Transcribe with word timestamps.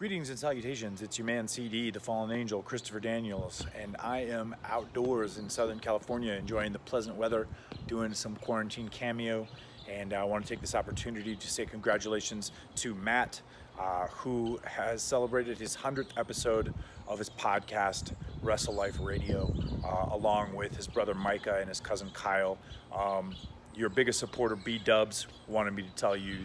Greetings 0.00 0.30
and 0.30 0.38
salutations. 0.38 1.02
It's 1.02 1.18
your 1.18 1.26
man 1.26 1.46
CD, 1.46 1.90
the 1.90 2.00
fallen 2.00 2.30
angel, 2.30 2.62
Christopher 2.62 3.00
Daniels, 3.00 3.66
and 3.78 3.96
I 3.98 4.20
am 4.20 4.56
outdoors 4.64 5.36
in 5.36 5.50
Southern 5.50 5.78
California 5.78 6.32
enjoying 6.32 6.72
the 6.72 6.78
pleasant 6.78 7.16
weather, 7.16 7.46
doing 7.86 8.14
some 8.14 8.34
quarantine 8.36 8.88
cameo. 8.88 9.46
And 9.86 10.14
I 10.14 10.24
want 10.24 10.46
to 10.46 10.48
take 10.48 10.62
this 10.62 10.74
opportunity 10.74 11.36
to 11.36 11.46
say 11.46 11.66
congratulations 11.66 12.50
to 12.76 12.94
Matt, 12.94 13.42
uh, 13.78 14.06
who 14.06 14.58
has 14.64 15.02
celebrated 15.02 15.58
his 15.58 15.76
100th 15.76 16.16
episode 16.16 16.72
of 17.06 17.18
his 17.18 17.28
podcast, 17.28 18.14
Wrestle 18.40 18.72
Life 18.72 18.96
Radio, 19.02 19.54
uh, 19.84 20.14
along 20.14 20.54
with 20.54 20.74
his 20.74 20.86
brother 20.86 21.12
Micah 21.12 21.58
and 21.60 21.68
his 21.68 21.78
cousin 21.78 22.08
Kyle. 22.14 22.56
Um, 22.90 23.34
your 23.74 23.90
biggest 23.90 24.18
supporter, 24.18 24.56
B 24.56 24.80
Dubs, 24.82 25.26
wanted 25.46 25.74
me 25.74 25.82
to 25.82 25.94
tell 25.94 26.16
you 26.16 26.38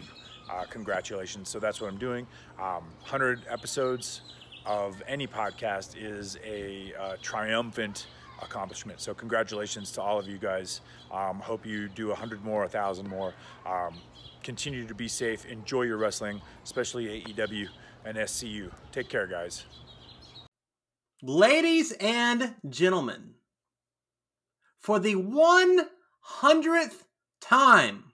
uh, 0.50 0.64
congratulations. 0.68 1.48
So 1.48 1.58
that's 1.58 1.80
what 1.80 1.88
I'm 1.88 1.98
doing. 1.98 2.26
Um, 2.58 2.84
100 3.00 3.42
episodes 3.48 4.22
of 4.64 5.02
any 5.06 5.26
podcast 5.26 5.94
is 5.96 6.38
a 6.44 6.92
uh, 7.00 7.16
triumphant 7.22 8.06
accomplishment. 8.42 9.00
So 9.00 9.14
congratulations 9.14 9.92
to 9.92 10.02
all 10.02 10.18
of 10.18 10.28
you 10.28 10.38
guys. 10.38 10.80
Um, 11.10 11.38
hope 11.40 11.64
you 11.64 11.88
do 11.88 12.08
100 12.08 12.44
more, 12.44 12.60
1,000 12.60 13.08
more. 13.08 13.32
Um, 13.64 13.94
continue 14.42 14.86
to 14.86 14.94
be 14.94 15.08
safe. 15.08 15.44
Enjoy 15.46 15.82
your 15.82 15.96
wrestling, 15.96 16.40
especially 16.64 17.22
AEW 17.22 17.68
and 18.04 18.16
SCU. 18.18 18.70
Take 18.92 19.08
care, 19.08 19.26
guys. 19.26 19.64
Ladies 21.22 21.92
and 21.92 22.54
gentlemen, 22.68 23.34
for 24.78 24.98
the 24.98 25.14
100th 25.14 27.04
time, 27.40 28.05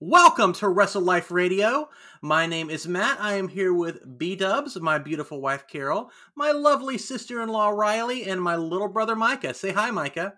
Welcome 0.00 0.54
to 0.54 0.68
Wrestle 0.68 1.02
Life 1.02 1.30
Radio. 1.30 1.88
My 2.20 2.46
name 2.46 2.68
is 2.68 2.88
Matt. 2.88 3.20
I 3.20 3.34
am 3.34 3.46
here 3.46 3.72
with 3.72 4.18
B 4.18 4.34
Dubs, 4.34 4.78
my 4.80 4.98
beautiful 4.98 5.40
wife 5.40 5.68
Carol, 5.68 6.10
my 6.34 6.50
lovely 6.50 6.98
sister 6.98 7.40
in 7.40 7.48
law 7.48 7.68
Riley, 7.68 8.24
and 8.24 8.42
my 8.42 8.56
little 8.56 8.88
brother 8.88 9.14
Micah. 9.14 9.54
Say 9.54 9.70
hi, 9.70 9.92
Micah. 9.92 10.34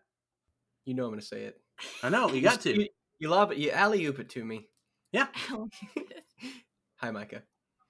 You 0.85 0.93
know 0.93 1.05
I'm 1.05 1.11
going 1.11 1.21
to 1.21 1.27
say 1.27 1.45
it. 1.45 1.59
I 2.03 2.11
know, 2.11 2.31
you 2.31 2.43
got 2.43 2.61
to. 2.61 2.79
You, 2.79 2.89
you 3.19 3.31
lob 3.31 3.51
it, 3.51 3.57
you 3.57 3.71
alley 3.71 4.05
oop 4.05 4.19
it 4.19 4.29
to 4.31 4.45
me. 4.45 4.69
Yeah. 5.11 5.29
Hi, 6.97 7.11
Micah. 7.11 7.43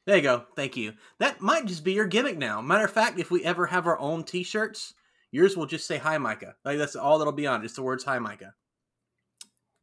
There 0.06 0.16
you 0.16 0.22
go. 0.22 0.44
Thank 0.54 0.76
you. 0.76 0.92
That 1.18 1.40
might 1.40 1.66
just 1.66 1.82
be 1.82 1.94
your 1.94 2.06
gimmick 2.06 2.38
now. 2.38 2.60
Matter 2.62 2.84
of 2.84 2.92
fact, 2.92 3.18
if 3.18 3.30
we 3.32 3.44
ever 3.44 3.66
have 3.66 3.88
our 3.88 3.98
own 3.98 4.22
t 4.22 4.44
shirts, 4.44 4.94
yours 5.32 5.56
will 5.56 5.66
just 5.66 5.86
say 5.88 5.98
hi, 5.98 6.16
Micah. 6.16 6.54
Like 6.64 6.78
that's 6.78 6.94
all 6.94 7.18
that'll 7.18 7.32
be 7.32 7.48
on, 7.48 7.62
just 7.62 7.74
the 7.74 7.82
words 7.82 8.04
hi, 8.04 8.20
Micah 8.20 8.54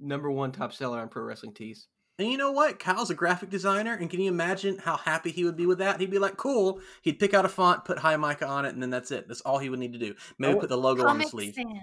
number 0.04 0.30
one 0.30 0.52
top 0.52 0.74
seller 0.74 1.00
on 1.00 1.10
pro 1.10 1.24
wrestling 1.24 1.54
tees. 1.54 1.88
And 2.20 2.32
you 2.32 2.38
know 2.38 2.52
what? 2.52 2.78
Kyle's 2.78 3.10
a 3.10 3.16
graphic 3.16 3.50
designer, 3.50 3.96
and 3.96 4.08
can 4.08 4.22
you 4.22 4.30
imagine 4.30 4.78
how 4.78 4.98
happy 4.98 5.32
he 5.32 5.44
would 5.46 5.58
be 5.58 5.66
with 5.66 5.80
that? 5.80 6.00
He'd 6.00 6.12
be 6.12 6.20
like, 6.20 6.38
"Cool." 6.38 6.80
He'd 7.02 7.18
pick 7.18 7.34
out 7.34 7.44
a 7.44 7.50
font, 7.50 7.86
put 7.86 7.98
"Hi 7.98 8.16
Micah" 8.18 8.46
on 8.46 8.66
it, 8.66 8.74
and 8.74 8.82
then 8.82 8.92
that's 8.92 9.10
it. 9.10 9.28
That's 9.28 9.42
all 9.42 9.58
he 9.58 9.70
would 9.70 9.80
need 9.80 9.94
to 9.94 10.00
do. 10.00 10.14
Maybe 10.38 10.54
oh, 10.54 10.60
put 10.60 10.70
the 10.70 10.78
logo 10.78 11.08
on 11.08 11.18
the 11.18 11.26
sleeve. 11.26 11.56
Sans. 11.56 11.80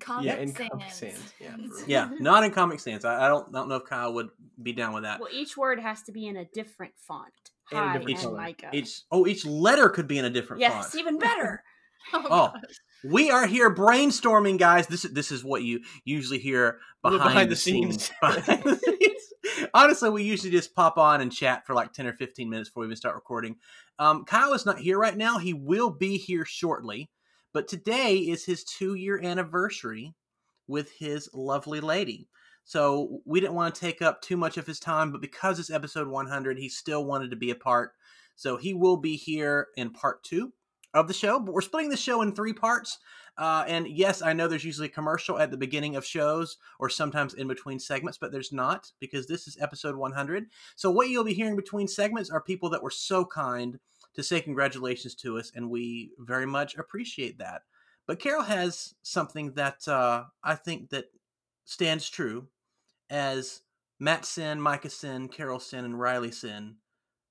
Comic 0.00 0.26
yeah, 0.26 0.36
in 0.36 0.54
sans. 0.54 0.68
Comic 0.70 0.90
Sans. 0.90 1.32
Yeah, 1.40 1.56
yeah, 1.86 2.10
not 2.20 2.42
in 2.42 2.50
Comic 2.50 2.80
Sans. 2.80 3.04
I, 3.04 3.26
I, 3.26 3.28
don't, 3.28 3.48
I 3.48 3.58
don't 3.58 3.68
know 3.68 3.76
if 3.76 3.84
Kyle 3.84 4.12
would 4.14 4.30
be 4.60 4.72
down 4.72 4.94
with 4.94 5.04
that. 5.04 5.20
Well, 5.20 5.30
each 5.32 5.56
word 5.56 5.78
has 5.80 6.02
to 6.04 6.12
be 6.12 6.26
in 6.26 6.36
a 6.36 6.44
different 6.46 6.94
font. 6.96 7.32
Hi 7.70 7.94
and, 7.94 8.04
different 8.04 8.24
and 8.24 8.36
Micah. 8.36 8.70
Each, 8.72 9.02
oh, 9.10 9.26
each 9.26 9.44
letter 9.44 9.88
could 9.88 10.08
be 10.08 10.18
in 10.18 10.24
a 10.24 10.30
different 10.30 10.60
yes, 10.60 10.72
font. 10.72 10.86
Yes, 10.86 10.94
even 10.96 11.18
better. 11.18 11.62
oh, 12.14 12.26
oh 12.30 12.52
we 13.04 13.30
are 13.30 13.46
here 13.46 13.74
brainstorming, 13.74 14.58
guys. 14.58 14.86
This 14.86 15.02
this 15.02 15.30
is 15.30 15.44
what 15.44 15.62
you 15.62 15.80
usually 16.04 16.38
hear 16.38 16.78
behind, 17.02 17.22
behind 17.22 17.50
the, 17.50 17.54
the, 17.54 17.60
scenes. 17.60 18.10
behind 18.20 18.62
the 18.62 18.76
scenes. 18.84 19.68
Honestly, 19.74 20.10
we 20.10 20.22
usually 20.24 20.50
just 20.50 20.74
pop 20.74 20.98
on 20.98 21.20
and 21.20 21.32
chat 21.32 21.66
for 21.66 21.74
like 21.74 21.92
ten 21.92 22.06
or 22.06 22.12
fifteen 22.12 22.50
minutes 22.50 22.68
before 22.68 22.82
we 22.82 22.86
even 22.86 22.96
start 22.96 23.14
recording. 23.14 23.56
Um, 23.98 24.24
Kyle 24.24 24.52
is 24.52 24.66
not 24.66 24.78
here 24.78 24.98
right 24.98 25.16
now. 25.16 25.38
He 25.38 25.54
will 25.54 25.90
be 25.90 26.18
here 26.18 26.44
shortly, 26.44 27.10
but 27.52 27.68
today 27.68 28.16
is 28.16 28.44
his 28.44 28.64
two 28.64 28.94
year 28.94 29.20
anniversary 29.22 30.14
with 30.66 30.92
his 30.92 31.28
lovely 31.32 31.80
lady. 31.80 32.28
So 32.64 33.20
we 33.24 33.40
didn't 33.40 33.54
want 33.54 33.74
to 33.74 33.80
take 33.80 34.02
up 34.02 34.20
too 34.20 34.36
much 34.36 34.58
of 34.58 34.66
his 34.66 34.78
time, 34.78 35.10
but 35.10 35.22
because 35.22 35.58
it's 35.58 35.70
episode 35.70 36.06
100, 36.06 36.58
he 36.58 36.68
still 36.68 37.06
wanted 37.06 37.30
to 37.30 37.36
be 37.36 37.50
a 37.50 37.54
part. 37.54 37.92
So 38.36 38.58
he 38.58 38.74
will 38.74 38.98
be 38.98 39.16
here 39.16 39.68
in 39.76 39.90
part 39.90 40.22
two 40.22 40.52
of 40.98 41.08
the 41.08 41.14
show, 41.14 41.40
but 41.40 41.54
we're 41.54 41.60
splitting 41.60 41.90
the 41.90 41.96
show 41.96 42.22
in 42.22 42.34
three 42.34 42.52
parts. 42.52 42.98
Uh, 43.36 43.64
and 43.68 43.86
yes, 43.86 44.20
I 44.20 44.32
know 44.32 44.48
there's 44.48 44.64
usually 44.64 44.88
a 44.88 44.90
commercial 44.90 45.38
at 45.38 45.50
the 45.50 45.56
beginning 45.56 45.94
of 45.94 46.04
shows 46.04 46.56
or 46.80 46.88
sometimes 46.88 47.34
in 47.34 47.46
between 47.46 47.78
segments, 47.78 48.18
but 48.18 48.32
there's 48.32 48.52
not 48.52 48.90
because 49.00 49.26
this 49.26 49.46
is 49.46 49.56
episode 49.60 49.94
100. 49.94 50.46
So, 50.74 50.90
what 50.90 51.08
you'll 51.08 51.24
be 51.24 51.34
hearing 51.34 51.54
between 51.54 51.86
segments 51.86 52.30
are 52.30 52.40
people 52.40 52.70
that 52.70 52.82
were 52.82 52.90
so 52.90 53.24
kind 53.24 53.78
to 54.14 54.22
say 54.24 54.40
congratulations 54.40 55.14
to 55.14 55.38
us, 55.38 55.52
and 55.54 55.70
we 55.70 56.10
very 56.18 56.46
much 56.46 56.76
appreciate 56.76 57.38
that. 57.38 57.62
But 58.08 58.18
Carol 58.18 58.42
has 58.42 58.94
something 59.02 59.52
that 59.52 59.86
uh, 59.86 60.24
I 60.42 60.56
think 60.56 60.90
that 60.90 61.06
stands 61.64 62.10
true 62.10 62.48
as 63.10 63.60
Matt 64.00 64.24
Sin, 64.24 64.60
Micah 64.60 64.90
Sin, 64.90 65.28
Carol 65.28 65.60
Sin, 65.60 65.84
and 65.84 66.00
Riley 66.00 66.32
Sin 66.32 66.76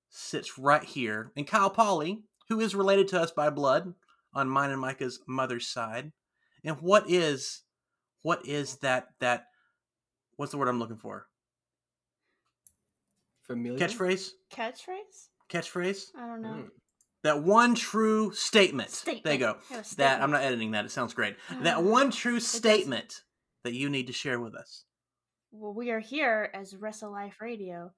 sits 0.09 0.57
right 0.57 0.83
here, 0.83 1.31
and 1.35 1.45
Kyle 1.45 1.69
Polly 1.69 2.23
who 2.49 2.59
is 2.59 2.75
related 2.75 3.07
to 3.09 3.21
us 3.21 3.31
by 3.31 3.49
blood 3.49 3.93
on 4.33 4.49
mine 4.49 4.71
and 4.71 4.81
Micah's 4.81 5.19
mother's 5.27 5.67
side. 5.67 6.11
And 6.63 6.77
what 6.81 7.09
is 7.09 7.61
what 8.21 8.45
is 8.45 8.77
that 8.77 9.09
that 9.19 9.45
what's 10.35 10.51
the 10.51 10.57
word 10.57 10.67
I'm 10.67 10.79
looking 10.79 10.97
for? 10.97 11.27
Familiar 13.43 13.79
catchphrase? 13.79 14.31
Catchphrase? 14.53 15.29
Catchphrase? 15.49 16.05
I 16.17 16.27
don't 16.27 16.41
know. 16.41 16.49
Mm. 16.49 16.69
That 17.23 17.43
one 17.43 17.75
true 17.75 18.31
statement. 18.33 18.89
statement. 18.89 19.23
There 19.23 19.33
you 19.33 19.39
go. 19.39 19.57
That 19.97 20.21
I'm 20.21 20.31
not 20.31 20.43
editing 20.43 20.71
that. 20.71 20.85
It 20.85 20.91
sounds 20.91 21.13
great. 21.13 21.35
Uh, 21.49 21.63
that 21.63 21.83
one 21.83 22.11
true 22.11 22.39
statement 22.39 23.21
that 23.63 23.73
you 23.73 23.89
need 23.89 24.07
to 24.07 24.13
share 24.13 24.39
with 24.39 24.55
us. 24.55 24.83
Well, 25.51 25.73
we 25.73 25.89
are 25.89 25.99
here 25.99 26.51
as 26.53 26.75
Wrestle 26.75 27.11
Life 27.11 27.37
Radio 27.41 27.91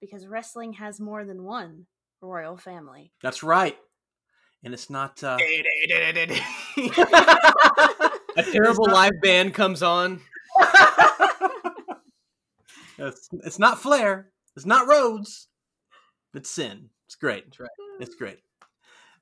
because 0.00 0.26
wrestling 0.26 0.74
has 0.74 1.00
more 1.00 1.24
than 1.24 1.44
one 1.44 1.86
royal 2.20 2.56
family. 2.56 3.12
That's 3.22 3.42
right 3.42 3.76
and 4.64 4.74
it's 4.74 4.90
not 4.90 5.22
uh... 5.22 5.36
a 8.36 8.42
terrible 8.42 8.86
not... 8.86 8.94
live 8.94 9.20
band 9.22 9.54
comes 9.54 9.82
on. 9.82 10.20
it's, 12.98 13.28
it's 13.44 13.58
not 13.58 13.80
Flair. 13.80 14.30
It's 14.56 14.66
not 14.66 14.88
Rhodes. 14.88 15.48
It's 16.34 16.50
Sin. 16.50 16.90
It's 17.06 17.14
great. 17.14 17.44
That's 17.44 17.60
right. 17.60 17.70
It's 18.00 18.14
great. 18.14 18.38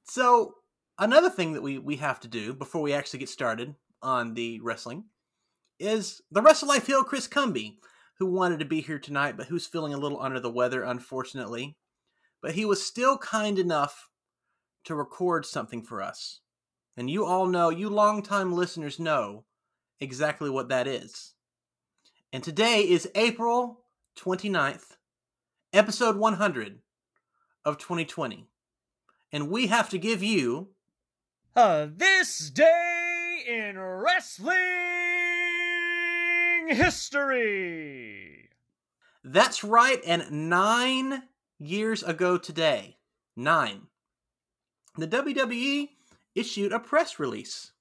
So 0.04 0.54
another 0.98 1.30
thing 1.30 1.52
that 1.52 1.62
we 1.62 1.78
we 1.78 1.96
have 1.96 2.20
to 2.20 2.28
do 2.28 2.52
before 2.54 2.82
we 2.82 2.92
actually 2.92 3.20
get 3.20 3.28
started 3.28 3.74
on 4.02 4.34
the 4.34 4.60
wrestling 4.60 5.04
is 5.78 6.20
the 6.30 6.42
Wrestle 6.42 6.68
Life 6.68 6.86
Hill 6.86 7.04
Chris 7.04 7.26
Cumby, 7.26 7.76
who 8.18 8.26
wanted 8.26 8.60
to 8.60 8.64
be 8.64 8.80
here 8.80 8.98
tonight, 8.98 9.36
but 9.36 9.46
who's 9.46 9.66
feeling 9.66 9.92
a 9.94 9.98
little 9.98 10.20
under 10.20 10.40
the 10.40 10.50
weather, 10.50 10.82
unfortunately. 10.82 11.76
But 12.42 12.52
he 12.52 12.64
was 12.64 12.84
still 12.84 13.18
kind 13.18 13.58
enough 13.58 14.08
to 14.84 14.94
record 14.94 15.46
something 15.46 15.82
for 15.82 16.02
us. 16.02 16.40
And 16.96 17.10
you 17.10 17.24
all 17.24 17.46
know, 17.46 17.70
you 17.70 17.88
longtime 17.88 18.52
listeners 18.52 18.98
know 18.98 19.44
exactly 20.00 20.48
what 20.48 20.68
that 20.68 20.86
is. 20.86 21.34
And 22.32 22.42
today 22.42 22.82
is 22.82 23.08
April 23.14 23.84
29th, 24.18 24.96
episode 25.72 26.16
100 26.16 26.78
of 27.64 27.78
2020. 27.78 28.46
And 29.32 29.50
we 29.50 29.66
have 29.68 29.88
to 29.90 29.98
give 29.98 30.22
you. 30.22 30.68
Uh, 31.56 31.86
this 31.92 32.50
day 32.50 33.42
in 33.48 33.78
wrestling 33.78 34.54
history. 36.68 38.50
That's 39.22 39.64
right, 39.64 40.00
and 40.06 40.50
nine 40.50 41.22
years 41.58 42.02
ago 42.02 42.36
today, 42.36 42.98
nine, 43.34 43.86
the 44.96 45.08
WWE 45.08 45.88
issued 46.34 46.72
a 46.72 46.80
press 46.80 47.18
release 47.18 47.72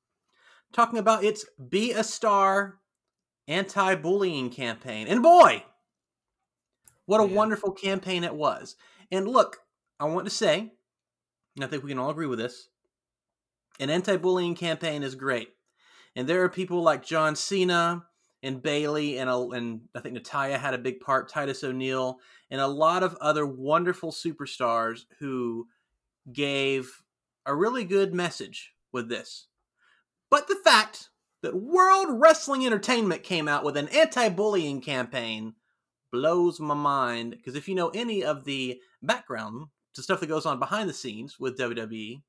talking 0.72 1.00
about 1.00 1.24
its 1.24 1.46
Be 1.70 1.92
a 1.92 2.04
Star 2.04 2.80
anti 3.48 3.96
bullying 3.96 4.50
campaign. 4.50 5.08
And 5.08 5.22
boy, 5.22 5.64
what 7.06 7.22
a 7.22 7.28
yeah. 7.28 7.36
wonderful 7.36 7.72
campaign 7.72 8.24
it 8.24 8.36
was. 8.36 8.76
And 9.12 9.28
look, 9.28 9.58
I 10.00 10.06
want 10.06 10.26
to 10.26 10.32
say, 10.32 10.74
and 11.56 11.64
I 11.64 11.68
think 11.68 11.84
we 11.84 11.92
can 11.92 12.00
all 12.00 12.10
agree 12.10 12.28
with 12.28 12.40
this 12.40 12.70
an 13.80 13.90
anti 13.90 14.18
bullying 14.18 14.56
campaign 14.56 15.04
is 15.04 15.16
great. 15.16 15.50
And 16.16 16.28
there 16.28 16.44
are 16.44 16.50
people 16.50 16.82
like 16.82 17.06
John 17.06 17.36
Cena 17.36 18.06
and 18.44 18.62
Bayley 18.62 19.18
and, 19.18 19.30
and 19.30 19.82
I 19.96 20.00
think 20.00 20.14
Natalya 20.14 20.58
had 20.58 20.74
a 20.74 20.80
big 20.80 21.00
part, 21.00 21.30
Titus 21.30 21.64
O'Neil, 21.64 22.20
and 22.52 22.62
a 22.62 22.68
lot 22.68 23.02
of 23.02 23.16
other 23.16 23.46
wonderful 23.46 24.12
superstars 24.12 25.06
who 25.20 25.68
gave 26.32 27.03
a 27.46 27.56
really 27.56 27.84
good 27.84 28.14
message 28.14 28.74
with 28.92 29.10
this. 29.10 29.48
But 30.30 30.48
the 30.48 30.58
fact 30.64 31.10
that 31.42 31.56
World 31.56 32.08
Wrestling 32.10 32.66
Entertainment 32.66 33.24
came 33.24 33.48
out 33.48 33.64
with 33.64 33.78
an 33.78 33.90
anti 33.90 34.30
bullying 34.30 34.82
campaign 34.82 35.54
blows 36.12 36.60
my 36.60 36.74
mind 36.74 37.32
because 37.32 37.56
if 37.56 37.68
you 37.68 37.76
know 37.76 37.90
any 37.90 38.24
of 38.24 38.46
the 38.46 38.80
background 39.02 39.68
to 39.94 40.02
stuff 40.04 40.20
that 40.20 40.28
goes 40.28 40.46
on 40.46 40.60
behind 40.60 40.90
the 40.90 40.94
scenes 40.94 41.40
with 41.40 41.58
WWE, 41.58 42.22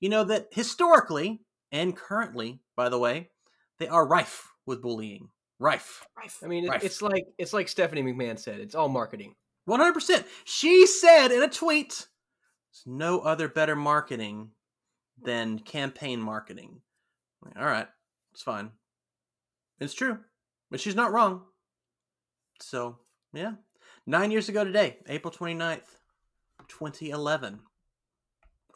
you 0.00 0.08
know 0.08 0.24
that 0.24 0.48
historically 0.52 1.40
and 1.70 1.96
currently, 1.96 2.60
by 2.76 2.88
the 2.88 2.98
way, 2.98 3.30
they 3.78 3.88
are 3.88 4.06
rife 4.06 4.52
with 4.66 4.80
bullying. 4.80 5.28
Rife. 5.58 6.04
Rife. 6.16 6.38
I 6.42 6.46
mean, 6.46 6.68
rife. 6.68 6.84
it's 6.84 7.02
like 7.02 7.26
it's 7.38 7.52
like 7.52 7.68
Stephanie 7.68 8.02
McMahon 8.02 8.38
said. 8.38 8.60
It's 8.60 8.74
all 8.74 8.88
marketing. 8.88 9.34
One 9.66 9.80
hundred 9.80 9.94
percent. 9.94 10.26
She 10.44 10.86
said 10.86 11.28
in 11.28 11.42
a 11.42 11.48
tweet, 11.48 12.06
"There's 12.70 12.84
no 12.86 13.20
other 13.20 13.48
better 13.48 13.76
marketing 13.76 14.50
than 15.22 15.58
campaign 15.58 16.20
marketing." 16.20 16.80
All 17.56 17.64
right, 17.64 17.88
it's 18.32 18.42
fine. 18.42 18.72
It's 19.80 19.94
true, 19.94 20.18
but 20.70 20.80
she's 20.80 20.94
not 20.94 21.12
wrong. 21.12 21.42
So 22.60 22.98
yeah, 23.32 23.54
nine 24.06 24.30
years 24.30 24.48
ago 24.48 24.64
today, 24.64 24.98
April 25.08 25.32
29th, 25.32 25.96
2011. 26.68 27.60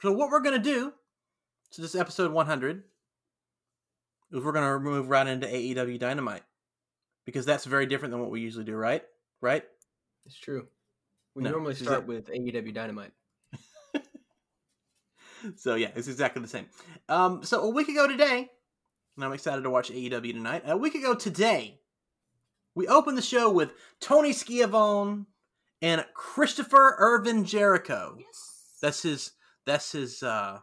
So 0.00 0.12
what 0.12 0.30
we're 0.30 0.40
gonna 0.40 0.58
do? 0.58 0.92
So 1.70 1.82
this 1.82 1.94
episode 1.94 2.32
100 2.32 2.84
is 4.32 4.44
we're 4.44 4.52
gonna 4.52 4.78
move 4.78 5.08
right 5.08 5.26
into 5.26 5.46
AEW 5.46 5.98
Dynamite 5.98 6.44
because 7.24 7.44
that's 7.44 7.64
very 7.64 7.86
different 7.86 8.12
than 8.12 8.20
what 8.20 8.30
we 8.30 8.40
usually 8.40 8.64
do, 8.64 8.74
right? 8.74 9.02
Right? 9.40 9.64
It's 10.26 10.38
true. 10.38 10.68
We 11.34 11.42
no, 11.42 11.50
normally 11.50 11.74
start 11.74 12.06
with 12.06 12.28
AEW 12.30 12.72
Dynamite. 12.72 13.12
So 15.56 15.74
yeah, 15.74 15.90
it's 15.94 16.08
exactly 16.08 16.42
the 16.42 16.48
same. 16.48 16.66
Um, 17.08 17.42
so 17.42 17.62
a 17.62 17.70
week 17.70 17.88
ago 17.88 18.06
today, 18.06 18.50
and 19.16 19.24
I'm 19.24 19.32
excited 19.32 19.62
to 19.62 19.70
watch 19.70 19.90
AEW 19.90 20.32
tonight. 20.32 20.62
A 20.66 20.76
week 20.76 20.94
ago 20.94 21.14
today, 21.14 21.80
we 22.74 22.86
opened 22.86 23.18
the 23.18 23.22
show 23.22 23.50
with 23.50 23.72
Tony 24.00 24.32
Schiavone 24.32 25.26
and 25.82 26.04
Christopher 26.14 26.96
Irvin 26.98 27.44
Jericho. 27.44 28.16
Yes. 28.18 28.76
That's 28.80 29.02
his. 29.02 29.32
That's 29.66 29.92
his 29.92 30.22
uh, 30.22 30.60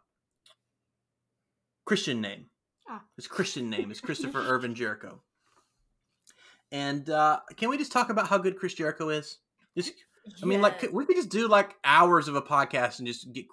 Christian 1.86 2.22
name. 2.22 2.48
Ah. 2.89 3.01
His 3.16 3.27
Christian 3.27 3.69
name 3.69 3.92
is 3.92 4.01
Christopher 4.01 4.39
Irvin 4.48 4.74
Jericho. 4.74 5.22
And 6.72 7.10
uh, 7.10 7.39
can 7.56 7.69
we 7.69 7.77
just 7.77 7.92
talk 7.92 8.10
about 8.10 8.27
how 8.27 8.38
good 8.38 8.57
Chris 8.57 8.74
Jericho 8.74 9.10
is? 9.10 9.38
Just, 9.77 9.94
I 10.42 10.45
mean, 10.45 10.62
like 10.62 10.86
we 10.92 11.06
could 11.06 11.16
just 11.16 11.30
do 11.30 11.48
like 11.48 11.75
hours 11.83 12.27
of 12.27 12.36
a 12.36 12.42
podcast 12.42 13.00
and 13.00 13.07
just 13.07 13.31
get 13.31 13.45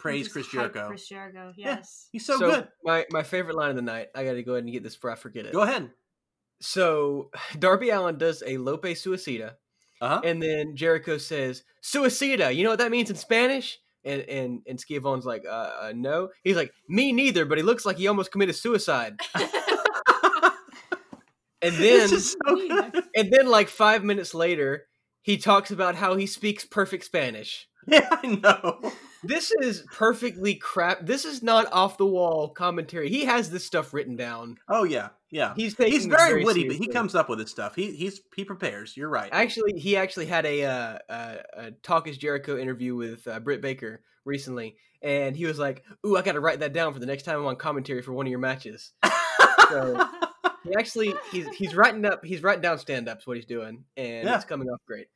praise 0.00 0.28
Chris 0.28 0.48
Jericho. 0.48 0.88
Chris 0.88 1.06
Jericho, 1.06 1.52
yes, 1.56 2.06
yeah, 2.06 2.08
he's 2.12 2.26
so, 2.26 2.38
so, 2.38 2.50
good. 2.50 2.68
My 2.82 3.06
my 3.10 3.22
favorite 3.22 3.56
line 3.56 3.70
of 3.70 3.76
the 3.76 3.82
night. 3.82 4.08
I 4.14 4.24
got 4.24 4.32
to 4.32 4.42
go 4.42 4.52
ahead 4.52 4.64
and 4.64 4.72
get 4.72 4.82
this 4.82 4.94
before 4.94 5.12
I 5.12 5.16
forget 5.16 5.46
it. 5.46 5.52
Go 5.52 5.60
ahead. 5.60 5.90
So 6.60 7.30
Darby 7.58 7.90
Allin 7.90 8.18
does 8.18 8.42
a 8.42 8.56
Tope 8.56 8.82
Suicida, 8.82 9.52
uh-huh. 10.00 10.22
and 10.24 10.42
then 10.42 10.76
Jericho 10.76 11.18
says 11.18 11.62
Suicida. 11.82 12.54
You 12.54 12.64
know 12.64 12.70
what 12.70 12.78
that 12.78 12.90
means 12.90 13.10
in 13.10 13.16
Spanish? 13.16 13.78
And 14.02 14.22
and 14.22 14.62
and 14.66 14.80
Schiavone's 14.80 15.26
like, 15.26 15.44
uh, 15.46 15.72
uh, 15.82 15.92
no. 15.94 16.30
He's 16.42 16.56
like, 16.56 16.72
me 16.88 17.12
neither. 17.12 17.44
But 17.44 17.58
he 17.58 17.62
looks 17.62 17.84
like 17.84 17.98
he 17.98 18.08
almost 18.08 18.32
committed 18.32 18.56
suicide. 18.56 19.20
and 21.62 21.74
then 21.74 22.08
so 22.08 22.36
and 23.14 23.30
then 23.30 23.46
like 23.46 23.68
five 23.68 24.02
minutes 24.02 24.34
later, 24.34 24.86
he 25.20 25.36
talks 25.36 25.70
about 25.70 25.96
how 25.96 26.16
he 26.16 26.26
speaks 26.26 26.64
perfect 26.64 27.04
Spanish. 27.04 27.66
Yeah, 27.86 28.08
I 28.10 28.26
know. 28.26 28.92
This 29.22 29.52
is 29.60 29.84
perfectly 29.92 30.54
crap. 30.54 31.04
This 31.04 31.24
is 31.24 31.42
not 31.42 31.70
off 31.72 31.98
the 31.98 32.06
wall 32.06 32.48
commentary. 32.48 33.08
He 33.08 33.24
has 33.24 33.50
this 33.50 33.64
stuff 33.64 33.92
written 33.92 34.16
down. 34.16 34.56
Oh 34.68 34.84
yeah, 34.84 35.10
yeah. 35.30 35.54
He's 35.54 35.76
he's 35.76 36.06
very, 36.06 36.30
very 36.30 36.44
witty, 36.44 36.60
seriously. 36.62 36.78
but 36.78 36.86
he 36.86 36.92
comes 36.92 37.14
up 37.14 37.28
with 37.28 37.38
his 37.38 37.50
stuff. 37.50 37.74
He 37.74 37.92
he's 37.92 38.20
he 38.34 38.44
prepares. 38.44 38.96
You're 38.96 39.10
right. 39.10 39.28
Actually, 39.32 39.78
he 39.78 39.96
actually 39.96 40.26
had 40.26 40.46
a 40.46 40.64
uh, 40.64 40.98
uh, 41.08 41.36
a 41.54 41.70
Talk 41.82 42.08
is 42.08 42.16
Jericho 42.16 42.56
interview 42.58 42.94
with 42.94 43.26
uh, 43.28 43.40
Britt 43.40 43.60
Baker 43.60 44.02
recently, 44.24 44.76
and 45.02 45.36
he 45.36 45.44
was 45.44 45.58
like, 45.58 45.84
"Ooh, 46.06 46.16
I 46.16 46.22
got 46.22 46.32
to 46.32 46.40
write 46.40 46.60
that 46.60 46.72
down 46.72 46.94
for 46.94 46.98
the 47.00 47.06
next 47.06 47.24
time 47.24 47.38
I'm 47.38 47.46
on 47.46 47.56
commentary 47.56 48.02
for 48.02 48.12
one 48.12 48.26
of 48.26 48.30
your 48.30 48.40
matches." 48.40 48.92
so 49.68 50.08
he 50.64 50.74
actually 50.78 51.14
he's 51.30 51.48
he's 51.48 51.74
writing 51.74 52.04
up 52.06 52.24
he's 52.24 52.42
writing 52.42 52.62
down 52.62 52.78
stand 52.78 53.08
ups 53.08 53.26
what 53.26 53.36
he's 53.36 53.46
doing, 53.46 53.84
and 53.96 54.26
yeah. 54.26 54.36
it's 54.36 54.44
coming 54.46 54.68
off 54.68 54.80
great. 54.86 55.08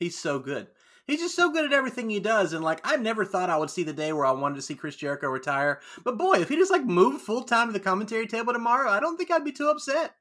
He's 0.00 0.18
so 0.18 0.38
good 0.38 0.66
he's 1.06 1.20
just 1.20 1.36
so 1.36 1.50
good 1.50 1.64
at 1.64 1.72
everything 1.72 2.10
he 2.10 2.20
does. 2.20 2.52
And 2.52 2.64
like, 2.64 2.80
I 2.84 2.96
never 2.96 3.24
thought 3.24 3.50
I 3.50 3.56
would 3.56 3.70
see 3.70 3.82
the 3.82 3.92
day 3.92 4.12
where 4.12 4.26
I 4.26 4.32
wanted 4.32 4.56
to 4.56 4.62
see 4.62 4.74
Chris 4.74 4.96
Jericho 4.96 5.28
retire. 5.28 5.80
But 6.04 6.18
boy, 6.18 6.40
if 6.40 6.48
he 6.48 6.56
just 6.56 6.72
like 6.72 6.84
moved 6.84 7.22
full 7.22 7.42
time 7.42 7.68
to 7.68 7.72
the 7.72 7.80
commentary 7.80 8.26
table 8.26 8.52
tomorrow, 8.52 8.90
I 8.90 9.00
don't 9.00 9.16
think 9.16 9.30
I'd 9.30 9.44
be 9.44 9.52
too 9.52 9.68
upset. 9.68 10.14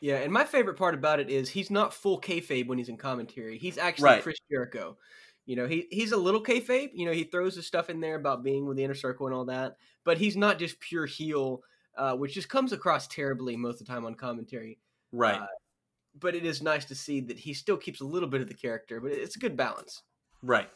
Yeah, 0.00 0.16
and 0.16 0.32
my 0.32 0.44
favorite 0.44 0.78
part 0.78 0.94
about 0.94 1.20
it 1.20 1.28
is 1.28 1.50
he's 1.50 1.70
not 1.70 1.92
full 1.92 2.20
kayfabe 2.20 2.66
when 2.66 2.78
he's 2.78 2.88
in 2.88 2.96
commentary. 2.96 3.58
He's 3.58 3.76
actually 3.76 4.04
right. 4.04 4.22
Chris 4.22 4.38
Jericho. 4.50 4.96
You 5.44 5.56
know, 5.56 5.66
he 5.66 5.88
he's 5.90 6.12
a 6.12 6.16
little 6.16 6.42
kayfabe. 6.42 6.90
You 6.94 7.06
know, 7.06 7.12
he 7.12 7.24
throws 7.24 7.54
his 7.54 7.66
stuff 7.66 7.90
in 7.90 8.00
there 8.00 8.14
about 8.14 8.42
being 8.42 8.66
with 8.66 8.76
the 8.76 8.84
inner 8.84 8.94
circle 8.94 9.26
and 9.26 9.34
all 9.34 9.46
that, 9.46 9.76
but 10.04 10.16
he's 10.16 10.36
not 10.36 10.58
just 10.58 10.80
pure 10.80 11.06
heel, 11.06 11.62
uh, 11.98 12.14
which 12.14 12.34
just 12.34 12.48
comes 12.48 12.72
across 12.72 13.08
terribly 13.08 13.56
most 13.56 13.80
of 13.80 13.86
the 13.86 13.92
time 13.92 14.06
on 14.06 14.14
commentary. 14.14 14.78
Right. 15.12 15.40
Uh, 15.40 15.46
but 16.18 16.34
it 16.34 16.44
is 16.44 16.62
nice 16.62 16.84
to 16.86 16.94
see 16.94 17.20
that 17.20 17.38
he 17.38 17.54
still 17.54 17.76
keeps 17.76 18.00
a 18.00 18.06
little 18.06 18.28
bit 18.28 18.40
of 18.40 18.48
the 18.48 18.54
character, 18.54 19.00
but 19.00 19.12
it's 19.12 19.36
a 19.36 19.40
good 19.40 19.56
balance. 19.56 20.02
Right. 20.42 20.68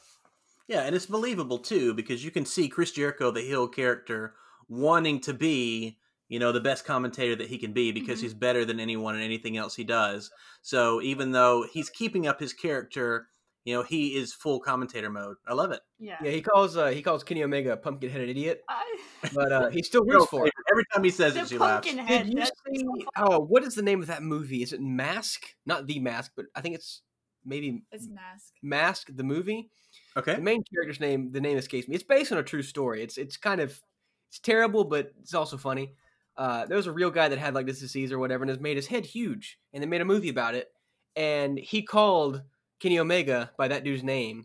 Yeah, 0.69 0.82
and 0.82 0.94
it's 0.94 1.06
believable 1.06 1.58
too 1.58 1.94
because 1.94 2.25
you 2.25 2.31
can 2.31 2.46
see 2.46 2.69
Chris 2.69 2.92
Jericho, 2.92 3.31
the 3.31 3.42
heel 3.42 3.69
character, 3.69 4.34
wanting 4.69 5.20
to 5.20 5.34
be, 5.34 5.98
you 6.28 6.38
know, 6.38 6.52
the 6.52 6.60
best 6.60 6.84
commentator 6.86 7.36
that 7.36 7.48
he 7.48 7.58
can 7.58 7.72
be 7.72 7.92
because 7.92 8.19
mm-hmm. 8.19 8.26
he's 8.26 8.34
better 8.34 8.64
than 8.64 8.81
anyone 8.81 9.14
and 9.14 9.22
anything 9.25 9.56
else 9.56 9.75
he 9.75 9.84
does. 9.84 10.31
So 10.62 11.02
even 11.02 11.32
though 11.32 11.66
he's 11.70 11.90
keeping 11.90 12.26
up 12.26 12.40
his 12.40 12.52
character, 12.52 13.28
you 13.64 13.75
know, 13.75 13.82
he 13.82 14.14
is 14.14 14.32
full 14.32 14.61
commentator 14.61 15.08
mode. 15.08 15.37
I 15.46 15.55
love 15.55 15.72
it. 15.72 15.81
Yeah. 15.99 16.19
Yeah, 16.22 16.31
he 16.31 16.43
calls 16.43 16.76
uh, 16.76 16.88
he 16.88 17.02
calls 17.02 17.25
Kenny 17.25 17.43
Omega 17.43 17.72
a 17.72 17.76
pumpkin 17.76 18.11
headed 18.11 18.28
idiot. 18.28 18.62
I... 18.69 18.99
But 19.34 19.52
uh, 19.52 19.70
he 19.70 19.82
still 19.82 20.05
roots 20.05 20.26
for 20.26 20.46
it. 20.46 20.52
Every 20.70 20.84
time 20.93 21.02
he 21.02 21.11
says 21.11 21.32
the 21.32 21.40
it, 21.40 21.49
she 21.49 21.58
laughs. 21.58 21.88
Head, 21.88 22.26
Did 22.26 22.38
you 22.38 22.44
see, 22.44 23.06
oh, 23.16 23.40
what 23.40 23.64
is 23.64 23.75
the 23.75 23.82
name 23.82 24.02
of 24.02 24.08
that 24.08 24.22
movie? 24.22 24.62
Is 24.62 24.75
it 24.75 24.82
Mask? 24.82 25.43
Not 25.64 25.87
the 25.87 25.99
Mask, 25.99 26.32
but 26.37 26.44
I 26.55 26.61
think 26.61 26.75
it's 26.75 27.00
maybe 27.43 27.82
it's 27.90 28.06
Mask. 28.06 28.52
Mask 28.62 29.08
the 29.11 29.25
movie. 29.25 29.70
Okay. 30.14 30.34
The 30.34 30.43
main 30.43 30.62
character's 30.62 31.00
name, 31.00 31.32
the 31.32 31.40
name 31.40 31.56
escapes 31.56 31.88
me. 31.88 31.94
It's 31.94 32.05
based 32.05 32.32
on 32.32 32.38
a 32.38 32.43
true 32.43 32.62
story. 32.62 33.02
It's 33.02 33.17
it's 33.17 33.38
kind 33.38 33.62
of 33.62 33.81
it's 34.28 34.40
terrible, 34.40 34.84
but 34.84 35.12
it's 35.22 35.34
also 35.34 35.56
funny. 35.56 35.94
Uh, 36.37 36.67
there 36.67 36.76
was 36.76 36.87
a 36.87 36.93
real 36.93 37.10
guy 37.10 37.28
that 37.28 37.38
had 37.38 37.55
like 37.55 37.67
this 37.67 37.81
disease 37.81 38.12
or 38.12 38.19
whatever, 38.19 38.43
and 38.43 38.50
has 38.50 38.60
made 38.60 38.76
his 38.76 38.88
head 38.88 39.06
huge, 39.06 39.58
and 39.72 39.82
they 39.82 39.87
made 39.87 40.02
a 40.02 40.05
movie 40.05 40.28
about 40.28 40.55
it. 40.55 40.69
And 41.17 41.58
he 41.58 41.82
called 41.82 42.43
Kenny 42.84 42.98
Omega 42.98 43.50
by 43.56 43.69
that 43.69 43.82
dude's 43.82 44.04
name, 44.04 44.44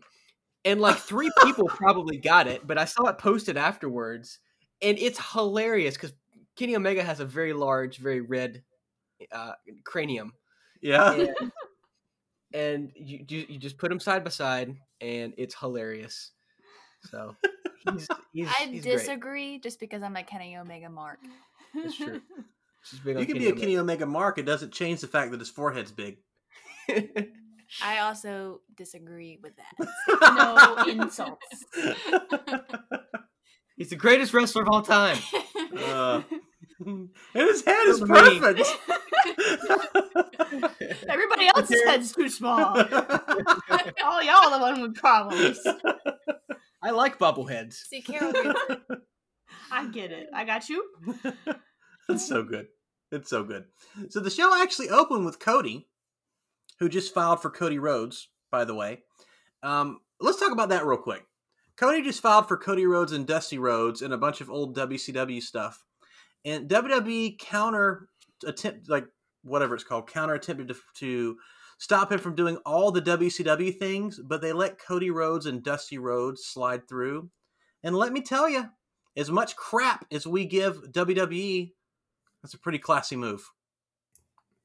and 0.64 0.80
like 0.80 0.96
three 0.96 1.30
people 1.44 1.66
probably 1.66 2.16
got 2.16 2.46
it, 2.46 2.66
but 2.66 2.78
I 2.78 2.86
saw 2.86 3.06
it 3.08 3.18
posted 3.18 3.58
afterwards, 3.58 4.38
and 4.80 4.98
it's 4.98 5.20
hilarious 5.32 5.94
because 5.94 6.14
Kenny 6.56 6.74
Omega 6.74 7.02
has 7.02 7.20
a 7.20 7.26
very 7.26 7.52
large, 7.52 7.98
very 7.98 8.22
red 8.22 8.62
uh, 9.30 9.52
cranium. 9.84 10.32
Yeah. 10.80 11.12
And, 11.12 11.52
and 12.54 12.92
you, 12.96 13.26
you, 13.28 13.46
you 13.50 13.58
just 13.58 13.76
put 13.76 13.90
them 13.90 14.00
side 14.00 14.24
by 14.24 14.30
side, 14.30 14.74
and 15.02 15.34
it's 15.36 15.54
hilarious. 15.54 16.30
So 17.10 17.36
he's, 17.92 18.08
he's 18.32 18.48
I 18.48 18.68
he's 18.70 18.84
disagree 18.84 19.52
great. 19.52 19.62
just 19.62 19.80
because 19.80 20.02
I'm 20.02 20.16
a 20.16 20.22
Kenny 20.22 20.56
Omega 20.56 20.88
mark. 20.88 21.18
That's 21.74 21.94
true. 21.94 22.22
you 23.04 23.14
can 23.14 23.26
Kenny 23.26 23.38
be 23.38 23.48
a 23.48 23.52
Kenny 23.52 23.76
Omega 23.76 24.06
mark. 24.06 24.38
It 24.38 24.46
doesn't 24.46 24.72
change 24.72 25.02
the 25.02 25.08
fact 25.08 25.30
that 25.32 25.40
his 25.40 25.50
forehead's 25.50 25.92
big. 25.92 26.16
I 27.82 27.98
also 27.98 28.60
disagree 28.76 29.38
with 29.42 29.54
that. 29.56 29.74
no 30.36 30.84
insults. 30.90 31.46
He's 33.76 33.88
the 33.88 33.96
greatest 33.96 34.34
wrestler 34.34 34.62
of 34.62 34.68
all 34.70 34.82
time. 34.82 35.16
Uh, 35.72 36.20
and 36.84 37.08
his 37.32 37.64
head 37.64 37.86
is 37.86 38.00
perfect. 38.00 38.58
Everybody 41.08 41.48
else's 41.54 41.80
head's 41.86 42.12
too 42.12 42.28
small. 42.28 42.74
oh, 42.76 44.20
y'all 44.20 44.50
the 44.50 44.58
one 44.60 44.82
with 44.82 44.96
problems. 44.96 45.60
I 46.82 46.90
like 46.90 47.20
bobbleheads. 47.20 47.74
See, 47.74 48.02
Carol. 48.02 48.32
I 49.70 49.86
get 49.92 50.10
it. 50.10 50.26
I 50.34 50.42
got 50.44 50.68
you. 50.68 50.84
It's 52.08 52.26
so 52.26 52.42
good. 52.42 52.66
It's 53.12 53.30
so 53.30 53.44
good. 53.44 53.66
So 54.08 54.18
the 54.18 54.28
show 54.28 54.52
actually 54.60 54.88
opened 54.90 55.24
with 55.24 55.38
Cody, 55.38 55.86
who 56.80 56.88
just 56.88 57.14
filed 57.14 57.40
for 57.40 57.50
Cody 57.50 57.78
Rhodes, 57.78 58.28
by 58.50 58.64
the 58.64 58.74
way. 58.74 59.02
Um, 59.62 60.00
let's 60.18 60.40
talk 60.40 60.50
about 60.50 60.70
that 60.70 60.86
real 60.86 60.98
quick. 60.98 61.24
Cody 61.76 62.02
just 62.02 62.20
filed 62.20 62.48
for 62.48 62.56
Cody 62.56 62.86
Rhodes 62.86 63.12
and 63.12 63.26
Dusty 63.26 63.58
Rhodes 63.58 64.02
and 64.02 64.12
a 64.12 64.18
bunch 64.18 64.40
of 64.40 64.50
old 64.50 64.76
WCW 64.76 65.42
stuff. 65.42 65.84
And 66.44 66.68
WWE 66.68 67.38
counter 67.38 68.08
attempt 68.46 68.88
like 68.88 69.06
whatever 69.42 69.74
it's 69.74 69.84
called, 69.84 70.08
counter 70.08 70.34
attempted 70.34 70.68
to, 70.68 70.76
to 70.96 71.36
stop 71.78 72.12
him 72.12 72.18
from 72.18 72.34
doing 72.34 72.56
all 72.66 72.90
the 72.90 73.02
WCW 73.02 73.78
things, 73.78 74.18
but 74.18 74.40
they 74.40 74.52
let 74.52 74.78
Cody 74.78 75.10
Rhodes 75.10 75.46
and 75.46 75.62
Dusty 75.62 75.98
Rhodes 75.98 76.44
slide 76.44 76.88
through. 76.88 77.30
And 77.82 77.96
let 77.96 78.12
me 78.12 78.20
tell 78.20 78.48
you, 78.48 78.66
as 79.16 79.30
much 79.30 79.56
crap 79.56 80.06
as 80.12 80.26
we 80.26 80.44
give 80.44 80.92
WWE, 80.92 81.72
that's 82.42 82.54
a 82.54 82.58
pretty 82.58 82.78
classy 82.78 83.16
move. 83.16 83.50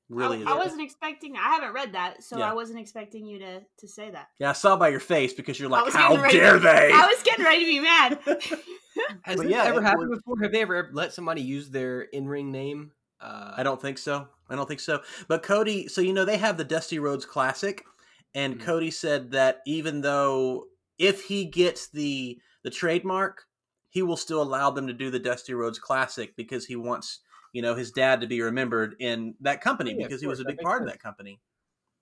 Really, 0.09 0.43
I, 0.45 0.51
I 0.51 0.57
wasn't 0.57 0.81
expecting. 0.81 1.35
I 1.35 1.49
haven't 1.55 1.73
read 1.73 1.93
that, 1.93 2.23
so 2.23 2.37
Yeah. 2.37 2.51
I 2.51 2.53
wasn't 2.53 2.79
expecting 2.79 3.25
you 3.25 3.39
to 3.39 3.61
to 3.79 3.87
say 3.87 4.11
that. 4.11 4.27
yeah, 4.39 4.51
I 4.51 4.53
saw 4.53 4.75
by 4.77 4.89
your 4.89 4.99
face 4.99 5.33
because 5.33 5.59
you're 5.59 5.69
like, 5.69 5.91
how 5.91 6.15
dare 6.29 6.53
to- 6.53 6.59
they? 6.59 6.91
I 6.93 7.07
was 7.07 7.23
getting 7.23 7.43
ready 7.43 7.65
to 7.65 7.71
be 7.71 7.79
mad. 7.79 8.19
Has 9.23 9.37
But 9.37 9.43
this 9.43 9.51
yeah, 9.51 9.63
ever 9.63 9.81
happened 9.81 10.09
was- 10.09 10.19
before? 10.19 10.39
Have 10.41 10.51
they 10.51 10.61
ever 10.61 10.89
let 10.93 11.11
somebody 11.13 11.41
use 11.41 11.69
their 11.69 12.01
in-ring 12.01 12.51
name? 12.51 12.91
Uh, 13.19 13.53
I 13.57 13.63
don't 13.63 13.81
think 13.81 13.97
so. 13.97 14.27
I 14.49 14.55
don't 14.55 14.67
think 14.67 14.79
so. 14.79 15.01
But 15.27 15.41
Cody, 15.43 15.87
so 15.87 16.01
you 16.01 16.13
know 16.13 16.23
they 16.25 16.37
have 16.37 16.57
the 16.57 16.63
Dusty 16.63 16.99
Rhodes 16.99 17.25
Classic, 17.25 17.83
and 18.35 18.55
Mhm. 18.59 18.61
Cody 18.61 18.91
said 18.91 19.31
that 19.31 19.61
even 19.65 20.01
though 20.01 20.65
if 20.99 21.23
he 21.23 21.45
gets 21.45 21.87
the 21.87 22.39
the 22.63 22.69
trademark, 22.69 23.45
he 23.89 24.01
will 24.03 24.17
still 24.17 24.41
allow 24.41 24.69
them 24.69 24.87
to 24.87 24.93
do 24.93 25.09
the 25.09 25.19
Dusty 25.19 25.53
Rhodes 25.53 25.79
Classic 25.79 26.35
because 26.35 26.65
he 26.65 26.75
wants 26.75 27.19
you 27.55 27.61
know 27.61 27.73
his 27.73 27.91
dad 27.91 28.19
to 28.19 28.27
be 28.27 28.41
remembered 28.41 28.97
in 28.99 29.33
that 29.39 29.61
company 29.61 29.95
Yeah, 29.97 30.05
because 30.05 30.19
he 30.19 30.27
was 30.27 30.41
a 30.41 30.45
big 30.45 30.59
part 30.59 30.81
of 30.81 30.89
that 30.89 31.01
company. 31.01 31.39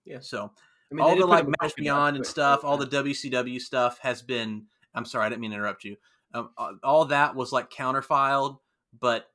Yeah. 0.04 0.18
So 0.20 0.52
I 0.92 0.96
mean, 0.96 1.06
all 1.06 1.16
the 1.16 1.28
like 1.28 1.46
Match 1.62 1.76
Beyond 1.76 2.16
and 2.16 2.26
stuff, 2.26 2.64
all 2.64 2.76
the 2.76 2.88
WCW 2.88 3.62
stuff 3.62 4.00
has 4.00 4.24
been. 4.24 4.66
I'm 4.96 5.06
sorry, 5.06 5.28
I 5.28 5.30
didn't 5.30 5.42
mean 5.42 5.52
to 5.52 5.58
interrupt 5.58 5.84
you. 5.84 5.96
Um, 6.34 6.50
all 6.84 7.06
that 7.06 7.36
was 7.36 7.52
like 7.52 7.70
counterfiled, 7.70 8.58
but 9.00 9.28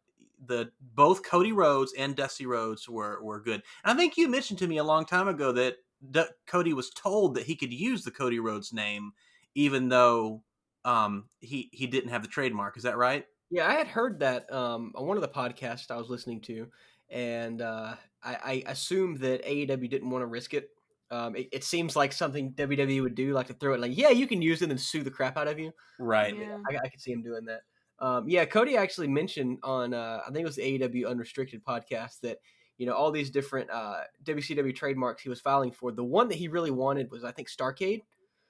the 0.45 0.73
both 0.97 1.23
Cody 1.25 1.53
Rhodes 1.53 1.95
and 1.97 2.17
Dusty 2.17 2.47
Rhodes 2.47 2.89
were 2.89 3.23
were 3.23 3.41
good. 3.41 3.63
And 3.85 3.95
I 3.95 3.95
think 3.95 4.17
you 4.17 4.27
mentioned 4.27 4.59
to 4.59 4.67
me 4.67 4.79
a 4.79 4.85
long 4.85 5.05
time 5.05 5.29
ago 5.29 5.53
that 5.53 5.77
D- 6.11 6.25
Cody 6.49 6.73
was 6.73 6.91
told 6.91 7.37
that 7.37 7.47
he 7.47 7.55
could 7.55 7.73
use 7.73 8.03
the 8.03 8.11
Cody 8.11 8.41
Rhodes 8.41 8.73
name, 8.73 9.13
even 9.55 9.89
though 9.89 10.43
um, 10.85 11.29
he 11.39 11.71
he 11.73 11.87
didn't 11.87 12.11
have 12.11 12.23
the 12.23 12.29
trademark. 12.29 12.77
Is 12.77 12.83
that 12.83 12.97
right? 12.97 13.25
Yeah, 13.51 13.67
I 13.67 13.73
had 13.75 13.87
heard 13.87 14.21
that 14.21 14.53
um, 14.53 14.93
on 14.95 15.07
one 15.07 15.17
of 15.17 15.23
the 15.23 15.29
podcasts 15.29 15.91
I 15.91 15.97
was 15.97 16.09
listening 16.11 16.41
to, 16.43 16.69
and 17.11 17.63
uh, 17.63 17.95
I, 18.23 18.63
I 18.67 18.71
assumed 18.71 19.21
that 19.21 19.45
AEW 19.45 19.89
didn't 19.89 20.11
want 20.11 20.23
to 20.23 20.27
risk 20.27 20.53
it. 20.55 20.69
Um, 21.11 21.35
it. 21.37 21.49
It 21.53 21.65
seems 21.65 21.97
like 21.97 22.13
something 22.13 22.53
WWE 22.53 23.03
would 23.03 23.15
do, 23.15 23.33
like 23.33 23.47
to 23.47 23.55
throw 23.55 23.73
it 23.73 23.81
like, 23.81 23.97
yeah, 23.97 24.11
you 24.11 24.27
can 24.27 24.43
use 24.43 24.61
it 24.61 24.71
and 24.71 24.79
sue 24.79 25.03
the 25.03 25.11
crap 25.11 25.39
out 25.39 25.49
of 25.49 25.59
you. 25.59 25.73
Right. 25.99 26.37
Yeah. 26.37 26.59
I, 26.71 26.77
I 26.85 26.89
could 26.89 27.01
see 27.01 27.13
him 27.13 27.23
doing 27.23 27.47
that. 27.47 27.63
Um, 28.01 28.29
yeah, 28.29 28.45
Cody 28.45 28.77
actually 28.77 29.09
mentioned 29.09 29.59
on 29.63 29.95
uh, 29.95 30.21
I 30.23 30.31
think 30.31 30.41
it 30.41 30.45
was 30.45 30.57
the 30.57 30.79
AEW 30.79 31.09
Unrestricted 31.09 31.65
podcast 31.65 32.21
that 32.23 32.39
you 32.77 32.87
know 32.87 32.93
all 32.93 33.11
these 33.11 33.31
different 33.31 33.71
uh, 33.71 34.03
WCW 34.25 34.75
trademarks 34.77 35.23
he 35.23 35.29
was 35.31 35.41
filing 35.41 35.73
for. 35.73 35.91
The 35.91 36.05
one 36.05 36.29
that 36.29 36.37
he 36.37 36.49
really 36.49 36.71
wanted 36.71 37.11
was 37.11 37.25
I 37.25 37.33
think 37.33 37.49
Starrcade, 37.49 38.03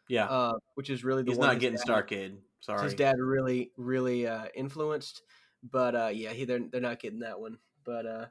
Yeah. 0.09 0.26
uh, 0.26 0.55
which 0.75 0.90
is 0.90 1.05
really 1.05 1.23
the 1.23 1.31
He's 1.31 1.38
one 1.38 1.47
not 1.49 1.61
getting 1.61 1.78
dad- 1.78 1.87
Starrcade. 1.87 2.37
Sorry. 2.61 2.83
his 2.85 2.95
dad 2.95 3.17
really 3.19 3.71
really 3.77 4.27
uh, 4.27 4.47
influenced. 4.55 5.23
But 5.62 5.95
uh, 5.95 6.11
yeah, 6.12 6.31
he 6.33 6.45
they're 6.45 6.61
they're 6.71 6.81
not 6.81 7.00
getting 7.00 7.21
that 7.21 7.41
one. 7.41 7.59
But 7.85 8.07
uh, 8.07 8.27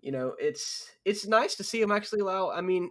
you 0.00 0.12
know, 0.12 0.34
it's 0.38 0.88
it's 1.04 1.26
nice 1.26 1.56
to 1.56 1.64
see 1.64 1.80
him 1.80 1.90
actually 1.92 2.20
allow. 2.20 2.50
I 2.50 2.60
mean, 2.60 2.90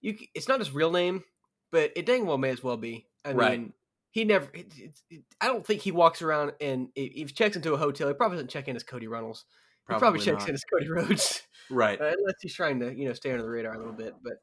you 0.00 0.16
it's 0.34 0.48
not 0.48 0.58
his 0.60 0.72
real 0.72 0.90
name, 0.90 1.22
but 1.70 1.92
it 1.96 2.06
dang 2.06 2.26
well 2.26 2.38
may 2.38 2.50
as 2.50 2.62
well 2.62 2.76
be. 2.76 3.06
I 3.24 3.32
Right. 3.32 3.60
mean, 3.60 3.72
he 4.10 4.24
never. 4.24 4.48
It, 4.52 4.72
it, 4.76 5.00
it, 5.10 5.22
I 5.40 5.46
don't 5.46 5.64
think 5.66 5.80
he 5.82 5.92
walks 5.92 6.22
around 6.22 6.52
and 6.60 6.88
if 6.96 7.28
he 7.28 7.34
checks 7.34 7.54
into 7.56 7.72
a 7.74 7.78
hotel, 7.78 8.08
he 8.08 8.14
probably 8.14 8.36
doesn't 8.38 8.50
check 8.50 8.66
in 8.68 8.74
as 8.76 8.82
Cody 8.82 9.06
Runnels. 9.06 9.44
he 9.88 9.94
probably 9.96 10.20
checks 10.20 10.40
not. 10.40 10.48
in 10.48 10.54
as 10.54 10.64
Cody 10.64 10.88
Rhodes, 10.90 11.42
Right. 11.70 12.00
uh, 12.00 12.04
unless 12.18 12.34
he's 12.40 12.54
trying 12.54 12.80
to 12.80 12.92
you 12.92 13.06
know 13.06 13.12
stay 13.14 13.30
under 13.30 13.42
the 13.44 13.48
radar 13.48 13.74
a 13.74 13.78
little 13.78 13.92
bit. 13.92 14.14
But 14.22 14.34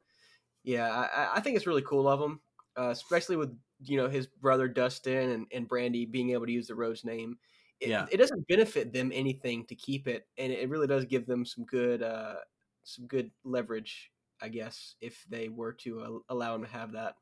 yeah, 0.64 0.90
I, 0.90 1.04
I- 1.24 1.36
I 1.36 1.40
think 1.42 1.58
it's 1.58 1.68
really 1.68 1.82
cool 1.84 2.08
of 2.08 2.22
him, 2.22 2.40
uh, 2.78 2.90
especially 2.90 3.36
with 3.36 3.54
you 3.82 3.98
know 3.98 4.10
his 4.10 4.28
brother 4.28 4.68
Dustin 4.68 5.30
and, 5.32 5.48
and 5.52 5.70
Brandi 5.70 6.10
being 6.10 6.32
able 6.32 6.46
to 6.46 6.52
use 6.52 6.68
the 6.68 6.76
Rhodes 6.76 7.04
name. 7.06 7.38
It, 7.80 7.90
Yeah. 7.90 8.08
it 8.12 8.18
doesn't 8.18 8.48
benefit 8.48 8.92
them 8.94 9.12
anything 9.14 9.66
to 9.68 9.76
keep 9.76 10.08
it, 10.08 10.28
and 10.38 10.52
it 10.52 10.70
really 10.70 10.88
does 10.88 11.06
give 11.06 11.26
them 11.26 11.46
some 11.46 11.66
good 11.66 12.04
uh, 12.04 12.36
some 12.84 13.08
good 13.08 13.32
leverage, 13.44 14.12
I 14.42 14.50
guess, 14.50 14.96
if 15.02 15.26
they 15.30 15.50
were 15.50 15.74
to 15.74 16.02
uh, 16.02 16.10
allow 16.34 16.56
him 16.56 16.64
to 16.64 16.70
have 16.70 16.94
that. 16.94 17.16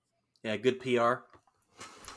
Yeah. 0.43 0.57
Good 0.57 0.79
PR. 0.79 1.23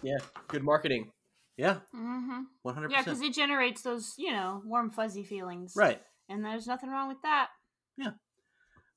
Yeah, 0.02 0.18
good 0.49 0.62
marketing. 0.64 1.12
Yeah. 1.56 1.80
hmm 1.92 2.42
One 2.62 2.75
hundred 2.75 2.92
Yeah, 2.92 3.02
because 3.02 3.20
it 3.20 3.35
generates 3.35 3.82
those, 3.82 4.14
you 4.16 4.30
know, 4.32 4.62
warm 4.64 4.90
fuzzy 4.90 5.25
feelings. 5.25 5.75
Right. 5.76 6.00
And 6.28 6.44
there's 6.44 6.66
nothing 6.66 6.88
wrong 6.88 7.09
with 7.09 7.20
that. 7.23 7.49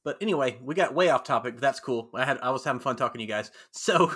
But 0.03 0.17
anyway, 0.21 0.57
we 0.61 0.75
got 0.75 0.93
way 0.93 1.09
off 1.09 1.23
topic. 1.23 1.59
That's 1.59 1.79
cool. 1.79 2.09
I 2.13 2.25
had 2.25 2.39
I 2.41 2.49
was 2.49 2.63
having 2.63 2.81
fun 2.81 2.95
talking 2.95 3.19
to 3.19 3.23
you 3.23 3.29
guys. 3.29 3.51
So 3.71 4.13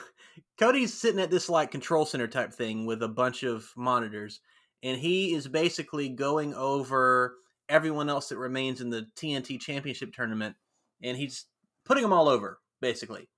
Cody's 0.59 0.93
sitting 0.93 1.19
at 1.19 1.31
this 1.31 1.49
like 1.49 1.71
control 1.71 2.05
center 2.05 2.27
type 2.27 2.53
thing 2.53 2.85
with 2.85 3.01
a 3.03 3.07
bunch 3.07 3.43
of 3.43 3.71
monitors, 3.75 4.41
and 4.83 4.99
he 4.99 5.33
is 5.33 5.47
basically 5.47 6.09
going 6.09 6.53
over 6.53 7.35
everyone 7.69 8.09
else 8.09 8.29
that 8.29 8.37
remains 8.37 8.81
in 8.81 8.89
the 8.89 9.07
TNT 9.15 9.59
Championship 9.59 10.13
tournament, 10.13 10.55
and 11.01 11.17
he's 11.17 11.45
putting 11.85 12.03
them 12.03 12.13
all 12.13 12.27
over 12.27 12.59
basically. 12.81 13.29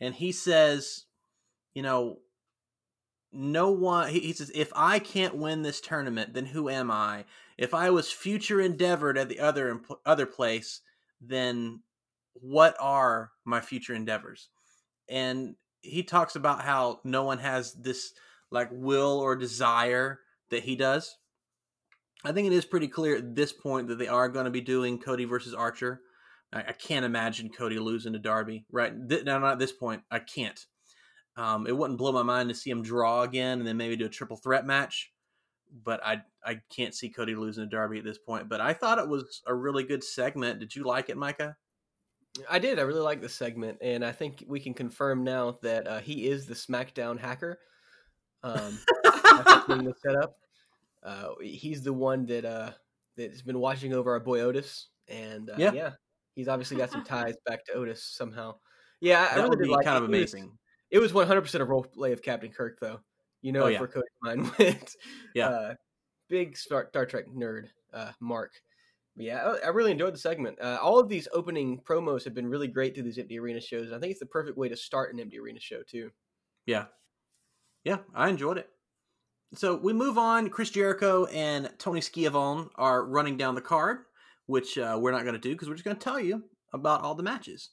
And 0.00 0.14
he 0.14 0.32
says, 0.32 1.04
you 1.74 1.82
know, 1.82 2.18
no 3.32 3.70
one. 3.70 4.10
He, 4.10 4.20
he 4.20 4.32
says, 4.32 4.50
if 4.54 4.72
I 4.74 4.98
can't 4.98 5.36
win 5.36 5.62
this 5.62 5.80
tournament, 5.80 6.34
then 6.34 6.46
who 6.46 6.68
am 6.68 6.90
I? 6.90 7.24
If 7.58 7.74
I 7.74 7.90
was 7.90 8.10
future 8.10 8.60
endeavored 8.60 9.18
at 9.18 9.28
the 9.28 9.40
other 9.40 9.80
other 10.04 10.26
place, 10.26 10.80
then 11.28 11.80
what 12.34 12.76
are 12.80 13.30
my 13.44 13.60
future 13.60 13.94
endeavors? 13.94 14.48
And 15.08 15.54
he 15.80 16.02
talks 16.02 16.36
about 16.36 16.62
how 16.62 17.00
no 17.04 17.24
one 17.24 17.38
has 17.38 17.74
this 17.74 18.12
like 18.50 18.68
will 18.72 19.18
or 19.20 19.36
desire 19.36 20.20
that 20.50 20.64
he 20.64 20.76
does. 20.76 21.16
I 22.24 22.32
think 22.32 22.46
it 22.46 22.54
is 22.54 22.64
pretty 22.64 22.88
clear 22.88 23.16
at 23.16 23.34
this 23.34 23.52
point 23.52 23.88
that 23.88 23.98
they 23.98 24.08
are 24.08 24.28
going 24.28 24.46
to 24.46 24.50
be 24.50 24.62
doing 24.62 24.98
Cody 24.98 25.24
versus 25.26 25.52
Archer. 25.52 26.00
I, 26.52 26.60
I 26.60 26.72
can't 26.72 27.04
imagine 27.04 27.50
Cody 27.50 27.78
losing 27.78 28.14
to 28.14 28.18
Darby, 28.18 28.64
right? 28.72 28.92
Th- 29.08 29.24
no, 29.24 29.38
not 29.38 29.52
at 29.52 29.58
this 29.58 29.72
point. 29.72 30.02
I 30.10 30.20
can't. 30.20 30.58
Um, 31.36 31.66
it 31.66 31.76
wouldn't 31.76 31.98
blow 31.98 32.12
my 32.12 32.22
mind 32.22 32.48
to 32.48 32.54
see 32.54 32.70
him 32.70 32.82
draw 32.82 33.22
again 33.22 33.58
and 33.58 33.66
then 33.66 33.76
maybe 33.76 33.96
do 33.96 34.06
a 34.06 34.10
triple 34.10 34.36
threat 34.36 34.64
match, 34.64 35.10
but 35.82 36.04
I 36.04 36.22
I 36.44 36.60
can't 36.70 36.94
see 36.94 37.08
Cody 37.08 37.34
losing 37.34 37.64
to 37.64 37.70
Darby 37.70 37.98
at 37.98 38.04
this 38.04 38.18
point. 38.18 38.48
But 38.48 38.60
I 38.60 38.72
thought 38.72 38.98
it 38.98 39.08
was 39.08 39.42
a 39.46 39.54
really 39.54 39.84
good 39.84 40.04
segment. 40.04 40.60
Did 40.60 40.74
you 40.76 40.84
like 40.84 41.08
it, 41.08 41.16
Micah? 41.16 41.56
I 42.50 42.58
did. 42.58 42.78
I 42.78 42.82
really 42.82 43.00
like 43.00 43.20
this 43.20 43.34
segment, 43.34 43.78
and 43.80 44.04
I 44.04 44.12
think 44.12 44.44
we 44.48 44.60
can 44.60 44.74
confirm 44.74 45.22
now 45.24 45.58
that 45.62 45.86
uh, 45.86 46.00
he 46.00 46.26
is 46.26 46.46
the 46.46 46.54
SmackDown 46.54 47.18
hacker. 47.18 47.58
Um, 48.42 48.78
the 49.04 49.94
setup. 50.04 50.36
Uh, 51.02 51.28
he's 51.40 51.82
the 51.82 51.92
one 51.92 52.26
that 52.26 52.44
uh, 52.44 52.70
that's 53.16 53.42
been 53.42 53.58
watching 53.58 53.92
over 53.94 54.12
our 54.12 54.20
boy 54.20 54.40
Otis, 54.40 54.88
and 55.08 55.50
uh, 55.50 55.54
Yeah. 55.58 55.72
yeah. 55.72 55.90
he's 56.34 56.48
obviously 56.48 56.76
got 56.76 56.90
some 56.90 57.04
ties 57.04 57.36
back 57.46 57.64
to 57.66 57.72
Otis 57.74 58.02
somehow. 58.02 58.56
Yeah, 59.00 59.20
I, 59.20 59.24
I 59.24 59.28
that 59.36 59.42
really 59.42 59.48
would 59.50 59.58
be 59.60 59.68
like 59.68 59.84
kind 59.84 59.96
it. 59.96 60.02
of 60.02 60.08
amazing. 60.08 60.58
It 60.90 60.98
was 60.98 61.12
one 61.12 61.26
hundred 61.26 61.42
percent 61.42 61.62
a 61.62 61.64
role 61.64 61.84
play 61.84 62.12
of 62.12 62.22
Captain 62.22 62.50
Kirk, 62.50 62.78
though. 62.80 63.00
You 63.44 63.52
know, 63.52 63.64
Oh, 63.64 63.66
if 63.66 63.72
yeah. 63.74 63.78
where 63.80 63.88
Cody's 63.88 64.10
mine 64.22 64.50
went. 64.58 64.96
Yeah. 65.34 65.48
Uh, 65.48 65.74
big 66.30 66.56
Star, 66.56 66.86
Star 66.88 67.04
Trek 67.04 67.26
nerd, 67.28 67.66
uh, 67.92 68.12
Mark. 68.20 68.52
But 69.16 69.26
yeah, 69.26 69.44
I, 69.62 69.66
I 69.66 69.68
really 69.68 69.92
enjoyed 69.92 70.14
the 70.14 70.18
segment. 70.18 70.58
Uh, 70.60 70.78
all 70.82 70.98
of 70.98 71.08
these 71.10 71.28
opening 71.32 71.80
promos 71.82 72.24
have 72.24 72.34
been 72.34 72.48
really 72.48 72.68
great 72.68 72.94
through 72.94 73.04
these 73.04 73.18
empty 73.18 73.38
arena 73.38 73.60
shows. 73.60 73.92
I 73.92 73.98
think 73.98 74.10
it's 74.12 74.20
the 74.20 74.26
perfect 74.26 74.56
way 74.56 74.68
to 74.70 74.76
start 74.76 75.12
an 75.12 75.20
empty 75.20 75.38
arena 75.38 75.60
show 75.60 75.82
too. 75.86 76.10
Yeah. 76.66 76.86
Yeah, 77.84 77.98
I 78.14 78.30
enjoyed 78.30 78.56
it. 78.56 78.70
So 79.54 79.76
we 79.76 79.92
move 79.92 80.16
on. 80.16 80.48
Chris 80.48 80.70
Jericho 80.70 81.26
and 81.26 81.70
Tony 81.78 82.00
Schiavone 82.00 82.70
are 82.76 83.04
running 83.04 83.36
down 83.36 83.54
the 83.54 83.60
card, 83.60 83.98
which 84.46 84.78
uh, 84.78 84.98
we're 84.98 85.12
not 85.12 85.22
going 85.22 85.34
to 85.34 85.38
do 85.40 85.50
because 85.52 85.68
we're 85.68 85.74
just 85.74 85.84
going 85.84 85.96
to 85.98 86.02
tell 86.02 86.18
you 86.18 86.42
about 86.72 87.02
all 87.02 87.14
the 87.14 87.22
matches. 87.22 87.70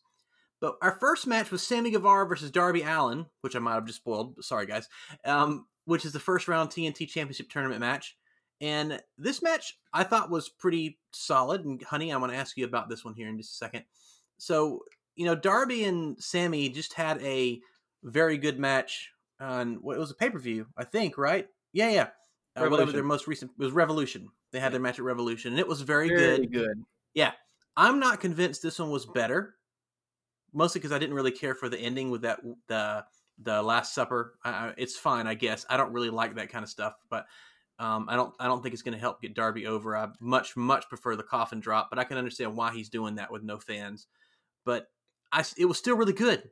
But 0.62 0.75
our 0.82 0.91
first 1.00 1.25
match 1.27 1.51
was 1.51 1.63
Sammy 1.63 1.91
Guevara 1.91 2.27
versus 2.27 2.51
Darby 2.51 2.84
Allin, 2.84 3.25
which 3.41 3.56
I 3.56 3.60
might 3.60 3.74
have 3.74 3.86
just 3.86 3.98
spoiled. 3.98 4.36
Sorry, 4.44 4.68
guys. 4.68 4.88
Um, 5.25 5.65
which 5.86 6.06
is 6.06 6.13
the 6.13 6.20
first 6.20 6.48
round 6.48 6.70
TNT 6.70 7.08
Championship 7.10 7.50
Tournament 7.50 7.82
match. 7.82 8.15
And 8.62 9.01
this 9.18 9.41
match 9.41 9.80
I 9.91 10.03
thought 10.03 10.30
was 10.30 10.48
pretty 10.48 11.00
solid. 11.12 11.65
And 11.65 11.82
honey, 11.82 12.13
I 12.13 12.18
want 12.18 12.32
to 12.32 12.38
ask 12.38 12.56
you 12.56 12.65
about 12.65 12.89
this 12.89 13.03
one 13.03 13.15
here 13.15 13.27
in 13.27 13.38
just 13.38 13.53
a 13.53 13.58
second. 13.58 13.86
So, 14.38 14.82
you 15.15 15.25
know, 15.25 15.36
Darby 15.36 15.84
and 15.84 16.22
Sammy 16.22 16.70
just 16.70 16.94
had 16.94 17.20
a 17.24 17.60
very 18.03 18.38
good 18.38 18.60
match 18.60 19.10
on 19.39 19.75
what 19.82 19.98
it 19.98 20.00
was 20.00 20.12
a 20.12 20.15
pay 20.15 20.30
per 20.30 20.38
view, 20.38 20.68
I 20.77 20.84
think, 20.84 21.18
right? 21.18 21.48
Yeah, 21.74 21.89
yeah. 21.89 22.08
Uh, 22.56 22.68
whatever 22.68 22.91
their 22.91 23.03
most 23.03 23.27
recent 23.27 23.51
it 23.51 23.63
was 23.63 23.72
Revolution. 23.72 24.30
They 24.51 24.60
had 24.60 24.74
their 24.74 24.80
match 24.80 25.00
at 25.00 25.06
Revolution, 25.06 25.53
and 25.53 25.60
it 25.60 25.68
was 25.68 25.82
very, 25.82 26.10
Very 26.10 26.46
good. 26.46 26.51
good. 26.51 26.84
I'm 27.77 28.00
not 28.00 28.20
convinced 28.20 28.62
this 28.62 28.80
one 28.80 28.89
was 28.89 29.06
better, 29.06 29.56
mostly 30.53 30.79
because 30.79 30.91
I 30.91 31.00
didn't 31.00 31.15
really 31.15 31.31
care 31.31 31.55
for 31.55 31.70
the 31.70 31.79
ending 31.79 32.10
with 32.10 32.22
that 32.22 32.39
the 32.67 33.05
the 33.41 33.62
Last 33.62 33.93
Supper. 33.93 34.36
I, 34.43 34.74
it's 34.77 34.98
fine, 34.98 35.27
I 35.27 35.34
guess. 35.34 35.65
I 35.70 35.77
don't 35.77 35.93
really 35.93 36.10
like 36.10 36.36
that 36.36 36.50
kind 36.50 36.63
of 36.63 36.70
stuff, 36.70 36.96
but 37.10 37.25
um, 37.79 38.08
I 38.10 38.15
don't 38.15 38.34
I 38.39 38.48
don't 38.48 38.62
think 38.62 38.74
it's 38.74 38.84
going 38.84 38.93
to 38.93 39.00
help 39.00 39.22
get 39.22 39.34
Darby 39.34 39.65
over. 39.65 39.98
I 39.98 40.10
much 40.20 40.55
much 40.55 40.88
prefer 40.88 41.15
the 41.15 41.24
coffin 41.24 41.60
drop, 41.60 41.89
but 41.89 42.00
I 42.00 42.03
can 42.03 42.17
understand 42.17 42.55
why 42.55 42.72
he's 42.72 42.89
doing 42.89 43.15
that 43.15 43.31
with 43.31 43.43
no 43.43 43.58
fans. 43.58 44.08
But 44.65 44.88
I 45.31 45.43
it 45.58 45.65
was 45.65 45.77
still 45.77 45.98
really 45.98 46.13
good. 46.13 46.50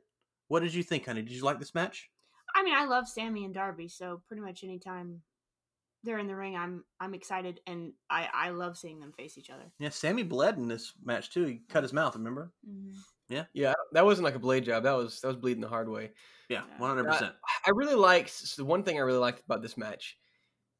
What 0.48 0.60
did 0.60 0.74
you 0.74 0.82
think, 0.82 1.06
honey? 1.06 1.22
Did 1.22 1.32
you 1.32 1.44
like 1.44 1.60
this 1.60 1.74
match? 1.74 2.10
I 2.54 2.64
mean, 2.64 2.74
I 2.74 2.86
love 2.86 3.06
Sammy 3.06 3.44
and 3.44 3.54
Darby, 3.54 3.86
so 3.86 4.22
pretty 4.26 4.42
much 4.42 4.64
anytime 4.64 5.22
they're 6.02 6.18
in 6.18 6.26
the 6.26 6.34
ring, 6.34 6.56
I'm 6.56 6.84
I'm 6.98 7.14
excited 7.14 7.60
and 7.66 7.92
I 8.08 8.28
I 8.32 8.50
love 8.50 8.76
seeing 8.76 8.98
them 8.98 9.12
face 9.12 9.38
each 9.38 9.50
other. 9.50 9.70
Yeah, 9.78 9.90
Sammy 9.90 10.22
bled 10.22 10.56
in 10.56 10.66
this 10.66 10.94
match 11.04 11.30
too. 11.30 11.44
He 11.44 11.60
cut 11.68 11.84
his 11.84 11.92
mouth. 11.92 12.16
Remember? 12.16 12.52
Mm-hmm. 12.68 12.98
Yeah, 13.30 13.44
Yeah. 13.54 13.72
that 13.92 14.04
wasn't 14.04 14.24
like 14.24 14.34
a 14.34 14.38
blade 14.40 14.64
job. 14.64 14.82
That 14.82 14.92
was 14.92 15.20
that 15.20 15.28
was 15.28 15.36
bleeding 15.36 15.60
the 15.62 15.68
hard 15.68 15.88
way. 15.88 16.10
Yeah, 16.48 16.62
Yeah. 16.68 16.78
one 16.78 16.90
hundred 16.90 17.04
percent. 17.04 17.34
I 17.64 17.70
really 17.70 17.94
liked 17.94 18.56
the 18.56 18.64
one 18.64 18.82
thing 18.82 18.96
I 18.98 19.00
really 19.02 19.18
liked 19.18 19.40
about 19.44 19.62
this 19.62 19.76
match, 19.78 20.18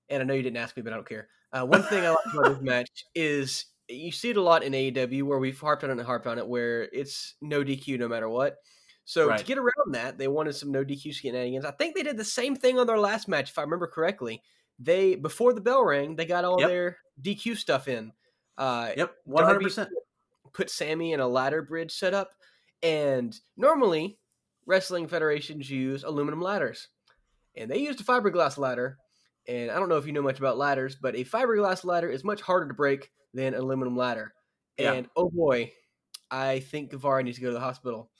and 0.08 0.20
I 0.22 0.26
know 0.26 0.34
you 0.34 0.42
didn't 0.42 0.56
ask 0.58 0.76
me, 0.76 0.82
but 0.82 0.92
I 0.92 0.96
don't 0.96 1.08
care. 1.08 1.28
Uh, 1.52 1.64
one 1.64 1.82
thing 1.84 2.04
I 2.04 2.10
liked 2.10 2.26
about 2.34 2.48
this 2.54 2.62
match 2.62 2.90
is 3.14 3.66
you 3.88 4.12
see 4.12 4.30
it 4.30 4.36
a 4.36 4.42
lot 4.42 4.62
in 4.62 4.72
AEW 4.72 5.22
where 5.22 5.38
we've 5.38 5.58
harped 5.58 5.82
on 5.84 5.90
it 5.90 5.94
and 5.94 6.02
harped 6.02 6.26
on 6.26 6.38
it, 6.38 6.46
where 6.46 6.82
it's 6.92 7.34
no 7.40 7.62
DQ 7.64 7.98
no 7.98 8.08
matter 8.08 8.28
what. 8.28 8.56
So 9.04 9.26
Right. 9.28 9.38
to 9.38 9.44
get 9.44 9.58
around 9.58 9.94
that, 9.94 10.18
they 10.18 10.28
wanted 10.28 10.54
some 10.54 10.70
no 10.70 10.84
DQ 10.84 11.12
shenanigans. 11.12 11.64
I 11.64 11.72
think 11.72 11.96
they 11.96 12.02
did 12.04 12.16
the 12.16 12.24
same 12.24 12.54
thing 12.54 12.78
on 12.78 12.86
their 12.86 12.98
last 12.98 13.26
match, 13.28 13.50
if 13.50 13.58
I 13.58 13.62
remember 13.62 13.86
correctly. 13.88 14.42
They 14.78 15.14
before 15.16 15.52
the 15.52 15.60
bell 15.60 15.84
rang, 15.84 16.16
they 16.16 16.24
got 16.24 16.44
all 16.44 16.60
Yep. 16.60 16.68
their 16.68 16.98
DQ 17.20 17.56
stuff 17.56 17.86
in. 17.88 18.12
Uh, 18.58 18.92
Yep, 18.96 19.14
one 19.24 19.44
hundred 19.44 19.62
percent. 19.62 19.90
put 20.52 20.68
Sammy 20.70 21.12
in 21.12 21.20
a 21.20 21.28
ladder 21.28 21.62
bridge 21.62 21.92
setup, 21.92 22.32
and 22.82 23.38
normally 23.56 24.18
wrestling 24.66 25.08
federations 25.08 25.68
use 25.70 26.04
aluminum 26.04 26.40
ladders, 26.40 26.88
and 27.56 27.70
they 27.70 27.78
used 27.78 28.00
a 28.00 28.04
fiberglass 28.04 28.58
ladder. 28.58 28.98
And 29.48 29.70
I 29.70 29.78
don't 29.78 29.88
know 29.88 29.96
if 29.96 30.06
you 30.06 30.12
know 30.12 30.22
much 30.22 30.38
about 30.38 30.58
ladders, 30.58 30.96
but 30.96 31.16
a 31.16 31.24
fiberglass 31.24 31.84
ladder 31.84 32.08
is 32.10 32.22
much 32.22 32.40
harder 32.42 32.68
to 32.68 32.74
break 32.74 33.10
than 33.34 33.54
an 33.54 33.60
aluminum 33.60 33.96
ladder. 33.96 34.34
Yeah. 34.78 34.92
And 34.92 35.08
oh 35.16 35.30
boy, 35.30 35.72
I 36.30 36.60
think 36.60 36.90
Guevara 36.90 37.22
needs 37.22 37.38
to 37.38 37.42
go 37.42 37.48
to 37.48 37.54
the 37.54 37.60
hospital. 37.60 38.10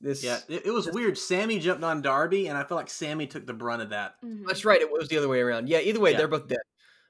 This 0.00 0.22
Yeah, 0.22 0.38
it, 0.48 0.66
it 0.66 0.70
was 0.70 0.90
weird. 0.90 1.16
Sammy 1.16 1.58
jumped 1.58 1.82
on 1.84 2.02
Darby, 2.02 2.48
and 2.48 2.58
I 2.58 2.64
feel 2.64 2.76
like 2.76 2.90
Sammy 2.90 3.26
took 3.26 3.46
the 3.46 3.54
brunt 3.54 3.80
of 3.80 3.90
that. 3.90 4.16
Mhm. 4.22 4.44
That's 4.46 4.64
right. 4.64 4.80
It 4.80 4.90
was 4.90 5.08
the 5.08 5.16
other 5.16 5.28
way 5.28 5.40
around. 5.40 5.68
Yeah. 5.68 5.78
Either 5.80 6.00
way, 6.00 6.10
Yeah. 6.10 6.18
they're 6.18 6.28
both 6.28 6.48
dead. 6.48 6.58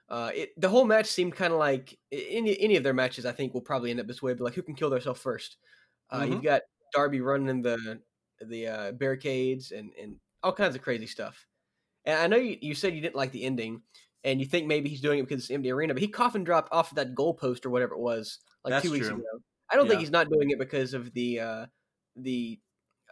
Uh, 0.08 0.30
it, 0.32 0.60
the 0.60 0.68
whole 0.68 0.84
match 0.84 1.06
seemed 1.06 1.34
kind 1.34 1.52
of 1.52 1.58
like 1.58 1.98
any 2.12 2.56
any 2.60 2.76
of 2.76 2.84
their 2.84 2.94
matches. 2.94 3.26
I 3.26 3.32
think 3.32 3.54
will 3.54 3.60
probably 3.62 3.90
end 3.90 3.98
up 3.98 4.06
this 4.06 4.22
way. 4.22 4.34
But 4.34 4.44
like, 4.44 4.54
who 4.54 4.62
can 4.62 4.76
kill 4.76 4.90
themselves 4.90 5.20
first? 5.20 5.56
Uh, 6.10 6.20
Mhm. 6.20 6.30
You've 6.30 6.42
got 6.44 6.62
Darby 6.92 7.20
running 7.20 7.48
in 7.48 7.62
the 7.62 8.00
the 8.40 8.66
uh, 8.66 8.92
barricades 8.92 9.72
and 9.72 9.90
and 10.00 10.16
all 10.42 10.52
kinds 10.52 10.74
of 10.74 10.82
crazy 10.82 11.06
stuff. 11.06 11.46
And 12.04 12.18
I 12.18 12.26
know 12.26 12.36
you, 12.36 12.56
you 12.60 12.74
said 12.74 12.94
you 12.94 13.00
didn't 13.00 13.16
like 13.16 13.32
the 13.32 13.44
ending, 13.44 13.82
and 14.24 14.40
you 14.40 14.46
think 14.46 14.66
maybe 14.66 14.88
he's 14.88 15.00
doing 15.00 15.18
it 15.18 15.28
because 15.28 15.44
it's 15.44 15.50
empty 15.50 15.70
arena. 15.70 15.94
But 15.94 16.02
he 16.02 16.08
coffin 16.08 16.44
dropped 16.44 16.72
off 16.72 16.92
of 16.92 16.96
that 16.96 17.14
goalpost 17.14 17.66
or 17.66 17.70
whatever 17.70 17.94
it 17.94 18.00
was 18.00 18.38
like 18.64 18.72
That's 18.72 18.84
two 18.84 18.92
weeks 18.92 19.06
true. 19.08 19.16
ago. 19.16 19.24
I 19.70 19.76
don't 19.76 19.88
think 19.88 20.00
he's 20.00 20.10
not 20.10 20.30
doing 20.30 20.50
it 20.50 20.58
because 20.58 20.94
of 20.94 21.12
the 21.12 21.40
uh, 21.40 21.66
the 22.14 22.60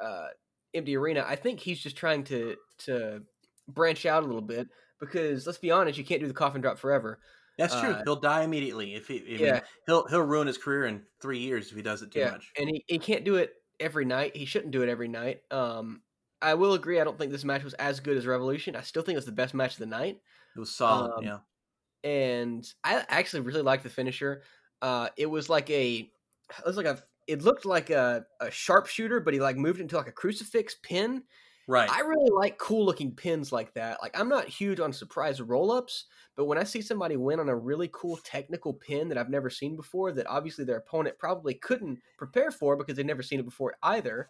uh, 0.00 0.28
empty 0.72 0.96
arena. 0.96 1.24
I 1.26 1.36
think 1.36 1.60
he's 1.60 1.80
just 1.80 1.96
trying 1.96 2.24
to 2.24 2.56
to 2.80 3.22
branch 3.68 4.06
out 4.06 4.22
a 4.22 4.26
little 4.26 4.42
bit 4.42 4.68
because 5.00 5.46
let's 5.46 5.58
be 5.58 5.70
honest, 5.70 5.98
you 5.98 6.04
can't 6.04 6.20
do 6.20 6.28
the 6.28 6.34
coffin 6.34 6.60
drop 6.60 6.78
forever. 6.78 7.18
That's 7.58 7.78
true. 7.78 7.90
Uh, 7.90 8.02
he'll 8.04 8.16
die 8.16 8.42
immediately 8.42 8.94
if 8.94 9.06
he. 9.06 9.18
I 9.20 9.22
mean, 9.22 9.38
Yeah. 9.38 9.60
he'll 9.86 10.06
he'll 10.08 10.22
ruin 10.22 10.46
his 10.46 10.58
career 10.58 10.86
in 10.86 11.02
three 11.20 11.38
years 11.38 11.70
if 11.70 11.76
he 11.76 11.82
does 11.82 12.02
it 12.02 12.10
too 12.12 12.20
yeah, 12.20 12.32
much. 12.32 12.50
and 12.58 12.68
he, 12.68 12.84
he 12.88 12.98
can't 12.98 13.24
do 13.24 13.36
it 13.36 13.52
every 13.80 14.04
night. 14.04 14.36
He 14.36 14.44
shouldn't 14.44 14.72
do 14.72 14.82
it 14.82 14.88
every 14.88 15.08
night. 15.08 15.42
Um, 15.50 16.02
I 16.40 16.54
will 16.54 16.74
agree. 16.74 17.00
I 17.00 17.04
don't 17.04 17.18
think 17.18 17.32
this 17.32 17.44
match 17.44 17.64
was 17.64 17.74
as 17.74 18.00
good 18.00 18.16
as 18.16 18.26
Revolution. 18.26 18.76
I 18.76 18.82
still 18.82 19.02
think 19.02 19.16
it's 19.16 19.26
the 19.26 19.32
best 19.32 19.54
match 19.54 19.72
of 19.72 19.78
the 19.78 19.86
night. 19.86 20.20
It 20.54 20.60
was 20.60 20.74
solid. 20.74 21.12
um, 21.18 21.24
yeah, 21.24 21.38
and 22.04 22.66
I 22.84 23.04
actually 23.08 23.40
really 23.40 23.62
liked 23.62 23.82
the 23.82 23.90
finisher. 23.90 24.42
Uh, 24.82 25.08
it 25.16 25.26
was 25.26 25.48
like 25.48 25.70
a, 25.70 26.10
it 26.58 26.66
was 26.66 26.76
like 26.76 26.86
a, 26.86 27.02
it 27.26 27.42
looked 27.42 27.64
like 27.64 27.90
a, 27.90 28.26
a 28.40 28.50
sharpshooter, 28.50 29.20
but 29.20 29.32
he 29.32 29.40
like 29.40 29.56
moved 29.56 29.80
into 29.80 29.96
like 29.96 30.08
a 30.08 30.12
crucifix 30.12 30.76
pin. 30.82 31.22
Right. 31.66 31.90
I 31.90 32.00
really 32.00 32.30
like 32.30 32.58
cool 32.58 32.84
looking 32.84 33.12
pins 33.12 33.50
like 33.50 33.72
that. 33.74 33.98
Like 34.02 34.18
I'm 34.18 34.28
not 34.28 34.48
huge 34.48 34.80
on 34.80 34.92
surprise 34.92 35.40
roll 35.40 35.72
ups, 35.72 36.06
but 36.36 36.44
when 36.44 36.58
I 36.58 36.64
see 36.64 36.82
somebody 36.82 37.16
win 37.16 37.40
on 37.40 37.48
a 37.48 37.56
really 37.56 37.88
cool 37.92 38.18
technical 38.18 38.74
pin 38.74 39.08
that 39.08 39.18
I've 39.18 39.30
never 39.30 39.48
seen 39.48 39.76
before, 39.76 40.12
that 40.12 40.26
obviously 40.26 40.64
their 40.64 40.76
opponent 40.76 41.18
probably 41.18 41.54
couldn't 41.54 42.00
prepare 42.18 42.50
for 42.50 42.76
because 42.76 42.96
they've 42.96 43.06
never 43.06 43.22
seen 43.22 43.40
it 43.40 43.46
before 43.46 43.74
either, 43.82 44.28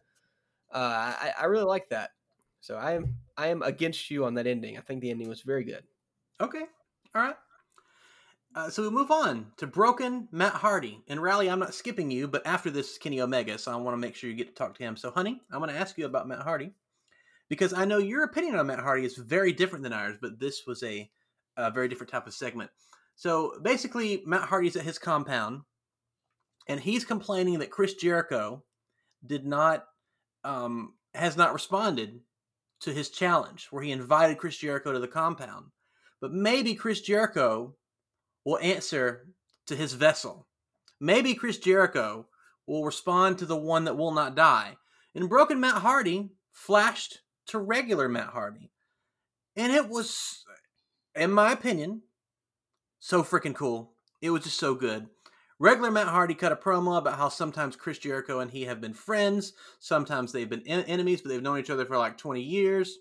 uh, 0.72 0.78
I, 0.78 1.32
I 1.40 1.44
really 1.46 1.64
like 1.64 1.88
that. 1.88 2.10
So 2.60 2.76
I 2.76 2.92
am 2.92 3.16
I 3.36 3.48
am 3.48 3.62
against 3.62 4.10
you 4.10 4.24
on 4.24 4.34
that 4.34 4.46
ending. 4.46 4.78
I 4.78 4.80
think 4.80 5.00
the 5.00 5.10
ending 5.10 5.28
was 5.28 5.42
very 5.42 5.64
good. 5.64 5.82
Okay. 6.40 6.64
All 7.14 7.22
right. 7.22 7.36
Uh, 8.54 8.70
so 8.70 8.82
we 8.82 8.90
move 8.90 9.10
on 9.10 9.48
to 9.56 9.66
Broken 9.66 10.28
Matt 10.30 10.52
Hardy. 10.52 11.02
And 11.08 11.20
Riley, 11.20 11.50
I'm 11.50 11.58
not 11.58 11.74
skipping 11.74 12.12
you, 12.12 12.28
but 12.28 12.46
after 12.46 12.70
this 12.70 12.92
is 12.92 12.98
Kenny 12.98 13.20
Omega, 13.20 13.58
so 13.58 13.72
I 13.72 13.76
want 13.76 13.94
to 13.94 14.00
make 14.00 14.14
sure 14.14 14.30
you 14.30 14.36
get 14.36 14.46
to 14.46 14.54
talk 14.54 14.78
to 14.78 14.82
him. 14.84 14.96
So, 14.96 15.10
honey, 15.10 15.40
I'm 15.50 15.58
going 15.58 15.70
to 15.70 15.76
ask 15.76 15.98
you 15.98 16.06
about 16.06 16.28
Matt 16.28 16.42
Hardy 16.42 16.72
because 17.48 17.72
I 17.72 17.84
know 17.84 17.98
your 17.98 18.24
opinion 18.24 18.56
on 18.56 18.66
Matt 18.66 18.80
Hardy 18.80 19.04
is 19.04 19.16
very 19.16 19.52
different 19.52 19.82
than 19.82 19.92
ours, 19.92 20.16
but 20.20 20.38
this 20.38 20.62
was 20.66 20.82
a, 20.82 21.10
a 21.56 21.70
very 21.70 21.88
different 21.88 22.10
type 22.10 22.26
of 22.26 22.34
segment. 22.34 22.70
So 23.16 23.54
basically, 23.62 24.22
Matt 24.26 24.48
Hardy's 24.48 24.76
at 24.76 24.84
his 24.84 24.98
compound, 24.98 25.62
and 26.68 26.80
he's 26.80 27.04
complaining 27.04 27.58
that 27.58 27.70
Chris 27.70 27.94
Jericho 27.94 28.64
did 29.26 29.46
not 29.46 29.84
um, 30.42 30.94
has 31.14 31.36
not 31.36 31.52
responded 31.52 32.20
to 32.80 32.92
his 32.92 33.08
challenge, 33.08 33.68
where 33.70 33.82
he 33.82 33.92
invited 33.92 34.38
Chris 34.38 34.58
Jericho 34.58 34.92
to 34.92 34.98
the 34.98 35.08
compound. 35.08 35.66
But 36.20 36.32
maybe 36.32 36.74
Chris 36.74 37.00
Jericho 37.00 37.74
will 38.44 38.58
answer 38.58 39.28
to 39.66 39.76
his 39.76 39.94
vessel. 39.94 40.46
Maybe 41.00 41.34
Chris 41.34 41.58
Jericho 41.58 42.26
will 42.66 42.84
respond 42.84 43.38
to 43.38 43.46
the 43.46 43.56
one 43.56 43.84
that 43.84 43.96
will 43.96 44.12
not 44.12 44.34
die. 44.34 44.76
And 45.14 45.28
Broken 45.28 45.60
Matt 45.60 45.82
Hardy 45.82 46.30
flashed 46.52 47.20
to 47.48 47.58
regular 47.58 48.08
Matt 48.08 48.28
Hardy. 48.28 48.70
And 49.56 49.72
it 49.72 49.88
was, 49.88 50.44
in 51.14 51.30
my 51.32 51.52
opinion, 51.52 52.02
so 52.98 53.22
freaking 53.22 53.54
cool. 53.54 53.92
It 54.20 54.30
was 54.30 54.44
just 54.44 54.58
so 54.58 54.74
good. 54.74 55.06
Regular 55.60 55.90
Matt 55.90 56.08
Hardy 56.08 56.34
cut 56.34 56.52
a 56.52 56.56
promo 56.56 56.98
about 56.98 57.16
how 57.16 57.28
sometimes 57.28 57.76
Chris 57.76 57.98
Jericho 57.98 58.40
and 58.40 58.50
he 58.50 58.64
have 58.64 58.80
been 58.80 58.94
friends, 58.94 59.52
sometimes 59.78 60.32
they've 60.32 60.48
been 60.48 60.66
en- 60.66 60.84
enemies, 60.84 61.22
but 61.22 61.28
they've 61.28 61.42
known 61.42 61.58
each 61.58 61.70
other 61.70 61.86
for 61.86 61.96
like 61.96 62.18
20 62.18 62.40
years. 62.40 62.98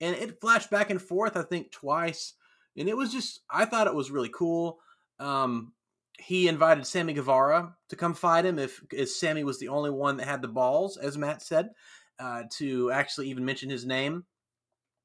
And 0.00 0.16
it 0.16 0.40
flashed 0.40 0.70
back 0.70 0.90
and 0.90 1.00
forth, 1.00 1.36
I 1.36 1.42
think, 1.42 1.70
twice. 1.70 2.34
And 2.76 2.88
it 2.88 2.96
was 2.96 3.12
just, 3.12 3.40
I 3.48 3.66
thought 3.66 3.86
it 3.86 3.94
was 3.94 4.10
really 4.10 4.30
cool. 4.34 4.80
Um, 5.20 5.74
he 6.18 6.48
invited 6.48 6.86
Sammy 6.86 7.12
Guevara 7.12 7.74
to 7.88 7.96
come 7.96 8.14
fight 8.14 8.44
him 8.44 8.58
if, 8.58 8.82
if 8.92 9.10
Sammy 9.10 9.44
was 9.44 9.58
the 9.58 9.68
only 9.68 9.90
one 9.90 10.16
that 10.16 10.26
had 10.26 10.42
the 10.42 10.48
balls, 10.48 10.96
as 10.96 11.16
Matt 11.16 11.42
said, 11.42 11.70
uh, 12.18 12.44
to 12.58 12.90
actually 12.90 13.28
even 13.28 13.44
mention 13.44 13.70
his 13.70 13.84
name. 13.84 14.24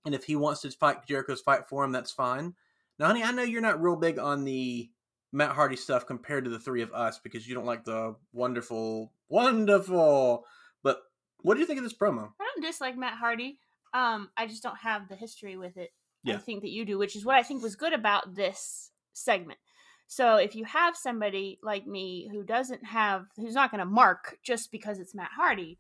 And 0.05 0.15
if 0.15 0.23
he 0.23 0.35
wants 0.35 0.61
to 0.61 0.71
fight 0.71 1.05
Jericho's 1.07 1.41
fight 1.41 1.67
for 1.67 1.83
him, 1.83 1.91
that's 1.91 2.11
fine. 2.11 2.53
Now, 2.99 3.07
honey, 3.07 3.23
I 3.23 3.31
know 3.31 3.43
you're 3.43 3.61
not 3.61 3.81
real 3.81 3.95
big 3.95 4.19
on 4.19 4.45
the 4.45 4.89
Matt 5.31 5.51
Hardy 5.51 5.75
stuff 5.75 6.05
compared 6.05 6.45
to 6.45 6.49
the 6.49 6.59
three 6.59 6.81
of 6.81 6.93
us 6.93 7.19
because 7.19 7.47
you 7.47 7.53
don't 7.53 7.65
like 7.65 7.83
the 7.83 8.15
wonderful, 8.31 9.11
wonderful. 9.29 10.45
But 10.83 11.01
what 11.41 11.55
do 11.55 11.59
you 11.59 11.65
think 11.65 11.77
of 11.77 11.83
this 11.83 11.93
promo? 11.93 12.29
I 12.39 12.45
don't 12.55 12.65
dislike 12.65 12.97
Matt 12.97 13.17
Hardy. 13.17 13.59
Um, 13.93 14.29
I 14.37 14.47
just 14.47 14.63
don't 14.63 14.77
have 14.77 15.09
the 15.09 15.15
history 15.15 15.57
with 15.57 15.77
it. 15.77 15.91
Yeah. 16.23 16.35
I 16.35 16.37
think 16.37 16.61
that 16.61 16.71
you 16.71 16.85
do, 16.85 16.97
which 16.97 17.15
is 17.15 17.25
what 17.25 17.35
I 17.35 17.43
think 17.43 17.61
was 17.61 17.75
good 17.75 17.93
about 17.93 18.35
this 18.35 18.91
segment. 19.13 19.59
So 20.07 20.37
if 20.37 20.55
you 20.55 20.63
have 20.63 20.95
somebody 20.95 21.59
like 21.61 21.85
me 21.85 22.29
who 22.31 22.43
doesn't 22.43 22.85
have, 22.85 23.25
who's 23.35 23.53
not 23.53 23.71
going 23.71 23.79
to 23.79 23.85
mark 23.85 24.37
just 24.41 24.71
because 24.71 24.99
it's 24.99 25.13
Matt 25.13 25.31
Hardy, 25.35 25.79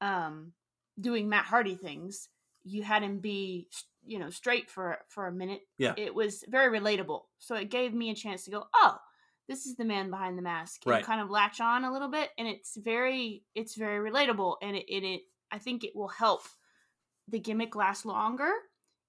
um, 0.00 0.52
doing 1.02 1.28
Matt 1.28 1.44
Hardy 1.44 1.74
things, 1.74 2.28
you 2.64 2.82
had 2.82 3.02
him 3.02 3.18
be, 3.18 3.68
you 4.04 4.18
know, 4.18 4.30
straight 4.30 4.70
for 4.70 4.98
for 5.08 5.26
a 5.26 5.32
minute. 5.32 5.60
Yeah. 5.78 5.94
It 5.96 6.14
was 6.14 6.44
very 6.48 6.78
relatable. 6.78 7.22
So 7.38 7.54
it 7.56 7.70
gave 7.70 7.92
me 7.92 8.10
a 8.10 8.14
chance 8.14 8.44
to 8.44 8.50
go, 8.50 8.64
oh, 8.74 8.96
this 9.48 9.66
is 9.66 9.76
the 9.76 9.84
man 9.84 10.10
behind 10.10 10.38
the 10.38 10.42
mask. 10.42 10.82
Right. 10.86 11.04
Kind 11.04 11.20
of 11.20 11.30
latch 11.30 11.60
on 11.60 11.84
a 11.84 11.92
little 11.92 12.08
bit, 12.08 12.30
and 12.38 12.48
it's 12.48 12.76
very, 12.76 13.44
it's 13.54 13.74
very 13.74 14.10
relatable, 14.10 14.56
and 14.62 14.76
it, 14.76 14.86
it, 14.88 15.04
it 15.04 15.20
I 15.50 15.58
think 15.58 15.84
it 15.84 15.94
will 15.94 16.08
help 16.08 16.42
the 17.28 17.38
gimmick 17.38 17.76
last 17.76 18.06
longer 18.06 18.50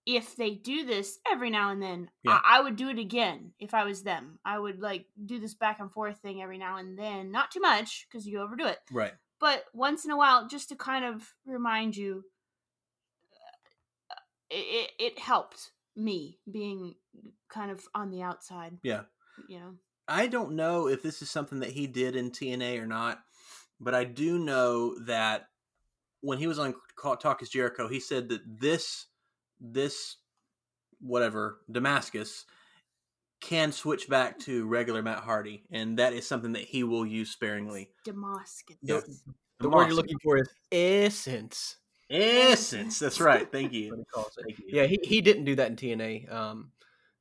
if 0.06 0.36
they 0.36 0.52
do 0.52 0.86
this 0.86 1.20
every 1.32 1.50
now 1.50 1.72
and 1.72 1.82
then. 1.82 2.10
Yeah. 2.24 2.40
I, 2.44 2.58
I 2.58 2.62
would 2.62 2.76
do 2.76 2.90
it 2.90 3.00
again 3.00 3.52
if 3.60 3.74
I 3.74 3.86
was 3.86 4.04
them. 4.04 4.40
I 4.44 4.60
would 4.60 4.82
like 4.82 5.06
do 5.26 5.40
this 5.40 5.54
back 5.54 5.80
and 5.80 5.92
forth 5.92 6.18
thing 6.18 6.42
every 6.42 6.58
now 6.58 6.78
and 6.78 6.98
then, 6.98 7.32
not 7.32 7.52
too 7.52 7.62
much 7.62 8.08
because 8.10 8.28
you 8.28 8.42
overdo 8.42 8.66
it, 8.66 8.80
Right. 8.92 9.14
But 9.44 9.66
once 9.74 10.06
in 10.06 10.12
a 10.12 10.16
while, 10.16 10.48
just 10.48 10.70
to 10.70 10.76
kind 10.78 11.04
of 11.04 11.34
remind 11.46 11.98
you. 11.98 12.24
uh, 14.10 14.16
It, 14.50 14.56
it, 14.56 14.92
it 15.00 15.20
helped 15.20 15.72
me 15.98 16.40
being 16.50 16.96
kind 17.50 17.70
of 17.70 17.82
on 17.94 18.10
the 18.10 18.22
outside. 18.22 18.78
Yeah. 18.84 19.02
You 19.50 19.60
know. 19.60 19.74
I 20.08 20.28
don't 20.28 20.54
know 20.54 20.88
if 20.88 21.04
this 21.04 21.22
is 21.22 21.30
something 21.30 21.60
that 21.60 21.72
he 21.72 21.88
did 21.88 22.16
in 22.16 22.32
TNA 22.32 22.80
or 22.80 22.88
not, 22.88 23.20
but 23.82 23.94
I 23.94 24.06
do 24.06 24.40
know 24.40 24.98
that 25.08 25.50
when 26.22 26.38
he 26.38 26.48
was 26.48 26.58
on 26.58 26.74
Talk 27.20 27.42
is 27.42 27.50
Jericho, 27.50 27.90
he 27.90 28.00
said 28.00 28.30
that 28.30 28.44
this 28.46 29.08
this 29.60 30.16
whatever 31.02 31.60
Damascus 31.70 32.46
can 33.44 33.72
switch 33.72 34.10
back 34.10 34.40
to 34.40 34.66
regular 34.66 35.02
Matt 35.04 35.20
Hardy, 35.20 35.64
and 35.72 36.00
that 36.00 36.14
is 36.14 36.26
something 36.28 36.54
that 36.54 36.64
he 36.64 36.84
will 36.84 37.06
use 37.06 37.30
sparingly. 37.32 37.90
Damascus. 38.04 38.78
The, 38.82 38.94
Yes. 38.96 39.24
the 39.60 39.70
word 39.70 39.86
you're 39.88 39.96
looking 39.96 40.18
for 40.24 40.38
is 40.38 40.50
essence. 40.72 41.78
Essence. 42.10 43.00
That's 43.00 43.20
right. 43.22 43.50
Thank 43.52 43.74
you. 43.74 43.90
what 43.92 44.00
he 44.00 44.06
calls 44.06 44.38
it. 44.38 44.44
Thank 44.48 44.60
you. 44.60 44.66
Yeah, 44.70 44.86
he, 44.86 45.00
he 45.04 45.22
didn't 45.22 45.46
do 45.46 45.56
that 45.56 45.70
in 45.70 45.76
TNA. 45.76 46.32
Um, 46.32 46.72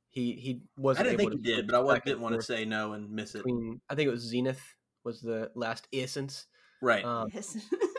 he 0.09 0.33
he 0.33 0.61
wasn't. 0.77 1.07
I 1.07 1.09
didn't 1.11 1.19
think 1.19 1.31
able 1.33 1.43
he 1.43 1.55
did, 1.55 1.67
but 1.67 1.75
I 1.75 1.79
wa- 1.79 1.93
back 1.93 2.03
and 2.05 2.11
didn't 2.11 2.21
want 2.21 2.35
to 2.35 2.41
say 2.41 2.65
no 2.65 2.93
and 2.93 3.09
miss 3.11 3.33
it. 3.35 3.43
between- 3.43 3.81
I 3.89 3.95
think 3.95 4.07
it 4.07 4.11
was 4.11 4.21
Zenith 4.21 4.61
was 5.03 5.21
the 5.21 5.51
last 5.55 5.87
essence. 5.93 6.45
Right. 6.81 7.03
Um, 7.03 7.29
Yes. 7.33 7.57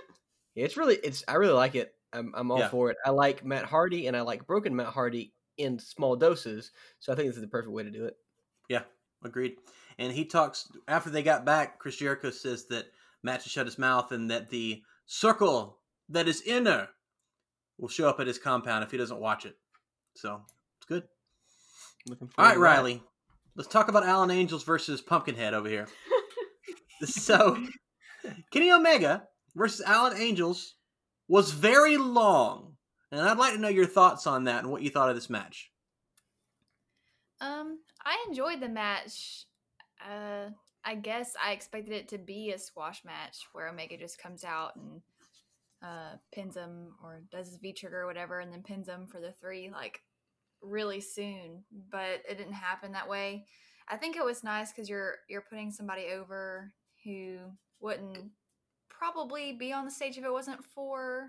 it's 0.57 0.77
really 0.77 0.97
it's 0.97 1.25
I 1.27 1.35
really 1.35 1.53
like 1.55 1.75
it. 1.75 1.93
I'm 2.13 2.33
I'm 2.37 2.51
all 2.51 2.59
Yeah. 2.61 2.69
for 2.69 2.91
it. 2.91 2.97
I 3.05 3.11
like 3.11 3.45
Matt 3.45 3.65
Hardy 3.65 4.07
and 4.07 4.17
I 4.17 4.21
like 4.21 4.47
broken 4.47 4.77
Matt 4.77 4.87
Hardy 4.89 5.33
in 5.59 5.79
small 5.79 6.17
doses. 6.17 6.73
So 7.01 7.13
I 7.13 7.17
think 7.17 7.29
this 7.29 7.37
is 7.37 7.43
the 7.43 7.49
perfect 7.49 7.73
way 7.73 7.83
to 7.83 7.91
do 7.91 8.05
it. 8.05 8.17
Yeah, 8.69 8.83
agreed. 9.25 9.57
And 9.99 10.13
he 10.13 10.25
talks 10.25 10.69
after 10.89 11.11
they 11.11 11.23
got 11.23 11.45
back. 11.45 11.79
Chris 11.79 11.97
Jericho 11.97 12.31
says 12.31 12.67
that 12.67 12.87
Matt 13.23 13.43
should 13.43 13.53
shut 13.53 13.67
his 13.67 13.79
mouth 13.79 14.13
and 14.13 14.31
that 14.31 14.51
the 14.51 14.83
circle 15.07 15.79
that 16.09 16.29
is 16.29 16.43
inner 16.43 16.89
will 17.79 17.89
show 17.89 18.09
up 18.09 18.21
at 18.21 18.27
his 18.27 18.39
compound 18.39 18.85
if 18.85 18.91
he 18.91 18.97
doesn't 18.97 19.21
watch 19.21 19.47
it. 19.47 19.57
So 20.17 20.43
it's 20.79 20.87
good. 20.87 21.05
Looking 22.07 22.31
All 22.39 22.45
right, 22.45 22.55
forward 22.55 22.69
that. 22.69 22.75
Riley. 22.75 23.03
Let's 23.57 23.69
talk 23.69 23.89
about 23.89 24.05
Alan 24.05 24.31
Angels 24.31 24.65
versus 24.65 25.01
Pumpkinhead 25.01 25.55
over 25.55 25.69
here. 25.69 25.87
so, 27.05 27.57
Kenny 28.51 28.73
Omega 28.73 29.25
versus 29.55 29.81
Alan 29.87 30.17
Angels 30.17 30.75
was 31.29 31.53
very 31.53 31.97
long, 31.97 32.74
and 33.11 33.21
I'd 33.21 33.39
like 33.39 33.55
to 33.55 33.61
know 33.61 33.69
your 33.69 33.87
thoughts 33.87 34.27
on 34.27 34.45
that 34.45 34.63
and 34.63 34.73
what 34.73 34.83
you 34.83 34.91
thought 34.91 35.09
of 35.09 35.15
this 35.15 35.31
match. 35.31 35.71
Um, 37.41 37.81
I 38.05 38.25
enjoyed 38.29 38.61
the 38.61 38.69
match. 38.69 39.47
Uh, 40.03 40.51
I 40.85 40.95
guess 40.95 41.35
I 41.43 41.53
expected 41.53 41.93
it 41.93 42.09
to 42.09 42.19
be 42.19 42.51
a 42.51 42.59
squash 42.59 43.05
match 43.05 43.39
where 43.53 43.69
Omega 43.69 43.97
just 43.97 44.19
comes 44.19 44.45
out 44.45 44.77
and 44.77 45.01
uh 45.83 46.17
pins 46.33 46.57
him 46.57 46.95
or 47.03 47.23
does 47.31 47.49
his 47.49 47.59
V 47.59 47.73
trigger 47.73 48.03
or 48.03 48.07
whatever, 48.07 48.41
and 48.41 48.53
then 48.53 48.63
pins 48.63 48.89
him 48.89 49.07
for 49.07 49.21
the 49.21 49.33
three 49.33 49.71
like 49.71 50.01
really 50.63 51.01
soon. 51.01 51.65
But 51.91 52.23
it 52.29 52.39
didn't 52.39 52.53
happen 52.55 52.93
that 52.93 53.09
way. 53.09 53.47
I 53.89 53.97
think 53.97 54.17
it 54.17 54.25
was 54.25 54.45
nice 54.45 54.73
because 54.73 54.89
you're 54.89 55.17
you're 55.29 55.45
putting 55.49 55.71
somebody 55.71 56.07
over 56.13 56.73
who 57.05 57.39
wouldn't 57.81 58.31
probably 58.89 59.53
be 59.53 59.73
on 59.73 59.85
the 59.85 59.91
stage 59.91 60.17
if 60.17 60.25
it 60.25 60.33
wasn't 60.33 60.65
for 60.65 61.29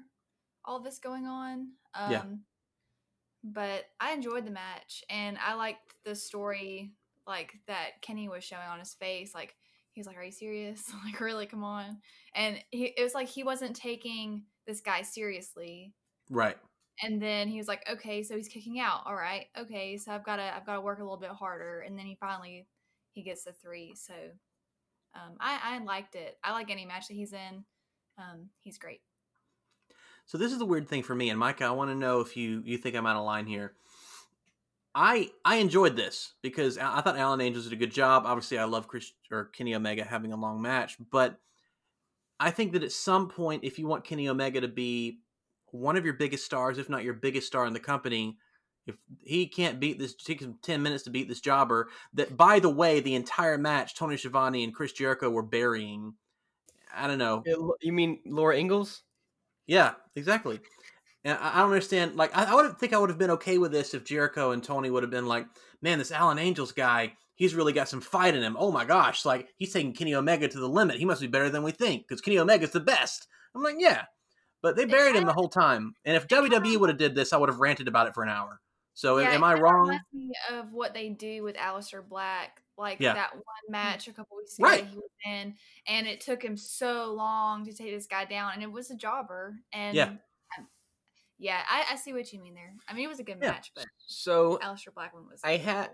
all 0.66 0.80
this 0.80 1.00
going 1.00 1.26
on. 1.26 1.70
Um, 1.94 2.12
Yeah. 2.12 2.24
But 3.44 3.86
I 4.00 4.14
enjoyed 4.14 4.46
the 4.46 4.52
match 4.52 5.04
and 5.10 5.38
I 5.38 5.54
liked 5.54 5.94
the 6.04 6.16
story 6.16 6.94
like 7.28 7.54
that 7.68 8.02
Kenny 8.02 8.28
was 8.28 8.44
showing 8.44 8.68
on 8.68 8.80
his 8.80 8.94
face. 8.96 9.34
Like 9.36 9.56
he 9.94 10.00
was 10.00 10.08
like, 10.08 10.18
"Are 10.18 10.24
you 10.24 10.32
serious? 10.32 10.92
like 11.06 11.20
really? 11.20 11.46
Come 11.46 11.64
on!" 11.64 12.00
And 12.34 12.60
he, 12.72 12.86
it 12.98 13.04
was 13.04 13.14
like 13.14 13.28
he 13.28 13.44
wasn't 13.44 13.76
taking 13.76 14.44
this 14.68 14.82
guy 14.82 15.04
seriously. 15.04 15.94
Right. 16.30 16.58
And 17.04 17.22
then 17.22 17.48
he 17.48 17.58
was 17.58 17.68
like, 17.68 17.88
"Okay, 17.90 18.24
so 18.24 18.36
he's 18.36 18.48
kicking 18.48 18.80
out. 18.80 19.02
All 19.06 19.16
right, 19.16 19.48
okay, 19.58 19.98
so 19.98 20.12
I've 20.12 20.24
got 20.26 20.38
to 20.38 20.56
I've 20.56 20.66
got 20.66 20.76
to 20.76 20.82
work 20.82 21.00
a 21.00 21.04
little 21.04 21.18
bit 21.18 21.30
harder." 21.30 21.82
And 21.82 21.98
then 21.98 22.06
he 22.06 22.16
finally 22.16 22.68
he 23.12 23.22
gets 23.24 23.44
the 23.44 23.54
three. 23.54 23.96
So 23.96 24.14
um, 25.14 25.36
I 25.40 25.60
I 25.64 25.84
liked 25.84 26.16
it. 26.16 26.38
I 26.44 26.52
like 26.52 26.72
any 26.72 26.86
match 26.86 27.08
that 27.10 27.16
he's 27.16 27.34
in. 27.34 27.66
Um, 28.18 28.50
he's 28.62 28.78
great. 28.78 29.02
So 30.26 30.38
this 30.38 30.52
is 30.52 30.60
the 30.60 30.66
weird 30.66 30.88
thing 30.88 31.04
for 31.04 31.14
me, 31.16 31.30
and 31.30 31.40
Micah, 31.40 31.66
I 31.66 31.72
want 31.72 31.92
to 31.92 31.96
know 31.96 32.20
if 32.20 32.36
you 32.36 32.62
you 32.66 32.78
think 32.78 32.96
I'm 32.96 33.06
out 33.06 33.18
of 33.18 33.26
line 33.26 33.46
here. 33.46 33.74
I 34.96 35.30
I 35.44 35.58
enjoyed 35.58 35.96
this 35.96 36.34
because 36.42 36.78
I 36.78 37.02
thought 37.02 37.18
Alan 37.18 37.42
Angels 37.42 37.66
did 37.66 37.74
a 37.74 37.78
good 37.78 37.94
job. 37.94 38.24
Obviously, 38.26 38.58
I 38.58 38.64
love 38.64 38.88
Chris 38.88 39.12
or 39.30 39.46
Kenny 39.46 39.76
Omega 39.76 40.04
having 40.04 40.34
a 40.34 40.38
long 40.38 40.62
match, 40.62 40.98
but 41.12 41.38
I 42.40 42.52
think 42.52 42.74
that 42.74 42.84
at 42.84 42.92
some 42.92 43.30
point, 43.30 43.64
if 43.64 43.78
you 43.78 43.88
want 43.88 44.04
Kenny 44.04 44.28
Omega 44.28 44.62
to 44.62 44.68
be 44.68 45.20
one 45.72 45.96
of 45.98 46.06
your 46.06 46.14
biggest 46.14 46.46
stars, 46.46 46.78
if 46.78 46.90
not 46.90 47.04
your 47.04 47.14
biggest 47.14 47.48
star 47.48 47.66
in 47.66 47.74
the 47.74 47.80
company, 47.80 48.38
if 48.88 48.96
he 49.22 49.48
can't 49.48 49.80
beat 49.80 50.00
this, 50.00 50.16
take 50.16 50.42
him 50.42 50.58
ten 50.62 50.82
minutes 50.82 51.04
to 51.04 51.10
beat 51.10 51.28
this 51.28 51.42
jobber. 51.42 51.90
That, 52.14 52.36
by 52.36 52.60
the 52.60 52.70
way, 52.70 53.00
the 53.00 53.16
entire 53.16 53.58
match, 53.58 53.96
Tony 53.96 54.18
Schiavone 54.18 54.64
and 54.64 54.74
Chris 54.74 54.92
Jericho 54.92 55.30
were 55.30 55.44
burying. 55.44 56.14
I 56.96 57.08
don't 57.08 57.18
know. 57.18 57.44
You 57.82 57.92
mean 57.92 58.20
Laura 58.26 58.58
Ingalls? 58.58 59.04
Yeah, 59.68 59.94
exactly. 60.16 60.60
And 61.24 61.38
I 61.40 61.56
I 61.56 61.58
don't 61.60 61.72
understand. 61.72 62.16
Like, 62.16 62.36
I, 62.38 62.46
I 62.46 62.56
would 62.56 62.78
think 62.80 62.94
I 62.94 62.98
would 62.98 63.10
have 63.10 63.20
been 63.20 63.32
okay 63.32 63.58
with 63.58 63.72
this 63.72 63.94
if 63.94 64.04
Jericho 64.06 64.52
and 64.52 64.64
Tony 64.64 64.90
would 64.90 65.04
have 65.04 65.12
been 65.12 65.28
like, 65.28 65.48
"Man, 65.82 66.00
this 66.00 66.12
Alan 66.12 66.40
Angels 66.40 66.72
guy, 66.72 67.14
he's 67.36 67.56
really 67.56 67.74
got 67.74 67.90
some 67.90 68.02
fight 68.02 68.36
in 68.36 68.44
him. 68.44 68.56
Oh 68.60 68.72
my 68.72 68.86
gosh, 68.86 69.26
like 69.26 69.50
he's 69.58 69.74
taking 69.74 69.94
Kenny 69.94 70.16
Omega 70.16 70.48
to 70.48 70.60
the 70.60 70.70
limit. 70.70 70.98
He 70.98 71.06
must 71.06 71.22
be 71.22 71.28
better 71.28 71.50
than 71.50 71.64
we 71.64 71.72
think 71.72 72.08
because 72.08 72.22
Kenny 72.22 72.38
Omega's 72.40 72.72
the 72.72 72.80
best." 72.80 73.28
I'm 73.56 73.64
like, 73.64 73.76
"Yeah," 73.80 74.04
but 74.62 74.76
they 74.76 74.86
buried 74.86 75.16
him 75.16 75.26
the 75.26 75.34
whole 75.34 75.50
time. 75.50 75.96
And 76.06 76.16
if 76.16 76.28
WWE 76.28 76.78
would 76.78 76.90
have 76.90 77.00
did 77.00 77.16
this, 77.16 77.34
I 77.34 77.38
would 77.38 77.50
have 77.50 77.60
ranted 77.60 77.88
about 77.88 78.08
it 78.08 78.14
for 78.16 78.24
an 78.24 78.30
hour. 78.30 78.62
So 78.96 79.20
Yeah, 79.20 79.32
am 79.32 79.44
I 79.44 79.54
wrong? 79.56 80.00
of 80.52 80.72
what 80.74 80.94
they 80.94 81.10
do 81.10 81.44
with 81.44 81.56
Aleister 81.58 82.08
Black, 82.08 82.62
like 82.78 83.00
Yeah. 83.00 83.14
that 83.14 83.34
one 83.36 83.44
match 83.70 84.08
a 84.08 84.14
couple 84.14 84.38
weeks 84.38 84.58
ago 84.58 84.68
Right. 84.70 84.86
he 84.86 84.96
was 84.96 85.10
in, 85.26 85.56
and 85.88 86.08
it 86.08 86.22
took 86.22 86.42
him 86.44 86.56
so 86.58 87.14
long 87.14 87.66
to 87.66 87.74
take 87.74 87.92
this 87.94 88.08
guy 88.08 88.24
down, 88.26 88.54
and 88.54 88.64
it 88.64 88.72
was 88.72 88.90
a 88.92 88.96
jobber. 88.96 89.60
And 89.74 89.96
Yeah. 89.96 90.14
um, 90.58 90.68
yeah, 91.38 91.62
I, 91.70 91.86
I 91.92 91.96
see 91.98 92.14
what 92.14 92.32
you 92.32 92.40
mean 92.42 92.56
there. 92.56 92.74
I 92.88 92.94
mean, 92.94 93.04
it 93.06 93.10
was 93.10 93.20
a 93.20 93.24
good 93.24 93.38
Yeah. 93.42 93.52
match, 93.52 93.72
but 93.76 93.86
So 94.08 94.58
Aleister 94.64 94.94
Black 94.94 95.14
one 95.14 95.28
was. 95.28 95.42
I 95.44 95.58
had, 95.58 95.92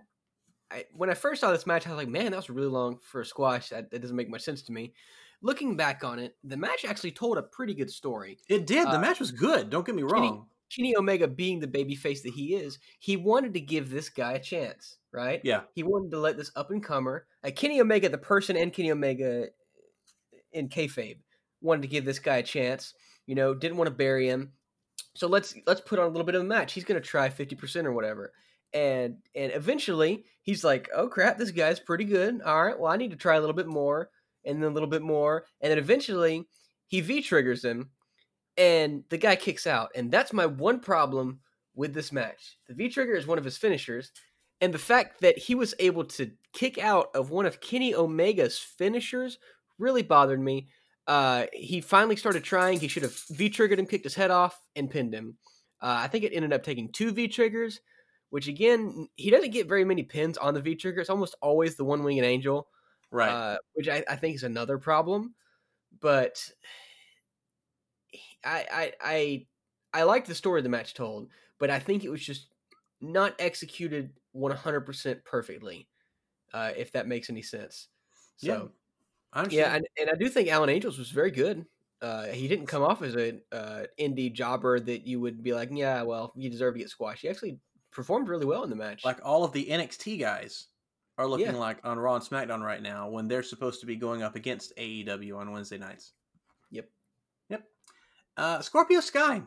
I 0.69 0.85
when 0.93 1.09
I 1.09 1.15
first 1.15 1.41
saw 1.41 1.51
this 1.51 1.65
match, 1.65 1.87
I 1.87 1.89
was 1.89 1.97
like, 1.97 2.07
man, 2.07 2.31
that 2.31 2.37
was 2.37 2.49
really 2.51 2.67
long 2.67 2.99
for 2.99 3.21
a 3.21 3.25
squash. 3.25 3.69
That, 3.69 3.89
that 3.89 3.99
doesn't 3.99 4.15
make 4.15 4.29
much 4.29 4.41
sense 4.43 4.61
to 4.63 4.71
me. 4.71 4.93
Looking 5.41 5.75
back 5.75 6.03
on 6.03 6.19
it, 6.19 6.37
the 6.43 6.55
match 6.55 6.85
actually 6.85 7.13
told 7.13 7.39
a 7.39 7.41
pretty 7.43 7.73
good 7.73 7.89
story. 7.89 8.37
It 8.47 8.67
did. 8.67 8.87
The 8.87 8.97
Uh, 8.97 9.01
match 9.01 9.19
was 9.19 9.31
good. 9.31 9.71
Don't 9.71 9.83
get 9.87 9.95
me 9.95 10.03
Kenny- 10.03 10.13
wrong. 10.13 10.50
Kenny 10.73 10.95
Omega 10.95 11.27
being 11.27 11.59
the 11.59 11.67
babyface 11.67 12.23
that 12.23 12.33
he 12.33 12.55
is, 12.55 12.79
he 12.99 13.17
wanted 13.17 13.53
to 13.53 13.59
give 13.59 13.89
this 13.89 14.09
guy 14.09 14.33
a 14.33 14.39
chance, 14.39 14.97
right? 15.11 15.41
Yeah. 15.43 15.61
He 15.73 15.83
wanted 15.83 16.11
to 16.11 16.19
let 16.19 16.37
this 16.37 16.51
up 16.55 16.71
and 16.71 16.83
comer, 16.83 17.25
uh, 17.43 17.51
Kenny 17.55 17.81
Omega, 17.81 18.09
the 18.09 18.17
person, 18.17 18.55
and 18.55 18.71
Kenny 18.71 18.91
Omega 18.91 19.47
in 20.53 20.69
kayfabe, 20.69 21.17
wanted 21.61 21.81
to 21.81 21.87
give 21.87 22.05
this 22.05 22.19
guy 22.19 22.37
a 22.37 22.43
chance. 22.43 22.93
You 23.25 23.35
know, 23.35 23.53
didn't 23.53 23.77
want 23.77 23.87
to 23.87 23.95
bury 23.95 24.27
him. 24.27 24.53
So 25.13 25.27
let's 25.27 25.55
let's 25.67 25.81
put 25.81 25.99
on 25.99 26.05
a 26.05 26.09
little 26.09 26.25
bit 26.25 26.35
of 26.35 26.41
a 26.41 26.45
match. 26.45 26.73
He's 26.73 26.85
gonna 26.85 27.01
try 27.01 27.29
fifty 27.29 27.55
percent 27.55 27.85
or 27.85 27.91
whatever, 27.91 28.33
and 28.73 29.17
and 29.35 29.51
eventually 29.53 30.25
he's 30.41 30.63
like, 30.63 30.89
oh 30.95 31.07
crap, 31.07 31.37
this 31.37 31.51
guy's 31.51 31.79
pretty 31.79 32.05
good. 32.05 32.41
All 32.41 32.63
right, 32.63 32.79
well 32.79 32.91
I 32.91 32.97
need 32.97 33.11
to 33.11 33.17
try 33.17 33.35
a 33.35 33.39
little 33.39 33.55
bit 33.55 33.67
more, 33.67 34.09
and 34.45 34.61
then 34.61 34.71
a 34.71 34.73
little 34.73 34.89
bit 34.89 35.01
more, 35.01 35.45
and 35.61 35.69
then 35.69 35.77
eventually 35.77 36.47
he 36.87 37.01
V 37.01 37.21
triggers 37.21 37.63
him, 37.63 37.89
and 38.57 39.03
the 39.09 39.17
guy 39.17 39.35
kicks 39.35 39.65
out. 39.67 39.89
And 39.95 40.11
that's 40.11 40.33
my 40.33 40.45
one 40.45 40.79
problem 40.79 41.39
with 41.75 41.93
this 41.93 42.11
match. 42.11 42.57
The 42.67 42.73
V 42.73 42.89
trigger 42.89 43.13
is 43.13 43.27
one 43.27 43.37
of 43.37 43.45
his 43.45 43.57
finishers, 43.57 44.11
and 44.59 44.73
the 44.73 44.77
fact 44.79 45.21
that 45.21 45.37
he 45.37 45.55
was 45.55 45.73
able 45.79 46.05
to 46.05 46.31
kick 46.53 46.77
out 46.77 47.07
of 47.15 47.31
one 47.31 47.45
of 47.45 47.61
Kenny 47.61 47.93
Omega's 47.93 48.57
finishers 48.59 49.39
really 49.79 50.03
bothered 50.03 50.39
me. 50.39 50.67
Uh, 51.07 51.45
he 51.53 51.81
finally 51.81 52.15
started 52.15 52.43
trying. 52.43 52.79
He 52.79 52.87
should 52.87 53.03
have 53.03 53.17
V 53.31 53.49
triggered 53.49 53.79
him, 53.79 53.87
kicked 53.87 54.03
his 54.03 54.15
head 54.15 54.31
off, 54.31 54.59
and 54.75 54.89
pinned 54.89 55.13
him. 55.13 55.37
Uh, 55.81 55.97
I 56.01 56.07
think 56.07 56.23
it 56.23 56.33
ended 56.33 56.53
up 56.53 56.61
taking 56.63 56.91
two 56.91 57.11
V 57.11 57.27
triggers, 57.27 57.79
which 58.29 58.47
again, 58.47 59.07
he 59.15 59.31
doesn't 59.31 59.51
get 59.51 59.67
very 59.67 59.83
many 59.83 60.03
pins 60.03 60.37
on 60.37 60.53
the 60.53 60.61
V 60.61 60.75
trigger. 60.75 61.01
It's 61.01 61.09
almost 61.09 61.35
always 61.41 61.75
the 61.75 61.83
one 61.85 62.03
winged 62.03 62.23
angel, 62.23 62.67
Right. 63.09 63.31
uh, 63.31 63.57
which 63.73 63.89
I, 63.89 64.03
I 64.07 64.15
think 64.15 64.35
is 64.35 64.43
another 64.43 64.77
problem. 64.77 65.33
But 65.99 66.47
I, 68.43 68.65
I 68.71 68.93
I 69.01 69.47
I 69.93 70.03
like 70.03 70.25
the 70.25 70.35
story 70.35 70.61
the 70.61 70.69
match 70.69 70.93
told, 70.93 71.29
but 71.59 71.69
I 71.69 71.79
think 71.79 72.03
it 72.03 72.09
was 72.09 72.21
just 72.25 72.47
not 73.01 73.35
executed 73.39 74.11
100% 74.35 75.23
perfectly. 75.25 75.87
Uh, 76.53 76.71
if 76.75 76.91
that 76.91 77.07
makes 77.07 77.29
any 77.29 77.41
sense. 77.41 77.87
Yeah, 78.39 78.55
So 78.55 78.71
I 79.33 79.39
understand. 79.39 79.59
yeah, 79.71 79.75
and, 79.75 79.87
and 79.99 80.09
I 80.09 80.15
do 80.19 80.27
think 80.29 80.49
Alan 80.49 80.69
Angels 80.69 80.97
was 80.97 81.09
very 81.09 81.31
good. 81.31 81.65
Uh, 82.01 82.25
he 82.27 82.47
didn't 82.47 82.65
come 82.65 82.83
off 82.83 83.01
as 83.01 83.15
an 83.15 83.41
uh, 83.51 83.83
indie 83.99 84.33
jobber 84.33 84.79
that 84.79 85.05
you 85.07 85.19
would 85.21 85.41
be 85.43 85.53
like, 85.53 85.69
yeah, 85.71 86.01
well, 86.01 86.33
you 86.35 86.49
deserve 86.49 86.73
to 86.73 86.79
get 86.79 86.89
squashed. 86.89 87.21
He 87.21 87.29
actually 87.29 87.59
performed 87.91 88.27
really 88.27 88.45
well 88.45 88.63
in 88.63 88.69
the 88.69 88.75
match. 88.75 89.05
like 89.05 89.19
all 89.23 89.43
of 89.43 89.51
the 89.53 89.65
NXT 89.65 90.19
guys 90.19 90.67
are 91.17 91.27
looking 91.27 91.47
Yeah. 91.47 91.53
like 91.57 91.77
on 91.85 91.99
Raw 91.99 92.15
and 92.15 92.23
SmackDown 92.23 92.61
right 92.61 92.81
now 92.81 93.09
when 93.09 93.27
they're 93.27 93.43
supposed 93.43 93.79
to 93.81 93.85
be 93.85 93.95
going 93.95 94.23
up 94.23 94.35
against 94.35 94.75
AEW 94.77 95.37
on 95.37 95.51
Wednesday 95.51 95.77
nights. 95.77 96.13
Yep. 96.71 96.89
Uh, 98.37 98.61
Scorpio 98.61 98.99
Sky 98.99 99.41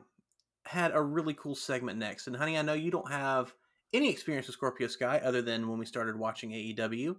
had 0.66 0.92
a 0.94 1.02
really 1.02 1.34
cool 1.34 1.54
segment 1.54 1.98
next, 1.98 2.26
and 2.26 2.36
honey, 2.36 2.58
I 2.58 2.62
know 2.62 2.74
you 2.74 2.90
don't 2.90 3.10
have 3.10 3.54
any 3.92 4.10
experience 4.10 4.46
with 4.46 4.54
Scorpio 4.54 4.88
Sky 4.88 5.20
other 5.24 5.42
than 5.42 5.68
when 5.68 5.78
we 5.78 5.86
started 5.86 6.18
watching 6.18 6.50
AEW. 6.50 7.16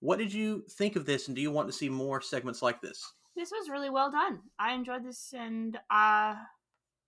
What 0.00 0.18
did 0.18 0.32
you 0.32 0.64
think 0.70 0.96
of 0.96 1.06
this, 1.06 1.26
and 1.26 1.36
do 1.36 1.42
you 1.42 1.50
want 1.50 1.68
to 1.68 1.72
see 1.72 1.88
more 1.88 2.20
segments 2.20 2.62
like 2.62 2.80
this? 2.80 3.12
this 3.38 3.52
was 3.52 3.70
really 3.70 3.88
well 3.88 4.10
done. 4.10 4.40
I 4.58 4.74
enjoyed 4.74 5.04
this, 5.04 5.32
and 5.32 5.76
uh, 5.90 6.34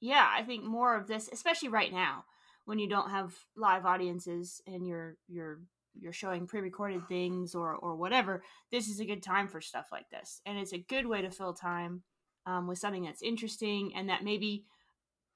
yeah, 0.00 0.28
I 0.32 0.42
think 0.44 0.64
more 0.64 0.96
of 0.96 1.08
this, 1.08 1.28
especially 1.32 1.68
right 1.68 1.92
now 1.92 2.24
when 2.64 2.78
you 2.78 2.88
don't 2.88 3.10
have 3.10 3.34
live 3.56 3.84
audiences 3.84 4.62
and 4.66 4.86
you're 4.86 5.16
you're 5.28 5.60
you're 5.98 6.12
showing 6.12 6.46
pre-recorded 6.46 7.08
things 7.08 7.54
or 7.54 7.74
or 7.74 7.96
whatever. 7.96 8.42
This 8.70 8.88
is 8.88 9.00
a 9.00 9.04
good 9.04 9.22
time 9.22 9.48
for 9.48 9.60
stuff 9.60 9.88
like 9.90 10.08
this, 10.10 10.40
and 10.46 10.56
it's 10.56 10.72
a 10.72 10.78
good 10.78 11.06
way 11.06 11.20
to 11.20 11.30
fill 11.30 11.52
time 11.52 12.02
um, 12.46 12.66
with 12.66 12.78
something 12.78 13.04
that's 13.04 13.22
interesting 13.22 13.92
and 13.94 14.08
that 14.08 14.24
maybe 14.24 14.64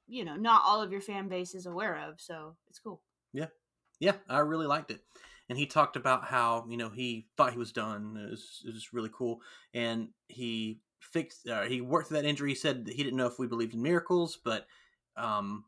you 0.07 0.25
know 0.25 0.37
not 0.37 0.63
all 0.65 0.83
of 0.83 0.93
your 0.93 1.01
fan 1.01 1.29
base 1.29 1.55
is 1.55 1.67
aware 1.67 1.97
of. 2.09 2.21
So 2.21 2.57
it's 2.69 2.79
cool. 2.79 3.03
Yeah, 3.33 3.47
yeah 4.01 4.15
I 4.29 4.39
really 4.39 4.67
liked 4.67 4.91
it. 4.91 5.01
And 5.49 5.59
he 5.59 5.67
talked 5.67 5.97
about 5.97 6.25
how 6.25 6.67
you 6.69 6.77
know 6.77 6.89
he 6.89 7.27
thought 7.37 7.53
he 7.53 7.59
was 7.59 7.73
done. 7.73 8.17
It 8.19 8.31
was, 8.31 8.63
it 8.67 8.75
was 8.75 8.93
really 8.93 9.11
cool, 9.13 9.41
and 9.73 10.09
he 10.29 10.81
fixed. 11.01 11.49
Uh, 11.49 11.63
he 11.63 11.81
worked 11.81 12.09
through 12.09 12.23
that 12.23 12.29
injury. 12.29 12.51
He 12.51 12.55
said 12.55 12.89
he 12.91 13.03
didn't 13.03 13.19
know 13.19 13.27
if 13.27 13.39
we 13.39 13.47
believed 13.47 13.75
in 13.75 13.83
miracles, 13.83 14.39
but 14.43 14.67
um, 15.17 15.65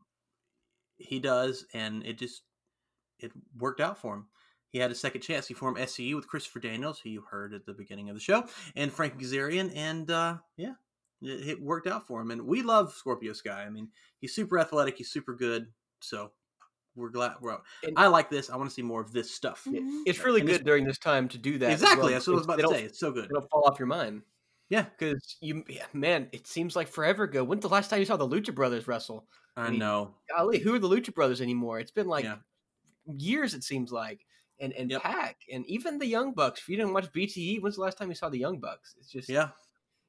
he 0.97 1.19
does, 1.19 1.65
and 1.73 2.03
it 2.05 2.17
just 2.17 2.41
it 3.19 3.31
worked 3.57 3.81
out 3.81 3.99
for 3.99 4.15
him. 4.15 4.25
He 4.69 4.79
had 4.79 4.91
a 4.91 4.95
second 4.95 5.21
chance. 5.21 5.47
He 5.47 5.53
formed 5.53 5.77
SCU 5.77 6.15
with 6.15 6.27
Christopher 6.27 6.59
Daniels, 6.59 6.99
who 6.99 7.09
you 7.09 7.21
heard 7.21 7.53
at 7.53 7.65
the 7.65 7.73
beginning 7.73 8.09
of 8.09 8.15
the 8.15 8.21
show, 8.21 8.45
and 8.75 8.91
Frank 8.91 9.17
Kazarian, 9.17 9.71
and 9.75 10.09
uh, 10.11 10.37
yeah, 10.57 10.73
it, 11.21 11.47
it, 11.47 11.61
worked 11.61 11.87
out 11.87 12.07
for 12.07 12.21
him. 12.21 12.31
And 12.31 12.45
we 12.45 12.61
love 12.61 12.93
Scorpio 12.93 13.33
Sky. 13.33 13.63
I 13.65 13.69
mean, 13.69 13.89
he's 14.19 14.33
super 14.33 14.59
athletic. 14.59 14.97
He's 14.97 15.11
super 15.11 15.35
good. 15.35 15.67
So 16.01 16.31
we're 16.95 17.09
glad 17.09 17.33
we're 17.41 17.53
out. 17.53 17.63
And 17.83 17.97
I 17.97 18.07
like 18.07 18.29
this. 18.29 18.49
I 18.49 18.57
want 18.57 18.69
to 18.69 18.73
see 18.73 18.81
more 18.81 19.01
of 19.01 19.11
this 19.11 19.33
stuff. 19.33 19.63
Mm-hmm. 19.67 20.03
It's 20.05 20.23
really 20.23 20.41
and 20.41 20.49
good 20.49 20.65
during 20.65 20.85
this 20.85 20.97
time 20.97 21.27
to 21.29 21.37
do 21.37 21.57
that. 21.59 21.71
Exactly. 21.71 22.03
Well. 22.03 22.11
That's 22.11 22.27
what 22.27 22.33
I 22.33 22.37
was 22.37 22.45
about 22.45 22.59
to 22.59 22.67
say. 22.69 22.83
It's 22.83 22.99
so 22.99 23.11
good. 23.11 23.25
It'll 23.25 23.47
fall 23.47 23.63
off 23.65 23.79
your 23.79 23.87
mind. 23.87 24.23
Yeah, 24.69 24.85
because 24.97 25.37
you, 25.39 25.63
yeah, 25.69 25.85
man, 25.93 26.27
it 26.33 26.45
seems 26.45 26.75
like 26.75 26.89
forever 26.89 27.23
ago. 27.23 27.43
When's 27.43 27.61
the 27.61 27.69
last 27.69 27.89
time 27.89 27.99
you 27.99 28.05
saw 28.05 28.17
the 28.17 28.27
Lucha 28.27 28.53
Brothers 28.53 28.85
wrestle? 28.85 29.25
I, 29.55 29.67
I 29.67 29.69
mean, 29.69 29.79
know. 29.79 30.15
Golly, 30.35 30.59
who 30.59 30.75
are 30.75 30.79
the 30.79 30.89
Lucha 30.89 31.13
Brothers 31.13 31.39
anymore? 31.39 31.79
It's 31.79 31.91
been 31.91 32.07
like 32.07 32.25
yeah. 32.25 32.35
years. 33.05 33.53
It 33.53 33.63
seems 33.63 33.93
like, 33.93 34.25
and 34.59 34.73
and 34.73 34.91
yep. 34.91 35.03
Pac, 35.03 35.37
and 35.51 35.65
even 35.67 35.99
the 35.99 36.05
Young 36.05 36.33
Bucks. 36.33 36.59
If 36.59 36.67
you 36.67 36.75
didn't 36.75 36.93
watch 36.93 37.11
BTE, 37.13 37.61
when's 37.61 37.75
the 37.75 37.81
last 37.81 37.97
time 37.97 38.09
you 38.09 38.15
saw 38.15 38.27
the 38.27 38.39
Young 38.39 38.59
Bucks? 38.59 38.95
It's 38.99 39.09
just 39.09 39.29
yeah. 39.29 39.49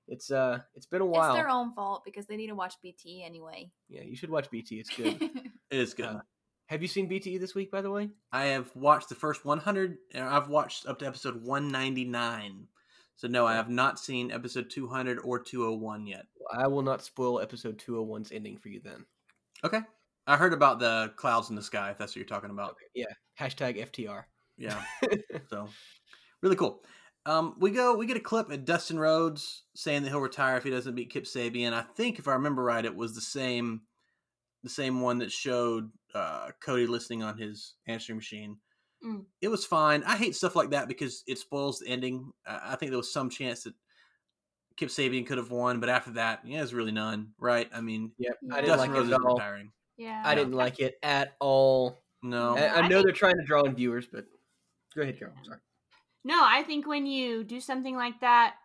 It's 0.09 0.31
uh, 0.31 0.61
it's 0.75 0.87
been 0.87 1.03
a 1.03 1.07
while. 1.07 1.31
It's 1.31 1.38
their 1.38 1.51
own 1.51 1.73
fault 1.73 2.03
because 2.05 2.27
they 2.27 2.37
need 2.37 2.49
to 2.49 2.55
watch 2.55 2.75
BT 2.83 3.23
anyway. 3.25 3.71
Yeah, 3.88 4.03
you 4.03 4.16
should 4.16 4.31
watch 4.31 4.51
BT. 4.51 4.81
It's 4.81 4.94
good. 4.94 5.21
it 5.71 5.79
is 5.79 5.94
good. 5.94 6.07
Uh, 6.07 6.21
have 6.66 6.83
you 6.83 6.88
seen 6.88 7.09
BTE 7.09 7.40
this 7.40 7.55
week, 7.55 7.71
by 7.71 7.81
the 7.81 7.90
way? 7.90 8.11
I 8.31 8.47
have 8.47 8.75
watched 8.75 9.09
the 9.09 9.14
first 9.14 9.44
100. 9.44 9.99
I've 10.14 10.49
watched 10.49 10.87
up 10.87 10.99
to 10.99 11.07
episode 11.07 11.42
199. 11.42 12.66
So 13.16 13.27
no, 13.27 13.47
I 13.47 13.55
have 13.55 13.71
not 13.71 13.99
seen 13.99 14.31
episode 14.31 14.71
200 14.71 15.18
or 15.25 15.38
201 15.40 16.07
yet. 16.07 16.27
I 16.53 16.66
will 16.66 16.83
not 16.83 17.03
spoil 17.03 17.40
episode 17.40 17.79
201's 17.79 18.33
ending 18.33 18.59
for 18.59 18.68
you 18.68 18.81
then. 18.85 19.05
Okay. 19.64 19.81
I 20.27 20.37
heard 20.37 20.53
about 20.53 20.79
the 20.79 21.12
clouds 21.16 21.49
in 21.49 21.57
the 21.57 21.62
sky. 21.62 21.90
If 21.90 21.99
that's 21.99 22.12
what 22.12 22.16
you're 22.16 22.27
talking 22.27 22.51
about. 22.51 22.73
Okay. 22.73 22.87
Yeah. 22.94 23.07
Hashtag 23.40 23.83
FTR. 23.90 24.25
Yeah. 24.59 24.81
so 25.51 25.68
really 26.42 26.57
cool. 26.57 26.83
Um, 27.28 27.56
we 27.58 27.70
go. 27.70 27.94
We 27.94 28.06
get 28.06 28.16
a 28.16 28.20
clip 28.20 28.50
of 28.50 28.64
Dustin 28.64 28.98
Rhodes 28.98 29.64
saying 29.74 30.02
that 30.02 30.08
he'll 30.08 30.20
retire 30.20 30.56
if 30.56 30.64
he 30.64 30.70
doesn't 30.70 30.94
beat 30.94 31.10
Kip 31.10 31.24
Sabian. 31.24 31.74
I 31.74 31.82
think, 31.82 32.18
if 32.18 32.26
I 32.26 32.32
remember 32.32 32.62
right, 32.62 32.82
it 32.82 32.96
was 32.96 33.14
the 33.14 33.20
same, 33.20 33.82
the 34.62 34.70
same 34.70 35.02
one 35.02 35.18
that 35.18 35.30
showed 35.30 35.90
uh, 36.14 36.48
Cody 36.62 36.86
listening 36.86 37.22
on 37.22 37.36
his 37.36 37.74
answering 37.86 38.16
machine. 38.16 38.56
Mm. 39.04 39.26
It 39.42 39.48
was 39.48 39.66
fine. 39.66 40.02
I 40.04 40.16
hate 40.16 40.36
stuff 40.36 40.56
like 40.56 40.70
that 40.70 40.88
because 40.88 41.22
it 41.26 41.36
spoils 41.36 41.80
the 41.80 41.88
ending. 41.88 42.32
I 42.46 42.76
think 42.76 42.92
there 42.92 42.98
was 42.98 43.12
some 43.12 43.28
chance 43.28 43.64
that 43.64 43.74
Kip 44.78 44.88
Sabian 44.88 45.26
could 45.26 45.36
have 45.36 45.50
won, 45.50 45.80
but 45.80 45.90
after 45.90 46.12
that, 46.12 46.40
yeah, 46.46 46.56
there's 46.58 46.72
really 46.72 46.92
none, 46.92 47.32
right? 47.38 47.68
I 47.74 47.82
mean, 47.82 48.10
yeah, 48.16 48.30
I 48.50 48.62
didn't 48.62 48.78
like 48.78 48.90
it 48.90 49.12
at 49.12 49.20
all. 49.20 49.36
Retiring. 49.36 49.72
Yeah, 49.98 50.22
I 50.24 50.34
didn't 50.34 50.54
like 50.54 50.80
it 50.80 50.94
at 51.02 51.34
all. 51.40 51.98
No, 52.22 52.56
I, 52.56 52.78
I 52.78 52.88
know 52.88 53.00
I 53.00 53.02
they're 53.02 53.12
trying 53.12 53.36
to 53.36 53.44
draw 53.44 53.64
in 53.64 53.74
viewers, 53.74 54.06
but 54.10 54.24
go 54.96 55.02
ahead, 55.02 55.18
Carol. 55.18 55.34
Sorry. 55.44 55.58
No, 56.24 56.40
I 56.42 56.62
think 56.62 56.87
when 56.87 57.07
you 57.07 57.44
do 57.44 57.61
something 57.61 57.96
like 57.96 58.20
that, 58.20 58.57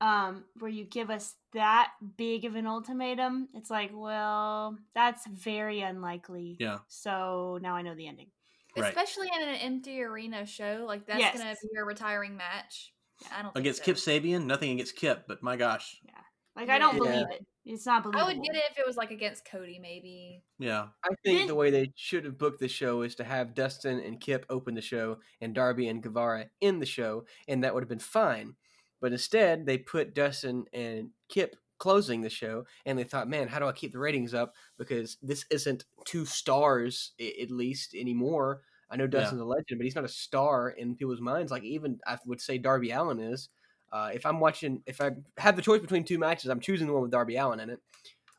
um, 0.00 0.44
where 0.58 0.70
you 0.70 0.84
give 0.84 1.10
us 1.10 1.34
that 1.54 1.92
big 2.16 2.44
of 2.44 2.54
an 2.54 2.66
ultimatum, 2.66 3.48
it's 3.54 3.70
like, 3.70 3.90
well, 3.92 4.76
that's 4.94 5.26
very 5.26 5.80
unlikely. 5.80 6.56
Yeah. 6.60 6.78
So 6.88 7.58
now 7.62 7.74
I 7.74 7.82
know 7.82 7.94
the 7.94 8.06
ending. 8.06 8.28
Right. 8.76 8.88
Especially 8.88 9.28
in 9.34 9.48
an 9.48 9.56
empty 9.56 10.02
arena 10.02 10.46
show, 10.46 10.84
like 10.86 11.06
that's 11.06 11.18
yes. 11.18 11.36
gonna 11.36 11.54
be 11.60 11.68
a 11.80 11.84
retiring 11.84 12.36
match. 12.36 12.92
I 13.36 13.42
don't 13.42 13.56
against 13.56 13.80
so. 13.80 13.84
Kip 13.86 13.96
Sabian. 13.96 14.44
Nothing 14.44 14.70
against 14.72 14.94
Kip, 14.94 15.24
but 15.26 15.42
my 15.42 15.56
gosh. 15.56 16.00
Yeah. 16.04 16.12
Like 16.58 16.70
I 16.70 16.78
don't 16.78 16.96
yeah. 16.96 17.10
believe 17.10 17.26
it. 17.30 17.46
It's 17.64 17.86
not 17.86 18.02
believable. 18.02 18.24
I 18.24 18.32
would 18.32 18.42
get 18.42 18.56
it 18.56 18.62
if 18.70 18.78
it 18.78 18.86
was 18.86 18.96
like 18.96 19.10
against 19.10 19.44
Cody, 19.44 19.78
maybe. 19.80 20.42
Yeah. 20.58 20.86
I 21.04 21.14
think 21.24 21.46
the 21.46 21.54
way 21.54 21.70
they 21.70 21.92
should 21.94 22.24
have 22.24 22.38
booked 22.38 22.60
the 22.60 22.68
show 22.68 23.02
is 23.02 23.14
to 23.16 23.24
have 23.24 23.54
Dustin 23.54 24.00
and 24.00 24.20
Kip 24.20 24.44
open 24.50 24.74
the 24.74 24.80
show 24.80 25.18
and 25.40 25.54
Darby 25.54 25.86
and 25.86 26.02
Guevara 26.02 26.46
in 26.60 26.80
the 26.80 26.86
show, 26.86 27.26
and 27.46 27.62
that 27.62 27.74
would 27.74 27.82
have 27.82 27.88
been 27.88 27.98
fine. 27.98 28.54
But 29.00 29.12
instead, 29.12 29.66
they 29.66 29.78
put 29.78 30.14
Dustin 30.14 30.64
and 30.72 31.10
Kip 31.28 31.56
closing 31.78 32.22
the 32.22 32.30
show, 32.30 32.64
and 32.84 32.98
they 32.98 33.04
thought, 33.04 33.28
man, 33.28 33.46
how 33.46 33.60
do 33.60 33.66
I 33.66 33.72
keep 33.72 33.92
the 33.92 34.00
ratings 34.00 34.34
up? 34.34 34.54
Because 34.78 35.16
this 35.22 35.44
isn't 35.50 35.84
two 36.06 36.24
stars, 36.24 37.12
at 37.20 37.50
least 37.50 37.94
anymore. 37.94 38.62
I 38.90 38.96
know 38.96 39.06
Dustin's 39.06 39.40
yeah. 39.40 39.44
a 39.44 39.46
legend, 39.46 39.78
but 39.78 39.84
he's 39.84 39.94
not 39.94 40.04
a 40.04 40.08
star 40.08 40.70
in 40.70 40.96
people's 40.96 41.20
minds. 41.20 41.52
Like 41.52 41.62
even 41.62 42.00
I 42.06 42.18
would 42.26 42.40
say 42.40 42.58
Darby 42.58 42.90
Allin 42.90 43.20
is. 43.20 43.48
Uh, 43.90 44.10
if 44.12 44.26
I'm 44.26 44.40
watching, 44.40 44.82
if 44.86 45.00
I 45.00 45.12
have 45.38 45.56
the 45.56 45.62
choice 45.62 45.80
between 45.80 46.04
two 46.04 46.18
matches, 46.18 46.50
I'm 46.50 46.60
choosing 46.60 46.86
the 46.86 46.92
one 46.92 47.02
with 47.02 47.10
Darby 47.10 47.36
Allin 47.36 47.60
in 47.60 47.70
it. 47.70 47.80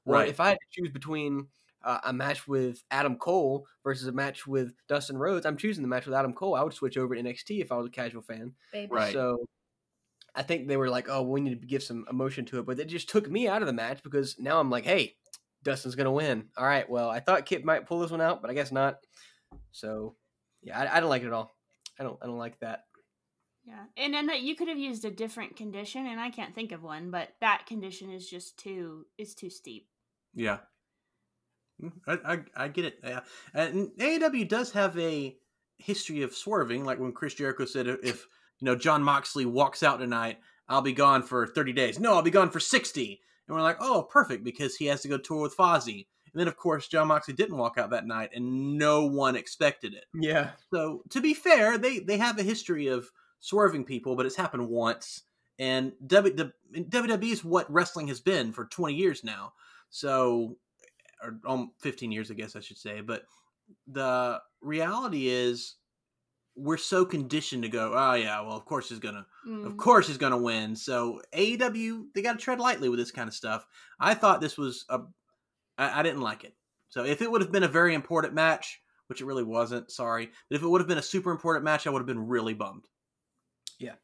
Right. 0.06 0.30
if 0.30 0.40
I 0.40 0.50
had 0.50 0.58
to 0.58 0.82
choose 0.82 0.90
between 0.92 1.48
uh, 1.84 2.00
a 2.06 2.14
match 2.14 2.48
with 2.48 2.84
Adam 2.90 3.16
Cole 3.16 3.68
versus 3.84 4.08
a 4.08 4.12
match 4.12 4.48
with 4.48 4.74
Dustin 4.88 5.18
Rhodes, 5.18 5.46
I'm 5.46 5.58
choosing 5.58 5.84
the 5.84 5.88
match 5.88 6.06
with 6.06 6.16
Adam 6.16 6.34
Cole. 6.34 6.56
I 6.56 6.64
would 6.64 6.74
switch 6.74 6.98
over 6.98 7.16
to 7.16 7.22
NXT 7.22 7.62
if 7.62 7.72
I 7.72 7.78
was 7.78 7.88
a 7.88 7.92
casual 7.92 8.22
fan. 8.22 8.54
Baby. 8.72 8.92
Right. 8.92 9.14
So 9.14 9.46
I 10.36 10.44
think 10.44 10.68
they 10.68 10.78
were 10.78 10.90
like, 10.90 11.10
oh, 11.10 11.22
we 11.22 11.42
need 11.42 11.62
to 11.62 11.68
give 11.68 11.84
some 11.84 12.06
emotion 12.10 12.46
to 12.46 12.60
it, 12.60 12.66
but 12.66 12.80
it 12.80 12.88
just 12.88 13.10
took 13.10 13.30
me 13.30 13.48
out 13.48 13.62
of 13.62 13.68
the 13.68 13.74
match 13.74 14.02
because 14.04 14.38
now 14.40 14.60
I'm 14.60 14.70
like, 14.70 14.86
hey, 14.86 15.16
Dustin's 15.64 15.96
gonna 15.96 16.12
win. 16.12 16.46
All 16.58 16.66
right, 16.66 16.90
well, 16.90 17.10
I 17.10 17.20
thought 17.20 17.46
Kip 17.46 17.64
might 17.64 17.86
pull 17.86 18.00
this 18.00 18.12
one 18.12 18.22
out, 18.22 18.42
but 18.42 18.50
I 18.50 18.54
guess 18.54 18.72
not. 18.72 19.00
So 19.72 20.16
yeah, 20.62 20.80
I, 20.80 20.98
I 20.98 21.00
don't 21.00 21.10
like 21.10 21.24
it 21.24 21.28
at 21.28 21.34
all. 21.34 21.52
I 22.00 22.04
don't 22.04 22.18
I 22.22 22.28
don't 22.28 22.38
like 22.38 22.60
that. 22.60 22.86
Yeah, 23.69 24.03
and 24.03 24.13
then 24.13 24.25
that 24.27 24.41
you 24.41 24.55
could 24.55 24.67
have 24.67 24.79
used 24.79 25.05
a 25.05 25.12
different 25.12 25.55
condition, 25.55 26.08
and 26.08 26.19
I 26.19 26.32
can't 26.32 26.55
think 26.55 26.71
of 26.71 26.82
one, 26.82 27.12
but 27.12 27.29
that 27.39 27.67
condition 27.67 28.10
is 28.12 28.27
just 28.27 28.58
too 28.58 29.05
is 29.19 29.36
too 29.36 29.51
steep. 29.51 29.88
Yeah, 30.34 30.58
mm, 31.82 31.91
I 32.08 32.34
I, 32.34 32.39
I 32.55 32.67
get 32.69 32.86
it. 32.86 32.99
Yeah, 33.03 33.19
and 33.53 33.89
AEW 33.99 34.47
does 34.47 34.71
have 34.71 34.97
a 34.97 35.38
history 35.77 36.23
of 36.23 36.34
swerving, 36.36 36.84
like 36.84 36.99
when 36.99 37.12
Chris 37.12 37.36
Jericho 37.36 37.65
said, 37.65 37.88
if 37.88 38.25
you 38.60 38.65
know 38.65 38.75
Jon 38.75 39.03
Moxley 39.03 39.45
walks 39.45 39.84
out 39.84 39.99
tonight, 39.99 40.39
I'll 40.67 40.82
be 40.82 40.93
gone 40.93 41.21
for 41.21 41.45
thirty 41.45 41.73
days. 41.73 41.99
No, 41.99 42.15
I'll 42.15 42.23
be 42.23 42.32
gone 42.32 42.49
for 42.49 42.60
sixty. 42.60 43.21
And 43.47 43.55
we're 43.55 43.63
like, 43.63 43.77
oh, 43.79 44.03
perfect, 44.03 44.43
because 44.43 44.75
he 44.75 44.86
has 44.86 45.01
to 45.01 45.08
go 45.08 45.17
tour 45.17 45.41
with 45.41 45.58
Fozzy. 45.58 46.05
And 46.34 46.39
then, 46.39 46.47
of 46.47 46.55
course, 46.55 46.88
Jon 46.88 47.08
Moxley 47.08 47.34
didn't 47.34 47.58
walk 47.58 47.79
out 47.79 47.89
that 47.89 48.05
night, 48.05 48.29
and 48.36 48.77
no 48.77 49.05
one 49.05 49.36
expected 49.36 49.93
it. 49.93 50.05
Yeah. 50.13 50.51
So, 50.71 51.01
to 51.10 51.21
be 51.21 51.34
fair, 51.34 51.77
they 51.77 51.99
they 51.99 52.17
have 52.17 52.39
a 52.39 52.43
history 52.43 52.88
of 52.88 53.12
swerving 53.39 53.86
people, 53.86 54.15
but 54.15 54.25
it's 54.25 54.36
happened 54.36 54.67
once. 54.67 55.23
And 55.58 55.93
WWE 56.06 57.32
is 57.32 57.43
what 57.43 57.71
wrestling 57.71 58.08
has 58.08 58.21
been 58.21 58.54
for 58.54 58.65
20 58.65 58.93
years 58.93 59.23
now. 59.23 59.54
So, 59.89 60.58
or 61.21 61.39
um, 61.45 61.71
15 61.80 62.12
years, 62.12 62.32
I 62.32 62.36
guess 62.36 62.56
I 62.56 62.62
should 62.62 62.78
say. 62.78 63.02
But 63.02 63.23
the 63.88 64.39
reality 64.62 65.28
is, 65.28 65.75
we're 66.56 66.78
so 66.78 67.06
conditioned 67.06 67.63
to 67.63 67.69
go, 67.69 67.93
oh 67.95 68.13
yeah, 68.13 68.41
well 68.41 68.58
of 68.58 68.65
course 68.65 68.89
he's 68.89 68.99
gonna, 68.99 69.25
mm. 69.47 69.65
of 69.65 69.78
course 69.78 70.08
he's 70.08 70.17
gonna 70.17 70.38
win. 70.38 70.75
So 70.75 71.21
AEW, 71.34 72.08
they 72.13 72.21
got 72.21 72.34
to 72.34 72.38
tread 72.38 72.60
lightly 72.60 72.89
with 72.89 72.99
this 72.99 73.12
kind 73.12 73.30
of 73.30 73.34
stuff. 73.34 73.65
I 73.99 74.13
thought 74.13 74.41
this 74.41 74.58
was 74.58 74.84
a 74.89 74.99
I, 75.80 76.02
I 76.02 76.04
didn't 76.04 76.21
like 76.21 76.43
it. 76.43 76.54
So 76.89 77.06
if 77.06 77.21
it 77.21 77.32
would 77.32 77.41
have 77.41 77.52
been 77.52 77.63
a 77.63 77.67
very 77.67 77.95
important 77.95 78.34
match, 78.34 78.82
which 79.08 79.21
it 79.21 79.25
really 79.25 79.43
wasn't, 79.43 79.89
sorry, 79.89 80.30
but 80.49 80.58
if 80.58 80.62
it 80.62 80.67
would 80.67 80.82
have 80.82 80.88
been 80.88 80.99
a 80.99 81.04
super 81.04 81.32
important 81.32 81.63
match, 81.63 81.88
I 81.88 81.89
would 81.89 81.99
have 81.99 82.08
been 82.08 82.28
really 82.28 82.54
bummed. 82.54 82.86
Yeah. 83.80 83.96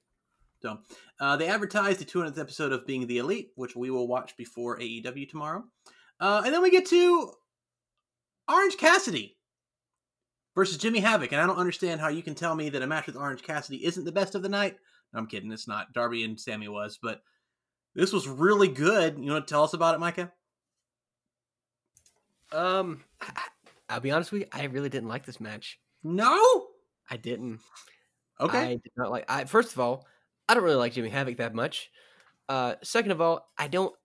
So 0.61 0.79
uh, 1.19 1.37
they 1.37 1.47
advertised 1.47 1.99
the 1.99 2.05
200th 2.05 2.39
episode 2.39 2.71
of 2.71 2.87
Being 2.87 3.07
the 3.07 3.19
Elite, 3.19 3.51
which 3.55 3.75
we 3.75 3.91
will 3.91 4.07
watch 4.07 4.35
before 4.37 4.79
AEW 4.79 5.29
tomorrow. 5.29 5.63
Uh, 6.19 6.41
and 6.45 6.53
then 6.53 6.61
we 6.61 6.71
get 6.71 6.85
to 6.87 7.31
Orange 8.49 8.77
Cassidy 8.77 9.37
versus 10.55 10.77
Jimmy 10.77 10.99
Havoc. 10.99 11.31
And 11.31 11.41
I 11.41 11.45
don't 11.45 11.57
understand 11.57 12.01
how 12.01 12.07
you 12.07 12.23
can 12.23 12.35
tell 12.35 12.55
me 12.55 12.69
that 12.69 12.81
a 12.81 12.87
match 12.87 13.05
with 13.05 13.17
Orange 13.17 13.43
Cassidy 13.43 13.85
isn't 13.85 14.05
the 14.05 14.11
best 14.11 14.33
of 14.33 14.41
the 14.41 14.49
night. 14.49 14.77
No, 15.13 15.19
I'm 15.19 15.27
kidding. 15.27 15.51
It's 15.51 15.67
not. 15.67 15.93
Darby 15.93 16.23
and 16.23 16.39
Sammy 16.39 16.67
was, 16.67 16.97
but 17.01 17.21
this 17.93 18.13
was 18.13 18.27
really 18.27 18.67
good. 18.67 19.19
You 19.19 19.31
want 19.31 19.47
to 19.47 19.53
tell 19.53 19.63
us 19.63 19.73
about 19.73 19.95
it, 19.95 19.99
Micah? 19.99 20.31
Um, 22.51 23.03
I'll 23.89 23.99
be 23.99 24.11
honest 24.11 24.31
with 24.31 24.41
you. 24.41 24.47
I 24.51 24.63
really 24.65 24.89
didn't 24.89 25.09
like 25.09 25.25
this 25.25 25.39
match. 25.39 25.79
No, 26.03 26.67
I 27.09 27.17
didn't. 27.17 27.59
Okay, 28.39 28.59
I 28.59 28.75
did 28.75 28.91
not 28.97 29.11
like. 29.11 29.25
I 29.29 29.45
first 29.45 29.73
of 29.73 29.79
all, 29.79 30.05
I 30.47 30.53
don't 30.53 30.63
really 30.63 30.75
like 30.75 30.93
Jimmy 30.93 31.09
Havoc 31.09 31.37
that 31.37 31.53
much. 31.53 31.89
Uh, 32.49 32.75
second 32.83 33.11
of 33.11 33.21
all, 33.21 33.49
I 33.57 33.67
don't. 33.67 33.95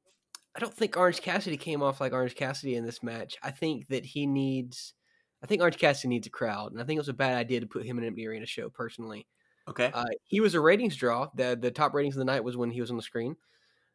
I 0.55 0.59
don't 0.61 0.75
think 0.75 0.97
Orange 0.97 1.21
Cassidy 1.23 1.57
came 1.57 1.83
off 1.83 2.01
like 2.01 2.13
Orange 2.13 2.35
Cassidy 2.35 2.75
in 2.75 2.85
this 2.85 3.03
match. 3.03 3.37
I 3.43 3.51
think 3.51 3.89
that 3.89 4.05
he 4.05 4.27
needs. 4.27 4.95
I 5.43 5.47
think 5.47 5.61
Orange 5.63 5.79
Cassidy 5.79 6.09
needs 6.09 6.27
a 6.27 6.31
crowd, 6.31 6.73
and 6.73 6.81
I 6.81 6.85
think 6.85 6.97
it 6.99 7.01
was 7.01 7.09
a 7.09 7.15
bad 7.15 7.37
idea 7.37 7.61
to 7.61 7.67
put 7.67 7.85
him 7.85 7.99
in 7.99 8.05
an 8.05 8.09
empty 8.09 8.27
arena 8.27 8.47
show. 8.47 8.69
Personally, 8.69 9.27
okay. 9.69 9.91
Uh, 9.93 10.05
he 10.27 10.41
was 10.41 10.55
a 10.55 10.61
ratings 10.61 10.97
draw. 10.97 11.29
the 11.35 11.59
The 11.61 11.71
top 11.71 11.95
ratings 11.95 12.15
of 12.17 12.19
the 12.21 12.25
night 12.25 12.45
was 12.45 12.57
when 12.57 12.71
he 12.71 12.81
was 12.81 12.91
on 12.91 12.97
the 12.97 13.03
screen. 13.03 13.37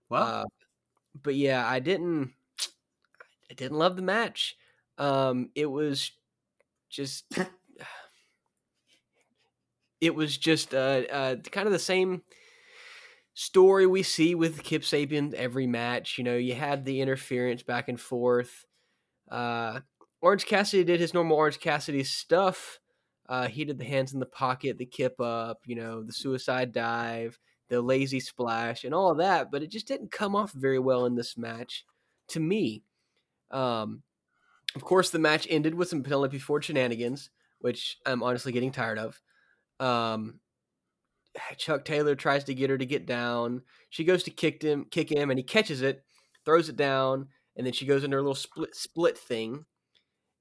Well, 0.09 0.23
uh, 0.23 0.45
but 1.21 1.35
yeah, 1.35 1.67
I 1.67 1.79
didn't. 1.79 2.33
I 3.49 3.53
didn't 3.53 3.77
love 3.77 3.95
the 3.95 4.01
match. 4.01 4.55
Um, 4.97 5.49
it 5.55 5.65
was 5.67 6.11
just 6.89 7.25
it 10.05 10.13
was 10.13 10.37
just 10.37 10.75
uh, 10.75 11.01
uh, 11.11 11.35
kind 11.51 11.65
of 11.65 11.73
the 11.73 11.79
same 11.79 12.21
story 13.33 13.87
we 13.87 14.03
see 14.03 14.35
with 14.35 14.63
Kip 14.63 14.83
Sabian 14.83 15.33
every 15.33 15.65
match. 15.65 16.19
You 16.19 16.23
know, 16.23 16.37
you 16.37 16.53
had 16.53 16.85
the 16.85 17.01
interference 17.01 17.63
back 17.63 17.89
and 17.89 17.99
forth. 17.99 18.65
Uh, 19.29 19.79
Orange 20.21 20.45
Cassidy 20.45 20.83
did 20.83 20.99
his 20.99 21.13
normal 21.13 21.37
Orange 21.37 21.59
Cassidy 21.59 22.03
stuff. 22.03 22.79
Uh, 23.27 23.47
he 23.47 23.65
did 23.65 23.79
the 23.79 23.85
hands 23.85 24.13
in 24.13 24.19
the 24.19 24.27
pocket, 24.27 24.77
the 24.77 24.85
kip 24.85 25.19
up, 25.19 25.61
you 25.65 25.75
know, 25.75 26.03
the 26.03 26.13
suicide 26.13 26.71
dive, 26.71 27.39
the 27.69 27.81
lazy 27.81 28.19
splash, 28.19 28.83
and 28.83 28.93
all 28.93 29.15
that. 29.15 29.49
But 29.51 29.63
it 29.63 29.71
just 29.71 29.87
didn't 29.87 30.11
come 30.11 30.35
off 30.35 30.51
very 30.51 30.77
well 30.77 31.07
in 31.07 31.15
this 31.15 31.35
match 31.35 31.83
to 32.27 32.39
me. 32.39 32.83
Um, 33.49 34.03
of 34.75 34.83
course, 34.83 35.09
the 35.09 35.17
match 35.17 35.47
ended 35.49 35.73
with 35.73 35.89
some 35.89 36.03
Penelope 36.03 36.37
Ford 36.37 36.63
shenanigans, 36.63 37.31
which 37.59 37.97
I'm 38.05 38.21
honestly 38.21 38.51
getting 38.51 38.71
tired 38.71 38.99
of. 38.99 39.19
Um, 39.79 40.39
Chuck 41.57 41.85
Taylor 41.85 42.15
tries 42.15 42.43
to 42.45 42.53
get 42.53 42.69
her 42.69 42.77
to 42.77 42.85
get 42.85 43.05
down. 43.05 43.61
She 43.89 44.03
goes 44.03 44.23
to 44.23 44.31
kick 44.31 44.61
him, 44.61 44.85
kick 44.89 45.11
him, 45.11 45.29
and 45.29 45.39
he 45.39 45.43
catches 45.43 45.81
it, 45.81 46.03
throws 46.43 46.69
it 46.69 46.75
down, 46.75 47.27
and 47.55 47.65
then 47.65 47.73
she 47.73 47.85
goes 47.85 48.03
into 48.03 48.15
her 48.15 48.21
little 48.21 48.35
split 48.35 48.75
split 48.75 49.17
thing. 49.17 49.65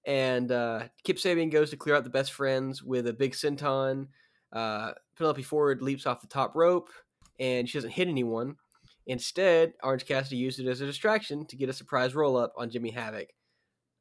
And 0.06 0.52
uh, 0.52 0.88
Kip 1.02 1.16
Sabian 1.16 1.50
goes 1.50 1.70
to 1.70 1.76
clear 1.76 1.94
out 1.94 2.04
the 2.04 2.10
best 2.10 2.32
friends 2.32 2.82
with 2.82 3.06
a 3.06 3.12
big 3.12 3.32
senton. 3.32 4.08
Uh, 4.52 4.92
Penelope 5.16 5.42
Ford 5.42 5.80
leaps 5.80 6.06
off 6.06 6.20
the 6.20 6.26
top 6.26 6.54
rope, 6.54 6.90
and 7.40 7.68
she 7.68 7.78
doesn't 7.78 7.90
hit 7.90 8.08
anyone. 8.08 8.56
Instead, 9.06 9.74
Orange 9.82 10.06
Cassidy 10.06 10.36
used 10.36 10.60
it 10.60 10.66
as 10.66 10.80
a 10.80 10.86
distraction 10.86 11.46
to 11.46 11.56
get 11.56 11.68
a 11.68 11.74
surprise 11.74 12.14
roll 12.14 12.36
up 12.36 12.52
on 12.56 12.70
Jimmy 12.70 12.90
Havoc. 12.90 13.28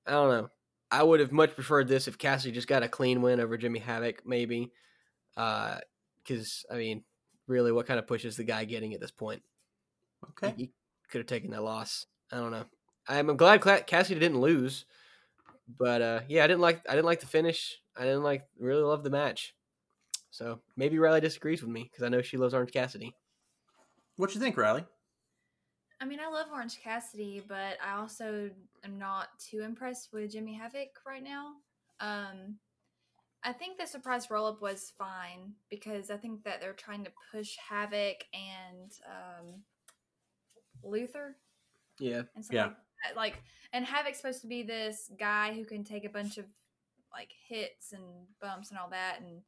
I 0.06 0.12
don't 0.12 0.30
know. 0.30 0.50
I 0.92 1.04
would 1.04 1.20
have 1.20 1.32
much 1.32 1.56
preferred 1.56 1.88
this 1.88 2.08
if 2.08 2.18
Cassidy 2.18 2.54
just 2.54 2.68
got 2.68 2.84
a 2.84 2.88
clean 2.88 3.22
win 3.22 3.40
over 3.40 3.58
Jimmy 3.58 3.80
Havoc, 3.80 4.26
maybe. 4.26 4.72
Because, 5.36 6.66
uh, 6.70 6.74
I 6.74 6.78
mean, 6.78 7.04
really, 7.48 7.72
what 7.72 7.86
kind 7.86 8.00
of 8.00 8.08
push 8.08 8.26
is 8.26 8.38
the 8.38 8.44
guy 8.44 8.66
getting 8.66 8.94
at 8.94 9.02
this 9.02 9.12
point? 9.12 9.42
Okay. 10.32 10.54
He, 10.56 10.64
he 10.64 10.72
could 11.10 11.20
have 11.20 11.28
taken 11.28 11.52
that 11.52 11.64
loss. 11.64 12.06
I 12.32 12.38
don't 12.38 12.52
know. 12.52 12.66
I'm 13.08 13.36
glad 13.36 13.62
Cassidy 13.86 14.20
didn't 14.20 14.40
lose, 14.40 14.86
but 15.78 16.02
uh, 16.02 16.20
yeah, 16.30 16.44
I 16.44 16.48
didn't 16.48 16.62
like 16.62 16.82
I 16.88 16.94
didn't 16.94 17.06
like 17.06 17.20
the 17.20 17.28
finish. 17.28 17.80
I 17.98 18.04
didn't 18.04 18.24
like 18.24 18.46
really 18.58 18.82
love 18.82 19.04
the 19.04 19.10
match. 19.10 19.54
So 20.32 20.62
maybe 20.76 20.98
Riley 20.98 21.22
disagrees 21.22 21.62
with 21.62 21.70
me 21.70 21.84
because 21.84 22.04
I 22.04 22.10
know 22.10 22.22
she 22.22 22.38
loves 22.38 22.54
Orange 22.54 22.72
Cassidy. 22.72 23.14
What 24.16 24.34
you 24.34 24.40
think, 24.42 24.58
Riley? 24.58 24.86
I 26.02 26.06
mean, 26.06 26.20
I 26.20 26.28
love 26.28 26.48
Orange 26.52 26.80
Cassidy, 26.82 27.44
but 27.48 27.78
I 27.86 28.00
also 28.00 28.50
am 28.84 28.98
not 28.98 29.28
too 29.40 29.62
impressed 29.62 30.10
with 30.12 30.32
Jimmy 30.32 30.54
Havoc 30.54 30.90
right 31.06 31.24
now. 31.24 31.54
Um, 32.00 32.58
I 33.44 33.54
think 33.54 33.78
the 33.78 33.86
surprise 33.86 34.30
roll 34.30 34.48
up 34.48 34.62
was 34.62 34.94
fine 34.98 35.54
because 35.70 36.10
I 36.10 36.18
think 36.18 36.44
that 36.44 36.62
they're 36.62 36.74
trying 36.74 37.04
to 37.04 37.12
push 37.32 37.56
Havoc 37.70 38.24
and 38.34 38.92
um, 39.06 39.62
Luther. 40.84 41.36
Yeah. 42.00 42.24
And 42.36 42.46
yeah. 42.52 42.66
Like, 42.66 43.16
like, 43.16 43.44
and 43.74 43.86
Havoc's 43.86 44.18
supposed 44.18 44.42
to 44.42 44.48
be 44.48 44.64
this 44.64 45.10
guy 45.20 45.54
who 45.54 45.66
can 45.66 45.84
take 45.84 46.06
a 46.06 46.10
bunch 46.10 46.38
of 46.38 46.46
like 47.12 47.32
hits 47.48 47.92
and 47.94 48.04
bumps 48.42 48.70
and 48.72 48.80
all 48.80 48.90
that, 48.90 49.18
and 49.20 49.28
he's 49.30 49.44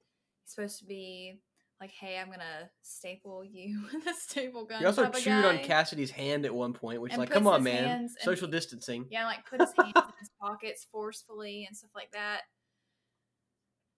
supposed 0.46 0.80
to 0.80 0.86
be 0.86 1.40
like, 1.82 1.92
"Hey, 1.92 2.20
I'm 2.20 2.30
gonna 2.30 2.70
staple 2.82 3.44
you 3.44 3.82
with 3.94 4.06
a 4.08 4.14
staple 4.14 4.66
gun." 4.66 4.80
He 4.80 4.86
also 4.86 5.10
chewed 5.10 5.46
on. 5.46 5.60
Cassidy's 5.60 6.12
hand 6.12 6.46
at 6.46 6.54
one 6.54 6.74
point, 6.74 7.02
which, 7.02 7.12
And 7.14 7.20
like, 7.20 7.32
come 7.32 7.48
on, 7.48 7.64
man, 7.64 7.84
hands 7.84 8.16
and- 8.20 8.24
social 8.24 8.48
distancing. 8.48 9.08
Yeah, 9.10 9.26
like 9.26 9.46
put 9.50 9.62
his 9.62 9.72
hands 9.78 9.94
in 9.96 10.14
his 10.20 10.30
pockets 10.40 10.86
forcefully 10.92 11.66
and 11.68 11.76
stuff 11.76 11.92
like 11.96 12.12
that. 12.12 12.42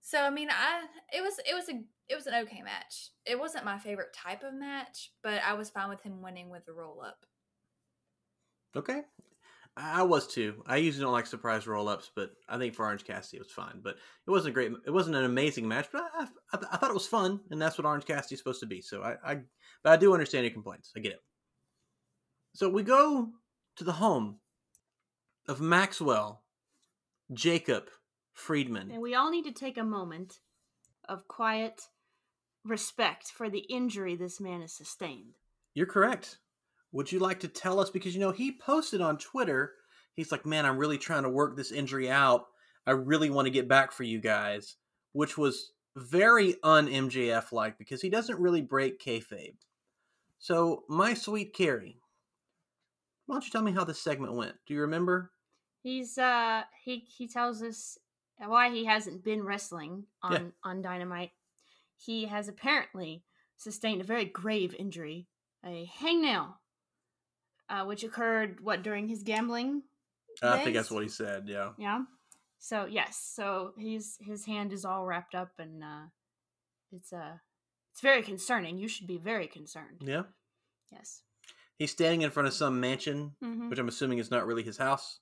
So 0.08 0.22
I 0.22 0.30
mean, 0.30 0.48
I 0.50 0.86
it 1.12 1.22
was 1.22 1.38
it 1.40 1.54
was 1.54 1.68
a 1.68 1.84
it 2.08 2.16
was 2.16 2.28
an 2.28 2.36
okay 2.44 2.62
match. 2.62 3.10
It 3.26 3.38
wasn't 3.38 3.66
my 3.66 3.78
favorite 3.78 4.16
type 4.16 4.42
of 4.42 4.54
match, 4.54 5.12
but 5.22 5.42
I 5.46 5.54
was 5.56 5.70
fine 5.70 5.90
with 5.90 6.02
him 6.02 6.22
winning 6.22 6.50
with 6.50 6.66
the 6.66 6.72
roll 6.72 7.02
up. 7.02 7.26
Okay. 8.74 9.02
I 9.76 10.04
was 10.04 10.26
too. 10.26 10.64
I 10.66 10.78
usually 10.78 11.04
don't 11.04 11.12
like 11.12 11.26
surprise 11.26 11.68
roll 11.68 11.90
ups, 11.90 12.10
but 12.16 12.30
I 12.48 12.58
think 12.58 12.74
for 12.74 12.86
Orange 12.86 13.04
Cassidy 13.04 13.36
it 13.36 13.44
was 13.44 13.52
fine. 13.52 13.82
But 13.84 13.96
it 14.26 14.32
wasn't 14.32 14.52
a 14.52 14.54
great. 14.54 14.72
It 14.86 14.92
wasn't 14.92 15.18
an 15.18 15.26
amazing 15.26 15.68
match, 15.68 15.90
but 15.92 16.04
I, 16.18 16.28
I, 16.54 16.60
I 16.72 16.78
thought 16.78 16.90
it 16.90 16.94
was 16.94 17.06
fun, 17.06 17.42
and 17.52 17.62
that's 17.62 17.78
what 17.78 17.86
Orange 17.86 18.06
Cassidy 18.06 18.36
is 18.36 18.40
supposed 18.40 18.62
to 18.62 18.66
be. 18.66 18.80
So 18.80 19.04
I, 19.04 19.18
I, 19.26 19.40
but 19.84 19.92
I 19.92 19.98
do 19.98 20.14
understand 20.14 20.46
your 20.46 20.54
complaints. 20.54 20.94
I 20.96 21.02
get 21.02 21.12
it. 21.12 21.22
So 22.56 22.70
we 22.70 22.82
go 22.82 23.28
to 23.76 23.84
the 23.84 23.92
home 23.92 24.40
of 25.50 25.60
Maxwell, 25.60 26.44
Jacob 27.34 27.90
Friedman. 28.38 28.92
And 28.92 29.02
we 29.02 29.16
all 29.16 29.32
need 29.32 29.46
to 29.46 29.52
take 29.52 29.78
a 29.78 29.84
moment 29.84 30.40
of 31.10 31.28
quiet 31.28 31.88
respect 32.64 33.32
for 33.32 33.50
the 33.50 33.66
injury 33.70 34.16
this 34.16 34.40
man 34.40 34.62
has 34.62 34.74
sustained. 34.74 35.38
You're 35.74 35.88
correct. 35.88 36.38
Would 36.92 37.12
you 37.12 37.18
like 37.18 37.40
to 37.40 37.48
tell 37.48 37.80
us? 37.80 37.90
Because, 37.90 38.14
you 38.14 38.22
know, 38.22 38.32
he 38.32 38.52
posted 38.52 39.02
on 39.02 39.18
Twitter, 39.18 39.74
he's 40.14 40.32
like, 40.32 40.46
man, 40.46 40.66
I'm 40.66 40.78
really 40.78 41.00
trying 41.00 41.24
to 41.24 41.30
work 41.30 41.58
this 41.58 41.72
injury 41.72 42.12
out. 42.12 42.46
I 42.86 42.92
really 42.92 43.32
want 43.32 43.48
to 43.48 43.52
get 43.52 43.68
back 43.68 43.92
for 43.92 44.04
you 44.04 44.22
guys, 44.22 44.76
which 45.14 45.36
was 45.36 45.72
very 45.96 46.58
un 46.62 46.88
MJF 46.88 47.52
like 47.52 47.80
because 47.80 48.02
he 48.02 48.10
doesn't 48.10 48.40
really 48.40 48.62
break 48.62 49.02
kayfabe. 49.02 49.56
So, 50.38 50.84
my 50.88 51.16
sweet 51.16 51.54
Carrie, 51.56 52.00
why 53.26 53.36
don't 53.36 53.46
you 53.46 53.52
tell 53.52 53.64
me 53.64 53.72
how 53.72 53.84
this 53.84 54.00
segment 54.00 54.36
went? 54.36 54.56
Do 54.68 54.76
you 54.76 54.82
remember? 54.82 55.32
He's 55.82 56.18
uh 56.20 56.64
he 56.84 57.04
he 57.08 57.28
tells 57.28 57.64
us 57.64 57.98
why 58.40 58.70
he 58.70 58.86
hasn't 58.86 59.24
been 59.24 59.44
wrestling 59.44 60.06
on 60.22 60.32
Yeah. 60.32 60.50
on 60.64 60.82
Dynamite. 60.82 61.32
He 61.98 62.26
has 62.26 62.48
apparently 62.48 63.24
sustained 63.58 64.02
a 64.02 64.06
very 64.06 64.26
grave 64.26 64.76
injury, 64.78 65.28
a 65.66 65.90
hangnail, 66.00 66.56
uh, 67.70 67.86
which 67.86 68.04
occurred 68.04 68.60
what 68.62 68.84
during 68.84 69.08
his 69.08 69.24
gambling. 69.24 69.84
I 70.44 70.64
think 70.64 70.76
that's 70.76 70.92
what 70.92 71.02
he 71.04 71.10
said. 71.10 71.48
Yeah. 71.48 71.72
Yeah. 71.80 72.04
So 72.60 72.86
yes, 72.86 73.18
so 73.18 73.74
he's 73.78 74.18
his 74.22 74.46
hand 74.46 74.72
is 74.74 74.86
all 74.86 75.06
wrapped 75.06 75.34
up, 75.36 75.52
and 75.58 75.84
uh, 75.84 76.06
it's 76.92 77.12
uh 77.12 77.38
it's 77.92 78.02
very 78.02 78.22
concerning. 78.22 78.78
You 78.78 78.88
should 78.88 79.08
be 79.08 79.18
very 79.18 79.48
concerned. 79.48 80.02
Yeah. 80.02 80.24
Yes. 80.92 81.24
He's 81.78 81.92
standing 81.92 82.22
in 82.22 82.32
front 82.32 82.48
of 82.48 82.54
some 82.54 82.80
mansion, 82.80 83.36
hmm 83.42 83.70
which 83.70 83.80
I'm 83.80 83.88
assuming 83.88 84.20
is 84.20 84.32
not 84.32 84.46
really 84.48 84.64
his 84.64 84.78
house. 84.78 85.20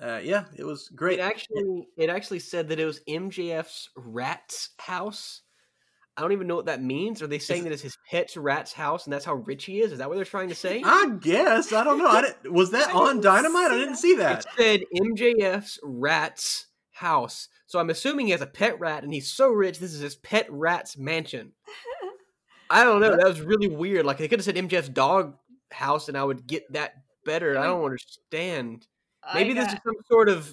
Uh, 0.00 0.20
yeah, 0.22 0.44
it 0.56 0.64
was 0.64 0.88
great. 0.88 1.18
It 1.18 1.22
actually, 1.22 1.88
it 1.96 2.10
actually 2.10 2.38
said 2.38 2.68
that 2.68 2.80
it 2.80 2.86
was 2.86 3.00
MJF's 3.08 3.90
rat's 3.96 4.70
house. 4.78 5.42
I 6.16 6.22
don't 6.22 6.32
even 6.32 6.46
know 6.46 6.56
what 6.56 6.66
that 6.66 6.82
means. 6.82 7.22
Are 7.22 7.26
they 7.26 7.38
saying 7.38 7.64
that 7.64 7.72
it's 7.72 7.82
his 7.82 7.96
pet's 8.10 8.36
rat's 8.36 8.72
house, 8.72 9.04
and 9.04 9.12
that's 9.12 9.24
how 9.24 9.34
rich 9.34 9.64
he 9.64 9.80
is? 9.80 9.92
Is 9.92 9.98
that 9.98 10.08
what 10.08 10.16
they're 10.16 10.24
trying 10.24 10.48
to 10.48 10.54
say? 10.54 10.82
I 10.84 11.12
guess 11.20 11.72
I 11.72 11.84
don't 11.84 11.98
know. 11.98 12.08
I 12.08 12.22
didn't, 12.22 12.52
was 12.52 12.70
that 12.72 12.94
on 12.94 13.20
Dynamite? 13.20 13.70
I 13.70 13.78
didn't 13.78 13.96
see 13.96 14.16
that. 14.16 14.44
It 14.44 14.46
said 14.56 14.80
MJF's 14.94 15.78
rat's 15.82 16.66
house. 16.92 17.48
So 17.66 17.78
I'm 17.78 17.90
assuming 17.90 18.26
he 18.26 18.32
has 18.32 18.42
a 18.42 18.46
pet 18.46 18.78
rat, 18.80 19.04
and 19.04 19.14
he's 19.14 19.32
so 19.32 19.48
rich, 19.50 19.78
this 19.78 19.94
is 19.94 20.00
his 20.00 20.16
pet 20.16 20.46
rat's 20.50 20.98
mansion. 20.98 21.52
I 22.70 22.84
don't 22.84 23.00
know. 23.00 23.16
That 23.16 23.26
was 23.26 23.40
really 23.40 23.68
weird. 23.68 24.04
Like 24.04 24.18
they 24.18 24.28
could 24.28 24.40
have 24.40 24.44
said 24.44 24.56
MJF's 24.56 24.88
dog 24.88 25.36
house, 25.72 26.08
and 26.08 26.16
I 26.16 26.24
would 26.24 26.46
get 26.46 26.70
that 26.72 26.94
better. 27.24 27.58
I 27.58 27.66
don't 27.66 27.84
understand. 27.84 28.86
Maybe 29.34 29.52
this 29.54 29.72
is 29.72 29.78
some 29.84 29.94
sort 30.10 30.28
of 30.28 30.50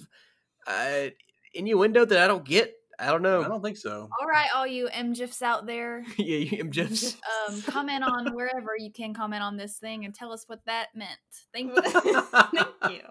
uh, 0.68 1.08
innuendo 1.54 2.06
that 2.06 2.20
I 2.20 2.28
don't 2.28 2.46
get. 2.46 2.74
I 3.00 3.08
don't 3.12 3.22
know. 3.22 3.44
I 3.44 3.48
don't 3.48 3.62
think 3.62 3.78
so. 3.78 4.10
All 4.20 4.28
right, 4.28 4.48
all 4.56 4.66
you 4.66 4.88
MGIFs 4.88 5.44
out 5.44 5.68
there, 5.68 6.04
yeah, 6.18 6.38
you- 6.38 6.64
MJF's. 6.64 7.16
um, 7.48 7.62
comment 7.62 8.04
on 8.04 8.34
wherever 8.34 8.72
you 8.78 8.92
can 8.92 9.14
comment 9.14 9.44
on 9.44 9.56
this 9.56 9.78
thing 9.78 10.04
and 10.04 10.16
tell 10.16 10.32
us 10.34 10.46
what 10.48 10.62
that 10.66 10.88
meant. 10.96 11.12
Thank 11.54 11.76
you. 11.76 11.82
Thank 12.22 12.68
you. 12.90 13.02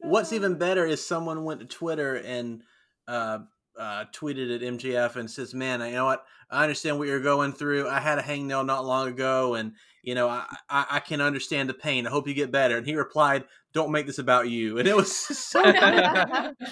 What's 0.00 0.32
even 0.32 0.56
better 0.56 0.84
is 0.84 1.04
someone 1.04 1.44
went 1.44 1.60
to 1.60 1.66
Twitter 1.66 2.16
and 2.16 2.62
uh, 3.06 3.38
uh, 3.78 4.04
tweeted 4.12 4.54
at 4.54 4.60
MJF 4.62 5.14
and 5.16 5.30
says, 5.30 5.54
"Man, 5.54 5.80
you 5.80 5.92
know 5.92 6.04
what? 6.04 6.24
I 6.50 6.62
understand 6.64 6.98
what 6.98 7.06
you're 7.08 7.20
going 7.20 7.52
through. 7.52 7.88
I 7.88 8.00
had 8.00 8.18
a 8.18 8.22
hangnail 8.22 8.66
not 8.66 8.84
long 8.84 9.06
ago, 9.08 9.54
and 9.54 9.72
you 10.08 10.14
know 10.14 10.28
I, 10.28 10.44
I, 10.70 10.86
I 10.96 11.00
can 11.00 11.20
understand 11.20 11.68
the 11.68 11.74
pain. 11.74 12.06
I 12.06 12.10
hope 12.10 12.26
you 12.26 12.34
get 12.34 12.50
better." 12.50 12.76
And 12.78 12.86
he 12.86 12.94
replied, 12.96 13.44
"Don't 13.74 13.92
make 13.92 14.06
this 14.06 14.18
about 14.18 14.48
you." 14.48 14.78
And 14.78 14.88
it 14.88 14.96
was 14.96 15.14
so 15.52 15.62
good. 15.62 16.54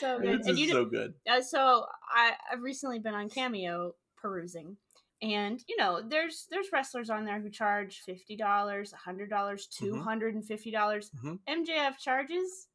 So 0.00 0.18
good. 0.20 0.40
And 0.46 0.58
you 0.58 0.68
so 0.70 0.84
good. 0.84 1.14
uh, 1.30 1.42
so 1.42 1.84
I, 2.14 2.32
I've 2.52 2.62
recently 2.62 2.98
been 3.00 3.14
on 3.14 3.28
Cameo 3.28 3.92
perusing, 4.16 4.76
and 5.20 5.60
you 5.68 5.76
know, 5.76 6.00
there's 6.06 6.46
there's 6.50 6.68
wrestlers 6.72 7.10
on 7.10 7.24
there 7.24 7.40
who 7.40 7.50
charge 7.50 8.02
fifty 8.06 8.36
dollars, 8.36 8.92
hundred 8.92 9.28
dollars, 9.30 9.66
two 9.66 10.00
hundred 10.00 10.34
and 10.34 10.44
fifty 10.44 10.70
dollars. 10.70 11.10
Mhm. 11.24 11.38
MJF 11.48 11.98
charges 11.98 12.68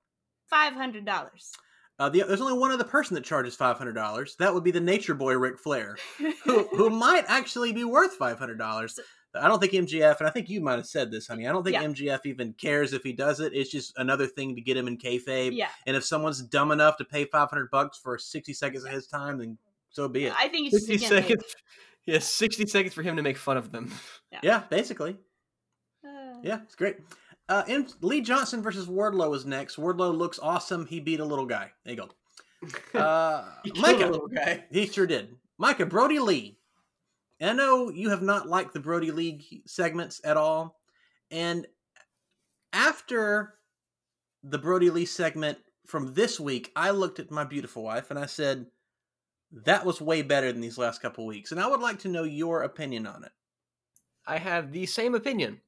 five 0.49 0.73
hundred 0.73 1.05
dollars. 1.05 1.51
Uh, 1.97 2.09
the, 2.09 2.23
there's 2.27 2.41
only 2.41 2.57
one 2.59 2.71
other 2.71 2.83
person 2.83 3.15
that 3.15 3.23
charges 3.23 3.55
five 3.55 3.77
hundred 3.77 3.93
dollars. 3.93 4.35
That 4.39 4.53
would 4.53 4.63
be 4.65 4.71
the 4.71 4.81
Nature 4.81 5.15
Boy 5.15 5.37
Ric 5.37 5.57
Flair, 5.57 5.95
who, 6.43 6.63
who 6.75 6.89
might 6.89 7.23
actually 7.29 7.71
be 7.71 7.85
worth 7.85 8.13
five 8.15 8.37
hundred 8.37 8.57
dollars. 8.59 8.99
I 9.41 9.47
don't 9.47 9.59
think 9.59 9.73
MJF, 9.73 10.19
and 10.19 10.27
I 10.27 10.31
think 10.31 10.49
you 10.49 10.61
might 10.61 10.77
have 10.77 10.85
said 10.87 11.11
this, 11.11 11.27
honey. 11.27 11.47
I 11.47 11.51
don't 11.51 11.63
think 11.63 11.73
Yeah. 11.75 11.83
MJF 11.83 12.25
even 12.25 12.53
cares 12.53 12.93
if 12.93 13.03
he 13.03 13.13
does 13.13 13.39
it. 13.39 13.53
It's 13.53 13.69
just 13.69 13.93
another 13.97 14.27
thing 14.27 14.55
to 14.55 14.61
get 14.61 14.77
him 14.77 14.87
in 14.87 14.97
kayfabe. 14.97 15.55
yeah, 15.55 15.69
And 15.85 15.95
if 15.95 16.03
someone's 16.05 16.41
dumb 16.41 16.71
enough 16.71 16.97
to 16.97 17.05
pay 17.05 17.25
five 17.25 17.49
hundred 17.49 17.69
bucks 17.71 17.97
for 17.97 18.17
sixty 18.17 18.53
seconds 18.53 18.83
of 18.85 18.91
his 18.91 19.07
time, 19.07 19.37
then 19.37 19.57
so 19.89 20.07
be 20.07 20.25
it. 20.25 20.33
I 20.37 20.47
think 20.47 20.73
it's 20.73 20.85
Sixty 20.85 21.05
again, 21.05 21.21
seconds. 21.23 21.55
Yeah, 22.05 22.19
sixty 22.19 22.65
seconds 22.67 22.93
for 22.93 23.01
him 23.01 23.15
to 23.15 23.21
make 23.23 23.37
fun 23.37 23.57
of 23.57 23.71
them. 23.71 23.91
yeah, 24.43 24.63
basically. 24.69 25.17
uh, 26.05 26.39
Yeah, 26.43 26.59
it's 26.63 26.75
great. 26.75 26.97
Uh, 27.49 27.63
and 27.67 27.93
Lee 28.01 28.21
Johnson 28.21 28.61
versus 28.61 28.87
Wardlow 28.87 29.35
is 29.35 29.45
next. 29.45 29.75
Wardlow 29.77 30.15
looks 30.17 30.39
awesome. 30.39 30.85
He 30.85 30.99
beat 30.99 31.19
a 31.19 31.25
little 31.25 31.45
guy. 31.45 31.71
There 31.83 31.93
you 31.93 32.01
go. 32.01 32.09
Uh, 32.99 33.45
He 33.63 33.71
killed 33.71 33.85
a 33.85 33.91
Micah, 33.91 34.11
little 34.11 34.27
guy. 34.27 34.63
he 34.71 34.87
sure 34.87 35.05
did. 35.05 35.35
Micah 35.59 35.85
Brody 35.85 36.17
Lee. 36.19 36.57
And 37.39 37.49
I 37.49 37.53
know 37.53 37.89
you 37.89 38.09
have 38.09 38.21
not 38.21 38.47
liked 38.47 38.73
the 38.73 38.79
Brody 38.79 39.11
Lee 39.11 39.61
segments 39.65 40.21
at 40.23 40.37
all. 40.37 40.79
And 41.31 41.67
after 42.71 43.55
the 44.43 44.57
Brody 44.57 44.89
Lee 44.89 45.05
segment 45.05 45.57
from 45.85 46.13
this 46.13 46.39
week, 46.39 46.71
I 46.75 46.91
looked 46.91 47.19
at 47.19 47.31
my 47.31 47.43
beautiful 47.43 47.83
wife 47.83 48.09
and 48.09 48.19
I 48.19 48.25
said, 48.25 48.67
that 49.63 49.85
was 49.85 50.01
way 50.01 50.21
better 50.21 50.51
than 50.51 50.61
these 50.61 50.77
last 50.77 51.01
couple 51.01 51.25
weeks. 51.25 51.51
And 51.51 51.59
I 51.59 51.67
would 51.67 51.79
like 51.79 51.99
to 51.99 52.09
know 52.09 52.23
your 52.23 52.63
opinion 52.63 53.07
on 53.07 53.23
it. 53.23 53.31
I 54.27 54.37
have 54.37 54.71
the 54.71 54.85
same 54.85 55.15
opinion. 55.15 55.61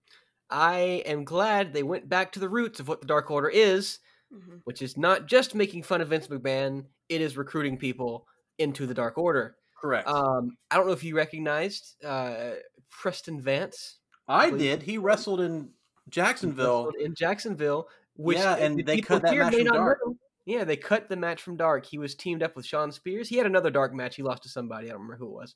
I 0.49 1.03
am 1.05 1.24
glad 1.24 1.74
they 1.74 1.84
went 1.84 2.09
back 2.09 2.32
to 2.34 2.39
the 2.39 2.49
roots 2.49 2.80
of 2.80 2.88
what 2.88 3.01
the 3.01 3.07
Dark 3.07 3.30
Order 3.30 3.49
is, 3.49 3.99
mhm. 4.34 4.61
which 4.63 4.82
is 4.82 4.97
not 4.97 5.28
just 5.28 5.55
making 5.55 5.84
fun 5.84 6.01
of 6.01 6.09
Vince 6.09 6.28
McMahon, 6.28 6.86
it 7.09 7.22
is 7.22 7.38
recruiting 7.38 7.78
people 7.78 8.28
into 8.57 8.86
the 8.86 8.93
Dark 8.93 9.18
Order. 9.18 9.57
Correct. 9.80 10.08
Um, 10.08 10.58
I 10.72 10.78
don't 10.78 10.88
know 10.88 10.94
if 10.94 11.04
you 11.04 11.16
recognized 11.16 12.04
uh, 12.04 12.52
Preston 12.90 13.42
Vance. 13.42 14.00
I 14.28 14.50
did. 14.50 14.84
He 14.84 14.98
wrestled 14.98 15.40
in 15.42 15.70
Jacksonville. 16.10 16.86
wrestled 16.86 17.02
in 17.02 17.16
Jacksonville. 17.16 17.88
Which 18.16 18.38
Yeah, 18.38 18.56
and 18.56 18.78
the 18.78 18.84
they 18.84 19.02
cut 19.02 19.22
that 19.22 19.38
match 19.38 19.54
from 19.54 19.64
Dark. 19.66 20.00
know. 20.06 20.16
Yeah, 20.46 20.64
they 20.64 20.78
cut 20.78 21.10
the 21.10 21.16
match 21.16 21.42
from 21.42 21.58
Dark. 21.58 21.86
He 21.86 21.98
was 21.98 22.16
teamed 22.16 22.42
up 22.42 22.56
with 22.56 22.66
Shawn 22.66 22.92
Spears. 22.92 23.30
He 23.30 23.38
had 23.38 23.46
another 23.46 23.70
Dark 23.70 23.94
match. 23.94 24.16
He 24.16 24.24
lost 24.24 24.44
to 24.44 24.50
somebody. 24.50 24.88
I 24.88 24.92
don't 24.92 25.02
remember 25.02 25.18
who 25.18 25.28
it 25.28 25.34
was. 25.34 25.56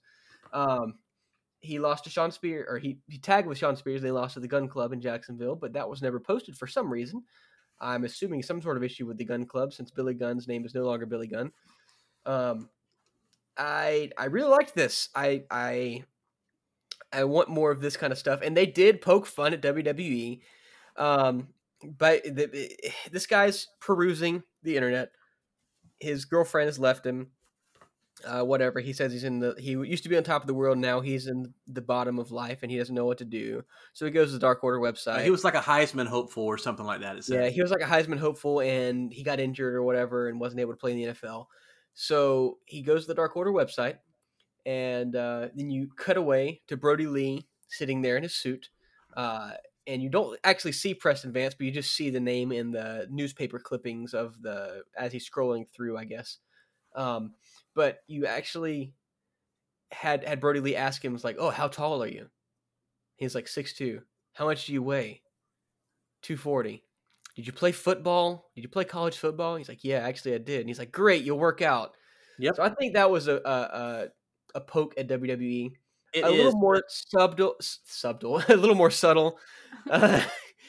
Um, 0.53 0.95
he 1.61 1.79
lost 1.79 2.03
to 2.03 2.09
Shawn 2.09 2.31
Spears, 2.31 2.67
or 2.69 2.77
he, 2.77 2.97
he 3.07 3.17
tagged 3.17 3.47
with 3.47 3.57
Shawn 3.57 3.75
Spears. 3.75 4.01
They 4.01 4.11
lost 4.11 4.33
to 4.33 4.39
the 4.39 4.47
Gun 4.47 4.67
Club 4.67 4.93
in 4.93 5.01
Jacksonville, 5.01 5.55
but 5.55 5.73
that 5.73 5.87
was 5.89 6.01
never 6.01 6.19
posted 6.19 6.57
for 6.57 6.67
some 6.67 6.91
reason. 6.91 7.23
I'm 7.79 8.03
assuming 8.03 8.43
some 8.43 8.61
sort 8.61 8.77
of 8.77 8.83
issue 8.83 9.05
with 9.07 9.17
the 9.17 9.25
Gun 9.25 9.45
Club 9.45 9.73
since 9.73 9.89
Billy 9.91 10.13
Gunn's 10.13 10.47
name 10.47 10.65
is 10.65 10.75
no 10.75 10.83
longer 10.83 11.05
Billy 11.05 11.27
Gunn. 11.27 11.51
Um, 12.25 12.69
I 13.57 14.11
I 14.17 14.25
really 14.25 14.49
liked 14.49 14.75
this. 14.75 15.09
I 15.15 15.43
I 15.51 16.03
I 17.13 17.25
want 17.25 17.49
more 17.49 17.71
of 17.71 17.81
this 17.81 17.97
kind 17.97 18.13
of 18.13 18.19
stuff, 18.19 18.41
and 18.41 18.55
they 18.55 18.65
did 18.65 19.01
poke 19.01 19.25
fun 19.25 19.53
at 19.53 19.61
WWE. 19.61 20.39
Um, 20.95 21.49
but 21.83 22.23
the, 22.23 22.69
this 23.11 23.25
guy's 23.27 23.67
perusing 23.79 24.43
the 24.63 24.75
internet. 24.75 25.11
His 25.99 26.25
girlfriend 26.25 26.67
has 26.67 26.79
left 26.79 27.05
him. 27.05 27.31
Uh, 28.25 28.43
whatever 28.43 28.79
he 28.79 28.93
says, 28.93 29.11
he's 29.11 29.23
in 29.23 29.39
the. 29.39 29.55
He 29.57 29.71
used 29.71 30.03
to 30.03 30.09
be 30.09 30.15
on 30.15 30.23
top 30.23 30.43
of 30.43 30.47
the 30.47 30.53
world. 30.53 30.77
Now 30.77 31.01
he's 31.01 31.27
in 31.27 31.53
the 31.67 31.81
bottom 31.81 32.19
of 32.19 32.31
life, 32.31 32.59
and 32.61 32.71
he 32.71 32.77
doesn't 32.77 32.93
know 32.93 33.05
what 33.05 33.17
to 33.17 33.25
do. 33.25 33.63
So 33.93 34.05
he 34.05 34.11
goes 34.11 34.27
to 34.29 34.33
the 34.33 34.39
Dark 34.39 34.63
Order 34.63 34.77
Uh, 34.85 34.91
website. 34.91 35.23
he 35.23 35.31
was 35.31 35.43
like 35.43 35.55
a 35.55 35.59
Heisman 35.61 36.07
hopeful 36.07 36.43
or 36.43 36.57
something 36.57 36.85
like 36.85 37.01
that. 37.01 37.17
It 37.17 37.23
said. 37.23 37.43
Yeah, 37.45 37.49
he 37.49 37.61
was 37.61 37.71
like 37.71 37.81
a 37.81 37.85
Heisman 37.85 38.19
hopeful, 38.19 38.59
and 38.61 39.11
he 39.11 39.23
got 39.23 39.39
injured 39.39 39.73
or 39.73 39.81
whatever, 39.83 40.27
and 40.29 40.39
wasn't 40.39 40.61
able 40.61 40.73
to 40.73 40.77
play 40.77 40.91
in 40.91 40.97
the 40.97 41.13
NFL. 41.13 41.47
So 41.93 42.59
he 42.65 42.81
goes 42.81 43.03
to 43.03 43.07
the 43.09 43.15
Dark 43.15 43.35
Order 43.35 43.51
website, 43.51 43.97
and 44.65 45.15
uh, 45.15 45.49
then 45.55 45.69
you 45.69 45.89
cut 45.97 46.17
away 46.17 46.61
to 46.67 46.77
Brody 46.77 47.07
Lee 47.07 47.47
sitting 47.67 48.01
there 48.01 48.17
in 48.17 48.23
his 48.23 48.35
suit, 48.35 48.69
uh, 49.15 49.51
and 49.87 50.01
you 50.01 50.09
don't 50.09 50.39
actually 50.43 50.71
see 50.73 50.93
Preston 50.93 51.31
Vance, 51.31 51.53
but 51.53 51.65
you 51.65 51.71
just 51.71 51.95
see 51.95 52.09
the 52.09 52.19
name 52.19 52.51
in 52.51 52.71
the 52.71 53.07
newspaper 53.09 53.59
clippings 53.59 54.13
of 54.13 54.41
the 54.41 54.83
as 54.97 55.11
he's 55.11 55.29
scrolling 55.29 55.65
through, 55.69 55.97
I 55.97 56.05
guess. 56.05 56.37
Um, 56.95 57.33
but 57.75 57.99
you 58.07 58.25
actually 58.25 58.93
had 59.91 60.23
had 60.23 60.39
Brody 60.39 60.59
Lee 60.59 60.75
ask 60.75 61.03
him, 61.03 61.13
was 61.13 61.23
like, 61.23 61.37
"Oh, 61.39 61.49
how 61.49 61.67
tall 61.67 62.03
are 62.03 62.07
you?" 62.07 62.29
He's 63.15 63.35
like 63.35 63.47
six 63.47 63.73
two. 63.73 64.01
How 64.33 64.45
much 64.45 64.65
do 64.65 64.73
you 64.73 64.83
weigh? 64.83 65.21
Two 66.21 66.37
forty. 66.37 66.83
Did 67.35 67.47
you 67.47 67.53
play 67.53 67.71
football? 67.71 68.51
Did 68.55 68.61
you 68.61 68.69
play 68.69 68.83
college 68.83 69.17
football? 69.17 69.55
He's 69.55 69.69
like, 69.69 69.83
yeah, 69.83 69.99
actually 69.99 70.35
I 70.35 70.39
did. 70.39 70.61
And 70.61 70.69
he's 70.69 70.79
like, 70.79 70.91
great, 70.91 71.23
you'll 71.23 71.39
work 71.39 71.61
out. 71.61 71.95
Yep. 72.39 72.55
So 72.57 72.63
I 72.63 72.69
think 72.69 72.93
that 72.93 73.09
was 73.09 73.27
a 73.27 73.35
a, 73.45 73.51
a, 73.51 74.07
a 74.55 74.61
poke 74.61 74.93
at 74.97 75.07
WWE, 75.07 75.71
It 76.13 76.23
a 76.23 76.27
is, 76.27 76.33
little 76.33 76.59
more 76.59 76.83
subtle, 76.87 77.55
subtle, 77.59 78.41
a 78.49 78.55
little 78.55 78.75
more 78.75 78.91
subtle. 78.91 79.39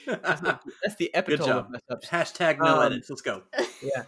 Uh, 0.05 0.57
that's, 0.83 0.97
the, 0.97 1.11
epitome 1.15 1.49
of 1.51 1.71
mess. 1.71 1.81
Hashtag 2.05 2.59
no 2.59 2.81
Um, 2.81 2.87
edits. 2.87 3.09
Let's 3.09 3.23
go. 3.23 3.43
Yeah, 3.81 4.03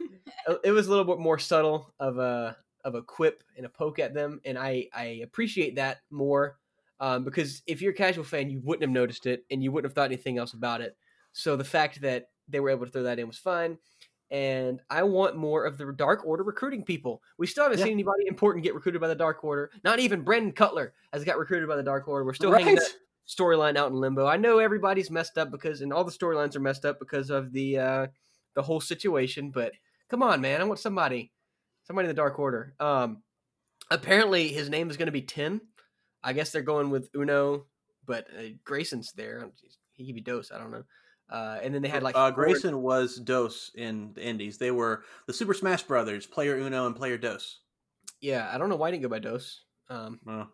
it 0.64 0.72
was 0.72 0.88
a 0.88 0.90
little 0.90 1.04
bit 1.04 1.18
more 1.20 1.38
subtle 1.38 1.94
of 2.00 2.18
a 2.18 2.56
of 2.84 2.96
a 2.96 3.02
quip 3.02 3.44
and 3.56 3.64
a 3.64 3.68
poke 3.68 4.00
at 4.00 4.12
them, 4.12 4.40
and 4.44 4.58
I 4.58 4.88
I 4.92 5.20
appreciate 5.22 5.76
that 5.76 5.98
more 6.10 6.58
um, 6.98 7.22
because 7.22 7.62
if 7.66 7.80
you're 7.80 7.92
a 7.92 7.96
casual 7.96 8.24
fan, 8.24 8.50
you 8.50 8.60
wouldn't 8.64 8.82
have 8.82 8.90
noticed 8.90 9.26
it, 9.26 9.44
and 9.52 9.62
you 9.62 9.70
wouldn't 9.70 9.88
have 9.90 9.94
thought 9.94 10.06
anything 10.10 10.36
else 10.38 10.52
about 10.52 10.80
it. 10.80 10.96
So 11.32 11.54
the 11.56 11.64
fact 11.64 12.00
that 12.00 12.30
they 12.48 12.60
were 12.60 12.70
able 12.70 12.86
to 12.86 12.92
throw 12.92 13.02
that 13.04 13.18
in 13.18 13.26
was 13.26 13.38
fine. 13.38 13.78
And 14.30 14.80
I 14.90 15.02
want 15.04 15.36
more 15.36 15.64
of 15.64 15.78
the 15.78 15.92
Dark 15.92 16.24
Order 16.26 16.42
recruiting 16.42 16.82
people. 16.82 17.22
We 17.38 17.46
still 17.46 17.64
haven't 17.64 17.78
Yeah. 17.78 17.84
seen 17.84 17.92
anybody 17.92 18.26
important 18.26 18.64
get 18.64 18.74
recruited 18.74 19.00
by 19.00 19.08
the 19.08 19.14
Dark 19.14 19.44
Order. 19.44 19.70
Not 19.84 19.98
even 20.00 20.22
Brandon 20.22 20.52
Cutler 20.52 20.94
has 21.12 21.24
got 21.24 21.38
recruited 21.38 21.68
by 21.68 21.76
the 21.76 21.82
Dark 21.82 22.08
Order. 22.08 22.24
We're 22.24 22.34
still 22.34 22.50
hanging 22.52 22.74
Right? 22.76 22.78
that 22.78 22.94
storyline 23.28 23.76
out 23.76 23.90
in 23.90 23.98
limbo. 24.00 24.26
I 24.26 24.36
know 24.36 24.58
everybody's 24.58 25.10
messed 25.10 25.38
up 25.38 25.50
because, 25.50 25.82
and 25.82 25.92
all 25.92 26.04
the 26.04 26.10
storylines 26.10 26.56
are 26.56 26.60
messed 26.60 26.84
up 26.84 26.98
because 26.98 27.30
of 27.30 27.52
the 27.52 27.78
uh, 27.78 28.06
the 28.54 28.62
whole 28.62 28.80
situation. 28.80 29.50
But 29.50 29.72
come 30.08 30.22
on, 30.22 30.40
man, 30.40 30.60
I 30.60 30.64
want 30.64 30.80
somebody, 30.80 31.32
somebody 31.84 32.06
in 32.06 32.14
the 32.14 32.14
Dark 32.20 32.38
Order. 32.38 32.74
Um, 32.80 33.22
apparently 33.90 34.48
his 34.48 34.68
name 34.70 34.90
is 34.90 34.96
going 34.96 35.06
to 35.06 35.12
be 35.12 35.22
Tin. 35.22 35.60
I 36.22 36.32
guess 36.32 36.50
they're 36.50 36.62
going 36.62 36.90
with 36.90 37.10
Uno, 37.14 37.66
but 38.06 38.26
uh, 38.36 38.42
Grayson's 38.64 39.12
there. 39.12 39.48
He 39.92 40.06
could 40.06 40.14
be 40.14 40.20
Dos. 40.22 40.50
I 40.50 40.58
don't 40.58 40.70
know. 40.70 40.84
Uh, 41.34 41.58
and 41.64 41.74
then 41.74 41.82
they 41.82 41.88
had 41.88 42.04
like 42.04 42.16
uh, 42.16 42.30
Grayson 42.30 42.80
was 42.80 43.16
Dos 43.16 43.72
in 43.74 44.12
the 44.14 44.24
Indies. 44.24 44.56
They 44.56 44.70
were 44.70 45.02
the 45.26 45.32
Super 45.32 45.52
Smash 45.52 45.82
Brothers, 45.82 46.26
Player 46.26 46.56
Uno 46.56 46.86
and 46.86 46.94
Player 46.94 47.18
Dos. 47.18 47.58
Yeah, 48.20 48.48
I 48.52 48.56
don't 48.56 48.68
know 48.68 48.76
why 48.76 48.90
he 48.90 48.92
didn't 48.92 49.02
go 49.02 49.08
by 49.08 49.18
Dos. 49.18 49.62
Um, 49.90 50.20
Oh. 50.28 50.46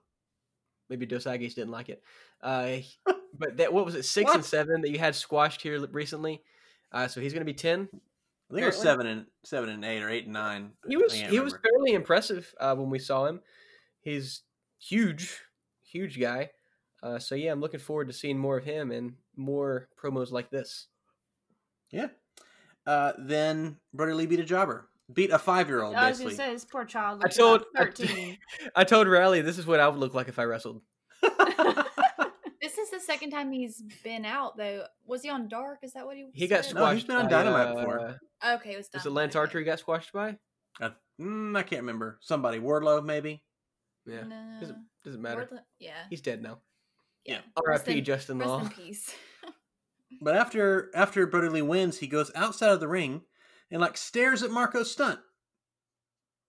maybe 0.88 1.04
Dos 1.04 1.26
Agis 1.26 1.52
didn't 1.52 1.70
like 1.70 1.90
it. 1.90 2.02
Uh, 2.42 2.78
but 3.38 3.58
that 3.58 3.74
what 3.74 3.84
was 3.84 3.94
it 3.94 4.06
six 4.06 4.32
and 4.32 4.42
seven 4.42 4.80
that 4.80 4.88
you 4.90 4.98
had 4.98 5.14
squashed 5.14 5.60
here 5.60 5.86
recently? 5.88 6.42
Uh, 6.90 7.08
so 7.08 7.20
he's 7.20 7.34
going 7.34 7.42
to 7.42 7.52
be 7.52 7.52
ten. 7.52 7.86
I 7.92 8.54
think 8.54 8.62
it 8.62 8.66
was 8.66 8.80
seven 8.80 9.06
and 9.06 9.26
seven 9.44 9.68
and 9.68 9.84
eight 9.84 10.02
or 10.02 10.08
eight 10.08 10.24
and 10.24 10.32
nine. 10.32 10.70
He 10.88 10.96
was 10.96 11.12
he 11.12 11.40
was 11.40 11.54
fairly 11.62 11.92
impressive 11.92 12.54
uh, 12.58 12.74
when 12.74 12.88
we 12.88 12.98
saw 12.98 13.26
him. 13.26 13.40
He's 14.00 14.44
huge, 14.78 15.40
huge 15.82 16.18
guy. 16.18 16.52
Uh, 17.02 17.18
so 17.18 17.34
yeah, 17.34 17.52
I'm 17.52 17.60
looking 17.60 17.80
forward 17.80 18.08
to 18.08 18.14
seeing 18.14 18.38
more 18.38 18.56
of 18.56 18.64
him 18.64 18.90
and 18.90 19.14
more 19.40 19.88
promos 20.02 20.30
like 20.30 20.50
this. 20.50 20.86
Yeah. 21.90 22.08
Uh, 22.86 23.12
then 23.18 23.76
Brody 23.92 24.12
Lee 24.12 24.26
beat 24.26 24.40
a 24.40 24.44
jobber, 24.44 24.88
beat 25.12 25.30
a 25.30 25.38
five 25.38 25.68
year 25.68 25.82
old 25.82 25.94
I 25.96 26.08
was 26.10 26.18
gonna 26.20 26.30
say 26.34 26.52
this 26.52 26.64
poor 26.64 26.84
child. 26.84 27.22
I 27.24 27.28
told 27.28 27.64
about 27.74 27.96
thirteen. 27.96 28.38
I 28.76 28.84
told 28.84 29.08
Riley 29.08 29.40
this 29.42 29.58
is 29.58 29.66
what 29.66 29.80
I 29.80 29.88
would 29.88 29.98
look 29.98 30.14
like 30.14 30.28
if 30.28 30.38
I 30.38 30.44
wrestled. 30.44 30.82
This 32.62 32.76
is 32.76 32.90
the 32.90 33.00
second 33.00 33.30
time 33.30 33.50
he's 33.50 33.82
been 34.04 34.26
out 34.26 34.56
though. 34.58 34.84
Was 35.06 35.22
he 35.22 35.30
on 35.30 35.48
Dark? 35.48 35.78
Is 35.82 35.94
that 35.94 36.04
what 36.04 36.16
he? 36.16 36.26
He 36.34 36.46
got 36.46 36.64
said? 36.64 36.74
No, 36.74 36.90
he's 36.90 37.02
squashed. 37.02 37.06
been 37.06 37.16
on 37.16 37.24
by, 37.24 37.30
Dynamite 37.30 37.74
before. 37.76 38.00
uh, 38.42 38.54
Okay, 38.56 38.74
it 38.74 38.76
was. 38.76 38.88
Was 38.92 39.06
it 39.06 39.10
Lance. 39.12 39.34
Archer 39.34 39.58
he 39.58 39.64
got 39.64 39.78
squashed 39.78 40.12
by? 40.12 40.36
Uh, 40.80 40.90
mm, 41.18 41.56
I 41.56 41.62
can't 41.62 41.80
remember. 41.80 42.18
Somebody 42.20 42.58
Wardlow 42.60 43.02
maybe. 43.02 43.42
Yeah, 44.06 44.24
No. 44.24 44.58
doesn't 44.60 44.78
doesn't 45.04 45.22
matter. 45.22 45.48
Wardlow- 45.50 45.62
Yeah. 45.78 45.94
He's 46.10 46.20
dead 46.20 46.42
now. 46.42 46.58
yeah. 47.24 47.38
R.I.P. 47.56 47.70
Rest 47.70 47.88
in- 47.88 48.04
Justin 48.04 48.38
rest 48.38 48.48
Law. 48.50 48.60
in 48.60 48.68
peace. 48.76 49.14
But 50.20 50.36
after 50.36 50.90
after 50.94 51.26
Brody 51.26 51.48
Lee 51.48 51.62
wins, 51.62 51.98
he 51.98 52.06
goes 52.06 52.30
outside 52.34 52.70
of 52.70 52.80
the 52.80 52.88
ring 52.88 53.22
and 53.70 53.80
like 53.80 53.96
stares 53.96 54.42
at 54.42 54.50
Marco's 54.50 54.90
stunt, 54.90 55.20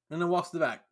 and 0.10 0.22
then 0.22 0.30
walks 0.30 0.50
to 0.50 0.58
the 0.58 0.66
back. 0.66 0.84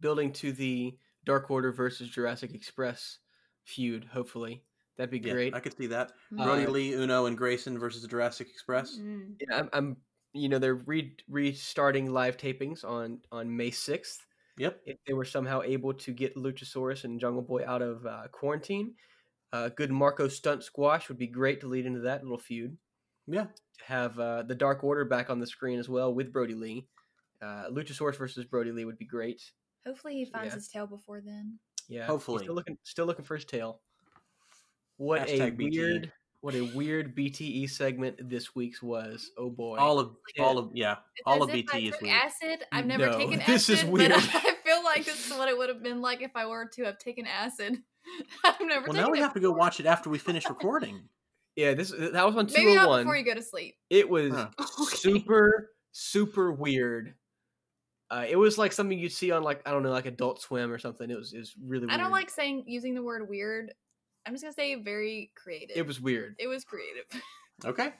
Building 0.00 0.32
to 0.34 0.52
the 0.52 0.96
Dark 1.24 1.50
Order 1.50 1.72
versus 1.72 2.08
Jurassic 2.08 2.54
Express 2.54 3.18
feud. 3.64 4.06
Hopefully, 4.12 4.64
that'd 4.96 5.10
be 5.10 5.18
Yeah, 5.18 5.34
great. 5.34 5.54
I 5.54 5.60
could 5.60 5.76
see 5.76 5.88
that. 5.88 6.12
Mm. 6.32 6.44
Brody 6.44 6.66
Uh, 6.66 6.70
Lee, 6.70 6.94
Uno, 6.94 7.26
and 7.26 7.36
Grayson 7.36 7.78
versus 7.78 8.02
the 8.02 8.08
Jurassic 8.08 8.48
Express. 8.48 8.98
Mm. 8.98 9.34
Yeah, 9.40 9.58
I'm, 9.58 9.68
I'm 9.72 9.96
you 10.32 10.48
know 10.48 10.58
they're 10.58 10.74
re- 10.74 11.16
restarting 11.28 12.12
live 12.12 12.36
tapings 12.36 12.84
on 12.84 13.20
on 13.30 13.54
May 13.54 13.70
6th. 13.70 14.18
Yep. 14.56 14.80
If 14.84 14.96
they 15.06 15.12
were 15.14 15.24
somehow 15.24 15.62
able 15.62 15.94
to 15.94 16.12
get 16.12 16.36
Luchasaurus 16.36 17.04
and 17.04 17.20
Jungle 17.20 17.42
Boy 17.42 17.64
out 17.66 17.80
of 17.82 18.04
uh, 18.04 18.24
quarantine, 18.30 18.94
uh, 19.52 19.68
good 19.70 19.90
Marco 19.90 20.28
Stunt 20.28 20.62
squash 20.64 21.08
would 21.08 21.18
be 21.18 21.26
great 21.26 21.60
to 21.60 21.66
lead 21.68 21.86
into 21.86 22.00
that 22.00 22.22
little 22.22 22.38
feud. 22.38 22.76
Yeah. 23.26 23.44
To 23.78 23.84
have 23.84 24.18
uh, 24.18 24.42
the 24.42 24.54
Dark 24.54 24.82
Order 24.84 25.04
back 25.04 25.30
on 25.30 25.38
the 25.40 25.46
screen 25.46 25.78
as 25.78 25.88
well 25.88 26.12
with 26.14 26.32
Brody 26.32 26.54
Lee. 26.54 26.86
Uh, 27.42 27.64
Luchasaurus 27.70 28.16
versus 28.16 28.44
Brody 28.44 28.70
Lee 28.72 28.84
would 28.84 28.98
be 28.98 29.06
great. 29.06 29.40
Hopefully 29.86 30.14
he 30.14 30.24
finds 30.24 30.48
Yeah. 30.52 30.54
his 30.56 30.68
tail 30.68 30.86
before 30.86 31.20
then. 31.20 31.58
Yeah, 31.88 32.02
he's 32.02 32.08
Hopefully. 32.08 32.44
still 32.44 32.54
looking 32.54 32.78
still 32.82 33.06
looking 33.06 33.24
for 33.24 33.34
his 33.36 33.44
tail. 33.44 33.80
What 34.98 35.22
Hashtag 35.28 35.48
a 35.48 35.50
BTE. 35.52 35.70
weird 35.72 36.12
what 36.42 36.54
a 36.54 36.62
weird 36.74 37.14
BTE 37.14 37.68
segment 37.68 38.16
this 38.30 38.54
week's 38.54 38.82
was. 38.82 39.30
Oh 39.36 39.50
boy. 39.50 39.76
All 39.76 39.98
of 39.98 40.16
Yeah. 40.36 40.44
all 40.44 40.58
of 40.58 40.70
yeah, 40.74 40.92
It's 41.16 41.22
all 41.26 41.42
of 41.42 41.50
if 41.50 41.54
I 41.70 41.78
BT 41.80 41.88
is 41.88 41.94
weird. 42.00 42.14
acid. 42.14 42.64
I've 42.72 42.86
never 42.86 43.06
No, 43.06 43.18
taken 43.18 43.40
acid. 43.40 43.46
this 43.54 43.68
is 43.68 43.78
acid, 43.80 43.90
weird. 43.90 44.10
but 44.10 44.18
I 44.34 45.36
what 45.38 45.48
it 45.48 45.56
would 45.56 45.68
have 45.68 45.82
been 45.82 46.00
like 46.00 46.22
if 46.22 46.32
I 46.34 46.46
were 46.46 46.66
to 46.74 46.84
have 46.84 46.98
taken 46.98 47.26
acid. 47.26 47.82
I've 48.44 48.60
never. 48.60 48.86
Well, 48.86 48.96
now 48.96 49.10
we 49.10 49.18
have 49.18 49.34
to 49.34 49.40
go 49.40 49.50
watch 49.50 49.80
it 49.80 49.86
after 49.86 50.10
we 50.10 50.18
finish 50.18 50.44
recording. 50.48 51.02
Yeah, 51.56 51.74
this 51.74 51.90
that 51.90 52.24
was 52.26 52.36
on 52.36 52.46
two 52.46 52.54
Maybe 52.54 52.66
hundred 52.68 52.76
not 52.76 52.88
one. 52.88 53.02
before 53.02 53.16
you 53.16 53.24
go 53.24 53.34
to 53.34 53.42
sleep. 53.42 53.76
It 53.90 54.08
was 54.08 54.32
Huh. 54.32 54.48
Super 54.88 55.70
super 55.92 56.52
weird. 56.52 57.14
Uh, 58.10 58.24
it 58.28 58.36
was 58.36 58.58
like 58.58 58.72
something 58.72 58.98
you'd 58.98 59.12
see 59.12 59.30
on 59.30 59.42
like 59.42 59.60
I 59.66 59.70
don't 59.70 59.82
know 59.82 59.90
like 59.90 60.06
Adult 60.06 60.40
Swim 60.40 60.72
or 60.72 60.78
something. 60.78 61.10
It 61.10 61.16
was 61.16 61.32
it 61.32 61.38
was 61.38 61.54
really. 61.62 61.86
Weird. 61.86 61.92
I 61.92 62.02
don't 62.02 62.12
like 62.12 62.30
saying 62.30 62.64
using 62.66 62.94
the 62.94 63.02
word 63.02 63.28
weird. 63.28 63.72
I'm 64.26 64.32
just 64.34 64.42
gonna 64.44 64.52
say 64.52 64.74
very 64.76 65.30
creative. 65.34 65.76
It 65.76 65.86
was 65.86 66.00
weird. 66.00 66.36
It 66.38 66.46
was 66.46 66.64
creative. 66.64 67.04
Okay. 67.64 67.92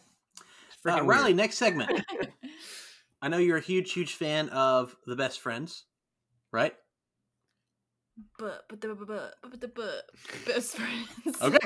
Uh, 0.87 1.03
Riley, 1.05 1.25
weird. 1.27 1.37
next 1.37 1.59
segment. 1.59 1.91
I 3.23 3.29
know 3.29 3.37
you're 3.37 3.59
a 3.59 3.63
huge, 3.63 3.93
huge 3.93 4.15
fan 4.15 4.49
of 4.49 4.97
The 5.07 5.15
Best 5.15 5.41
Friends, 5.41 5.85
right? 6.53 6.75
But 8.39 8.65
but 8.69 8.81
the 8.81 8.95
but 8.95 9.07
but 9.07 9.35
but 9.43 9.61
the 9.61 9.69
but 9.69 10.05
best 10.47 10.77
friends. 10.77 11.39
Okay. 11.43 11.59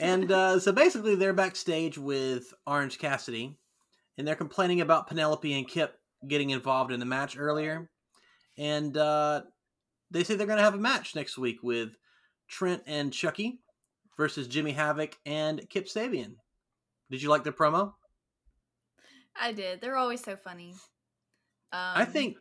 and 0.00 0.30
uh, 0.32 0.58
so 0.58 0.72
basically, 0.72 1.14
they're 1.14 1.32
backstage 1.32 1.98
with 1.98 2.52
Orange 2.66 2.98
Cassidy, 2.98 3.56
and 4.16 4.26
they're 4.26 4.34
complaining 4.34 4.80
about 4.80 5.06
Penelope 5.06 5.52
and 5.52 5.66
Kip 5.68 5.98
getting 6.26 6.50
involved 6.50 6.92
in 6.92 7.00
the 7.00 7.06
match 7.06 7.36
earlier. 7.38 7.90
And 8.56 8.96
uh, 8.96 9.42
they 10.10 10.24
say 10.24 10.34
they're 10.34 10.46
going 10.46 10.58
to 10.58 10.64
have 10.64 10.74
a 10.74 10.78
match 10.78 11.14
next 11.14 11.38
week 11.38 11.62
with 11.62 11.90
Trent 12.48 12.82
and 12.86 13.12
Chucky 13.12 13.60
versus 14.16 14.48
Jimmy 14.48 14.72
Havoc 14.72 15.16
and 15.24 15.68
Kip 15.70 15.86
Sabian. 15.86 16.34
Did 17.10 17.22
you 17.22 17.28
like 17.28 17.44
the 17.44 17.52
promo? 17.52 17.92
I 19.40 19.52
did. 19.52 19.80
They're 19.80 19.96
always 19.96 20.22
so 20.22 20.36
funny. 20.36 20.74
Um, 21.72 21.92
I 21.94 22.04
think 22.04 22.36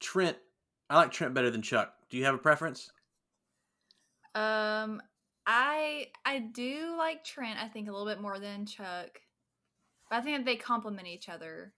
Trent. 0.00 0.36
I 0.88 0.96
like 0.96 1.12
Trent 1.12 1.34
better 1.34 1.50
than 1.50 1.62
Chuck. 1.62 1.92
Do 2.10 2.16
you 2.16 2.24
have 2.24 2.34
a 2.34 2.38
preference? 2.38 2.90
Um, 4.34 5.02
I 5.46 6.08
I 6.24 6.38
do 6.38 6.94
like 6.96 7.24
Trent. 7.24 7.58
I 7.58 7.68
think 7.68 7.88
a 7.88 7.92
little 7.92 8.06
bit 8.06 8.20
more 8.20 8.38
than 8.38 8.66
Chuck, 8.66 9.20
but 10.08 10.16
I 10.16 10.20
think 10.20 10.38
that 10.38 10.44
they 10.44 10.56
complement 10.56 11.08
each 11.08 11.28
other. 11.28 11.72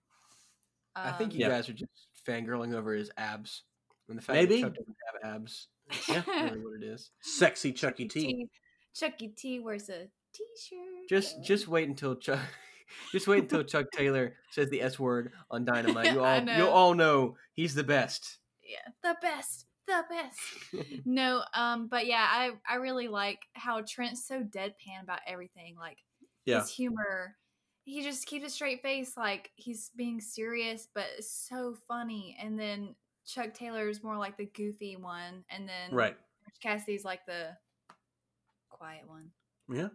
I 0.95 1.11
think 1.13 1.33
you 1.33 1.39
Yeah. 1.39 1.49
guys 1.49 1.69
are 1.69 1.73
just 1.73 1.89
fangirling 2.27 2.73
over 2.75 2.93
his 2.93 3.09
abs 3.17 3.63
and 4.07 4.17
the 4.17 4.21
fact 4.21 4.35
Maybe. 4.35 4.61
that 4.61 4.67
Chuck 4.67 4.75
doesn't 4.75 4.95
have 5.23 5.35
abs. 5.35 5.67
Yeah. 6.07 6.21
That's 6.21 6.27
really 6.51 6.59
what 6.63 6.81
it 6.81 6.83
is. 6.83 7.09
Sexy 7.21 7.71
Chucky 7.73 8.07
T. 8.07 8.21
T. 8.21 8.49
Chucky 8.93 9.29
T 9.29 9.59
wears 9.59 9.89
a 9.89 10.07
t-shirt. 10.33 11.09
Just 11.09 11.43
just 11.43 11.67
wait 11.67 11.89
until 11.89 12.15
Chuck. 12.15 12.39
Just 13.11 13.27
wait 13.27 13.43
until 13.43 13.63
Chuck 13.63 13.87
Taylor 13.91 14.35
says 14.51 14.69
the 14.69 14.81
S 14.83 14.99
word 14.99 15.31
on 15.49 15.65
Dynamite. 15.65 16.13
You 16.13 16.21
all 16.23 16.41
you'll 16.43 16.67
all 16.69 16.93
know 16.93 17.37
he's 17.53 17.73
the 17.73 17.83
best. 17.83 18.37
yeah, 18.61 18.91
the 19.01 19.15
best, 19.19 19.65
the 19.87 20.03
best. 20.09 20.39
no, 21.05 21.43
um, 21.53 21.87
but 21.87 22.05
yeah, 22.05 22.25
I 22.29 22.51
I 22.69 22.75
really 22.75 23.07
like 23.07 23.39
how 23.53 23.81
Trent's 23.87 24.25
so 24.27 24.41
deadpan 24.43 25.03
about 25.03 25.19
everything. 25.27 25.75
Like 25.77 25.99
Yeah. 26.45 26.61
his 26.61 26.69
humor, 26.69 27.35
he 27.85 28.01
just 28.03 28.25
keeps 28.25 28.45
a 28.45 28.49
straight 28.49 28.81
face, 28.81 29.15
like 29.17 29.51
he's 29.55 29.91
being 29.95 30.19
serious, 30.21 30.87
but 30.93 31.05
it's 31.17 31.31
so 31.31 31.75
funny. 31.87 32.37
And 32.39 32.59
then 32.59 32.95
Chuck 33.25 33.53
Taylor's 33.53 34.03
more 34.03 34.17
like 34.17 34.37
the 34.37 34.45
goofy 34.45 34.95
one, 34.95 35.43
and 35.49 35.67
then 35.67 35.91
Right. 35.91 36.17
Cassidy's 36.61 37.05
like 37.05 37.25
the 37.25 37.57
quiet 38.69 39.07
one. 39.07 39.31
Yeah. 39.69 39.89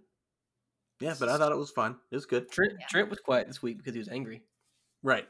Yeah, 1.01 1.15
but 1.19 1.29
I 1.29 1.39
thought 1.39 1.53
it 1.53 1.59
was 1.59 1.71
fun. 1.71 1.97
It 2.11 2.17
was 2.17 2.27
good. 2.27 2.51
Trent 2.51 2.73
Yeah. 2.81 2.87
Trent 2.89 3.09
was 3.11 3.21
quiet 3.21 3.47
this 3.47 3.63
week 3.63 3.79
because 3.79 3.95
he 3.95 4.01
was 4.01 4.09
angry. 4.09 4.43
Right. 5.03 5.29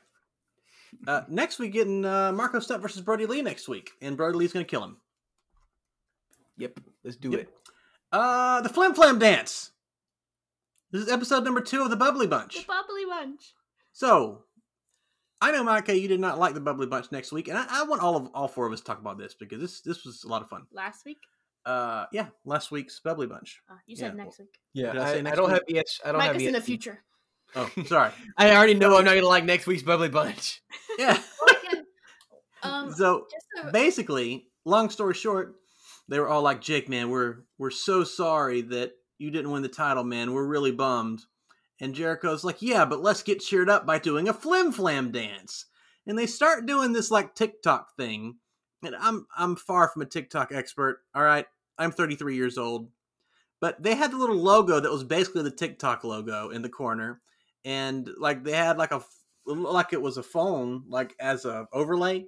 Uh, 1.06 1.22
next, 1.28 1.58
we 1.58 1.68
getting 1.68 2.04
uh, 2.04 2.32
Marco 2.32 2.60
Stunt 2.60 2.82
versus 2.82 3.02
Brody 3.02 3.26
Lee 3.26 3.42
next 3.42 3.68
week, 3.68 3.90
and 4.02 4.16
Brody 4.16 4.38
Lee's 4.38 4.52
going 4.52 4.64
to 4.64 4.70
kill 4.70 4.82
him. 4.84 4.96
Yep, 6.58 6.80
let's 7.04 7.16
do 7.16 7.30
Yep. 7.30 7.40
it. 7.40 7.54
Uh, 8.10 8.60
the 8.62 8.68
Flim 8.68 8.94
Flam 8.94 9.18
Dance. 9.18 9.70
This 10.90 11.02
is 11.02 11.08
episode 11.10 11.44
number 11.44 11.60
two 11.60 11.82
of 11.82 11.90
the 11.90 11.96
Bubbly 11.96 12.26
Bunch. 12.26 12.54
The 12.56 12.64
bubbly 12.66 13.04
bunch. 13.06 13.52
So, 13.92 14.44
I 15.40 15.52
know, 15.52 15.62
Micah, 15.62 15.96
you 15.98 16.08
did 16.08 16.18
not 16.20 16.38
like 16.38 16.54
the 16.54 16.60
Bubbly 16.60 16.86
Bunch 16.86 17.12
next 17.12 17.30
week, 17.30 17.48
and 17.48 17.58
I, 17.58 17.66
I 17.68 17.82
want 17.84 18.00
all 18.02 18.16
of 18.16 18.30
all 18.34 18.48
four 18.48 18.66
of 18.66 18.72
us 18.72 18.80
to 18.80 18.86
talk 18.86 18.98
about 18.98 19.18
this 19.18 19.34
because 19.34 19.60
this 19.60 19.82
this 19.82 20.04
was 20.04 20.24
a 20.24 20.28
lot 20.28 20.40
of 20.42 20.48
fun. 20.48 20.62
Last 20.72 21.04
week. 21.04 21.18
Uh, 21.66 22.06
yeah, 22.12 22.28
last 22.46 22.70
week's 22.70 22.98
Bubbly 23.00 23.26
Bunch. 23.26 23.60
Oh, 23.70 23.74
you 23.86 23.94
said 23.96 24.14
Yeah. 24.16 24.24
next 24.24 24.38
week. 24.38 24.58
Yeah, 24.72 24.92
I 24.92 25.12
I, 25.12 25.14
I 25.18 25.22
don't 25.34 25.44
week? 25.44 25.50
have 25.50 25.62
yes. 25.68 26.00
I 26.04 26.08
don't 26.12 26.18
Mike 26.18 26.28
have 26.28 26.36
is 26.40 26.46
in 26.46 26.52
the 26.54 26.60
future. 26.62 27.02
Oh, 27.56 27.70
sorry. 27.86 28.12
I 28.36 28.54
already 28.54 28.74
know 28.74 28.96
I'm 28.96 29.04
not 29.04 29.14
gonna 29.14 29.26
like 29.26 29.44
next 29.44 29.66
week's 29.66 29.82
bubbly 29.82 30.08
bunch. 30.08 30.60
Yeah. 30.98 31.14
Well, 31.14 31.22
I 31.48 31.66
can- 31.70 31.84
um, 32.62 32.92
So 32.92 33.26
just 33.32 33.46
so, 33.64 33.70
basically, 33.72 34.46
long 34.64 34.90
story 34.90 35.14
short, 35.14 35.54
they 36.08 36.18
were 36.18 36.28
all 36.28 36.42
like, 36.42 36.60
"Jake, 36.60 36.88
man, 36.88 37.10
we're 37.10 37.38
we're 37.58 37.70
so 37.70 38.04
sorry 38.04 38.62
that 38.62 38.92
you 39.18 39.30
didn't 39.30 39.50
win 39.50 39.62
the 39.62 39.68
title, 39.68 40.04
man. 40.04 40.32
We're 40.32 40.46
really 40.46 40.72
bummed." 40.72 41.22
And 41.80 41.94
Jericho's 41.94 42.44
like, 42.44 42.60
"Yeah, 42.60 42.84
but 42.84 43.02
let's 43.02 43.22
get 43.22 43.40
cheered 43.40 43.70
up 43.70 43.86
by 43.86 43.98
doing 43.98 44.28
a 44.28 44.32
flim 44.34 44.72
flam 44.72 45.12
dance." 45.12 45.66
And 46.06 46.18
they 46.18 46.26
start 46.26 46.66
doing 46.66 46.92
this 46.92 47.10
like 47.10 47.34
TikTok 47.34 47.94
thing. 47.96 48.36
And 48.82 48.94
I'm 48.96 49.26
I'm 49.36 49.56
far 49.56 49.88
from 49.88 50.02
a 50.02 50.06
TikTok 50.06 50.50
expert. 50.52 51.00
All 51.14 51.22
right, 51.22 51.46
I'm 51.78 51.90
33 51.92 52.34
years 52.36 52.56
old, 52.58 52.90
but 53.60 53.82
they 53.82 53.94
had 53.94 54.10
the 54.12 54.16
little 54.18 54.36
logo 54.36 54.80
that 54.80 54.90
was 54.90 55.04
basically 55.04 55.42
the 55.42 55.50
TikTok 55.50 56.02
logo 56.04 56.48
in 56.50 56.62
the 56.62 56.68
corner, 56.68 57.20
and 57.64 58.08
like 58.18 58.44
they 58.44 58.52
had 58.52 58.78
like 58.78 58.92
a 58.92 59.02
like 59.46 59.92
it 59.92 60.02
was 60.02 60.16
a 60.16 60.22
phone 60.22 60.84
like 60.88 61.14
as 61.18 61.44
a 61.44 61.66
overlay 61.72 62.26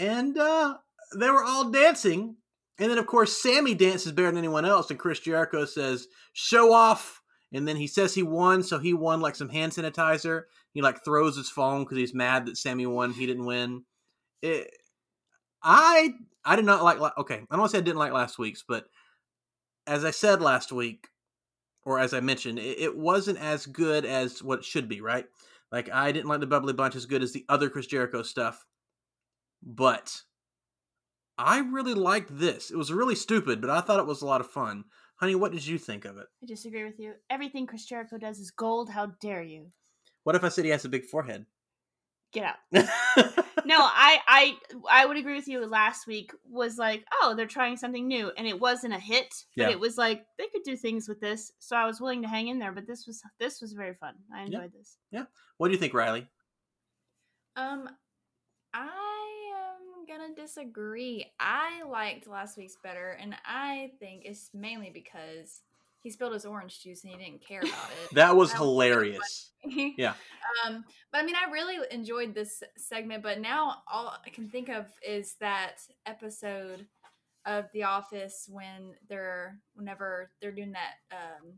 and 0.00 0.36
uh, 0.38 0.78
they 1.14 1.30
were 1.30 1.44
all 1.44 1.70
dancing. 1.70 2.36
And 2.78 2.90
then, 2.90 2.98
of 2.98 3.06
course, 3.06 3.40
Sammy 3.40 3.74
dances 3.74 4.12
better 4.12 4.28
than 4.28 4.38
anyone 4.38 4.64
else. 4.64 4.90
And 4.90 4.98
Chris 4.98 5.20
Jericho 5.20 5.66
says, 5.66 6.08
"Show 6.32 6.72
off!" 6.72 7.20
And 7.52 7.68
then 7.68 7.76
he 7.76 7.86
says 7.86 8.14
he 8.14 8.22
won, 8.22 8.62
so 8.62 8.78
he 8.78 8.94
won 8.94 9.20
like 9.20 9.36
some 9.36 9.50
hand 9.50 9.72
sanitizer. 9.72 10.44
He 10.72 10.80
like 10.80 11.04
throws 11.04 11.36
his 11.36 11.50
phone 11.50 11.84
because 11.84 11.98
he's 11.98 12.14
mad 12.14 12.46
that 12.46 12.56
Sammy 12.56 12.86
won. 12.86 13.12
He 13.12 13.26
didn't 13.26 13.44
win. 13.44 13.84
It, 14.40 14.70
I 15.62 16.14
I 16.44 16.56
did 16.56 16.64
not 16.64 16.82
like. 16.82 16.98
Okay, 17.18 17.34
I 17.34 17.38
don't 17.50 17.58
want 17.58 17.70
to 17.70 17.76
say 17.76 17.80
I 17.80 17.84
didn't 17.84 17.98
like 17.98 18.12
last 18.12 18.38
week's, 18.38 18.64
but 18.66 18.86
as 19.86 20.04
I 20.04 20.10
said 20.10 20.40
last 20.40 20.72
week, 20.72 21.08
or 21.84 21.98
as 21.98 22.14
I 22.14 22.20
mentioned, 22.20 22.58
it, 22.58 22.78
it 22.78 22.96
wasn't 22.96 23.38
as 23.38 23.66
good 23.66 24.04
as 24.04 24.42
what 24.42 24.60
it 24.60 24.64
should 24.64 24.88
be. 24.88 25.00
Right? 25.00 25.26
Like 25.70 25.90
I 25.92 26.12
didn't 26.12 26.28
like 26.28 26.40
the 26.40 26.46
Bubbly 26.46 26.72
Bunch 26.72 26.96
as 26.96 27.06
good 27.06 27.22
as 27.22 27.32
the 27.32 27.44
other 27.48 27.70
Chris 27.70 27.86
Jericho 27.86 28.22
stuff 28.22 28.66
but 29.62 30.22
I 31.38 31.58
really 31.60 31.94
liked 31.94 32.36
this. 32.38 32.70
It 32.70 32.76
was 32.76 32.92
really 32.92 33.14
stupid, 33.14 33.60
but 33.60 33.70
I 33.70 33.80
thought 33.80 34.00
it 34.00 34.06
was 34.06 34.22
a 34.22 34.26
lot 34.26 34.40
of 34.40 34.50
fun. 34.50 34.84
Honey, 35.16 35.34
what 35.34 35.52
did 35.52 35.66
you 35.66 35.78
think 35.78 36.04
of 36.04 36.16
it? 36.16 36.26
I 36.42 36.46
disagree 36.46 36.84
with 36.84 36.98
you. 36.98 37.12
Everything 37.28 37.66
Chris 37.66 37.84
Jericho 37.84 38.18
does 38.18 38.38
is 38.38 38.50
gold. 38.50 38.88
How 38.90 39.06
dare 39.20 39.42
you? 39.42 39.66
What 40.24 40.34
if 40.34 40.44
I 40.44 40.48
said 40.48 40.64
he 40.64 40.70
has 40.70 40.84
a 40.84 40.88
big 40.88 41.04
forehead? 41.04 41.46
Get 42.32 42.56
out. 42.72 42.88
No, 43.64 43.78
I, 43.80 44.18
I, 44.26 44.56
I 44.90 45.06
would 45.06 45.16
agree 45.16 45.34
with 45.34 45.48
you. 45.48 45.64
Last 45.66 46.06
week 46.06 46.32
was 46.48 46.78
like, 46.78 47.04
oh, 47.20 47.34
they're 47.36 47.46
trying 47.46 47.76
something 47.76 48.06
new, 48.08 48.30
and 48.36 48.46
it 48.46 48.58
wasn't 48.58 48.94
a 48.94 48.98
hit, 48.98 49.28
but 49.56 49.62
Yeah. 49.64 49.70
it 49.70 49.80
was 49.80 49.96
like 49.98 50.24
they 50.38 50.46
could 50.48 50.62
do 50.64 50.76
things 50.76 51.08
with 51.08 51.20
this. 51.20 51.52
So 51.58 51.76
I 51.76 51.86
was 51.86 52.00
willing 52.00 52.22
to 52.22 52.28
hang 52.28 52.48
in 52.48 52.58
there. 52.58 52.72
But 52.72 52.86
this 52.86 53.06
was 53.06 53.22
this 53.38 53.60
was 53.60 53.72
very 53.72 53.94
fun. 53.94 54.14
I 54.34 54.40
Yeah. 54.40 54.46
enjoyed 54.46 54.72
this. 54.72 54.96
Yeah. 55.10 55.24
What 55.58 55.68
do 55.68 55.72
you 55.72 55.78
think, 55.78 55.94
Riley? 55.94 56.26
Um, 57.56 57.88
I 58.72 59.52
am 59.56 60.06
gonna 60.06 60.34
disagree. 60.34 61.26
I 61.40 61.82
liked 61.82 62.26
last 62.26 62.56
week's 62.56 62.76
better, 62.82 63.10
and 63.20 63.34
I 63.44 63.92
think 63.98 64.22
it's 64.24 64.50
mainly 64.54 64.90
because 64.90 65.60
he 66.02 66.10
spilled 66.10 66.32
his 66.32 66.44
orange 66.46 66.82
juice 66.82 67.04
and 67.04 67.12
he 67.12 67.18
didn't 67.18 67.46
care 67.46 67.60
about 67.60 67.72
it. 67.72 68.10
That 68.14 68.36
was 68.36 68.50
That 68.52 68.58
was 68.60 68.70
hilarious. 68.70 69.50
Yeah. 69.64 70.14
Um, 70.66 70.84
but 71.12 71.18
I 71.18 71.24
mean, 71.24 71.36
I 71.36 71.50
really 71.50 71.76
enjoyed 71.90 72.34
this 72.34 72.62
segment. 72.76 73.22
But 73.22 73.40
now 73.40 73.82
all 73.90 74.14
I 74.24 74.30
can 74.30 74.48
think 74.48 74.68
of 74.68 74.86
is 75.06 75.34
that 75.40 75.76
episode 76.06 76.86
of 77.46 77.66
The 77.72 77.82
Office 77.84 78.48
when 78.50 78.94
they're 79.08 79.58
whenever 79.74 80.30
they're 80.40 80.52
doing 80.52 80.72
that 80.72 80.94
um, 81.12 81.52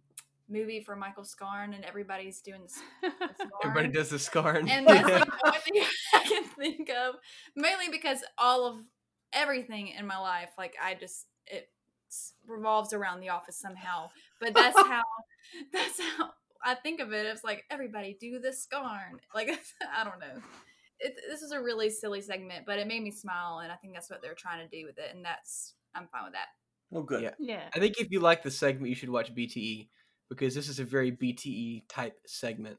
movie 0.48 0.80
for 0.80 0.96
Michael 0.96 1.24
Scarn 1.24 1.74
and 1.74 1.84
everybody's 1.84 2.40
doing 2.40 2.62
this. 2.62 2.80
Everybody 3.64 3.88
does 3.88 4.10
the 4.10 4.18
scarn. 4.18 4.68
And 4.68 4.86
that's 4.86 5.08
like 5.08 5.24
the 5.24 5.46
only 5.46 5.58
thing 5.60 5.82
I 6.14 6.18
can 6.24 6.44
think 6.44 6.90
of, 6.90 7.14
mainly 7.56 7.88
because 7.90 8.18
all 8.38 8.66
of 8.66 8.76
everything 9.32 9.88
in 9.88 10.06
my 10.06 10.18
life, 10.18 10.50
like 10.58 10.74
I 10.82 10.94
just 10.94 11.26
it 11.46 11.68
s- 11.68 11.81
revolves 12.46 12.92
around 12.92 13.20
the 13.20 13.28
office 13.28 13.56
somehow. 13.56 14.10
But 14.40 14.54
that's 14.54 14.76
how 14.88 15.02
that's 15.72 16.00
how 16.00 16.30
I 16.64 16.74
think 16.74 17.00
of 17.00 17.12
it. 17.12 17.26
It's 17.26 17.44
like 17.44 17.64
everybody 17.70 18.16
do 18.20 18.38
the 18.38 18.52
scarn. 18.52 19.20
Like 19.34 19.48
I 19.96 20.04
don't 20.04 20.20
know. 20.20 20.42
It, 21.00 21.16
this 21.28 21.42
is 21.42 21.50
a 21.50 21.60
really 21.60 21.90
silly 21.90 22.20
segment, 22.20 22.64
but 22.64 22.78
it 22.78 22.86
made 22.86 23.02
me 23.02 23.10
smile, 23.10 23.58
and 23.58 23.72
I 23.72 23.74
think 23.74 23.92
that's 23.92 24.08
what 24.08 24.22
they're 24.22 24.34
trying 24.34 24.68
to 24.68 24.76
do 24.76 24.86
with 24.86 24.98
it, 24.98 25.10
and 25.12 25.24
that's 25.24 25.74
I'm 25.94 26.06
fine 26.06 26.24
with 26.24 26.34
that. 26.34 26.48
Oh, 26.94 27.02
good. 27.02 27.22
Yeah. 27.22 27.30
Yeah. 27.38 27.68
I 27.74 27.78
think 27.78 27.98
if 27.98 28.10
you 28.10 28.20
like 28.20 28.42
the 28.42 28.50
segment, 28.50 28.90
you 28.90 28.94
should 28.94 29.08
watch 29.08 29.34
BTE 29.34 29.88
because 30.28 30.54
this 30.54 30.68
is 30.68 30.78
a 30.78 30.84
very 30.84 31.10
BTE 31.10 31.84
type 31.88 32.18
segment. 32.26 32.78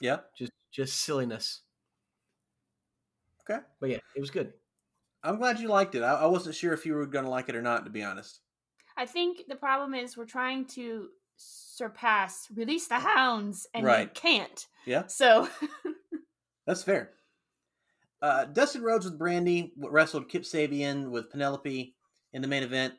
Yeah. 0.00 0.18
Just 0.36 0.52
just 0.70 1.02
silliness. 1.02 1.60
Okay. 3.42 3.60
But 3.80 3.90
yeah, 3.90 3.98
it 4.16 4.20
was 4.20 4.30
good. 4.30 4.52
I'm 5.22 5.38
glad 5.38 5.60
you 5.60 5.68
liked 5.68 5.94
it. 5.94 6.02
I, 6.02 6.14
I 6.14 6.26
wasn't 6.26 6.54
sure 6.54 6.72
if 6.72 6.86
you 6.86 6.94
were 6.94 7.06
going 7.06 7.24
to 7.24 7.30
like 7.30 7.48
it 7.48 7.54
or 7.54 7.62
not, 7.62 7.84
to 7.84 7.90
be 7.90 8.02
honest. 8.02 8.40
I 8.96 9.06
think 9.06 9.42
the 9.48 9.56
problem 9.56 9.94
is 9.94 10.16
we're 10.16 10.24
trying 10.24 10.66
to 10.68 11.08
surpass 11.36 12.48
release 12.54 12.88
the 12.88 12.98
hounds 12.98 13.66
and 13.74 13.84
Right. 13.84 14.02
you 14.02 14.10
can't. 14.14 14.66
Yeah. 14.86 15.06
So 15.06 15.48
That's 16.66 16.82
fair. 16.82 17.10
Uh, 18.20 18.44
Dustin 18.44 18.82
Rhodes 18.82 19.04
with 19.04 19.18
Brandi 19.18 19.72
wrestled 19.76 20.28
Kip 20.28 20.42
Sabian 20.42 21.10
with 21.10 21.30
Penelope 21.30 21.94
in 22.32 22.42
the 22.42 22.48
main 22.48 22.62
event. 22.62 22.94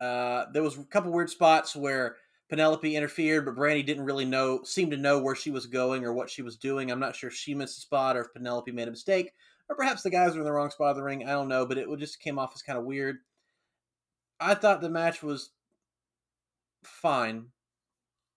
Uh, 0.00 0.46
there 0.52 0.62
was 0.62 0.78
a 0.78 0.84
couple 0.84 1.12
weird 1.12 1.28
spots 1.28 1.76
where 1.76 2.16
Penelope 2.48 2.96
interfered, 2.96 3.44
but 3.44 3.54
Brandi 3.54 3.84
didn't 3.84 4.04
really 4.04 4.24
know, 4.24 4.62
seem 4.64 4.90
to 4.90 4.96
know 4.96 5.18
where 5.20 5.34
she 5.34 5.50
was 5.50 5.66
going 5.66 6.04
or 6.04 6.12
what 6.14 6.30
she 6.30 6.42
was 6.42 6.56
doing. 6.56 6.90
I'm 6.90 7.00
not 7.00 7.14
sure 7.14 7.28
if 7.28 7.34
she 7.36 7.54
missed 7.54 7.78
a 7.78 7.80
spot 7.82 8.16
or 8.16 8.22
if 8.22 8.32
Penelope 8.32 8.72
made 8.72 8.88
a 8.88 8.90
mistake, 8.90 9.32
or 9.68 9.76
perhaps 9.76 10.02
the 10.02 10.10
guys 10.10 10.34
were 10.34 10.40
in 10.40 10.44
the 10.44 10.52
wrong 10.52 10.70
spot 10.70 10.90
of 10.90 10.96
the 10.96 11.02
ring. 11.02 11.24
I 11.24 11.32
don't 11.32 11.48
know, 11.48 11.66
but 11.66 11.78
it 11.78 11.86
just 11.98 12.20
came 12.20 12.38
off 12.38 12.52
as 12.54 12.62
kind 12.62 12.78
of 12.78 12.84
weird. 12.84 13.18
I 14.42 14.54
thought 14.54 14.80
the 14.80 14.90
match 14.90 15.22
was 15.22 15.50
fine. 16.82 17.46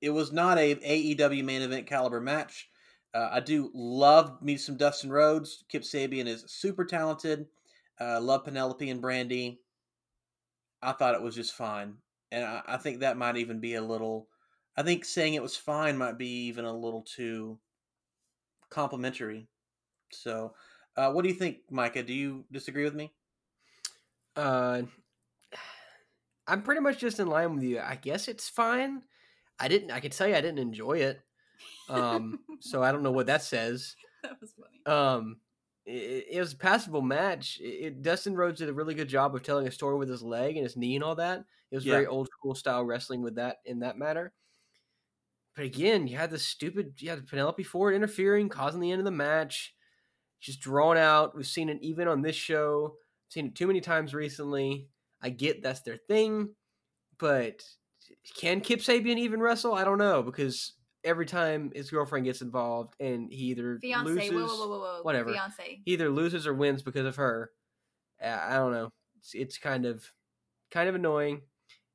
It 0.01 0.11
was 0.11 0.31
not 0.31 0.57
a 0.57 0.75
AEW 0.75 1.43
main 1.43 1.61
event 1.61 1.87
caliber 1.87 2.21
match. 2.21 2.69
Uh, 3.13 3.29
I 3.31 3.39
do 3.39 3.71
love 3.73 4.41
me 4.41 4.57
some 4.57 4.77
Dustin 4.77 5.09
Rhodes. 5.09 5.63
Kip 5.69 5.83
Sabian 5.83 6.27
is 6.27 6.43
super 6.47 6.85
talented. 6.85 7.47
Uh, 7.99 8.19
love 8.19 8.43
Penelope 8.43 8.89
and 8.89 9.01
Brandi. 9.01 9.57
I 10.81 10.91
thought 10.91 11.15
it 11.15 11.21
was 11.21 11.33
just 11.33 11.53
fine, 11.53 11.95
and 12.31 12.43
I, 12.43 12.61
I 12.67 12.77
think 12.77 12.99
that 12.99 13.17
might 13.17 13.37
even 13.37 13.59
be 13.59 13.75
a 13.75 13.81
little. 13.81 14.27
I 14.77 14.83
think 14.83 15.05
saying 15.05 15.33
it 15.33 15.41
was 15.41 15.55
fine 15.55 15.97
might 15.97 16.17
be 16.17 16.47
even 16.47 16.65
a 16.65 16.77
little 16.77 17.01
too 17.01 17.57
complimentary. 18.69 19.47
So, 20.11 20.53
uh, 20.97 21.11
what 21.11 21.23
do 21.23 21.29
you 21.29 21.35
think, 21.35 21.59
Micah? 21.71 22.03
Do 22.03 22.13
you 22.13 22.43
disagree 22.51 22.83
with 22.83 22.93
me? 22.93 23.13
Uh, 24.35 24.83
I'm 26.47 26.61
pretty 26.61 26.81
much 26.81 26.99
just 26.99 27.19
in 27.19 27.27
line 27.27 27.55
with 27.55 27.63
you. 27.63 27.79
I 27.79 27.95
guess 27.95 28.27
it's 28.27 28.49
fine. 28.49 29.01
I 29.59 29.67
didn't. 29.67 29.91
I 29.91 29.99
can 29.99 30.11
tell 30.11 30.27
you, 30.27 30.35
I 30.35 30.41
didn't 30.41 30.59
enjoy 30.59 30.99
it. 30.99 31.21
Um, 31.89 32.39
so 32.59 32.83
I 32.83 32.91
don't 32.91 33.03
know 33.03 33.11
what 33.11 33.27
that 33.27 33.41
says. 33.43 33.95
that 34.23 34.39
was 34.39 34.53
funny. 34.53 34.97
Um, 34.97 35.37
it, 35.85 36.25
it 36.31 36.39
was 36.39 36.53
a 36.53 36.57
passable 36.57 37.01
match. 37.01 37.59
It, 37.61 37.65
it- 37.85 38.01
Dustin 38.01 38.35
Rhodes 38.35 38.59
did 38.59 38.69
a 38.69 38.73
really 38.73 38.93
good 38.95 39.09
job 39.09 39.33
of 39.35 39.43
telling 39.43 39.67
a 39.67 39.71
story 39.71 39.97
with 39.97 40.09
his 40.09 40.21
leg 40.23 40.55
and 40.55 40.63
his 40.63 40.77
knee 40.77 40.95
and 40.95 41.03
all 41.03 41.15
that. 41.15 41.45
It 41.71 41.75
was 41.75 41.85
very 41.93 42.05
old 42.07 42.27
school 42.27 42.55
style 42.55 42.83
wrestling 42.83 43.21
with 43.21 43.35
that 43.35 43.57
in 43.65 43.79
that 43.79 43.97
matter. 43.97 44.33
But 45.55 45.65
again, 45.65 46.07
you 46.07 46.17
had 46.17 46.31
the 46.31 46.37
stupid, 46.39 46.93
you 46.99 47.09
had 47.09 47.25
Penelope 47.27 47.63
Ford 47.63 47.95
interfering, 47.95 48.49
causing 48.49 48.81
the 48.81 48.91
end 48.91 48.99
of 48.99 49.05
the 49.05 49.11
match, 49.11 49.73
just 50.41 50.59
drawn 50.59 50.97
out. 50.97 51.35
We've 51.35 51.47
seen 51.47 51.69
it 51.69 51.79
even 51.81 52.07
on 52.07 52.21
this 52.21 52.35
show. 52.35 52.95
Seen 53.29 53.47
it 53.47 53.55
too 53.55 53.67
many 53.67 53.79
times 53.81 54.13
recently. 54.13 54.89
I 55.21 55.29
get 55.29 55.63
that's 55.63 55.81
their 55.81 55.97
thing, 55.97 56.49
but 57.19 57.63
can 58.37 58.61
Kip 58.61 58.79
Sabian 58.79 59.17
even 59.17 59.39
wrestle? 59.39 59.73
I 59.73 59.83
don't 59.83 59.97
know 59.97 60.21
because 60.21 60.73
every 61.03 61.25
time 61.25 61.71
his 61.73 61.89
girlfriend 61.89 62.25
gets 62.25 62.41
involved 62.41 62.95
and 62.99 63.31
he 63.31 63.45
either 63.45 63.79
Fiance. 63.79 64.29
loses, 64.29 64.31
whoa, 64.31 64.67
whoa, 64.67 64.79
whoa, 64.79 64.99
whatever. 65.03 65.31
Fiance. 65.31 65.81
he 65.85 65.93
either 65.93 66.09
loses 66.09 66.47
or 66.47 66.53
wins 66.53 66.81
because 66.81 67.05
of 67.05 67.15
her. 67.15 67.51
I 68.21 68.53
don't 68.53 68.71
know. 68.71 68.89
It's, 69.17 69.33
it's 69.33 69.57
kind 69.57 69.85
of 69.85 70.03
kind 70.71 70.89
of 70.89 70.95
annoying, 70.95 71.41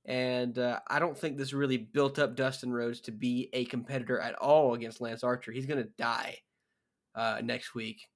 and 0.05 0.59
uh, 0.59 0.81
I 0.89 0.99
don't 0.99 1.19
think 1.19 1.37
this 1.37 1.53
really 1.53 1.77
built 1.79 2.19
up 2.19 2.37
Dustin 2.37 2.73
Rhodes 2.73 3.01
to 3.03 3.13
be 3.13 3.51
a 3.53 3.65
competitor 3.67 4.21
at 4.21 4.35
all 4.37 4.75
against 4.75 5.01
Lance 5.01 5.25
Archer. 5.25 5.53
He's 5.53 5.67
gonna 5.67 5.89
die 5.99 6.37
uh, 7.15 7.41
next 7.43 7.75
week. 7.75 8.07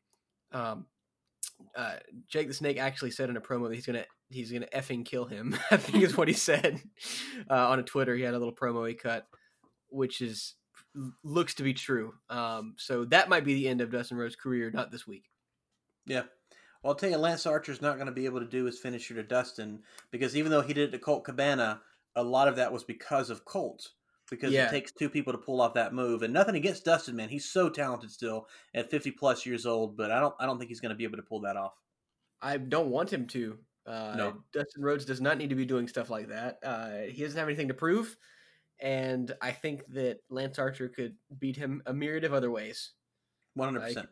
Um, 0.52 0.86
uh, 1.76 1.94
Jake 2.28 2.48
the 2.48 2.54
Snake 2.54 2.78
actually 2.78 3.10
said 3.10 3.30
in 3.30 3.36
a 3.36 3.40
promo 3.40 3.68
that 3.68 3.74
he's 3.74 3.86
gonna 3.86 4.04
he's 4.34 4.52
gonna 4.52 4.66
effing 4.74 5.04
kill 5.04 5.24
him. 5.24 5.56
I 5.70 5.76
think 5.76 6.02
is 6.04 6.16
what 6.16 6.28
he 6.28 6.34
said 6.34 6.80
uh, 7.50 7.68
on 7.68 7.78
a 7.78 7.82
Twitter. 7.82 8.14
He 8.14 8.22
had 8.22 8.34
a 8.34 8.38
little 8.38 8.54
promo 8.54 8.86
he 8.88 8.94
cut, 8.94 9.26
which 9.88 10.20
is 10.20 10.54
looks 11.22 11.54
to 11.54 11.62
be 11.62 11.74
true. 11.74 12.14
Um, 12.30 12.74
so 12.78 13.04
that 13.06 13.28
might 13.28 13.44
be 13.44 13.54
the 13.54 13.68
end 13.68 13.80
of 13.80 13.90
Dustin 13.90 14.16
Rhodes' 14.16 14.36
career, 14.36 14.70
not 14.70 14.90
this 14.92 15.06
week. 15.06 15.24
Yeah. 16.06 16.22
Well, 16.82 16.92
I'll 16.92 16.94
tell 16.94 17.10
you, 17.10 17.16
Lance 17.16 17.46
Archer's 17.46 17.80
not 17.80 17.94
going 17.94 18.06
to 18.06 18.12
be 18.12 18.26
able 18.26 18.40
to 18.40 18.46
do 18.46 18.64
his 18.66 18.78
finisher 18.78 19.14
to 19.14 19.22
Dustin 19.22 19.82
because 20.10 20.36
even 20.36 20.50
though 20.52 20.60
he 20.60 20.74
did 20.74 20.88
it 20.90 20.92
to 20.92 20.98
Colt 20.98 21.24
Cabana, 21.24 21.80
a 22.14 22.22
lot 22.22 22.46
of 22.46 22.56
that 22.56 22.72
was 22.72 22.84
because 22.84 23.30
of 23.30 23.44
Colt. 23.44 23.88
Because 24.30 24.52
Yeah. 24.52 24.68
it 24.68 24.70
takes 24.70 24.92
two 24.92 25.08
people 25.10 25.32
to 25.32 25.38
pull 25.38 25.60
off 25.60 25.74
that 25.74 25.92
move, 25.92 26.22
and 26.22 26.32
nothing 26.32 26.54
against 26.54 26.84
Dustin, 26.84 27.14
man. 27.16 27.28
He's 27.28 27.44
so 27.50 27.68
talented 27.68 28.10
still 28.10 28.46
at 28.74 28.90
fifty 28.90 29.10
plus 29.10 29.44
years 29.44 29.66
old, 29.66 29.96
but 29.98 30.10
I 30.10 30.18
don't, 30.18 30.34
I 30.40 30.46
don't 30.46 30.58
think 30.58 30.68
he's 30.70 30.80
going 30.80 30.90
to 30.90 30.96
be 30.96 31.04
able 31.04 31.16
to 31.18 31.22
pull 31.22 31.40
that 31.40 31.56
off. 31.56 31.74
I 32.40 32.56
don't 32.56 32.88
want 32.88 33.12
him 33.12 33.26
to. 33.28 33.58
Uh, 33.86 34.14
No. 34.16 34.44
Dustin 34.52 34.82
Rhodes 34.82 35.04
does 35.04 35.20
not 35.20 35.38
need 35.38 35.50
to 35.50 35.56
be 35.56 35.66
doing 35.66 35.86
stuff 35.88 36.10
like 36.10 36.28
that. 36.28 36.58
Uh, 36.62 37.00
he 37.10 37.22
doesn't 37.22 37.38
have 37.38 37.48
anything 37.48 37.68
to 37.68 37.74
prove, 37.74 38.16
and 38.80 39.34
I 39.42 39.52
think 39.52 39.86
that 39.88 40.20
Lance 40.30 40.58
Archer 40.58 40.88
could 40.88 41.16
beat 41.38 41.56
him 41.56 41.82
a 41.86 41.92
myriad 41.92 42.24
of 42.24 42.32
other 42.32 42.50
ways. 42.50 42.92
One 43.54 43.68
hundred 43.68 43.88
percent. 43.88 44.08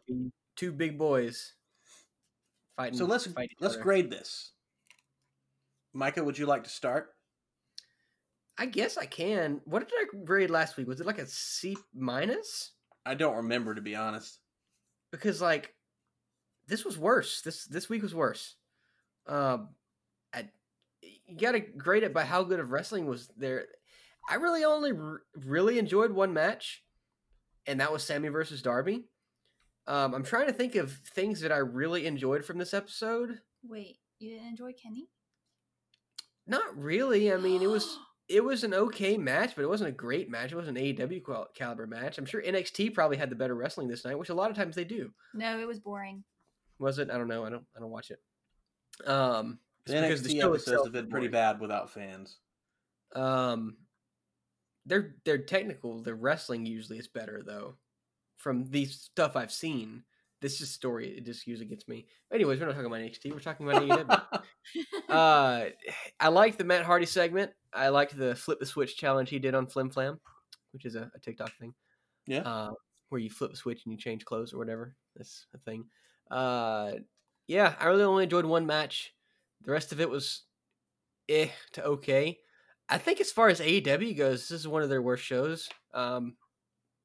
two 0.56 0.72
big 0.72 0.98
boys 0.98 1.54
fighting. 2.76 2.98
So 2.98 3.06
let's 3.06 3.26
fight 3.26 3.50
let's 3.60 3.74
other. 3.74 3.82
grade 3.82 4.10
this. 4.10 4.52
Micah, 5.94 6.22
would 6.22 6.38
you 6.38 6.46
like 6.46 6.64
to 6.64 6.70
start? 6.70 7.14
I 8.58 8.66
guess 8.66 8.96
I 8.98 9.06
can. 9.06 9.60
What 9.64 9.88
did 9.88 9.98
I 9.98 10.24
grade 10.24 10.50
last 10.50 10.76
week? 10.76 10.86
Was 10.86 11.00
it 11.00 11.06
like 11.06 11.18
a 11.18 11.26
C 11.26 11.76
minus? 11.94 12.72
I 13.04 13.14
don't 13.14 13.36
remember 13.36 13.74
to 13.74 13.80
be 13.80 13.96
honest. 13.96 14.38
Because 15.10 15.40
like 15.40 15.74
this 16.68 16.84
was 16.84 16.96
worse. 16.98 17.40
This 17.42 17.64
this 17.64 17.88
week 17.88 18.02
was 18.02 18.14
worse. 18.14 18.56
Um, 19.26 19.70
I, 20.32 20.48
you 21.02 21.36
got 21.38 21.52
to 21.52 21.60
grade 21.60 22.02
it 22.02 22.14
by 22.14 22.24
how 22.24 22.42
good 22.42 22.60
of 22.60 22.70
wrestling 22.70 23.06
was 23.06 23.30
there. 23.36 23.66
I 24.28 24.36
really 24.36 24.64
only 24.64 24.92
r- 24.92 25.22
really 25.34 25.78
enjoyed 25.78 26.12
one 26.12 26.32
match, 26.32 26.82
and 27.66 27.80
that 27.80 27.92
was 27.92 28.02
Sammy 28.04 28.28
versus 28.28 28.62
Darby. 28.62 29.04
Um, 29.86 30.14
I'm 30.14 30.22
trying 30.24 30.46
to 30.46 30.52
think 30.52 30.76
of 30.76 30.92
things 31.14 31.40
that 31.40 31.50
I 31.52 31.58
really 31.58 32.06
enjoyed 32.06 32.44
from 32.44 32.58
this 32.58 32.72
episode. 32.74 33.40
Wait, 33.64 33.98
you 34.18 34.30
didn't 34.30 34.48
enjoy 34.48 34.72
Kenny? 34.80 35.08
Not 36.46 36.76
really. 36.76 37.32
I 37.32 37.36
mean, 37.36 37.62
it 37.62 37.70
was 37.70 37.98
it 38.28 38.44
was 38.44 38.64
an 38.64 38.74
okay 38.74 39.16
match, 39.16 39.54
but 39.56 39.62
it 39.62 39.68
wasn't 39.68 39.90
a 39.90 39.92
great 39.92 40.30
match. 40.30 40.52
It 40.52 40.56
wasn't 40.56 40.78
an 40.78 40.84
AEW 40.84 41.22
qual- 41.24 41.48
caliber 41.54 41.86
match. 41.86 42.18
I'm 42.18 42.24
sure 42.26 42.42
NXT 42.42 42.94
probably 42.94 43.16
had 43.16 43.30
the 43.30 43.36
better 43.36 43.54
wrestling 43.54 43.88
this 43.88 44.04
night, 44.04 44.18
which 44.18 44.28
a 44.30 44.34
lot 44.34 44.50
of 44.50 44.56
times 44.56 44.76
they 44.76 44.84
do. 44.84 45.10
No, 45.34 45.58
it 45.58 45.66
was 45.66 45.80
boring. 45.80 46.22
Was 46.78 46.98
it? 46.98 47.10
I 47.10 47.18
don't 47.18 47.28
know. 47.28 47.44
I 47.44 47.50
don't. 47.50 47.64
I 47.76 47.80
don't 47.80 47.90
watch 47.90 48.10
it. 48.10 48.18
Um, 49.06 49.58
The 49.86 49.94
NXT 49.94 50.22
the 50.22 50.40
show 50.40 50.52
episodes 50.52 50.84
have 50.84 50.92
been 50.92 51.08
pretty 51.08 51.28
boring. 51.28 51.32
bad 51.32 51.60
without 51.60 51.90
fans. 51.90 52.38
Um, 53.14 53.76
they're 54.86 55.16
they're 55.24 55.38
technical. 55.38 56.02
The 56.02 56.14
wrestling 56.14 56.66
usually 56.66 56.98
is 56.98 57.08
better 57.08 57.42
though. 57.44 57.74
From 58.36 58.70
the 58.70 58.86
stuff 58.86 59.36
I've 59.36 59.52
seen, 59.52 60.02
this 60.40 60.60
is 60.60 60.70
story. 60.70 61.08
It 61.16 61.24
just 61.24 61.46
usually 61.46 61.68
gets 61.68 61.86
me. 61.86 62.06
Anyways, 62.32 62.58
we're 62.58 62.66
not 62.66 62.72
talking 62.72 62.86
about 62.86 63.00
NXT. 63.00 63.32
We're 63.32 63.38
talking 63.38 63.68
about 63.68 63.82
AEW. 63.82 64.42
uh, 65.08 65.64
I 66.18 66.28
liked 66.28 66.58
the 66.58 66.64
Matt 66.64 66.84
Hardy 66.84 67.06
segment. 67.06 67.52
I 67.72 67.88
liked 67.88 68.16
the 68.16 68.34
flip 68.34 68.58
the 68.58 68.66
switch 68.66 68.96
challenge 68.96 69.30
he 69.30 69.38
did 69.38 69.54
on 69.54 69.66
Flim 69.68 69.90
Flam, 69.90 70.20
which 70.72 70.84
is 70.84 70.96
a, 70.96 71.10
a 71.14 71.20
TikTok 71.20 71.52
thing. 71.58 71.74
Yeah. 72.26 72.40
Uh, 72.40 72.70
where 73.10 73.20
you 73.20 73.30
flip 73.30 73.52
the 73.52 73.56
switch 73.56 73.82
and 73.84 73.92
you 73.92 73.98
change 73.98 74.24
clothes 74.24 74.52
or 74.52 74.58
whatever. 74.58 74.96
That's 75.16 75.46
a 75.54 75.58
thing. 75.58 75.84
Uh, 76.30 76.92
yeah, 77.46 77.74
I 77.78 77.86
really 77.86 78.04
only 78.04 78.24
enjoyed 78.24 78.44
one 78.44 78.66
match. 78.66 79.12
The 79.62 79.72
rest 79.72 79.92
of 79.92 80.00
it 80.00 80.10
was 80.10 80.42
eh 81.28 81.48
to 81.72 81.84
okay. 81.84 82.38
I 82.88 82.98
think 82.98 83.20
as 83.20 83.32
far 83.32 83.48
as 83.48 83.60
AEW 83.60 84.16
goes, 84.16 84.48
this 84.48 84.60
is 84.60 84.68
one 84.68 84.82
of 84.82 84.88
their 84.88 85.02
worst 85.02 85.24
shows. 85.24 85.68
Um, 85.94 86.36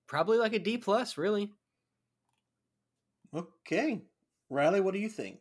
probably 0.07 0.37
like 0.37 0.53
a 0.53 0.59
D 0.59 0.77
plus, 0.77 1.17
really. 1.17 1.53
Okay, 3.33 4.01
Riley, 4.49 4.81
what 4.81 4.93
do 4.93 4.99
you 4.99 5.09
think? 5.09 5.39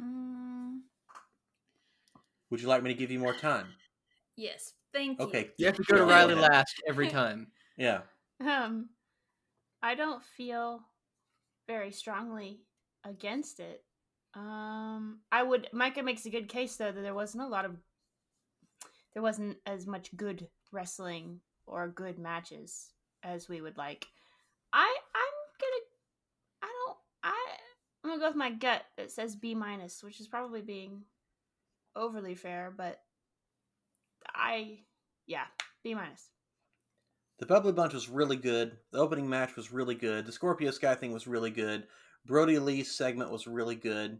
Mm, 0.00 0.80
Would 2.50 2.60
you 2.60 2.68
like 2.68 2.82
me 2.82 2.92
to 2.92 2.98
give 2.98 3.10
you 3.10 3.18
more 3.18 3.34
time? 3.34 3.68
yes, 4.36 4.72
thank 4.92 5.20
you. 5.20 5.26
Okay. 5.26 5.50
You 5.58 5.66
have 5.66 5.76
to 5.76 5.84
go 5.84 5.98
to 5.98 6.04
Riley 6.04 6.34
last 6.34 6.82
every 6.88 7.08
time. 7.08 7.52
Yeah. 7.76 8.02
Um, 8.40 8.88
I 9.82 9.94
don't 9.94 10.24
feel 10.24 10.80
very 11.66 11.92
strongly 11.92 12.62
against 13.04 13.60
it. 13.60 13.82
Um, 14.34 15.20
I 15.32 15.42
would. 15.42 15.68
Micah 15.72 16.02
makes 16.02 16.26
a 16.26 16.30
good 16.30 16.48
case 16.48 16.76
though 16.76 16.92
that 16.92 17.00
there 17.00 17.14
wasn't 17.14 17.42
a 17.42 17.48
lot 17.48 17.64
of, 17.64 17.76
there 19.14 19.22
wasn't 19.22 19.56
as 19.66 19.86
much 19.86 20.16
good 20.16 20.48
wrestling 20.72 21.40
or 21.66 21.88
good 21.88 22.18
matches 22.18 22.90
as 23.22 23.48
we 23.48 23.60
would 23.60 23.76
like. 23.76 24.06
I 24.72 24.96
I'm 25.14 25.34
gonna. 25.60 25.82
I 26.62 26.66
don't. 26.66 26.98
I 27.24 27.34
I'm 28.04 28.10
gonna 28.10 28.20
go 28.20 28.28
with 28.28 28.36
my 28.36 28.50
gut 28.50 28.82
that 28.96 29.10
says 29.10 29.36
B 29.36 29.54
minus, 29.54 30.02
which 30.02 30.20
is 30.20 30.28
probably 30.28 30.62
being 30.62 31.02
overly 31.96 32.34
fair, 32.34 32.72
but 32.76 33.00
I 34.34 34.78
yeah 35.26 35.44
B 35.82 35.94
minus. 35.94 36.28
The 37.38 37.46
Bubbly 37.46 37.72
Bunch 37.72 37.94
was 37.94 38.08
really 38.08 38.36
good. 38.36 38.76
The 38.92 38.98
opening 38.98 39.28
match 39.28 39.56
was 39.56 39.72
really 39.72 39.94
good. 39.94 40.26
The 40.26 40.32
Scorpio 40.32 40.70
Sky 40.70 40.94
thing 40.94 41.12
was 41.12 41.26
really 41.26 41.50
good. 41.50 41.86
Brody 42.26 42.58
Lee's 42.58 42.96
segment 42.96 43.30
was 43.30 43.46
really 43.46 43.76
good. 43.76 44.18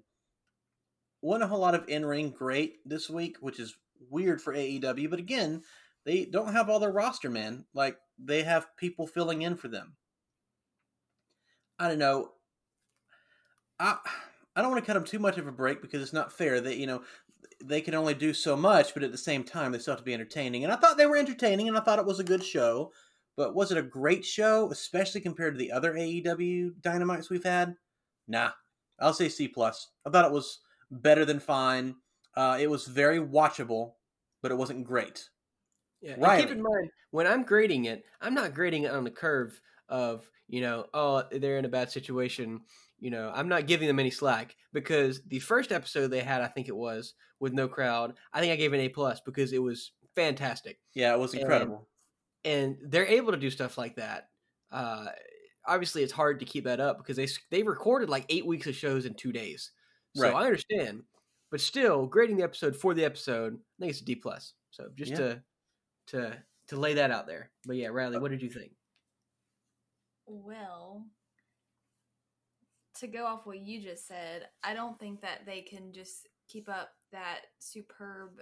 wasn't 1.23 1.45
a 1.45 1.47
whole 1.47 1.61
lot 1.61 1.75
of 1.75 1.89
in 1.89 2.05
ring 2.05 2.31
great 2.31 2.77
this 2.85 3.09
week, 3.11 3.37
which 3.41 3.61
is 3.61 3.77
weird 4.09 4.41
for 4.41 4.55
AEW. 4.55 5.11
But 5.11 5.19
again, 5.19 5.63
they 6.05 6.25
don't 6.25 6.53
have 6.53 6.69
all 6.69 6.81
their 6.81 6.93
roster, 6.93 7.31
man. 7.31 7.65
Like 7.75 7.97
they 8.19 8.43
have 8.43 8.77
people 8.77 9.07
filling 9.07 9.43
in 9.43 9.57
for 9.57 9.69
them. 9.69 9.97
I 11.79 11.89
don't 11.89 11.99
know. 11.99 12.33
I 13.79 13.97
I 14.57 14.63
don't 14.63 14.71
want 14.71 14.83
to 14.83 14.87
cut 14.87 14.95
them 14.95 15.05
too 15.05 15.19
much 15.19 15.39
of 15.39 15.47
a 15.47 15.53
break 15.53 15.81
because 15.81 16.03
it's 16.03 16.13
not 16.13 16.33
fair. 16.33 16.61
That 16.61 16.77
you 16.77 16.87
know 16.87 17.03
they 17.63 17.81
can 17.81 17.95
only 17.95 18.15
do 18.15 18.33
so 18.33 18.57
much, 18.57 18.95
but 18.95 19.03
at 19.03 19.13
the 19.13 19.19
same 19.19 19.45
time 19.45 19.73
they 19.73 19.79
still 19.79 19.93
have 19.93 20.01
to 20.01 20.05
be 20.05 20.15
entertaining. 20.15 20.65
And 20.65 20.73
I 20.73 20.77
thought 20.77 20.97
they 20.97 21.07
were 21.07 21.17
entertaining, 21.17 21.69
and 21.69 21.77
I 21.77 21.81
thought 21.81 21.99
it 21.99 22.07
was 22.07 22.21
a 22.21 22.25
good 22.25 22.45
show. 22.45 22.93
But 23.37 23.55
was 23.55 23.71
it 23.71 23.79
a 23.79 23.83
great 23.83 24.25
show, 24.25 24.71
especially 24.71 25.21
compared 25.21 25.55
to 25.55 25.59
the 25.59 25.73
other 25.73 25.95
AEW 25.95 26.73
Dynamites 26.83 27.31
we've 27.31 27.45
had? 27.45 27.77
Nah, 28.31 28.51
I'll 28.99 29.13
say 29.13 29.29
C 29.29 29.49
plus. 29.49 29.89
I 30.07 30.11
thought 30.11 30.25
it 30.25 30.33
was 30.33 30.61
better 30.91 31.25
than 31.25 31.41
fine. 31.41 31.97
Uh, 32.37 32.57
it 32.61 32.71
was 32.71 32.87
very 32.87 33.19
watchable, 33.19 33.93
but 34.41 34.53
it 34.53 34.57
wasn't 34.57 34.85
great. 34.85 35.29
Yeah, 36.01 36.15
right. 36.17 36.41
keep 36.41 36.51
in 36.51 36.63
mind 36.63 36.91
when 37.11 37.27
I'm 37.27 37.43
grading 37.43 37.87
it, 37.87 38.05
I'm 38.21 38.33
not 38.33 38.55
grading 38.55 38.85
it 38.85 38.93
on 38.93 39.05
the 39.05 39.11
curve 39.11 39.61
of 39.89 40.31
you 40.49 40.61
know, 40.61 40.87
oh, 40.93 41.23
they're 41.31 41.59
in 41.59 41.65
a 41.65 41.69
bad 41.69 41.91
situation. 41.91 42.61
You 42.99 43.11
know, 43.11 43.31
I'm 43.35 43.49
not 43.49 43.67
giving 43.67 43.89
them 43.89 43.99
any 43.99 44.11
slack 44.11 44.57
because 44.73 45.23
the 45.23 45.39
first 45.39 45.73
episode 45.73 46.09
they 46.09 46.21
had, 46.21 46.43
I 46.43 46.49
think 46.49 46.69
it 46.69 46.77
was 46.77 47.15
with 47.39 47.53
no 47.53 47.69
crowd. 47.69 48.15
I 48.33 48.41
think 48.41 48.53
I 48.53 48.57
gave 48.57 48.73
it 48.73 48.79
an 48.79 48.85
A 48.85 48.89
plus 48.89 49.21
because 49.21 49.53
it 49.53 49.63
was 49.63 49.93
fantastic. 50.15 50.79
Yeah, 50.93 51.15
it 51.15 51.19
was 51.19 51.35
incredible. 51.35 51.89
And, 52.45 52.77
and 52.83 52.93
they're 52.93 53.07
able 53.07 53.33
to 53.33 53.39
do 53.39 53.51
stuff 53.51 53.79
like 53.79 53.97
that. 53.97 54.29
Uh, 54.73 55.07
obviously, 55.67 56.03
it's 56.03 56.13
hard 56.13 56.41
to 56.41 56.47
keep 56.47 56.65
that 56.65 56.81
up 56.81 56.99
because 56.99 57.17
they 57.17 57.29
they 57.51 57.63
recorded 57.63 58.09
like 58.09 58.27
eight 58.29 58.47
weeks 58.47 58.67
of 58.67 58.75
shows 58.75 59.07
in 59.07 59.15
two 59.15 59.33
days. 59.33 59.71
So 60.17 60.25
right. 60.25 60.35
I 60.35 60.47
understand, 60.47 61.03
but 61.51 61.61
still, 61.61 62.07
grading 62.07 62.37
the 62.37 62.43
episode 62.43 62.77
for 62.77 62.95
the 62.95 63.05
episode, 63.05 63.55
I 63.55 63.81
think 63.81 63.91
it's 63.91 64.01
a 64.01 64.05
D 64.05 64.15
plus. 64.17 64.55
So 64.71 64.89
just 64.97 65.13
yeah. 65.13 65.17
to 65.17 65.43
to 66.09 66.37
to 66.69 66.77
lay 66.77 66.95
that 66.95 67.11
out 67.11 67.27
there. 67.27 67.51
But 67.67 67.77
yeah, 67.77 67.89
Riley, 67.89 68.17
uh 68.17 68.21
what 68.21 68.31
did 68.31 68.43
you 68.43 68.51
think? 68.51 68.73
Well, 70.27 71.05
to 73.01 73.07
go 73.07 73.27
off 73.27 73.47
what 73.47 73.59
you 73.59 73.81
just 73.81 74.07
said, 74.07 74.49
I 74.63 74.75
don't 74.75 74.99
think 74.99 75.23
that 75.23 75.47
they 75.47 75.63
can 75.63 75.93
just 75.93 76.29
keep 76.49 76.69
up 76.69 76.91
that 77.13 77.41
superb 77.59 78.41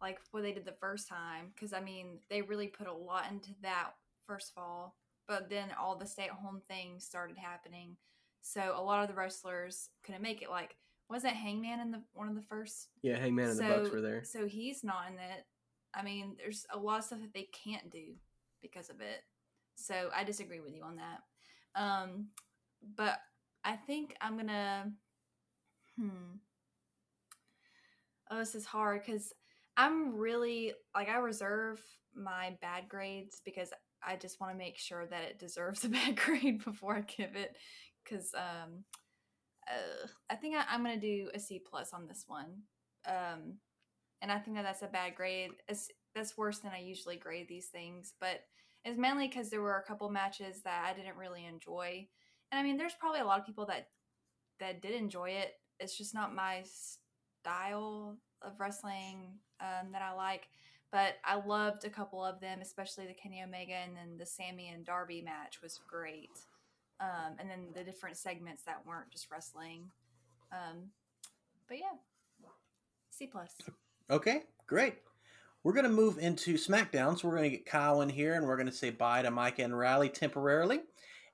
like 0.00 0.18
what 0.32 0.42
they 0.42 0.52
did 0.52 0.64
the 0.64 0.74
first 0.80 1.08
time 1.08 1.52
because 1.54 1.72
I 1.72 1.80
mean, 1.80 2.18
they 2.28 2.42
really 2.42 2.66
put 2.66 2.86
a 2.86 2.92
lot 2.92 3.30
into 3.30 3.50
that 3.62 3.92
first 4.26 4.52
of 4.56 4.62
all, 4.62 4.96
but 5.28 5.48
then 5.48 5.68
all 5.80 5.96
the 5.96 6.06
stay-at-home 6.06 6.62
things 6.68 7.04
started 7.04 7.36
happening. 7.38 7.96
So 8.42 8.74
a 8.76 8.82
lot 8.82 9.02
of 9.02 9.08
the 9.08 9.14
wrestlers 9.14 9.88
couldn't 10.04 10.22
make 10.22 10.42
it 10.42 10.50
like 10.50 10.76
wasn't 11.08 11.34
Hangman 11.34 11.80
in 11.80 11.90
the 11.90 12.02
one 12.14 12.28
of 12.28 12.34
the 12.34 12.42
first? 12.42 12.88
Yeah, 13.02 13.18
Hangman 13.18 13.50
and 13.50 13.58
so, 13.58 13.68
the 13.68 13.74
Bucks 13.74 13.90
were 13.90 14.00
there. 14.00 14.24
So 14.24 14.46
he's 14.46 14.82
not 14.82 15.08
in 15.08 15.18
it. 15.18 15.44
I 15.94 16.02
mean, 16.02 16.36
there's 16.38 16.64
a 16.72 16.78
lot 16.78 17.00
of 17.00 17.04
stuff 17.04 17.20
that 17.20 17.34
they 17.34 17.48
can't 17.64 17.90
do 17.90 18.14
because 18.62 18.88
of 18.88 19.00
it. 19.00 19.22
So 19.74 20.08
I 20.14 20.24
disagree 20.24 20.60
with 20.60 20.74
you 20.74 20.82
on 20.82 20.96
that. 20.96 21.80
Um, 21.80 22.28
but 22.96 23.18
I 23.64 23.76
think 23.76 24.16
I'm 24.20 24.36
gonna. 24.36 24.92
Hmm. 25.98 26.36
Oh, 28.30 28.38
this 28.38 28.54
is 28.54 28.64
hard 28.64 29.02
because 29.04 29.32
I'm 29.76 30.16
really 30.16 30.72
like 30.94 31.08
I 31.08 31.16
reserve 31.18 31.80
my 32.14 32.56
bad 32.60 32.88
grades 32.88 33.42
because 33.44 33.70
I 34.06 34.16
just 34.16 34.40
want 34.40 34.52
to 34.52 34.58
make 34.58 34.78
sure 34.78 35.06
that 35.06 35.22
it 35.22 35.38
deserves 35.38 35.84
a 35.84 35.88
bad 35.90 36.16
grade 36.16 36.64
before 36.64 36.96
I 36.96 37.00
give 37.00 37.36
it. 37.36 37.56
Because 38.02 38.32
um, 38.34 38.84
uh, 39.68 40.06
I 40.30 40.34
think 40.34 40.56
I, 40.56 40.74
am 40.74 40.82
gonna 40.82 41.00
do 41.00 41.28
a 41.34 41.38
C 41.38 41.60
plus 41.64 41.92
on 41.92 42.06
this 42.06 42.24
one. 42.26 42.62
Um, 43.06 43.58
and 44.20 44.30
I 44.30 44.38
think 44.38 44.56
that 44.56 44.62
that's 44.62 44.82
a 44.82 44.88
bad 44.88 45.14
grade. 45.14 45.50
It's, 45.68 45.88
that's 46.14 46.36
worse 46.36 46.58
than 46.58 46.72
I 46.72 46.80
usually 46.80 47.16
grade 47.16 47.48
these 47.48 47.68
things, 47.68 48.14
but 48.20 48.40
it's 48.84 48.98
mainly 48.98 49.28
because 49.28 49.50
there 49.50 49.62
were 49.62 49.78
a 49.78 49.84
couple 49.84 50.10
matches 50.10 50.62
that 50.64 50.84
I 50.84 50.96
didn't 50.96 51.16
really 51.16 51.46
enjoy. 51.46 52.06
And 52.50 52.58
I 52.58 52.62
mean, 52.62 52.76
there's 52.76 52.94
probably 52.98 53.20
a 53.20 53.24
lot 53.24 53.38
of 53.38 53.46
people 53.46 53.66
that 53.66 53.88
that 54.60 54.82
did 54.82 54.94
enjoy 54.94 55.30
it. 55.30 55.52
It's 55.80 55.96
just 55.96 56.14
not 56.14 56.34
my 56.34 56.62
style 57.42 58.18
of 58.42 58.60
wrestling 58.60 59.38
um, 59.60 59.92
that 59.92 60.02
I 60.02 60.12
like. 60.12 60.48
But 60.92 61.14
I 61.24 61.36
loved 61.36 61.84
a 61.84 61.90
couple 61.90 62.22
of 62.22 62.38
them, 62.40 62.60
especially 62.60 63.06
the 63.06 63.14
Kenny 63.14 63.42
Omega 63.42 63.72
and 63.72 63.96
then 63.96 64.18
the 64.18 64.26
Sammy 64.26 64.68
and 64.68 64.84
Darby 64.84 65.22
match 65.22 65.62
was 65.62 65.80
great. 65.88 66.38
Um, 67.00 67.36
and 67.38 67.50
then 67.50 67.68
the 67.74 67.82
different 67.82 68.18
segments 68.18 68.62
that 68.64 68.86
weren't 68.86 69.10
just 69.10 69.30
wrestling. 69.32 69.90
Um, 70.52 70.90
but 71.66 71.78
yeah, 71.78 71.96
C 73.10 73.26
plus. 73.26 73.56
Okay, 74.10 74.42
great. 74.66 74.96
We're 75.64 75.72
going 75.72 75.84
to 75.84 75.90
move 75.90 76.18
into 76.18 76.54
SmackDown, 76.54 77.18
so 77.18 77.28
we're 77.28 77.36
going 77.36 77.50
to 77.50 77.56
get 77.56 77.66
Kyle 77.66 78.02
in 78.02 78.08
here, 78.08 78.34
and 78.34 78.46
we're 78.46 78.56
going 78.56 78.68
to 78.68 78.72
say 78.72 78.90
bye 78.90 79.22
to 79.22 79.30
Micah 79.30 79.62
and 79.62 79.76
Riley 79.76 80.08
temporarily, 80.08 80.80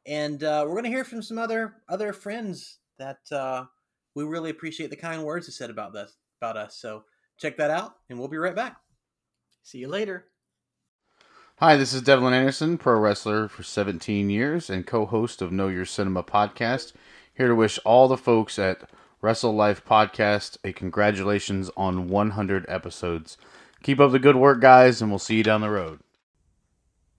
and 0.06 0.44
uh, 0.44 0.64
we're 0.66 0.74
going 0.74 0.84
to 0.84 0.90
hear 0.90 1.04
from 1.04 1.22
some 1.22 1.38
other 1.38 1.76
other 1.88 2.12
friends 2.12 2.78
that 2.98 3.20
uh, 3.32 3.64
we 4.14 4.24
really 4.24 4.50
appreciate 4.50 4.90
the 4.90 4.96
kind 4.96 5.24
words 5.24 5.46
they 5.46 5.52
said 5.52 5.70
about 5.70 5.92
this 5.92 6.16
about 6.40 6.56
us. 6.56 6.76
So 6.76 7.04
check 7.38 7.56
that 7.56 7.70
out, 7.70 7.94
and 8.10 8.18
we'll 8.18 8.28
be 8.28 8.36
right 8.36 8.54
back. 8.54 8.76
See 9.68 9.80
you 9.80 9.88
later. 9.88 10.24
Hi, 11.56 11.76
this 11.76 11.92
is 11.92 12.00
Devlin 12.00 12.32
Anderson, 12.32 12.78
pro 12.78 12.98
wrestler 12.98 13.48
for 13.48 13.62
17 13.62 14.30
years 14.30 14.70
and 14.70 14.86
co-host 14.86 15.42
of 15.42 15.52
Know 15.52 15.68
Your 15.68 15.84
Cinema 15.84 16.22
podcast. 16.22 16.94
Here 17.34 17.48
to 17.48 17.54
wish 17.54 17.78
all 17.84 18.08
the 18.08 18.16
folks 18.16 18.58
at 18.58 18.88
Wrestle 19.20 19.54
Life 19.54 19.84
Podcast 19.84 20.56
a 20.64 20.72
congratulations 20.72 21.70
on 21.76 22.08
100 22.08 22.64
episodes. 22.66 23.36
Keep 23.82 24.00
up 24.00 24.10
the 24.10 24.18
good 24.18 24.36
work, 24.36 24.62
guys, 24.62 25.02
and 25.02 25.10
we'll 25.10 25.18
see 25.18 25.36
you 25.36 25.42
down 25.42 25.60
the 25.60 25.68
road. 25.68 26.00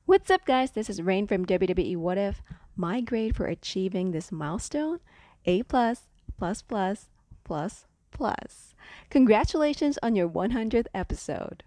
What's 0.07 0.31
up, 0.31 0.43
guys? 0.47 0.71
This 0.71 0.89
is 0.89 1.03
Rain 1.03 1.27
from 1.27 1.45
WWE 1.45 1.97
What 1.97 2.17
If. 2.17 2.41
My 2.75 2.99
grade 2.99 3.35
for 3.35 3.45
achieving 3.45 4.09
this 4.09 4.31
milestone: 4.31 5.01
A 5.45 5.61
plus, 5.61 6.07
plus 6.35 6.63
plus, 6.63 7.09
plus 7.43 7.85
plus. 8.09 8.73
Congratulations 9.11 9.99
on 10.01 10.15
your 10.15 10.27
100th 10.27 10.87
episode. 10.95 11.63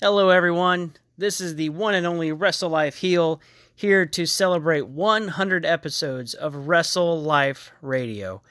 Hello, 0.00 0.28
everyone. 0.30 0.94
This 1.16 1.40
is 1.40 1.56
the 1.56 1.70
one 1.70 1.94
and 1.94 2.06
only 2.06 2.32
Wrestle 2.32 2.70
Life 2.70 2.96
Heel 2.96 3.40
here 3.74 4.06
to 4.06 4.26
celebrate 4.26 4.86
100 4.86 5.64
episodes 5.64 6.34
of 6.34 6.68
Wrestle 6.68 7.20
Life 7.20 7.72
Radio 7.82 8.42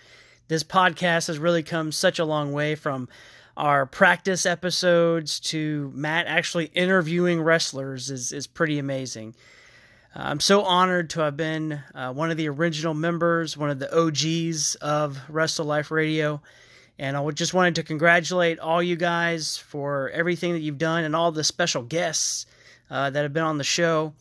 this 0.47 0.63
podcast 0.63 1.27
has 1.27 1.39
really 1.39 1.63
come 1.63 1.91
such 1.91 2.19
a 2.19 2.25
long 2.25 2.51
way 2.51 2.75
from 2.75 3.09
our 3.55 3.85
practice 3.85 4.45
episodes 4.45 5.39
to 5.39 5.91
Matt 5.93 6.27
actually 6.27 6.65
interviewing 6.73 7.41
wrestlers 7.41 8.09
is, 8.09 8.31
is 8.31 8.47
pretty 8.47 8.79
amazing. 8.79 9.35
I'm 10.15 10.39
so 10.39 10.63
honored 10.63 11.09
to 11.11 11.21
have 11.21 11.37
been 11.37 11.83
uh, 11.93 12.13
one 12.13 12.31
of 12.31 12.37
the 12.37 12.49
original 12.49 12.93
members, 12.93 13.57
one 13.57 13.69
of 13.69 13.79
the 13.79 13.95
OGs 13.95 14.75
of 14.75 15.19
Wrestle 15.29 15.65
Life 15.65 15.91
Radio. 15.91 16.41
And 16.99 17.15
I 17.15 17.29
just 17.31 17.53
wanted 17.53 17.75
to 17.75 17.83
congratulate 17.83 18.59
all 18.59 18.81
you 18.81 18.95
guys 18.95 19.57
for 19.57 20.09
everything 20.09 20.53
that 20.53 20.61
you've 20.61 20.79
done 20.79 21.03
and 21.03 21.15
all 21.15 21.31
the 21.31 21.43
special 21.43 21.83
guests 21.83 22.45
uh, 22.89 23.09
that 23.09 23.21
have 23.21 23.33
been 23.33 23.43
on 23.43 23.57
the 23.57 23.63
show. 23.63 24.13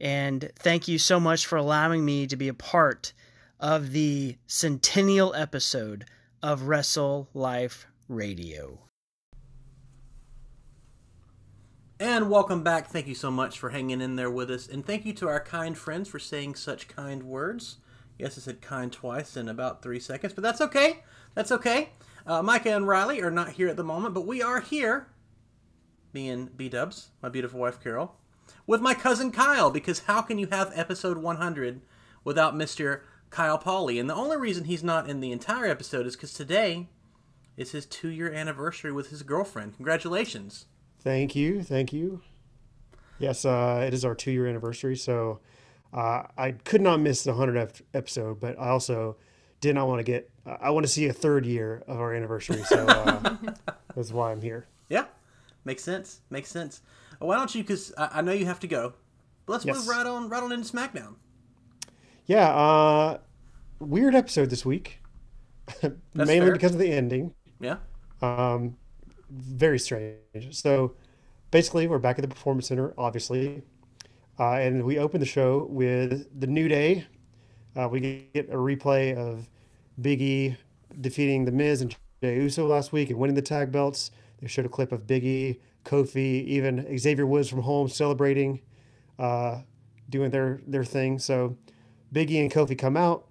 And 0.00 0.50
thank 0.56 0.88
you 0.88 0.98
so 0.98 1.20
much 1.20 1.46
for 1.46 1.56
allowing 1.56 2.04
me 2.04 2.26
to 2.26 2.36
be 2.36 2.48
a 2.48 2.54
part 2.54 3.12
of 3.60 3.92
the 3.92 4.36
centennial 4.46 5.34
episode 5.34 6.06
of 6.42 6.62
Wrestle 6.62 7.28
Life 7.34 7.86
Radio. 8.08 8.80
And 12.00 12.28
welcome 12.28 12.62
back. 12.62 12.88
Thank 12.88 13.06
you 13.06 13.14
so 13.14 13.30
much 13.30 13.58
for 13.58 13.70
hanging 13.70 14.00
in 14.00 14.16
there 14.16 14.30
with 14.30 14.50
us. 14.50 14.66
And 14.66 14.84
thank 14.84 15.06
you 15.06 15.12
to 15.14 15.28
our 15.28 15.40
kind 15.40 15.78
friends 15.78 16.08
for 16.08 16.18
saying 16.18 16.56
such 16.56 16.88
kind 16.88 17.22
words. 17.22 17.76
Yes, 18.18 18.36
I 18.36 18.40
said 18.40 18.60
kind 18.60 18.92
twice 18.92 19.36
in 19.36 19.48
about 19.48 19.82
three 19.82 20.00
seconds, 20.00 20.34
but 20.34 20.42
that's 20.42 20.60
okay. 20.60 21.02
That's 21.34 21.52
okay. 21.52 21.90
Uh, 22.26 22.42
Micah 22.42 22.74
and 22.74 22.88
Riley 22.88 23.20
are 23.20 23.30
not 23.30 23.50
here 23.52 23.68
at 23.68 23.76
the 23.76 23.84
moment, 23.84 24.14
but 24.14 24.26
we 24.26 24.42
are 24.42 24.60
here, 24.60 25.08
me 26.12 26.28
and 26.28 26.56
B 26.56 26.68
Dubs, 26.68 27.08
my 27.22 27.28
beautiful 27.28 27.60
wife 27.60 27.82
Carol, 27.82 28.16
with 28.66 28.80
my 28.80 28.94
cousin 28.94 29.30
Kyle, 29.30 29.70
because 29.70 30.00
how 30.00 30.22
can 30.22 30.38
you 30.38 30.46
have 30.46 30.72
episode 30.74 31.18
100 31.18 31.82
without 32.24 32.54
Mr. 32.54 33.02
Kyle 33.34 33.58
Pauly. 33.58 33.98
And 33.98 34.08
the 34.08 34.14
only 34.14 34.36
reason 34.36 34.64
he's 34.64 34.84
not 34.84 35.10
in 35.10 35.18
the 35.18 35.32
entire 35.32 35.66
episode 35.66 36.06
is 36.06 36.14
because 36.14 36.32
today 36.32 36.86
is 37.56 37.72
his 37.72 37.84
two 37.84 38.08
year 38.08 38.32
anniversary 38.32 38.92
with 38.92 39.10
his 39.10 39.24
girlfriend. 39.24 39.74
Congratulations. 39.74 40.66
Thank 41.00 41.34
you. 41.34 41.62
Thank 41.62 41.92
you. 41.92 42.22
Yes, 43.18 43.44
uh, 43.44 43.82
it 43.84 43.92
is 43.92 44.04
our 44.04 44.14
two 44.14 44.30
year 44.30 44.46
anniversary. 44.46 44.96
So 44.96 45.40
uh, 45.92 46.22
I 46.38 46.52
could 46.52 46.80
not 46.80 47.00
miss 47.00 47.24
the 47.24 47.32
100th 47.32 47.82
episode, 47.92 48.38
but 48.38 48.58
I 48.58 48.68
also 48.68 49.16
did 49.60 49.74
not 49.74 49.88
want 49.88 49.98
to 49.98 50.04
get, 50.04 50.30
I 50.46 50.70
want 50.70 50.84
to 50.84 50.92
see 50.92 51.06
a 51.06 51.12
third 51.12 51.46
year 51.46 51.82
of 51.86 52.00
our 52.00 52.14
anniversary. 52.14 52.62
So 52.64 52.86
uh, 52.86 53.36
that's 53.96 54.12
why 54.12 54.30
I'm 54.30 54.42
here. 54.42 54.66
Yeah. 54.88 55.06
Makes 55.64 55.82
sense. 55.82 56.20
Makes 56.30 56.50
sense. 56.50 56.82
Why 57.18 57.36
don't 57.36 57.54
you, 57.54 57.62
because 57.62 57.94
I, 57.96 58.10
I, 58.14 58.20
know 58.20 58.32
you 58.32 58.44
have 58.44 58.60
to 58.60 58.66
go, 58.66 58.92
but 59.46 59.54
let's 59.54 59.64
yes. 59.64 59.76
move 59.76 59.88
right 59.88 60.06
on, 60.06 60.28
right 60.28 60.42
on 60.42 60.52
into 60.52 60.70
SmackDown 60.70 61.14
yeah, 62.26 62.48
uh, 62.48 63.18
weird 63.78 64.14
episode 64.14 64.50
this 64.50 64.64
week, 64.64 65.00
mainly 66.14 66.40
fair. 66.40 66.52
because 66.52 66.72
of 66.72 66.78
the 66.78 66.90
ending. 66.90 67.34
Yeah. 67.60 67.76
Um, 68.22 68.76
very 69.30 69.78
strange. 69.78 70.18
So 70.52 70.94
basically, 71.50 71.86
we're 71.86 71.98
back 71.98 72.18
at 72.18 72.22
the 72.22 72.28
Performance 72.28 72.68
Center, 72.68 72.94
obviously, 72.96 73.62
uh, 74.38 74.54
and 74.54 74.84
we 74.84 74.98
open 74.98 75.20
the 75.20 75.26
show 75.26 75.66
with 75.68 76.28
the 76.38 76.46
New 76.46 76.68
Day. 76.68 77.06
Uh, 77.76 77.88
we 77.88 78.28
get 78.32 78.48
a 78.48 78.56
replay 78.56 79.14
of 79.16 79.48
Big 80.00 80.20
E 80.20 80.56
defeating 81.00 81.44
The 81.44 81.52
Miz 81.52 81.80
and 81.80 81.94
Jey 82.22 82.36
Uso 82.36 82.66
last 82.66 82.92
week 82.92 83.10
and 83.10 83.18
winning 83.18 83.36
the 83.36 83.42
tag 83.42 83.70
belts. 83.72 84.10
They 84.40 84.48
showed 84.48 84.66
a 84.66 84.68
clip 84.68 84.92
of 84.92 85.06
Big 85.06 85.24
E, 85.24 85.60
Kofi, 85.84 86.44
even 86.44 86.98
Xavier 86.98 87.26
Woods 87.26 87.48
from 87.48 87.62
home 87.62 87.88
celebrating, 87.88 88.60
uh, 89.18 89.60
doing 90.08 90.30
their 90.30 90.60
their 90.66 90.84
thing. 90.84 91.18
So 91.18 91.56
Big 92.12 92.30
E 92.30 92.40
and 92.40 92.50
Kofi 92.50 92.76
come 92.76 92.96
out, 92.96 93.26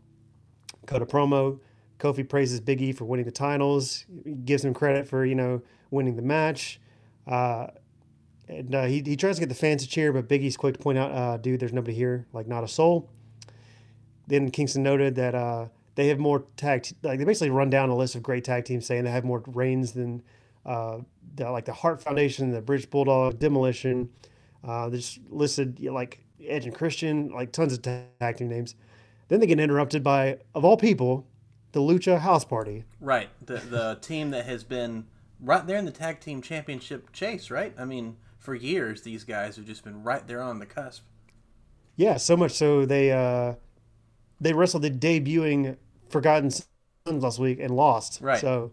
cut 0.86 1.02
a 1.02 1.06
promo. 1.06 1.60
Kofi 2.00 2.28
praises 2.28 2.60
Big 2.60 2.82
E 2.82 2.92
for 2.92 3.06
winning 3.06 3.26
the 3.26 3.32
titles, 3.32 4.06
gives 4.46 4.66
him 4.66 4.74
credit 4.74 5.08
for 5.08 5.26
you 5.26 5.36
know 5.36 5.62
winning 5.92 6.16
the 6.16 6.22
match. 6.22 6.80
Uh, 7.28 7.68
and 8.48 8.76
uh, 8.76 8.84
he, 8.84 9.02
he 9.06 9.16
tries 9.16 9.36
to 9.36 9.40
get 9.40 9.50
the 9.50 9.56
fans 9.56 9.84
to 9.84 9.90
cheer, 9.90 10.12
but 10.12 10.28
Big 10.28 10.44
E's 10.44 10.58
quick 10.58 10.76
to 10.76 10.84
point 10.84 10.98
out, 10.98 11.12
uh, 11.12 11.38
dude, 11.38 11.60
there's 11.62 11.72
nobody 11.72 11.96
here, 11.96 12.28
like 12.34 12.48
not 12.48 12.64
a 12.64 12.68
soul. 12.68 13.10
Then 14.28 14.52
Kingston 14.52 14.84
noted 14.84 15.16
that 15.16 15.34
uh, 15.34 15.68
they 15.96 16.08
have 16.08 16.20
more 16.20 16.46
tag, 16.58 16.84
t- 16.84 16.96
like 17.04 17.20
they 17.20 17.26
basically 17.26 17.50
run 17.50 17.70
down 17.70 17.90
a 17.90 17.96
list 17.96 18.16
of 18.16 18.24
great 18.24 18.44
tag 18.44 18.66
teams, 18.66 18.86
saying 18.86 19.04
they 19.04 19.12
have 19.12 19.24
more 19.24 19.44
reigns 19.48 19.94
than 19.94 20.24
uh, 20.66 21.00
the, 21.36 21.50
like 21.52 21.66
the 21.66 21.74
Hart 21.74 22.02
Foundation, 22.02 22.52
the 22.52 22.62
British 22.62 22.88
Bulldog, 22.88 23.40
Demolition. 23.40 24.10
Uh, 24.64 24.90
they 24.90 24.98
just 24.98 25.20
listed 25.30 25.80
you 25.80 25.90
know, 25.90 25.96
like 25.96 26.24
Edge 26.46 26.66
and 26.66 26.74
Christian, 26.74 27.30
like 27.30 27.52
tons 27.52 27.74
of 27.74 27.82
tag 27.82 28.38
team 28.38 28.50
names. 28.50 28.76
Then 29.28 29.40
they 29.40 29.48
get 29.48 29.60
interrupted 29.60 30.04
by, 30.04 30.40
of 30.54 30.66
all 30.66 30.78
people, 30.78 31.28
the 31.72 31.80
Lucha 31.80 32.20
House 32.20 32.46
Party. 32.46 32.84
Right, 33.00 33.30
the 33.46 33.56
the 33.58 33.96
team 34.02 34.32
that 34.32 34.46
has 34.46 34.64
been 34.64 35.06
right 35.40 35.66
there 35.66 35.78
in 35.78 35.86
the 35.86 35.92
tag 35.92 36.20
team 36.20 36.42
championship 36.42 37.12
chase. 37.12 37.52
Right, 37.52 37.74
I 37.78 37.86
mean, 37.86 38.18
for 38.38 38.56
years 38.56 39.02
these 39.02 39.24
guys 39.24 39.56
have 39.58 39.66
just 39.66 39.84
been 39.84 40.04
right 40.04 40.26
there 40.28 40.42
on 40.42 40.60
the 40.60 40.66
cusp. 40.66 41.04
Yeah, 41.96 42.18
so 42.18 42.36
much 42.36 42.52
so 42.52 42.86
they 42.86 43.12
uh, 43.12 43.54
they 44.44 44.54
wrestled 44.54 44.84
the 44.84 44.92
debuting 44.92 45.78
Forgotten 46.10 46.52
Sons 46.52 47.24
last 47.24 47.40
week 47.40 47.60
and 47.60 47.76
lost. 47.76 48.20
Right. 48.22 48.40
So 48.40 48.72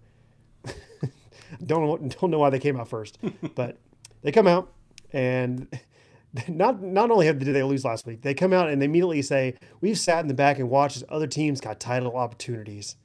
don't 1.64 2.16
don't 2.20 2.30
know 2.30 2.38
why 2.38 2.50
they 2.50 2.58
came 2.58 2.78
out 2.78 2.88
first, 2.88 3.18
but 3.54 3.78
they 4.22 4.32
come 4.32 4.46
out 4.46 4.72
and 5.12 5.68
not 6.48 6.82
not 6.82 7.10
only 7.10 7.32
did 7.32 7.54
they 7.54 7.62
lose 7.62 7.84
last 7.84 8.04
week, 8.04 8.22
they 8.22 8.34
come 8.34 8.52
out 8.52 8.68
and 8.68 8.82
they 8.82 8.86
immediately 8.86 9.22
say, 9.22 9.54
"We've 9.80 9.98
sat 9.98 10.20
in 10.20 10.28
the 10.28 10.34
back 10.34 10.58
and 10.58 10.68
watched 10.68 10.96
as 10.96 11.04
other 11.08 11.28
teams 11.28 11.60
got 11.60 11.78
title 11.78 12.16
opportunities," 12.16 12.96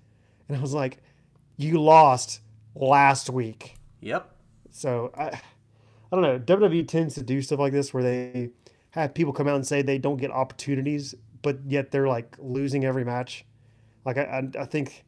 and 0.49 0.57
I 0.57 0.61
was 0.61 0.74
like, 0.74 0.97
"You 1.57 1.80
lost 1.82 2.41
last 2.74 3.30
week." 3.30 3.76
Yep. 4.01 4.30
So 4.72 5.11
I, 5.16 5.26
I 5.26 5.41
don't 6.11 6.22
know. 6.22 6.39
WWE 6.39 6.88
tends 6.88 7.13
to 7.16 7.24
do 7.24 7.41
stuff 7.43 7.59
like 7.59 7.74
this 7.74 7.93
where 7.93 8.03
they 8.03 8.49
have 8.91 9.13
people 9.13 9.34
come 9.34 9.47
out 9.47 9.55
and 9.55 9.68
say 9.68 9.82
they 9.82 9.97
don't 9.97 10.18
get 10.18 10.32
opportunities, 10.32 11.13
but 11.46 11.60
yet 11.68 11.91
they're 11.91 12.08
like 12.08 12.36
losing 12.39 12.84
every 12.86 13.06
match. 13.06 13.46
Like 14.04 14.18
I, 14.18 14.24
I, 14.58 14.62
I 14.64 14.66
think 14.66 15.06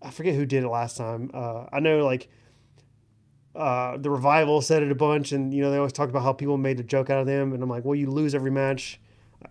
I 0.00 0.10
forget 0.10 0.34
who 0.34 0.46
did 0.46 0.64
it 0.64 0.68
last 0.68 0.96
time. 0.96 1.30
Uh, 1.34 1.66
I 1.70 1.80
know 1.80 2.02
like 2.02 2.30
uh, 3.54 3.98
the 3.98 4.08
revival 4.08 4.62
said 4.62 4.82
it 4.82 4.90
a 4.90 4.94
bunch, 4.94 5.32
and 5.32 5.52
you 5.52 5.60
know 5.62 5.70
they 5.70 5.76
always 5.76 5.92
talk 5.92 6.08
about 6.08 6.22
how 6.22 6.32
people 6.32 6.56
made 6.56 6.80
a 6.80 6.82
joke 6.82 7.10
out 7.10 7.20
of 7.20 7.26
them, 7.26 7.52
and 7.52 7.62
I'm 7.62 7.68
like, 7.68 7.84
well, 7.84 7.94
you 7.94 8.10
lose 8.10 8.34
every 8.34 8.50
match. 8.50 8.98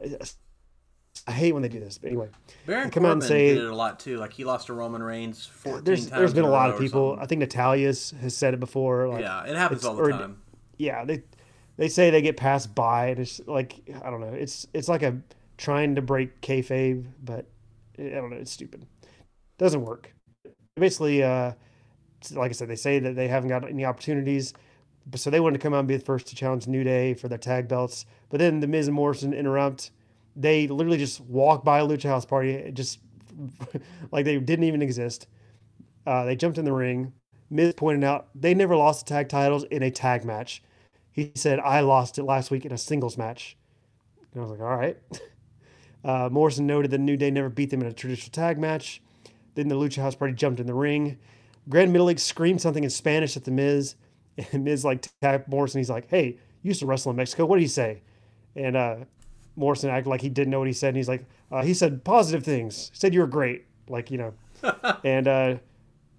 I, 0.03 0.17
I 1.27 1.31
hate 1.31 1.53
when 1.53 1.61
they 1.61 1.69
do 1.69 1.79
this, 1.79 1.99
but 1.99 2.07
anyway. 2.07 2.29
Baron 2.65 2.89
come 2.89 3.05
out 3.05 3.13
and 3.13 3.23
say 3.23 3.53
did 3.53 3.63
it 3.63 3.69
a 3.69 3.75
lot 3.75 3.99
too. 3.99 4.17
Like 4.17 4.33
he 4.33 4.45
lost 4.45 4.65
to 4.67 4.73
Roman 4.73 5.03
Reigns 5.03 5.45
fourteen 5.45 5.83
there's 5.83 6.07
times. 6.07 6.19
there's 6.19 6.33
been 6.33 6.43
a 6.43 6.49
lot 6.49 6.71
of 6.71 6.79
people. 6.79 7.17
I 7.21 7.27
think 7.27 7.39
Natalya's 7.39 8.15
has 8.21 8.35
said 8.35 8.55
it 8.55 8.59
before. 8.59 9.07
Like, 9.07 9.21
Yeah, 9.21 9.43
it 9.45 9.55
happens 9.55 9.85
all 9.85 9.95
the 9.95 10.01
or- 10.01 10.09
time. 10.09 10.41
Yeah, 10.77 11.05
they 11.05 11.21
they 11.77 11.87
say 11.87 12.09
they 12.09 12.23
get 12.23 12.35
passed 12.35 12.73
by, 12.73 13.07
and 13.09 13.19
it's 13.19 13.39
like 13.45 13.79
I 14.03 14.09
don't 14.09 14.21
know. 14.21 14.33
It's 14.33 14.65
it's 14.73 14.89
like 14.89 15.03
a 15.03 15.17
trying 15.57 15.95
to 15.95 16.01
break 16.01 16.41
kayfabe, 16.41 17.05
but 17.23 17.45
I 17.97 18.03
don't 18.03 18.29
know. 18.29 18.37
It's 18.37 18.51
stupid. 18.51 18.85
Doesn't 19.57 19.83
work. 19.83 20.13
Basically, 20.75 21.23
uh, 21.23 21.53
like 22.33 22.49
I 22.49 22.53
said, 22.53 22.67
they 22.67 22.75
say 22.75 22.99
that 22.99 23.15
they 23.15 23.27
haven't 23.27 23.49
got 23.49 23.67
any 23.67 23.85
opportunities, 23.85 24.53
so 25.15 25.29
they 25.29 25.39
wanted 25.39 25.59
to 25.59 25.63
come 25.63 25.73
out 25.73 25.79
and 25.79 25.87
be 25.87 25.97
the 25.97 26.03
first 26.03 26.27
to 26.27 26.35
challenge 26.35 26.67
New 26.67 26.83
Day 26.83 27.13
for 27.13 27.27
their 27.27 27.37
tag 27.37 27.67
belts. 27.67 28.05
But 28.29 28.39
then 28.39 28.59
the 28.59 28.67
Miz 28.67 28.87
and 28.87 28.95
Morrison 28.95 29.33
interrupt. 29.33 29.91
They 30.35 30.67
literally 30.67 30.97
just 30.97 31.21
walk 31.21 31.63
by 31.63 31.79
a 31.79 31.85
Lucha 31.85 32.09
House 32.09 32.25
Party, 32.25 32.69
just 32.73 32.99
like 34.11 34.25
they 34.25 34.37
didn't 34.37 34.65
even 34.65 34.81
exist. 34.81 35.27
Uh, 36.05 36.25
they 36.25 36.35
jumped 36.35 36.57
in 36.57 36.65
the 36.65 36.73
ring. 36.73 37.13
Miz 37.49 37.73
pointed 37.73 38.03
out 38.03 38.27
they 38.35 38.53
never 38.53 38.75
lost 38.75 39.05
the 39.05 39.13
tag 39.13 39.29
titles 39.29 39.63
in 39.65 39.83
a 39.83 39.91
tag 39.91 40.25
match. 40.25 40.61
He 41.11 41.31
said, 41.35 41.59
I 41.59 41.79
lost 41.79 42.17
it 42.17 42.23
last 42.23 42.51
week 42.51 42.65
in 42.65 42.73
a 42.73 42.77
singles 42.77 43.17
match. 43.17 43.55
And 44.33 44.41
I 44.41 44.45
was 44.45 44.51
like, 44.51 44.59
all 44.59 44.75
right. 44.75 44.97
Uh, 46.05 46.29
Morrison 46.31 46.67
noted 46.67 46.91
that 46.91 46.99
New 46.99 47.17
Day 47.17 47.31
never 47.31 47.49
beat 47.49 47.71
them 47.71 47.81
in 47.81 47.87
a 47.87 47.93
traditional 47.93 48.31
tag 48.31 48.59
match. 48.59 49.01
Then 49.55 49.69
the 49.69 49.75
Lucha 49.75 50.01
House 50.01 50.13
Party 50.13 50.33
jumped 50.33 50.59
in 50.59 50.67
the 50.67 50.73
ring. 50.73 51.17
Grand 51.67 51.93
Metalik 51.93 52.19
screamed 52.19 52.61
something 52.61 52.83
in 52.83 52.91
Spanish 52.91 53.35
at 53.35 53.43
the 53.43 53.51
Miz. 53.51 53.95
And 54.51 54.65
Miz 54.65 54.83
like 54.83 55.07
tapped 55.21 55.47
Morrison. 55.47 55.79
He's 55.79 55.89
like, 55.89 56.09
hey, 56.09 56.25
you 56.61 56.67
used 56.67 56.81
to 56.81 56.85
wrestle 56.85 57.09
in 57.11 57.15
Mexico. 57.15 57.45
What 57.45 57.55
did 57.55 57.61
he 57.61 57.69
say? 57.69 58.01
And 58.53 58.75
uh, 58.75 58.95
Morrison 59.55 59.89
acted 59.89 60.09
like 60.09 60.19
he 60.19 60.27
didn't 60.27 60.51
know 60.51 60.59
what 60.59 60.67
he 60.67 60.73
said. 60.73 60.89
And 60.89 60.97
he's 60.97 61.07
like, 61.07 61.25
uh, 61.53 61.63
he 61.63 61.73
said 61.73 62.03
positive 62.03 62.43
things. 62.43 62.89
He 62.91 62.97
said 62.97 63.13
you 63.13 63.21
were 63.21 63.27
great. 63.27 63.63
Like, 63.87 64.11
you 64.11 64.17
know. 64.17 64.33
and 65.05 65.27
uh, 65.29 65.55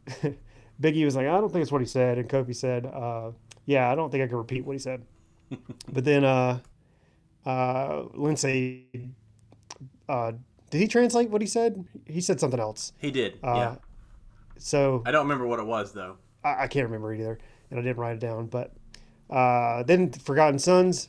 Biggie 0.81 1.05
was 1.05 1.15
like, 1.15 1.27
I 1.27 1.39
don't 1.41 1.53
think 1.53 1.61
it's 1.61 1.71
what 1.71 1.83
he 1.83 1.87
said. 1.87 2.17
And 2.17 2.27
Kofi 2.27 2.57
said, 2.57 2.87
uh, 2.87 3.33
yeah, 3.67 3.93
I 3.93 3.95
don't 3.95 4.11
think 4.11 4.25
I 4.25 4.29
can 4.29 4.39
repeat 4.39 4.65
what 4.65 4.73
he 4.73 4.79
said. 4.79 5.03
but 5.93 6.05
then 6.05 6.25
uh, 6.25 6.61
uh, 7.45 8.05
Lince, 8.17 9.13
uh, 10.09 10.33
did 10.71 10.81
he 10.81 10.89
translate 10.89 11.31
what 11.31 11.41
he 11.41 11.47
said? 11.47 11.85
He 12.07 12.21
said 12.21 12.41
something 12.41 12.61
else. 12.61 12.93
He 12.99 13.11
did. 13.11 13.39
Uh, 13.43 13.55
yeah. 13.55 13.75
So 14.59 15.03
I 15.07 15.11
don't 15.11 15.25
remember 15.25 15.47
what 15.47 15.59
it 15.59 15.67
was 15.67 15.93
though. 15.93 16.17
I, 16.45 16.65
I 16.65 16.67
can't 16.67 16.87
remember 16.87 17.13
either, 17.15 17.39
and 17.71 17.79
I 17.79 17.83
didn't 17.83 17.99
write 17.99 18.15
it 18.17 18.21
down. 18.21 18.47
But 18.47 18.73
uh, 19.31 19.83
then 19.83 20.13
Forgotten 20.13 20.59
Sons 20.59 21.09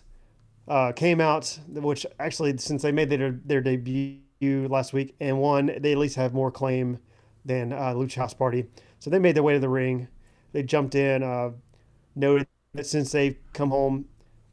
uh, 0.68 0.92
came 0.92 1.22
out, 1.22 1.60
which 1.68 2.06
actually, 2.20 2.58
since 2.58 2.82
they 2.82 2.92
made 2.92 3.10
their 3.10 3.40
their 3.46 3.62
debut 3.62 4.68
last 4.68 4.94
week 4.94 5.16
and 5.20 5.40
won, 5.40 5.72
they 5.80 5.94
at 5.94 5.98
least 5.98 6.16
have 6.16 6.34
more 6.34 6.52
claim 6.52 7.00
than 7.46 7.74
uh, 7.74 7.94
Lucha 7.94 8.16
House 8.16 8.34
Party. 8.34 8.66
So 9.00 9.10
they 9.10 9.20
made 9.20 9.36
their 9.36 9.44
way 9.44 9.54
to 9.54 9.60
the 9.60 9.70
ring. 9.70 10.08
They 10.52 10.64
jumped 10.64 10.96
in, 10.96 11.24
uh, 11.24 11.52
noted 12.16 12.48
that 12.74 12.86
since 12.86 13.12
they've 13.12 13.38
come 13.54 13.70
home 13.70 14.06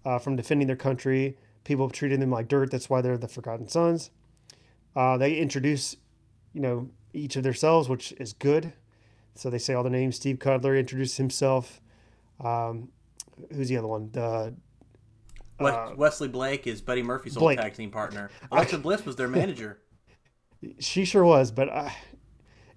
uh, 0.05 0.19
from 0.19 0.37
defending 0.37 0.67
their 0.67 0.77
country, 0.77 1.37
people 1.65 1.87
have 1.87 1.93
treated 1.93 2.21
them 2.21 2.31
like 2.31 2.49
dirt. 2.49 2.71
That's 2.71 2.89
why 2.89 3.01
they're 3.01 3.19
the 3.19 3.29
Forgotten 3.29 3.69
Sons. 3.69 4.11
Uh, 4.97 5.17
they 5.17 5.37
introduce, 5.37 5.97
you 6.53 6.61
know, 6.61 6.91
each 7.13 7.37
of 7.37 7.43
themselves, 7.43 7.89
which 7.89 8.13
is 8.13 8.33
good. 8.33 8.73
So 9.35 9.51
they 9.51 9.59
say 9.59 9.75
all 9.75 9.83
the 9.83 9.91
names. 9.91 10.17
Steve 10.17 10.39
Cutler 10.39 10.77
introduces 10.77 11.17
himself. 11.17 11.81
Um, 12.43 12.91
who's 13.53 13.69
the 13.69 13.77
other 13.77 13.89
one? 13.89 14.11
The 14.13 14.55
uh, 15.61 15.93
Wesley 15.97 16.29
Blake 16.29 16.67
is 16.67 16.81
Buddy 16.81 17.03
Murphy's 17.03 17.37
Blake. 17.37 17.59
old 17.59 17.65
tag 17.65 17.75
team 17.75 17.91
partner. 17.91 18.31
I- 18.53 18.57
Alexa 18.57 18.79
Bliss 18.79 19.05
was 19.05 19.17
their 19.17 19.29
manager. 19.29 19.81
she 20.79 21.05
sure 21.05 21.25
was, 21.25 21.51
but 21.51 21.69
I, 21.69 21.95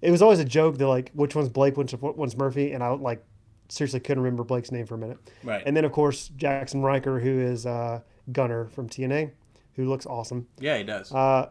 it 0.00 0.10
was 0.10 0.22
always 0.22 0.38
a 0.38 0.44
joke 0.44 0.78
that 0.78 0.86
like 0.86 1.10
which 1.12 1.34
one's 1.34 1.48
Blake, 1.48 1.76
which 1.76 1.92
one's 1.94 2.36
Murphy, 2.36 2.72
and 2.72 2.82
I 2.82 2.88
like 2.90 3.24
seriously 3.68 4.00
couldn't 4.00 4.22
remember 4.22 4.44
Blake's 4.44 4.72
name 4.72 4.86
for 4.86 4.94
a 4.94 4.98
minute. 4.98 5.18
Right. 5.44 5.62
And 5.66 5.76
then 5.76 5.84
of 5.84 5.92
course 5.92 6.28
Jackson 6.36 6.82
Ryker, 6.82 7.20
who 7.20 7.40
is 7.40 7.66
uh, 7.66 8.00
Gunner 8.32 8.66
from 8.68 8.88
TNA, 8.88 9.32
who 9.74 9.88
looks 9.88 10.06
awesome. 10.06 10.46
Yeah, 10.58 10.78
he 10.78 10.84
does. 10.84 11.12
Uh, 11.12 11.50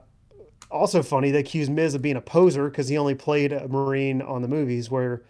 also 0.69 1.01
funny, 1.01 1.31
they 1.31 1.39
accused 1.39 1.71
Miz 1.71 1.95
of 1.95 2.01
being 2.01 2.15
a 2.15 2.21
poser 2.21 2.69
because 2.69 2.87
he 2.87 2.97
only 2.97 3.15
played 3.15 3.51
a 3.51 3.67
Marine 3.67 4.21
on 4.21 4.41
the 4.41 4.47
movies, 4.47 4.89
where 4.89 5.23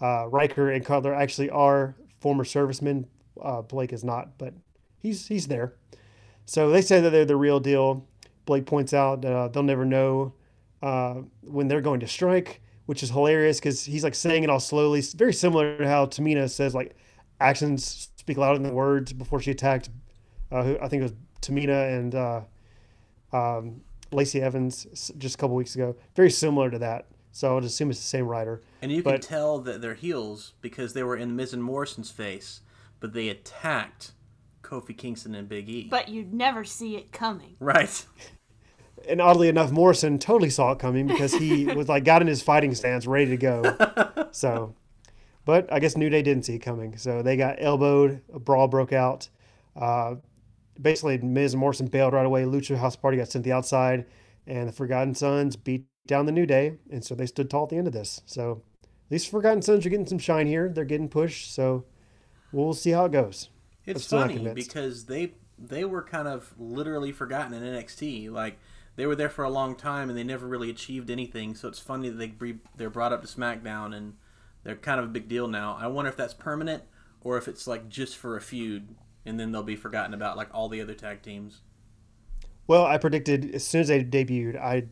uh, 0.00 0.26
Ryker 0.28 0.70
and 0.70 0.84
Cutler 0.84 1.14
actually 1.14 1.50
are 1.50 1.94
former 2.20 2.44
servicemen. 2.44 3.06
Uh, 3.40 3.62
Blake 3.62 3.92
is 3.92 4.04
not, 4.04 4.38
but 4.38 4.54
he's 5.00 5.26
he's 5.26 5.46
there. 5.46 5.74
So 6.46 6.70
they 6.70 6.80
say 6.80 7.00
that 7.00 7.10
they're 7.10 7.24
the 7.24 7.36
real 7.36 7.60
deal. 7.60 8.06
Blake 8.46 8.66
points 8.66 8.94
out 8.94 9.22
that 9.22 9.32
uh, 9.32 9.48
they'll 9.48 9.62
never 9.62 9.84
know 9.84 10.32
uh, 10.82 11.16
when 11.42 11.68
they're 11.68 11.82
going 11.82 12.00
to 12.00 12.08
strike, 12.08 12.62
which 12.86 13.02
is 13.02 13.10
hilarious 13.10 13.58
because 13.58 13.84
he's 13.84 14.02
like 14.02 14.14
saying 14.14 14.44
it 14.44 14.50
all 14.50 14.60
slowly. 14.60 15.00
It's 15.00 15.12
very 15.12 15.34
similar 15.34 15.76
to 15.78 15.86
how 15.86 16.06
Tamina 16.06 16.48
says 16.48 16.74
like 16.74 16.96
actions 17.40 18.10
speak 18.16 18.38
louder 18.38 18.58
than 18.58 18.74
words 18.74 19.12
before 19.12 19.40
she 19.40 19.50
attacked. 19.50 19.90
Uh, 20.50 20.62
who 20.62 20.78
I 20.80 20.88
think 20.88 21.00
it 21.00 21.02
was 21.02 21.14
Tamina 21.42 21.98
and 21.98 22.14
uh, 22.14 22.40
um, 23.32 23.82
Lacey 24.10 24.40
Evans 24.40 25.12
just 25.18 25.34
a 25.34 25.38
couple 25.38 25.56
weeks 25.56 25.74
ago. 25.74 25.96
Very 26.14 26.30
similar 26.30 26.70
to 26.70 26.78
that. 26.78 27.06
So 27.30 27.50
I 27.50 27.54
would 27.54 27.64
assume 27.64 27.90
it's 27.90 28.00
the 28.00 28.06
same 28.06 28.26
writer. 28.26 28.62
And 28.82 28.90
you 28.90 29.02
can 29.02 29.20
tell 29.20 29.58
that 29.60 29.80
they're 29.80 29.94
heels 29.94 30.54
because 30.60 30.94
they 30.94 31.02
were 31.02 31.16
in 31.16 31.36
Miz 31.36 31.52
and 31.52 31.62
Morrison's 31.62 32.10
face, 32.10 32.62
but 33.00 33.12
they 33.12 33.28
attacked 33.28 34.12
Kofi 34.62 34.96
Kingston 34.96 35.34
and 35.34 35.48
Big 35.48 35.68
E. 35.68 35.88
But 35.90 36.08
you'd 36.08 36.32
never 36.34 36.64
see 36.64 36.96
it 36.96 37.12
coming. 37.12 37.56
right. 37.60 38.04
And 39.08 39.20
oddly 39.20 39.48
enough, 39.48 39.70
Morrison 39.70 40.18
totally 40.18 40.50
saw 40.50 40.72
it 40.72 40.80
coming 40.80 41.06
because 41.06 41.32
he 41.32 41.66
was 41.74 41.88
like 41.88 42.02
got 42.04 42.20
in 42.20 42.26
his 42.26 42.42
fighting 42.42 42.74
stance, 42.74 43.06
ready 43.06 43.30
to 43.30 43.36
go. 43.36 44.26
so, 44.32 44.74
But 45.44 45.72
I 45.72 45.78
guess 45.78 45.96
New 45.96 46.10
Day 46.10 46.20
didn't 46.20 46.44
see 46.44 46.56
it 46.56 46.58
coming, 46.58 46.96
so 46.96 47.22
they 47.22 47.36
got 47.36 47.56
elbowed. 47.60 48.22
A 48.34 48.40
brawl 48.40 48.66
broke 48.66 48.92
out. 48.92 49.28
Uh, 49.76 50.16
basically, 50.80 51.18
Miz 51.18 51.54
and 51.54 51.60
Morrison 51.60 51.86
bailed 51.86 52.12
right 52.12 52.26
away. 52.26 52.44
Lucha 52.44 52.76
House 52.76 52.96
Party 52.96 53.16
got 53.16 53.28
sent 53.28 53.44
to 53.44 53.48
the 53.48 53.54
outside, 53.54 54.06
and 54.46 54.68
the 54.68 54.72
Forgotten 54.72 55.14
Sons 55.14 55.56
beat 55.56 55.86
down 56.06 56.26
the 56.26 56.32
New 56.32 56.46
Day, 56.46 56.78
and 56.90 57.04
so 57.04 57.14
they 57.14 57.26
stood 57.26 57.50
tall 57.50 57.64
at 57.64 57.70
the 57.70 57.76
end 57.76 57.86
of 57.86 57.92
this. 57.92 58.22
So 58.26 58.62
these 59.10 59.26
Forgotten 59.26 59.62
Sons 59.62 59.84
are 59.84 59.90
getting 59.90 60.06
some 60.06 60.18
shine 60.18 60.46
here. 60.46 60.68
They're 60.68 60.84
getting 60.84 61.08
pushed, 61.08 61.54
so 61.54 61.84
we'll 62.52 62.74
see 62.74 62.90
how 62.90 63.06
it 63.06 63.12
goes. 63.12 63.50
It's 63.86 64.06
funny 64.06 64.38
because 64.54 65.06
they 65.06 65.32
they 65.58 65.84
were 65.84 66.02
kind 66.02 66.28
of 66.28 66.54
literally 66.58 67.10
forgotten 67.10 67.54
in 67.54 67.62
NXT. 67.62 68.30
Like 68.30 68.58
they 68.96 69.06
were 69.06 69.16
there 69.16 69.30
for 69.30 69.44
a 69.44 69.50
long 69.50 69.74
time 69.74 70.08
and 70.08 70.18
they 70.18 70.24
never 70.24 70.46
really 70.46 70.70
achieved 70.70 71.10
anything. 71.10 71.54
So 71.54 71.68
it's 71.68 71.78
funny 71.78 72.10
that 72.10 72.18
they 72.18 72.54
they're 72.76 72.90
brought 72.90 73.12
up 73.12 73.22
to 73.22 73.28
SmackDown 73.28 73.96
and 73.96 74.14
they're 74.62 74.76
kind 74.76 75.00
of 75.00 75.06
a 75.06 75.08
big 75.08 75.28
deal 75.28 75.48
now. 75.48 75.76
I 75.80 75.86
wonder 75.86 76.10
if 76.10 76.16
that's 76.16 76.34
permanent 76.34 76.82
or 77.22 77.38
if 77.38 77.48
it's 77.48 77.66
like 77.66 77.88
just 77.88 78.16
for 78.16 78.36
a 78.36 78.40
feud 78.40 78.94
and 79.24 79.38
then 79.38 79.52
they'll 79.52 79.62
be 79.62 79.76
forgotten 79.76 80.14
about 80.14 80.36
like 80.36 80.48
all 80.52 80.68
the 80.68 80.80
other 80.80 80.94
tag 80.94 81.22
teams. 81.22 81.62
Well, 82.66 82.84
I 82.84 82.98
predicted 82.98 83.54
as 83.54 83.66
soon 83.66 83.80
as 83.80 83.88
they 83.88 84.04
debuted, 84.04 84.56
I 84.56 84.88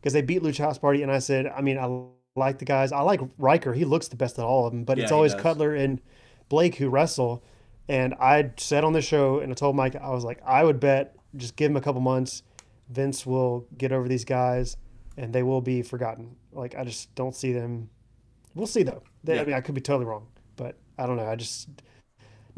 because 0.00 0.12
they 0.12 0.22
beat 0.22 0.42
Lucha 0.42 0.58
House 0.58 0.78
Party, 0.78 1.02
and 1.02 1.10
I 1.10 1.18
said, 1.18 1.46
I 1.46 1.60
mean, 1.60 1.78
I 1.78 2.38
like 2.38 2.58
the 2.58 2.64
guys. 2.64 2.92
I 2.92 3.00
like 3.00 3.20
Ryker. 3.36 3.74
He 3.74 3.84
looks 3.84 4.08
the 4.08 4.16
best 4.16 4.38
of 4.38 4.44
all 4.44 4.66
of 4.66 4.72
them, 4.72 4.84
but 4.84 4.96
yeah, 4.96 5.04
it's 5.04 5.12
always 5.12 5.34
Cutler 5.34 5.74
and 5.74 6.00
Blake 6.48 6.76
who 6.76 6.88
wrestle. 6.88 7.42
And 7.88 8.14
I 8.20 8.50
said 8.58 8.84
on 8.84 8.92
the 8.92 9.00
show, 9.00 9.40
and 9.40 9.50
I 9.50 9.54
told 9.54 9.74
Mike, 9.74 9.96
I 9.96 10.10
was 10.10 10.24
like, 10.24 10.40
I 10.44 10.62
would 10.62 10.78
bet 10.78 11.16
just 11.36 11.56
give 11.56 11.70
him 11.70 11.76
a 11.76 11.80
couple 11.80 12.00
months, 12.00 12.42
Vince 12.88 13.26
will 13.26 13.66
get 13.76 13.92
over 13.92 14.08
these 14.08 14.24
guys, 14.24 14.76
and 15.16 15.32
they 15.32 15.42
will 15.42 15.60
be 15.60 15.82
forgotten. 15.82 16.36
Like 16.52 16.74
I 16.74 16.84
just 16.84 17.14
don't 17.14 17.34
see 17.34 17.52
them. 17.52 17.90
We'll 18.54 18.66
see 18.66 18.82
though. 18.82 19.02
They, 19.24 19.34
yeah. 19.34 19.42
I 19.42 19.44
mean, 19.44 19.54
I 19.54 19.60
could 19.60 19.74
be 19.74 19.80
totally 19.80 20.06
wrong, 20.06 20.28
but 20.56 20.76
I 20.96 21.06
don't 21.06 21.16
know. 21.16 21.26
I 21.26 21.36
just 21.36 21.68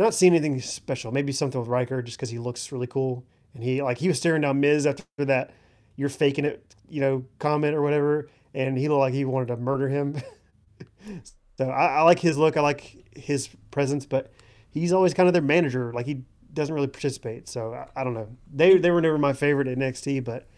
not 0.01 0.15
seeing 0.15 0.33
anything 0.35 0.61
special. 0.61 1.13
Maybe 1.13 1.33
something 1.33 1.61
with 1.61 1.69
Ryker 1.69 2.03
just 2.03 2.17
because 2.17 2.31
he 2.31 2.39
looks 2.39 2.73
really 2.73 2.87
cool, 2.87 3.25
and 3.55 3.63
he 3.63 3.83
like 3.83 3.99
he 3.99 4.09
was 4.09 4.19
staring 4.19 4.43
down 4.43 4.61
Miz 4.61 4.87
after 4.87 5.05
that. 5.19 5.53
You're 5.97 6.09
faking 6.09 6.45
it, 6.45 6.75
you 6.89 7.01
know, 7.01 7.25
comment 7.39 7.75
or 7.75 7.83
whatever, 7.83 8.29
and 8.55 8.79
he 8.79 8.89
looked 8.89 9.01
like 9.01 9.15
he 9.15 9.25
wanted 9.25 9.49
to 9.49 9.57
murder 9.57 9.89
him. 9.89 10.17
so 11.59 11.69
I, 11.69 11.99
I 11.99 12.03
like 12.03 12.19
his 12.19 12.39
look. 12.39 12.57
I 12.57 12.61
like 12.61 12.97
his 13.15 13.49
presence, 13.71 14.07
but 14.07 14.33
he's 14.71 14.93
always 14.93 15.13
kind 15.13 15.29
of 15.29 15.33
their 15.35 15.43
manager. 15.43 15.93
Like 15.93 16.07
he 16.07 16.23
doesn't 16.53 16.75
really 16.75 16.89
participate. 16.89 17.49
So 17.49 17.75
I, 17.75 18.01
I, 18.01 18.05
don't 18.05 18.15
know. 18.15 18.29
They 18.53 18.79
they 18.79 18.91
were 18.91 19.01
never 19.01 19.19
my 19.19 19.33
favorite 19.33 19.69
at 19.69 19.79
NXT, 19.79 20.25
but 20.25 20.49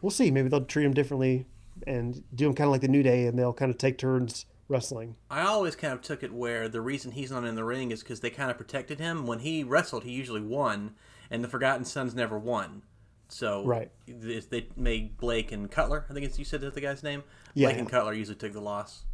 we'll 0.00 0.10
see. 0.10 0.30
Maybe 0.30 0.48
they'll 0.48 0.64
treat 0.64 0.84
him 0.84 0.94
differently 0.94 1.46
and 1.86 2.22
do 2.34 2.46
him 2.46 2.54
kind 2.54 2.68
of 2.68 2.72
like 2.72 2.82
the 2.82 2.88
New 2.88 3.02
Day, 3.02 3.26
and 3.26 3.38
they'll 3.38 3.52
kind 3.52 3.70
of 3.70 3.78
take 3.78 3.98
turns 3.98 4.46
wrestling. 4.68 5.16
I 5.30 5.42
always 5.42 5.76
kind 5.76 5.92
of 5.92 6.02
took 6.02 6.22
it 6.22 6.32
where 6.32 6.68
the 6.68 6.80
reason 6.80 7.12
he's 7.12 7.30
not 7.30 7.44
in 7.44 7.54
the 7.54 7.64
ring 7.64 7.90
is 7.90 8.02
because 8.02 8.20
they 8.20 8.30
kind 8.30 8.50
of 8.50 8.56
protected 8.56 8.98
him. 8.98 9.26
When 9.26 9.40
he 9.40 9.64
wrestled, 9.64 10.04
he 10.04 10.12
usually 10.12 10.40
won, 10.40 10.94
and 11.30 11.42
the 11.42 11.48
Forgotten 11.48 11.84
Sons 11.84 12.14
never 12.14 12.38
won. 12.38 12.82
So 13.28 13.64
right, 13.64 13.90
they 14.06 14.68
made 14.76 15.16
Blake 15.16 15.52
and 15.52 15.70
Cutler. 15.70 16.04
I 16.10 16.12
think 16.12 16.26
it's 16.26 16.38
you 16.38 16.44
said 16.44 16.60
that 16.60 16.74
the 16.74 16.80
guy's 16.80 17.02
name. 17.02 17.22
Yeah, 17.54 17.68
Blake 17.68 17.78
and 17.78 17.88
Cutler 17.88 18.12
usually 18.12 18.36
took 18.36 18.52
the 18.52 18.60
loss. 18.60 19.04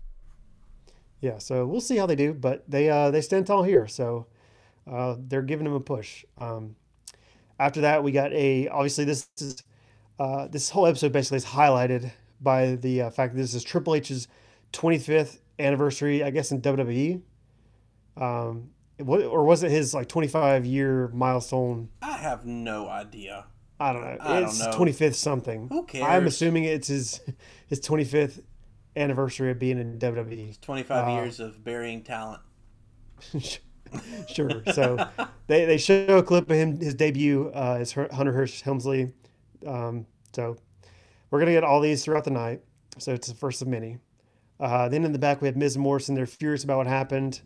Yeah, 1.20 1.38
so 1.38 1.66
we'll 1.66 1.80
see 1.80 1.96
how 1.96 2.07
they 2.07 2.16
do, 2.16 2.34
but 2.34 2.64
they 2.68 2.90
uh, 2.90 3.11
they 3.11 3.20
stand 3.20 3.46
tall 3.46 3.62
here. 3.62 3.86
So 3.86 4.26
uh, 4.90 5.16
they're 5.18 5.42
giving 5.42 5.66
him 5.66 5.72
a 5.72 5.80
push. 5.80 6.24
Um, 6.38 6.76
after 7.61 7.80
that, 7.82 8.03
we 8.03 8.12
got 8.12 8.32
a 8.32 8.68
obviously 8.68 9.05
this 9.05 9.28
is 9.38 9.62
uh, 10.18 10.49
this 10.49 10.70
whole 10.70 10.86
episode 10.86 11.12
basically 11.12 11.36
is 11.36 11.44
highlighted 11.44 12.11
by 12.40 12.76
the 12.76 13.03
uh, 13.03 13.11
fact 13.11 13.34
that 13.34 13.40
this 13.40 13.55
is 13.55 13.64
Triple 13.64 13.94
H's 13.94 14.28
25th 14.73 15.39
anniversary, 15.59 16.23
I 16.23 16.31
guess 16.31 16.53
in 16.53 16.61
WWE. 16.61 17.23
Um, 18.16 18.71
what 18.99 19.23
or 19.23 19.45
was 19.45 19.62
it 19.62 19.71
his 19.71 19.95
like 19.95 20.09
25 20.09 20.66
year 20.66 21.09
milestone? 21.09 21.89
I 22.03 22.16
have 22.16 22.45
no 22.45 22.89
idea. 22.89 23.47
I 23.81 23.93
don't 23.93 24.03
know. 24.03 24.16
I 24.21 24.41
it's 24.41 24.59
don't 24.59 24.73
know. 24.73 24.87
25th 24.87 25.14
something. 25.14 25.69
Who 25.69 25.85
cares? 25.85 26.05
I'm 26.05 26.27
assuming 26.27 26.64
it's 26.64 26.89
his 26.89 27.21
his 27.69 27.81
25th 27.81 28.43
anniversary 28.97 29.51
of 29.51 29.59
being 29.59 29.79
in 29.79 29.99
WWE. 29.99 30.49
It's 30.49 30.59
25 30.59 31.09
uh, 31.09 31.11
years 31.12 31.39
of 31.39 31.62
burying 31.62 32.03
talent. 32.03 32.43
sure. 34.29 34.62
So 34.73 35.09
they, 35.47 35.64
they 35.64 35.79
show 35.79 36.19
a 36.19 36.23
clip 36.23 36.51
of 36.51 36.57
him 36.57 36.81
his 36.81 36.95
debut 36.95 37.51
uh, 37.55 37.79
as 37.81 37.93
Hunter 37.93 38.33
Hearst 38.33 38.62
Helmsley. 38.62 39.12
Um, 39.66 40.07
so 40.33 40.57
we're 41.31 41.39
gonna 41.39 41.53
get 41.53 41.64
all 41.64 41.81
these 41.81 42.05
throughout 42.05 42.25
the 42.25 42.31
night. 42.31 42.62
So 42.99 43.14
it's 43.14 43.29
the 43.29 43.35
first 43.35 43.62
of 43.62 43.69
many. 43.69 43.99
Uh, 44.61 44.89
then 44.89 45.05
in 45.05 45.13
the 45.13 45.19
back 45.19 45.41
we 45.41 45.49
have 45.49 45.57
Miz 45.57 45.79
Morrison. 45.79 46.15
They're 46.15 46.27
furious 46.27 46.65
about 46.65 46.79
what 46.79 46.87
happened. 46.87 47.41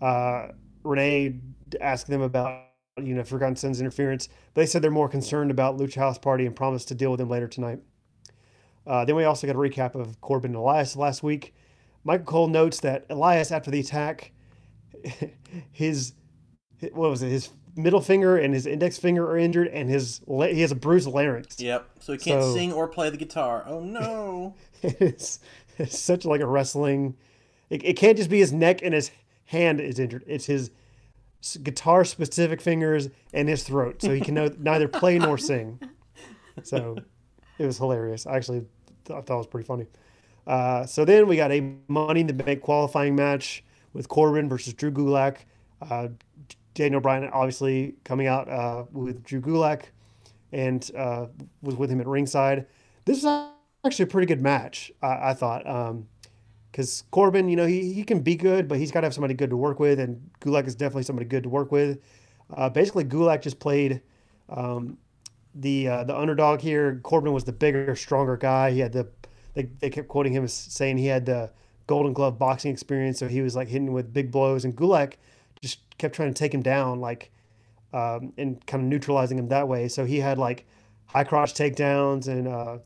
Uh, 0.00 0.48
Renee 0.82 1.40
asked 1.80 2.06
them 2.06 2.22
about 2.22 2.64
you 3.02 3.14
know 3.14 3.22
Forgotten 3.22 3.56
Sons 3.56 3.80
interference. 3.80 4.28
They 4.54 4.66
said 4.66 4.82
they're 4.82 4.90
more 4.90 5.08
concerned 5.08 5.50
about 5.50 5.76
Lucha 5.76 5.96
House 5.96 6.18
Party 6.18 6.46
and 6.46 6.56
promised 6.56 6.88
to 6.88 6.94
deal 6.94 7.10
with 7.10 7.18
them 7.18 7.28
later 7.28 7.48
tonight. 7.48 7.80
Uh, 8.86 9.04
then 9.04 9.16
we 9.16 9.24
also 9.24 9.46
got 9.46 9.56
a 9.56 9.58
recap 9.58 9.94
of 9.94 10.20
Corbin 10.20 10.52
and 10.52 10.56
Elias 10.56 10.96
last 10.96 11.22
week. 11.22 11.54
Michael 12.04 12.24
Cole 12.24 12.48
notes 12.48 12.80
that 12.80 13.04
Elias, 13.10 13.50
after 13.50 13.70
the 13.70 13.80
attack, 13.80 14.32
his 15.72 16.12
what 16.92 17.10
was 17.10 17.22
it? 17.22 17.28
His 17.28 17.50
middle 17.74 18.00
finger 18.00 18.38
and 18.38 18.54
his 18.54 18.66
index 18.66 18.96
finger 18.96 19.28
are 19.28 19.36
injured, 19.36 19.68
and 19.68 19.88
his 19.88 20.20
he 20.26 20.60
has 20.60 20.72
a 20.72 20.76
bruised 20.76 21.08
larynx. 21.08 21.60
Yep. 21.60 21.88
So 22.00 22.12
he 22.12 22.18
can't 22.18 22.42
so, 22.42 22.54
sing 22.54 22.72
or 22.72 22.88
play 22.88 23.10
the 23.10 23.16
guitar. 23.16 23.64
Oh 23.66 23.80
no! 23.80 24.54
it's, 24.82 25.40
it's 25.78 25.98
such 26.10 26.24
like 26.24 26.40
a 26.40 26.46
wrestling. 26.46 27.16
It, 27.70 27.84
it 27.84 27.96
can't 27.96 28.16
just 28.16 28.30
be 28.30 28.38
his 28.38 28.52
neck 28.52 28.80
and 28.82 28.94
his 28.94 29.10
hand 29.46 29.80
is 29.80 29.98
injured. 29.98 30.24
It's 30.26 30.46
his 30.46 30.70
guitar 31.62 32.04
specific 32.04 32.60
fingers 32.60 33.08
and 33.32 33.48
his 33.48 33.62
throat, 33.62 34.02
so 34.02 34.12
he 34.12 34.20
can 34.20 34.34
no, 34.34 34.50
neither 34.58 34.88
play 34.88 35.18
nor 35.18 35.38
sing. 35.38 35.80
So 36.62 36.96
it 37.58 37.66
was 37.66 37.78
hilarious. 37.78 38.26
I 38.26 38.36
actually 38.36 38.64
thought, 39.04 39.18
I 39.18 39.20
thought 39.22 39.34
it 39.34 39.38
was 39.38 39.46
pretty 39.46 39.66
funny. 39.66 39.86
Uh, 40.46 40.86
so 40.86 41.04
then 41.04 41.26
we 41.26 41.36
got 41.36 41.50
a 41.50 41.74
Money 41.88 42.20
in 42.20 42.26
the 42.26 42.32
Bank 42.32 42.60
qualifying 42.60 43.16
match 43.16 43.64
with 43.92 44.08
Corbin 44.08 44.48
versus 44.48 44.72
Drew 44.74 44.90
Gulak. 44.90 45.38
Uh, 45.82 46.08
Daniel 46.74 47.00
Bryan 47.00 47.28
obviously 47.32 47.94
coming 48.04 48.26
out 48.26 48.48
uh, 48.48 48.84
with 48.92 49.24
Drew 49.24 49.40
Gulak 49.40 49.84
and 50.52 50.90
uh, 50.96 51.26
was 51.62 51.74
with 51.74 51.90
him 51.90 52.00
at 52.00 52.06
ringside. 52.06 52.66
This 53.04 53.24
is 53.24 53.24
actually 53.86 54.04
a 54.04 54.08
pretty 54.08 54.26
good 54.26 54.40
match, 54.42 54.92
I, 55.02 55.30
I 55.30 55.34
thought. 55.34 55.64
Because 56.70 57.02
um, 57.02 57.06
Corbin, 57.10 57.48
you 57.48 57.56
know, 57.56 57.66
he, 57.66 57.92
he 57.92 58.04
can 58.04 58.20
be 58.20 58.36
good, 58.36 58.68
but 58.68 58.78
he's 58.78 58.90
got 58.90 59.00
to 59.00 59.06
have 59.06 59.14
somebody 59.14 59.34
good 59.34 59.50
to 59.50 59.56
work 59.56 59.80
with, 59.80 59.98
and 60.00 60.30
Gulak 60.40 60.66
is 60.66 60.74
definitely 60.74 61.04
somebody 61.04 61.26
good 61.26 61.44
to 61.44 61.48
work 61.48 61.72
with. 61.72 62.00
Uh, 62.54 62.68
basically, 62.68 63.04
Gulak 63.04 63.42
just 63.42 63.58
played 63.58 64.02
um, 64.48 64.98
the 65.54 65.88
uh, 65.88 66.04
the 66.04 66.16
underdog 66.16 66.60
here. 66.60 67.00
Corbin 67.02 67.32
was 67.32 67.44
the 67.44 67.52
bigger, 67.52 67.96
stronger 67.96 68.36
guy. 68.36 68.70
He 68.70 68.80
had 68.80 68.92
the 68.92 69.08
they, 69.54 69.64
they 69.80 69.90
kept 69.90 70.08
quoting 70.08 70.32
him 70.32 70.44
as 70.44 70.52
saying 70.52 70.98
he 70.98 71.06
had 71.06 71.26
the 71.26 71.50
Golden 71.86 72.12
Glove 72.12 72.38
boxing 72.38 72.72
experience, 72.72 73.18
so 73.18 73.26
he 73.26 73.40
was 73.40 73.56
like 73.56 73.68
hitting 73.68 73.92
with 73.92 74.12
big 74.12 74.30
blows, 74.30 74.64
and 74.64 74.76
Gulak 74.76 75.14
just 75.62 75.80
kept 75.98 76.14
trying 76.14 76.32
to 76.32 76.38
take 76.38 76.52
him 76.52 76.62
down, 76.62 77.00
like 77.00 77.30
um, 77.92 78.32
and 78.36 78.64
kind 78.66 78.82
of 78.82 78.88
neutralizing 78.88 79.38
him 79.38 79.48
that 79.48 79.66
way. 79.66 79.88
So 79.88 80.04
he 80.04 80.20
had 80.20 80.38
like 80.38 80.66
high 81.06 81.24
crotch 81.24 81.54
takedowns, 81.54 82.28
and 82.28 82.46
uh, 82.46 82.78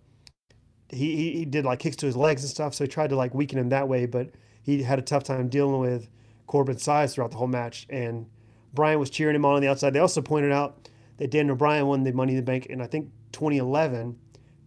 he 0.92 1.32
he 1.32 1.44
did 1.44 1.64
like 1.64 1.78
kicks 1.78 1.96
to 1.96 2.06
his 2.06 2.16
legs 2.16 2.42
and 2.42 2.50
stuff. 2.50 2.74
So 2.74 2.84
he 2.84 2.88
tried 2.88 3.10
to 3.10 3.16
like 3.16 3.34
weaken 3.34 3.58
him 3.58 3.68
that 3.70 3.88
way, 3.88 4.06
but 4.06 4.30
he 4.62 4.82
had 4.82 4.98
a 4.98 5.02
tough 5.02 5.24
time 5.24 5.48
dealing 5.48 5.80
with 5.80 6.08
Corbin's 6.46 6.82
size 6.82 7.14
throughout 7.14 7.30
the 7.30 7.36
whole 7.36 7.46
match. 7.46 7.86
And 7.88 8.26
Bryan 8.74 8.98
was 8.98 9.10
cheering 9.10 9.36
him 9.36 9.44
on 9.44 9.54
on 9.54 9.60
the 9.60 9.68
outside. 9.68 9.92
They 9.92 10.00
also 10.00 10.22
pointed 10.22 10.52
out 10.52 10.88
that 11.18 11.30
Daniel 11.30 11.56
Bryan 11.56 11.86
won 11.86 12.02
the 12.02 12.12
Money 12.12 12.32
in 12.32 12.36
the 12.36 12.42
Bank 12.42 12.66
in 12.66 12.80
I 12.80 12.86
think 12.86 13.10
2011, 13.32 14.18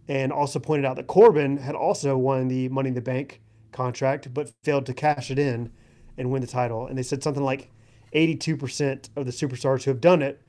and 0.08 0.32
also 0.32 0.58
pointed 0.58 0.84
out 0.84 0.96
that 0.96 1.06
Corbin 1.06 1.56
had 1.56 1.74
also 1.74 2.16
won 2.16 2.48
the 2.48 2.68
Money 2.68 2.88
in 2.88 2.94
the 2.94 3.00
Bank 3.00 3.40
contract, 3.72 4.32
but 4.32 4.52
failed 4.62 4.86
to 4.86 4.94
cash 4.94 5.30
it 5.30 5.38
in 5.38 5.70
and 6.16 6.30
win 6.30 6.40
the 6.40 6.46
title. 6.46 6.86
And 6.86 6.96
they 6.96 7.02
said 7.02 7.22
something 7.22 7.42
like 7.42 7.70
82% 8.14 9.08
of 9.16 9.26
the 9.26 9.32
superstars 9.32 9.82
who 9.82 9.90
have 9.90 10.00
done 10.00 10.22
it 10.22 10.40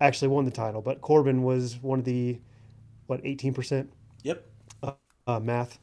actually 0.00 0.28
won 0.28 0.44
the 0.44 0.50
title, 0.50 0.80
but 0.80 1.00
Corbin 1.00 1.42
was 1.42 1.78
one 1.82 1.98
of 1.98 2.04
the 2.04 2.38
what 3.06 3.22
18%. 3.22 3.88
Uh, 5.26 5.40
math. 5.40 5.80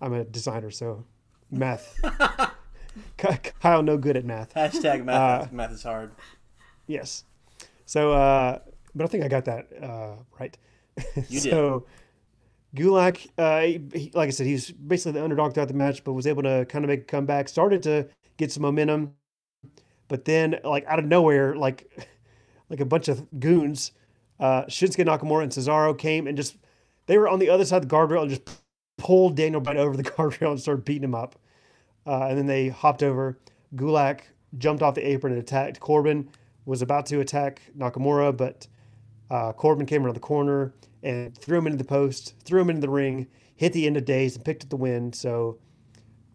I'm 0.00 0.12
a 0.12 0.24
designer, 0.24 0.70
so 0.72 1.04
math. 1.50 1.96
Kyle, 3.60 3.82
no 3.84 3.96
good 3.96 4.16
at 4.16 4.24
math. 4.24 4.52
Hashtag 4.54 5.04
math. 5.04 5.48
Uh, 5.48 5.48
math 5.52 5.70
is 5.70 5.84
hard. 5.84 6.10
Yes. 6.88 7.24
So, 7.86 8.12
uh, 8.12 8.58
but 8.96 9.04
I 9.04 9.06
think 9.06 9.24
I 9.24 9.28
got 9.28 9.44
that 9.44 9.68
uh, 9.80 10.16
right. 10.40 10.56
You 11.28 11.38
so, 11.40 11.86
did. 12.74 12.84
Gulak, 12.84 13.28
uh, 13.38 13.60
he, 13.96 14.10
like 14.12 14.26
I 14.26 14.30
said, 14.30 14.46
he's 14.46 14.72
basically 14.72 15.12
the 15.12 15.24
underdog 15.24 15.54
throughout 15.54 15.68
the 15.68 15.74
match, 15.74 16.02
but 16.02 16.12
was 16.14 16.26
able 16.26 16.42
to 16.42 16.66
kind 16.68 16.84
of 16.84 16.88
make 16.88 17.02
a 17.02 17.04
comeback. 17.04 17.48
Started 17.48 17.82
to 17.84 18.08
get 18.38 18.50
some 18.50 18.62
momentum, 18.62 19.14
but 20.08 20.24
then 20.24 20.58
like 20.64 20.84
out 20.86 20.98
of 20.98 21.04
nowhere, 21.04 21.54
like 21.54 22.08
like 22.70 22.80
a 22.80 22.84
bunch 22.84 23.06
of 23.06 23.24
goons, 23.38 23.92
uh, 24.40 24.64
Shinsuke 24.64 25.06
Nakamura 25.06 25.44
and 25.44 25.52
Cesaro 25.52 25.96
came 25.96 26.26
and 26.26 26.36
just 26.36 26.56
they 27.08 27.18
were 27.18 27.28
on 27.28 27.40
the 27.40 27.50
other 27.50 27.64
side 27.64 27.82
of 27.82 27.88
the 27.88 27.94
guardrail 27.94 28.22
and 28.22 28.30
just 28.30 28.48
pulled 28.98 29.34
Daniel 29.36 29.60
Bryan 29.60 29.78
over 29.78 29.96
the 29.96 30.02
guardrail 30.10 30.52
and 30.52 30.60
started 30.60 30.84
beating 30.84 31.04
him 31.04 31.14
up. 31.14 31.34
Uh, 32.06 32.26
and 32.28 32.38
then 32.38 32.46
they 32.46 32.68
hopped 32.68 33.02
over. 33.02 33.38
Gulak 33.74 34.20
jumped 34.56 34.82
off 34.82 34.94
the 34.94 35.06
apron 35.06 35.32
and 35.32 35.42
attacked 35.42 35.80
Corbin. 35.80 36.30
Was 36.64 36.82
about 36.82 37.06
to 37.06 37.20
attack 37.20 37.62
Nakamura, 37.76 38.36
but 38.36 38.68
uh, 39.30 39.52
Corbin 39.54 39.86
came 39.86 40.04
around 40.04 40.16
the 40.16 40.20
corner 40.20 40.74
and 41.02 41.36
threw 41.36 41.58
him 41.58 41.66
into 41.66 41.78
the 41.78 41.84
post, 41.84 42.34
threw 42.44 42.60
him 42.60 42.68
into 42.68 42.82
the 42.82 42.90
ring, 42.90 43.26
hit 43.56 43.72
the 43.72 43.86
end 43.86 43.96
of 43.96 44.04
days, 44.04 44.36
and 44.36 44.44
picked 44.44 44.64
up 44.64 44.68
the 44.68 44.76
win. 44.76 45.14
So 45.14 45.58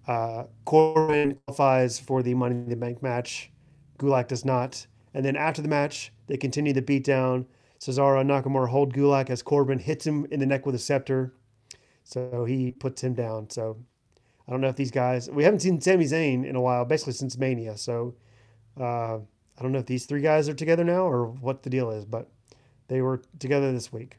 uh, 0.08 0.46
Corbin 0.66 1.38
qualifies 1.46 2.00
for 2.00 2.24
the 2.24 2.34
Money 2.34 2.56
in 2.56 2.70
the 2.70 2.76
Bank 2.76 3.04
match. 3.04 3.52
Gulak 4.00 4.28
does 4.28 4.44
not. 4.44 4.88
And 5.14 5.24
then 5.24 5.36
after 5.36 5.62
the 5.62 5.68
match, 5.68 6.12
they 6.26 6.38
continue 6.38 6.74
the 6.74 6.82
beatdown. 6.82 7.46
Cesaro 7.84 8.22
and 8.22 8.30
Nakamura 8.30 8.70
hold 8.70 8.94
Gulak 8.94 9.30
as 9.30 9.42
Corbin 9.42 9.78
hits 9.78 10.08
him 10.08 10.26
in 10.32 10.40
the 10.40 10.46
neck 10.46 10.66
with 10.66 10.74
a 10.74 10.80
scepter. 10.80 11.34
So 12.06 12.46
he 12.46 12.72
puts 12.72 13.04
him 13.04 13.14
down. 13.14 13.50
So 13.50 13.78
I 14.48 14.52
don't 14.52 14.62
know 14.62 14.70
if 14.70 14.78
these 14.78 14.92
guys, 14.92 15.30
we 15.30 15.44
haven't 15.44 15.60
seen 15.60 15.82
Sami 15.82 16.06
Zayn 16.06 16.46
in 16.46 16.56
a 16.56 16.62
while, 16.62 16.86
basically 16.86 17.12
since 17.14 17.38
Mania. 17.38 17.78
So 17.78 18.16
uh, 18.80 19.16
I 19.18 19.62
don't 19.62 19.74
know 19.74 19.80
if 19.80 19.86
these 19.86 20.06
three 20.06 20.22
guys 20.22 20.48
are 20.48 20.54
together 20.54 20.86
now 20.86 21.06
or 21.06 21.26
what 21.26 21.64
the 21.64 21.70
deal 21.70 21.92
is, 21.92 22.06
but 22.06 22.30
they 22.88 23.02
were 23.02 23.22
together 23.40 23.74
this 23.74 23.92
week. 23.92 24.18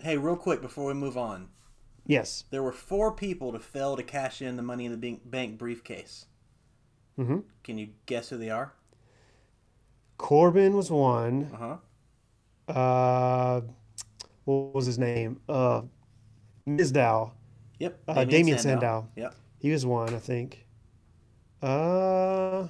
Hey, 0.00 0.16
real 0.16 0.36
quick 0.36 0.62
before 0.62 0.86
we 0.86 0.94
move 0.94 1.18
on. 1.18 1.48
Yes. 2.06 2.44
There 2.50 2.62
were 2.62 2.72
four 2.72 3.12
people 3.12 3.52
to 3.52 3.58
fail 3.58 3.94
to 3.96 4.02
cash 4.02 4.40
in 4.40 4.56
the 4.56 4.62
Money 4.62 4.86
in 4.86 4.98
the 4.98 5.18
Bank 5.22 5.58
briefcase. 5.58 6.26
Mm-hmm. 7.18 7.40
Can 7.62 7.76
you 7.76 7.90
guess 8.06 8.30
who 8.30 8.38
they 8.38 8.48
are? 8.48 8.72
Corbin 10.16 10.74
was 10.74 10.90
one. 10.90 11.50
Uh-huh. 11.52 11.76
Uh 12.74 13.60
What 14.44 14.74
was 14.74 14.86
his 14.86 14.98
name? 14.98 15.40
Uh, 15.48 15.82
Mizdow. 16.66 17.32
Yep. 17.78 17.98
Uh, 18.08 18.24
Damien 18.24 18.58
Sandow. 18.58 18.80
Sandow. 18.80 19.08
Yep. 19.16 19.34
He 19.60 19.70
was 19.70 19.86
one, 19.86 20.14
I 20.14 20.18
think. 20.18 20.66
Uh, 21.60 22.66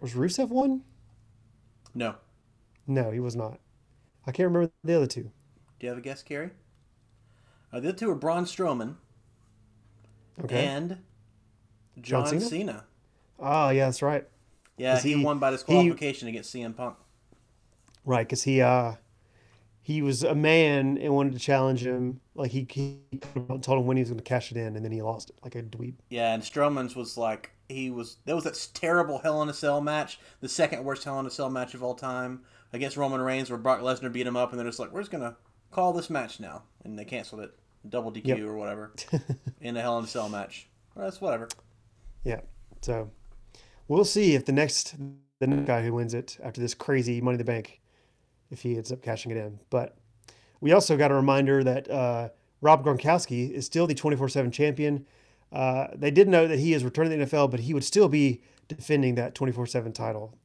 was 0.00 0.14
Rusev 0.14 0.48
one? 0.48 0.82
No. 1.94 2.16
No, 2.86 3.10
he 3.12 3.20
was 3.20 3.36
not. 3.36 3.60
I 4.26 4.32
can't 4.32 4.48
remember 4.48 4.72
the 4.82 4.94
other 4.96 5.06
two. 5.06 5.22
Do 5.78 5.86
you 5.86 5.88
have 5.90 5.98
a 5.98 6.00
guess, 6.00 6.22
Carrie? 6.22 6.50
Uh, 7.72 7.80
the 7.80 7.88
other 7.90 7.98
two 7.98 8.10
are 8.10 8.14
Braun 8.16 8.44
Strowman 8.44 8.96
Okay. 10.44 10.64
and 10.66 10.98
John, 12.00 12.24
John 12.24 12.26
Cena? 12.26 12.40
Cena? 12.40 12.84
Oh, 13.38 13.70
yeah, 13.70 13.86
that's 13.86 14.02
right. 14.02 14.26
Yeah, 14.76 14.98
he, 14.98 15.14
he- 15.14 15.24
won 15.24 15.38
by 15.38 15.50
disqualification 15.50 16.26
against 16.28 16.52
CM 16.54 16.76
Punk. 16.76 16.96
Right, 18.04 18.26
because 18.26 18.42
he 18.42 18.60
uh 18.60 18.94
he 19.82 20.00
was 20.00 20.22
a 20.22 20.34
man 20.34 20.96
and 20.96 21.12
wanted 21.12 21.32
to 21.32 21.40
challenge 21.40 21.84
him. 21.84 22.20
Like 22.34 22.52
he, 22.52 22.66
he 22.70 23.00
told 23.18 23.66
him 23.66 23.86
when 23.86 23.96
he 23.96 24.02
was 24.02 24.10
going 24.10 24.18
to 24.18 24.24
cash 24.24 24.52
it 24.52 24.56
in, 24.56 24.76
and 24.76 24.84
then 24.84 24.92
he 24.92 25.02
lost 25.02 25.30
it 25.30 25.36
like 25.42 25.56
a 25.56 25.62
dweeb. 25.62 25.94
Yeah, 26.08 26.32
and 26.32 26.42
Strowman's 26.42 26.94
was 26.94 27.18
like 27.18 27.50
he 27.68 27.90
was. 27.90 28.18
There 28.24 28.36
was 28.36 28.44
that 28.44 28.68
terrible 28.74 29.18
Hell 29.18 29.42
in 29.42 29.48
a 29.48 29.54
Cell 29.54 29.80
match, 29.80 30.20
the 30.40 30.48
second 30.48 30.84
worst 30.84 31.02
Hell 31.04 31.18
in 31.18 31.26
a 31.26 31.30
Cell 31.30 31.50
match 31.50 31.74
of 31.74 31.82
all 31.82 31.94
time 31.96 32.42
against 32.72 32.96
Roman 32.96 33.20
Reigns, 33.20 33.50
where 33.50 33.58
Brock 33.58 33.80
Lesnar 33.80 34.12
beat 34.12 34.26
him 34.26 34.36
up, 34.36 34.50
and 34.50 34.58
they're 34.58 34.68
just 34.68 34.78
like, 34.78 34.92
we're 34.92 35.00
just 35.00 35.10
gonna 35.10 35.36
call 35.72 35.92
this 35.92 36.08
match 36.08 36.38
now, 36.38 36.62
and 36.84 36.96
they 36.96 37.04
canceled 37.04 37.40
it, 37.42 37.52
double 37.88 38.12
DQ 38.12 38.24
Yep. 38.26 38.40
or 38.40 38.56
whatever, 38.56 38.92
in 39.60 39.76
a 39.76 39.80
Hell 39.80 39.98
in 39.98 40.04
a 40.04 40.08
Cell 40.08 40.28
match. 40.28 40.68
Well, 40.94 41.04
that's 41.06 41.20
whatever. 41.20 41.48
Yeah. 42.24 42.40
So 42.82 43.10
we'll 43.88 44.04
see 44.04 44.34
if 44.36 44.44
the 44.44 44.52
next 44.52 44.94
the 45.40 45.46
next 45.48 45.66
guy 45.66 45.82
who 45.82 45.92
wins 45.92 46.14
it 46.14 46.38
after 46.42 46.60
this 46.60 46.72
crazy 46.72 47.20
Money 47.20 47.34
in 47.34 47.38
the 47.38 47.44
Bank, 47.44 47.80
if 48.52 48.62
he 48.62 48.76
ends 48.76 48.92
up 48.92 49.02
cashing 49.02 49.32
it 49.32 49.38
in. 49.38 49.58
But 49.70 49.96
we 50.60 50.72
also 50.72 50.96
got 50.96 51.10
a 51.10 51.14
reminder 51.14 51.64
that 51.64 51.90
uh, 51.90 52.28
Rob 52.60 52.84
Gronkowski 52.84 53.50
is 53.50 53.66
still 53.66 53.86
the 53.88 53.94
24/7 53.94 54.52
champion. 54.52 55.06
Uh, 55.50 55.88
they 55.94 56.10
did 56.10 56.28
know 56.28 56.46
that 56.46 56.58
he 56.58 56.72
is 56.72 56.84
returning 56.84 57.18
to 57.18 57.24
the 57.24 57.36
NFL, 57.36 57.50
but 57.50 57.60
he 57.60 57.74
would 57.74 57.84
still 57.84 58.08
be 58.08 58.42
defending 58.68 59.16
that 59.16 59.34
24/7 59.34 59.92
title. 59.92 60.36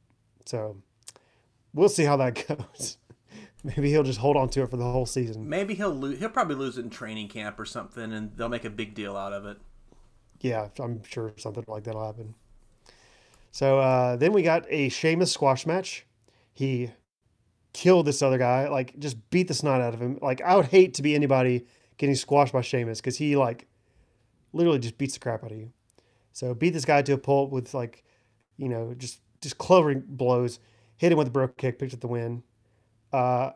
So 0.46 0.82
we'll 1.72 1.88
see 1.88 2.04
how 2.04 2.16
that 2.16 2.44
goes. 2.48 2.96
Maybe 3.62 3.90
he'll 3.90 4.02
just 4.02 4.20
hold 4.20 4.36
on 4.36 4.48
to 4.50 4.62
it 4.62 4.70
for 4.70 4.76
the 4.76 4.84
whole 4.84 5.06
season. 5.06 5.48
Maybe 5.48 5.74
he'll 5.74 5.90
lose. 5.90 6.18
He'll 6.18 6.28
probably 6.28 6.54
lose 6.56 6.78
it 6.78 6.84
in 6.84 6.90
training 6.90 7.28
camp 7.28 7.58
or 7.58 7.64
something, 7.64 8.12
and 8.12 8.36
they'll 8.36 8.48
make 8.48 8.64
a 8.64 8.70
big 8.70 8.94
deal 8.94 9.16
out 9.16 9.32
of 9.32 9.46
it. 9.46 9.58
Yeah, 10.40 10.68
I'm 10.78 11.02
sure 11.02 11.32
something 11.36 11.64
like 11.66 11.84
that'll 11.84 12.04
happen. 12.04 12.34
So 13.50 13.80
uh, 13.80 14.16
then 14.16 14.32
we 14.32 14.42
got 14.42 14.64
a 14.68 14.88
Sheamus 14.88 15.32
squash 15.32 15.66
match. 15.66 16.06
He 16.54 16.90
killed 17.72 18.06
this 18.06 18.22
other 18.22 18.38
guy, 18.38 18.68
like 18.68 18.98
just 18.98 19.30
beat 19.30 19.48
the 19.48 19.54
snot 19.54 19.80
out 19.80 19.94
of 19.94 20.00
him. 20.00 20.18
Like 20.20 20.40
I 20.42 20.56
would 20.56 20.66
hate 20.66 20.94
to 20.94 21.02
be 21.02 21.14
anybody 21.14 21.66
getting 21.96 22.14
squashed 22.14 22.52
by 22.52 22.62
Sheamus 22.62 23.00
because 23.00 23.18
he 23.18 23.36
like 23.36 23.66
literally 24.52 24.78
just 24.78 24.98
beats 24.98 25.14
the 25.14 25.20
crap 25.20 25.44
out 25.44 25.52
of 25.52 25.58
you. 25.58 25.72
So 26.32 26.54
beat 26.54 26.70
this 26.70 26.84
guy 26.84 27.02
to 27.02 27.12
a 27.14 27.18
pulp 27.18 27.50
with 27.50 27.74
like, 27.74 28.04
you 28.56 28.68
know, 28.68 28.94
just 28.96 29.20
just 29.40 29.58
clubbering 29.58 30.04
blows. 30.06 30.60
Hit 30.96 31.12
him 31.12 31.18
with 31.18 31.28
a 31.28 31.30
Brogue 31.30 31.56
Kick, 31.56 31.78
picked 31.78 31.94
up 31.94 32.00
the 32.00 32.08
win. 32.08 32.42
Uh, 33.12 33.50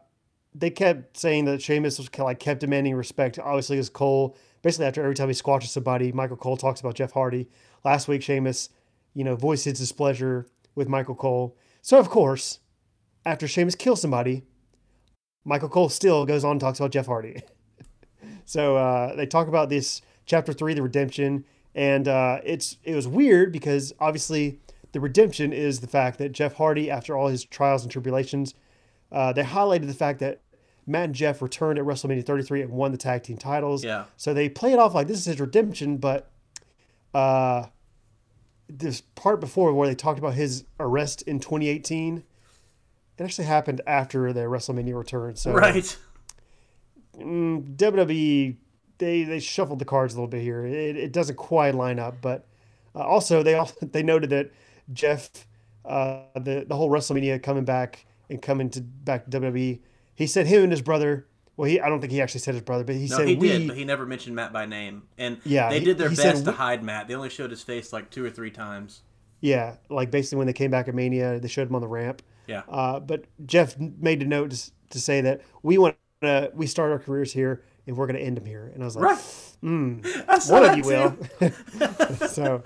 they 0.54 0.70
kept 0.70 1.16
saying 1.16 1.46
that 1.46 1.62
Sheamus 1.62 1.98
was 1.98 2.08
like 2.18 2.38
kept 2.38 2.60
demanding 2.60 2.94
respect. 2.94 3.38
Obviously, 3.38 3.78
as 3.78 3.88
Cole 3.88 4.36
basically 4.62 4.86
after 4.86 5.02
every 5.02 5.14
time 5.14 5.28
he 5.28 5.34
squashes 5.34 5.72
somebody, 5.72 6.12
Michael 6.12 6.36
Cole 6.36 6.56
talks 6.56 6.80
about 6.80 6.94
Jeff 6.94 7.12
Hardy. 7.12 7.48
Last 7.84 8.08
week, 8.08 8.22
Sheamus, 8.22 8.68
you 9.14 9.24
know, 9.24 9.34
voiced 9.34 9.64
his 9.64 9.78
displeasure 9.78 10.46
with 10.74 10.88
Michael 10.88 11.14
Cole. 11.14 11.56
So 11.80 11.98
of 11.98 12.08
course, 12.08 12.60
after 13.24 13.46
Sheamus 13.46 13.74
kills 13.74 14.00
somebody, 14.00 14.44
Michael 15.44 15.68
Cole 15.68 15.88
still 15.88 16.24
goes 16.24 16.44
on 16.44 16.52
and 16.52 16.60
talks 16.60 16.78
about 16.78 16.92
Jeff 16.92 17.06
Hardy. 17.06 17.42
so 18.44 18.76
uh, 18.76 19.14
they 19.16 19.26
talk 19.26 19.48
about 19.48 19.68
this 19.68 20.02
chapter 20.26 20.52
three, 20.52 20.74
the 20.74 20.82
redemption, 20.82 21.44
and 21.74 22.06
uh, 22.08 22.38
it's 22.44 22.78
it 22.84 22.94
was 22.94 23.08
weird 23.08 23.52
because 23.52 23.92
obviously 23.98 24.60
the 24.92 25.00
redemption 25.00 25.52
is 25.52 25.80
the 25.80 25.86
fact 25.86 26.18
that 26.18 26.32
Jeff 26.32 26.54
Hardy, 26.54 26.90
after 26.90 27.16
all 27.16 27.28
his 27.28 27.44
trials 27.44 27.82
and 27.82 27.90
tribulations, 27.90 28.54
uh, 29.10 29.32
they 29.32 29.42
highlighted 29.42 29.86
the 29.86 29.94
fact 29.94 30.20
that 30.20 30.40
Matt 30.86 31.04
and 31.04 31.14
Jeff 31.14 31.40
returned 31.40 31.78
at 31.78 31.84
WrestleMania 31.84 32.24
33 32.24 32.62
and 32.62 32.70
won 32.70 32.92
the 32.92 32.98
tag 32.98 33.22
team 33.22 33.36
titles. 33.36 33.84
Yeah. 33.84 34.04
So 34.16 34.34
they 34.34 34.48
play 34.48 34.72
it 34.72 34.78
off 34.78 34.94
like 34.94 35.06
this 35.06 35.18
is 35.18 35.24
his 35.24 35.40
redemption, 35.40 35.96
but 35.96 36.30
uh, 37.14 37.66
this 38.68 39.00
part 39.00 39.40
before 39.40 39.72
where 39.72 39.88
they 39.88 39.94
talked 39.94 40.18
about 40.18 40.34
his 40.34 40.64
arrest 40.80 41.22
in 41.22 41.40
2018, 41.40 42.24
it 43.18 43.22
actually 43.22 43.46
happened 43.46 43.80
after 43.86 44.32
the 44.32 44.40
WrestleMania 44.40 44.96
return. 44.96 45.36
So 45.36 45.52
right. 45.52 45.98
mm, 47.16 47.76
WWE 47.76 48.56
they 49.02 49.24
they 49.24 49.40
shuffled 49.40 49.80
the 49.80 49.84
cards 49.84 50.14
a 50.14 50.16
little 50.16 50.28
bit 50.28 50.42
here. 50.42 50.64
It, 50.64 50.96
it 50.96 51.12
doesn't 51.12 51.36
quite 51.36 51.74
line 51.74 51.98
up, 51.98 52.20
but 52.20 52.46
uh, 52.94 53.00
also 53.00 53.42
they 53.42 53.54
also 53.54 53.74
they 53.86 54.02
noted 54.02 54.30
that 54.30 54.50
Jeff 54.92 55.30
uh, 55.84 56.20
the 56.34 56.64
the 56.66 56.76
whole 56.76 56.90
WrestleMania 56.90 57.42
coming 57.42 57.64
back 57.64 58.06
and 58.30 58.40
coming 58.40 58.70
to 58.70 58.80
back 58.80 59.24
to 59.24 59.40
WWE. 59.40 59.80
He 60.14 60.26
said 60.26 60.46
him 60.46 60.62
and 60.64 60.72
his 60.72 60.82
brother. 60.82 61.26
Well, 61.56 61.68
he 61.68 61.80
I 61.80 61.88
don't 61.88 62.00
think 62.00 62.12
he 62.12 62.22
actually 62.22 62.40
said 62.40 62.54
his 62.54 62.62
brother, 62.62 62.84
but 62.84 62.94
he 62.94 63.08
no, 63.08 63.16
said 63.16 63.28
he 63.28 63.34
we. 63.34 63.48
did, 63.48 63.68
but 63.68 63.76
he 63.76 63.84
never 63.84 64.06
mentioned 64.06 64.36
Matt 64.36 64.52
by 64.52 64.66
name. 64.66 65.02
And 65.18 65.38
Yeah, 65.44 65.68
they 65.68 65.80
did 65.80 65.98
their 65.98 66.08
he 66.08 66.16
said 66.16 66.34
best 66.34 66.44
to 66.46 66.52
hide 66.52 66.82
Matt. 66.82 67.08
They 67.08 67.14
only 67.14 67.28
showed 67.28 67.50
his 67.50 67.62
face 67.62 67.92
like 67.92 68.10
two 68.10 68.24
or 68.24 68.30
three 68.30 68.50
times. 68.50 69.02
Yeah, 69.40 69.76
like 69.90 70.10
basically 70.12 70.38
when 70.38 70.46
they 70.46 70.52
came 70.52 70.70
back 70.70 70.86
at 70.86 70.94
Mania, 70.94 71.40
they 71.40 71.48
showed 71.48 71.68
him 71.68 71.74
on 71.74 71.80
the 71.80 71.88
ramp. 71.88 72.22
Yeah. 72.46 72.62
Uh, 72.68 73.00
but 73.00 73.24
Jeff 73.46 73.78
made 73.78 74.22
a 74.22 74.26
note 74.26 74.50
to, 74.50 74.70
to 74.90 75.00
say 75.00 75.20
that 75.22 75.42
we 75.62 75.78
want 75.78 75.96
to 76.22 76.50
we 76.54 76.66
start 76.66 76.92
our 76.92 76.98
careers 76.98 77.32
here 77.32 77.62
and 77.86 77.96
we're 77.96 78.06
going 78.06 78.18
to 78.18 78.22
end 78.22 78.36
them 78.36 78.46
here. 78.46 78.70
And 78.74 78.82
I 78.82 78.86
was 78.86 78.96
like, 78.96 79.04
Right. 79.04 79.18
mm, 79.62 80.50
one 80.50 80.64
of 80.64 80.76
you 80.76 80.84
will. 80.84 82.28
so, 82.28 82.62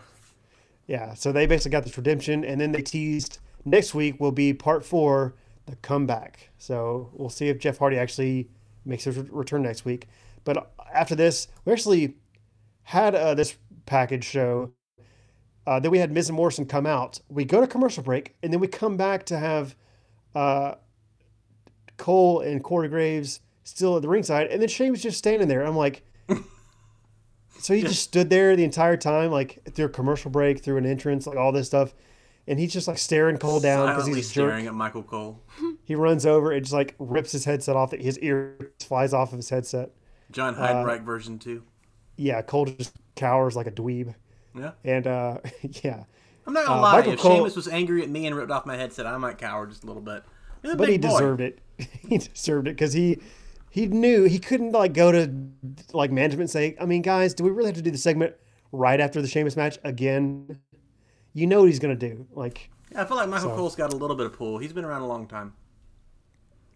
yeah. 0.86 1.15
So 1.15 1.32
they 1.32 1.47
basically 1.47 1.70
got 1.73 1.85
this 1.85 1.97
redemption, 1.97 2.44
and 2.44 2.61
then 2.61 2.73
they 2.73 2.82
teased 2.82 3.39
next 3.65 3.94
week 3.94 4.20
will 4.20 4.32
be 4.32 4.53
part 4.53 4.85
four, 4.85 5.35
the 5.66 5.77
comeback. 5.77 6.51
So 6.59 7.11
we'll 7.15 7.31
see 7.31 7.48
if 7.48 7.59
Jeff 7.59 7.78
Hardy 7.78 7.98
actually 7.98 8.48
makes 8.85 9.05
his 9.05 9.16
re- 9.16 9.28
return 9.31 9.62
next 9.62 9.85
week. 9.85 10.07
But 10.44 10.70
after 10.94 11.15
this, 11.15 11.48
we 11.65 11.73
actually 11.73 12.15
had 12.85 13.15
uh, 13.15 13.35
this 13.35 13.57
package 13.86 14.24
show. 14.24 14.73
Uh, 15.66 15.80
then 15.80 15.90
we 15.90 15.98
had 15.98 16.12
Miz 16.12 16.28
and 16.28 16.36
Morrison 16.36 16.64
come 16.66 16.86
out. 16.86 17.20
We 17.28 17.44
go 17.44 17.60
to 17.60 17.66
commercial 17.66 18.02
break, 18.02 18.36
and 18.43 18.52
then 18.52 18.60
we 18.60 18.68
come 18.68 18.97
back 18.97 19.26
to 19.26 19.38
have 19.38 19.74
uh, 20.34 20.74
Cole 21.97 22.40
and 22.40 22.62
Corey 22.62 22.88
Graves 22.88 23.40
still 23.64 23.97
at 23.97 24.02
the 24.02 24.09
ringside, 24.09 24.47
and 24.48 24.60
then 24.62 24.68
Shane 24.68 24.90
was 24.93 25.02
just 25.02 25.18
standing 25.18 25.48
there. 25.48 25.66
I'm 25.66 25.76
like, 25.76 26.02
so 27.59 27.74
he 27.74 27.80
just 27.82 28.02
stood 28.02 28.30
there 28.30 28.55
the 28.55 28.64
entire 28.64 28.97
time, 28.97 29.30
like 29.30 29.60
through 29.72 29.86
a 29.86 29.90
commercial 29.90 30.30
break, 30.30 30.62
through 30.62 30.76
an 30.76 30.86
entrance, 30.86 31.26
like 31.26 31.36
all 31.36 31.51
this 31.52 31.66
stuff, 31.66 31.94
and 32.47 32.59
he's 32.60 32.72
just 32.72 32.86
like 32.86 32.98
staring 32.98 33.36
Cole 33.38 33.59
down 33.60 33.88
because 33.88 34.06
he's 34.06 34.16
a 34.18 34.20
jerk. 34.20 34.30
staring 34.51 34.66
at 34.66 34.74
Michael 34.74 35.02
Cole. 35.02 35.43
He 35.84 35.94
runs 35.94 36.26
over 36.26 36.51
and 36.51 36.64
just 36.64 36.72
like 36.72 36.97
rips 36.98 37.30
his 37.30 37.44
headset 37.44 37.76
off. 37.76 37.93
His 37.93 38.18
ear 38.18 38.72
flies 38.80 39.12
off 39.14 39.30
of 39.32 39.36
his 39.38 39.51
headset. 39.51 39.90
John 40.32 40.56
Uh, 40.56 40.59
Heidenreich 40.66 41.05
version 41.05 41.38
two. 41.38 41.62
Yeah, 42.16 42.43
Cole 42.43 42.64
just 42.66 42.93
cowers 43.14 43.55
like 43.55 43.68
a 43.68 43.70
dweeb. 43.70 44.12
Yeah. 44.57 44.73
And 44.85 45.07
uh, 45.07 45.39
yeah, 45.85 46.05
I'm 46.47 46.53
not 46.53 46.66
gonna 46.66 46.78
Uh, 46.78 46.83
lie. 46.83 46.93
Michael 46.99 47.12
if 47.12 47.20
Cole- 47.20 47.37
Sheamus 47.37 47.57
was 47.57 47.69
angry 47.69 48.03
at 48.03 48.09
me 48.11 48.27
and 48.27 48.35
ripped 48.37 48.51
off 48.51 48.66
my 48.66 48.77
headset, 48.77 49.07
I 49.07 49.16
might 49.19 49.39
cower 49.39 49.66
just 49.66 49.85
a 49.85 49.87
little 49.87 50.03
bit. 50.03 50.23
But 50.62 50.89
he 50.89 50.99
boy. 50.99 51.09
deserved 51.09 51.41
it. 51.41 51.59
he 52.09 52.19
deserved 52.19 52.66
it 52.69 52.73
because 52.73 52.93
he 52.93 53.19
he 53.70 53.87
knew 53.87 54.24
he 54.24 54.39
couldn't 54.39 54.73
like 54.73 54.95
go 54.95 55.12
to 55.12 55.31
like 55.93 56.11
management 56.11 56.43
and 56.43 56.51
say, 56.51 56.77
I 56.81 56.87
mean, 56.87 57.03
guys, 57.03 57.35
do 57.35 57.45
we 57.45 57.51
really 57.51 57.66
have 57.69 57.77
to 57.77 57.83
do 57.83 57.91
the 57.91 57.99
segment 57.99 58.35
right 58.73 59.01
after 59.01 59.23
the 59.23 59.28
Sheamus 59.28 59.57
match 59.57 59.78
again, 59.85 60.59
you 61.35 61.47
know 61.47 61.61
what 61.61 61.66
he's 61.66 61.78
gonna 61.78 61.95
do. 61.95 62.27
Like, 62.33 62.70
yeah, 62.91 63.03
I 63.03 63.05
feel 63.05 63.16
like 63.16 63.28
Michael 63.28 63.51
so. 63.51 63.57
Cole's 63.57 63.77
got 63.77 63.93
a 63.93 63.97
little 63.97 64.16
bit 64.16 64.27
of 64.27 64.33
pull. 64.33 64.59
He's 64.59 64.73
been 64.73 64.85
around 64.85 65.03
a 65.03 65.07
long 65.07 65.27
time. 65.28 65.53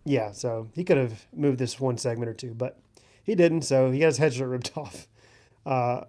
Yeah, 0.05 0.33
so 0.33 0.69
he 0.75 0.85
could 0.85 0.97
have 0.97 1.27
moved 1.35 1.59
this 1.59 1.79
one 1.81 1.99
segment 1.99 2.29
or 2.29 2.35
two, 2.35 2.55
but 2.55 2.79
he 3.25 3.35
didn't. 3.35 3.63
So 3.63 3.91
he 3.91 3.99
got 4.01 4.07
his 4.07 4.19
headshot 4.19 4.51
ripped 4.51 4.73
off. 4.77 5.09
Uh, 5.67 6.03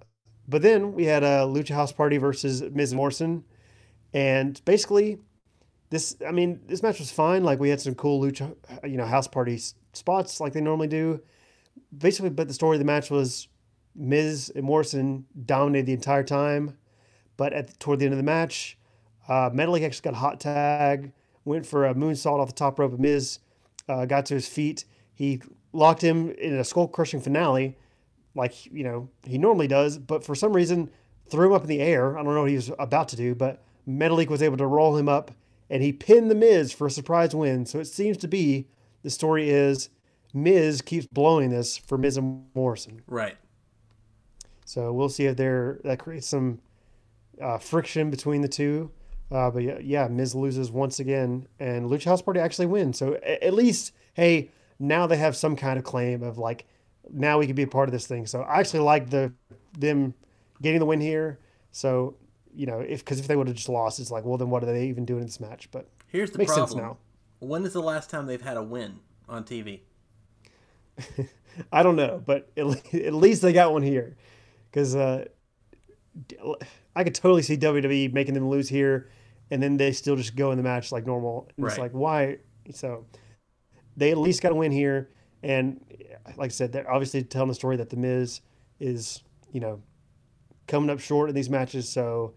but 0.47 0.61
then 0.61 0.93
we 0.93 1.05
had 1.05 1.23
a 1.23 1.45
Lucha 1.45 1.73
House 1.73 1.91
Party 1.91 2.18
versus 2.18 2.61
Miz 2.61 2.93
Morrison, 2.93 3.43
and 4.13 4.63
basically, 4.65 5.19
this 5.89 6.15
I 6.27 6.31
mean 6.31 6.61
this 6.68 6.84
match 6.84 6.99
was 6.99 7.11
fine. 7.11 7.43
Like 7.43 7.59
we 7.59 7.69
had 7.69 7.81
some 7.81 7.95
cool 7.95 8.22
Lucha, 8.22 8.55
you 8.84 8.97
know, 8.97 9.05
House 9.05 9.27
Party 9.27 9.59
spots 9.93 10.39
like 10.39 10.53
they 10.53 10.61
normally 10.61 10.88
do. 10.88 11.22
Basically, 11.97 12.30
but 12.30 12.47
the 12.47 12.53
story 12.53 12.76
of 12.76 12.80
the 12.80 12.85
match 12.85 13.09
was 13.09 13.47
Miz 13.95 14.51
Morrison 14.55 15.26
dominated 15.45 15.85
the 15.85 15.93
entire 15.93 16.23
time, 16.23 16.77
but 17.38 17.53
at 17.53 17.80
toward 17.80 17.99
the 17.99 18.05
end 18.05 18.13
of 18.13 18.18
the 18.18 18.23
match, 18.23 18.77
uh, 19.27 19.49
Metalik 19.49 19.85
actually 19.85 20.03
got 20.03 20.13
a 20.13 20.18
hot 20.18 20.39
tag, 20.39 21.13
went 21.45 21.65
for 21.65 21.85
a 21.85 21.93
moonsault 21.93 22.39
off 22.39 22.47
the 22.47 22.53
top 22.53 22.80
rope 22.80 22.93
of 22.93 22.99
Miz, 22.99 23.39
uh, 23.88 24.05
got 24.05 24.26
to 24.27 24.34
his 24.34 24.47
feet. 24.47 24.85
He 25.13 25.41
locked 25.73 26.01
him 26.01 26.31
in 26.31 26.55
a 26.55 26.63
skull 26.63 26.88
crushing 26.88 27.22
finale, 27.22 27.77
like 28.35 28.65
you 28.65 28.83
know 28.83 29.09
he 29.25 29.37
normally 29.37 29.67
does, 29.67 29.97
but 29.97 30.23
for 30.23 30.35
some 30.35 30.53
reason 30.53 30.89
threw 31.29 31.47
him 31.47 31.53
up 31.53 31.63
in 31.63 31.69
the 31.69 31.81
air. 31.81 32.17
I 32.17 32.23
don't 32.23 32.33
know 32.33 32.41
what 32.41 32.49
he 32.49 32.55
was 32.55 32.71
about 32.77 33.07
to 33.09 33.15
do, 33.15 33.33
but 33.35 33.63
Metalik 33.87 34.27
was 34.27 34.41
able 34.41 34.57
to 34.57 34.67
roll 34.67 34.97
him 34.97 35.09
up, 35.09 35.31
and 35.69 35.81
he 35.81 35.93
pinned 35.93 36.29
the 36.29 36.35
Miz 36.35 36.71
for 36.71 36.87
a 36.87 36.91
surprise 36.91 37.33
win. 37.33 37.65
So 37.65 37.79
it 37.79 37.85
seems 37.85 38.17
to 38.17 38.27
be 38.27 38.67
the 39.03 39.09
story 39.09 39.49
is 39.49 39.89
Miz 40.33 40.81
keeps 40.81 41.07
blowing 41.07 41.49
this 41.49 41.77
for 41.77 41.97
Miz 41.97 42.17
and 42.17 42.45
Morrison. 42.53 43.01
Right. 43.07 43.37
So 44.65 44.93
we'll 44.93 45.09
see 45.09 45.25
if 45.25 45.37
there 45.37 45.79
that 45.83 45.99
creates 45.99 46.27
some 46.27 46.59
uh, 47.41 47.57
friction 47.57 48.09
between 48.09 48.41
the 48.41 48.47
two. 48.47 48.91
Uh, 49.31 49.49
but 49.49 49.63
yeah, 49.63 49.79
yeah, 49.79 50.07
Miz 50.09 50.35
loses 50.35 50.71
once 50.71 50.99
again, 50.99 51.47
and 51.59 51.89
Lucha 51.89 52.05
House 52.05 52.21
Party 52.21 52.39
actually 52.39 52.65
wins. 52.65 52.97
So 52.97 53.13
at 53.23 53.53
least, 53.53 53.93
hey, 54.13 54.51
now 54.77 55.07
they 55.07 55.15
have 55.17 55.37
some 55.37 55.55
kind 55.55 55.79
of 55.79 55.85
claim 55.85 56.21
of 56.21 56.37
like, 56.37 56.65
now 57.13 57.39
we 57.39 57.45
can 57.45 57.55
be 57.55 57.63
a 57.63 57.67
part 57.67 57.89
of 57.89 57.93
this 57.93 58.07
thing. 58.07 58.25
So 58.25 58.41
I 58.41 58.59
actually 58.59 58.81
like 58.81 59.09
the 59.09 59.33
them 59.77 60.13
getting 60.61 60.79
the 60.79 60.85
win 60.85 61.01
here. 61.01 61.39
So 61.71 62.15
you 62.53 62.65
know, 62.65 62.79
if 62.79 63.03
because 63.03 63.19
if 63.19 63.27
they 63.27 63.35
would 63.35 63.47
have 63.47 63.55
just 63.55 63.69
lost, 63.69 63.99
it's 63.99 64.11
like, 64.11 64.25
well, 64.25 64.38
then 64.38 64.49
what 64.49 64.63
are 64.63 64.67
they 64.67 64.88
even 64.88 65.05
doing 65.05 65.21
in 65.21 65.27
this 65.27 65.39
match? 65.39 65.69
But 65.71 65.88
here's 66.07 66.31
the 66.31 66.38
makes 66.38 66.53
problem. 66.53 66.69
Sense 66.69 66.81
now. 66.81 66.97
When 67.39 67.65
is 67.65 67.73
the 67.73 67.81
last 67.81 68.09
time 68.09 68.27
they've 68.27 68.41
had 68.41 68.57
a 68.57 68.63
win 68.63 68.99
on 69.27 69.43
TV? 69.43 69.81
I 71.71 71.83
don't 71.83 71.95
know, 71.95 72.21
but 72.23 72.49
at, 72.55 72.65
at 72.93 73.13
least 73.13 73.41
they 73.41 73.53
got 73.53 73.73
one 73.73 73.83
here 73.83 74.15
because 74.69 74.95
uh, 74.95 75.25
I 76.95 77.03
could 77.03 77.15
totally 77.15 77.41
see 77.41 77.57
WWE 77.57 78.13
making 78.13 78.33
them 78.33 78.49
lose 78.49 78.69
here, 78.69 79.09
and 79.49 79.61
then 79.61 79.77
they 79.77 79.91
still 79.91 80.15
just 80.15 80.35
go 80.35 80.51
in 80.51 80.57
the 80.57 80.63
match 80.63 80.91
like 80.91 81.05
normal. 81.05 81.49
And 81.55 81.65
right. 81.65 81.71
It's 81.71 81.79
like 81.79 81.91
why? 81.91 82.38
So 82.71 83.05
they 83.97 84.11
at 84.11 84.17
least 84.17 84.41
got 84.41 84.51
a 84.51 84.55
win 84.55 84.71
here, 84.71 85.09
and 85.43 85.84
like 86.38 86.51
I 86.51 86.53
said, 86.53 86.72
they're 86.72 86.89
obviously 86.89 87.23
telling 87.23 87.49
the 87.49 87.55
story 87.55 87.77
that 87.77 87.89
the 87.89 87.97
Miz 87.97 88.41
is 88.80 89.23
you 89.51 89.59
know 89.59 89.81
coming 90.68 90.89
up 90.89 90.99
short 90.99 91.30
in 91.30 91.35
these 91.35 91.49
matches, 91.49 91.89
so 91.89 92.34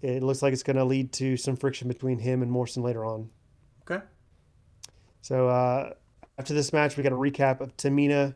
it 0.00 0.22
looks 0.22 0.42
like 0.42 0.52
it's 0.52 0.64
going 0.64 0.76
to 0.76 0.84
lead 0.84 1.12
to 1.12 1.36
some 1.36 1.56
friction 1.56 1.88
between 1.88 2.18
him 2.18 2.42
and 2.42 2.50
Morrison 2.50 2.82
later 2.82 3.04
on. 3.04 3.30
Okay. 3.82 4.04
So 5.20 5.48
uh, 5.48 5.92
after 6.38 6.54
this 6.54 6.72
match, 6.72 6.96
we 6.96 7.04
got 7.04 7.12
a 7.12 7.16
recap 7.16 7.60
of 7.60 7.76
Tamina 7.76 8.34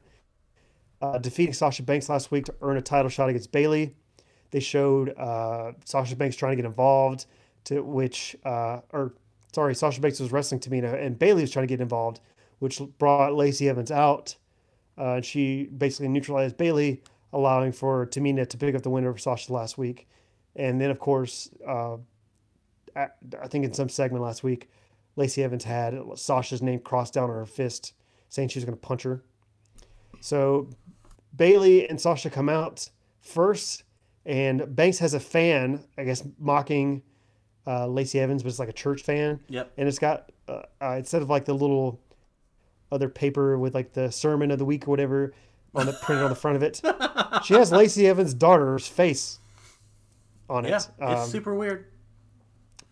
uh, 1.03 1.19
defeating 1.19 1.53
Sasha 1.53 1.83
Banks 1.83 2.09
last 2.09 2.31
week 2.31 2.45
to 2.47 2.55
earn 2.63 2.77
a 2.77 2.83
title 2.83 3.09
shot 3.09 3.29
against 3.29 3.53
Bayley. 3.53 3.95
They 4.53 4.61
showed 4.61 5.11
uh, 5.19 5.73
Sasha 5.85 6.17
Banks 6.17 6.37
trying 6.37 6.53
to 6.53 6.57
get 6.57 6.65
involved, 6.65 7.27
to 7.65 7.83
which, 7.83 8.37
uh, 8.45 8.81
or 8.93 9.15
sorry, 9.53 9.75
Sasha 9.75 10.01
Banks 10.01 10.21
was 10.21 10.31
wrestling 10.31 10.61
Tamina, 10.61 10.95
and 11.03 11.19
Bayley 11.19 11.43
was 11.43 11.51
trying 11.51 11.67
to 11.67 11.73
get 11.73 11.81
involved, 11.81 12.21
which 12.59 12.81
brought 12.99 13.35
Lacey 13.35 13.69
Evans 13.69 13.91
out. 13.91 14.37
Uh, 14.99 15.15
and 15.15 15.25
she 15.25 15.65
basically 15.65 16.09
neutralized 16.09 16.57
Bayley, 16.57 17.03
allowing 17.33 17.73
for 17.73 18.07
Tamina 18.07 18.49
to 18.49 18.57
pick 18.57 18.75
up 18.75 18.83
the 18.83 18.91
win 18.91 19.07
over 19.07 19.19
Sasha 19.19 19.53
last 19.53 19.77
week. 19.77 20.09
And 20.55 20.81
then, 20.81 20.91
of 20.91 20.99
course, 20.99 21.51
uh, 21.67 21.97
I 22.97 23.49
think 23.49 23.65
in 23.65 23.75
some 23.75 23.91
segment 23.91 24.25
last 24.25 24.43
week, 24.43 24.71
Lacey 25.17 25.43
Evans 25.43 25.65
had 25.65 25.99
Sasha's 26.15 26.63
name 26.63 26.81
crossed 26.81 27.15
down 27.15 27.31
on 27.31 27.37
her 27.37 27.47
fist, 27.47 27.93
saying 28.29 28.49
she 28.49 28.59
was 28.59 28.65
going 28.65 28.77
to 28.77 28.81
punch 28.81 29.03
her. 29.03 29.23
So 30.21 30.71
Bayley 31.37 31.89
and 31.89 32.01
Sasha 32.01 32.31
come 32.31 32.49
out 32.49 32.89
first, 33.21 33.83
and 34.25 34.75
Banks 34.75 34.99
has 34.99 35.15
a 35.15 35.21
fan, 35.21 35.85
I 35.99 36.05
guess, 36.05 36.27
mocking 36.39 37.03
uh, 37.67 37.87
Lacey 37.87 38.21
Evans, 38.21 38.43
but 38.43 38.49
it's 38.49 38.59
like 38.59 38.69
a 38.69 38.75
church 38.75 39.03
fan. 39.03 39.41
Yep. 39.49 39.73
And 39.77 39.89
it's 39.89 39.99
got 39.99 40.33
uh, 40.49 40.63
uh, 40.81 40.95
instead 40.99 41.23
of 41.23 41.29
like 41.29 41.45
the 41.45 41.55
little 41.55 42.01
other 42.91 43.09
paper 43.09 43.59
with 43.59 43.75
like 43.75 43.93
the 43.93 44.11
sermon 44.11 44.51
of 44.51 44.59
the 44.59 44.65
week 44.65 44.87
or 44.87 44.91
whatever 44.91 45.35
on 45.75 45.87
the 45.87 45.93
printed 45.93 46.25
on 46.25 46.31
the 46.31 46.37
front 46.37 46.57
of 46.57 46.63
it, 46.63 46.81
she 47.45 47.55
has 47.55 47.73
Lacey 47.73 48.07
Evans' 48.07 48.35
daughter's 48.35 48.87
face 48.87 49.39
on 50.49 50.65
it. 50.65 50.71
Yeah, 50.71 50.77
it's 50.77 51.23
um, 51.23 51.29
super 51.29 51.55
weird. 51.55 51.87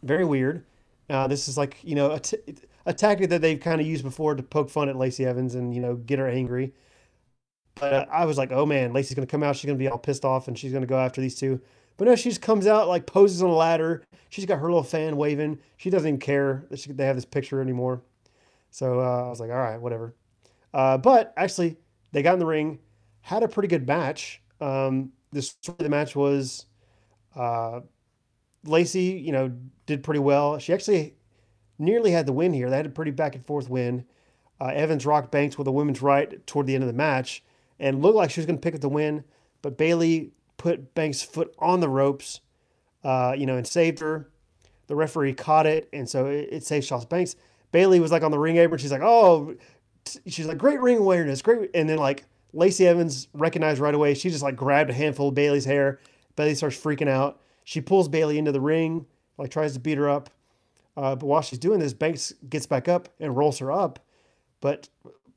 Very 0.03 0.25
weird. 0.25 0.65
Uh, 1.09 1.27
this 1.27 1.49
is 1.49 1.57
like 1.57 1.79
you 1.83 1.95
know 1.95 2.13
a, 2.13 2.21
t- 2.21 2.39
a 2.87 2.93
tactic 2.93 3.31
that 3.31 3.41
they've 3.41 3.61
kind 3.61 3.81
of 3.81 3.87
used 3.87 4.05
before 4.05 4.35
to 4.35 4.43
poke 4.43 4.71
fun 4.71 4.89
at 4.89 4.97
Lacey 4.97 5.25
Evans 5.25 5.55
and 5.55 5.75
you 5.75 5.81
know 5.81 5.97
get 5.97 6.19
her 6.19 6.29
angry. 6.29 6.73
But 7.77 7.93
uh, 7.93 8.07
I 8.11 8.25
was 8.25 8.39
like, 8.39 8.53
oh 8.53 8.67
man, 8.67 8.93
Lacey's 8.93 9.15
gonna 9.15 9.27
come 9.27 9.43
out. 9.43 9.57
She's 9.57 9.67
gonna 9.67 9.79
be 9.79 9.89
all 9.89 9.99
pissed 9.99 10.25
off, 10.25 10.49
and 10.49 10.59
she's 10.59 10.73
gonna 10.73 10.87
go 10.87 10.99
after 10.99 11.21
these 11.21 11.35
two. 11.35 11.61
But 11.97 12.07
no, 12.07 12.17
she 12.17 12.29
just 12.29 12.43
comes 12.43 12.67
out 12.67 12.89
like 12.89 13.07
poses 13.07 13.43
on 13.43 13.51
a 13.51 13.55
ladder. 13.55 14.03
She's 14.29 14.47
got 14.47 14.59
her 14.59 14.67
little 14.67 14.83
fan 14.83 15.17
waving. 15.17 15.59
She 15.77 15.91
doesn't 15.91 16.09
even 16.09 16.21
care 16.21 16.65
that 16.71 16.81
she, 16.81 16.93
they 16.93 17.07
have 17.07 17.17
this 17.17 17.25
picture 17.25 17.61
anymore. 17.61 18.03
So 18.75 18.99
uh, 18.99 19.27
I 19.27 19.29
was 19.29 19.39
like, 19.39 19.51
all 19.51 19.57
right, 19.57 19.81
whatever. 19.81 20.17
Uh, 20.73 20.99
but 20.99 21.33
actually, 21.37 21.77
they 22.11 22.23
got 22.23 22.33
in 22.33 22.41
the 22.41 22.47
ring, 22.47 22.81
had 23.21 23.45
a 23.45 23.49
pretty 23.49 23.69
good 23.69 23.87
match. 23.87 24.43
Um, 24.61 25.13
the 25.31 25.43
story 25.43 25.77
of 25.79 25.85
the 25.85 25.89
match 25.89 26.17
was 26.17 26.67
uh, 27.37 27.83
Lacey, 28.65 29.23
you 29.25 29.31
know, 29.31 29.53
did 29.87 30.03
pretty 30.03 30.19
well. 30.19 30.59
She 30.59 30.73
actually 30.73 31.15
nearly 31.79 32.11
had 32.11 32.27
the 32.27 32.33
win 32.33 32.53
here. 32.53 32.69
They 32.69 32.77
had 32.77 32.87
a 32.87 32.89
pretty 32.89 33.13
back 33.13 33.37
and 33.37 33.47
forth 33.47 33.71
win. 33.71 34.07
Uh, 34.61 34.73
Evans 34.75 35.07
rocked 35.07 35.31
Banks 35.31 35.57
with 35.57 35.69
a 35.69 35.73
women's 35.73 36.03
right 36.03 36.45
toward 36.45 36.67
the 36.67 36.75
end 36.75 36.83
of 36.83 36.89
the 36.89 36.95
match 36.95 37.45
and 37.79 38.03
looked 38.03 38.17
like 38.17 38.33
she 38.33 38.41
was 38.41 38.47
going 38.47 38.59
to 38.59 38.61
pick 38.61 38.75
up 38.75 38.81
the 38.81 38.89
win, 38.89 39.23
but 39.63 39.79
Bayley 39.79 40.33
put 40.57 40.97
Banks' 40.97 41.23
foot 41.23 41.55
on 41.61 41.79
the 41.79 41.89
ropes, 41.89 42.41
uh, 43.05 43.37
you 43.39 43.47
know, 43.47 43.57
and 43.57 43.69
saved 43.69 44.01
her. 44.01 44.31
The 44.89 44.97
referee 44.97 45.35
caught 45.35 45.67
it, 45.67 45.89
and 45.93 46.09
so 46.09 46.27
it, 46.27 46.49
it 46.51 46.65
saved 46.65 46.87
Sasha 46.87 47.07
Banks. 47.07 47.37
Bayley 47.75 47.99
was 47.99 48.13
like 48.13 48.23
on 48.23 48.31
the 48.31 48.39
ring 48.39 48.57
apron. 48.57 48.79
She's 48.79 48.93
like, 48.93 49.03
"Oh," 49.03 49.57
she's 50.29 50.47
like, 50.47 50.59
"Great 50.59 50.81
ring 50.81 50.99
awareness, 50.99 51.43
great." 51.43 51.71
And 51.75 51.89
then 51.89 51.99
like 51.99 52.25
Lacey 52.53 52.87
Evans 52.87 53.27
recognized 53.35 53.81
right 53.81 53.93
away. 53.93 54.15
She 54.15 54.31
just 54.31 54.45
like 54.45 54.55
grabbed 54.55 54.91
a 54.91 54.93
handful 54.93 55.31
of 55.31 55.35
Bayley's 55.35 55.65
hair. 55.65 55.99
Bayley 56.37 56.55
starts 56.55 56.81
freaking 56.81 57.09
out. 57.09 57.41
She 57.65 57.81
pulls 57.81 58.09
Bayley 58.09 58.39
into 58.39 58.53
the 58.53 58.61
ring, 58.61 59.07
like 59.39 59.51
tries 59.51 59.73
to 59.73 59.81
beat 59.81 59.99
her 59.99 60.09
up. 60.09 60.31
Uh, 60.97 61.17
but 61.17 61.27
while 61.27 61.43
she's 61.43 61.59
doing 61.59 61.81
this, 61.81 61.93
Banks 61.93 62.33
gets 62.49 62.65
back 62.65 62.87
up 62.87 63.09
and 63.19 63.37
rolls 63.37 63.59
her 63.59 63.73
up. 63.73 63.99
But 64.61 64.89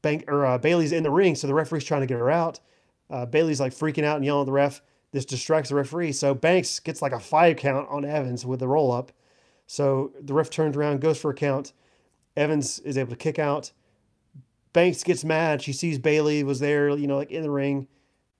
Bank 0.03 0.25
or 0.27 0.45
uh, 0.45 0.59
Bayley's 0.59 0.91
in 0.91 1.01
the 1.01 1.09
ring, 1.09 1.33
so 1.33 1.47
the 1.47 1.55
referee's 1.55 1.85
trying 1.85 2.01
to 2.01 2.07
get 2.07 2.19
her 2.19 2.29
out. 2.29 2.59
Uh, 3.09 3.25
Bayley's 3.25 3.59
like 3.59 3.73
freaking 3.73 4.03
out 4.03 4.17
and 4.17 4.25
yelling 4.25 4.41
at 4.41 4.45
the 4.45 4.51
ref. 4.51 4.83
This 5.11 5.25
distracts 5.25 5.69
the 5.69 5.75
referee, 5.75 6.11
so 6.11 6.35
Banks 6.35 6.79
gets 6.81 7.01
like 7.01 7.13
a 7.13 7.19
five 7.19 7.57
count 7.57 7.87
on 7.89 8.05
Evans 8.05 8.45
with 8.45 8.59
the 8.59 8.67
roll 8.67 8.91
up. 8.91 9.11
So 9.65 10.11
the 10.21 10.35
ref 10.35 10.51
turns 10.51 10.77
around, 10.77 11.01
goes 11.01 11.17
for 11.19 11.31
a 11.31 11.33
count. 11.33 11.73
Evans 12.37 12.79
is 12.79 12.97
able 12.97 13.09
to 13.09 13.17
kick 13.17 13.39
out. 13.39 13.71
Banks 14.71 15.03
gets 15.03 15.25
mad. 15.25 15.61
She 15.61 15.73
sees 15.73 15.97
Bayley 15.97 16.43
was 16.43 16.59
there, 16.59 16.89
you 16.89 17.07
know, 17.07 17.17
like 17.17 17.31
in 17.31 17.41
the 17.41 17.49
ring. 17.49 17.87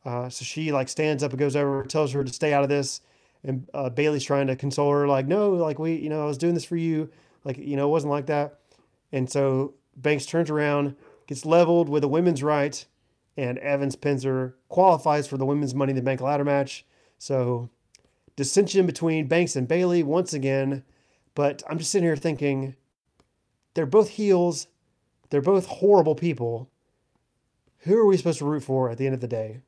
Uh, 0.05 0.29
so 0.29 0.45
she 0.45 0.71
like 0.71 0.87
stands 0.87 1.23
up 1.23 1.31
and 1.31 1.39
goes 1.39 1.55
over, 1.55 1.83
tells 1.83 2.13
her 2.13 2.23
to 2.23 2.31
stay 2.31 2.53
out 2.53 2.63
of 2.63 2.69
this. 2.69 3.01
And 3.43 3.67
uh, 3.73 3.89
Bayley's 3.89 4.23
trying 4.23 4.47
to 4.47 4.55
console 4.55 4.91
her, 4.91 5.07
like, 5.07 5.27
no, 5.27 5.51
like 5.51 5.79
we, 5.79 5.95
you 5.95 6.09
know, 6.09 6.21
I 6.21 6.25
was 6.25 6.37
doing 6.37 6.53
this 6.53 6.63
for 6.63 6.77
you. 6.77 7.09
Like, 7.43 7.57
you 7.57 7.75
know, 7.75 7.87
it 7.87 7.91
wasn't 7.91 8.11
like 8.11 8.27
that. 8.27 8.59
And 9.11 9.29
so 9.29 9.73
Banks 9.95 10.25
turns 10.25 10.49
around, 10.49 10.95
gets 11.27 11.45
leveled 11.45 11.89
with 11.89 12.03
a 12.03 12.07
women's 12.07 12.43
right, 12.43 12.85
and 13.35 13.57
Evans 13.59 13.95
pins 13.95 14.23
her, 14.23 14.55
qualifies 14.69 15.27
for 15.27 15.37
the 15.37 15.45
women's 15.45 15.75
Money 15.75 15.91
in 15.91 15.95
the 15.95 16.01
Bank 16.01 16.21
ladder 16.21 16.43
match. 16.43 16.85
So 17.17 17.69
dissension 18.35 18.85
between 18.85 19.27
Banks 19.27 19.55
and 19.55 19.67
Bayley 19.67 20.03
once 20.03 20.33
again. 20.33 20.83
But 21.35 21.63
I'm 21.69 21.77
just 21.77 21.91
sitting 21.91 22.07
here 22.07 22.15
thinking, 22.15 22.75
they're 23.77 23.85
both 23.85 24.09
heels. 24.09 24.65
They're 25.29 25.39
both 25.39 25.67
horrible 25.67 26.15
people. 26.15 26.71
Who 27.81 27.95
are 27.95 28.07
we 28.07 28.17
supposed 28.17 28.39
to 28.39 28.45
root 28.45 28.63
for 28.63 28.89
at 28.89 28.97
the 28.97 29.05
end 29.05 29.13
of 29.13 29.21
the 29.21 29.27
day? 29.27 29.61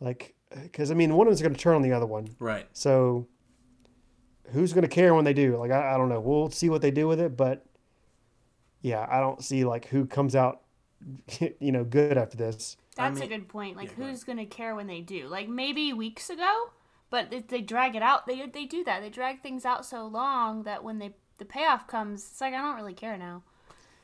Like, 0.00 0.34
because 0.50 0.90
I 0.90 0.94
mean, 0.94 1.14
one 1.14 1.26
of 1.26 1.30
them's 1.30 1.40
going 1.40 1.54
to 1.54 1.58
turn 1.58 1.74
on 1.74 1.80
the 1.80 1.94
other 1.94 2.04
one. 2.04 2.28
Right. 2.38 2.66
So, 2.74 3.26
who's 4.50 4.74
going 4.74 4.82
to 4.82 4.88
care 4.88 5.14
when 5.14 5.24
they 5.24 5.32
do? 5.32 5.56
Like, 5.56 5.70
I, 5.70 5.94
I 5.94 5.96
don't 5.96 6.10
know. 6.10 6.20
We'll 6.20 6.50
see 6.50 6.68
what 6.68 6.82
they 6.82 6.90
do 6.90 7.08
with 7.08 7.20
it, 7.20 7.34
but 7.34 7.64
yeah, 8.82 9.06
I 9.10 9.20
don't 9.20 9.42
see 9.42 9.64
like 9.64 9.86
who 9.86 10.04
comes 10.04 10.36
out, 10.36 10.60
you 11.58 11.72
know, 11.72 11.84
good 11.84 12.18
after 12.18 12.36
this. 12.36 12.76
That's 12.96 13.16
I 13.16 13.20
mean, 13.20 13.32
a 13.32 13.38
good 13.38 13.48
point. 13.48 13.78
Like, 13.78 13.94
yeah, 13.96 14.04
who's 14.04 14.24
going 14.24 14.36
to 14.36 14.44
care 14.44 14.74
when 14.74 14.88
they 14.88 15.00
do? 15.00 15.26
Like, 15.26 15.48
maybe 15.48 15.94
weeks 15.94 16.28
ago, 16.28 16.72
but 17.08 17.32
if 17.32 17.48
they 17.48 17.62
drag 17.62 17.96
it 17.96 18.02
out, 18.02 18.26
they 18.26 18.44
they 18.46 18.66
do 18.66 18.84
that. 18.84 19.00
They 19.00 19.08
drag 19.08 19.42
things 19.42 19.64
out 19.64 19.86
so 19.86 20.06
long 20.06 20.64
that 20.64 20.84
when 20.84 20.98
they 20.98 21.14
the 21.42 21.48
payoff 21.52 21.88
comes, 21.88 22.28
it's 22.30 22.40
like 22.40 22.54
I 22.54 22.58
don't 22.58 22.76
really 22.76 22.94
care 22.94 23.18
now. 23.18 23.42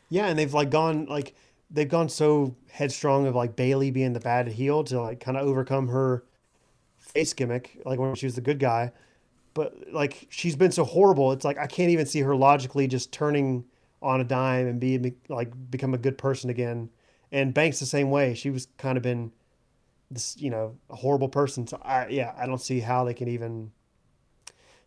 Yeah, 0.08 0.26
and 0.26 0.36
they've 0.36 0.52
like 0.52 0.70
gone 0.70 1.06
like 1.06 1.36
they've 1.70 1.88
gone 1.88 2.08
so 2.08 2.56
headstrong 2.68 3.26
of 3.26 3.36
like 3.36 3.54
Bayley 3.54 3.92
being 3.92 4.12
the 4.12 4.20
bad 4.20 4.48
heel 4.48 4.82
to 4.84 5.00
like 5.00 5.20
kind 5.20 5.36
of 5.36 5.46
overcome 5.46 5.88
her 5.88 6.24
face 6.98 7.32
gimmick, 7.32 7.80
like 7.84 8.00
when 8.00 8.14
she 8.16 8.26
was 8.26 8.34
the 8.34 8.40
good 8.40 8.58
guy. 8.58 8.90
But 9.54 9.92
like 9.92 10.26
she's 10.30 10.56
been 10.56 10.72
so 10.72 10.84
horrible, 10.84 11.30
it's 11.30 11.44
like 11.44 11.58
I 11.58 11.68
can't 11.68 11.90
even 11.90 12.06
see 12.06 12.20
her 12.20 12.34
logically 12.34 12.88
just 12.88 13.12
turning 13.12 13.64
on 14.02 14.20
a 14.20 14.24
dime 14.24 14.66
and 14.66 14.80
be 14.80 15.14
like 15.28 15.52
become 15.70 15.94
a 15.94 15.98
good 15.98 16.18
person 16.18 16.50
again. 16.50 16.90
And 17.30 17.54
Banks 17.54 17.78
the 17.78 17.86
same 17.86 18.10
way. 18.10 18.34
She 18.34 18.50
was 18.50 18.66
kind 18.78 18.96
of 18.96 19.02
been 19.02 19.30
this, 20.10 20.36
you 20.38 20.50
know, 20.50 20.74
a 20.90 20.96
horrible 20.96 21.28
person. 21.28 21.68
So 21.68 21.80
I 21.82 22.08
yeah, 22.08 22.34
I 22.36 22.46
don't 22.46 22.60
see 22.60 22.80
how 22.80 23.04
they 23.04 23.14
can 23.14 23.28
even. 23.28 23.70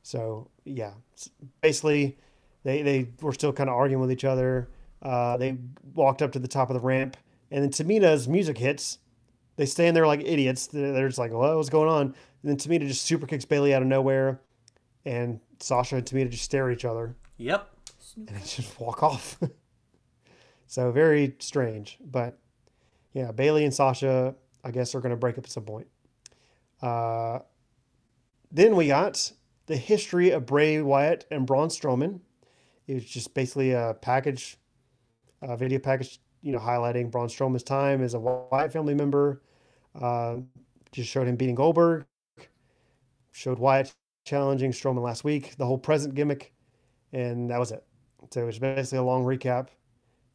So 0.04 0.50
yeah, 0.66 0.94
basically, 1.62 2.18
they 2.64 2.82
they 2.82 3.10
were 3.22 3.34
still 3.34 3.54
kind 3.54 3.70
of 3.70 3.76
arguing 3.76 4.02
with 4.02 4.12
each 4.12 4.26
other. 4.26 4.70
Uh, 5.02 5.38
they 5.38 5.58
walked 5.96 6.22
up 6.22 6.32
to 6.34 6.40
the 6.40 6.48
top 6.48 6.70
of 6.70 6.76
the 6.76 6.80
ramp, 6.80 7.18
and 7.50 7.64
then 7.64 7.72
Tamina's 7.72 8.28
music 8.28 8.58
hits. 8.58 9.00
They 9.58 9.66
stand 9.66 9.96
there 9.96 10.08
like 10.08 10.22
idiots. 10.22 10.68
They're 10.68 11.08
just 11.08 11.20
like, 11.20 11.32
"What 11.32 11.56
was 11.58 11.70
going 11.70 11.90
on?" 11.90 12.16
And 12.44 12.50
then 12.50 12.58
Tamina 12.58 12.88
just 12.88 13.04
super 13.04 13.28
kicks 13.28 13.46
Bayley 13.46 13.74
out 13.74 13.82
of 13.82 13.88
nowhere, 13.88 14.42
and 15.06 15.40
Sasha 15.60 15.98
and 15.98 16.06
Tamina 16.06 16.30
just 16.30 16.44
stare 16.44 16.70
at 16.70 16.78
each 16.78 16.86
other. 16.86 17.16
Yep. 17.38 17.68
And 18.18 18.28
they 18.30 18.40
just 18.40 18.80
walk 18.80 19.04
off. 19.04 19.40
so 20.68 20.92
very 20.92 21.36
strange, 21.40 21.98
but 22.04 22.38
yeah, 23.14 23.32
Bayley 23.32 23.66
and 23.66 23.74
Sasha, 23.74 24.36
I 24.64 24.72
guess, 24.72 24.96
are 24.96 25.02
going 25.02 25.12
to 25.12 25.18
break 25.18 25.38
up 25.38 25.44
at 25.44 25.52
some 25.52 25.64
point. 25.64 25.88
Uh, 26.82 27.40
then 28.52 28.76
we 28.76 28.88
got 28.88 29.32
the 29.68 29.78
history 29.78 30.32
of 30.32 30.46
Bray 30.46 30.82
Wyatt 30.82 31.26
and 31.30 31.46
Braun 31.46 31.70
Strowman. 31.70 32.22
It 32.92 32.96
was 32.96 33.06
just 33.06 33.34
basically 33.34 33.72
a 33.72 33.96
package 34.02 34.58
a 35.42 35.58
video 35.58 35.80
package, 35.80 36.20
you 36.42 36.52
know, 36.52 36.60
highlighting 36.60 37.10
Braun 37.12 37.28
Strowman's 37.28 37.64
time 37.64 38.04
as 38.04 38.14
a 38.14 38.20
Wyatt 38.20 38.72
family 38.72 38.94
member. 38.94 39.42
Uh, 40.00 40.38
just 40.92 41.10
showed 41.10 41.28
him 41.28 41.36
beating 41.36 41.56
Goldberg. 41.56 42.06
Showed 43.32 43.60
Wyatt 43.60 43.94
challenging 44.26 44.72
Strowman 44.72 45.02
last 45.02 45.24
week. 45.24 45.56
The 45.58 45.66
whole 45.66 45.78
present 45.78 46.16
gimmick, 46.16 46.54
and 47.14 47.50
that 47.50 47.60
was 47.60 47.72
it. 47.72 47.84
So 48.32 48.42
it 48.42 48.46
was 48.46 48.60
basically 48.60 49.00
a 49.00 49.04
long 49.04 49.24
recap. 49.24 49.70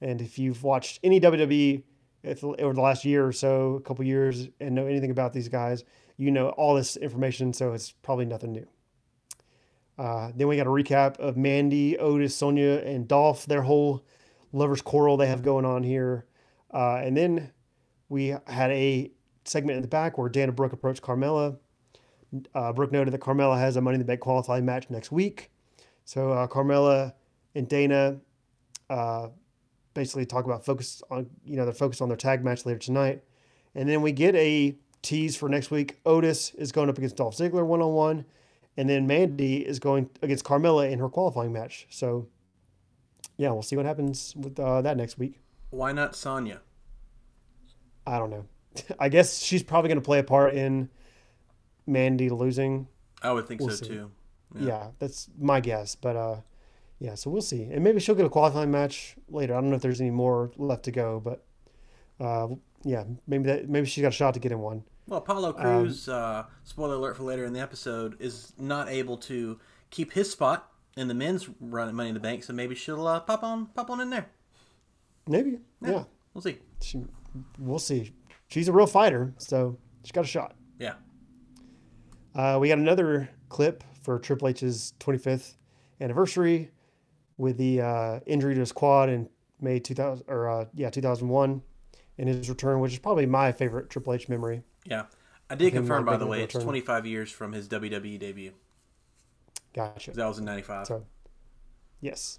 And 0.00 0.20
if 0.20 0.38
you've 0.38 0.62
watched 0.62 1.00
any 1.02 1.20
WWE 1.20 1.82
if, 2.22 2.42
over 2.42 2.74
the 2.74 2.80
last 2.80 3.04
year 3.04 3.26
or 3.26 3.32
so, 3.32 3.74
a 3.74 3.80
couple 3.80 4.04
years, 4.04 4.48
and 4.60 4.74
know 4.74 4.86
anything 4.86 5.10
about 5.10 5.32
these 5.32 5.48
guys, 5.48 5.84
you 6.16 6.30
know 6.30 6.48
all 6.50 6.74
this 6.74 6.96
information. 6.96 7.52
So 7.52 7.72
it's 7.72 7.92
probably 7.92 8.24
nothing 8.24 8.52
new. 8.52 8.66
Uh, 9.98 10.30
then 10.34 10.48
we 10.48 10.56
got 10.56 10.66
a 10.66 10.70
recap 10.70 11.18
of 11.18 11.36
Mandy, 11.36 11.98
Otis, 11.98 12.36
Sonya, 12.36 12.82
and 12.84 13.08
Dolph, 13.08 13.46
their 13.46 13.62
whole 13.62 14.04
lovers 14.52 14.82
quarrel 14.82 15.16
they 15.16 15.26
have 15.26 15.42
going 15.42 15.64
on 15.64 15.82
here. 15.82 16.26
Uh, 16.72 16.96
and 16.96 17.16
then 17.16 17.52
we 18.08 18.34
had 18.46 18.70
a 18.70 19.10
segment 19.44 19.76
in 19.76 19.82
the 19.82 19.88
back 19.88 20.18
where 20.18 20.28
Dana 20.28 20.52
Brooke 20.52 20.72
approached 20.72 21.02
Carmella. 21.02 21.56
Uh, 22.54 22.72
Brooke 22.72 22.92
noted 22.92 23.12
that 23.14 23.20
Carmella 23.20 23.58
has 23.58 23.76
a 23.76 23.80
Money 23.80 23.94
in 23.94 24.00
the 24.00 24.04
Bank 24.04 24.20
qualifying 24.20 24.64
match 24.64 24.90
next 24.90 25.10
week. 25.10 25.50
So 26.04 26.32
uh, 26.32 26.46
Carmella 26.46 27.14
and 27.54 27.68
Dana 27.68 28.18
uh, 28.90 29.28
basically 29.94 30.26
talk 30.26 30.44
about 30.44 30.64
focus 30.64 31.02
on, 31.10 31.28
you 31.44 31.56
know, 31.56 31.64
they're 31.64 31.72
focused 31.72 32.02
on 32.02 32.08
their 32.08 32.16
tag 32.16 32.44
match 32.44 32.66
later 32.66 32.78
tonight. 32.78 33.22
And 33.74 33.88
then 33.88 34.02
we 34.02 34.12
get 34.12 34.34
a 34.34 34.76
tease 35.02 35.36
for 35.36 35.48
next 35.48 35.70
week. 35.70 35.98
Otis 36.04 36.52
is 36.54 36.72
going 36.72 36.88
up 36.88 36.98
against 36.98 37.16
Dolph 37.16 37.36
Ziggler 37.36 37.64
one 37.64 37.80
on 37.80 37.92
one. 37.92 38.24
And 38.76 38.88
then 38.88 39.06
Mandy 39.06 39.66
is 39.66 39.78
going 39.78 40.10
against 40.22 40.44
Carmella 40.44 40.90
in 40.90 40.98
her 40.98 41.08
qualifying 41.08 41.52
match. 41.52 41.86
So 41.90 42.28
yeah, 43.36 43.50
we'll 43.50 43.62
see 43.62 43.76
what 43.76 43.86
happens 43.86 44.34
with 44.36 44.58
uh, 44.58 44.82
that 44.82 44.96
next 44.96 45.18
week. 45.18 45.40
Why 45.70 45.92
not 45.92 46.16
Sonya? 46.16 46.60
I 48.06 48.18
don't 48.18 48.30
know. 48.30 48.46
I 48.98 49.08
guess 49.08 49.42
she's 49.42 49.62
probably 49.62 49.88
going 49.88 50.00
to 50.00 50.04
play 50.04 50.18
a 50.18 50.24
part 50.24 50.54
in 50.54 50.88
Mandy 51.86 52.28
losing. 52.28 52.88
I 53.22 53.32
would 53.32 53.46
think 53.46 53.60
we'll 53.60 53.70
so 53.70 53.84
see. 53.84 53.88
too. 53.88 54.10
Yeah. 54.54 54.66
yeah. 54.66 54.86
that's 54.98 55.28
my 55.38 55.60
guess. 55.60 55.94
But 55.94 56.16
uh, 56.16 56.36
yeah, 56.98 57.14
so 57.14 57.30
we'll 57.30 57.42
see, 57.42 57.64
and 57.64 57.82
maybe 57.82 58.00
she'll 58.00 58.14
get 58.14 58.26
a 58.26 58.30
qualifying 58.30 58.70
match 58.70 59.16
later. 59.28 59.54
I 59.54 59.60
don't 59.60 59.70
know 59.70 59.76
if 59.76 59.82
there's 59.82 60.00
any 60.00 60.10
more 60.10 60.50
left 60.56 60.84
to 60.84 60.92
go, 60.92 61.20
but 61.20 61.44
uh, 62.24 62.48
yeah, 62.84 63.04
maybe 63.26 63.44
that 63.44 63.68
maybe 63.68 63.86
she's 63.86 64.02
got 64.02 64.08
a 64.08 64.12
shot 64.12 64.34
to 64.34 64.40
get 64.40 64.52
in 64.52 64.60
one. 64.60 64.84
Well, 65.08 65.20
Apollo 65.20 65.52
Crews, 65.52 66.08
um, 66.08 66.14
uh, 66.14 66.42
spoiler 66.64 66.94
alert 66.94 67.16
for 67.16 67.22
later 67.22 67.44
in 67.44 67.52
the 67.52 67.60
episode, 67.60 68.16
is 68.20 68.52
not 68.58 68.88
able 68.88 69.16
to 69.18 69.58
keep 69.90 70.12
his 70.12 70.30
spot 70.30 70.72
in 70.96 71.06
the 71.06 71.14
men's 71.14 71.48
run 71.60 71.94
Money 71.94 72.08
in 72.08 72.14
the 72.14 72.20
Bank, 72.20 72.42
so 72.42 72.52
maybe 72.52 72.74
she'll 72.74 73.06
uh, 73.06 73.20
pop 73.20 73.44
on 73.44 73.66
pop 73.66 73.88
on 73.90 74.00
in 74.00 74.10
there. 74.10 74.26
Maybe, 75.28 75.58
yeah. 75.80 75.90
yeah. 75.90 76.04
We'll 76.34 76.42
see. 76.42 76.58
She, 76.82 77.04
we'll 77.58 77.78
see. 77.78 78.12
She's 78.48 78.68
a 78.68 78.72
real 78.72 78.86
fighter, 78.86 79.32
so 79.38 79.78
she's 80.02 80.12
got 80.12 80.24
a 80.24 80.28
shot. 80.28 80.54
Yeah. 80.78 80.94
Uh, 82.34 82.58
we 82.60 82.68
got 82.68 82.78
another 82.78 83.28
clip 83.48 83.84
for 84.02 84.18
Triple 84.18 84.48
H's 84.48 84.92
25th 85.00 85.54
anniversary 86.00 86.70
with 87.38 87.56
the 87.58 87.80
uh, 87.80 88.20
injury 88.26 88.54
to 88.54 88.60
his 88.60 88.72
quad 88.72 89.08
in 89.08 89.28
May 89.60 89.78
2000 89.78 90.24
or 90.28 90.48
uh, 90.48 90.64
yeah 90.74 90.90
2001, 90.90 91.62
and 92.18 92.28
his 92.28 92.48
return, 92.48 92.80
which 92.80 92.92
is 92.92 92.98
probably 92.98 93.26
my 93.26 93.52
favorite 93.52 93.88
Triple 93.88 94.14
H 94.14 94.28
memory. 94.28 94.62
Yeah, 94.88 95.04
I 95.50 95.54
did 95.54 95.72
confirm 95.72 96.04
by 96.04 96.16
the 96.16 96.26
way, 96.26 96.42
it's 96.42 96.54
25 96.54 97.06
years 97.06 97.30
from 97.30 97.52
his 97.52 97.68
WWE 97.68 98.18
debut. 98.18 98.52
Gotcha. 99.74 100.12
That 100.12 100.26
was 100.26 100.38
in 100.38 100.44
'95. 100.44 100.86
So, 100.86 101.04
yes. 102.00 102.38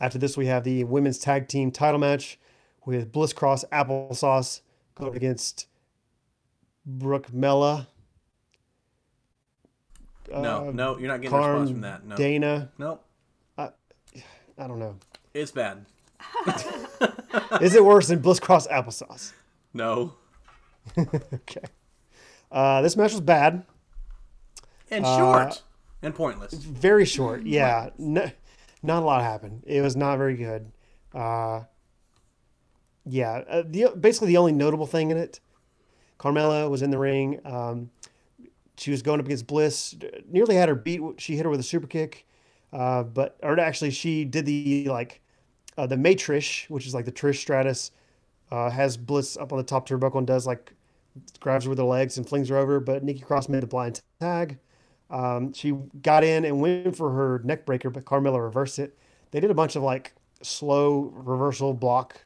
After 0.00 0.18
this, 0.18 0.36
we 0.36 0.46
have 0.46 0.64
the 0.64 0.84
women's 0.84 1.18
tag 1.18 1.48
team 1.48 1.70
title 1.70 1.98
match 1.98 2.38
with 2.84 3.12
Bliss 3.12 3.32
Cross 3.32 3.64
Applesauce 3.72 4.60
going 4.94 5.16
against 5.16 5.66
Brooke 6.84 7.32
Mella. 7.32 7.88
No, 10.30 10.68
uh, 10.68 10.72
no, 10.72 10.98
you're 10.98 11.08
not 11.08 11.20
getting 11.20 11.30
Karn, 11.30 11.44
a 11.44 11.52
response 11.52 11.70
from 11.70 11.80
that. 11.82 12.04
No. 12.04 12.16
Dana. 12.16 12.72
Nope. 12.78 13.04
I, 13.56 13.70
I 14.58 14.66
don't 14.66 14.78
know. 14.78 14.96
It's 15.34 15.52
bad. 15.52 15.84
Is 17.60 17.74
it 17.74 17.84
worse 17.84 18.08
than 18.08 18.20
Bliss 18.20 18.40
Cross 18.40 18.66
Applesauce? 18.68 19.32
No. 19.72 20.14
okay. 20.98 21.64
Uh, 22.50 22.82
this 22.82 22.96
match 22.96 23.12
was 23.12 23.20
bad. 23.20 23.64
And 24.90 25.04
short. 25.04 25.48
Uh, 25.48 25.54
and 26.02 26.14
pointless. 26.14 26.54
Very 26.54 27.04
short. 27.04 27.44
Yeah, 27.44 27.90
no, 27.98 28.30
not 28.82 29.02
a 29.02 29.06
lot 29.06 29.22
happened. 29.22 29.64
It 29.66 29.80
was 29.80 29.96
not 29.96 30.18
very 30.18 30.36
good. 30.36 30.70
Uh, 31.14 31.62
yeah, 33.04 33.42
uh, 33.48 33.62
the 33.66 33.92
basically 33.98 34.28
the 34.28 34.36
only 34.36 34.52
notable 34.52 34.86
thing 34.86 35.10
in 35.10 35.16
it, 35.16 35.40
Carmella 36.18 36.70
was 36.70 36.82
in 36.82 36.90
the 36.90 36.98
ring. 36.98 37.40
Um, 37.44 37.90
she 38.76 38.90
was 38.90 39.02
going 39.02 39.20
up 39.20 39.26
against 39.26 39.46
Bliss. 39.46 39.96
Nearly 40.28 40.54
had 40.54 40.68
her 40.68 40.74
beat. 40.74 41.00
She 41.18 41.36
hit 41.36 41.44
her 41.44 41.50
with 41.50 41.60
a 41.60 41.64
super 41.64 41.86
kick, 41.86 42.26
uh, 42.72 43.02
but 43.04 43.36
or 43.42 43.58
actually 43.58 43.90
she 43.90 44.24
did 44.24 44.46
the 44.46 44.88
like 44.90 45.20
uh, 45.78 45.86
the 45.86 45.96
Matrish, 45.96 46.68
which 46.68 46.86
is 46.86 46.94
like 46.94 47.04
the 47.04 47.12
Trish 47.12 47.38
Stratus, 47.38 47.90
uh, 48.50 48.70
has 48.70 48.96
Bliss 48.96 49.36
up 49.36 49.52
on 49.52 49.58
the 49.58 49.64
top 49.64 49.88
turnbuckle 49.88 50.18
and 50.18 50.26
does 50.26 50.46
like 50.46 50.72
grabs 51.40 51.64
her 51.64 51.70
with 51.70 51.78
her 51.78 51.84
legs 51.84 52.18
and 52.18 52.28
flings 52.28 52.48
her 52.48 52.56
over. 52.56 52.80
But 52.80 53.04
Nikki 53.04 53.20
Cross 53.20 53.48
made 53.48 53.62
the 53.62 53.66
blind 53.66 54.00
tag. 54.20 54.58
Um, 55.10 55.52
she 55.52 55.72
got 56.02 56.24
in 56.24 56.44
and 56.44 56.60
went 56.60 56.96
for 56.96 57.12
her 57.12 57.40
neck 57.44 57.64
breaker, 57.64 57.90
but 57.90 58.04
Carmella 58.04 58.42
reversed 58.42 58.78
it. 58.78 58.98
They 59.30 59.40
did 59.40 59.50
a 59.50 59.54
bunch 59.54 59.76
of 59.76 59.82
like 59.82 60.14
slow 60.42 61.12
reversal 61.14 61.74
block 61.74 62.24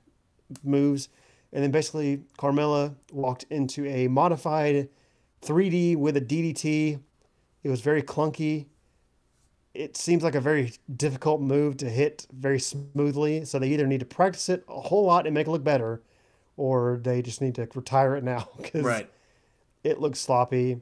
moves. 0.62 1.08
And 1.52 1.62
then 1.62 1.70
basically, 1.70 2.22
Carmella 2.38 2.94
walked 3.12 3.44
into 3.50 3.86
a 3.86 4.08
modified 4.08 4.88
3D 5.42 5.96
with 5.96 6.16
a 6.16 6.20
DDT. 6.20 7.00
It 7.62 7.68
was 7.68 7.80
very 7.80 8.02
clunky. 8.02 8.66
It 9.74 9.96
seems 9.96 10.22
like 10.22 10.34
a 10.34 10.40
very 10.40 10.72
difficult 10.96 11.40
move 11.40 11.76
to 11.78 11.88
hit 11.88 12.26
very 12.32 12.60
smoothly. 12.60 13.44
So 13.44 13.58
they 13.58 13.68
either 13.68 13.86
need 13.86 14.00
to 14.00 14.06
practice 14.06 14.48
it 14.48 14.64
a 14.68 14.80
whole 14.80 15.04
lot 15.04 15.26
and 15.26 15.34
make 15.34 15.46
it 15.46 15.50
look 15.50 15.64
better, 15.64 16.02
or 16.60 17.00
they 17.02 17.22
just 17.22 17.40
need 17.40 17.54
to 17.54 17.66
retire 17.74 18.14
it 18.16 18.24
now 18.24 18.48
because 18.56 18.84
right. 18.84 19.10
it 19.82 20.00
looks 20.00 20.20
sloppy 20.20 20.80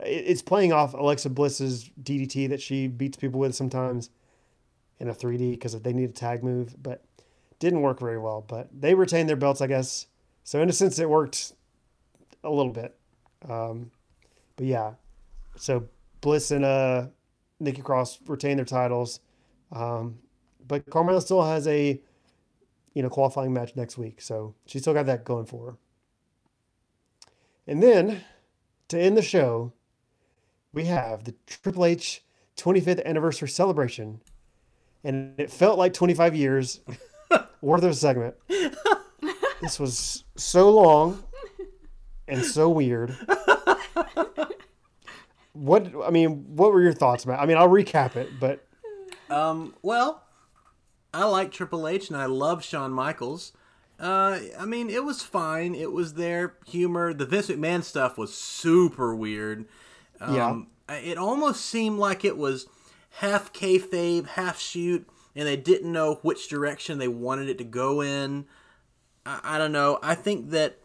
it's 0.00 0.42
playing 0.42 0.72
off 0.72 0.94
Alexa 0.94 1.30
Bliss's 1.30 1.90
DDT 2.02 2.48
that 2.50 2.62
she 2.62 2.86
beats 2.86 3.16
people 3.16 3.40
with 3.40 3.54
sometimes 3.54 4.10
in 5.00 5.08
a 5.08 5.14
3D 5.14 5.52
because 5.52 5.80
they 5.80 5.92
need 5.92 6.10
a 6.10 6.12
tag 6.12 6.42
move, 6.42 6.80
but 6.82 7.04
didn't 7.58 7.82
work 7.82 8.00
very 8.00 8.18
well. 8.18 8.44
But 8.46 8.68
they 8.72 8.94
retained 8.94 9.28
their 9.28 9.36
belts, 9.36 9.60
I 9.60 9.66
guess. 9.66 10.06
So 10.44 10.62
in 10.62 10.68
a 10.68 10.72
sense, 10.72 10.98
it 10.98 11.10
worked 11.10 11.52
a 12.44 12.50
little 12.50 12.72
bit. 12.72 12.96
Um, 13.48 13.90
but 14.56 14.66
yeah, 14.66 14.92
so 15.56 15.88
Bliss 16.20 16.50
and 16.50 16.64
uh, 16.64 17.06
Nikki 17.60 17.82
Cross 17.82 18.20
retain 18.26 18.56
their 18.56 18.64
titles, 18.66 19.20
um, 19.72 20.18
but 20.66 20.88
Carmella 20.90 21.22
still 21.22 21.42
has 21.42 21.66
a 21.68 22.00
you 22.94 23.02
know 23.02 23.08
qualifying 23.08 23.52
match 23.52 23.76
next 23.76 23.98
week, 23.98 24.20
so 24.20 24.54
she 24.66 24.78
still 24.78 24.94
got 24.94 25.06
that 25.06 25.24
going 25.24 25.46
for 25.46 25.66
her. 25.72 25.76
And 27.66 27.82
then 27.82 28.22
to 28.88 28.98
end 28.98 29.16
the 29.16 29.22
show, 29.22 29.72
we 30.72 30.84
have 30.86 31.24
the 31.24 31.34
Triple 31.46 31.84
H 31.84 32.24
25th 32.56 33.04
anniversary 33.04 33.48
celebration, 33.48 34.20
and 35.04 35.34
it 35.38 35.50
felt 35.50 35.78
like 35.78 35.92
25 35.92 36.34
years 36.34 36.80
worth 37.60 37.82
of 37.84 37.90
a 37.90 37.94
segment. 37.94 38.34
this 39.60 39.78
was 39.78 40.24
so 40.36 40.70
long 40.70 41.22
and 42.26 42.44
so 42.44 42.68
weird. 42.68 43.16
What 45.52 45.92
I 46.04 46.10
mean, 46.10 46.44
what 46.54 46.72
were 46.72 46.80
your 46.80 46.92
thoughts, 46.92 47.26
Matt? 47.26 47.40
I 47.40 47.46
mean, 47.46 47.56
I'll 47.56 47.68
recap 47.68 48.14
it, 48.14 48.28
but 48.38 48.64
Um, 49.28 49.74
well, 49.82 50.22
I 51.12 51.24
like 51.24 51.50
Triple 51.52 51.88
H 51.88 52.08
and 52.08 52.16
I 52.16 52.26
love 52.26 52.64
Shawn 52.64 52.92
Michaels. 52.92 53.52
Uh, 53.98 54.38
I 54.58 54.64
mean, 54.64 54.90
it 54.90 55.04
was 55.04 55.22
fine. 55.22 55.74
It 55.74 55.92
was 55.92 56.14
their 56.14 56.54
humor. 56.66 57.12
The 57.12 57.26
Vince 57.26 57.48
McMahon 57.48 57.82
stuff 57.82 58.16
was 58.16 58.32
super 58.34 59.14
weird. 59.14 59.66
Um, 60.20 60.34
It 60.88 61.18
almost 61.18 61.66
seemed 61.66 61.98
like 61.98 62.24
it 62.24 62.36
was 62.36 62.66
half 63.10 63.52
kayfabe, 63.52 64.26
half 64.28 64.60
shoot, 64.60 65.08
and 65.34 65.46
they 65.46 65.56
didn't 65.56 65.92
know 65.92 66.16
which 66.22 66.48
direction 66.48 66.98
they 66.98 67.08
wanted 67.08 67.48
it 67.48 67.58
to 67.58 67.64
go 67.64 68.00
in. 68.00 68.46
I, 69.26 69.40
I 69.42 69.58
don't 69.58 69.72
know. 69.72 69.98
I 70.02 70.14
think 70.14 70.50
that 70.50 70.78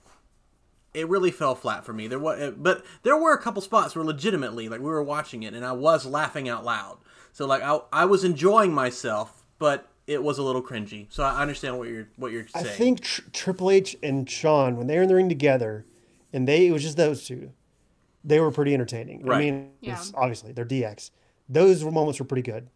it 0.94 1.08
really 1.08 1.32
fell 1.32 1.56
flat 1.56 1.86
for 1.86 1.94
me. 1.94 2.08
There 2.08 2.20
was, 2.20 2.54
but 2.58 2.84
there 3.04 3.18
were 3.18 3.34
a 3.34 3.41
couple 3.41 3.62
spots 3.62 3.95
where 3.95 4.06
legitimately, 4.06 4.70
like 4.70 4.80
we 4.80 4.88
were 4.88 5.04
watching 5.04 5.44
it, 5.44 5.54
and 5.54 5.66
I 5.66 5.72
was 5.72 6.06
laughing 6.06 6.50
out 6.50 6.66
loud. 6.66 6.98
So 7.32 7.45
like 7.45 7.62
I, 7.62 7.80
I 7.91 8.06
was 8.06 8.24
enjoying 8.24 8.74
myself, 8.74 9.44
but 9.58 9.90
it 10.08 10.22
was 10.24 10.38
a 10.38 10.44
little 10.44 10.62
cringy. 10.62 11.08
So 11.10 11.24
I 11.24 11.42
understand 11.42 11.78
what 11.78 11.88
you're 11.90 12.08
what 12.18 12.32
you're 12.32 12.48
saying. 12.48 12.66
I 12.66 12.70
think 12.70 13.02
tr- 13.02 13.22
Triple 13.32 13.72
H 13.72 13.96
and 14.04 14.30
Shawn, 14.30 14.78
when 14.78 14.88
they 14.88 14.96
were 14.98 15.04
in 15.04 15.08
the 15.08 15.16
ring 15.16 15.30
together, 15.30 15.86
and 16.32 16.48
they 16.48 16.68
it 16.68 16.72
was 16.72 16.82
just 16.84 16.98
those 16.98 17.26
two, 17.26 17.52
they 18.24 18.40
were 18.40 18.52
pretty 18.52 18.74
entertaining. 18.74 19.24
I 19.24 19.28
Right. 19.28 19.40
mean, 19.40 19.72
Yeah. 19.82 19.94
it's 19.98 20.12
obviously 20.16 20.52
they're 20.52 20.66
DX. 20.66 21.12
Those 21.50 21.84
moments 21.84 22.20
were 22.20 22.26
pretty 22.26 22.42
good. 22.50 22.70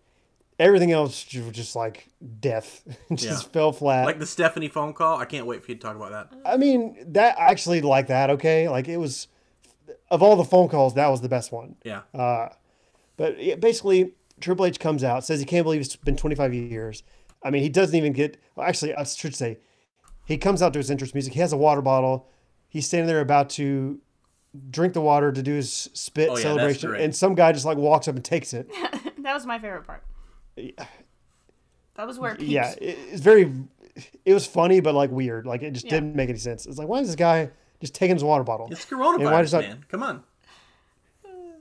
Everything 0.59 0.91
else 0.91 1.23
ju- 1.23 1.43
was 1.43 1.53
just 1.53 1.75
like 1.75 2.07
death, 2.39 2.81
just 3.13 3.43
Yeah. 3.45 3.49
fell 3.51 3.71
flat. 3.71 4.05
like 4.05 4.19
the 4.19 4.25
Stephanie 4.25 4.69
phone 4.69 4.93
call. 4.93 5.17
I 5.19 5.25
can't 5.25 5.45
wait 5.45 5.63
for 5.63 5.71
you 5.71 5.75
to 5.75 5.81
talk 5.81 5.95
about 5.95 6.11
that. 6.11 6.33
I 6.45 6.57
mean, 6.57 6.97
that 7.13 7.37
I 7.39 7.45
actually 7.51 7.81
like 7.81 8.07
that. 8.07 8.29
Okay, 8.31 8.67
like 8.67 8.87
it 8.87 8.97
was 8.97 9.27
of 10.09 10.23
all 10.23 10.35
the 10.35 10.43
phone 10.45 10.67
calls, 10.69 10.93
that 10.95 11.09
was 11.09 11.21
the 11.21 11.29
best 11.29 11.51
one. 11.51 11.75
Yeah. 11.83 12.01
Uh, 12.13 12.49
but 13.17 13.41
yeah, 13.43 13.55
basically, 13.55 14.13
Triple 14.39 14.65
H 14.65 14.79
comes 14.79 15.03
out, 15.03 15.23
says 15.25 15.39
he 15.39 15.45
can't 15.45 15.63
believe 15.63 15.81
it's 15.81 15.95
been 15.95 16.15
25 16.17 16.53
years. 16.53 17.03
I 17.43 17.49
mean, 17.51 17.61
he 17.63 17.69
doesn't 17.69 17.95
even 17.95 18.13
get. 18.13 18.37
Well, 18.55 18.67
actually, 18.67 18.95
I 18.95 19.03
should 19.03 19.35
say, 19.35 19.59
he 20.25 20.37
comes 20.37 20.61
out 20.61 20.73
to 20.73 20.79
his 20.79 20.89
entrance 20.91 21.13
music. 21.13 21.33
He 21.33 21.39
has 21.39 21.53
a 21.53 21.57
water 21.57 21.81
bottle. 21.81 22.27
He's 22.69 22.85
standing 22.87 23.07
there 23.07 23.21
about 23.21 23.49
to 23.51 23.99
drink 24.71 24.93
the 24.93 25.01
water 25.01 25.31
to 25.31 25.43
do 25.43 25.53
his 25.53 25.89
spit 25.93 26.29
Oh, 26.29 26.35
yeah, 26.37 26.43
celebration, 26.43 26.95
and 26.95 27.15
some 27.15 27.35
guy 27.35 27.51
just 27.51 27.65
like 27.65 27.77
walks 27.77 28.07
up 28.07 28.15
and 28.15 28.25
takes 28.25 28.53
it. 28.53 28.69
that 29.19 29.33
was 29.33 29.45
my 29.45 29.59
favorite 29.59 29.85
part. 29.85 30.03
That 31.95 32.05
was 32.07 32.19
where 32.19 32.33
it 32.33 32.41
yeah, 32.41 32.71
it, 32.81 32.97
it's 33.11 33.21
very. 33.21 33.53
It 34.25 34.33
was 34.33 34.45
funny, 34.45 34.79
but 34.79 34.93
like 34.93 35.09
weird. 35.09 35.45
Like 35.47 35.63
it 35.63 35.71
just 35.71 35.85
Yeah. 35.85 35.91
didn't 35.91 36.15
make 36.15 36.29
any 36.29 36.37
sense. 36.37 36.65
It's 36.67 36.77
like, 36.77 36.87
why 36.87 36.99
is 36.99 37.07
this 37.07 37.15
guy 37.15 37.49
just 37.81 37.95
taking 37.95 38.15
his 38.15 38.23
water 38.23 38.43
bottle? 38.43 38.67
It's 38.71 38.91
And 38.91 38.99
why 38.99 39.41
does 39.41 39.53
not- 39.53 39.63
man. 39.63 39.85
Come 39.89 40.03
on. 40.03 40.23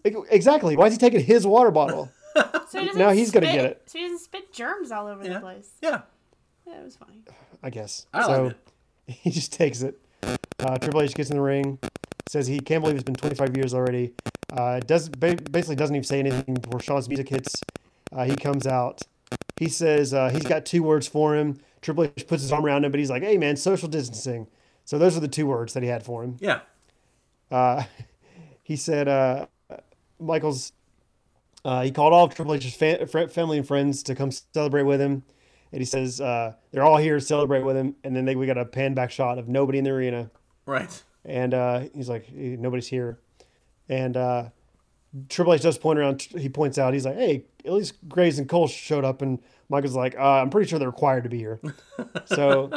Exactly. 0.04 0.76
Why 0.76 0.86
is 0.86 0.92
he 0.92 0.98
taking 0.98 1.20
his 1.20 1.46
water 1.46 1.70
bottle? 1.70 2.10
So 2.76 2.82
he 2.84 2.98
Now 2.98 3.10
he's 3.10 3.30
gonna 3.30 3.46
spit- 3.46 3.56
get 3.56 3.64
it. 3.64 3.82
So 3.86 3.98
he 3.98 4.04
doesn't 4.04 4.20
spit 4.20 4.52
germs 4.52 4.90
all 4.90 5.06
over 5.06 5.26
the 5.26 5.40
place. 5.40 5.70
Yeah. 5.80 6.02
Yeah, 6.66 6.80
it 6.80 6.84
was 6.84 6.96
funny. 6.96 7.22
I 7.62 7.70
guess. 7.70 8.06
I 8.12 8.22
so 8.26 8.44
liked 8.44 8.72
he 9.06 9.30
just 9.30 9.52
takes 9.52 9.82
it. 9.82 9.98
Uh, 10.22 10.76
Triple 10.78 11.02
H 11.02 11.14
gets 11.14 11.30
in 11.30 11.36
the 11.36 11.42
ring, 11.42 11.78
says 12.28 12.46
he 12.46 12.58
can't 12.58 12.82
believe 12.82 12.96
it's 12.96 13.04
been 13.04 13.14
25 13.14 13.56
years 13.56 13.72
already. 13.72 14.12
Uh, 14.52 14.80
does 14.80 15.08
ba- 15.08 15.36
basically 15.50 15.76
doesn't 15.76 15.94
even 15.94 16.04
say 16.04 16.18
anything 16.18 16.54
before 16.54 16.80
Shawn's 16.80 17.08
music 17.08 17.28
hits. 17.28 17.54
Uh, 18.12 18.24
he 18.24 18.34
comes 18.36 18.66
out. 18.66 19.02
He 19.58 19.68
says 19.68 20.12
uh, 20.12 20.28
he's 20.30 20.42
got 20.44 20.66
two 20.66 20.82
words 20.82 21.06
for 21.06 21.34
him. 21.36 21.60
Triple 21.82 22.04
H 22.04 22.26
puts 22.26 22.42
his 22.42 22.52
arm 22.52 22.64
around 22.66 22.84
him, 22.84 22.90
but 22.90 22.98
he's 22.98 23.10
like, 23.10 23.22
"Hey, 23.22 23.38
man, 23.38 23.56
social 23.56 23.88
distancing." 23.88 24.48
So 24.84 24.98
those 24.98 25.16
are 25.16 25.20
the 25.20 25.28
two 25.28 25.46
words 25.46 25.72
that 25.74 25.82
he 25.82 25.88
had 25.88 26.02
for 26.02 26.22
him. 26.24 26.36
Yeah. 26.40 26.60
Uh, 27.50 27.84
he 28.62 28.76
said 28.76 29.08
uh, 29.08 29.46
Michael's. 30.18 30.72
Uh, 31.66 31.82
he 31.82 31.90
called 31.90 32.12
all 32.12 32.24
of 32.26 32.32
Triple 32.34 32.54
H's 32.54 32.76
fa- 32.76 33.06
fr- 33.08 33.26
family 33.26 33.58
and 33.58 33.66
friends 33.66 34.04
to 34.04 34.14
come 34.14 34.30
celebrate 34.30 34.84
with 34.84 35.00
him, 35.00 35.24
and 35.72 35.80
he 35.80 35.84
says 35.84 36.20
uh, 36.20 36.52
they're 36.70 36.84
all 36.84 36.96
here 36.96 37.16
to 37.16 37.20
celebrate 37.20 37.62
with 37.64 37.76
him. 37.76 37.96
And 38.04 38.14
then 38.14 38.24
they, 38.24 38.36
we 38.36 38.46
got 38.46 38.56
a 38.56 38.64
pan 38.64 38.94
back 38.94 39.10
shot 39.10 39.36
of 39.38 39.48
nobody 39.48 39.78
in 39.78 39.84
the 39.84 39.90
arena, 39.90 40.30
Right. 40.64 41.02
and 41.24 41.52
uh, 41.52 41.80
he's 41.92 42.08
like, 42.08 42.28
"Eh, 42.28 42.54
nobody's 42.56 42.86
here. 42.86 43.18
And 43.88 44.16
uh, 44.16 44.50
Triple 45.28 45.54
H 45.54 45.62
does 45.62 45.76
point 45.76 45.98
around. 45.98 46.22
He 46.22 46.48
points 46.48 46.78
out, 46.78 46.94
he's 46.94 47.04
like, 47.04 47.16
"Hey, 47.16 47.46
at 47.64 47.72
least 47.72 47.94
Graves 48.08 48.38
and 48.38 48.48
Cole 48.48 48.68
showed 48.68 49.04
up." 49.04 49.20
And 49.20 49.40
Michael's 49.68 49.96
like, 49.96 50.14
uh, 50.16 50.22
"I'm 50.42 50.50
pretty 50.50 50.68
sure 50.70 50.78
they're 50.78 50.88
required 50.88 51.24
to 51.24 51.30
be 51.30 51.38
here." 51.38 51.60
so 52.26 52.70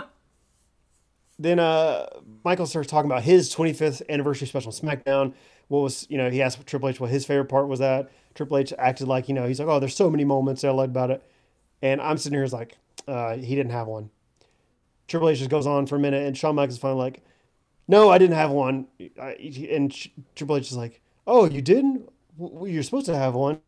then 1.38 1.60
uh, 1.60 2.08
Michael 2.44 2.66
starts 2.66 2.90
talking 2.90 3.10
about 3.10 3.24
his 3.24 3.54
25th 3.54 4.02
anniversary 4.10 4.48
special 4.48 4.72
SmackDown. 4.72 5.34
What 5.68 5.82
was, 5.82 6.06
you 6.10 6.18
know, 6.18 6.30
he 6.30 6.42
asked 6.42 6.66
Triple 6.66 6.90
H 6.90 7.00
what 7.00 7.12
his 7.12 7.26
favorite 7.26 7.46
part 7.50 7.68
was 7.68 7.80
that. 7.80 8.10
Triple 8.40 8.60
H 8.60 8.72
acted 8.80 9.06
like, 9.10 9.28
you 9.28 9.36
know, 9.36 9.46
he's 9.46 9.60
like, 9.60 9.68
oh, 9.68 9.82
there's 9.82 9.94
so 9.98 10.10
many 10.10 10.24
moments 10.24 10.62
that 10.62 10.70
I 10.70 10.72
liked 10.72 10.92
about 10.92 11.12
it. 11.12 11.22
And 11.82 12.00
I'm 12.00 12.18
sitting 12.18 12.38
here 12.38 12.46
as 12.46 12.54
like, 12.54 12.78
uh, 13.06 13.36
he 13.36 13.54
didn't 13.54 13.74
have 13.74 13.86
one. 13.86 14.12
Triple 15.10 15.28
H 15.28 15.40
just 15.40 15.50
goes 15.50 15.68
on 15.68 15.86
for 15.88 15.98
a 15.98 16.00
minute, 16.00 16.26
and 16.26 16.38
Shawn 16.38 16.56
Michaels 16.56 16.76
is 16.76 16.80
finally 16.80 17.02
like, 17.02 17.22
no, 17.90 18.10
I 18.10 18.18
didn't 18.18 18.38
have 18.38 18.52
one. 18.52 18.88
And 19.18 19.94
Triple 20.36 20.56
H 20.56 20.72
is 20.72 20.78
like, 20.78 21.02
oh, 21.28 21.50
you 21.50 21.62
didn't? 21.62 22.08
W- 22.40 22.72
You're 22.74 22.84
supposed 22.84 23.08
to 23.08 23.18
have 23.18 23.36
one. 23.36 23.60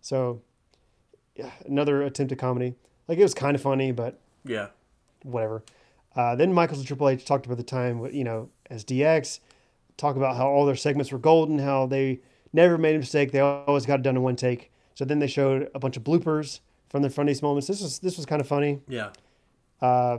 So, 0.00 0.42
yeah, 1.36 1.52
another 1.64 2.02
attempt 2.02 2.32
at 2.32 2.38
comedy. 2.38 2.74
Like, 3.06 3.18
it 3.18 3.22
was 3.22 3.34
kind 3.34 3.54
of 3.54 3.62
funny, 3.62 3.92
but 3.92 4.18
Yeah. 4.44 4.70
whatever. 5.22 5.62
Uh, 6.16 6.34
then 6.34 6.52
Michaels 6.52 6.80
and 6.80 6.88
Triple 6.88 7.08
H 7.08 7.24
talked 7.24 7.46
about 7.46 7.58
the 7.58 7.62
time, 7.62 8.04
you 8.12 8.24
know, 8.24 8.48
as 8.68 8.82
DX, 8.84 9.38
talk 9.96 10.16
about 10.16 10.36
how 10.36 10.48
all 10.48 10.66
their 10.66 10.74
segments 10.74 11.12
were 11.12 11.18
golden, 11.20 11.60
how 11.60 11.86
they 11.86 12.18
never 12.52 12.78
made 12.78 12.94
a 12.94 12.98
mistake, 12.98 13.32
they 13.32 13.40
always 13.40 13.86
got 13.86 14.00
it 14.00 14.02
done 14.02 14.16
in 14.16 14.22
one 14.22 14.36
take. 14.36 14.70
So 14.94 15.04
then 15.04 15.18
they 15.18 15.26
showed 15.26 15.70
a 15.74 15.78
bunch 15.78 15.96
of 15.96 16.04
bloopers 16.04 16.60
from 16.88 17.02
their 17.02 17.10
funniest 17.10 17.42
moments. 17.42 17.66
This 17.66 17.80
was 17.80 17.98
this 18.00 18.16
was 18.16 18.26
kind 18.26 18.40
of 18.40 18.48
funny. 18.48 18.80
Yeah. 18.88 19.10
Uh, 19.80 20.18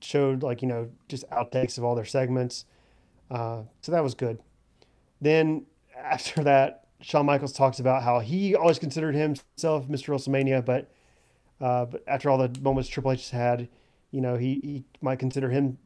showed 0.00 0.42
like 0.42 0.62
you 0.62 0.68
know 0.68 0.88
just 1.08 1.28
outtakes 1.30 1.78
of 1.78 1.84
all 1.84 1.94
their 1.94 2.04
segments. 2.04 2.64
Uh, 3.30 3.62
so 3.80 3.92
that 3.92 4.02
was 4.02 4.14
good. 4.14 4.38
Then 5.20 5.66
after 5.96 6.44
that, 6.44 6.84
Shawn 7.00 7.26
Michaels 7.26 7.52
talks 7.52 7.80
about 7.80 8.02
how 8.02 8.20
he 8.20 8.54
always 8.54 8.78
considered 8.78 9.14
himself 9.14 9.88
Mr. 9.88 10.14
WrestleMania, 10.14 10.64
but 10.64 10.90
uh, 11.60 11.86
but 11.86 12.02
after 12.06 12.30
all 12.30 12.38
the 12.38 12.50
moments 12.60 12.88
Triple 12.88 13.12
H 13.12 13.30
has 13.30 13.30
had, 13.30 13.68
you 14.10 14.20
know, 14.20 14.36
he, 14.36 14.60
he 14.62 14.84
might 15.00 15.18
consider 15.18 15.48
him, 15.50 15.78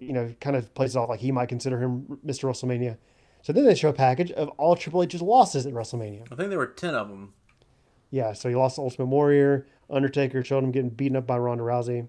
you 0.00 0.12
know, 0.12 0.32
kind 0.40 0.56
of 0.56 0.72
plays 0.74 0.96
it 0.96 0.98
off 0.98 1.08
like 1.08 1.20
he 1.20 1.32
might 1.32 1.48
consider 1.48 1.78
him 1.78 2.18
Mr. 2.24 2.48
WrestleMania. 2.48 2.96
So 3.44 3.52
then 3.52 3.66
they 3.66 3.74
show 3.74 3.90
a 3.90 3.92
package 3.92 4.32
of 4.32 4.48
all 4.56 4.74
Triple 4.74 5.02
H's 5.02 5.20
losses 5.20 5.66
at 5.66 5.74
WrestleMania. 5.74 6.22
I 6.32 6.34
think 6.34 6.48
there 6.48 6.56
were 6.56 6.66
10 6.66 6.94
of 6.94 7.10
them. 7.10 7.34
Yeah, 8.10 8.32
so 8.32 8.48
he 8.48 8.54
lost 8.54 8.76
to 8.76 8.80
Ultimate 8.80 9.04
Warrior. 9.04 9.66
Undertaker 9.90 10.42
showed 10.42 10.64
him 10.64 10.72
getting 10.72 10.88
beaten 10.88 11.14
up 11.14 11.26
by 11.26 11.36
Ronda 11.36 11.62
Rousey. 11.62 12.08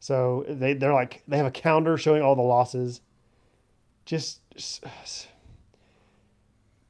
So 0.00 0.46
they 0.48 0.72
they're 0.72 0.94
like 0.94 1.22
they 1.28 1.36
have 1.36 1.44
a 1.44 1.50
counter 1.50 1.98
showing 1.98 2.22
all 2.22 2.34
the 2.34 2.40
losses. 2.40 3.02
Just, 4.06 4.40
just 4.56 5.28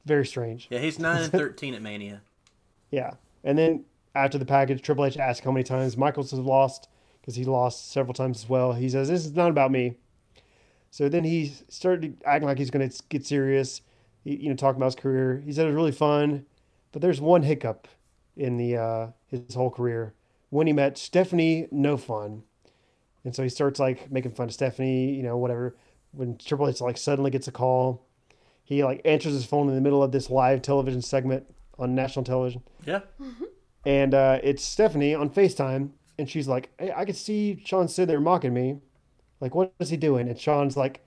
very 0.05 0.25
strange. 0.25 0.67
Yeah, 0.69 0.79
he's 0.79 0.97
9 0.97 1.23
and 1.23 1.31
13 1.31 1.73
at 1.73 1.81
Mania. 1.81 2.21
Yeah, 2.91 3.11
and 3.43 3.55
then 3.55 3.85
after 4.15 4.39
the 4.39 4.45
package, 4.45 4.81
Triple 4.81 5.05
H 5.05 5.17
asked 5.17 5.43
how 5.43 5.51
many 5.51 5.63
times 5.63 5.95
Michaels 5.95 6.31
has 6.31 6.39
lost 6.39 6.87
because 7.21 7.35
he 7.35 7.45
lost 7.45 7.91
several 7.91 8.15
times 8.15 8.43
as 8.43 8.49
well. 8.49 8.73
He 8.73 8.89
says 8.89 9.09
this 9.09 9.27
is 9.27 9.35
not 9.35 9.51
about 9.51 9.69
me. 9.69 9.97
So 10.91 11.07
then 11.09 11.23
he 11.23 11.53
started 11.69 12.17
acting 12.25 12.47
like 12.47 12.57
he's 12.57 12.71
going 12.71 12.89
to 12.89 13.03
get 13.09 13.25
serious. 13.25 13.81
You 14.23 14.49
know, 14.49 14.55
talking 14.55 14.77
about 14.79 14.87
his 14.87 14.95
career. 14.95 15.41
He 15.45 15.51
said 15.53 15.63
it 15.63 15.69
was 15.69 15.75
really 15.75 15.91
fun, 15.91 16.45
but 16.91 17.01
there's 17.01 17.21
one 17.21 17.43
hiccup 17.43 17.87
in 18.35 18.57
the 18.57 18.75
uh, 18.77 19.07
his 19.27 19.55
whole 19.55 19.69
career 19.71 20.13
when 20.49 20.67
he 20.67 20.73
met 20.73 20.97
Stephanie 20.97 21.67
No 21.71 21.95
Fun, 21.97 22.43
and 23.23 23.33
so 23.35 23.43
he 23.43 23.49
starts 23.49 23.79
like 23.79 24.11
making 24.11 24.31
fun 24.31 24.47
of 24.47 24.53
Stephanie. 24.53 25.13
You 25.13 25.23
know, 25.23 25.37
whatever. 25.37 25.75
When 26.11 26.37
Triple 26.37 26.67
H 26.67 26.81
like 26.81 26.97
suddenly 26.97 27.31
gets 27.31 27.47
a 27.47 27.51
call, 27.51 28.05
he 28.63 28.83
like 28.83 29.01
answers 29.05 29.33
his 29.33 29.45
phone 29.45 29.69
in 29.69 29.75
the 29.75 29.81
middle 29.81 30.03
of 30.03 30.11
this 30.11 30.29
live 30.29 30.61
television 30.61 31.01
segment 31.01 31.45
on 31.77 31.95
national 31.95 32.25
television 32.25 32.61
Yeah. 32.85 32.99
and 33.85 34.13
uh, 34.13 34.39
it's 34.43 34.63
Stephanie 34.63 35.15
on 35.15 35.29
FaceTime, 35.29 35.91
and 36.17 36.29
she's 36.29 36.47
like, 36.47 36.69
"Hey, 36.77 36.91
I 36.95 37.05
could 37.05 37.15
see 37.15 37.61
Shawn 37.65 37.87
sitting 37.87 38.07
there 38.07 38.19
mocking 38.19 38.53
me. 38.53 38.79
Like, 39.41 39.55
what 39.55 39.73
is 39.79 39.89
he 39.89 39.97
doing?" 39.97 40.27
And 40.29 40.39
Shawn's 40.39 40.75
like, 40.77 41.01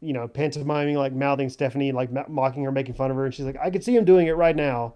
you 0.00 0.12
know, 0.12 0.26
pantomiming, 0.28 0.96
like 0.96 1.12
mouthing 1.12 1.48
Stephanie, 1.48 1.92
like 1.92 2.10
mocking 2.28 2.64
her, 2.64 2.72
making 2.72 2.94
fun 2.94 3.10
of 3.10 3.16
her, 3.16 3.24
and 3.24 3.34
she's 3.34 3.44
like, 3.46 3.58
"I 3.60 3.70
could 3.70 3.84
see 3.84 3.94
him 3.96 4.04
doing 4.04 4.26
it 4.26 4.32
right 4.32 4.56
now." 4.56 4.94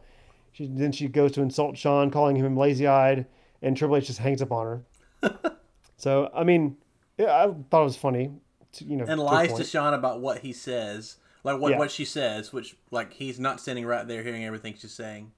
She 0.52 0.66
then 0.66 0.90
she 0.92 1.08
goes 1.08 1.32
to 1.32 1.42
insult 1.42 1.76
Shawn, 1.76 2.10
calling 2.10 2.36
him 2.36 2.56
lazy-eyed, 2.56 3.26
and 3.62 3.76
Triple 3.76 3.96
H 3.96 4.06
just 4.06 4.18
hangs 4.18 4.40
up 4.42 4.52
on 4.52 4.82
her. 5.22 5.40
so, 5.96 6.30
I 6.34 6.44
mean, 6.44 6.76
yeah, 7.18 7.26
I 7.46 7.54
thought 7.70 7.82
it 7.82 7.84
was 7.84 7.96
funny. 7.96 8.30
To, 8.72 8.84
you 8.84 8.96
know, 8.96 9.04
And 9.06 9.18
to 9.18 9.22
lies 9.22 9.52
to. 9.54 9.64
Shawn 9.64 9.94
about 9.94 10.20
what 10.20 10.38
he 10.38 10.52
says. 10.52 11.16
like 11.44 11.60
what 11.60 11.72
Yeah. 11.72 11.78
what 11.78 11.90
she 11.90 12.04
says, 12.04 12.52
which 12.52 12.76
like 12.90 13.12
he's 13.12 13.38
not 13.38 13.60
standing 13.60 13.86
right 13.86 14.06
there 14.08 14.22
hearing 14.22 14.44
everything 14.44 14.74
she's 14.78 14.92
saying. 14.92 15.32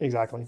Exactly. 0.00 0.46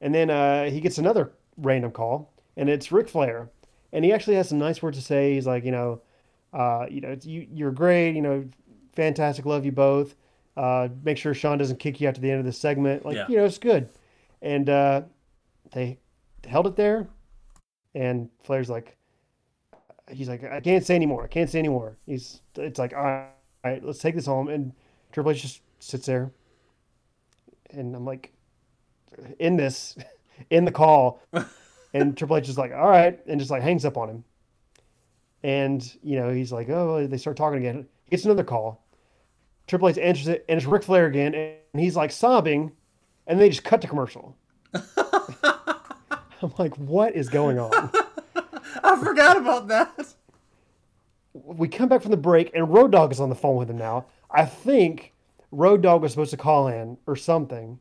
And 0.00 0.14
then 0.14 0.30
uh, 0.30 0.64
he 0.70 0.80
gets 0.80 0.98
another 0.98 1.32
random 1.56 1.90
call, 1.90 2.32
and 2.56 2.68
it's 2.68 2.92
Ric 2.92 3.08
Flair, 3.08 3.50
and 3.94 4.04
he 4.04 4.12
actually 4.12 4.36
has 4.36 4.48
some 4.50 4.58
nice 4.58 4.82
words 4.82 4.98
to 4.98 5.04
say. 5.04 5.32
He's 5.34 5.46
like, 5.46 5.64
you 5.64 5.70
know, 5.70 6.02
uh, 6.52 6.86
you 6.90 7.00
know, 7.00 7.08
it's, 7.08 7.24
you 7.24 7.46
you're 7.50 7.70
great, 7.72 8.14
you 8.14 8.20
know, 8.22 8.44
fantastic, 8.92 9.46
love 9.46 9.64
you 9.64 9.72
both. 9.72 10.14
Uh, 10.56 10.88
make 11.02 11.16
sure 11.16 11.32
Shawn 11.32 11.56
doesn't 11.58 11.78
kick 11.78 12.00
you 12.00 12.06
after 12.08 12.20
the 12.20 12.30
end 12.30 12.38
of 12.40 12.44
the 12.46 12.52
segment. 12.52 13.04
Like, 13.06 13.16
Yeah. 13.16 13.26
you 13.28 13.36
know, 13.38 13.44
it's 13.44 13.58
good. 13.58 13.88
And 14.42 14.68
uh, 14.68 15.02
they 15.72 15.98
held 16.46 16.66
it 16.66 16.76
there, 16.76 17.08
and 17.94 18.28
Flair's 18.42 18.68
like, 18.68 18.96
he's 20.12 20.28
like, 20.28 20.44
I 20.44 20.60
can't 20.60 20.84
say 20.84 20.94
anymore. 20.94 21.24
I 21.24 21.28
can't 21.28 21.48
say 21.48 21.58
anymore. 21.58 21.96
He's, 22.04 22.42
it's 22.56 22.78
like, 22.78 22.92
all 22.92 23.02
right, 23.02 23.28
all 23.64 23.70
right, 23.72 23.82
let's 23.84 24.00
take 24.00 24.14
this 24.14 24.26
home. 24.26 24.48
And 24.48 24.72
Triple 25.12 25.32
H 25.32 25.42
just 25.42 25.62
sits 25.78 26.06
there, 26.06 26.30
and 27.70 27.96
I'm 27.96 28.04
like, 28.04 28.32
in 29.38 29.56
this, 29.56 29.96
in 30.50 30.64
the 30.64 30.72
call, 30.72 31.20
and 31.94 32.16
Triple 32.16 32.36
H 32.36 32.48
is 32.48 32.58
like, 32.58 32.72
all 32.72 32.88
right, 32.88 33.18
and 33.26 33.38
just 33.38 33.50
like 33.50 33.62
hangs 33.62 33.84
up 33.84 33.96
on 33.96 34.10
him. 34.10 34.24
And 35.42 35.96
you 36.02 36.16
know, 36.16 36.30
he's 36.30 36.52
like, 36.52 36.68
oh, 36.68 37.06
they 37.06 37.16
start 37.16 37.36
talking 37.36 37.60
again. 37.60 37.86
He 38.04 38.10
gets 38.10 38.24
another 38.24 38.44
call. 38.44 38.84
Triple 39.66 39.88
H 39.88 39.98
answers 39.98 40.28
it, 40.28 40.44
and 40.48 40.58
it's 40.58 40.66
Ric 40.66 40.82
Flair 40.82 41.06
again, 41.06 41.34
and 41.34 41.80
he's 41.80 41.96
like 41.96 42.12
sobbing, 42.12 42.72
and 43.26 43.40
they 43.40 43.48
just 43.48 43.64
cut 43.64 43.80
to 43.80 43.86
commercial. 43.86 44.36
I'm 44.74 46.52
like, 46.58 46.76
what 46.76 47.14
is 47.14 47.30
going 47.30 47.58
on? 47.58 47.70
I 48.82 49.02
forgot 49.02 49.38
about 49.38 49.68
that. 49.68 50.14
we 51.32 51.68
come 51.68 51.88
back 51.88 52.02
from 52.02 52.10
the 52.10 52.16
break, 52.16 52.50
and 52.54 52.68
Road 52.68 52.92
Dog 52.92 53.12
is 53.12 53.20
on 53.20 53.30
the 53.30 53.34
phone 53.34 53.56
with 53.56 53.70
him 53.70 53.78
now. 53.78 54.06
I 54.30 54.44
think 54.44 55.14
Road 55.52 55.80
Dog 55.80 56.02
was 56.02 56.10
supposed 56.12 56.32
to 56.32 56.36
call 56.36 56.68
in 56.68 56.98
or 57.06 57.16
something, 57.16 57.78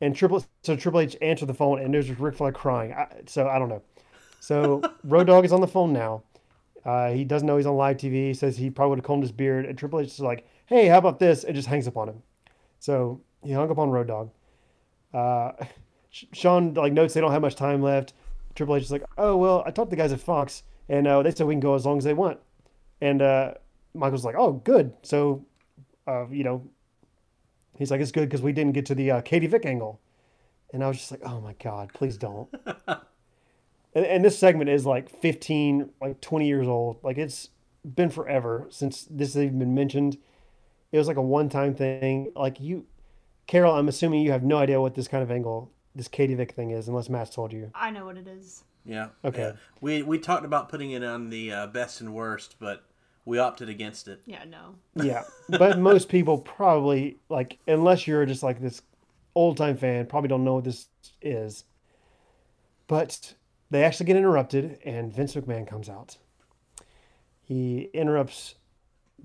and 0.00 0.14
Triple 0.14 0.44
so 0.62 0.76
Triple 0.76 1.00
H 1.00 1.16
answered 1.22 1.46
the 1.46 1.54
phone, 1.54 1.80
and 1.80 1.92
there's 1.92 2.06
just 2.06 2.20
Ric 2.20 2.34
Flair 2.34 2.52
crying. 2.52 2.92
I, 2.92 3.08
so 3.26 3.48
I 3.48 3.58
don't 3.58 3.68
know. 3.68 3.82
So 4.40 4.82
Road 5.04 5.26
Dog 5.26 5.44
is 5.44 5.52
on 5.52 5.60
the 5.60 5.66
phone 5.66 5.92
now. 5.92 6.22
Uh, 6.84 7.10
he 7.10 7.24
doesn't 7.24 7.46
know 7.46 7.56
he's 7.56 7.66
on 7.66 7.76
live 7.76 7.96
TV. 7.96 8.28
He 8.28 8.34
says 8.34 8.56
he 8.56 8.70
probably 8.70 8.90
would 8.90 8.98
have 9.00 9.04
combed 9.04 9.22
his 9.22 9.32
beard, 9.32 9.66
and 9.66 9.76
Triple 9.76 10.00
H 10.00 10.08
is 10.08 10.20
like, 10.20 10.46
"Hey, 10.66 10.86
how 10.86 10.98
about 10.98 11.18
this?" 11.18 11.44
and 11.44 11.54
just 11.54 11.68
hangs 11.68 11.88
up 11.88 11.96
on 11.96 12.08
him. 12.08 12.22
So 12.78 13.20
he 13.42 13.52
hung 13.52 13.70
up 13.70 13.78
on 13.78 13.90
Road 13.90 14.06
Dog. 14.06 14.30
Uh, 15.12 15.52
Shawn 16.10 16.74
like 16.74 16.92
notes 16.92 17.14
they 17.14 17.20
don't 17.20 17.32
have 17.32 17.42
much 17.42 17.54
time 17.54 17.82
left. 17.82 18.14
Triple 18.54 18.76
H 18.76 18.84
is 18.84 18.92
like, 18.92 19.04
"Oh 19.18 19.36
well, 19.36 19.62
I 19.66 19.70
talked 19.70 19.90
to 19.90 19.96
the 19.96 20.02
guys 20.02 20.12
at 20.12 20.20
Fox, 20.20 20.62
and 20.88 21.06
uh, 21.06 21.22
they 21.22 21.30
said 21.30 21.46
we 21.46 21.54
can 21.54 21.60
go 21.60 21.74
as 21.74 21.84
long 21.84 21.98
as 21.98 22.04
they 22.04 22.14
want." 22.14 22.38
And 23.00 23.22
uh, 23.22 23.54
Michael's 23.94 24.24
like, 24.24 24.36
"Oh, 24.36 24.52
good." 24.52 24.92
So, 25.02 25.44
uh, 26.06 26.26
you 26.28 26.44
know, 26.44 26.68
he's 27.78 27.90
like, 27.90 28.00
"It's 28.00 28.12
good 28.12 28.28
because 28.28 28.42
we 28.42 28.52
didn't 28.52 28.72
get 28.72 28.86
to 28.86 28.94
the 28.94 29.10
uh, 29.10 29.20
Katie 29.22 29.46
Vick 29.46 29.64
angle." 29.64 30.00
And 30.72 30.84
I 30.84 30.88
was 30.88 30.98
just 30.98 31.10
like, 31.10 31.22
"Oh 31.24 31.40
my 31.40 31.54
god, 31.62 31.92
please 31.94 32.16
don't." 32.16 32.48
and, 32.86 34.06
and 34.06 34.24
this 34.24 34.38
segment 34.38 34.68
is 34.68 34.84
like 34.84 35.08
15, 35.08 35.90
like 36.00 36.20
20 36.20 36.46
years 36.46 36.66
old. 36.66 36.98
Like 37.02 37.18
it's 37.18 37.50
been 37.84 38.10
forever 38.10 38.66
since 38.70 39.06
this 39.08 39.34
has 39.34 39.44
even 39.44 39.58
been 39.58 39.74
mentioned. 39.74 40.18
It 40.90 40.98
was 40.98 41.06
like 41.06 41.16
a 41.16 41.22
one-time 41.22 41.74
thing. 41.74 42.32
Like 42.34 42.60
you, 42.60 42.86
Carol, 43.46 43.74
I'm 43.74 43.88
assuming 43.88 44.22
you 44.22 44.32
have 44.32 44.42
no 44.42 44.58
idea 44.58 44.80
what 44.80 44.94
this 44.94 45.08
kind 45.08 45.22
of 45.22 45.30
angle, 45.30 45.70
this 45.94 46.08
Katie 46.08 46.34
Vick 46.34 46.52
thing 46.52 46.70
is, 46.70 46.88
unless 46.88 47.08
Matt 47.08 47.32
told 47.32 47.52
you. 47.52 47.70
I 47.74 47.90
know 47.90 48.06
what 48.06 48.16
it 48.16 48.26
is. 48.26 48.64
Yeah. 48.84 49.08
Okay. 49.24 49.42
yeah. 49.42 49.52
We 49.80 50.02
we 50.02 50.18
talked 50.18 50.44
about 50.44 50.68
putting 50.68 50.92
it 50.92 51.04
on 51.04 51.28
the 51.28 51.52
uh, 51.52 51.66
best 51.66 52.00
and 52.00 52.14
worst, 52.14 52.56
but 52.58 52.87
we 53.28 53.38
opted 53.38 53.68
against 53.68 54.08
it. 54.08 54.22
Yeah, 54.24 54.44
no. 54.44 54.74
Yeah, 55.04 55.24
but 55.50 55.78
most 55.78 56.08
people 56.08 56.38
probably 56.38 57.18
like, 57.28 57.58
unless 57.68 58.06
you're 58.06 58.24
just 58.24 58.42
like 58.42 58.58
this 58.58 58.80
old 59.34 59.58
time 59.58 59.76
fan, 59.76 60.06
probably 60.06 60.28
don't 60.28 60.44
know 60.44 60.54
what 60.54 60.64
this 60.64 60.86
is. 61.20 61.64
But 62.86 63.34
they 63.70 63.84
actually 63.84 64.06
get 64.06 64.16
interrupted, 64.16 64.78
and 64.82 65.12
Vince 65.12 65.34
McMahon 65.34 65.68
comes 65.68 65.90
out. 65.90 66.16
He 67.42 67.90
interrupts, 67.92 68.54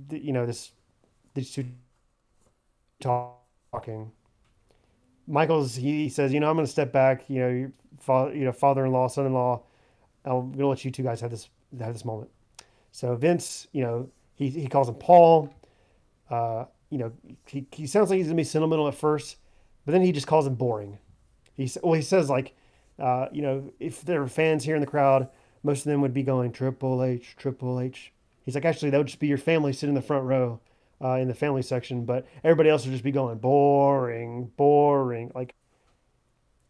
the, 0.09 0.19
you 0.19 0.34
know, 0.34 0.45
this 0.45 0.71
these 1.34 1.51
two 1.51 1.65
talking. 2.99 4.11
Michael's 5.27 5.75
he 5.75 6.09
says, 6.09 6.34
you 6.34 6.41
know, 6.41 6.49
I'm 6.49 6.57
going 6.57 6.65
to 6.65 6.71
step 6.71 6.91
back. 6.91 7.30
You 7.30 7.39
know, 7.39 7.49
your 7.49 7.71
father, 8.01 8.35
you 8.35 8.43
know, 8.43 8.51
father-in-law, 8.51 9.07
son-in-law. 9.07 9.63
I'm 10.25 10.51
going 10.51 10.59
to 10.59 10.67
let 10.67 10.84
you 10.84 10.91
two 10.91 11.03
guys 11.03 11.21
have 11.21 11.31
this 11.31 11.47
have 11.80 11.93
this 11.93 12.03
moment. 12.03 12.30
So 12.94 13.15
Vince, 13.15 13.68
you 13.72 13.82
know, 13.82 14.07
he 14.36 14.49
he 14.49 14.68
calls 14.68 14.88
him 14.88 14.95
Paul. 14.95 15.52
Uh, 16.30 16.65
you 16.91 16.99
know, 16.99 17.11
he, 17.48 17.65
he 17.72 17.88
sounds 17.88 18.11
like 18.11 18.18
he's 18.18 18.28
gonna 18.28 18.38
be 18.38 18.44
sentimental 18.44 18.88
at 18.88 18.94
first, 18.94 19.38
but 19.84 19.94
then 19.94 20.03
he 20.03 20.11
just 20.11 20.28
calls 20.28 20.45
him 20.45 20.53
boring. 20.53 20.99
He 21.57 21.70
well, 21.82 21.94
he 21.94 22.03
says 22.03 22.30
like, 22.30 22.56
uh, 22.99 23.30
you 23.32 23.41
know, 23.41 23.74
if 23.80 24.03
there 24.03 24.22
are 24.22 24.28
fans 24.28 24.64
here 24.64 24.76
in 24.76 24.82
the 24.82 24.88
crowd, 24.88 25.28
most 25.64 25.80
of 25.80 25.86
them 25.86 26.02
would 26.02 26.14
be 26.14 26.22
going 26.22 26.52
Triple 26.52 27.03
H, 27.03 27.36
Triple 27.36 27.82
H. 27.82 28.14
He's 28.45 28.53
like, 28.53 28.64
actually, 28.64 28.91
that 28.91 28.99
would 28.99 29.07
just 29.07 29.20
be 29.20 29.28
your 29.28 29.40
family 29.40 29.74
sitting 29.74 29.95
in 29.95 29.99
the 29.99 30.06
front 30.06 30.26
row, 30.26 30.60
uh, 31.03 31.14
in 31.14 31.28
the 31.28 31.34
family 31.34 31.64
section, 31.64 32.06
but 32.06 32.28
everybody 32.44 32.70
else 32.70 32.86
would 32.86 32.91
just 32.91 33.03
be 33.03 33.11
going 33.11 33.40
boring, 33.40 34.52
boring. 34.56 35.32
Like, 35.34 35.56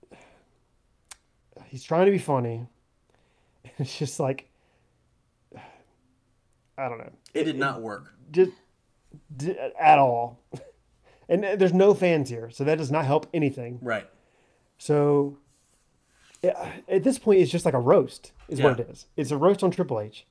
he's 1.66 1.84
trying 1.84 2.06
to 2.06 2.12
be 2.12 2.18
funny. 2.18 2.66
It's 3.80 3.98
just 3.98 4.20
like, 4.20 4.48
I 6.78 6.90
don't 6.90 6.98
know 6.98 7.12
It 7.34 7.44
did 7.46 7.58
not 7.58 7.82
work. 7.82 8.14
just 8.32 8.52
d- 9.36 9.56
at 9.80 10.00
all. 10.00 10.40
And 11.30 11.42
there's 11.42 11.74
no 11.74 11.94
fans 11.94 12.30
here, 12.30 12.50
so 12.50 12.66
that 12.66 12.78
does 12.78 12.92
not 12.92 13.06
help 13.06 13.28
anything. 13.34 13.80
Right. 13.82 14.06
So 14.78 15.38
at 16.44 17.04
this 17.04 17.18
point, 17.18 17.40
it's 17.40 17.50
just 17.50 17.64
like 17.64 17.74
a 17.74 17.80
roast, 17.80 18.34
is 18.50 18.62
what 18.62 18.78
it 18.78 18.90
is. 18.90 19.08
It's 19.16 19.32
a 19.32 19.38
roast 19.38 19.64
on 19.64 19.72
Triple 19.72 20.02
H. 20.02 20.28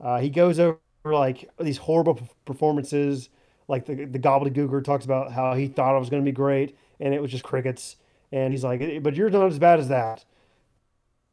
Uh, 0.00 0.18
he 0.18 0.30
goes 0.30 0.58
over 0.58 0.78
like 1.04 1.48
these 1.60 1.76
horrible 1.78 2.18
performances, 2.44 3.28
like 3.68 3.86
the 3.86 4.04
the 4.04 4.18
gobbledygooker 4.18 4.82
talks 4.82 5.04
about 5.04 5.30
how 5.30 5.54
he 5.54 5.68
thought 5.68 5.96
it 5.96 6.00
was 6.00 6.10
going 6.10 6.22
to 6.22 6.28
be 6.28 6.34
great, 6.34 6.76
and 6.98 7.14
it 7.14 7.22
was 7.22 7.30
just 7.30 7.44
crickets. 7.44 7.94
And 8.32 8.52
he's 8.52 8.64
like, 8.64 8.80
"Eh, 8.80 8.98
"But 8.98 9.14
you're 9.14 9.30
not 9.30 9.46
as 9.46 9.60
bad 9.60 9.78
as 9.78 9.88
that." 9.88 10.24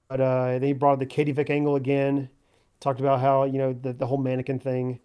But 0.08 0.22
uh, 0.22 0.46
then 0.52 0.64
he 0.64 0.74
brought 0.74 1.00
the 1.00 1.08
Katie 1.08 1.32
Vick 1.32 1.50
angle 1.50 1.76
again. 1.76 2.30
Talked 2.82 2.99
about 2.99 3.22
how 3.22 3.45
you 3.45 3.58
know 3.58 3.72
the 3.72 3.94
the 3.94 4.08
whole 4.08 4.18
mannequin 4.18 4.60
thing. 4.60 4.99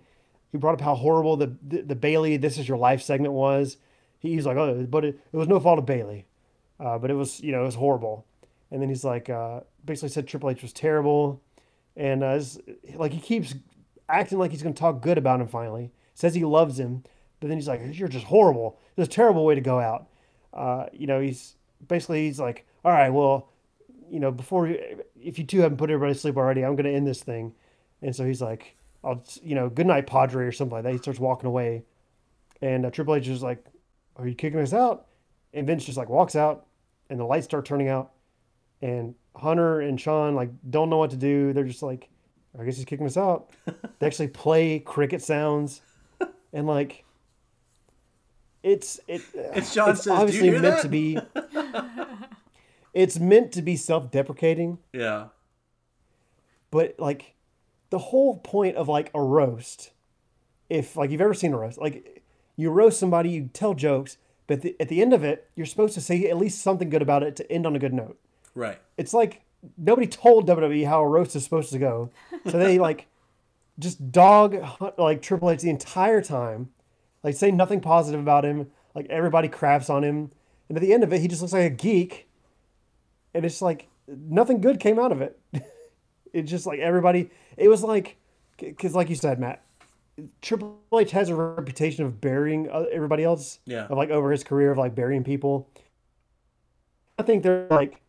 He 0.50 0.58
brought 0.58 0.74
up 0.74 0.80
how 0.80 0.96
horrible 0.96 1.36
the 1.36 1.56
the, 1.62 1.82
the 1.82 1.94
Bayley 1.94 2.36
"This 2.36 2.58
Is 2.58 2.66
Your 2.66 2.78
Life" 2.78 3.02
segment 3.02 3.34
was. 3.34 3.76
He, 4.18 4.34
He's 4.34 4.46
like, 4.46 4.56
"Oh, 4.56 4.84
but 4.90 5.04
it, 5.04 5.20
it 5.32 5.36
was 5.36 5.46
no 5.46 5.60
fault 5.60 5.78
of 5.78 5.86
Bayley." 5.86 6.26
uh, 6.80 6.98
but 6.98 7.10
it 7.10 7.14
was 7.14 7.40
you 7.40 7.52
know 7.52 7.62
it 7.62 7.66
was 7.66 7.74
horrible. 7.76 8.26
And 8.70 8.82
then 8.82 8.88
he's 8.88 9.04
like 9.04 9.30
uh, 9.30 9.60
basically 9.84 10.08
said 10.08 10.26
Triple 10.26 10.50
H 10.50 10.62
was 10.62 10.72
terrible, 10.72 11.40
and 11.96 12.22
uh, 12.24 12.40
like 12.94 13.12
he 13.12 13.20
keeps 13.20 13.54
acting 14.08 14.38
like 14.38 14.50
he's 14.50 14.62
going 14.62 14.74
to 14.74 14.78
talk 14.78 15.00
good 15.00 15.18
about 15.18 15.40
him. 15.40 15.48
Finally, 15.48 15.92
says 16.14 16.34
he 16.34 16.44
loves 16.44 16.78
him, 16.78 17.04
but 17.40 17.48
then 17.48 17.56
he's 17.56 17.68
like, 17.68 17.80
"You're 17.92 18.08
just 18.08 18.26
horrible. 18.26 18.78
It's 18.96 19.06
a 19.06 19.10
terrible 19.10 19.44
way 19.44 19.54
to 19.54 19.60
go 19.60 19.78
out." 19.78 20.08
Uh, 20.52 20.86
you 20.92 21.06
know, 21.06 21.20
he's 21.20 21.54
basically 21.86 22.26
he's 22.26 22.40
like, 22.40 22.66
"All 22.84 22.92
right, 22.92 23.10
well, 23.10 23.50
you 24.10 24.18
know, 24.18 24.32
before 24.32 24.66
if 25.20 25.38
you 25.38 25.44
two 25.44 25.60
haven't 25.60 25.78
put 25.78 25.90
everybody 25.90 26.14
to 26.14 26.18
sleep 26.18 26.36
already, 26.36 26.64
I'm 26.64 26.74
going 26.74 26.86
to 26.86 26.94
end 26.94 27.06
this 27.06 27.22
thing." 27.22 27.54
And 28.02 28.14
so 28.14 28.24
he's 28.24 28.42
like, 28.42 28.76
"I'll 29.02 29.24
you 29.42 29.54
know, 29.54 29.68
good 29.68 29.86
night, 29.86 30.06
Padre," 30.06 30.44
or 30.46 30.52
something 30.52 30.74
like 30.74 30.84
that. 30.84 30.92
He 30.92 30.98
starts 30.98 31.18
walking 31.20 31.46
away, 31.46 31.84
and 32.60 32.84
uh, 32.86 32.90
Triple 32.90 33.14
H 33.14 33.28
is 33.28 33.42
like, 33.42 33.64
"Are 34.16 34.26
you 34.26 34.34
kicking 34.34 34.60
us 34.60 34.72
out?" 34.72 35.06
And 35.54 35.66
Vince 35.66 35.84
just 35.84 35.96
like 35.98 36.08
walks 36.08 36.36
out, 36.36 36.66
and 37.08 37.18
the 37.18 37.24
lights 37.24 37.46
start 37.46 37.64
turning 37.64 37.88
out, 37.88 38.12
and 38.82 39.14
Hunter 39.34 39.80
and 39.80 40.00
Shawn 40.00 40.34
like 40.34 40.50
don't 40.70 40.90
know 40.90 40.98
what 40.98 41.10
to 41.10 41.16
do. 41.16 41.52
They're 41.52 41.64
just 41.64 41.82
like, 41.82 42.08
I 42.58 42.64
guess 42.64 42.76
he's 42.76 42.84
kicking 42.84 43.06
us 43.06 43.16
out. 43.16 43.50
they 43.98 44.06
actually 44.06 44.28
play 44.28 44.78
cricket 44.80 45.22
sounds, 45.22 45.80
and 46.52 46.66
like, 46.66 47.04
it's 48.62 49.00
it. 49.08 49.22
And 49.54 49.64
Shawn 49.64 49.90
it's 49.90 50.02
says, 50.02 50.04
"Do 50.04 50.10
you 50.10 50.16
obviously 50.16 50.48
hear 50.50 50.60
meant 50.60 50.76
that?" 50.76 50.82
to 50.82 50.88
be. 50.88 51.18
It's 52.94 53.18
meant 53.18 53.52
to 53.52 53.60
be 53.60 53.76
self-deprecating, 53.76 54.78
Yeah. 54.94 55.26
but 56.70 56.98
like, 56.98 57.34
the 57.90 57.98
whole 57.98 58.38
point 58.38 58.76
of 58.76 58.88
like 58.88 59.10
a 59.14 59.22
roast, 59.22 59.90
if 60.68 60.96
like 60.96 61.10
you've 61.10 61.20
ever 61.20 61.34
seen 61.34 61.52
a 61.52 61.58
roast, 61.58 61.78
like 61.78 62.22
you 62.56 62.70
roast 62.70 62.98
somebody, 62.98 63.30
you 63.30 63.50
tell 63.52 63.74
jokes, 63.74 64.18
but 64.46 64.62
the, 64.62 64.76
at 64.80 64.88
the 64.88 65.00
end 65.00 65.12
of 65.12 65.24
it, 65.24 65.50
you're 65.54 65.66
supposed 65.66 65.94
to 65.94 66.00
say 66.00 66.28
at 66.28 66.36
least 66.36 66.60
something 66.60 66.88
good 66.88 67.02
about 67.02 67.22
it 67.22 67.36
to 67.36 67.52
end 67.52 67.66
on 67.66 67.76
a 67.76 67.78
good 67.78 67.92
note. 67.92 68.18
Right. 68.54 68.78
It's 68.96 69.14
like 69.14 69.42
nobody 69.76 70.06
told 70.06 70.48
WWE 70.48 70.86
how 70.86 71.02
a 71.02 71.08
roast 71.08 71.36
is 71.36 71.44
supposed 71.44 71.72
to 71.72 71.78
go, 71.78 72.10
so 72.48 72.58
they 72.58 72.78
like 72.80 73.06
just 73.78 74.10
dog 74.10 74.56
like 74.98 75.22
Triple 75.22 75.50
H 75.50 75.60
the 75.60 75.70
entire 75.70 76.22
time, 76.22 76.70
like 77.22 77.34
say 77.34 77.50
nothing 77.50 77.80
positive 77.80 78.20
about 78.20 78.44
him. 78.44 78.70
Like 78.94 79.06
everybody 79.10 79.48
craps 79.48 79.90
on 79.90 80.02
him, 80.02 80.30
and 80.68 80.78
at 80.78 80.80
the 80.80 80.94
end 80.94 81.04
of 81.04 81.12
it, 81.12 81.20
he 81.20 81.28
just 81.28 81.42
looks 81.42 81.52
like 81.52 81.70
a 81.70 81.74
geek, 81.74 82.28
and 83.34 83.44
it's 83.44 83.60
like 83.60 83.88
nothing 84.08 84.60
good 84.60 84.80
came 84.80 84.98
out 84.98 85.12
of 85.12 85.20
it. 85.20 85.38
It's 86.36 86.50
just 86.50 86.66
like 86.66 86.78
everybody. 86.78 87.30
It 87.56 87.68
was 87.68 87.82
like, 87.82 88.16
because 88.58 88.94
like 88.94 89.08
you 89.08 89.16
said, 89.16 89.38
Matt, 89.40 89.62
Triple 90.42 90.78
H 90.98 91.10
has 91.12 91.28
a 91.28 91.34
reputation 91.34 92.04
of 92.04 92.20
burying 92.20 92.68
everybody 92.68 93.24
else. 93.24 93.58
Yeah. 93.64 93.86
Of 93.86 93.96
like 93.96 94.10
over 94.10 94.30
his 94.30 94.44
career 94.44 94.70
of 94.70 94.78
like 94.78 94.94
burying 94.94 95.24
people. 95.24 95.68
I 97.18 97.22
think 97.22 97.42
they're 97.42 97.66
like 97.70 98.00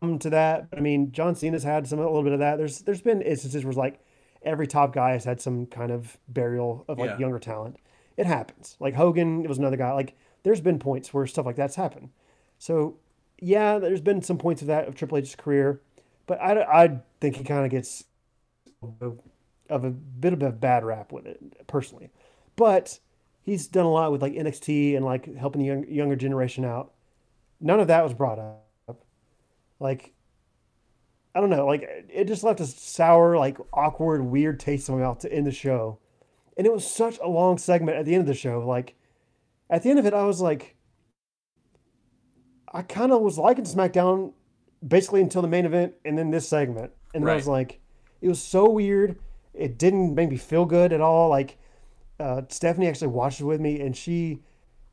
come 0.00 0.18
to 0.20 0.30
that. 0.30 0.68
I 0.76 0.80
mean, 0.80 1.12
John 1.12 1.34
Cena's 1.34 1.62
had 1.62 1.86
some 1.86 1.98
a 1.98 2.02
little 2.06 2.22
bit 2.22 2.32
of 2.32 2.38
that. 2.40 2.56
There's 2.56 2.80
there's 2.80 3.02
been 3.02 3.22
instances 3.22 3.64
where 3.64 3.72
like 3.74 4.00
every 4.42 4.66
top 4.66 4.92
guy 4.94 5.12
has 5.12 5.24
had 5.24 5.40
some 5.40 5.66
kind 5.66 5.90
of 5.90 6.16
burial 6.28 6.84
of 6.88 6.98
like 6.98 7.10
Yeah. 7.10 7.18
younger 7.18 7.38
talent. 7.38 7.76
It 8.16 8.26
happens. 8.26 8.76
Like 8.80 8.94
Hogan 8.94 9.42
it 9.44 9.48
was 9.48 9.58
another 9.58 9.76
guy. 9.76 9.92
Like 9.92 10.14
there's 10.42 10.60
been 10.60 10.78
points 10.78 11.12
where 11.12 11.26
stuff 11.26 11.46
like 11.46 11.56
that's 11.56 11.76
happened. 11.76 12.10
So 12.58 12.96
yeah, 13.42 13.78
there's 13.78 14.00
been 14.02 14.22
some 14.22 14.38
points 14.38 14.60
of 14.62 14.68
that 14.68 14.88
of 14.88 14.94
Triple 14.94 15.18
H's 15.18 15.34
career, 15.34 15.80
but 16.26 16.40
I, 16.40 16.62
I 16.84 17.00
think 17.20 17.36
he 17.36 17.44
kind 17.44 17.64
of 17.64 17.70
gets 17.70 18.04
of 18.82 19.84
a 19.84 19.90
bit 19.90 20.32
of 20.32 20.42
a 20.42 20.50
bad 20.50 20.84
rap 20.84 21.12
with 21.12 21.26
it 21.26 21.66
personally. 21.66 22.10
But 22.56 22.98
he's 23.42 23.66
done 23.66 23.86
a 23.86 23.90
lot 23.90 24.12
with 24.12 24.22
like 24.22 24.32
NXT 24.32 24.96
and 24.96 25.04
like 25.04 25.34
helping 25.36 25.60
the 25.60 25.66
young, 25.66 25.88
younger 25.88 26.16
generation 26.16 26.64
out. 26.64 26.92
None 27.60 27.80
of 27.80 27.88
that 27.88 28.02
was 28.02 28.14
brought 28.14 28.38
up. 28.38 29.04
Like, 29.78 30.12
I 31.34 31.40
don't 31.40 31.50
know. 31.50 31.66
Like, 31.66 31.88
it 32.08 32.24
just 32.24 32.42
left 32.42 32.60
a 32.60 32.66
sour, 32.66 33.36
like 33.36 33.58
awkward, 33.72 34.22
weird 34.22 34.58
taste 34.58 34.88
in 34.88 34.96
my 34.96 35.02
mouth 35.02 35.20
to 35.20 35.32
end 35.32 35.46
the 35.46 35.52
show. 35.52 35.98
And 36.56 36.66
it 36.66 36.72
was 36.72 36.86
such 36.86 37.18
a 37.22 37.28
long 37.28 37.58
segment 37.58 37.96
at 37.96 38.04
the 38.04 38.14
end 38.14 38.22
of 38.22 38.26
the 38.26 38.34
show. 38.34 38.66
Like, 38.66 38.96
at 39.68 39.82
the 39.82 39.90
end 39.90 39.98
of 39.98 40.06
it, 40.06 40.14
I 40.14 40.24
was 40.24 40.40
like, 40.40 40.76
I 42.72 42.82
kind 42.82 43.12
of 43.12 43.20
was 43.20 43.38
liking 43.38 43.64
SmackDown 43.64 44.32
basically 44.86 45.20
until 45.20 45.42
the 45.42 45.48
main 45.48 45.66
event 45.66 45.94
and 46.04 46.18
then 46.18 46.30
this 46.30 46.48
segment. 46.48 46.92
And 47.14 47.24
then 47.24 47.30
I 47.30 47.36
was 47.36 47.48
like, 47.48 47.80
it 48.20 48.28
was 48.28 48.42
so 48.42 48.68
weird. 48.68 49.18
It 49.54 49.78
didn't 49.78 50.14
make 50.14 50.30
me 50.30 50.36
feel 50.36 50.64
good 50.64 50.92
at 50.92 51.00
all. 51.00 51.28
Like, 51.28 51.58
uh, 52.18 52.42
Stephanie 52.48 52.88
actually 52.88 53.08
watched 53.08 53.40
it 53.40 53.44
with 53.44 53.60
me 53.60 53.80
and 53.80 53.96
she, 53.96 54.40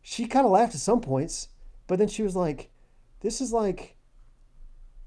she 0.02 0.26
kind 0.26 0.46
of 0.46 0.52
laughed 0.52 0.74
at 0.74 0.82
some 0.82 1.02
points, 1.02 1.50
but 1.88 2.00
then 2.00 2.08
she 2.08 2.24
was 2.24 2.36
like, 2.36 2.70
this 3.20 3.42
is 3.42 3.52
like, 3.52 3.96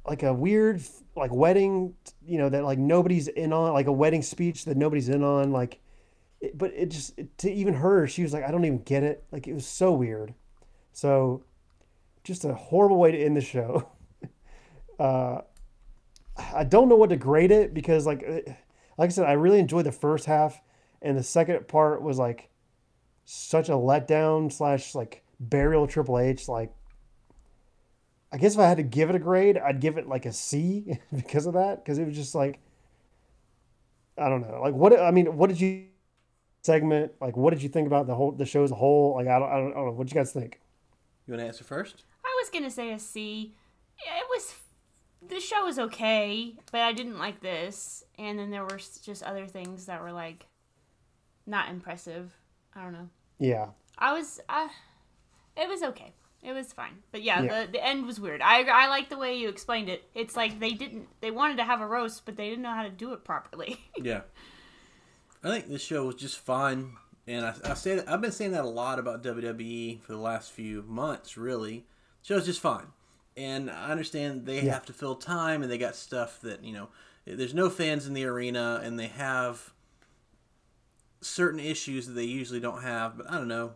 like 0.06 0.22
a 0.22 0.32
weird, 0.32 0.82
like 1.16 1.32
wedding, 1.32 1.94
you 2.24 2.38
know, 2.38 2.48
that 2.48 2.64
like 2.64 2.78
nobody's 2.78 3.28
in 3.28 3.52
on, 3.52 3.72
like 3.72 3.86
a 3.86 3.92
wedding 3.92 4.22
speech 4.22 4.64
that 4.66 4.76
nobody's 4.76 5.08
in 5.08 5.22
on. 5.24 5.52
Like, 5.52 5.80
it, 6.40 6.56
but 6.56 6.72
it 6.74 6.90
just, 6.90 7.18
it, 7.18 7.36
to 7.38 7.52
even 7.52 7.74
her, 7.74 8.06
she 8.06 8.22
was 8.22 8.32
like, 8.32 8.44
I 8.44 8.50
don't 8.50 8.64
even 8.64 8.82
get 8.82 9.02
it. 9.02 9.24
Like, 9.30 9.46
it 9.46 9.54
was 9.54 9.66
so 9.66 9.92
weird. 9.92 10.34
So, 10.92 11.44
just 12.24 12.44
a 12.44 12.54
horrible 12.54 12.98
way 12.98 13.12
to 13.12 13.18
end 13.18 13.36
the 13.36 13.40
show. 13.40 13.88
Uh, 14.98 15.40
I 16.54 16.64
don't 16.64 16.88
know 16.88 16.96
what 16.96 17.10
to 17.10 17.16
grade 17.16 17.50
it 17.50 17.74
because, 17.74 18.06
like, 18.06 18.22
like 18.98 19.08
I 19.08 19.12
said, 19.12 19.26
I 19.26 19.32
really 19.32 19.58
enjoyed 19.58 19.86
the 19.86 19.92
first 19.92 20.26
half, 20.26 20.60
and 21.02 21.16
the 21.16 21.22
second 21.22 21.68
part 21.68 22.02
was 22.02 22.18
like 22.18 22.50
such 23.24 23.68
a 23.68 23.72
letdown 23.72 24.52
slash 24.52 24.94
like 24.94 25.24
burial 25.38 25.86
Triple 25.86 26.18
H. 26.18 26.48
Like, 26.48 26.72
I 28.32 28.38
guess 28.38 28.54
if 28.54 28.60
I 28.60 28.68
had 28.68 28.76
to 28.76 28.82
give 28.82 29.10
it 29.10 29.16
a 29.16 29.20
grade, 29.20 29.58
I'd 29.58 29.80
give 29.80 29.98
it 29.98 30.08
like 30.08 30.26
a 30.26 30.32
C 30.32 30.98
because 31.14 31.46
of 31.46 31.54
that. 31.54 31.84
Because 31.84 31.98
it 31.98 32.06
was 32.06 32.16
just 32.16 32.34
like, 32.34 32.60
I 34.18 34.28
don't 34.28 34.42
know, 34.42 34.60
like 34.60 34.74
what 34.74 34.98
I 34.98 35.10
mean, 35.10 35.36
what 35.36 35.48
did 35.48 35.60
you 35.60 35.86
segment 36.62 37.12
like? 37.20 37.36
What 37.36 37.54
did 37.54 37.62
you 37.62 37.68
think 37.68 37.86
about 37.86 38.06
the 38.06 38.14
whole 38.14 38.32
the 38.32 38.46
show 38.46 38.64
as 38.64 38.70
a 38.70 38.76
whole? 38.76 39.14
Like, 39.14 39.28
I 39.28 39.38
don't, 39.38 39.48
I 39.48 39.56
don't, 39.56 39.72
I 39.72 39.74
don't 39.76 39.86
know. 39.86 39.92
What 39.92 40.10
you 40.10 40.14
guys 40.14 40.32
think? 40.32 40.60
You 41.26 41.32
want 41.32 41.40
to 41.42 41.46
answer 41.46 41.64
first? 41.64 42.04
I 42.24 42.36
was 42.40 42.50
gonna 42.50 42.70
say 42.70 42.92
a 42.92 42.98
C. 42.98 43.54
It 43.98 44.26
was 44.30 44.54
the 45.30 45.40
show 45.40 45.64
was 45.64 45.78
okay, 45.78 46.54
but 46.72 46.80
I 46.82 46.92
didn't 46.92 47.18
like 47.18 47.40
this. 47.40 48.04
And 48.18 48.38
then 48.38 48.50
there 48.50 48.62
were 48.64 48.78
just 49.02 49.22
other 49.22 49.46
things 49.46 49.86
that 49.86 50.02
were 50.02 50.12
like 50.12 50.46
not 51.46 51.68
impressive. 51.70 52.32
I 52.74 52.82
don't 52.82 52.92
know. 52.92 53.08
Yeah. 53.38 53.66
I 53.98 54.12
was 54.12 54.40
I 54.48 54.68
it 55.56 55.68
was 55.68 55.82
okay. 55.82 56.12
It 56.42 56.52
was 56.52 56.72
fine. 56.72 56.98
But 57.12 57.22
yeah, 57.22 57.42
Yeah. 57.42 57.66
the 57.66 57.72
the 57.72 57.84
end 57.84 58.06
was 58.06 58.18
weird. 58.20 58.40
I 58.42 58.62
I 58.62 58.88
like 58.88 59.08
the 59.10 59.18
way 59.18 59.36
you 59.36 59.48
explained 59.48 59.88
it. 59.88 60.04
It's 60.14 60.36
like 60.36 60.58
they 60.60 60.70
didn't 60.72 61.08
they 61.20 61.30
wanted 61.30 61.56
to 61.58 61.64
have 61.64 61.80
a 61.80 61.86
roast, 61.86 62.24
but 62.24 62.36
they 62.36 62.48
didn't 62.48 62.62
know 62.62 62.74
how 62.74 62.82
to 62.82 62.90
do 62.90 63.12
it 63.12 63.24
properly. 63.24 63.78
Yeah. 64.02 64.22
I 65.42 65.48
think 65.50 65.68
this 65.68 65.82
show 65.82 66.04
was 66.06 66.16
just 66.16 66.38
fine. 66.38 66.96
and 67.26 67.46
I, 67.46 67.54
I 67.64 67.74
say 67.74 67.94
that, 67.96 68.08
I've 68.08 68.20
been 68.20 68.32
saying 68.32 68.52
that 68.52 68.64
a 68.64 68.68
lot 68.68 68.98
about 68.98 69.22
WWE 69.22 70.02
for 70.02 70.12
the 70.12 70.18
last 70.18 70.50
few 70.52 70.82
months. 70.86 71.36
Really, 71.38 71.86
the 72.22 72.26
show's 72.34 72.44
just 72.46 72.60
fine, 72.60 72.88
and 73.36 73.70
I 73.70 73.90
understand 73.90 74.46
they 74.46 74.62
Yeah. 74.62 74.74
have 74.74 74.86
to 74.86 74.92
fill 74.92 75.14
time, 75.16 75.62
and 75.62 75.70
they 75.70 75.78
got 75.78 75.96
stuff 75.96 76.40
that 76.42 76.64
you 76.64 76.72
know. 76.72 76.88
There's 77.26 77.54
no 77.54 77.68
fans 77.68 78.06
in 78.06 78.14
the 78.14 78.24
arena, 78.24 78.80
and 78.82 78.98
they 78.98 79.06
have 79.06 79.72
certain 81.20 81.60
issues 81.60 82.06
that 82.06 82.14
they 82.14 82.24
usually 82.24 82.60
don't 82.60 82.82
have. 82.82 83.18
But 83.18 83.30
I 83.30 83.36
don't 83.36 83.48
know. 83.48 83.72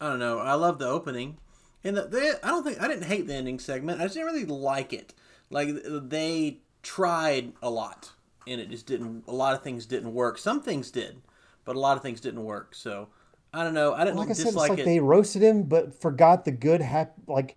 I 0.00 0.08
don't 0.08 0.18
know. 0.18 0.38
I 0.38 0.54
love 0.54 0.78
the 0.78 0.86
opening, 0.86 1.38
and 1.84 1.96
the, 1.96 2.02
they, 2.02 2.32
I 2.42 2.48
don't 2.48 2.64
think 2.64 2.80
I 2.80 2.88
didn't 2.88 3.04
hate 3.04 3.26
the 3.26 3.34
ending 3.34 3.58
segment. 3.58 4.00
I 4.00 4.04
just 4.04 4.14
didn't 4.14 4.32
really 4.32 4.46
like 4.46 4.92
it. 4.92 5.14
Like 5.50 5.68
they 5.84 6.58
tried 6.82 7.52
a 7.62 7.70
lot, 7.70 8.12
and 8.46 8.60
it 8.60 8.70
just 8.70 8.86
didn't. 8.86 9.24
A 9.26 9.32
lot 9.32 9.54
of 9.54 9.62
things 9.62 9.86
didn't 9.86 10.14
work. 10.14 10.38
Some 10.38 10.62
things 10.62 10.90
did, 10.90 11.20
but 11.64 11.76
a 11.76 11.80
lot 11.80 11.96
of 11.96 12.02
things 12.02 12.20
didn't 12.20 12.44
work. 12.44 12.74
So 12.74 13.08
I 13.52 13.64
don't 13.64 13.74
know. 13.74 13.94
I 13.94 14.04
didn't 14.04 14.18
like 14.18 14.30
I 14.30 14.34
said, 14.34 14.48
it's 14.48 14.56
like 14.56 14.78
it. 14.78 14.84
they 14.84 15.00
roasted 15.00 15.42
him, 15.42 15.64
but 15.64 16.00
forgot 16.00 16.44
the 16.44 16.52
good 16.52 16.80
hap. 16.80 17.14
Like, 17.26 17.56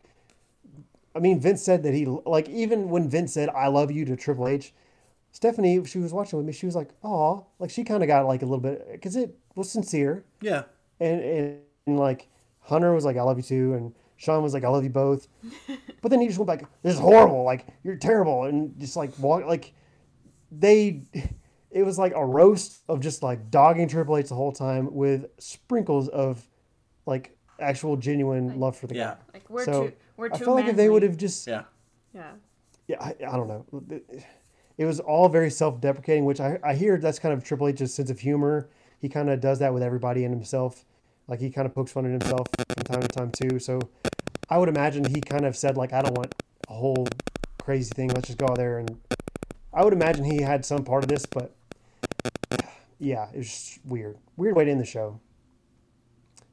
I 1.16 1.20
mean, 1.20 1.40
Vince 1.40 1.62
said 1.62 1.84
that 1.84 1.94
he 1.94 2.06
like 2.06 2.48
even 2.50 2.90
when 2.90 3.10
Vince 3.10 3.34
said 3.34 3.50
"I 3.50 3.68
love 3.68 3.92
you" 3.92 4.06
to 4.06 4.16
Triple 4.16 4.48
H, 4.48 4.74
Stephanie, 5.32 5.76
if 5.76 5.88
she 5.88 6.00
was 6.00 6.14
watching 6.14 6.38
with 6.38 6.46
me, 6.46 6.54
she 6.54 6.66
was 6.66 6.76
like, 6.76 6.90
"Oh," 7.04 7.46
like 7.60 7.70
she 7.70 7.84
kind 7.84 8.04
of 8.04 8.08
got 8.08 8.26
like 8.26 8.42
a 8.42 8.46
little 8.46 8.60
bit 8.62 8.88
because 8.92 9.16
it 9.16 9.36
was 9.56 9.70
sincere, 9.70 10.24
yeah, 10.42 10.64
and, 11.00 11.22
and 11.22 11.58
and 11.88 12.00
like 12.00 12.28
Hunter 12.62 12.94
was 12.94 13.06
like, 13.06 13.18
"I 13.18 13.24
love 13.24 13.38
you 13.38 13.44
too," 13.44 13.74
and 13.74 13.94
Sean 14.18 14.42
was 14.44 14.54
like, 14.54 14.64
"I 14.64 14.70
love 14.70 14.84
you 14.84 14.90
both," 14.90 15.28
but 16.02 16.10
then 16.12 16.22
he 16.22 16.28
just 16.28 16.40
went 16.40 16.48
back, 16.48 16.70
"This 16.82 16.94
is 16.94 17.00
horrible," 17.00 17.44
like 17.44 17.68
you're 17.84 17.96
terrible, 17.98 18.44
and 18.46 18.80
just 18.80 18.96
like 18.96 19.18
walk 19.20 19.46
like 19.46 19.74
they. 20.52 21.04
It 21.74 21.84
was 21.84 21.98
like 21.98 22.12
a 22.14 22.26
roast 22.26 22.82
of 22.90 23.00
just 23.00 23.24
like 23.24 23.50
dogging 23.50 23.88
Triple 23.88 24.18
H 24.18 24.28
the 24.28 24.36
whole 24.36 24.52
time 24.52 24.94
with 24.94 25.28
sprinkles 25.40 26.10
of 26.10 26.46
like 27.06 27.38
actual 27.62 27.96
genuine 27.96 28.60
love 28.60 28.76
for 28.76 28.88
the 28.88 28.96
Yeah. 28.96 29.12
guy. 29.12 29.18
Like 29.36 29.50
we're 29.50 29.64
so 29.64 29.88
too 29.88 29.94
we're 30.22 30.28
I 30.32 30.38
too 30.38 30.46
felt 30.46 30.58
like 30.58 30.68
if 30.68 30.76
they 30.76 30.88
would 30.88 31.02
have 31.02 31.18
just 31.18 31.48
yeah, 31.48 31.64
Yeah. 32.14 32.32
yeah, 32.88 33.02
I, 33.02 33.16
I 33.28 33.38
don't 33.38 33.48
know. 33.48 33.66
It 34.78 34.86
was 34.86 35.00
all 35.00 35.28
very 35.30 35.50
self-deprecating, 35.50 36.26
which 36.26 36.40
I, 36.40 36.60
I 36.64 36.76
hear 36.76 36.98
that's 36.98 37.18
kind 37.20 37.34
of 37.34 37.44
Triple 37.44 37.68
H's 37.68 37.94
sense 37.94 38.10
of 38.12 38.20
humor. 38.20 38.70
He 39.00 39.10
kind 39.10 39.30
of 39.32 39.40
does 39.40 39.58
that 39.60 39.74
with 39.74 39.82
everybody 39.82 40.24
and 40.24 40.34
himself. 40.34 40.86
Like 41.28 41.40
he 41.40 41.50
kind 41.50 41.66
of 41.66 41.74
pokes 41.74 41.92
fun 41.92 42.06
at 42.06 42.12
himself 42.12 42.48
from 42.56 42.84
time 42.84 43.02
to 43.02 43.08
time 43.08 43.32
too. 43.32 43.58
So 43.58 43.80
I 44.48 44.60
would 44.60 44.70
imagine 44.70 45.04
he 45.04 45.22
kind 45.22 45.46
of 45.46 45.58
said 45.58 45.76
like, 45.76 45.92
I 45.92 46.04
don't 46.04 46.16
want 46.16 46.36
a 46.70 46.74
whole 46.74 47.08
crazy 47.62 47.92
thing. 47.96 48.10
Let's 48.10 48.28
just 48.28 48.38
go 48.38 48.46
out 48.46 48.58
there 48.58 48.78
and 48.78 48.96
I 49.74 49.84
would 49.84 49.94
imagine 49.94 50.24
he 50.24 50.42
had 50.42 50.64
some 50.64 50.84
part 50.84 51.04
of 51.04 51.10
this, 51.10 51.26
but 51.26 51.56
yeah, 53.00 53.28
it 53.34 53.38
was 53.38 53.48
just 53.48 53.80
weird. 53.86 54.18
Weird 54.38 54.56
way 54.56 54.66
to 54.66 54.72
end 54.72 54.80
the 54.80 54.86
show. 54.86 55.20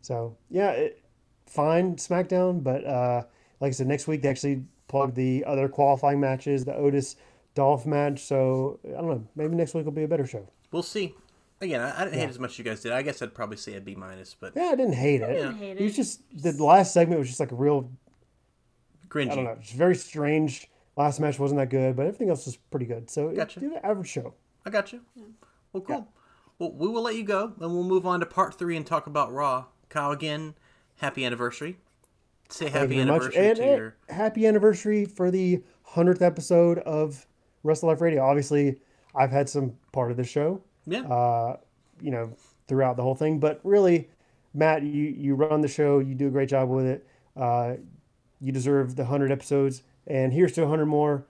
So 0.01 0.37
yeah, 0.49 0.71
it, 0.71 1.03
fine 1.47 1.97
SmackDown, 1.97 2.63
but 2.63 2.85
uh, 2.85 3.25
like 3.61 3.71
I 3.71 3.73
said, 3.73 3.87
next 3.87 4.07
week 4.07 4.23
they 4.23 4.29
actually 4.29 4.63
plug 4.89 5.15
the 5.15 5.45
other 5.47 5.69
qualifying 5.69 6.21
matches, 6.21 6.65
the 6.65 6.75
Otis 6.75 7.17
Dolph 7.55 7.87
match. 7.87 8.21
So 8.25 8.79
I 8.87 8.93
don't 9.01 9.09
know, 9.09 9.25
maybe 9.37 9.55
next 9.57 9.75
week 9.75 9.85
will 9.85 9.93
be 9.93 10.05
a 10.05 10.09
better 10.09 10.27
show. 10.27 10.47
we'll 10.73 10.83
see. 10.83 11.15
Again, 11.61 11.81
I, 11.81 11.91
I 12.03 12.05
didn't 12.05 12.15
hate 12.15 12.21
Yeah. 12.21 12.27
it 12.27 12.31
as 12.31 12.39
much 12.39 12.51
as 12.53 12.59
you 12.59 12.65
guys 12.65 12.81
did. 12.83 12.93
I 12.93 13.03
guess 13.03 13.21
I'd 13.21 13.35
probably 13.35 13.57
say 13.57 13.75
a 13.75 13.81
B 13.81 13.97
minus, 13.97 14.37
but 14.39 14.53
Yeah, 14.55 14.67
I 14.73 14.77
didn't 14.77 14.93
hate 14.95 15.23
it. 15.23 15.27
didn't 15.27 15.57
hate 15.57 15.71
It 15.73 15.81
It 15.81 15.85
was 15.85 15.97
just 15.97 16.21
the 16.43 16.53
last 16.65 16.93
segment 16.95 17.19
was 17.19 17.27
just 17.29 17.41
like 17.41 17.51
a 17.51 17.57
real 17.57 17.91
cringy. 19.09 19.31
I 19.33 19.35
don't 19.35 19.45
know, 19.45 19.57
it's 19.61 19.73
very 19.73 19.97
strange. 19.97 20.69
Last 20.97 21.21
match 21.21 21.39
wasn't 21.39 21.59
that 21.61 21.71
good, 21.71 21.97
but 21.97 22.07
everything 22.07 22.29
else 22.31 22.47
was 22.47 22.57
pretty 22.57 22.87
good. 22.87 23.09
So 23.11 23.31
Gotcha. 23.31 23.61
it's 23.61 23.75
an 23.75 23.81
average 23.83 24.09
show. 24.09 24.35
I 24.67 24.71
got 24.71 24.93
you. 24.93 25.01
Well, 25.73 25.83
cool. 25.83 26.09
Well, 26.59 26.73
we 26.73 26.89
will 26.89 27.03
let 27.03 27.15
you 27.15 27.23
go, 27.23 27.53
and 27.61 27.73
we'll 27.73 27.85
move 27.85 28.05
on 28.05 28.19
to 28.21 28.27
part 28.27 28.55
three 28.55 28.77
and 28.77 28.85
talk 28.85 29.07
about 29.07 29.33
Raw. 29.33 29.67
Kyle, 29.89 30.11
again, 30.11 30.55
happy 30.97 31.25
anniversary. 31.25 31.79
Say 32.51 32.69
happy 32.69 32.97
you 32.97 33.05
very 33.05 33.19
much. 33.19 33.23
anniversary 33.35 33.47
And, 33.49 33.57
to 33.57 33.63
and 33.63 33.79
your. 33.79 33.97
happy 34.09 34.47
anniversary 34.47 35.05
for 35.05 35.31
the 35.31 35.63
hundredth 35.83 36.23
episode 36.23 36.79
of 36.81 37.27
Wrestle 37.63 37.89
Life 37.89 38.01
Radio. 38.01 38.23
Obviously, 38.23 38.81
I've 39.15 39.31
had 39.31 39.49
some 39.49 39.75
part 39.93 40.11
of 40.11 40.17
the 40.17 40.25
show. 40.25 40.63
Yeah. 40.87 41.01
uh, 41.03 41.57
you 42.01 42.11
know, 42.11 42.33
throughout 42.69 42.97
the 42.97 43.03
whole 43.03 43.15
thing. 43.15 43.39
But 43.41 43.61
really, 43.65 44.09
Matt, 44.55 44.83
you 44.83 45.05
you 45.05 45.35
run 45.35 45.61
the 45.61 45.69
show. 45.69 45.99
You 45.99 46.15
do 46.15 46.29
a 46.29 46.31
great 46.31 46.49
job 46.49 46.69
with 46.71 46.87
it. 46.87 47.07
Uh, 47.37 47.75
you 48.41 48.53
deserve 48.53 48.97
the 48.97 49.05
hundred 49.05 49.31
episodes, 49.33 49.83
and 50.07 50.33
here's 50.33 50.53
to 50.53 50.67
hundred 50.67 50.87
more. 50.87 51.27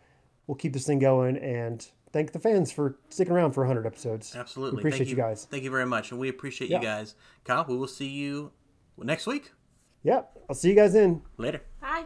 We'll 0.47 0.55
keep 0.57 0.73
this 0.73 0.86
thing 0.86 0.99
going, 1.01 1.36
and 1.39 1.85
thank 2.12 2.32
the 2.32 2.39
fans 2.39 2.70
for 2.70 2.97
sticking 3.09 3.32
around 3.32 3.53
for 3.53 3.65
hundred 3.66 3.86
episodes. 3.86 4.36
Absolutely. 4.36 4.77
we 4.77 4.81
appreciate 4.82 5.07
Thank 5.07 5.11
you 5.11 5.16
guys. 5.16 5.47
Thank 5.51 5.65
you 5.65 5.70
very 5.70 5.86
much, 5.86 6.11
and 6.12 6.20
we 6.20 6.28
appreciate 6.28 6.70
Yeah. 6.70 6.78
you 6.78 6.85
guys. 6.85 7.15
Kyle, 7.45 7.65
we 7.69 7.77
will 7.77 7.89
see 7.89 8.09
you 8.09 8.53
next 8.99 9.27
week. 9.27 9.51
Yep, 10.05 10.39
I'll 10.49 10.55
see 10.55 10.69
you 10.70 10.77
guys 10.77 10.95
in. 10.95 11.23
Later. 11.37 11.61
Hi. 11.83 12.05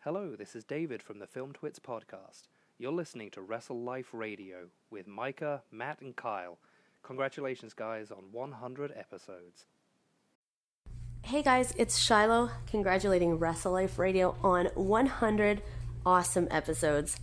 Hello, 0.00 0.34
this 0.36 0.56
is 0.56 0.64
David 0.64 1.02
from 1.02 1.18
the 1.18 1.26
Film 1.26 1.52
Twits 1.52 1.78
podcast. 1.78 2.44
You're 2.78 2.92
listening 2.92 3.30
to 3.32 3.42
Wrestle 3.42 3.82
Life 3.82 4.08
Radio 4.12 4.68
with 4.90 5.06
Micah, 5.06 5.62
Matt, 5.70 6.00
and 6.00 6.16
Kyle. 6.16 6.58
Congratulations, 7.02 7.74
guys, 7.74 8.10
on 8.10 8.32
100 8.32 8.92
episodes. 8.96 9.66
Hey 11.22 11.42
guys, 11.42 11.74
it's 11.76 11.98
Shiloh 11.98 12.50
congratulating 12.70 13.38
Wrestle 13.38 13.72
Life 13.72 13.98
Radio 13.98 14.34
on 14.42 14.66
100 14.74 15.60
awesome 16.06 16.48
episodes. 16.50 17.20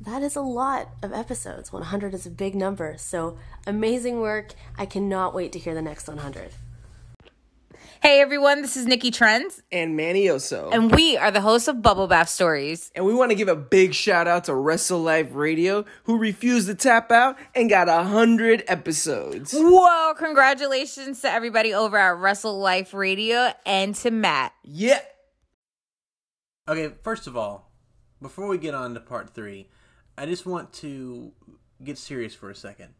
That 0.00 0.22
is 0.22 0.36
a 0.36 0.42
lot 0.42 0.90
of 1.02 1.12
episodes. 1.12 1.72
100 1.72 2.14
is 2.14 2.26
a 2.26 2.30
big 2.30 2.54
number, 2.54 2.94
so 2.98 3.38
amazing 3.66 4.20
work. 4.20 4.54
I 4.78 4.86
cannot 4.86 5.34
wait 5.34 5.50
to 5.52 5.58
hear 5.58 5.74
the 5.74 5.82
next 5.82 6.06
100. 6.06 6.52
Hey 8.02 8.20
everyone, 8.20 8.62
this 8.62 8.76
is 8.76 8.84
Nikki 8.84 9.12
Trends. 9.12 9.62
And 9.70 9.96
Manny 9.96 10.24
Oso. 10.24 10.74
And 10.74 10.92
we 10.92 11.16
are 11.16 11.30
the 11.30 11.40
hosts 11.40 11.68
of 11.68 11.82
Bubble 11.82 12.08
Bath 12.08 12.28
Stories. 12.28 12.90
And 12.96 13.04
we 13.04 13.14
want 13.14 13.30
to 13.30 13.36
give 13.36 13.46
a 13.46 13.54
big 13.54 13.94
shout 13.94 14.26
out 14.26 14.42
to 14.46 14.56
Wrestle 14.56 14.98
Life 14.98 15.28
Radio, 15.30 15.84
who 16.02 16.18
refused 16.18 16.66
to 16.66 16.74
tap 16.74 17.12
out 17.12 17.38
and 17.54 17.70
got 17.70 17.88
a 17.88 18.02
hundred 18.02 18.64
episodes. 18.66 19.54
Whoa, 19.56 20.14
congratulations 20.18 21.20
to 21.20 21.30
everybody 21.30 21.72
over 21.72 21.96
at 21.96 22.16
Wrestle 22.16 22.58
Life 22.58 22.92
Radio 22.92 23.52
and 23.64 23.94
to 23.94 24.10
Matt. 24.10 24.52
Yeah. 24.64 24.98
Okay, 26.66 26.92
first 27.04 27.28
of 27.28 27.36
all, 27.36 27.70
before 28.20 28.48
we 28.48 28.58
get 28.58 28.74
on 28.74 28.94
to 28.94 29.00
part 29.00 29.30
three, 29.30 29.68
I 30.18 30.26
just 30.26 30.44
want 30.44 30.72
to 30.72 31.30
get 31.84 31.98
serious 31.98 32.34
for 32.34 32.50
a 32.50 32.54
second 32.56 32.94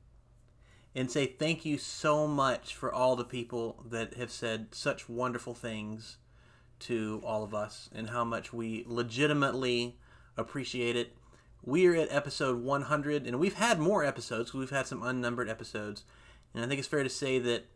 and 0.94 1.10
say 1.10 1.27
thank 1.27 1.64
you 1.64 1.78
so 1.78 2.27
much 2.27 2.74
for 2.74 2.93
all 2.93 3.16
the 3.16 3.24
people 3.24 3.82
that 3.89 4.14
have 4.14 4.31
said 4.31 4.69
such 4.73 5.09
wonderful 5.09 5.55
things 5.55 6.19
to 6.81 7.23
all 7.24 7.43
of 7.43 7.55
us 7.55 7.89
and 7.94 8.10
how 8.10 8.24
much 8.24 8.52
we 8.52 8.85
legitimately 8.86 9.97
appreciate 10.36 10.97
it. 10.97 11.16
We 11.64 11.86
are 11.86 11.94
at 11.94 12.10
episode 12.10 12.62
100, 12.62 13.27
and 13.27 13.39
we've 13.39 13.55
had 13.55 13.78
more 13.78 14.05
episodes 14.05 14.52
we've 14.52 14.70
had 14.70 14.86
some 14.86 15.02
unnumbered 15.02 15.48
episodes. 15.48 16.05
And 16.55 16.64
I 16.64 16.69
think 16.69 16.81
it's 16.81 16.89
fair 16.89 17.05
to 17.05 17.09
say 17.09 17.39
that 17.39 17.66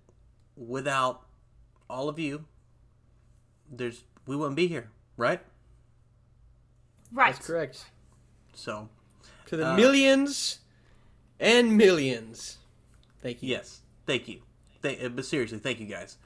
without 0.56 1.22
all 1.88 2.08
of 2.08 2.18
you, 2.18 2.46
there's 3.70 4.02
we 4.26 4.34
wouldn't 4.34 4.56
be 4.56 4.66
here, 4.66 4.90
right? 5.16 5.40
Right. 7.12 7.32
That's 7.34 7.46
correct. 7.46 7.84
So, 8.54 8.88
to 9.46 9.56
the 9.56 9.68
uh, 9.68 9.76
millions 9.76 10.58
and 11.38 11.76
millions. 11.76 12.58
Thank 13.26 13.42
you. 13.42 13.48
Yes, 13.48 13.80
thank 14.06 14.28
you. 14.28 14.42
Uh, 14.84 15.08
but 15.08 15.24
seriously, 15.24 15.58
thank 15.58 15.80
you 15.80 15.86
guys. 15.86 16.16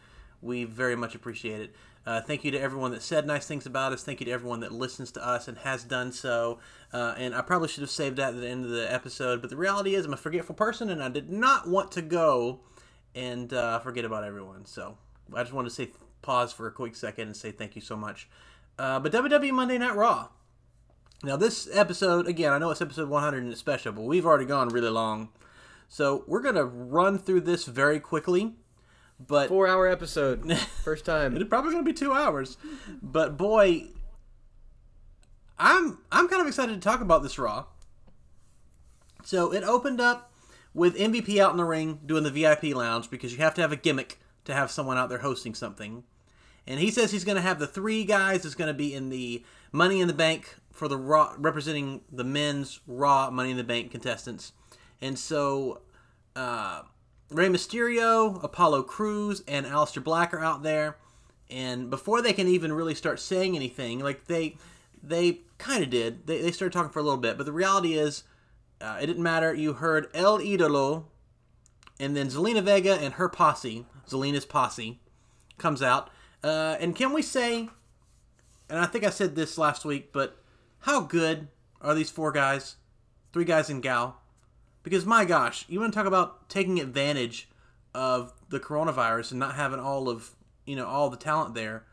We 0.42 0.64
very 0.64 0.96
much 0.96 1.14
appreciate 1.14 1.62
it. 1.62 1.74
Uh, 2.04 2.20
thank 2.20 2.44
you 2.44 2.50
to 2.50 2.60
everyone 2.60 2.90
that 2.90 3.00
said 3.00 3.26
nice 3.26 3.46
things 3.46 3.64
about 3.64 3.94
us. 3.94 4.02
Thank 4.02 4.20
you 4.20 4.26
to 4.26 4.32
everyone 4.32 4.60
that 4.60 4.70
listens 4.70 5.10
to 5.12 5.26
us 5.26 5.48
and 5.48 5.56
has 5.56 5.82
done 5.82 6.12
so. 6.12 6.58
Uh, 6.92 7.14
and 7.16 7.34
I 7.34 7.40
probably 7.40 7.68
should 7.68 7.80
have 7.80 7.90
saved 7.90 8.18
that 8.18 8.34
at 8.34 8.40
the 8.42 8.46
end 8.46 8.66
of 8.66 8.70
the 8.70 8.92
episode, 8.92 9.40
but 9.40 9.48
the 9.48 9.56
reality 9.56 9.94
is 9.94 10.04
I'm 10.04 10.12
a 10.12 10.18
forgetful 10.18 10.54
person, 10.56 10.90
and 10.90 11.02
I 11.02 11.08
did 11.08 11.30
not 11.30 11.66
want 11.66 11.90
to 11.92 12.02
go 12.02 12.60
and 13.14 13.50
uh, 13.50 13.78
forget 13.78 14.04
about 14.04 14.24
everyone. 14.24 14.66
So 14.66 14.98
I 15.34 15.42
just 15.42 15.54
wanted 15.54 15.70
to 15.70 15.74
say 15.74 15.88
pause 16.20 16.52
for 16.52 16.66
a 16.66 16.70
quick 16.70 16.96
second 16.96 17.28
and 17.28 17.36
say 17.36 17.50
thank 17.50 17.76
you 17.76 17.80
so 17.80 17.96
much. 17.96 18.28
Uh, 18.78 19.00
but 19.00 19.10
WWE 19.10 19.52
Monday 19.52 19.78
Night 19.78 19.96
Raw. 19.96 20.28
Now 21.22 21.38
this 21.38 21.66
episode, 21.72 22.28
again, 22.28 22.52
I 22.52 22.58
know 22.58 22.70
it's 22.70 22.82
episode 22.82 23.08
100 23.08 23.42
and 23.42 23.52
it's 23.52 23.60
special, 23.60 23.92
but 23.92 24.02
we've 24.02 24.26
already 24.26 24.44
gone 24.44 24.68
really 24.68 24.90
long. 24.90 25.30
So 25.90 26.24
we're 26.26 26.40
gonna 26.40 26.64
run 26.64 27.18
through 27.18 27.42
this 27.42 27.66
very 27.66 28.00
quickly. 28.00 28.54
But 29.18 29.48
four 29.48 29.68
hour 29.68 29.86
episode, 29.86 30.50
first 30.84 31.04
time. 31.04 31.36
it's 31.36 31.48
probably 31.48 31.72
gonna 31.72 31.84
be 31.84 31.92
two 31.92 32.12
hours. 32.12 32.56
But 33.02 33.36
boy, 33.36 33.88
I'm 35.58 35.98
I'm 36.10 36.28
kind 36.28 36.40
of 36.40 36.48
excited 36.48 36.72
to 36.72 36.80
talk 36.80 37.02
about 37.02 37.22
this 37.22 37.38
Raw. 37.38 37.66
So 39.24 39.52
it 39.52 39.64
opened 39.64 40.00
up 40.00 40.32
with 40.72 40.96
MVP 40.96 41.38
out 41.38 41.50
in 41.50 41.56
the 41.56 41.64
ring 41.64 41.98
doing 42.06 42.22
the 42.22 42.30
VIP 42.30 42.74
lounge 42.74 43.10
because 43.10 43.32
you 43.32 43.38
have 43.38 43.54
to 43.54 43.60
have 43.60 43.72
a 43.72 43.76
gimmick 43.76 44.20
to 44.44 44.54
have 44.54 44.70
someone 44.70 44.96
out 44.96 45.08
there 45.08 45.18
hosting 45.18 45.54
something. 45.54 46.04
And 46.66 46.78
he 46.78 46.90
says 46.90 47.10
he's 47.10 47.24
going 47.24 47.36
to 47.36 47.42
have 47.42 47.58
the 47.58 47.66
three 47.66 48.04
guys 48.04 48.42
that's 48.42 48.54
going 48.54 48.68
to 48.68 48.74
be 48.74 48.94
in 48.94 49.10
the 49.10 49.44
Money 49.72 50.00
in 50.00 50.06
the 50.06 50.14
Bank 50.14 50.56
for 50.72 50.88
the 50.88 50.96
Raw, 50.96 51.34
representing 51.36 52.02
the 52.12 52.24
men's 52.24 52.80
Raw 52.86 53.30
Money 53.30 53.50
in 53.50 53.56
the 53.56 53.64
Bank 53.64 53.90
contestants. 53.90 54.52
And 55.02 55.18
so 55.18 55.82
uh, 56.36 56.82
Rey 57.30 57.48
Mysterio, 57.48 58.42
Apollo 58.42 58.84
Crews, 58.84 59.42
and 59.46 59.66
Aleister 59.66 60.02
Black 60.02 60.34
are 60.34 60.44
out 60.44 60.62
there. 60.62 60.96
And 61.48 61.90
before 61.90 62.22
they 62.22 62.32
can 62.32 62.46
even 62.46 62.72
really 62.72 62.94
start 62.94 63.18
saying 63.18 63.56
anything, 63.56 64.00
like 64.00 64.26
they 64.26 64.56
they 65.02 65.40
kind 65.58 65.82
of 65.82 65.90
did, 65.90 66.26
they, 66.26 66.40
they 66.40 66.52
started 66.52 66.72
talking 66.72 66.92
for 66.92 66.98
a 66.98 67.02
little 67.02 67.18
bit. 67.18 67.36
But 67.36 67.46
the 67.46 67.52
reality 67.52 67.94
is, 67.94 68.24
uh, 68.80 68.98
it 69.00 69.06
didn't 69.06 69.22
matter. 69.22 69.54
You 69.54 69.74
heard 69.74 70.08
El 70.14 70.38
Idolo, 70.38 71.04
and 71.98 72.16
then 72.16 72.28
Zelina 72.28 72.62
Vega 72.62 72.94
and 72.94 73.14
her 73.14 73.28
posse, 73.28 73.86
Zelina's 74.08 74.44
posse, 74.44 75.00
comes 75.58 75.82
out. 75.82 76.10
Uh, 76.42 76.76
and 76.80 76.96
can 76.96 77.12
we 77.12 77.22
say, 77.22 77.68
and 78.68 78.78
I 78.78 78.86
think 78.86 79.04
I 79.04 79.10
said 79.10 79.34
this 79.34 79.58
last 79.58 79.84
week, 79.84 80.12
but 80.12 80.38
how 80.80 81.00
good 81.00 81.48
are 81.80 81.94
these 81.94 82.10
four 82.10 82.32
guys? 82.32 82.76
Three 83.32 83.44
guys 83.44 83.68
and 83.68 83.82
gal. 83.82 84.20
Because 84.82 85.04
my 85.04 85.24
gosh, 85.24 85.64
you 85.68 85.80
want 85.80 85.92
to 85.92 85.96
talk 85.96 86.06
about 86.06 86.48
taking 86.48 86.80
advantage 86.80 87.48
of 87.94 88.32
the 88.48 88.60
coronavirus 88.60 89.32
and 89.32 89.40
not 89.40 89.56
having 89.56 89.80
all 89.80 90.08
of 90.08 90.30
you 90.64 90.76
know 90.76 90.86
all 90.86 91.10
the 91.10 91.16
talent 91.16 91.54
there. 91.54 91.84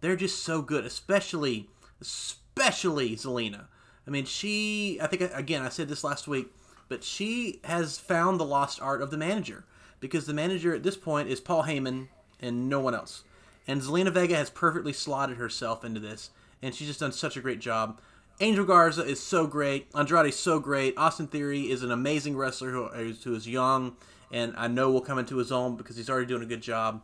They're 0.00 0.16
just 0.16 0.42
so 0.42 0.62
good, 0.62 0.84
especially 0.84 1.68
especially 2.00 3.16
Zelina. 3.16 3.66
I 4.06 4.10
mean, 4.10 4.24
she. 4.24 4.98
I 5.00 5.06
think 5.06 5.22
again, 5.34 5.62
I 5.62 5.68
said 5.68 5.88
this 5.88 6.04
last 6.04 6.26
week, 6.26 6.48
but 6.88 7.04
she 7.04 7.60
has 7.64 7.98
found 7.98 8.40
the 8.40 8.44
lost 8.44 8.80
art 8.80 9.02
of 9.02 9.10
the 9.10 9.16
manager 9.16 9.64
because 10.00 10.26
the 10.26 10.34
manager 10.34 10.74
at 10.74 10.82
this 10.82 10.96
point 10.96 11.28
is 11.28 11.40
Paul 11.40 11.64
Heyman 11.64 12.08
and 12.40 12.68
no 12.68 12.80
one 12.80 12.94
else. 12.94 13.22
And 13.68 13.80
Zelina 13.80 14.12
Vega 14.12 14.34
has 14.34 14.50
perfectly 14.50 14.92
slotted 14.92 15.36
herself 15.36 15.84
into 15.84 16.00
this, 16.00 16.30
and 16.60 16.74
she's 16.74 16.88
just 16.88 17.00
done 17.00 17.12
such 17.12 17.36
a 17.36 17.40
great 17.40 17.60
job. 17.60 18.00
Angel 18.42 18.64
Garza 18.64 19.04
is 19.04 19.22
so 19.22 19.46
great. 19.46 19.86
Andrade 19.94 20.26
is 20.26 20.36
so 20.36 20.58
great. 20.58 20.98
Austin 20.98 21.28
Theory 21.28 21.70
is 21.70 21.84
an 21.84 21.92
amazing 21.92 22.36
wrestler 22.36 22.72
who 22.72 22.88
is, 22.88 23.22
who 23.22 23.36
is 23.36 23.48
young 23.48 23.96
and 24.32 24.52
I 24.56 24.66
know 24.66 24.90
will 24.90 25.00
come 25.00 25.20
into 25.20 25.36
his 25.36 25.52
own 25.52 25.76
because 25.76 25.96
he's 25.96 26.10
already 26.10 26.26
doing 26.26 26.42
a 26.42 26.46
good 26.46 26.60
job. 26.60 27.02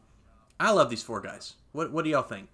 I 0.59 0.73
love 0.73 0.90
these 0.90 1.05
four 1.05 1.20
guys. 1.20 1.55
What 1.70 1.93
What 1.93 2.05
do 2.05 2.10
y'all 2.10 2.23
think? 2.23 2.48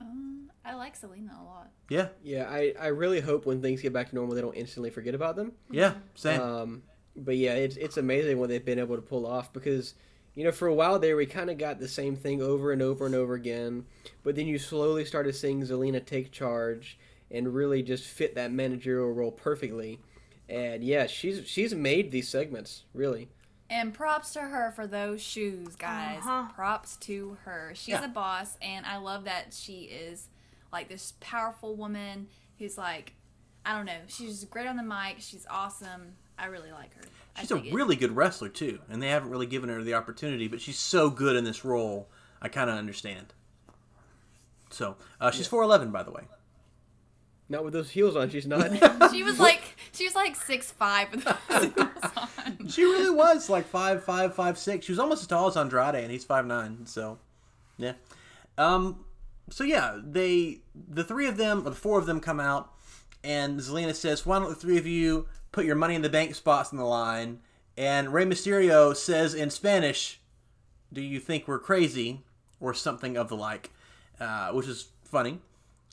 Um, 0.00 0.50
I 0.64 0.74
like 0.74 1.00
Zelina 1.00 1.40
a 1.40 1.44
lot. 1.44 1.70
Yeah. 1.88 2.08
Yeah, 2.24 2.48
I, 2.50 2.74
I 2.80 2.88
really 2.88 3.20
hope 3.20 3.46
when 3.46 3.62
things 3.62 3.80
get 3.80 3.92
back 3.92 4.08
to 4.08 4.16
normal, 4.16 4.34
they 4.34 4.40
don't 4.40 4.56
instantly 4.56 4.90
forget 4.90 5.14
about 5.14 5.36
them. 5.36 5.52
Yeah, 5.70 5.94
same. 6.16 6.40
Um, 6.40 6.82
but 7.14 7.36
yeah, 7.36 7.54
it's 7.54 7.76
it's 7.76 7.98
amazing 7.98 8.38
what 8.38 8.48
they've 8.48 8.64
been 8.64 8.80
able 8.80 8.96
to 8.96 9.02
pull 9.02 9.26
off 9.26 9.52
because 9.52 9.94
you 10.34 10.44
know 10.44 10.52
for 10.52 10.68
a 10.68 10.74
while 10.74 10.98
there 10.98 11.16
we 11.16 11.26
kind 11.26 11.50
of 11.50 11.58
got 11.58 11.78
the 11.78 11.88
same 11.88 12.16
thing 12.16 12.40
over 12.42 12.72
and 12.72 12.82
over 12.82 13.06
and 13.06 13.14
over 13.14 13.34
again, 13.34 13.84
but 14.22 14.36
then 14.36 14.46
you 14.46 14.58
slowly 14.58 15.04
started 15.04 15.34
seeing 15.34 15.60
Zelina 15.62 16.04
take 16.04 16.30
charge 16.32 16.98
and 17.30 17.54
really 17.54 17.82
just 17.82 18.04
fit 18.04 18.34
that 18.34 18.50
managerial 18.52 19.12
role 19.12 19.32
perfectly. 19.32 20.00
And 20.48 20.82
yeah, 20.82 21.06
she's 21.06 21.46
she's 21.48 21.74
made 21.74 22.10
these 22.10 22.28
segments 22.28 22.84
really. 22.94 23.28
And 23.68 23.94
props 23.94 24.32
to 24.32 24.40
her 24.40 24.72
for 24.72 24.88
those 24.88 25.22
shoes, 25.22 25.76
guys. 25.76 26.18
Uh-huh. 26.18 26.48
Props 26.52 26.96
to 26.98 27.36
her. 27.44 27.70
She's 27.76 27.90
Yeah. 27.92 28.04
a 28.04 28.08
boss, 28.08 28.58
and 28.60 28.84
I 28.84 28.96
love 28.96 29.22
that 29.24 29.54
she 29.54 29.82
is 29.82 30.26
like 30.72 30.88
this 30.88 31.12
powerful 31.20 31.76
woman 31.76 32.26
who's 32.58 32.76
like, 32.76 33.12
I 33.64 33.76
don't 33.76 33.86
know, 33.86 34.00
she's 34.08 34.44
great 34.44 34.66
on 34.66 34.76
the 34.76 34.82
mic. 34.82 35.16
She's 35.20 35.46
awesome. 35.48 36.14
I 36.36 36.46
really 36.46 36.72
like 36.72 36.94
her. 36.96 37.02
I 37.40 37.42
She's 37.42 37.50
a 37.52 37.56
dig 37.56 37.66
it. 37.68 37.74
really 37.74 37.96
good 37.96 38.14
wrestler 38.14 38.48
too, 38.48 38.80
and 38.90 39.02
they 39.02 39.08
haven't 39.08 39.30
really 39.30 39.46
given 39.46 39.68
her 39.70 39.82
the 39.82 39.94
opportunity. 39.94 40.46
But 40.48 40.60
she's 40.60 40.78
so 40.78 41.10
good 41.10 41.36
in 41.36 41.44
this 41.44 41.64
role, 41.64 42.08
I 42.42 42.48
kind 42.48 42.68
of 42.70 42.76
understand. 42.76 43.32
So 44.70 44.96
uh, 45.20 45.30
she's 45.30 45.46
four 45.46 45.62
eleven, 45.62 45.90
by 45.90 46.02
the 46.02 46.10
way. 46.10 46.22
Not 47.48 47.64
with 47.64 47.72
those 47.72 47.90
heels 47.90 48.14
on, 48.14 48.30
she's 48.30 48.46
not. 48.46 48.70
she 49.10 49.22
was 49.24 49.40
like 49.40 49.62
she 49.92 50.04
was 50.04 50.14
like 50.14 50.36
six 50.36 50.70
five 50.70 51.10
with 51.10 51.24
those 51.24 51.64
heels 51.74 52.12
on. 52.16 52.68
She 52.68 52.84
really 52.84 53.10
was 53.10 53.48
like 53.50 53.66
five 53.66 54.04
five 54.04 54.34
five 54.34 54.56
six. 54.58 54.86
She 54.86 54.92
was 54.92 54.98
almost 54.98 55.22
as 55.22 55.26
tall 55.28 55.48
as 55.48 55.56
Andrade, 55.56 55.96
and 55.96 56.10
he's 56.12 56.24
five 56.24 56.46
nine. 56.46 56.86
So, 56.86 57.18
yeah. 57.78 57.94
Um. 58.56 59.04
So 59.50 59.64
yeah, 59.64 59.98
they 60.00 60.60
the 60.74 61.02
three 61.02 61.26
of 61.26 61.36
them 61.36 61.66
or 61.66 61.70
the 61.70 61.76
four 61.76 61.98
of 61.98 62.06
them 62.06 62.20
come 62.20 62.38
out, 62.38 62.70
and 63.24 63.58
Zelina 63.58 63.94
says, 63.96 64.24
"Why 64.24 64.38
don't 64.38 64.48
the 64.50 64.54
three 64.54 64.78
of 64.78 64.86
you 64.86 65.26
put 65.52 65.64
your 65.64 65.76
money 65.76 65.94
in 65.94 66.02
the 66.02 66.08
bank 66.08 66.34
spots 66.34 66.72
on 66.72 66.78
the 66.78 66.84
line?" 66.84 67.40
And 67.76 68.12
Rey 68.12 68.24
Mysterio 68.24 68.94
says 68.94 69.34
in 69.34 69.50
Spanish, 69.50 70.20
"Do 70.92 71.00
you 71.00 71.20
think 71.20 71.46
we're 71.46 71.58
crazy?" 71.58 72.22
or 72.60 72.74
something 72.74 73.16
of 73.16 73.28
the 73.28 73.36
like, 73.36 73.70
uh, 74.20 74.50
which 74.50 74.68
is 74.68 74.88
funny. 75.02 75.40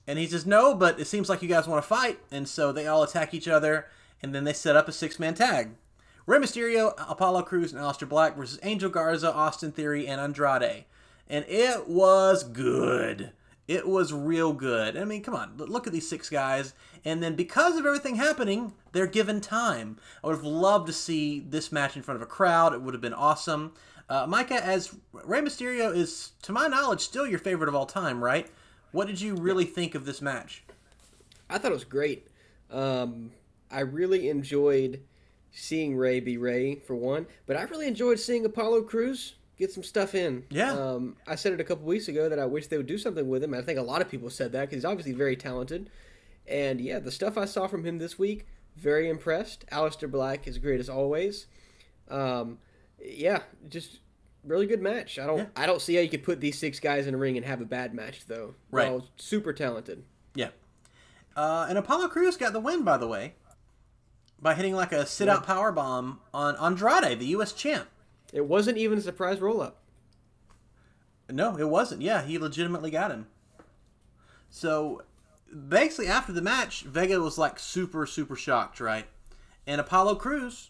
And 0.06 0.20
he 0.20 0.28
says, 0.28 0.46
No, 0.46 0.76
but 0.76 1.00
it 1.00 1.06
seems 1.06 1.30
like 1.30 1.42
you 1.42 1.50
guys 1.50 1.68
want 1.68 1.82
to 1.82 1.88
fight. 1.88 2.20
And 2.32 2.48
so 2.48 2.72
they 2.72 2.88
all 2.88 3.04
attack 3.04 3.34
each 3.34 3.48
other, 3.48 3.88
and 4.22 4.36
then 4.36 4.44
they 4.44 4.54
set 4.54 4.76
up 4.76 4.88
a 4.88 4.92
six 4.92 5.20
man 5.20 5.34
tag. 5.34 5.72
Rey 6.26 6.40
Mysterio, 6.40 6.94
Apollo 7.10 7.44
Crews, 7.44 7.72
and 7.72 7.82
Aleister 7.82 8.08
Black 8.08 8.36
versus 8.36 8.60
Angel 8.62 8.90
Garza, 8.90 9.34
Austin 9.34 9.72
Theory, 9.72 10.08
and 10.08 10.20
Andrade. 10.20 10.86
And 11.30 11.46
it 11.48 11.88
was 11.88 12.44
good. 12.44 13.32
It 13.68 13.86
was 13.86 14.14
real 14.14 14.54
good. 14.54 14.96
I 14.96 15.04
mean, 15.04 15.22
come 15.22 15.36
on, 15.36 15.58
look 15.58 15.88
at 15.88 15.94
these 15.94 16.08
six 16.08 16.30
guys. 16.30 16.74
And 17.04 17.22
then 17.22 17.36
because 17.36 17.78
of 17.78 17.86
everything 17.86 18.16
happening, 18.16 18.74
they're 18.94 19.08
given 19.08 19.42
time. 19.42 19.98
I 20.24 20.28
would 20.28 20.38
have 20.38 20.46
loved 20.46 20.88
to 20.88 20.94
see 20.94 21.42
this 21.42 21.72
match 21.72 21.98
in 21.98 22.02
front 22.02 22.16
of 22.16 22.22
a 22.22 22.30
crowd. 22.30 22.74
It 22.74 22.82
would 22.82 22.94
have 22.94 23.02
been 23.02 23.14
awesome. 23.14 23.74
Uh, 24.10 24.26
Micah, 24.26 24.66
as 24.66 24.96
Rey 25.12 25.42
Mysterio 25.42 25.94
is, 25.94 26.32
to 26.44 26.54
my 26.54 26.68
knowledge, 26.68 27.02
still 27.02 27.28
your 27.28 27.40
favorite 27.40 27.68
of 27.68 27.76
all 27.76 27.86
time, 27.86 28.24
right? 28.24 28.50
What 28.94 29.08
did 29.08 29.20
you 29.20 29.36
really 29.36 29.66
think 29.66 29.96
of 29.96 30.06
this 30.06 30.22
match? 30.22 30.64
I 31.50 31.58
thought 31.58 31.72
it 31.72 31.76
was 31.76 31.84
great. 31.84 32.28
Um, 32.72 33.32
I 33.70 33.82
really 33.82 34.30
enjoyed 34.30 35.02
seeing 35.52 35.98
Rey 35.98 36.22
be 36.22 36.38
Rey 36.38 36.76
for 36.76 36.96
one, 36.96 37.28
but 37.46 37.58
I 37.58 37.64
really 37.64 37.88
enjoyed 37.88 38.20
seeing 38.20 38.46
Apollo 38.46 38.84
Crews 38.84 39.36
get 39.58 39.72
some 39.72 39.84
stuff 39.84 40.16
in. 40.16 40.44
Yeah. 40.50 40.72
Um, 40.72 41.16
I 41.28 41.36
said 41.36 41.54
it 41.54 41.60
a 41.60 41.64
couple 41.64 41.86
weeks 41.86 42.08
ago 42.08 42.30
that 42.30 42.40
I 42.40 42.46
wish 42.46 42.68
they 42.68 42.78
would 42.78 42.88
do 42.88 42.98
something 42.98 43.28
with 43.28 43.44
him. 43.44 43.54
I 43.54 43.62
think 43.62 43.80
a 43.80 43.84
lot 43.84 44.02
of 44.02 44.10
people 44.10 44.30
said 44.30 44.52
that 44.52 44.62
because 44.62 44.76
he's 44.76 44.86
obviously 44.86 45.14
very 45.14 45.36
talented. 45.36 45.90
And 46.48 46.80
yeah, 46.80 47.00
the 47.00 47.12
stuff 47.12 47.38
I 47.38 47.46
saw 47.46 47.68
from 47.68 47.84
him 47.84 47.98
this 47.98 48.18
week, 48.18 48.48
very 48.76 49.10
impressed. 49.10 49.66
Aleister 49.72 50.10
Black 50.10 50.48
is 50.48 50.58
great 50.58 50.80
as 50.80 50.90
always. 50.90 51.48
Um, 52.10 52.60
yeah, 53.04 53.42
just 53.68 54.00
really 54.44 54.66
good 54.66 54.82
match. 54.82 55.20
I 55.20 55.26
don't 55.26 55.40
yeah. 55.40 55.46
I 55.56 55.66
don't 55.66 55.82
see 55.82 55.96
how 55.96 56.02
you 56.02 56.10
could 56.10 56.24
put 56.24 56.40
these 56.40 56.58
six 56.58 56.80
guys 56.80 57.08
in 57.08 57.14
a 57.14 57.18
ring 57.18 57.36
and 57.38 57.46
have 57.46 57.60
a 57.60 57.66
bad 57.66 57.94
match 57.94 58.26
though. 58.28 58.56
Right. 58.72 58.90
Well, 58.90 59.08
super 59.18 59.54
talented. 59.54 60.04
Yeah. 60.36 60.50
Uh, 61.36 61.68
and 61.70 61.78
Apollo 61.78 62.08
Crews 62.10 62.38
got 62.38 62.54
the 62.54 62.60
win, 62.60 62.84
by 62.84 62.98
the 62.98 63.08
way, 63.08 63.36
by 64.42 64.56
hitting 64.56 64.74
like 64.74 64.92
a 64.92 65.06
sit 65.06 65.28
out 65.28 65.42
yeah. 65.42 65.54
power 65.54 65.72
bomb 65.72 66.20
on 66.34 66.56
Andrade, 66.56 67.20
the 67.20 67.28
U.S. 67.28 67.54
champ. 67.54 67.88
It 68.34 68.46
wasn't 68.46 68.78
even 68.78 68.98
a 68.98 69.02
surprise 69.02 69.40
roll 69.40 69.62
up. 69.62 69.78
No, 71.30 71.58
it 71.58 71.70
wasn't. 71.70 72.02
Yeah, 72.02 72.24
he 72.24 72.38
legitimately 72.38 72.92
got 72.92 73.12
him. 73.12 73.28
So 74.50 75.04
basically, 75.68 76.08
after 76.08 76.32
the 76.32 76.42
match, 76.42 76.84
Vega 76.84 77.20
was 77.20 77.38
like 77.38 77.60
super, 77.60 78.06
super 78.06 78.36
shocked, 78.36 78.80
right? 78.80 79.06
And 79.66 79.82
Apollo 79.82 80.16
Crews 80.16 80.70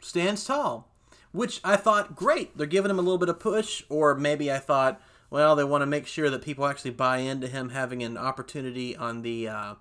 stands 0.00 0.44
tall, 0.44 0.88
which 1.32 1.60
I 1.62 1.76
thought 1.76 2.16
great. 2.16 2.56
They're 2.56 2.66
giving 2.66 2.90
him 2.90 2.98
a 2.98 3.02
little 3.02 3.18
bit 3.18 3.28
of 3.28 3.38
push, 3.38 3.82
or 3.88 4.14
maybe 4.14 4.50
I 4.50 4.58
thought, 4.58 5.00
well, 5.28 5.54
they 5.54 5.64
want 5.64 5.82
to 5.82 5.86
make 5.86 6.06
sure 6.06 6.30
that 6.30 6.42
people 6.42 6.66
actually 6.66 6.92
buy 6.92 7.18
into 7.18 7.46
him 7.46 7.70
having 7.70 8.02
an 8.02 8.16
opportunity 8.16 8.96
on 8.96 9.22
the 9.22 9.48
uh, 9.48 9.74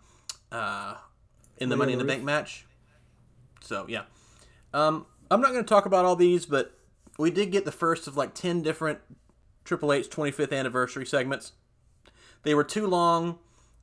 uh, 0.52 0.96
in 1.58 1.70
the 1.70 1.78
Money 1.78 1.94
in 1.94 2.00
the 2.00 2.06
Bank 2.06 2.24
match. 2.24 2.66
So 3.62 3.86
yeah, 3.88 4.04
um, 4.74 5.06
I'm 5.32 5.42
not 5.42 5.52
going 5.52 5.64
to 5.64 5.70
talk 5.70 5.86
about 5.86 6.06
all 6.06 6.16
these, 6.16 6.46
but 6.46 6.78
we 7.20 7.30
did 7.30 7.52
get 7.52 7.66
the 7.66 7.72
first 7.72 8.08
of 8.08 8.18
like 8.18 8.34
10 8.34 8.62
different 8.62 9.00
Triple 9.66 9.94
H 9.94 10.10
25th 10.10 10.58
anniversary 10.58 11.06
segments. 11.06 11.52
They 12.44 12.56
were 12.56 12.64
too 12.64 12.88
long, 12.88 13.38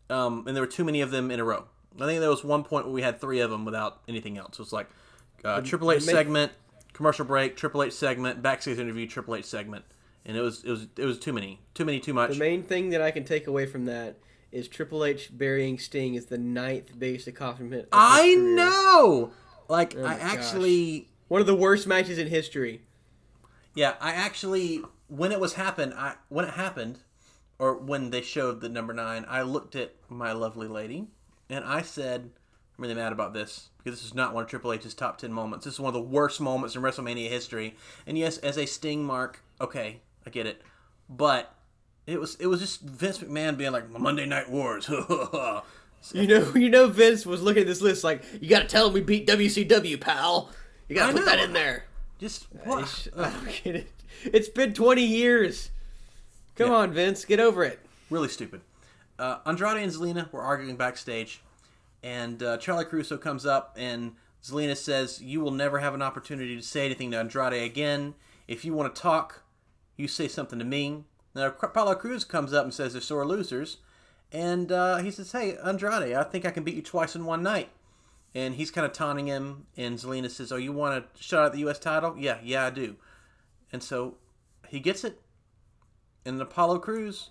um, 0.08 0.44
and 0.46 0.56
there 0.56 0.62
were 0.62 0.66
too 0.66 0.84
many 0.84 1.02
of 1.02 1.10
them 1.10 1.30
in 1.30 1.38
a 1.38 1.44
row. 1.44 1.66
I 2.00 2.06
think 2.06 2.20
there 2.20 2.30
was 2.30 2.42
one 2.42 2.64
point 2.64 2.86
where 2.86 2.94
we 2.94 3.02
had 3.02 3.20
three 3.20 3.40
of 3.40 3.50
them 3.50 3.64
without 3.64 4.00
anything 4.08 4.38
else. 4.38 4.54
It 4.54 4.60
was 4.60 4.72
like 4.72 4.88
uh, 5.44 5.60
Triple 5.60 5.92
H 5.92 6.02
segment, 6.02 6.52
commercial 6.94 7.24
break, 7.24 7.56
Triple 7.56 7.82
H 7.82 7.92
segment, 7.92 8.42
backstage 8.42 8.78
interview, 8.78 9.06
Triple 9.06 9.36
H 9.36 9.44
segment, 9.44 9.84
and 10.24 10.36
it 10.36 10.40
was 10.40 10.64
it 10.64 10.70
was 10.70 10.86
it 10.96 11.04
was 11.04 11.18
too 11.18 11.32
many, 11.32 11.60
too 11.74 11.84
many, 11.84 12.00
too 12.00 12.14
much. 12.14 12.32
The 12.32 12.38
main 12.38 12.62
thing 12.62 12.90
that 12.90 13.02
I 13.02 13.10
can 13.10 13.24
take 13.24 13.46
away 13.46 13.66
from 13.66 13.84
that 13.84 14.16
is 14.50 14.66
Triple 14.68 15.04
H 15.04 15.30
burying 15.36 15.78
Sting 15.78 16.14
is 16.14 16.26
the 16.26 16.38
ninth 16.38 16.98
biggest 16.98 17.26
accomplishment. 17.26 17.88
I 17.92 18.34
know, 18.34 19.30
like 19.68 19.94
oh 19.96 20.04
I 20.04 20.14
actually 20.14 21.00
gosh. 21.00 21.08
one 21.28 21.40
of 21.42 21.46
the 21.46 21.54
worst 21.54 21.86
matches 21.86 22.18
in 22.18 22.28
history. 22.28 22.80
Yeah, 23.76 23.94
I 24.00 24.12
actually 24.12 24.82
when 25.08 25.30
it 25.30 25.38
was 25.38 25.52
happened, 25.52 25.94
I 25.94 26.14
when 26.30 26.46
it 26.46 26.54
happened, 26.54 27.00
or 27.58 27.76
when 27.76 28.10
they 28.10 28.22
showed 28.22 28.60
the 28.60 28.70
number 28.70 28.92
nine, 28.92 29.24
I 29.28 29.42
looked 29.42 29.76
at 29.76 29.94
my 30.08 30.32
lovely 30.32 30.66
lady, 30.66 31.08
and 31.50 31.62
I 31.62 31.82
said, 31.82 32.22
"I'm 32.22 32.82
really 32.82 32.94
mad 32.94 33.12
about 33.12 33.34
this 33.34 33.68
because 33.76 33.98
this 33.98 34.08
is 34.08 34.14
not 34.14 34.32
one 34.32 34.44
of 34.44 34.50
Triple 34.50 34.72
H's 34.72 34.94
top 34.94 35.18
ten 35.18 35.30
moments. 35.30 35.66
This 35.66 35.74
is 35.74 35.80
one 35.80 35.94
of 35.94 35.94
the 35.94 36.08
worst 36.08 36.40
moments 36.40 36.74
in 36.74 36.80
WrestleMania 36.80 37.28
history." 37.28 37.76
And 38.06 38.16
yes, 38.16 38.38
as 38.38 38.56
a 38.56 38.64
Sting 38.64 39.04
mark, 39.04 39.42
okay, 39.60 40.00
I 40.26 40.30
get 40.30 40.46
it, 40.46 40.62
but 41.10 41.54
it 42.06 42.18
was 42.18 42.36
it 42.36 42.46
was 42.46 42.60
just 42.60 42.80
Vince 42.80 43.18
McMahon 43.18 43.58
being 43.58 43.72
like 43.72 43.90
Monday 43.90 44.24
Night 44.24 44.50
Wars. 44.50 44.88
you 46.14 46.26
know, 46.26 46.52
you 46.54 46.70
know, 46.70 46.88
Vince 46.88 47.26
was 47.26 47.42
looking 47.42 47.60
at 47.60 47.68
this 47.68 47.82
list 47.82 48.04
like, 48.04 48.24
"You 48.40 48.48
got 48.48 48.60
to 48.60 48.68
tell 48.68 48.86
him 48.86 48.94
we 48.94 49.02
beat 49.02 49.26
WCW, 49.26 50.00
pal. 50.00 50.50
You 50.88 50.96
got 50.96 51.08
to 51.08 51.12
put 51.12 51.26
that 51.26 51.40
in 51.40 51.52
there." 51.52 51.84
Just 52.18 52.46
what? 52.64 53.08
I, 53.16 53.32
get 53.62 53.76
it. 53.76 53.92
It's 54.24 54.48
been 54.48 54.72
20 54.72 55.02
years. 55.02 55.70
Come 56.54 56.70
yeah. 56.70 56.76
on, 56.76 56.92
Vince, 56.92 57.24
get 57.24 57.40
over 57.40 57.62
it. 57.64 57.78
Really 58.08 58.28
stupid. 58.28 58.62
Uh, 59.18 59.38
Andrade 59.44 59.82
and 59.82 59.92
Zelina 59.92 60.30
were 60.32 60.42
arguing 60.42 60.76
backstage, 60.76 61.42
and 62.02 62.42
uh, 62.42 62.56
Charlie 62.58 62.84
Caruso 62.84 63.16
comes 63.16 63.44
up, 63.44 63.74
and 63.78 64.12
Zelina 64.42 64.76
says, 64.76 65.20
"You 65.20 65.40
will 65.40 65.50
never 65.50 65.78
have 65.78 65.94
an 65.94 66.02
opportunity 66.02 66.56
to 66.56 66.62
say 66.62 66.86
anything 66.86 67.10
to 67.10 67.18
Andrade 67.18 67.62
again. 67.62 68.14
If 68.46 68.64
you 68.64 68.74
want 68.74 68.94
to 68.94 69.00
talk, 69.00 69.42
you 69.96 70.08
say 70.08 70.28
something 70.28 70.58
to 70.58 70.64
me." 70.64 71.04
Now 71.34 71.46
Apollo 71.46 71.96
Crews 71.96 72.24
comes 72.24 72.52
up 72.52 72.64
and 72.64 72.72
says 72.72 72.92
they're 72.92 73.02
sore 73.02 73.26
losers, 73.26 73.78
and 74.30 74.70
uh, 74.70 74.98
he 74.98 75.10
says, 75.10 75.32
"Hey, 75.32 75.56
Andrade, 75.64 76.14
I 76.14 76.22
think 76.22 76.44
I 76.44 76.50
can 76.50 76.62
beat 76.62 76.76
you 76.76 76.82
twice 76.82 77.16
in 77.16 77.24
one 77.24 77.42
night." 77.42 77.70
And 78.36 78.54
he's 78.54 78.70
kind 78.70 78.84
of 78.84 78.92
taunting 78.92 79.26
him. 79.26 79.66
And 79.76 79.98
Zelina 79.98 80.30
says, 80.30 80.52
"Oh, 80.52 80.56
you 80.56 80.72
want 80.72 81.14
to 81.14 81.22
shut 81.22 81.42
out 81.42 81.52
the 81.52 81.60
U.S. 81.60 81.78
title? 81.78 82.14
Yeah, 82.18 82.38
yeah, 82.44 82.66
I 82.66 82.70
do." 82.70 82.96
And 83.72 83.82
so 83.82 84.16
he 84.68 84.78
gets 84.78 85.02
it, 85.04 85.20
and 86.24 86.40
Apollo 86.40 86.80
Crews 86.80 87.30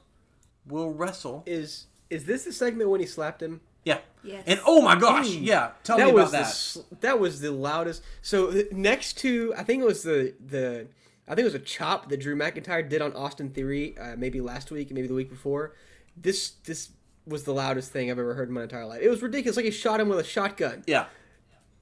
will 0.68 0.92
wrestle. 0.92 1.44
Is 1.46 1.86
is 2.10 2.26
this 2.26 2.44
the 2.44 2.52
segment 2.52 2.90
when 2.90 3.00
he 3.00 3.06
slapped 3.06 3.42
him? 3.42 3.62
Yeah. 3.84 4.00
Yes. 4.24 4.44
And 4.48 4.60
oh 4.66 4.82
my 4.82 5.00
gosh, 5.00 5.28
mm. 5.28 5.46
yeah. 5.46 5.72
Tell 5.84 5.98
that 5.98 6.08
me 6.08 6.12
about 6.12 6.32
that. 6.32 6.48
The, 6.48 6.98
that 7.02 7.20
was 7.20 7.40
the 7.40 7.52
loudest. 7.52 8.02
So 8.24 8.64
next 8.72 9.20
to, 9.20 9.54
I 9.56 9.64
think 9.64 9.84
it 9.84 9.86
was 9.86 10.02
the 10.02 10.34
the, 10.44 10.88
I 11.28 11.36
think 11.36 11.42
it 11.42 11.54
was 11.54 11.54
a 11.54 11.60
chop 11.60 12.10
that 12.10 12.20
Drew 12.20 12.36
McIntyre 12.36 12.88
did 12.90 13.04
on 13.04 13.14
Austin 13.14 13.52
Theory, 13.52 13.96
uh, 14.00 14.16
maybe 14.18 14.42
last 14.42 14.72
week, 14.72 14.92
maybe 14.92 15.08
the 15.08 15.14
week 15.14 15.30
before. 15.30 15.76
This 16.18 16.54
this 16.66 16.90
was 17.28 17.44
the 17.44 17.54
loudest 17.54 17.92
thing 17.92 18.12
I've 18.12 18.20
ever 18.20 18.34
heard 18.34 18.48
in 18.50 18.54
my 18.54 18.64
entire 18.64 18.86
life. 18.86 19.02
It 19.02 19.10
was 19.10 19.22
ridiculous. 19.22 19.56
Like 19.56 19.66
he 19.66 19.72
shot 19.72 20.00
him 20.00 20.10
with 20.10 20.20
a 20.20 20.24
shotgun. 20.24 20.84
Yeah. 20.86 21.06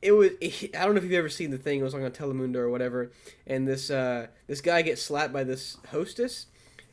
It 0.01 0.11
was. 0.11 0.31
It, 0.41 0.75
I 0.75 0.85
don't 0.85 0.95
know 0.95 0.97
if 0.97 1.03
you've 1.03 1.13
ever 1.13 1.29
seen 1.29 1.51
the 1.51 1.57
thing. 1.57 1.79
It 1.79 1.83
was 1.83 1.93
like 1.93 2.03
on 2.03 2.11
Telemundo 2.11 2.57
or 2.57 2.69
whatever. 2.69 3.11
And 3.47 3.67
this 3.67 3.89
uh, 3.89 4.27
this 4.47 4.61
guy 4.61 4.81
gets 4.81 5.01
slapped 5.01 5.31
by 5.31 5.43
this 5.43 5.77
hostess, 5.91 6.47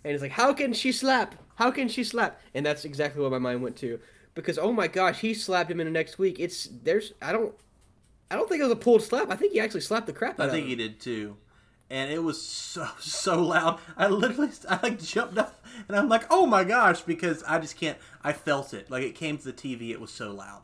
and 0.05 0.13
he's 0.13 0.23
like, 0.23 0.31
"How 0.33 0.53
can 0.53 0.73
she 0.73 0.93
slap? 0.93 1.35
How 1.57 1.73
can 1.73 1.89
she 1.89 2.05
slap?" 2.05 2.41
And 2.55 2.65
that's 2.65 2.85
exactly 2.85 3.21
what 3.21 3.33
my 3.33 3.39
mind 3.39 3.63
went 3.63 3.77
to, 3.79 3.99
because 4.37 4.59
oh 4.59 4.73
my 4.73 4.87
gosh, 4.87 5.21
he 5.21 5.35
slapped 5.35 5.73
him 5.73 5.81
in 5.81 5.87
the 5.87 5.93
next 5.93 6.19
week. 6.19 6.39
It's 6.39 6.69
there's 6.85 7.13
I 7.21 7.33
don't. 7.33 7.53
I 8.31 8.37
don't 8.37 8.49
think 8.49 8.61
it 8.61 8.65
was 8.65 8.73
a 8.73 8.77
pulled 8.77 9.03
slap. 9.03 9.29
I 9.29 9.35
think 9.35 9.55
he 9.55 9.59
actually 9.59 9.81
slapped 9.81 10.07
the 10.07 10.13
crap 10.13 10.39
out 10.39 10.47
of 10.47 10.55
him. 10.55 10.59
I 10.59 10.59
think 10.59 10.69
he 10.69 10.77
did 10.77 11.01
too 11.01 11.37
and 11.91 12.11
it 12.11 12.23
was 12.23 12.41
so 12.41 12.89
so 13.01 13.43
loud. 13.43 13.81
I 13.97 14.09
literally 14.09 14.51
I 14.69 14.79
like 14.83 15.03
jumped 15.03 15.37
up 15.37 15.60
and 15.89 15.97
I'm 15.97 16.09
like, 16.09 16.25
oh 16.31 16.47
my 16.47 16.65
gosh, 16.65 17.03
because 17.03 17.43
I 17.45 17.59
just 17.59 17.77
can't. 17.79 17.99
I 18.23 18.33
felt 18.33 18.75
it 18.75 18.91
like 18.91 19.03
it 19.03 19.15
came 19.15 19.39
to 19.39 19.45
the 19.45 19.53
TV. 19.53 19.91
It 19.91 20.01
was 20.01 20.11
so 20.11 20.33
loud. 20.33 20.63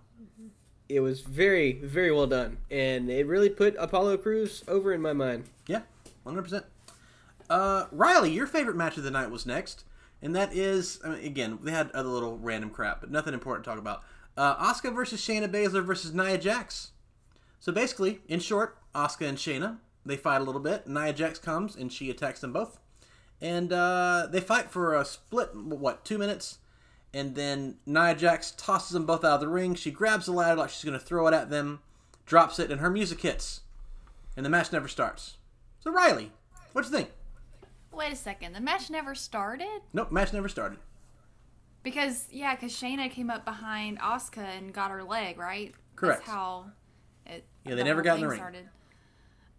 It 0.88 1.00
was 1.00 1.20
very 1.22 1.72
very 1.72 2.12
well 2.12 2.26
done, 2.26 2.58
and 2.70 3.10
it 3.10 3.26
really 3.26 3.48
put 3.48 3.74
Apollo 3.78 4.18
Crews 4.18 4.62
over 4.68 4.92
in 4.92 5.02
my 5.02 5.12
mind. 5.12 5.44
Yeah, 5.66 5.82
one 6.22 6.34
hundred 6.34 6.42
percent. 6.42 6.64
Uh, 7.48 7.86
Riley, 7.92 8.32
your 8.32 8.46
favorite 8.46 8.76
match 8.76 8.96
of 8.96 9.04
the 9.04 9.10
night 9.10 9.30
was 9.30 9.46
next, 9.46 9.84
and 10.22 10.34
that 10.36 10.54
is 10.54 11.00
I 11.04 11.10
mean, 11.10 11.24
again 11.24 11.58
they 11.62 11.72
had 11.72 11.90
other 11.90 12.08
little 12.08 12.38
random 12.38 12.70
crap, 12.70 13.00
but 13.00 13.10
nothing 13.10 13.34
important 13.34 13.64
to 13.64 13.70
talk 13.70 13.78
about. 13.78 14.02
Uh, 14.36 14.72
Asuka 14.72 14.94
versus 14.94 15.20
Shayna 15.20 15.48
Baszler 15.48 15.84
versus 15.84 16.12
Nia 16.12 16.38
Jax. 16.38 16.90
So 17.58 17.72
basically, 17.72 18.20
in 18.28 18.38
short, 18.38 18.78
Asuka 18.94 19.28
and 19.28 19.38
Shayna 19.38 19.78
they 20.06 20.16
fight 20.16 20.40
a 20.40 20.44
little 20.44 20.60
bit. 20.60 20.86
Nia 20.86 21.12
Jax 21.12 21.38
comes 21.38 21.76
and 21.76 21.92
she 21.92 22.10
attacks 22.10 22.40
them 22.40 22.52
both, 22.52 22.78
and 23.40 23.72
uh, 23.72 24.28
they 24.30 24.40
fight 24.40 24.70
for 24.70 24.94
a 24.94 25.04
split 25.04 25.54
what 25.54 26.04
two 26.04 26.18
minutes, 26.18 26.58
and 27.12 27.34
then 27.34 27.76
Nia 27.86 28.14
Jax 28.14 28.52
tosses 28.52 28.90
them 28.90 29.06
both 29.06 29.24
out 29.24 29.34
of 29.34 29.40
the 29.40 29.48
ring. 29.48 29.74
She 29.74 29.90
grabs 29.90 30.26
the 30.26 30.32
ladder 30.32 30.56
like 30.56 30.70
she's 30.70 30.84
going 30.84 30.98
to 30.98 31.04
throw 31.04 31.26
it 31.26 31.34
at 31.34 31.50
them, 31.50 31.80
drops 32.24 32.58
it, 32.58 32.70
and 32.70 32.80
her 32.80 32.90
music 32.90 33.20
hits, 33.20 33.60
and 34.36 34.44
the 34.44 34.50
match 34.50 34.72
never 34.72 34.88
starts. 34.88 35.36
So 35.80 35.90
Riley, 35.90 36.32
what 36.72 36.82
do 36.82 36.88
you 36.88 36.96
think? 36.96 37.10
Wait 37.92 38.12
a 38.12 38.16
second. 38.16 38.52
The 38.52 38.60
match 38.60 38.90
never 38.90 39.14
started. 39.14 39.80
Nope, 39.92 40.12
match 40.12 40.32
never 40.32 40.48
started. 40.48 40.78
Because 41.82 42.26
yeah, 42.30 42.54
because 42.54 42.72
Shayna 42.72 43.10
came 43.10 43.30
up 43.30 43.44
behind 43.44 44.00
Asuka 44.00 44.58
and 44.58 44.72
got 44.72 44.90
her 44.90 45.04
leg 45.04 45.38
right. 45.38 45.72
Correct. 45.94 46.20
That's 46.20 46.30
how 46.30 46.66
it. 47.24 47.44
Yeah, 47.64 47.70
they 47.70 47.76
the 47.76 47.84
never 47.84 48.02
got 48.02 48.16
in 48.16 48.22
the 48.22 48.28
ring. 48.28 48.38
Started. 48.38 48.68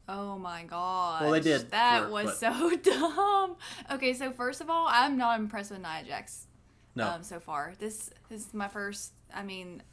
Oh 0.09 0.38
my 0.38 0.63
god. 0.63 1.23
Well, 1.23 1.31
they 1.31 1.41
did. 1.41 1.69
That 1.71 2.05
for, 2.05 2.11
was 2.11 2.25
but... 2.25 2.38
so 2.38 2.75
dumb. 2.84 3.55
Okay, 3.91 4.13
so 4.13 4.31
first 4.31 4.61
of 4.61 4.69
all, 4.69 4.88
I'm 4.89 5.17
not 5.17 5.39
impressed 5.39 5.71
with 5.71 5.81
Nia 5.81 6.03
Jax. 6.05 6.47
No. 6.95 7.09
Um, 7.09 7.23
so 7.23 7.39
far, 7.39 7.73
this, 7.77 8.09
this 8.29 8.47
is 8.47 8.53
my 8.53 8.67
first. 8.67 9.13
I 9.34 9.43
mean, 9.43 9.84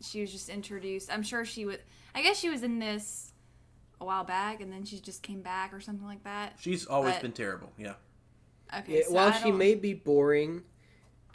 she 0.00 0.20
was 0.20 0.32
just 0.32 0.48
introduced. 0.48 1.12
I'm 1.12 1.22
sure 1.22 1.44
she 1.44 1.66
would. 1.66 1.80
I 2.14 2.22
guess 2.22 2.38
she 2.38 2.48
was 2.48 2.62
in 2.62 2.78
this 2.78 3.32
a 4.00 4.04
while 4.04 4.24
back, 4.24 4.60
and 4.60 4.72
then 4.72 4.84
she 4.84 5.00
just 5.00 5.22
came 5.22 5.42
back 5.42 5.72
or 5.72 5.80
something 5.80 6.06
like 6.06 6.24
that. 6.24 6.54
She's 6.60 6.86
always 6.86 7.14
but, 7.14 7.22
been 7.22 7.32
terrible. 7.32 7.72
Yeah. 7.76 7.94
Okay. 8.78 8.98
Yeah, 8.98 9.04
so 9.06 9.12
while 9.12 9.32
she 9.32 9.52
may 9.52 9.74
be 9.74 9.94
boring, 9.94 10.62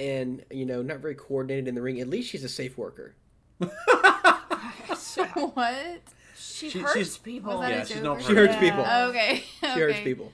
and 0.01 0.43
you 0.49 0.65
know 0.65 0.81
not 0.81 0.99
very 0.99 1.15
coordinated 1.15 1.67
in 1.67 1.75
the 1.75 1.81
ring. 1.81 2.01
At 2.01 2.09
least 2.09 2.29
she's 2.29 2.43
a 2.43 2.49
safe 2.49 2.77
worker. 2.77 3.15
what? 3.59 6.01
She, 6.41 6.69
She- 6.69 6.80
hurts 6.80 6.93
she's- 6.93 7.18
people. 7.18 7.51
Was 7.57 7.61
that 7.61 7.69
Yeah, 7.72 7.81
a 7.81 7.85
she's 7.85 7.95
joke 8.01 8.19
no 8.19 8.19
She 8.27 8.34
hurts 8.35 8.55
people. 8.57 8.85
Okay. 8.85 9.43
She 9.61 9.68
hurts 9.68 9.99
people. 9.99 10.31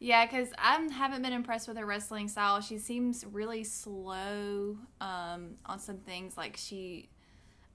Yeah, 0.00 0.24
because 0.26 0.48
I 0.58 0.80
haven't 0.92 1.22
been 1.22 1.32
impressed 1.32 1.66
with 1.66 1.76
her 1.76 1.84
wrestling 1.84 2.28
style. 2.28 2.60
She 2.60 2.78
seems 2.78 3.24
really 3.32 3.64
slow 3.64 4.76
um, 5.00 5.56
on 5.66 5.78
some 5.80 5.96
things. 5.98 6.36
Like 6.36 6.56
she, 6.56 7.08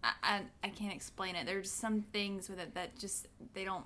I, 0.03 0.11
I, 0.23 0.41
I 0.63 0.69
can't 0.69 0.93
explain 0.93 1.35
it. 1.35 1.45
There's 1.45 1.69
some 1.69 2.01
things 2.13 2.47
with 2.49 2.59
it 2.59 2.75
that 2.75 2.97
just 2.97 3.27
they 3.53 3.65
don't 3.65 3.85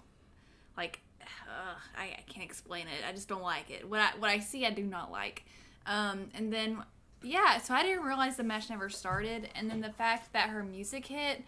like. 0.78 1.00
Ugh, 1.22 1.78
I, 1.98 2.04
I 2.04 2.24
can't 2.32 2.46
explain 2.46 2.86
it. 2.88 3.04
I 3.08 3.12
just 3.12 3.28
don't 3.28 3.42
like 3.42 3.70
it. 3.72 3.90
What 3.90 4.00
I 4.00 4.10
what 4.20 4.30
I 4.30 4.40
see, 4.40 4.66
I 4.66 4.70
do 4.70 4.84
not 4.84 5.12
like. 5.12 5.44
Um, 5.88 6.30
and 6.36 6.54
then 6.54 6.84
yeah, 7.24 7.58
so 7.58 7.74
I 7.74 7.82
didn't 7.82 8.04
realize 8.06 8.38
the 8.38 8.44
match 8.44 8.70
never 8.70 8.88
started. 8.90 9.50
And 9.56 9.68
then 9.70 9.82
the 9.82 9.90
fact 9.92 10.32
that 10.34 10.50
her 10.50 10.64
music 10.64 11.08
hit, 11.08 11.44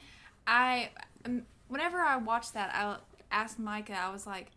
I 0.47 0.89
um, 1.23 1.43
whenever 1.69 1.99
I 1.99 2.17
watched 2.17 2.53
that, 2.53 2.71
I 2.75 2.97
asked 3.31 3.59
Micah. 3.59 3.97
I 3.97 4.11
was 4.11 4.27
like 4.27 4.51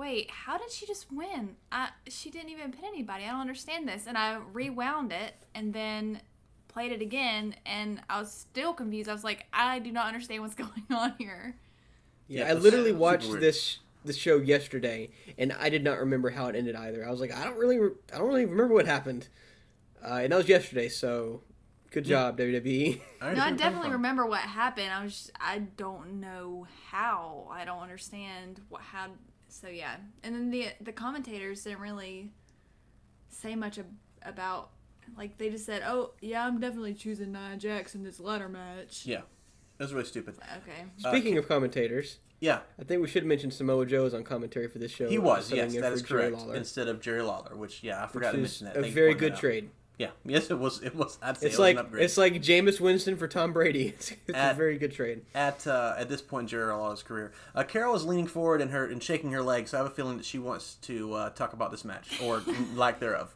wait, 0.00 0.30
how 0.30 0.56
did 0.56 0.70
she 0.70 0.86
just 0.86 1.12
win? 1.12 1.56
I, 1.70 1.90
she 2.08 2.30
didn't 2.30 2.48
even 2.48 2.72
pin 2.72 2.86
anybody. 2.86 3.24
I 3.24 3.32
don't 3.32 3.40
understand 3.40 3.86
this. 3.86 4.06
And 4.06 4.16
I 4.16 4.38
rewound 4.54 5.12
it 5.12 5.34
and 5.54 5.74
then 5.74 6.22
played 6.68 6.90
it 6.90 7.02
again, 7.02 7.54
and 7.66 8.00
I 8.08 8.18
was 8.18 8.32
still 8.32 8.72
confused. 8.72 9.10
I 9.10 9.12
was 9.12 9.24
like, 9.24 9.46
I 9.52 9.78
do 9.78 9.92
not 9.92 10.06
understand 10.06 10.42
what's 10.42 10.54
going 10.66 10.86
on 10.90 11.14
here. 11.18 11.56
Yeah, 12.28 12.46
Yeah, 12.46 12.50
I 12.50 12.54
literally 12.54 12.92
watched 12.92 13.30
this 13.40 13.78
this 14.02 14.16
show 14.16 14.38
yesterday, 14.38 15.10
and 15.36 15.52
I 15.52 15.68
did 15.68 15.84
not 15.84 15.98
remember 15.98 16.30
how 16.30 16.46
it 16.46 16.56
ended 16.56 16.74
either. 16.74 17.06
I 17.06 17.10
was 17.10 17.20
like, 17.20 17.36
I 17.36 17.44
don't 17.44 17.58
really, 17.58 17.78
re- 17.78 17.90
I 18.14 18.16
don't 18.16 18.28
really 18.28 18.46
remember 18.46 18.72
what 18.72 18.86
happened, 18.86 19.28
uh, 20.02 20.20
and 20.22 20.32
that 20.32 20.36
was 20.36 20.48
yesterday. 20.48 20.88
So, 20.88 21.42
good 21.90 22.04
job, 22.04 22.38
WWE. 22.38 23.00
no, 23.20 23.26
I 23.42 23.52
definitely 23.52 23.90
remember 23.90 24.26
what 24.26 24.40
happened. 24.40 24.90
I 24.92 25.02
was, 25.04 25.12
just, 25.12 25.32
I 25.40 25.58
don't 25.58 26.20
know 26.20 26.66
how. 26.90 27.48
I 27.50 27.64
don't 27.64 27.80
understand 27.80 28.60
what 28.68 28.82
how. 28.82 29.08
So 29.48 29.68
yeah, 29.68 29.96
and 30.22 30.34
then 30.34 30.50
the 30.50 30.68
the 30.80 30.92
commentators 30.92 31.64
didn't 31.64 31.80
really 31.80 32.30
say 33.28 33.54
much 33.54 33.78
ab- 33.78 33.86
about. 34.22 34.70
Like 35.16 35.38
they 35.38 35.50
just 35.50 35.66
said, 35.66 35.82
"Oh 35.84 36.12
yeah, 36.20 36.46
I'm 36.46 36.60
definitely 36.60 36.94
choosing 36.94 37.32
Nia 37.32 37.56
Jax 37.56 37.94
in 37.96 38.04
this 38.04 38.20
ladder 38.20 38.48
match." 38.48 39.04
Yeah, 39.06 39.22
that 39.78 39.84
was 39.84 39.92
really 39.92 40.06
stupid. 40.06 40.36
Okay. 40.62 40.84
Uh, 41.04 41.10
Speaking 41.10 41.36
of 41.36 41.48
commentators, 41.48 42.18
yeah, 42.38 42.60
I 42.78 42.84
think 42.84 43.02
we 43.02 43.08
should 43.08 43.26
mention 43.26 43.50
Samoa 43.50 43.86
Joe 43.86 44.06
is 44.06 44.14
on 44.14 44.22
commentary 44.22 44.68
for 44.68 44.78
this 44.78 44.92
show. 44.92 45.08
He 45.08 45.18
was, 45.18 45.50
subbing 45.50 45.56
yes, 45.56 45.74
in 45.74 45.80
that 45.80 46.04
Jerry 46.06 46.22
correct. 46.30 46.36
Lawler. 46.36 46.54
Instead 46.54 46.86
of 46.86 47.00
Jerry 47.00 47.22
Lawler, 47.22 47.56
which 47.56 47.82
yeah, 47.82 48.04
I 48.04 48.06
forgot 48.06 48.34
Which 48.34 48.40
to 48.42 48.44
is 48.44 48.62
mention 48.62 48.66
that. 48.66 48.76
a 48.76 48.82
Thank 48.82 48.94
very 48.94 49.14
good 49.14 49.32
that 49.32 49.36
out. 49.36 49.40
trade. 49.40 49.70
Yeah, 50.00 50.10
yes, 50.24 50.50
it 50.50 50.58
was. 50.58 50.80
It 50.82 50.94
was. 50.96 51.18
I'd 51.20 51.36
say 51.36 51.46
It's 51.48 51.56
it 51.56 51.58
was 51.58 51.58
like 51.58 51.76
an 51.76 51.80
upgrade. 51.84 52.04
it's 52.04 52.16
like 52.16 52.32
Jameis 52.40 52.80
Winston 52.80 53.16
for 53.18 53.28
Tom 53.28 53.52
Brady. 53.52 53.88
It's, 53.98 54.12
it's 54.12 54.18
a 54.34 54.54
very 54.54 54.78
good 54.78 54.92
trade. 54.92 55.22
at 55.34 55.66
uh, 55.66 55.94
at 55.98 56.08
this 56.08 56.22
point 56.22 56.44
in 56.44 56.48
Jerry 56.48 56.72
Lawler's 56.72 57.02
career. 57.02 57.32
Uh, 57.54 57.64
Carol 57.64 57.94
is 57.94 58.06
leaning 58.06 58.26
forward 58.26 58.62
and 58.62 58.70
her 58.70 58.86
and 58.86 59.02
shaking 59.02 59.30
her 59.32 59.42
legs. 59.42 59.72
So 59.72 59.76
I 59.78 59.82
have 59.82 59.90
a 59.92 59.94
feeling 59.94 60.16
that 60.16 60.24
she 60.24 60.38
wants 60.38 60.76
to 60.82 61.12
uh, 61.12 61.30
talk 61.30 61.52
about 61.52 61.70
this 61.70 61.84
match 61.84 62.18
or 62.22 62.42
lack 62.74 62.98
thereof. 62.98 63.34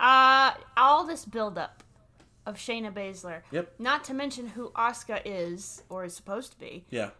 Uh, 0.00 0.54
all 0.76 1.04
this 1.04 1.24
buildup 1.24 1.84
of 2.44 2.56
Shayna 2.56 2.92
Baszler. 2.92 3.42
Yep. 3.52 3.74
Not 3.78 4.02
to 4.04 4.14
mention 4.14 4.48
who 4.48 4.70
Asuka 4.70 5.22
is 5.24 5.84
or 5.88 6.04
is 6.04 6.14
supposed 6.16 6.50
to 6.52 6.58
be, 6.58 6.84
Yeah. 6.90 7.10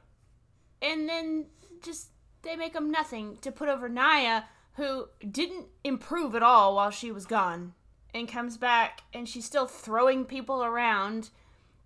and 0.82 1.08
then 1.08 1.46
just 1.80 2.08
they 2.42 2.56
make 2.56 2.72
them 2.72 2.90
nothing 2.90 3.38
to 3.42 3.52
put 3.52 3.68
over 3.68 3.88
Nia, 3.88 4.46
who 4.74 5.08
didn't 5.30 5.66
improve 5.84 6.34
at 6.34 6.42
all 6.42 6.74
while 6.74 6.90
she 6.90 7.12
was 7.12 7.24
gone, 7.24 7.72
and 8.14 8.28
comes 8.28 8.56
back 8.56 9.02
and 9.12 9.28
she's 9.28 9.44
still 9.44 9.66
throwing 9.66 10.24
people 10.24 10.64
around, 10.64 11.30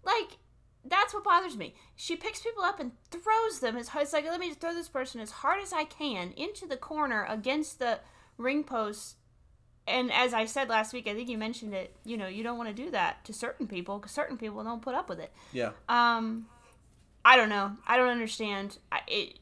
like. 0.05 0.39
That's 0.85 1.13
what 1.13 1.25
bothers 1.25 1.57
me. 1.57 1.75
She 1.97 2.17
picks 2.17 2.41
people 2.41 2.63
up 2.63 2.81
and 2.81 2.93
throws 3.11 3.59
them 3.61 3.77
as 3.77 3.89
hard. 3.89 4.05
It's 4.05 4.13
like 4.15 4.25
let 4.25 4.41
me 4.41 4.49
just 4.49 4.61
throw 4.61 4.73
this 4.73 4.89
person 4.89 5.21
as 5.21 5.31
hard 5.31 5.61
as 5.61 5.71
I 5.71 5.85
can 5.85 6.33
into 6.33 6.67
the 6.67 6.79
corner 6.79 7.27
against 7.29 7.79
the 7.79 7.99
ring 8.39 8.65
post 8.65 9.17
and 9.89 10.13
as 10.13 10.35
I 10.35 10.45
said 10.45 10.69
last 10.69 10.93
week, 10.93 11.09
I 11.09 11.15
think 11.15 11.29
you 11.29 11.39
mentioned 11.39 11.75
it. 11.75 11.97
You 12.05 12.17
know, 12.17 12.29
you 12.29 12.43
don't 12.43 12.59
want 12.59 12.69
to 12.69 12.75
do 12.75 12.91
that 12.91 13.25
to 13.25 13.33
certain 13.33 13.67
people 13.67 13.99
because 13.99 14.13
certain 14.13 14.37
people 14.37 14.63
don't 14.63 14.83
put 14.83 14.95
up 14.95 15.09
with 15.09 15.19
it. 15.19 15.33
Yeah. 15.53 15.71
Um, 15.89 16.47
I 17.25 17.37
don't 17.37 17.49
know. 17.49 17.73
I 17.87 17.97
don't 17.97 18.11
understand. 18.11 18.79
I, 18.93 19.01
it, 19.09 19.39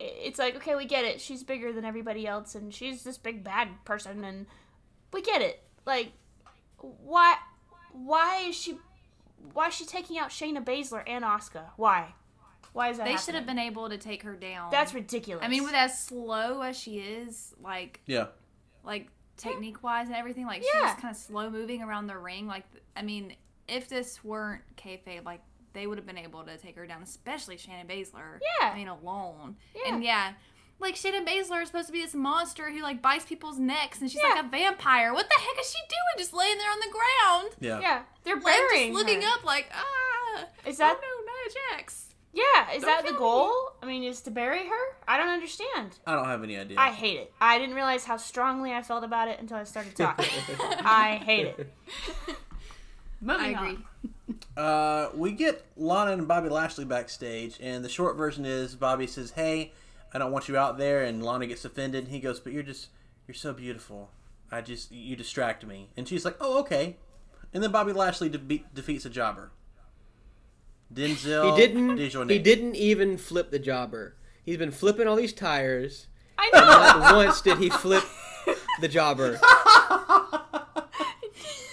it's 0.00 0.38
like 0.38 0.56
okay, 0.56 0.74
we 0.74 0.86
get 0.86 1.04
it. 1.04 1.20
She's 1.20 1.42
bigger 1.42 1.72
than 1.72 1.84
everybody 1.84 2.26
else, 2.26 2.54
and 2.54 2.72
she's 2.72 3.04
this 3.04 3.18
big 3.18 3.44
bad 3.44 3.68
person, 3.84 4.24
and 4.24 4.46
we 5.12 5.20
get 5.20 5.42
it. 5.42 5.62
Like, 5.86 6.12
why? 6.78 7.36
Why 7.92 8.46
is 8.48 8.56
she? 8.56 8.78
Why 9.52 9.68
is 9.68 9.74
she 9.74 9.84
taking 9.84 10.18
out 10.18 10.30
Shayna 10.30 10.64
Baszler 10.64 11.02
and 11.06 11.24
Asuka? 11.24 11.70
Why? 11.76 12.14
Why 12.72 12.88
is 12.90 12.96
that? 12.96 13.04
They 13.04 13.10
happening? 13.12 13.24
should 13.24 13.34
have 13.36 13.46
been 13.46 13.58
able 13.58 13.88
to 13.88 13.98
take 13.98 14.22
her 14.22 14.34
down. 14.34 14.70
That's 14.70 14.94
ridiculous. 14.94 15.44
I 15.44 15.48
mean, 15.48 15.62
with 15.64 15.74
as 15.74 16.02
slow 16.02 16.62
as 16.62 16.76
she 16.78 16.98
is, 16.98 17.54
like 17.62 18.00
Yeah. 18.06 18.28
like 18.82 19.08
technique 19.36 19.82
wise 19.82 20.08
and 20.08 20.16
everything, 20.16 20.46
like 20.46 20.62
Yeah. 20.74 20.92
she's 20.92 21.00
kind 21.00 21.12
of 21.14 21.16
slow 21.20 21.50
moving 21.50 21.82
around 21.82 22.06
the 22.08 22.18
ring. 22.18 22.46
Like, 22.48 22.64
I 22.96 23.02
mean, 23.02 23.36
if 23.68 23.88
this 23.88 24.24
weren't 24.24 24.62
kayfabe, 24.76 25.24
like 25.24 25.40
they 25.72 25.86
would 25.86 25.98
have 25.98 26.06
been 26.06 26.18
able 26.18 26.42
to 26.44 26.56
take 26.56 26.74
her 26.76 26.86
down, 26.86 27.02
especially 27.02 27.56
Shayna 27.56 27.86
Baszler. 27.86 28.40
Yeah. 28.60 28.70
I 28.70 28.74
mean, 28.76 28.88
alone. 28.88 29.56
Yeah. 29.74 29.94
And 29.94 30.02
yeah. 30.02 30.32
Like 30.80 30.96
Shayna 30.96 31.26
Baszler 31.26 31.62
is 31.62 31.68
supposed 31.68 31.86
to 31.86 31.92
be 31.92 32.02
this 32.02 32.14
monster 32.14 32.70
who 32.70 32.82
like 32.82 33.00
bites 33.00 33.24
people's 33.24 33.58
necks, 33.58 34.00
and 34.00 34.10
she's 34.10 34.20
Yeah. 34.22 34.34
like 34.34 34.44
a 34.44 34.48
vampire. 34.48 35.14
What 35.14 35.28
the 35.28 35.40
heck 35.40 35.60
is 35.60 35.70
she 35.70 35.78
doing, 35.88 36.18
just 36.18 36.34
laying 36.34 36.58
there 36.58 36.70
on 36.70 36.78
the 36.80 36.90
ground? 36.92 37.56
Yeah. 37.60 37.80
Yeah, 37.80 38.02
they're 38.24 38.34
Like, 38.36 38.44
just 38.44 38.58
burying 38.70 38.92
looking 38.94 39.22
her. 39.22 39.28
up, 39.28 39.44
like 39.44 39.70
ah. 39.72 40.44
Is 40.66 40.76
that- 40.78 40.98
oh 41.02 41.24
no, 41.26 41.32
Nia 41.32 41.78
Jax? 41.78 42.00
Yeah, 42.32 42.72
is 42.74 42.82
Don't 42.82 42.90
that 42.90 43.02
the 43.02 43.10
kill 43.10 43.14
me. 43.14 43.18
goal? 43.18 43.52
I 43.80 43.86
mean, 43.86 44.02
is 44.02 44.20
to 44.22 44.30
bury 44.32 44.66
her? 44.66 44.96
I 45.06 45.16
don't 45.16 45.28
understand. 45.28 46.00
I 46.04 46.16
don't 46.16 46.24
have 46.26 46.42
any 46.42 46.56
idea. 46.58 46.76
I 46.80 46.90
hate 46.90 47.16
it. 47.18 47.32
I 47.40 47.58
didn't 47.60 47.76
realize 47.76 48.04
how 48.04 48.16
strongly 48.16 48.72
I 48.72 48.82
felt 48.82 49.04
about 49.04 49.28
it 49.28 49.38
until 49.38 49.56
I 49.56 49.62
started 49.62 49.94
talking. 49.94 50.26
I 50.84 51.20
hate 51.24 51.46
it. 51.46 51.72
Moving 53.20 53.56
I 53.56 53.60
agree. 53.60 53.78
on. 54.56 54.62
Uh, 54.64 55.10
we 55.14 55.30
get 55.32 55.64
Lana 55.76 56.12
and 56.12 56.26
Bobby 56.28 56.48
Lashley 56.48 56.84
backstage, 56.84 57.56
and 57.60 57.84
the 57.84 57.88
short 57.88 58.16
version 58.16 58.44
is 58.44 58.74
Bobby 58.74 59.06
says, 59.06 59.30
"Hey, 59.30 59.72
I 60.14 60.18
don't 60.18 60.32
want 60.32 60.48
you 60.48 60.56
out 60.56 60.78
there," 60.78 61.02
and 61.02 61.22
Lana 61.24 61.46
gets 61.46 61.64
offended. 61.64 62.04
And 62.04 62.12
he 62.12 62.20
goes, 62.20 62.40
"But 62.40 62.52
you're 62.52 62.62
just, 62.62 62.88
you're 63.26 63.34
so 63.34 63.52
beautiful. 63.52 64.10
I 64.50 64.60
just, 64.60 64.92
you 64.92 65.16
distract 65.16 65.66
me." 65.66 65.88
And 65.96 66.06
she's 66.08 66.24
like, 66.24 66.36
"Oh, 66.40 66.60
okay." 66.60 66.96
And 67.52 67.62
then 67.62 67.70
Bobby 67.72 67.92
Lashley 67.92 68.28
de- 68.28 68.64
defeats 68.74 69.04
a 69.04 69.10
jobber. 69.10 69.50
Denzel. 70.92 71.50
He 71.52 71.56
didn't. 71.66 71.96
Dejournette. 71.98 72.30
He 72.30 72.38
didn't 72.38 72.76
even 72.76 73.16
flip 73.18 73.50
the 73.50 73.58
jobber. 73.58 74.16
He's 74.44 74.56
been 74.58 74.70
flipping 74.70 75.06
all 75.08 75.16
these 75.16 75.32
tires. 75.32 76.06
I 76.38 76.50
And 76.52 76.64
know. 76.66 77.00
not 77.00 77.16
once 77.16 77.40
did 77.40 77.58
he 77.58 77.70
flip 77.70 78.04
the 78.80 78.88
jobber. 78.88 79.38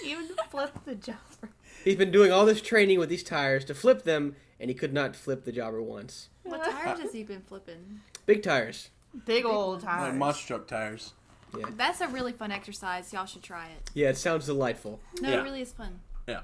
He 0.02 0.10
Even 0.12 0.28
flip 0.50 0.72
the 0.84 0.94
jobber. 0.94 1.50
He's 1.84 1.96
been 1.96 2.10
doing 2.10 2.32
all 2.32 2.44
this 2.46 2.60
training 2.60 2.98
with 2.98 3.08
these 3.08 3.22
tires 3.22 3.64
to 3.66 3.74
flip 3.74 4.02
them, 4.02 4.36
and 4.60 4.68
he 4.70 4.74
could 4.74 4.92
not 4.92 5.16
flip 5.16 5.44
the 5.44 5.52
jobber 5.52 5.80
once. 5.82 6.28
What 6.42 6.62
tires 6.64 7.00
has 7.00 7.12
he 7.12 7.22
been 7.24 7.40
flipping? 7.42 8.00
Big 8.26 8.42
tires. 8.42 8.90
Big 9.26 9.44
old 9.44 9.80
tires. 9.82 10.00
like 10.00 10.08
tires. 10.10 10.18
monster 10.18 10.46
truck 10.46 10.66
tires. 10.66 11.12
Yeah. 11.58 11.66
That's 11.76 12.00
a 12.00 12.08
really 12.08 12.32
fun 12.32 12.50
exercise. 12.50 13.12
Y'all 13.12 13.26
should 13.26 13.42
try 13.42 13.66
it. 13.66 13.90
Yeah, 13.94 14.08
it 14.08 14.16
sounds 14.16 14.46
delightful. 14.46 15.00
No, 15.20 15.28
Yeah. 15.28 15.40
it 15.40 15.42
really 15.42 15.60
is 15.60 15.72
fun. 15.72 16.00
Yeah. 16.26 16.40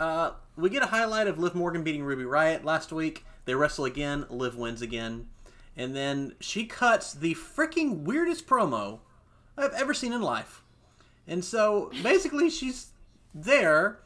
Uh, 0.00 0.32
we 0.56 0.70
get 0.70 0.82
a 0.82 0.86
highlight 0.86 1.26
of 1.28 1.38
Liv 1.38 1.54
Morgan 1.54 1.84
beating 1.84 2.02
Ruby 2.02 2.24
Riott 2.24 2.64
last 2.64 2.90
week. 2.90 3.24
They 3.44 3.54
wrestle 3.54 3.84
again. 3.84 4.26
Liv 4.28 4.56
wins 4.56 4.82
again. 4.82 5.28
And 5.76 5.94
then 5.94 6.34
she 6.40 6.66
cuts 6.66 7.12
the 7.12 7.34
freaking 7.34 8.02
weirdest 8.02 8.46
promo 8.46 9.00
I've 9.56 9.72
ever 9.74 9.94
seen 9.94 10.12
in 10.12 10.20
life. 10.22 10.62
And 11.28 11.44
so 11.44 11.92
basically, 12.02 12.50
she's 12.50 12.88
there 13.34 14.00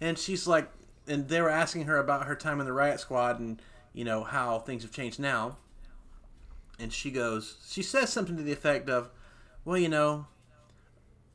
and 0.00 0.16
she's 0.18 0.46
like, 0.46 0.70
and 1.08 1.26
they 1.28 1.40
were 1.40 1.50
asking 1.50 1.84
her 1.86 1.98
about 1.98 2.26
her 2.26 2.36
time 2.36 2.60
in 2.60 2.66
the 2.66 2.72
Riott 2.72 3.00
Squad 3.00 3.40
and, 3.40 3.60
you 3.92 4.04
know, 4.04 4.22
how 4.22 4.60
things 4.60 4.82
have 4.82 4.92
changed 4.92 5.18
now. 5.18 5.56
And 6.78 6.92
she 6.92 7.10
goes, 7.10 7.56
she 7.68 7.82
says 7.82 8.10
something 8.10 8.36
to 8.36 8.42
the 8.42 8.52
effect 8.52 8.88
of, 8.88 9.10
well, 9.64 9.76
you 9.76 9.88
know, 9.88 10.26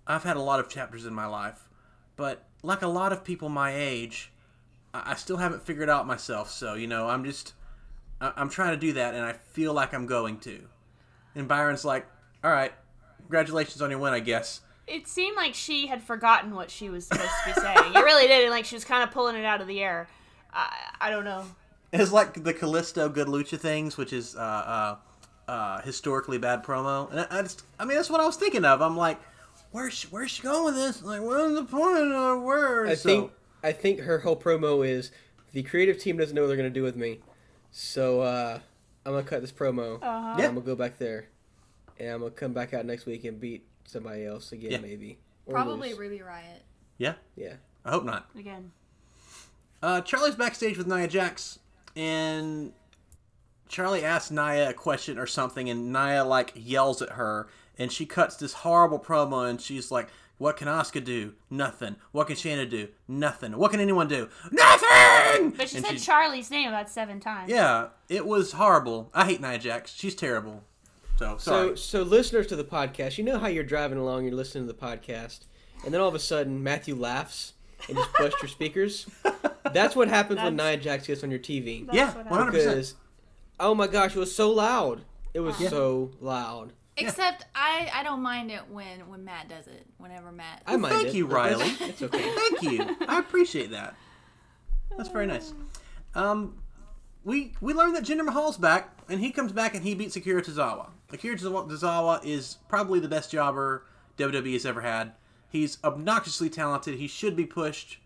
I've 0.07 0.23
had 0.23 0.37
a 0.37 0.41
lot 0.41 0.59
of 0.59 0.69
chapters 0.69 1.05
in 1.05 1.13
my 1.13 1.25
life, 1.25 1.69
but 2.15 2.45
like 2.61 2.81
a 2.81 2.87
lot 2.87 3.11
of 3.13 3.23
people 3.23 3.49
my 3.49 3.75
age, 3.75 4.31
I, 4.93 5.11
I 5.11 5.15
still 5.15 5.37
haven't 5.37 5.63
figured 5.63 5.89
out 5.89 6.07
myself. 6.07 6.49
So 6.49 6.73
you 6.73 6.87
know, 6.87 7.07
I'm 7.07 7.23
just, 7.23 7.53
I, 8.19 8.33
I'm 8.35 8.49
trying 8.49 8.71
to 8.71 8.77
do 8.77 8.93
that, 8.93 9.13
and 9.13 9.23
I 9.23 9.33
feel 9.33 9.73
like 9.73 9.93
I'm 9.93 10.05
going 10.05 10.39
to. 10.39 10.61
And 11.35 11.47
Byron's 11.47 11.85
like, 11.85 12.05
"All 12.43 12.51
right, 12.51 12.73
congratulations 13.17 13.81
on 13.81 13.89
your 13.89 13.99
win, 13.99 14.13
I 14.13 14.19
guess." 14.19 14.61
It 14.85 15.07
seemed 15.07 15.37
like 15.37 15.53
she 15.53 15.87
had 15.87 16.03
forgotten 16.03 16.55
what 16.55 16.69
she 16.69 16.89
was 16.89 17.07
supposed 17.07 17.31
to 17.45 17.53
be 17.53 17.61
saying. 17.61 17.95
It 17.95 18.03
really 18.03 18.27
did. 18.27 18.43
And 18.43 18.51
like 18.51 18.65
she 18.65 18.75
was 18.75 18.83
kind 18.83 19.01
of 19.01 19.11
pulling 19.11 19.37
it 19.37 19.45
out 19.45 19.61
of 19.61 19.67
the 19.67 19.81
air. 19.81 20.09
I, 20.51 20.73
I 20.99 21.09
don't 21.09 21.23
know. 21.23 21.45
It's 21.93 22.11
like 22.11 22.43
the 22.43 22.53
Kalisto 22.53 23.11
Good 23.11 23.27
Lucha 23.27 23.57
things, 23.57 23.95
which 23.97 24.11
is 24.11 24.35
uh, 24.35 24.39
uh, 24.39 24.95
uh, 25.47 25.81
historically 25.81 26.37
bad 26.37 26.63
promo, 26.63 27.09
and 27.11 27.19
I, 27.21 27.27
I 27.39 27.41
just, 27.41 27.63
I 27.79 27.85
mean, 27.85 27.97
that's 27.97 28.09
what 28.09 28.21
I 28.21 28.25
was 28.25 28.35
thinking 28.37 28.63
of. 28.65 28.81
I'm 28.81 28.95
like, 28.97 29.19
where's 29.71 29.93
she, 29.93 30.07
where's 30.07 30.31
she 30.31 30.41
going 30.43 30.65
with 30.65 30.75
this? 30.75 31.01
Like, 31.03 31.21
what's 31.21 31.53
the 31.55 31.63
point 31.65 31.97
of 31.97 32.09
the 32.09 32.39
word? 32.43 32.89
I 32.89 32.95
So- 32.95 33.09
think 33.09 33.31
I 33.65 33.71
think 33.71 33.99
her 34.01 34.19
whole 34.19 34.35
promo 34.35 34.85
is 34.87 35.11
the 35.53 35.63
creative 35.63 35.97
team 35.97 36.17
doesn't 36.17 36.35
know 36.35 36.41
what 36.41 36.47
they're 36.47 36.57
gonna 36.57 36.69
do 36.69 36.83
with 36.83 36.95
me, 36.95 37.19
so 37.71 38.21
uh, 38.21 38.59
I'm 39.05 39.11
gonna 39.13 39.23
cut 39.23 39.41
this 39.41 39.51
promo. 39.51 39.97
Uh-huh. 40.01 40.29
and 40.31 40.39
Yeah. 40.39 40.47
I'm 40.47 40.53
gonna 40.55 40.65
go 40.65 40.75
back 40.75 40.97
there, 40.97 41.27
and 41.99 42.09
I'm 42.09 42.19
gonna 42.19 42.31
come 42.31 42.53
back 42.53 42.73
out 42.73 42.85
next 42.85 43.05
week 43.05 43.23
and 43.25 43.39
beat 43.39 43.65
somebody 43.85 44.25
else 44.25 44.51
again, 44.51 44.71
Yeah. 44.71 44.77
maybe. 44.79 45.17
Or 45.45 45.53
Probably 45.55 45.89
lose. 45.89 45.97
Ruby 45.99 46.19
Riott. 46.19 46.61
yeah, 46.97 47.13
Yeah. 47.35 47.55
I 47.85 47.91
hope 47.91 48.05
not. 48.05 48.29
Again. 48.37 48.71
Uh, 49.81 49.99
Charlie's 50.01 50.35
backstage 50.35 50.77
with 50.77 50.87
Nia 50.87 51.07
Jax, 51.07 51.59
and 51.97 52.71
Charlie 53.73 54.05
asks 54.05 54.29
Nia 54.29 54.69
a 54.69 54.73
question 54.73 55.17
or 55.17 55.25
something, 55.25 55.67
and 55.67 55.91
Nia 55.91 56.23
like 56.23 56.53
yells 56.55 57.01
at 57.01 57.09
her, 57.13 57.47
and 57.77 57.91
she 57.91 58.05
cuts 58.05 58.35
this 58.35 58.53
horrible 58.53 58.99
promo, 58.99 59.49
and 59.49 59.59
she's 59.59 59.89
like, 59.89 60.09
"What 60.37 60.57
can 60.57 60.67
Asuka 60.67 61.03
do? 61.03 61.33
Nothing. 61.49 61.95
What 62.11 62.27
can 62.27 62.35
Shayna 62.35 62.69
do? 62.69 62.89
Nothing. 63.07 63.57
What 63.57 63.71
can 63.71 63.79
anyone 63.79 64.07
do? 64.07 64.29
Nothing." 64.51 65.49
But 65.57 65.69
she 65.69 65.77
And 65.77 65.85
said 65.87 65.99
she- 65.99 66.05
Charlie's 66.05 66.51
name 66.51 66.69
about 66.69 66.87
seven 66.87 67.19
times. 67.19 67.49
Yeah, 67.49 67.87
it 68.09 68.27
was 68.27 68.51
horrible. 68.51 69.09
I 69.11 69.25
hate 69.25 69.41
Nia 69.41 69.57
Jax. 69.57 69.91
She's 69.95 70.13
terrible. 70.15 70.63
So 71.17 71.37
sorry. 71.37 71.69
So, 71.69 71.75
so 71.75 72.03
listeners 72.03 72.45
to 72.47 72.55
the 72.55 72.63
podcast, 72.63 73.17
you 73.17 73.23
know 73.23 73.39
how 73.39 73.47
you're 73.47 73.63
driving 73.63 73.97
along, 73.97 74.25
you're 74.25 74.33
listening 74.35 74.67
to 74.67 74.73
the 74.73 74.79
podcast, 74.79 75.39
and 75.83 75.91
then 75.93 75.99
all 75.99 76.07
of 76.09 76.15
a 76.15 76.19
sudden 76.19 76.61
Matthew 76.61 76.95
laughs 76.95 77.53
and 77.87 77.97
just 77.97 78.13
busts 78.13 78.41
your 78.41 78.49
speakers. 78.49 79.07
That's 79.73 79.95
what 79.95 80.07
happens 80.09 80.41
when 80.41 80.55
Nia 80.55 80.77
Jax 80.77 81.07
gets 81.07 81.23
on 81.23 81.31
your 81.31 81.39
TV. 81.39 81.85
That's 81.87 81.95
Yeah, 81.97 82.13
100%. 82.29 82.93
Because, 83.63 83.71
oh 83.71 83.75
my 83.75 83.87
gosh, 83.87 84.15
it 84.15 84.19
was 84.19 84.35
so 84.35 84.51
loud. 84.51 85.01
It 85.33 85.39
was 85.39 85.59
Yeah. 85.59 85.69
so 85.69 86.11
loud. 86.19 86.73
Except 86.97 87.45
I, 87.55 87.89
I 87.93 88.03
don't 88.03 88.21
mind 88.21 88.51
it 88.51 88.69
when 88.69 89.09
when 89.09 89.25
Matt 89.25 89.49
does 89.49 89.67
it. 89.67 89.87
Whenever 89.97 90.31
Matt. 90.31 90.61
I 90.67 90.75
mind 90.75 90.93
Thank 90.93 91.07
it, 91.07 91.15
you, 91.15 91.25
Riley. 91.25 91.65
It's 91.79 92.01
okay. 92.03 92.21
Thank 92.35 92.61
you. 92.61 92.97
I 93.07 93.19
appreciate 93.19 93.71
that. 93.71 93.95
That's 94.95 95.09
very 95.09 95.25
nice. 95.25 95.53
Um, 96.13 96.61
we 97.23 97.53
we 97.61 97.73
learned 97.73 97.95
that 97.95 98.03
Jinder 98.03 98.25
Mahal's 98.25 98.57
back, 98.57 98.95
and 99.09 99.19
he 99.21 99.31
comes 99.31 99.51
back 99.51 99.73
and 99.73 99.83
he 99.83 99.95
beats 99.95 100.15
Akira 100.15 100.43
Tozawa. 100.43 100.89
Akira 101.11 101.35
Tozawa 101.35 101.67
Tozawa 101.69 102.23
is 102.23 102.57
probably 102.67 102.99
the 102.99 103.07
best 103.07 103.31
jobber 103.31 103.85
WWE 104.17 104.53
has 104.53 104.65
ever 104.65 104.81
had. 104.81 105.13
He's 105.49 105.77
obnoxiously 105.83 106.49
talented. 106.49 106.99
He 106.99 107.07
should 107.07 107.35
be 107.35 107.45
pushed, 107.45 107.99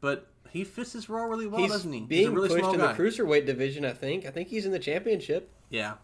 but 0.00 0.28
he 0.50 0.64
fits 0.64 0.92
his 0.92 1.08
role 1.08 1.26
really 1.26 1.46
well, 1.46 1.60
He's 1.60 1.70
doesn't 1.72 1.92
he? 1.92 2.00
being 2.00 2.20
he's 2.22 2.28
a 2.28 2.32
really 2.32 2.48
pushed 2.48 2.60
small 2.60 2.74
in 2.74 2.80
guy. 2.80 2.92
the 2.92 3.02
cruiserweight 3.02 3.46
division. 3.46 3.84
I 3.84 3.92
think. 3.92 4.26
I 4.26 4.30
think 4.30 4.48
he's 4.48 4.66
in 4.66 4.72
the 4.72 4.78
championship. 4.78 5.50
yeah, 5.70 5.94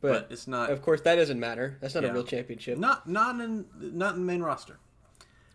But, 0.00 0.28
but 0.28 0.32
it's 0.32 0.46
not. 0.46 0.70
Of 0.70 0.82
course, 0.82 1.00
that 1.02 1.16
doesn't 1.16 1.38
matter. 1.40 1.76
That's 1.80 1.94
not 1.94 2.04
Yeah. 2.04 2.10
a 2.10 2.12
real 2.14 2.24
championship. 2.24 2.78
Not 2.78 3.08
not 3.08 3.40
in 3.40 3.66
not 3.80 4.14
in 4.14 4.20
the 4.20 4.26
main 4.26 4.42
roster. 4.42 4.78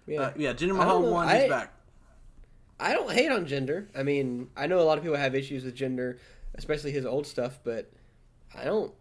Yeah, 0.08 0.22
Uh, 0.22 0.34
yeah. 0.38 0.54
Jinder 0.54 0.76
Mahal 0.76 1.04
won. 1.04 1.28
I- 1.28 1.42
He's 1.42 1.50
back. 1.50 1.74
I 2.80 2.94
don't 2.94 3.12
hate 3.12 3.30
on 3.32 3.46
gender. 3.46 3.90
I 3.96 4.04
mean, 4.04 4.50
I 4.56 4.66
know 4.68 4.80
a 4.80 4.84
lot 4.84 4.98
of 4.98 5.04
people 5.04 5.18
have 5.18 5.36
issues 5.36 5.66
with 5.66 5.76
gender, 5.76 6.18
especially 6.56 6.92
his 6.92 7.06
old 7.06 7.28
stuff, 7.28 7.60
but 7.64 7.92
I 8.56 8.64
don't 8.64 8.94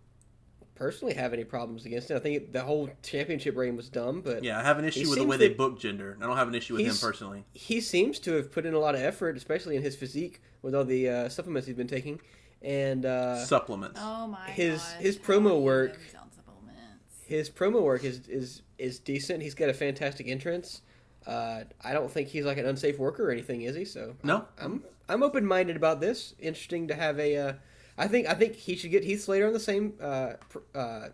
personally 0.78 1.14
have 1.14 1.32
any 1.32 1.44
problems 1.44 1.84
against 1.84 2.10
it. 2.10 2.14
I 2.16 2.20
think 2.20 2.36
it, 2.36 2.52
the 2.52 2.62
whole 2.62 2.88
championship 3.02 3.56
reign 3.56 3.76
was 3.76 3.88
dumb, 3.88 4.20
but 4.20 4.44
Yeah, 4.44 4.58
I 4.58 4.62
have 4.62 4.78
an 4.78 4.84
issue 4.84 5.00
with 5.00 5.10
the 5.10 5.14
seems 5.16 5.26
way 5.26 5.36
they 5.36 5.48
to- 5.48 5.54
book 5.54 5.80
Jinder. 5.80 6.16
I 6.22 6.26
don't 6.26 6.36
have 6.36 6.48
an 6.48 6.54
issue 6.54 6.74
with 6.76 6.86
him 6.86 6.94
personally. 7.00 7.44
He 7.52 7.80
seems 7.80 8.18
to 8.20 8.32
have 8.34 8.52
put 8.52 8.64
in 8.64 8.74
a 8.74 8.78
lot 8.78 8.94
of 8.94 9.00
effort, 9.00 9.36
especially 9.36 9.76
in 9.76 9.82
his 9.82 9.96
physique 9.96 10.40
with 10.62 10.74
all 10.74 10.84
the 10.84 11.08
uh, 11.08 11.28
supplements 11.28 11.66
he's 11.66 11.76
been 11.76 11.88
taking, 11.88 12.20
and 12.62 13.04
uh, 13.04 13.44
Supplements. 13.44 13.98
Oh 14.02 14.28
my 14.28 14.48
his 14.50 14.80
gosh, 14.80 14.92
his 15.00 15.16
how 15.18 15.22
promo 15.24 15.60
work. 15.60 15.90
of 15.92 15.96
them 15.98 16.06
sound 16.12 16.30
supplements? 16.34 17.14
His 17.26 17.50
promo 17.50 17.82
work 17.82 18.04
is 18.04 18.26
is 18.28 18.62
is 18.78 18.98
decent. 19.00 19.42
He's 19.42 19.54
got 19.54 19.68
a 19.68 19.74
fantastic 19.74 20.28
entrance. 20.28 20.82
Uh, 21.26 21.64
I 21.84 21.92
don't 21.92 22.10
think 22.10 22.28
he's 22.28 22.44
like 22.44 22.56
an 22.58 22.66
unsafe 22.66 22.98
worker 22.98 23.28
or 23.28 23.30
anything, 23.32 23.62
is 23.62 23.74
he? 23.76 23.84
So 23.84 24.14
No. 24.22 24.46
I'm 24.60 24.82
I'm 25.08 25.22
open 25.22 25.44
minded 25.44 25.76
about 25.76 26.00
this. 26.00 26.34
Interesting 26.38 26.88
to 26.88 26.94
have 26.94 27.18
a. 27.18 27.56
I 27.98 28.06
think 28.08 28.26
I 28.28 28.34
think 28.34 28.54
he 28.54 28.76
should 28.76 28.90
get 28.90 29.04
Heath 29.04 29.22
Slater 29.22 29.46
on 29.46 29.52
the 29.52 29.60
same. 29.60 29.94
Uh, 30.00 30.34
uh, 30.74 31.08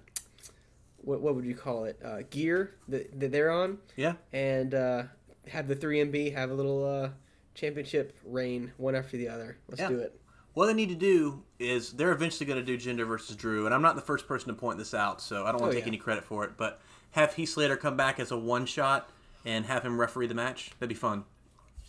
what 0.99 1.21
what 1.21 1.35
would 1.35 1.45
you 1.45 1.55
call 1.55 1.85
it? 1.85 1.99
Uh, 2.05 2.19
gear 2.31 2.75
that, 2.89 3.19
that 3.21 3.33
they're 3.33 3.51
on, 3.51 3.79
Yeah. 3.97 4.15
and 4.33 4.75
uh, 4.75 5.03
have 5.49 5.69
the 5.69 5.75
three 5.75 5.99
MB 6.01 6.35
have 6.35 6.51
a 6.51 6.55
little 6.55 6.85
uh, 6.85 7.11
championship 7.55 8.17
reign 8.25 8.73
one 8.77 8.95
after 8.95 9.17
the 9.17 9.29
other. 9.29 9.57
Let's 9.69 9.81
Yeah. 9.81 9.89
do 9.89 9.99
it. 9.99 10.19
What 10.55 10.67
they 10.67 10.75
need 10.75 10.91
to 10.91 10.95
do 10.95 11.43
is 11.59 11.93
they're 11.93 12.13
eventually 12.13 12.47
going 12.47 12.65
to 12.65 12.65
do 12.65 12.79
Jinder 12.79 13.07
versus 13.09 13.35
Drew, 13.35 13.67
and 13.67 13.75
I'm 13.75 13.83
not 13.83 13.97
the 13.97 14.03
first 14.03 14.29
person 14.29 14.49
to 14.49 14.55
point 14.55 14.79
this 14.79 14.95
out, 14.95 15.21
so 15.21 15.45
I 15.45 15.51
don't 15.51 15.61
want 15.61 15.65
Oh, 15.65 15.67
to 15.71 15.75
take 15.75 15.85
yeah. 15.85 15.89
any 15.89 15.97
credit 15.99 16.23
for 16.25 16.45
it. 16.45 16.53
But 16.57 16.81
have 17.11 17.35
Heath 17.35 17.49
Slater 17.51 17.77
come 17.77 17.97
back 17.97 18.21
as 18.21 18.31
a 18.31 18.37
one 18.39 18.65
shot 18.67 19.11
and 19.45 19.67
have 19.67 19.83
him 19.85 20.01
referee 20.01 20.29
the 20.29 20.35
match. 20.35 20.71
That'd 20.79 20.89
be 20.91 20.95
fun. 20.95 21.25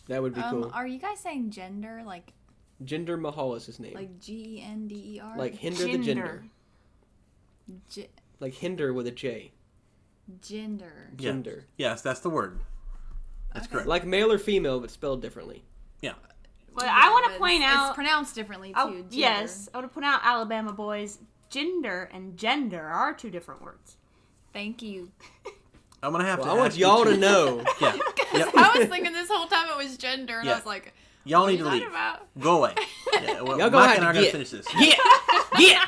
That 0.08 0.22
would 0.24 0.34
be 0.34 0.42
Um, 0.42 0.64
cool. 0.64 0.72
are 0.74 0.86
you 0.88 0.98
guys 1.00 1.20
saying 1.20 1.52
gender 1.52 2.02
like 2.06 2.34
Jinder 2.84 3.20
Mahal 3.20 3.56
is 3.56 3.66
his 3.66 3.80
name. 3.80 3.94
like 3.94 4.20
G 4.20 4.58
E 4.60 4.64
N 4.68 4.88
D 4.88 4.96
E 5.16 5.20
R? 5.24 5.38
Like 5.38 5.56
hinder 5.56 5.84
the 5.86 5.98
gender. 5.98 6.44
G- 7.90 8.08
Like 8.40 8.54
hinder 8.54 8.94
with 8.94 9.08
a 9.08 9.12
J. 9.12 9.52
gender. 10.42 11.10
Yeah. 11.18 11.18
Gender. 11.32 11.66
Yes, 11.78 12.02
that's 12.02 12.20
the 12.20 12.30
word. 12.30 12.60
That's 13.54 13.68
correct. 13.68 13.88
Like 13.88 14.06
male 14.06 14.32
or 14.32 14.38
female, 14.38 14.80
but 14.80 14.92
spelled 14.92 15.22
differently. 15.22 15.64
yeah. 16.02 16.14
Well, 16.74 16.90
I 16.92 17.10
want 17.10 17.24
to 17.26 17.30
it's- 17.32 17.40
point 17.40 17.64
it's 17.64 17.72
out. 17.74 17.96
pronounced 17.96 18.36
differently 18.36 18.74
oh, 18.76 18.90
too. 18.90 18.94
Oh, 18.96 19.02
gender. 19.04 19.16
yes, 19.16 19.70
I 19.74 19.78
want 19.78 19.90
to 19.90 19.94
point 19.94 20.06
out, 20.06 20.20
Alabama 20.24 20.74
boys. 20.74 21.20
Gender 21.50 22.10
and 22.12 22.36
gender 22.38 22.82
are 22.86 23.14
two 23.14 23.30
different 23.30 23.62
words. 23.62 23.96
Thank 24.52 24.82
you. 24.82 25.10
I'm 26.04 26.12
gonna 26.12 26.26
have 26.26 26.40
Well, 26.40 26.48
to. 26.50 26.52
I 26.52 26.56
want 26.58 26.72
ask 26.74 26.78
you 26.80 26.86
y'all 26.86 27.06
to 27.06 27.16
know. 27.18 27.64
Yeah. 27.82 27.96
Yep. 28.34 28.50
I 28.58 28.78
was 28.78 28.88
thinking 28.90 29.14
this 29.14 29.30
whole 29.30 29.48
time 29.48 29.70
it 29.70 29.78
was 29.78 29.96
gender, 29.96 30.40
and 30.40 30.46
Yeah. 30.46 30.54
I 30.54 30.56
was 30.58 30.66
like, 30.66 30.94
Y'all 31.26 31.42
what 31.44 31.52
need 31.52 31.58
to 31.58 31.64
leave. 31.66 31.84
talking 31.84 31.88
about? 31.88 32.28
Go 32.40 32.58
away. 32.60 32.74
Yeah, 33.14 33.42
well, 33.42 33.58
Y'all 33.58 33.70
gonna 33.70 33.88
Mike 33.88 33.90
have 33.90 33.98
and 34.00 34.06
I 34.06 34.10
are 34.10 34.14
get. 34.14 34.34
gonna 34.34 34.46
finish 34.46 34.50
this. 34.50 34.68
Get. 35.58 35.80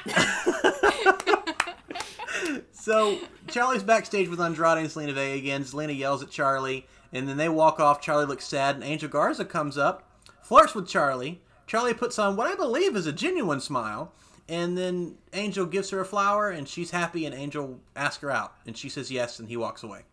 So 2.72 3.20
Charlie's 3.50 3.84
backstage 3.84 4.30
with 4.30 4.40
Andrade 4.40 4.78
and 4.78 4.88
Zelina 4.88 5.14
Vega 5.14 5.38
again. 5.38 5.64
Zelina 5.64 5.98
yells 5.98 6.24
at 6.24 6.30
Charlie, 6.30 6.88
and 7.12 7.28
then 7.28 7.36
they 7.36 7.50
walk 7.50 7.82
off. 7.82 8.00
Charlie 8.02 8.26
looks 8.26 8.48
sad, 8.48 8.76
and 8.76 8.84
Angel 8.84 9.10
Garza 9.10 9.44
comes 9.44 9.78
up, 9.78 10.10
flirts 10.42 10.74
with 10.74 10.88
Charlie. 10.88 11.42
Charlie 11.66 11.94
puts 11.94 12.18
on 12.18 12.38
what 12.38 12.48
I 12.48 12.56
believe 12.56 12.96
is 12.96 13.06
a 13.06 13.12
genuine 13.12 13.60
smile, 13.60 14.14
and 14.48 14.78
then 14.78 15.18
Angel 15.34 15.66
gives 15.66 15.90
her 15.90 16.00
a 16.00 16.06
flower, 16.06 16.50
and 16.50 16.66
she's 16.68 16.92
happy. 16.92 17.26
And 17.26 17.36
Angel 17.36 17.82
asks 17.94 18.22
her 18.22 18.32
out, 18.32 18.54
and 18.66 18.78
she 18.78 18.88
says 18.88 19.12
yes, 19.12 19.38
and 19.38 19.50
he 19.50 19.58
walks 19.58 19.84
away. 19.84 20.04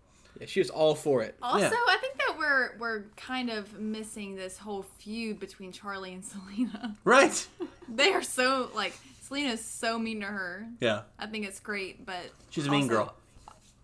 Yeah, 0.40 0.47
she 0.47 0.61
was 0.61 0.70
all 0.70 0.94
for 0.94 1.23
it. 1.23 1.36
Also, 1.43 1.59
Yeah. 1.61 1.70
I 1.89 1.97
think 2.01 2.16
that 2.19 2.36
we're 2.39 2.77
we're 2.78 3.02
kind 3.16 3.51
of 3.51 3.78
missing 3.78 4.35
this 4.36 4.59
whole 4.59 4.82
feud 4.98 5.39
between 5.40 5.70
Charlie 5.73 6.12
and 6.15 6.23
Zelina. 6.24 6.97
Right? 7.05 7.47
They 7.89 8.12
are 8.12 8.23
so 8.23 8.70
like 8.74 8.94
Zelina's 9.28 9.65
so 9.65 9.98
mean 9.98 10.20
to 10.20 10.27
her. 10.27 10.66
Yeah. 10.81 11.02
I 11.19 11.27
think 11.27 11.47
it's 11.47 11.61
great, 11.61 12.05
but 12.05 12.31
She's 12.51 12.66
a 12.66 12.70
mean 12.70 12.82
also- 12.85 12.94
girl. 12.94 13.15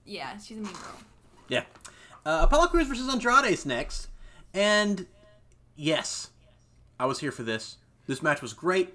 Yeah, 0.04 0.36
she's 0.38 0.58
a 0.58 0.62
mean 0.62 0.72
girl. 0.72 0.98
Yeah. 1.48 1.62
Uh, 2.26 2.40
Apollo 2.42 2.68
Crews 2.68 2.86
versus 2.88 3.08
Andrade 3.08 3.44
is 3.52 3.64
next. 3.64 4.08
And 4.52 5.06
yes, 5.76 6.30
I 6.98 7.06
was 7.06 7.20
here 7.20 7.30
for 7.32 7.42
this. 7.44 7.76
This 8.06 8.22
match 8.22 8.42
was 8.42 8.52
great. 8.52 8.92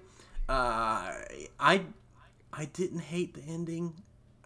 Uh, 0.50 1.14
I 1.60 1.82
I 2.54 2.66
didn't 2.66 3.00
hate 3.00 3.34
the 3.34 3.42
ending. 3.52 3.94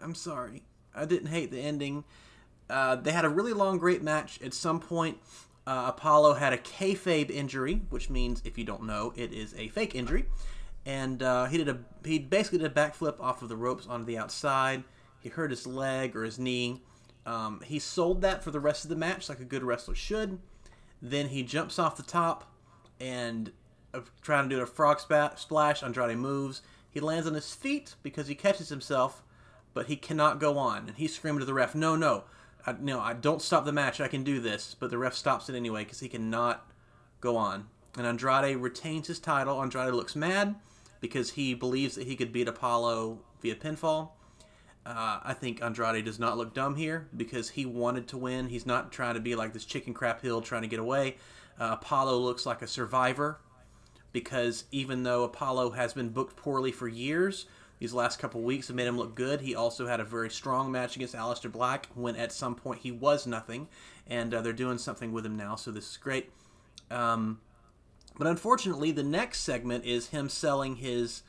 I'm 0.00 0.14
sorry. 0.14 0.62
I 0.94 1.04
didn't 1.04 1.28
hate 1.28 1.50
the 1.50 1.60
ending. 1.60 2.04
Uh, 2.70 2.96
they 2.96 3.12
had 3.12 3.24
a 3.24 3.28
really 3.28 3.52
long, 3.52 3.78
great 3.78 4.02
match. 4.02 4.40
At 4.42 4.54
some 4.54 4.80
point, 4.80 5.18
uh, 5.66 5.86
Apollo 5.88 6.34
had 6.34 6.52
a 6.52 6.58
kayfabe 6.58 7.30
injury, 7.30 7.82
which 7.90 8.08
means, 8.08 8.40
if 8.44 8.56
you 8.56 8.64
don't 8.64 8.84
know, 8.84 9.12
it 9.16 9.32
is 9.32 9.54
a 9.58 9.68
fake 9.68 9.94
injury. 9.94 10.26
And 10.86 11.22
uh, 11.22 11.44
he 11.46 11.58
did 11.58 11.68
a 11.68 11.78
he 12.04 12.18
basically 12.18 12.58
did 12.58 12.70
a 12.70 12.74
backflip 12.74 13.20
off 13.20 13.42
of 13.42 13.48
the 13.48 13.56
ropes 13.56 13.86
onto 13.86 14.06
the 14.06 14.16
outside. 14.16 14.84
He 15.20 15.28
hurt 15.28 15.50
his 15.50 15.66
leg 15.66 16.16
or 16.16 16.24
his 16.24 16.38
knee. 16.38 16.82
Um, 17.26 17.60
he 17.64 17.78
sold 17.78 18.22
that 18.22 18.42
for 18.42 18.50
the 18.50 18.60
rest 18.60 18.84
of 18.84 18.88
the 18.88 18.96
match, 18.96 19.28
like 19.28 19.40
a 19.40 19.44
good 19.44 19.62
wrestler 19.62 19.94
should. 19.94 20.38
Then 21.02 21.28
he 21.28 21.42
jumps 21.42 21.78
off 21.78 21.96
the 21.96 22.02
top 22.02 22.50
and 22.98 23.52
uh, 23.92 24.00
trying 24.22 24.48
to 24.48 24.56
do 24.56 24.62
a 24.62 24.66
frog 24.66 25.00
spa- 25.00 25.34
splash. 25.34 25.82
Andrade 25.82 26.16
moves. 26.16 26.62
He 26.90 26.98
lands 26.98 27.26
on 27.26 27.34
his 27.34 27.54
feet 27.54 27.94
because 28.02 28.26
he 28.26 28.34
catches 28.34 28.70
himself, 28.70 29.22
but 29.74 29.86
he 29.86 29.96
cannot 29.96 30.40
go 30.40 30.56
on. 30.56 30.88
And 30.88 30.96
he's 30.96 31.14
screaming 31.14 31.40
to 31.40 31.44
the 31.44 31.54
ref, 31.54 31.74
"No, 31.74 31.94
no, 31.94 32.24
I, 32.66 32.74
no! 32.80 33.00
I 33.00 33.14
don't 33.14 33.42
stop 33.42 33.64
the 33.64 33.72
match. 33.72 34.00
I 34.00 34.08
can 34.08 34.24
do 34.24 34.40
this." 34.40 34.76
But 34.78 34.90
the 34.90 34.98
ref 34.98 35.14
stops 35.14 35.48
it 35.48 35.54
anyway 35.54 35.84
because 35.84 36.00
he 36.00 36.08
cannot 36.08 36.70
go 37.20 37.36
on. 37.36 37.68
And 37.96 38.06
Andrade 38.06 38.56
retains 38.56 39.08
his 39.08 39.18
title. 39.18 39.60
Andrade 39.60 39.94
looks 39.94 40.14
mad 40.14 40.54
because 41.00 41.30
he 41.30 41.54
believes 41.54 41.94
that 41.96 42.06
he 42.06 42.16
could 42.16 42.32
beat 42.32 42.48
Apollo 42.48 43.18
via 43.40 43.54
pinfall. 43.56 44.10
Uh, 44.86 45.20
I 45.22 45.34
think 45.34 45.62
Andrade 45.62 46.04
does 46.04 46.18
not 46.18 46.38
look 46.38 46.54
dumb 46.54 46.76
here 46.76 47.08
because 47.16 47.50
he 47.50 47.66
wanted 47.66 48.08
to 48.08 48.16
win. 48.16 48.48
He's 48.48 48.66
not 48.66 48.92
trying 48.92 49.14
to 49.14 49.20
be 49.20 49.34
like 49.34 49.52
this 49.52 49.64
chicken 49.64 49.92
crap 49.92 50.22
hill 50.22 50.40
trying 50.40 50.62
to 50.62 50.68
get 50.68 50.80
away. 50.80 51.16
Uh, 51.58 51.70
Apollo 51.72 52.18
looks 52.18 52.46
like 52.46 52.62
a 52.62 52.66
survivor 52.66 53.40
because 54.12 54.64
even 54.72 55.02
though 55.02 55.24
Apollo 55.24 55.70
has 55.72 55.92
been 55.92 56.08
booked 56.08 56.36
poorly 56.36 56.72
for 56.72 56.88
years, 56.88 57.46
these 57.80 57.94
last 57.94 58.18
couple 58.18 58.42
weeks 58.42 58.68
have 58.68 58.76
made 58.76 58.86
him 58.86 58.98
look 58.98 59.14
good. 59.14 59.40
He 59.40 59.54
also 59.54 59.86
had 59.86 60.00
a 60.00 60.04
very 60.04 60.28
strong 60.28 60.70
match 60.70 60.96
against 60.96 61.14
Aleister 61.14 61.50
Black 61.50 61.88
when 61.94 62.14
at 62.14 62.30
some 62.30 62.54
point 62.54 62.80
he 62.80 62.92
was 62.92 63.26
nothing, 63.26 63.68
and 64.06 64.32
uh, 64.34 64.42
they're 64.42 64.52
doing 64.52 64.76
something 64.76 65.12
with 65.12 65.24
him 65.24 65.34
now, 65.34 65.56
so 65.56 65.70
this 65.70 65.90
is 65.90 65.96
great. 65.96 66.30
Um, 66.90 67.40
but 68.18 68.26
unfortunately, 68.26 68.92
the 68.92 69.02
next 69.02 69.40
segment 69.40 69.86
is 69.86 70.08
him 70.08 70.28
selling 70.28 70.76
his 70.76 71.22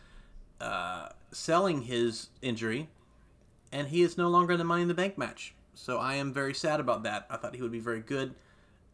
uh, 0.59 1.09
selling 1.31 1.83
his 1.83 2.27
injury, 2.41 2.89
and 3.71 3.87
he 3.87 4.01
is 4.01 4.17
no 4.17 4.27
longer 4.27 4.51
in 4.51 4.59
the 4.59 4.65
Money 4.65 4.81
in 4.81 4.89
the 4.89 4.93
Bank 4.93 5.17
match. 5.17 5.55
So 5.73 5.99
I 5.99 6.15
am 6.15 6.33
very 6.33 6.53
sad 6.53 6.81
about 6.81 7.03
that. 7.03 7.27
I 7.29 7.37
thought 7.37 7.55
he 7.55 7.61
would 7.61 7.71
be 7.71 7.79
very 7.79 8.01
good. 8.01 8.35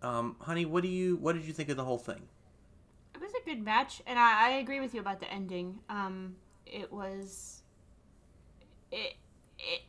Um, 0.04 0.36
honey, 0.42 0.66
what 0.66 0.84
do 0.84 0.90
you 0.90 1.16
what 1.16 1.34
did 1.34 1.46
you 1.46 1.54
think 1.54 1.70
of 1.70 1.78
the 1.78 1.86
whole 1.86 1.98
thing? 1.98 2.22
It 3.16 3.22
was 3.22 3.32
a 3.34 3.44
good 3.50 3.64
match, 3.66 4.04
and 4.06 4.20
I, 4.20 4.48
I 4.48 4.50
agree 4.58 4.80
with 4.80 4.94
you 4.94 5.00
about 5.00 5.20
the 5.20 5.32
ending. 5.34 5.80
Um, 5.90 6.36
it 6.72 6.92
was 6.92 7.62
it 8.92 9.16
it 9.60 9.82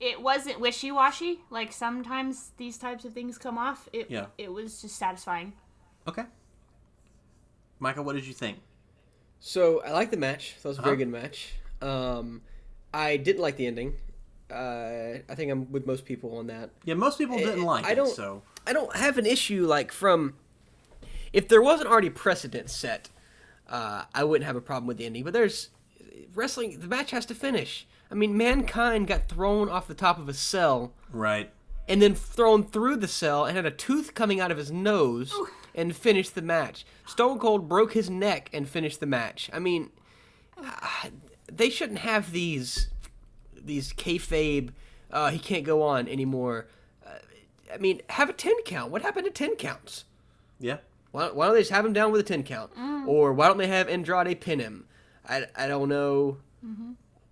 it 0.00 0.20
wasn't 0.22 0.60
wishy 0.60 0.90
washy. 0.92 1.40
Like 1.50 1.72
sometimes 1.72 2.52
these 2.56 2.78
types 2.78 3.04
of 3.04 3.12
things 3.12 3.38
come 3.38 3.58
off. 3.58 3.88
It 3.92 4.10
Yeah. 4.10 4.26
it 4.38 4.52
was 4.52 4.80
just 4.82 4.96
satisfying. 4.96 5.52
Okay. 6.06 6.24
Michael, 7.78 8.04
what 8.04 8.14
did 8.14 8.26
you 8.26 8.34
think? 8.34 8.58
So 9.40 9.82
I 9.84 9.92
like 9.92 10.10
the 10.10 10.16
match. 10.16 10.56
That 10.62 10.68
was 10.68 10.78
a 10.78 10.82
very 10.82 10.94
Uh-huh. 10.94 11.04
good 11.04 11.08
match. 11.08 11.54
Um, 11.80 12.42
I 12.92 13.16
didn't 13.16 13.40
like 13.42 13.56
the 13.56 13.66
ending. 13.66 13.94
Uh, 14.50 15.20
I 15.28 15.34
think 15.34 15.52
I'm 15.52 15.70
with 15.70 15.86
most 15.86 16.04
people 16.04 16.38
on 16.38 16.46
that. 16.48 16.70
Yeah, 16.84 16.94
most 16.94 17.18
people 17.18 17.36
didn't 17.36 17.62
like 17.64 17.84
I 17.84 17.92
it, 17.92 17.96
don't. 17.96 18.08
so 18.14 18.42
I 18.66 18.72
don't 18.72 18.94
have 18.96 19.18
an 19.18 19.26
issue 19.26 19.66
like 19.66 19.92
from. 19.92 20.34
If 21.32 21.48
there 21.48 21.60
wasn't 21.60 21.90
already 21.90 22.08
precedent 22.10 22.70
set, 22.70 23.10
uh, 23.68 24.04
I 24.14 24.24
wouldn't 24.24 24.46
have 24.46 24.56
a 24.56 24.60
problem 24.60 24.86
with 24.86 24.96
the 24.96 25.06
ending. 25.06 25.24
But 25.24 25.32
there's 25.32 25.68
wrestling. 26.34 26.80
The 26.80 26.86
match 26.86 27.10
has 27.10 27.26
to 27.26 27.34
finish. 27.34 27.86
I 28.10 28.14
mean, 28.14 28.36
mankind 28.36 29.06
got 29.06 29.28
thrown 29.28 29.68
off 29.68 29.86
the 29.86 29.94
top 29.94 30.18
of 30.18 30.28
a 30.28 30.34
cell 30.34 30.92
right. 31.12 31.50
and 31.86 32.00
then 32.00 32.14
thrown 32.14 32.64
through 32.64 32.96
the 32.96 33.08
cell 33.08 33.44
and 33.44 33.54
had 33.54 33.66
a 33.66 33.70
tooth 33.70 34.14
coming 34.14 34.40
out 34.40 34.50
of 34.50 34.56
his 34.56 34.70
nose 34.70 35.34
and 35.74 35.94
finished 35.94 36.34
the 36.34 36.42
match. 36.42 36.86
Stone 37.06 37.38
Cold 37.38 37.68
broke 37.68 37.92
his 37.92 38.08
neck 38.08 38.48
and 38.52 38.68
finished 38.68 39.00
the 39.00 39.06
match. 39.06 39.50
I 39.52 39.58
mean, 39.58 39.90
ah, 40.56 41.08
they 41.52 41.68
shouldn't 41.68 42.00
have 42.00 42.32
these 42.32 42.88
these 43.54 43.92
kayfabe. 43.92 44.70
Uh, 45.10 45.30
he 45.30 45.38
can't 45.38 45.64
go 45.64 45.82
on 45.82 46.08
anymore. 46.08 46.66
Uh, 47.06 47.18
I 47.72 47.76
mean, 47.76 48.00
have 48.10 48.30
a 48.30 48.32
ten 48.32 48.54
count. 48.64 48.90
What 48.90 49.02
happened 49.02 49.26
to 49.26 49.30
ten 49.30 49.56
counts? 49.56 50.04
Yeah. 50.58 50.78
Why, 51.18 51.30
why 51.30 51.46
don't 51.46 51.54
they 51.54 51.62
just 51.62 51.72
have 51.72 51.84
him 51.84 51.92
down 51.92 52.12
with 52.12 52.20
a 52.20 52.24
ten 52.24 52.44
count? 52.44 52.70
Or 53.08 53.32
why 53.32 53.48
don't 53.48 53.58
they 53.58 53.66
have 53.66 53.88
Andrade 53.88 54.40
pin 54.40 54.60
him? 54.60 54.86
I, 55.28 55.46
I 55.56 55.66
don't 55.66 55.88
know 55.88 56.38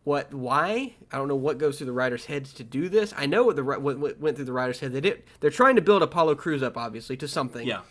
what 0.03 0.35
why 0.35 0.95
I 1.13 1.17
don't 1.17 1.29
know 1.29 1.37
what 1.37 1.59
goes 1.59 1.79
through 1.79 1.87
the 1.87 1.93
writers' 1.93 2.27
heads 2.27 2.53
to 2.55 2.65
do 2.65 2.89
this. 2.89 3.15
I 3.17 3.27
know 3.27 3.45
what 3.45 3.55
the 3.55 3.63
what, 3.63 3.81
what 3.81 4.19
went 4.19 4.35
through 4.35 4.45
the 4.45 4.53
writers' 4.53 4.81
head. 4.81 4.93
They 4.93 5.01
did. 5.01 5.23
They're 5.39 5.51
trying 5.51 5.77
to 5.77 5.83
build 5.83 6.03
Apollo 6.03 6.35
Crews 6.35 6.65
up, 6.65 6.77
obviously, 6.77 7.17
to 7.19 7.29
something. 7.29 7.65
Yeah. 7.65 7.83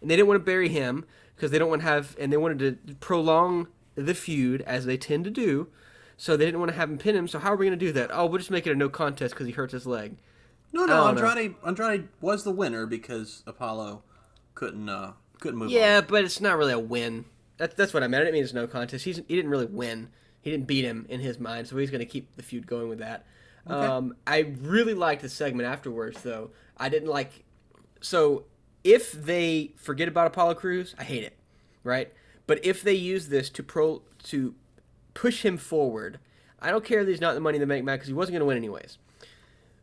And 0.00 0.08
they 0.08 0.14
didn't 0.14 0.28
want 0.28 0.38
to 0.38 0.44
bury 0.44 0.68
him 0.68 1.04
because 1.34 1.50
they 1.50 1.58
don't 1.58 1.68
want 1.68 1.82
to 1.82 1.88
have, 1.88 2.16
and 2.20 2.32
they 2.32 2.36
wanted 2.36 2.86
to 2.86 2.94
prolong 2.96 3.66
the 3.96 4.14
feud 4.14 4.62
as 4.62 4.86
they 4.86 4.96
tend 4.96 5.24
to 5.24 5.30
do. 5.30 5.66
So 6.16 6.36
they 6.36 6.44
didn't 6.44 6.60
want 6.60 6.70
to 6.70 6.76
have 6.76 6.88
him 6.88 6.98
pin 6.98 7.16
him. 7.16 7.26
So 7.26 7.40
how 7.40 7.52
are 7.52 7.56
we 7.56 7.66
going 7.66 7.76
to 7.76 7.86
do 7.86 7.90
that? 7.92 8.10
Oh, 8.12 8.26
we'll 8.26 8.38
just 8.38 8.52
make 8.52 8.68
it 8.68 8.72
a 8.72 8.76
no 8.76 8.88
contest 8.88 9.34
because 9.34 9.46
he 9.46 9.52
hurts 9.52 9.72
his 9.72 9.84
leg. 9.84 10.16
No, 10.72 10.84
no, 10.84 10.86
don't 10.86 11.16
know. 11.16 11.26
Andrade 11.26 11.54
Andrade 11.66 12.08
was 12.20 12.44
the 12.44 12.52
winner 12.52 12.86
because 12.86 13.42
Apollo 13.48 14.04
couldn't 14.54 14.88
uh 14.88 15.12
couldn't 15.40 15.58
move. 15.58 15.70
Yeah, 15.70 16.00
but 16.00 16.24
it's 16.24 16.40
not 16.40 16.56
really 16.56 16.72
a 16.72 16.78
win. 16.78 17.24
That's 17.56 17.74
that's 17.74 17.92
what 17.92 18.02
I 18.02 18.06
meant. 18.08 18.22
I 18.22 18.24
didn't 18.24 18.34
mean 18.34 18.44
it's 18.44 18.52
no 18.52 18.66
contest. 18.66 19.04
He's 19.04 19.16
he 19.16 19.36
didn't 19.36 19.50
really 19.50 19.66
win. 19.66 20.08
He 20.40 20.50
didn't 20.50 20.66
beat 20.66 20.84
him 20.84 21.06
in 21.08 21.20
his 21.20 21.38
mind, 21.38 21.68
so 21.68 21.76
he's 21.76 21.90
going 21.90 22.00
to 22.00 22.06
keep 22.06 22.34
the 22.36 22.42
feud 22.42 22.66
going 22.66 22.88
with 22.88 23.00
that. 23.00 23.26
Okay. 23.66 23.86
Um, 23.86 24.16
I 24.26 24.54
really 24.62 24.94
liked 24.94 25.22
the 25.22 25.28
segment 25.28 25.68
afterwards, 25.68 26.22
though. 26.22 26.50
I 26.76 26.88
didn't 26.88 27.08
like. 27.08 27.44
So 28.00 28.44
if 28.82 29.12
they 29.12 29.72
forget 29.76 30.08
about 30.08 30.26
Apollo 30.26 30.54
Crews, 30.54 30.94
I 30.98 31.04
hate 31.04 31.24
it, 31.24 31.36
right? 31.84 32.12
But 32.46 32.64
if 32.64 32.82
they 32.82 32.94
use 32.94 33.28
this 33.28 33.50
to 33.50 33.62
pro 33.62 34.02
to 34.24 34.54
push 35.12 35.44
him 35.44 35.58
forward, 35.58 36.18
I 36.58 36.70
don't 36.70 36.84
care 36.84 37.04
that 37.04 37.10
he's 37.10 37.20
not 37.20 37.30
in 37.30 37.34
the 37.34 37.40
Money 37.40 37.56
in 37.56 37.60
the 37.60 37.66
Bank 37.66 37.84
match 37.84 37.98
because 37.98 38.08
he 38.08 38.14
wasn't 38.14 38.32
going 38.32 38.40
to 38.40 38.46
win 38.46 38.56
anyways. 38.56 38.96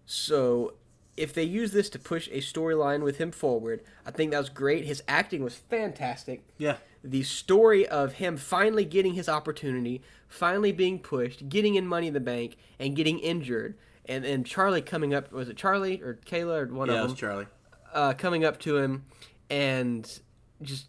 So 0.05 0.73
if 1.17 1.33
they 1.33 1.43
use 1.43 1.71
this 1.71 1.89
to 1.89 1.99
push 1.99 2.27
a 2.27 2.37
storyline 2.41 3.01
with 3.03 3.17
him 3.17 3.31
forward, 3.31 3.81
I 4.05 4.11
think 4.11 4.31
that 4.31 4.37
was 4.39 4.49
great. 4.49 4.85
His 4.85 5.03
acting 5.07 5.43
was 5.43 5.55
fantastic. 5.55 6.43
Yeah. 6.57 6.77
The 7.03 7.23
story 7.23 7.87
of 7.87 8.13
him 8.13 8.37
finally 8.37 8.85
getting 8.85 9.13
his 9.15 9.27
opportunity, 9.27 10.01
finally 10.27 10.71
being 10.71 10.99
pushed, 10.99 11.49
getting 11.49 11.75
in 11.75 11.87
Money 11.87 12.07
in 12.07 12.13
the 12.13 12.19
Bank, 12.19 12.57
and 12.79 12.95
getting 12.95 13.19
injured, 13.19 13.75
and 14.05 14.23
and 14.25 14.45
Charlie 14.45 14.81
coming 14.81 15.13
up 15.13 15.31
was 15.31 15.49
it 15.49 15.57
Charlie 15.57 16.01
or 16.01 16.19
Kayla 16.25 16.69
or 16.69 16.73
one 16.73 16.87
Yeah, 16.89 16.95
it 16.95 16.97
of 16.97 17.03
was 17.03 17.11
them? 17.13 17.17
Charlie. 17.17 17.47
Uh, 17.93 18.13
coming 18.13 18.43
up 18.45 18.59
to 18.59 18.77
him 18.77 19.03
and 19.49 20.19
just 20.61 20.87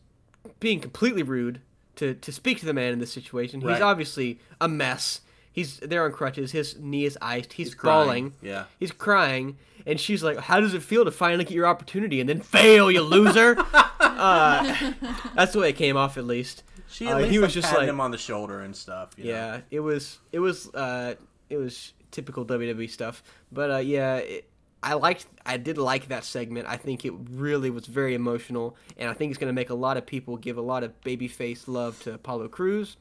being 0.60 0.80
completely 0.80 1.22
rude 1.22 1.60
to 1.96 2.14
to 2.14 2.32
speak 2.32 2.58
to 2.60 2.66
the 2.66 2.74
man 2.74 2.92
in 2.92 2.98
this 2.98 3.12
situation. 3.12 3.60
He's 3.60 3.80
obviously 3.80 4.38
a 4.60 4.68
mess. 4.68 5.20
He's 5.58 5.78
there 5.78 6.04
on 6.04 6.12
crutches. 6.12 6.52
His 6.52 6.76
knee 6.78 7.04
is 7.04 7.18
iced. 7.20 7.52
He's, 7.54 7.74
crying, 7.74 8.04
bawling. 8.06 8.32
yeah. 8.42 8.64
He's 8.78 8.92
crying, 8.92 9.56
and 9.86 9.98
she's 9.98 10.22
like, 10.22 10.38
"How 10.38 10.60
does 10.60 10.74
it 10.74 10.82
feel 10.82 11.04
to 11.04 11.10
finally 11.10 11.44
get 11.44 11.54
your 11.54 11.66
opportunity 11.66 12.20
and 12.20 12.28
then 12.28 12.40
fail, 12.40 12.90
you 12.90 13.02
loser?" 13.02 13.56
uh, 14.00 14.92
that's 15.34 15.52
the 15.52 15.58
way 15.60 15.70
it 15.70 15.76
came 15.76 15.96
off, 15.96 16.16
at 16.16 16.24
least. 16.24 16.62
She 16.88 17.06
at 17.06 17.14
Uh, 17.14 17.18
least 17.18 17.30
he 17.30 17.38
was 17.38 17.52
just 17.54 17.72
like, 17.74 17.88
him 17.88 18.00
on 18.00 18.10
the 18.10 18.18
shoulder 18.18 18.60
and 18.60 18.74
stuff. 18.74 19.10
you 19.16 19.24
know? 19.24 19.30
yeah, 19.30 19.60
it 19.70 19.80
was 19.80 20.18
it 20.32 20.38
was 20.38 20.72
uh 20.74 21.14
it 21.50 21.56
was 21.56 21.92
typical 22.10 22.44
WWE 22.46 22.88
stuff. 22.90 23.22
But 23.52 23.70
uh 23.70 23.76
yeah, 23.78 24.16
it, 24.16 24.48
I 24.82 24.94
liked 24.94 25.26
I 25.44 25.56
did 25.58 25.76
like 25.76 26.08
that 26.08 26.24
segment. 26.24 26.66
I 26.68 26.76
think 26.76 27.04
it 27.04 27.12
really 27.30 27.68
was 27.70 27.86
very 27.86 28.14
emotional 28.14 28.76
and 28.96 29.10
I 29.10 29.12
think 29.12 29.30
it's 29.30 29.38
going 29.38 29.48
to 29.48 29.52
make 29.54 29.70
a 29.70 29.74
lot 29.74 29.96
of 29.96 30.06
people 30.06 30.36
give 30.36 30.56
a 30.56 30.62
lot 30.62 30.82
of 30.84 30.98
babyface 31.02 31.66
love 31.68 32.00
to 32.04 32.14
Apollo 32.14 32.48
Crews. 32.48 32.96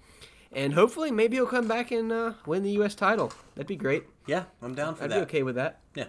And 0.52 0.74
hopefully 0.74 1.12
maybe 1.12 1.36
he'll 1.38 1.46
come 1.46 1.68
back 1.68 1.92
and 1.92 2.12
uh, 2.12 2.34
win 2.46 2.64
the 2.64 2.72
US 2.82 2.96
title. 2.96 3.32
That'd 3.56 3.68
be 3.68 3.76
great. 3.76 4.06
Yeah, 4.26 4.46
I'm 4.62 4.76
down 4.76 4.96
for 4.96 5.04
I'd 5.04 5.12
that. 5.12 5.16
be 5.16 5.22
okay 5.24 5.44
with 5.44 5.56
that. 5.56 5.80
Yeah. 5.96 6.06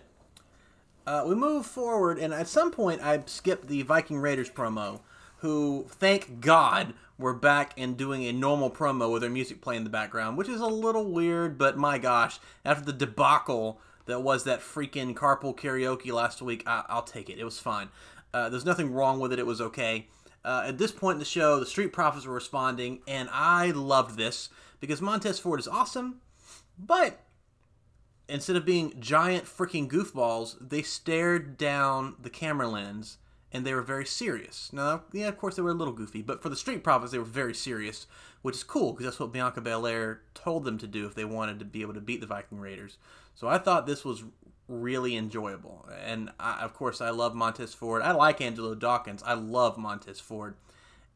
Uh, 1.07 1.25
we 1.27 1.35
move 1.35 1.65
forward, 1.65 2.19
and 2.19 2.35
at 2.35 2.47
some 2.49 2.71
point, 2.71 3.01
I 3.03 3.23
skipped 3.27 3.67
the 3.69 3.83
Viking 3.83 4.19
Raiders 4.19 4.51
promo, 4.51 5.01
who, 5.39 5.87
thank 5.89 6.41
God, 6.41 6.93
were 7.19 7.33
back 7.33 7.73
and 7.79 7.97
doing 7.97 8.25
a 8.25 8.33
normal 8.33 8.71
promo 8.71 9.11
with 9.11 9.23
their 9.23 9.31
music 9.31 9.61
playing 9.63 9.79
in 9.79 9.85
the 9.85 9.91
background, 9.91 10.37
which 10.37 10.49
is 10.49 10.61
a 10.61 10.67
little 10.67 11.11
weird, 11.11 11.57
but 11.57 11.79
my 11.79 11.97
gosh, 11.99 12.39
after 12.65 12.85
the 12.85 12.93
debacle 12.93 13.81
that 14.07 14.21
was 14.23 14.45
that 14.45 14.61
freaking 14.61 15.15
carpool 15.15 15.57
karaoke 15.57 16.13
last 16.13 16.43
week, 16.43 16.63
I- 16.67 16.85
I'll 16.89 17.03
take 17.03 17.31
it. 17.31 17.39
It 17.39 17.45
was 17.45 17.59
fine. 17.59 17.89
Uh, 18.35 18.49
there's 18.51 18.65
nothing 18.67 18.93
wrong 18.93 19.19
with 19.19 19.33
it. 19.33 19.39
It 19.39 19.47
was 19.47 19.61
okay. 19.61 20.09
Uh, 20.45 20.65
at 20.67 20.79
this 20.79 20.93
point 20.93 21.17
in 21.17 21.19
the 21.19 21.25
show, 21.25 21.59
the 21.59 21.67
Street 21.67 21.93
Profits 21.93 22.27
were 22.27 22.35
responding, 22.35 23.01
and 23.07 23.29
I 23.33 23.71
loved 23.71 24.17
this 24.17 24.49
because 24.81 25.03
Montez 25.03 25.39
Ford 25.39 25.61
is 25.61 25.69
awesome, 25.69 26.21
but 26.79 27.21
instead 28.29 28.57
of 28.57 28.65
being 28.65 28.95
giant 29.01 29.45
freaking 29.45 29.89
goofballs, 29.89 30.57
they 30.61 30.83
stared 30.83 31.57
down 31.57 32.15
the 32.21 32.31
camera 32.31 32.69
lens 32.69 33.19
and 33.51 33.65
they 33.65 33.73
were 33.73 33.83
very 33.83 34.05
serious. 34.05 34.71
Now, 34.73 35.05
yeah, 35.13 35.29
of 35.29 35.39
course 35.39 35.57
they 35.57 35.63
were 35.63 35.71
a 35.71 35.75
little 35.75 35.95
goofy, 35.95 36.23
but 36.23 36.43
for 36.43 36.51
the 36.51 36.57
Street 36.57 36.85
Profits, 36.85 37.13
they 37.13 37.19
were 37.19 37.25
very 37.25 37.55
serious, 37.55 38.07
which 38.43 38.57
is 38.57 38.63
cool 38.63 38.93
because 38.93 39.07
that's 39.07 39.21
what 39.21 39.33
Bianca 39.33 39.61
Belair 39.61 40.21
told 40.35 40.65
them 40.65 40.79
to 40.79 40.87
do 40.87 41.07
if 41.07 41.15
they 41.15 41.25
wanted 41.25 41.59
to 41.59 41.65
be 41.65 41.81
able 41.81 41.95
to 41.95 42.01
beat 42.01 42.21
the 42.21 42.27
Viking 42.27 42.61
Raiders. 42.61 42.99
So 43.35 43.49
I 43.49 43.59
thought 43.59 43.87
this 43.87 44.05
was 44.05 44.25
really 44.69 45.17
enjoyable, 45.17 45.89
and 46.05 46.31
I, 46.39 46.61
of 46.63 46.75
course 46.75 47.01
I 47.01 47.11
love 47.11 47.35
Montez 47.35 47.75
Ford. 47.75 48.03
I 48.03 48.13
like 48.13 48.41
Angelo 48.41 48.75
Dawkins. 48.75 49.23
I 49.25 49.35
love 49.35 49.79
Montez 49.79 50.21
Ford. 50.21 50.55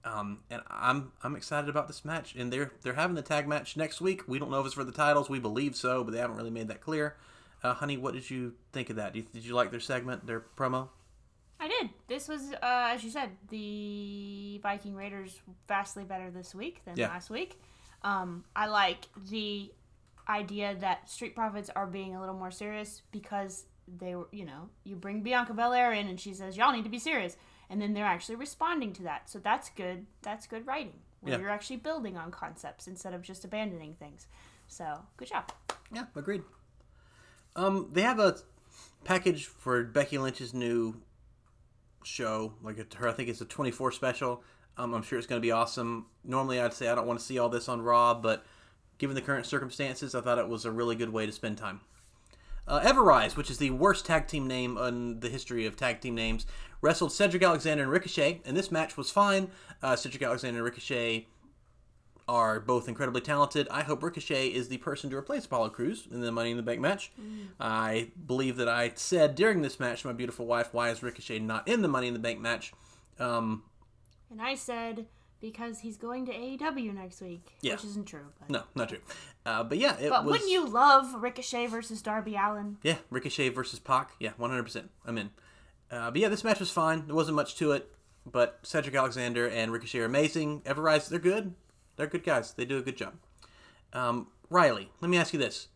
Um, 0.04 0.40
and 0.50 0.62
I'm 0.68 1.12
I'm 1.22 1.36
excited 1.36 1.70
about 1.70 1.86
this 1.86 2.04
match. 2.04 2.34
And 2.34 2.52
they're 2.52 2.72
they're 2.82 2.94
having 2.94 3.14
the 3.14 3.22
tag 3.22 3.46
match 3.46 3.76
next 3.76 4.00
week. 4.00 4.26
We 4.26 4.38
don't 4.38 4.50
know 4.50 4.58
if 4.60 4.66
it's 4.66 4.74
for 4.74 4.82
the 4.82 4.90
titles. 4.90 5.30
We 5.30 5.38
believe 5.38 5.76
so, 5.76 6.02
but 6.02 6.12
they 6.12 6.18
haven't 6.18 6.36
really 6.36 6.50
made 6.50 6.68
that 6.68 6.80
clear. 6.80 7.14
Uh, 7.62 7.74
honey, 7.74 7.96
what 7.96 8.12
did 8.14 8.28
you 8.28 8.54
think 8.72 8.90
of 8.90 8.96
that? 8.96 9.12
Did 9.12 9.20
you, 9.20 9.26
did 9.32 9.44
you 9.44 9.54
like 9.54 9.70
their 9.70 9.78
segment, 9.78 10.26
their 10.26 10.40
promo? 10.56 10.88
I 11.60 11.68
did. 11.68 11.90
This 12.08 12.26
was, 12.26 12.52
uh, 12.54 12.56
as 12.92 13.04
you 13.04 13.10
said, 13.10 13.30
the 13.48 14.58
Viking 14.64 14.96
Raiders 14.96 15.40
vastly 15.68 16.02
better 16.02 16.28
this 16.28 16.52
week 16.56 16.84
than 16.84 16.96
Yeah. 16.96 17.06
last 17.06 17.30
week. 17.30 17.60
Um, 18.02 18.42
I 18.56 18.66
like 18.66 19.06
the 19.30 19.70
idea 20.28 20.74
that 20.80 21.10
Street 21.10 21.34
Profits 21.34 21.70
are 21.74 21.86
being 21.86 22.14
a 22.14 22.20
little 22.20 22.34
more 22.34 22.50
serious 22.50 23.02
because 23.10 23.64
they 23.98 24.14
were, 24.14 24.28
you 24.32 24.44
know, 24.44 24.68
you 24.84 24.94
bring 24.96 25.22
Bianca 25.22 25.52
Belair 25.54 25.92
in 25.92 26.06
and 26.08 26.18
she 26.20 26.32
says, 26.34 26.56
y'all 26.56 26.72
need 26.72 26.84
to 26.84 26.90
be 26.90 26.98
serious. 26.98 27.36
And 27.68 27.80
then 27.80 27.94
they're 27.94 28.04
actually 28.04 28.36
responding 28.36 28.92
to 28.94 29.02
that. 29.04 29.28
So 29.30 29.38
that's 29.38 29.70
good. 29.70 30.06
That's 30.22 30.46
good 30.46 30.66
writing. 30.66 30.94
Where 31.20 31.34
Yeah. 31.34 31.40
you're 31.40 31.50
actually 31.50 31.76
building 31.76 32.16
on 32.16 32.30
concepts 32.30 32.86
instead 32.86 33.14
of 33.14 33.22
just 33.22 33.44
abandoning 33.44 33.94
things. 33.94 34.26
So 34.68 35.00
good 35.16 35.28
job. 35.28 35.50
Yeah, 35.92 36.04
agreed. 36.14 36.42
Um, 37.56 37.88
they 37.92 38.02
have 38.02 38.18
a 38.18 38.38
package 39.04 39.46
for 39.46 39.82
Becky 39.84 40.18
Lynch's 40.18 40.54
new 40.54 41.00
show. 42.04 42.54
Like 42.62 42.78
it, 42.78 42.94
her, 42.94 43.08
I 43.08 43.12
think 43.12 43.28
it's 43.28 43.40
a 43.40 43.44
24 43.44 43.92
special. 43.92 44.42
Um, 44.76 44.94
I'm 44.94 45.02
sure 45.02 45.18
it's 45.18 45.26
going 45.26 45.40
to 45.40 45.46
be 45.46 45.52
awesome. 45.52 46.06
Normally, 46.24 46.60
I'd 46.60 46.72
say 46.72 46.88
I 46.88 46.94
don't 46.94 47.06
want 47.06 47.18
to 47.20 47.24
see 47.24 47.38
all 47.38 47.48
this 47.50 47.68
on 47.68 47.82
Raw, 47.82 48.14
but 48.14 48.44
given 48.98 49.14
the 49.14 49.22
current 49.22 49.46
circumstances, 49.46 50.14
I 50.14 50.20
thought 50.20 50.38
it 50.38 50.48
was 50.48 50.64
a 50.64 50.70
really 50.70 50.96
good 50.96 51.12
way 51.12 51.26
to 51.26 51.32
spend 51.32 51.58
time. 51.58 51.80
Uh, 52.66 52.80
Ever-Rise, 52.84 53.36
which 53.36 53.50
is 53.50 53.58
the 53.58 53.70
worst 53.70 54.06
tag 54.06 54.28
team 54.28 54.46
name 54.46 54.78
in 54.78 55.20
the 55.20 55.28
history 55.28 55.66
of 55.66 55.76
tag 55.76 56.00
team 56.00 56.14
names, 56.14 56.46
wrestled 56.80 57.12
Cedric 57.12 57.42
Alexander 57.42 57.82
and 57.82 57.92
Ricochet, 57.92 58.40
and 58.44 58.56
this 58.56 58.70
match 58.70 58.96
was 58.96 59.10
fine. 59.10 59.50
Uh, 59.82 59.96
Cedric 59.96 60.22
Alexander 60.22 60.58
and 60.58 60.64
Ricochet 60.64 61.26
are 62.28 62.60
both 62.60 62.86
incredibly 62.86 63.20
talented. 63.20 63.66
I 63.68 63.82
hope 63.82 64.02
Ricochet 64.02 64.48
is 64.48 64.68
the 64.68 64.78
person 64.78 65.10
to 65.10 65.16
replace 65.16 65.44
Apollo 65.44 65.70
Crews 65.70 66.06
in 66.10 66.20
the 66.20 66.30
Money 66.30 66.52
in 66.52 66.56
the 66.56 66.62
Bank 66.62 66.80
match. 66.80 67.10
Mm. 67.20 67.48
I 67.58 68.12
believe 68.26 68.56
that 68.56 68.68
I 68.68 68.92
said 68.94 69.34
during 69.34 69.62
this 69.62 69.80
match 69.80 70.02
to 70.02 70.06
my 70.06 70.12
beautiful 70.12 70.46
wife, 70.46 70.68
why 70.72 70.90
is 70.90 71.02
Ricochet 71.02 71.40
not 71.40 71.66
in 71.66 71.82
the 71.82 71.88
Money 71.88 72.06
in 72.06 72.14
the 72.14 72.20
Bank 72.20 72.40
match? 72.40 72.72
Um, 73.18 73.64
And 74.30 74.40
I 74.40 74.54
said 74.54 75.06
because 75.42 75.80
he's 75.80 75.98
going 75.98 76.24
to 76.24 76.32
AEW 76.32 76.94
next 76.94 77.20
week, 77.20 77.54
Yeah. 77.60 77.72
which 77.72 77.84
isn't 77.84 78.06
true. 78.06 78.24
But, 78.38 78.48
no, 78.48 78.62
not 78.74 78.88
true. 78.88 79.00
Uh, 79.44 79.62
but 79.64 79.76
yeah, 79.76 79.98
it 79.98 80.08
but 80.08 80.24
was. 80.24 80.32
wouldn't 80.32 80.50
you 80.50 80.66
love 80.66 81.20
Ricochet 81.22 81.66
versus 81.66 82.00
Darby 82.00 82.36
Allin? 82.36 82.78
Yeah, 82.82 82.96
Ricochet 83.10 83.50
versus 83.50 83.78
Pac. 83.78 84.12
Yeah, 84.18 84.30
100%. 84.40 84.88
I'm 85.04 85.18
in. 85.18 85.30
Uh, 85.90 86.10
but 86.10 86.20
yeah, 86.20 86.28
this 86.28 86.44
match 86.44 86.60
was 86.60 86.70
fine. 86.70 87.06
There 87.06 87.14
wasn't 87.16 87.36
much 87.36 87.56
to 87.56 87.72
it. 87.72 87.90
But 88.24 88.60
Cedric 88.62 88.94
Alexander 88.94 89.48
and 89.48 89.72
Ricochet 89.72 89.98
are 89.98 90.04
amazing. 90.04 90.62
Ever-Rise, 90.64 91.08
they're 91.08 91.18
good. 91.18 91.54
They're 91.96 92.06
good 92.06 92.22
guys. 92.24 92.54
They 92.54 92.64
do 92.64 92.78
a 92.78 92.82
good 92.82 92.96
job. 92.96 93.14
Um, 93.92 94.28
Riley, 94.48 94.90
let 95.00 95.10
me 95.10 95.18
ask 95.18 95.32
you 95.32 95.38
this. 95.40 95.68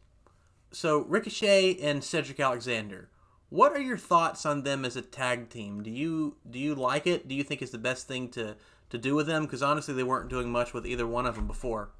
So, 0.70 1.00
Ricochet 1.00 1.76
and 1.82 2.04
Cedric 2.04 2.38
Alexander, 2.38 3.08
what 3.48 3.72
are 3.72 3.80
your 3.80 3.96
thoughts 3.98 4.46
on 4.46 4.62
them 4.62 4.84
as 4.84 4.96
a 4.96 5.02
tag 5.02 5.48
team? 5.48 5.82
Do 5.82 5.90
you 5.90 6.36
do 6.48 6.58
you 6.58 6.74
like 6.74 7.06
it? 7.06 7.26
Do 7.28 7.34
you 7.34 7.42
think 7.44 7.62
it's 7.62 7.72
the 7.72 7.78
best 7.78 8.06
thing 8.08 8.28
to, 8.30 8.56
to 8.90 8.98
do 8.98 9.14
with 9.14 9.26
them? 9.26 9.44
Because 9.44 9.62
honestly, 9.62 9.94
they 9.94 10.02
weren't 10.02 10.28
doing 10.28 10.50
much 10.50 10.72
with 10.72 10.86
either 10.86 11.06
one 11.06 11.26
of 11.26 11.34
them 11.36 11.46
before. 11.46 11.90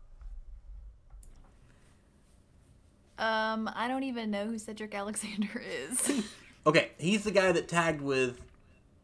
Um, 3.19 3.71
I 3.75 3.89
don't 3.89 4.03
even 4.03 4.31
know 4.31 4.47
who 4.47 4.59
Cedric 4.59 4.95
Alexander 4.95 5.63
is. 5.91 6.23
Okay, 6.67 6.91
he's 6.99 7.25
the 7.25 7.31
guy 7.31 7.51
that 7.53 7.67
tagged 7.69 8.01
with 8.03 8.41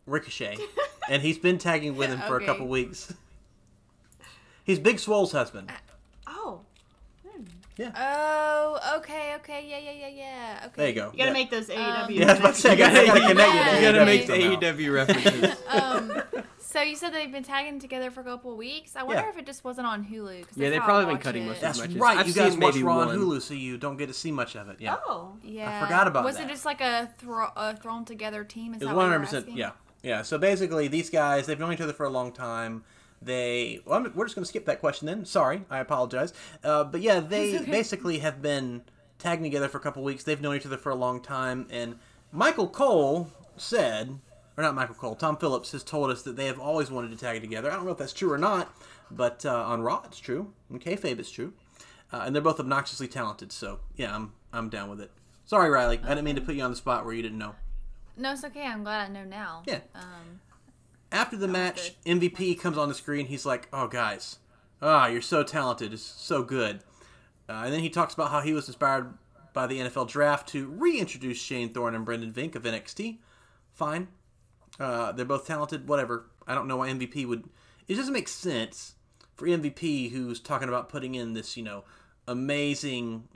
Ricochet, 0.06 0.58
and 1.08 1.22
he's 1.22 1.38
been 1.38 1.58
tagging 1.58 1.96
with 1.96 2.10
him 2.10 2.20
for 2.20 2.36
Okay. 2.36 2.44
a 2.44 2.46
couple 2.46 2.68
weeks. 2.68 3.12
He's 4.64 4.78
Big 4.78 4.98
Swole's 4.98 5.32
husband. 5.32 5.70
Oh, 7.80 7.90
oh, 7.96 8.96
okay, 8.98 9.34
okay, 9.36 9.66
yeah, 9.68 9.78
yeah, 9.78 9.92
yeah, 9.92 10.08
yeah. 10.08 10.60
Okay. 10.66 10.72
There 10.76 10.88
you 10.88 10.94
go. 10.94 11.10
you 11.12 11.18
gotta 11.18 11.30
Yeah. 11.30 11.32
make 11.32 11.50
those 11.50 11.68
AEW. 11.68 12.10
Yeah, 12.18 12.26
I 12.28 12.30
was 12.32 12.40
about 12.40 12.54
to 12.54 12.60
say, 12.60 12.70
I 12.72 12.74
gotta, 12.76 13.00
I 13.00 13.06
gotta 13.06 13.20
connect 13.20 13.54
You 13.76 13.80
gotta 13.92 14.04
make 14.04 14.26
the. 14.26 14.32
AEW 14.34 14.92
references. 14.94 15.56
um, 15.68 16.22
so 16.58 16.80
you 16.82 16.96
said 16.96 17.12
they've 17.12 17.32
been 17.32 17.42
tagging 17.42 17.78
together 17.80 18.10
for 18.10 18.20
a 18.20 18.24
couple 18.24 18.52
of 18.52 18.58
weeks. 18.58 18.94
I 18.96 19.02
wonder 19.02 19.22
Yeah. 19.22 19.28
if 19.30 19.38
it 19.38 19.46
just 19.46 19.64
wasn't 19.64 19.86
on 19.86 20.04
Hulu. 20.04 20.46
'cause 20.46 20.56
Yeah, 20.56 20.70
they've 20.70 20.82
probably 20.82 21.06
been 21.12 21.18
cutting 21.22 21.44
it. 21.44 21.46
most 21.46 21.56
of 21.56 21.60
That's 21.62 21.78
the 21.78 21.84
matches. 21.88 22.00
right. 22.00 22.18
I've 22.18 22.28
you 22.28 22.34
guys 22.34 22.52
seen 22.52 22.60
watch 22.60 22.76
Raw 22.76 22.98
on. 23.00 23.08
Hulu, 23.16 23.40
so 23.42 23.54
you 23.54 23.78
don't 23.78 23.96
get 23.96 24.06
to 24.08 24.14
see 24.14 24.32
much 24.32 24.54
of 24.54 24.68
it. 24.68 24.76
Yeah. 24.78 24.96
Oh, 25.06 25.32
Yeah, 25.42 25.78
I 25.80 25.84
forgot 25.84 26.06
about 26.06 26.24
was 26.24 26.36
that. 26.36 26.42
Was 26.42 26.50
it 26.50 26.52
just 26.52 26.64
like 26.66 26.80
a, 26.80 27.10
thro- 27.18 27.52
a 27.56 27.76
thrown 27.76 28.04
together 28.04 28.44
team? 28.44 28.74
Is 28.74 28.82
It 28.82 28.84
was 28.84 28.90
that 28.90 28.96
what 28.96 29.02
hundred 29.04 29.14
you're 29.16 29.24
percent. 29.42 29.56
Yeah, 29.56 29.70
yeah. 30.02 30.22
So 30.22 30.38
basically, 30.38 30.88
these 30.88 31.08
guys 31.10 31.46
they've 31.46 31.58
known 31.58 31.72
each 31.72 31.80
other 31.80 31.92
for 31.94 32.04
a 32.06 32.10
long 32.10 32.32
time. 32.32 32.84
They 33.24 33.80
well, 33.84 33.98
I'm, 33.98 34.12
we're 34.14 34.24
just 34.24 34.34
going 34.34 34.44
to 34.44 34.48
skip 34.48 34.66
that 34.66 34.80
question 34.80 35.06
then. 35.06 35.24
Sorry, 35.24 35.64
I 35.70 35.78
apologize. 35.78 36.32
Uh, 36.62 36.84
but 36.84 37.00
yeah, 37.00 37.20
they 37.20 37.56
okay. 37.60 37.70
basically 37.70 38.18
have 38.18 38.42
been 38.42 38.82
tagging 39.18 39.44
together 39.44 39.68
for 39.68 39.78
a 39.78 39.80
couple 39.80 40.02
weeks. 40.02 40.24
They've 40.24 40.40
known 40.40 40.56
each 40.56 40.66
other 40.66 40.76
for 40.76 40.90
a 40.90 40.94
long 40.94 41.20
time, 41.20 41.66
and 41.70 41.96
Michael 42.32 42.68
Cole 42.68 43.30
said, 43.56 44.18
or 44.56 44.64
not 44.64 44.74
Michael 44.74 44.94
Cole, 44.94 45.14
Tom 45.14 45.36
Phillips 45.36 45.72
has 45.72 45.84
told 45.84 46.10
us 46.10 46.22
that 46.22 46.36
they 46.36 46.46
have 46.46 46.58
always 46.58 46.90
wanted 46.90 47.10
to 47.10 47.16
tag 47.16 47.40
together. 47.40 47.70
I 47.70 47.76
don't 47.76 47.84
know 47.84 47.92
if 47.92 47.98
that's 47.98 48.12
true 48.12 48.32
or 48.32 48.38
not, 48.38 48.74
but 49.10 49.46
uh, 49.46 49.64
on 49.64 49.82
Raw 49.82 50.02
it's 50.06 50.18
true. 50.18 50.52
On 50.70 50.78
kayfabe 50.78 51.18
it's 51.18 51.30
true, 51.30 51.52
uh, 52.12 52.22
and 52.24 52.34
they're 52.34 52.42
both 52.42 52.60
obnoxiously 52.60 53.08
talented. 53.08 53.52
So 53.52 53.80
yeah, 53.96 54.14
I'm 54.14 54.32
I'm 54.52 54.68
down 54.68 54.90
with 54.90 55.00
it. 55.00 55.10
Sorry, 55.44 55.68
Riley, 55.70 56.00
I 56.02 56.08
didn't 56.08 56.24
mean 56.24 56.36
to 56.36 56.40
put 56.40 56.54
you 56.54 56.62
on 56.62 56.70
the 56.70 56.76
spot 56.76 57.04
where 57.04 57.14
you 57.14 57.22
didn't 57.22 57.38
know. 57.38 57.54
No, 58.16 58.32
it's 58.32 58.44
okay. 58.44 58.66
I'm 58.66 58.82
glad 58.84 59.08
I 59.08 59.12
know 59.12 59.24
now. 59.24 59.62
Yeah. 59.66 59.80
Um, 59.94 60.40
After 61.12 61.36
the 61.36 61.46
match, 61.46 61.92
MVP 62.06 62.58
comes 62.58 62.78
on 62.78 62.88
the 62.88 62.94
screen. 62.94 63.26
He's 63.26 63.44
like, 63.44 63.68
"Oh, 63.70 63.86
guys, 63.86 64.38
ah, 64.80 65.06
you're 65.06 65.20
so 65.20 65.42
talented. 65.42 65.92
It's 65.92 66.02
so 66.02 66.42
good." 66.42 66.80
Uh, 67.48 67.62
and 67.64 67.72
then 67.72 67.80
he 67.80 67.90
talks 67.90 68.14
about 68.14 68.30
how 68.30 68.40
he 68.40 68.54
was 68.54 68.66
inspired 68.66 69.12
by 69.52 69.66
the 69.66 69.78
NFL 69.78 70.08
draft 70.08 70.48
to 70.48 70.68
reintroduce 70.68 71.36
Shane 71.36 71.74
Thorne 71.74 71.94
and 71.94 72.06
Brendan 72.06 72.32
Vink 72.32 72.54
of 72.54 72.62
NXT. 72.62 73.18
Fine, 73.74 74.08
uh, 74.80 75.12
they're 75.12 75.26
both 75.26 75.46
talented. 75.46 75.86
Whatever. 75.86 76.30
I 76.46 76.54
don't 76.54 76.66
know 76.66 76.78
why 76.78 76.88
MVP 76.88 77.26
would. 77.26 77.44
It 77.88 77.96
doesn't 77.96 78.14
make 78.14 78.28
sense 78.28 78.94
for 79.34 79.46
MVP, 79.46 80.12
who's 80.12 80.40
talking 80.40 80.68
about 80.68 80.88
putting 80.88 81.14
in 81.14 81.34
this, 81.34 81.58
you 81.58 81.62
know, 81.62 81.84
amazing, 82.26 83.28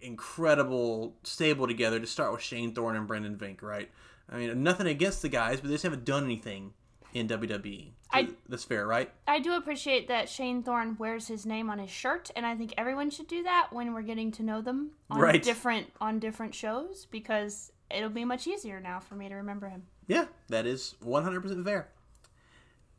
incredible 0.00 1.16
stable 1.22 1.66
together 1.66 2.00
to 2.00 2.06
start 2.06 2.32
with 2.32 2.40
Shane 2.40 2.74
Thorne 2.74 2.96
and 2.96 3.06
Brendan 3.06 3.36
Vink, 3.36 3.62
right? 3.62 3.90
I 4.28 4.38
mean, 4.38 4.62
nothing 4.62 4.86
against 4.86 5.20
the 5.22 5.28
guys, 5.28 5.60
but 5.60 5.68
they 5.68 5.74
just 5.74 5.84
haven't 5.84 6.04
done 6.04 6.24
anything 6.24 6.72
in 7.14 7.28
WWE. 7.28 7.92
I- 8.12 8.28
That's 8.48 8.64
fair, 8.64 8.86
right? 8.86 9.10
I 9.26 9.38
do 9.40 9.54
appreciate 9.54 10.08
that 10.08 10.28
Shane 10.28 10.62
Thorne 10.62 10.96
wears 10.98 11.28
his 11.28 11.46
name 11.46 11.70
on 11.70 11.78
his 11.78 11.90
shirt, 11.90 12.30
and 12.34 12.44
I 12.44 12.56
think 12.56 12.74
everyone 12.76 13.10
should 13.10 13.28
do 13.28 13.42
that 13.44 13.68
when 13.72 13.92
we're 13.94 14.02
getting 14.02 14.32
to 14.32 14.42
know 14.42 14.60
them 14.60 14.90
on 15.10 15.20
Right. 15.20 15.42
different 15.42 15.92
on 16.00 16.18
different 16.18 16.54
shows 16.54 17.06
because 17.10 17.72
it'll 17.90 18.08
be 18.10 18.24
much 18.24 18.46
easier 18.46 18.80
now 18.80 18.98
for 19.00 19.14
me 19.14 19.28
to 19.28 19.34
remember 19.34 19.68
him. 19.68 19.86
Yeah, 20.08 20.26
that 20.48 20.66
is 20.66 20.94
100% 21.02 21.64
fair. 21.64 21.88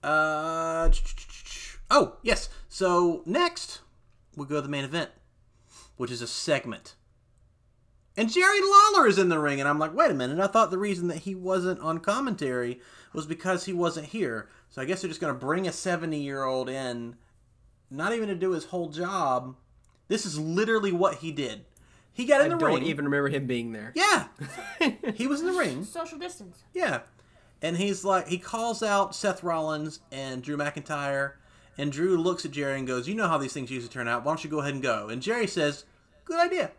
Uh, 0.04 0.90
oh, 1.90 2.18
yes. 2.24 2.50
So 2.70 3.22
next, 3.26 3.82
we'll 4.36 4.48
go 4.48 4.56
to 4.56 4.62
the 4.62 4.70
main 4.70 4.84
event, 4.84 5.12
which 5.98 6.10
is 6.12 6.22
a 6.22 6.28
segment. 6.28 6.96
And 8.18 8.32
Jerry 8.32 8.60
Lawler 8.62 9.08
is 9.08 9.18
in 9.18 9.30
the 9.30 9.40
ring, 9.40 9.60
and 9.60 9.70
I'm 9.70 9.80
like, 9.80 9.94
wait 9.94 10.12
a 10.12 10.14
minute. 10.14 10.40
I 10.40 10.48
thought 10.48 10.70
the 10.70 10.78
reason 10.78 11.08
that 11.08 11.20
he 11.20 11.34
wasn't 11.34 11.80
on 11.80 12.00
commentary 12.00 12.82
was 13.14 13.26
because 13.26 13.66
he 13.66 13.74
wasn't 13.74 14.08
here. 14.08 14.50
So 14.70 14.82
I 14.82 14.86
guess 14.86 15.02
they're 15.02 15.10
just 15.10 15.22
going 15.22 15.34
to 15.34 15.40
bring 15.40 15.68
a 15.68 15.72
70 15.72 16.20
year 16.20 16.44
old 16.44 16.70
in, 16.70 17.16
not 17.90 18.14
even 18.14 18.28
to 18.28 18.36
do 18.36 18.52
his 18.52 18.66
whole 18.66 18.90
job. 18.90 19.56
This 20.08 20.26
is 20.26 20.38
literally 20.38 20.92
what 20.92 21.16
he 21.16 21.32
did. 21.32 21.66
He 22.14 22.26
got 22.26 22.42
I 22.42 22.46
in 22.46 22.50
the 22.50 22.58
ring. 22.58 22.76
I 22.76 22.80
don't 22.80 22.88
even 22.88 23.06
remember 23.06 23.30
him 23.30 23.48
being 23.48 23.72
there. 23.72 23.94
Yeah. 23.96 24.28
he 25.16 25.28
was 25.28 25.40
in 25.40 25.48
the 25.48 25.58
ring. 25.58 25.86
Social 25.86 26.18
distance. 26.18 26.64
Yeah. 26.74 27.02
And 27.62 27.78
he's 27.78 28.04
like, 28.04 28.28
he 28.28 28.38
calls 28.38 28.84
out 28.84 29.16
Seth 29.16 29.44
Rollins 29.44 30.02
and 30.12 30.42
Drew 30.42 30.58
McIntyre. 30.58 31.34
And 31.78 31.92
Drew 31.92 32.18
looks 32.18 32.44
at 32.44 32.52
Jerry 32.52 32.78
and 32.78 32.88
goes, 32.88 33.08
You 33.08 33.16
know 33.16 33.30
how 33.30 33.38
these 33.38 33.54
things 33.54 33.72
usually 33.72 33.92
turn 33.92 34.08
out. 34.08 34.26
Why 34.26 34.32
don't 34.32 34.44
you 34.44 34.50
go 34.50 34.60
ahead 34.60 34.74
and 34.74 34.84
go? 34.84 35.08
And 35.08 35.22
Jerry 35.22 35.48
says, 35.48 35.86
Good 36.26 36.40
idea. 36.40 36.72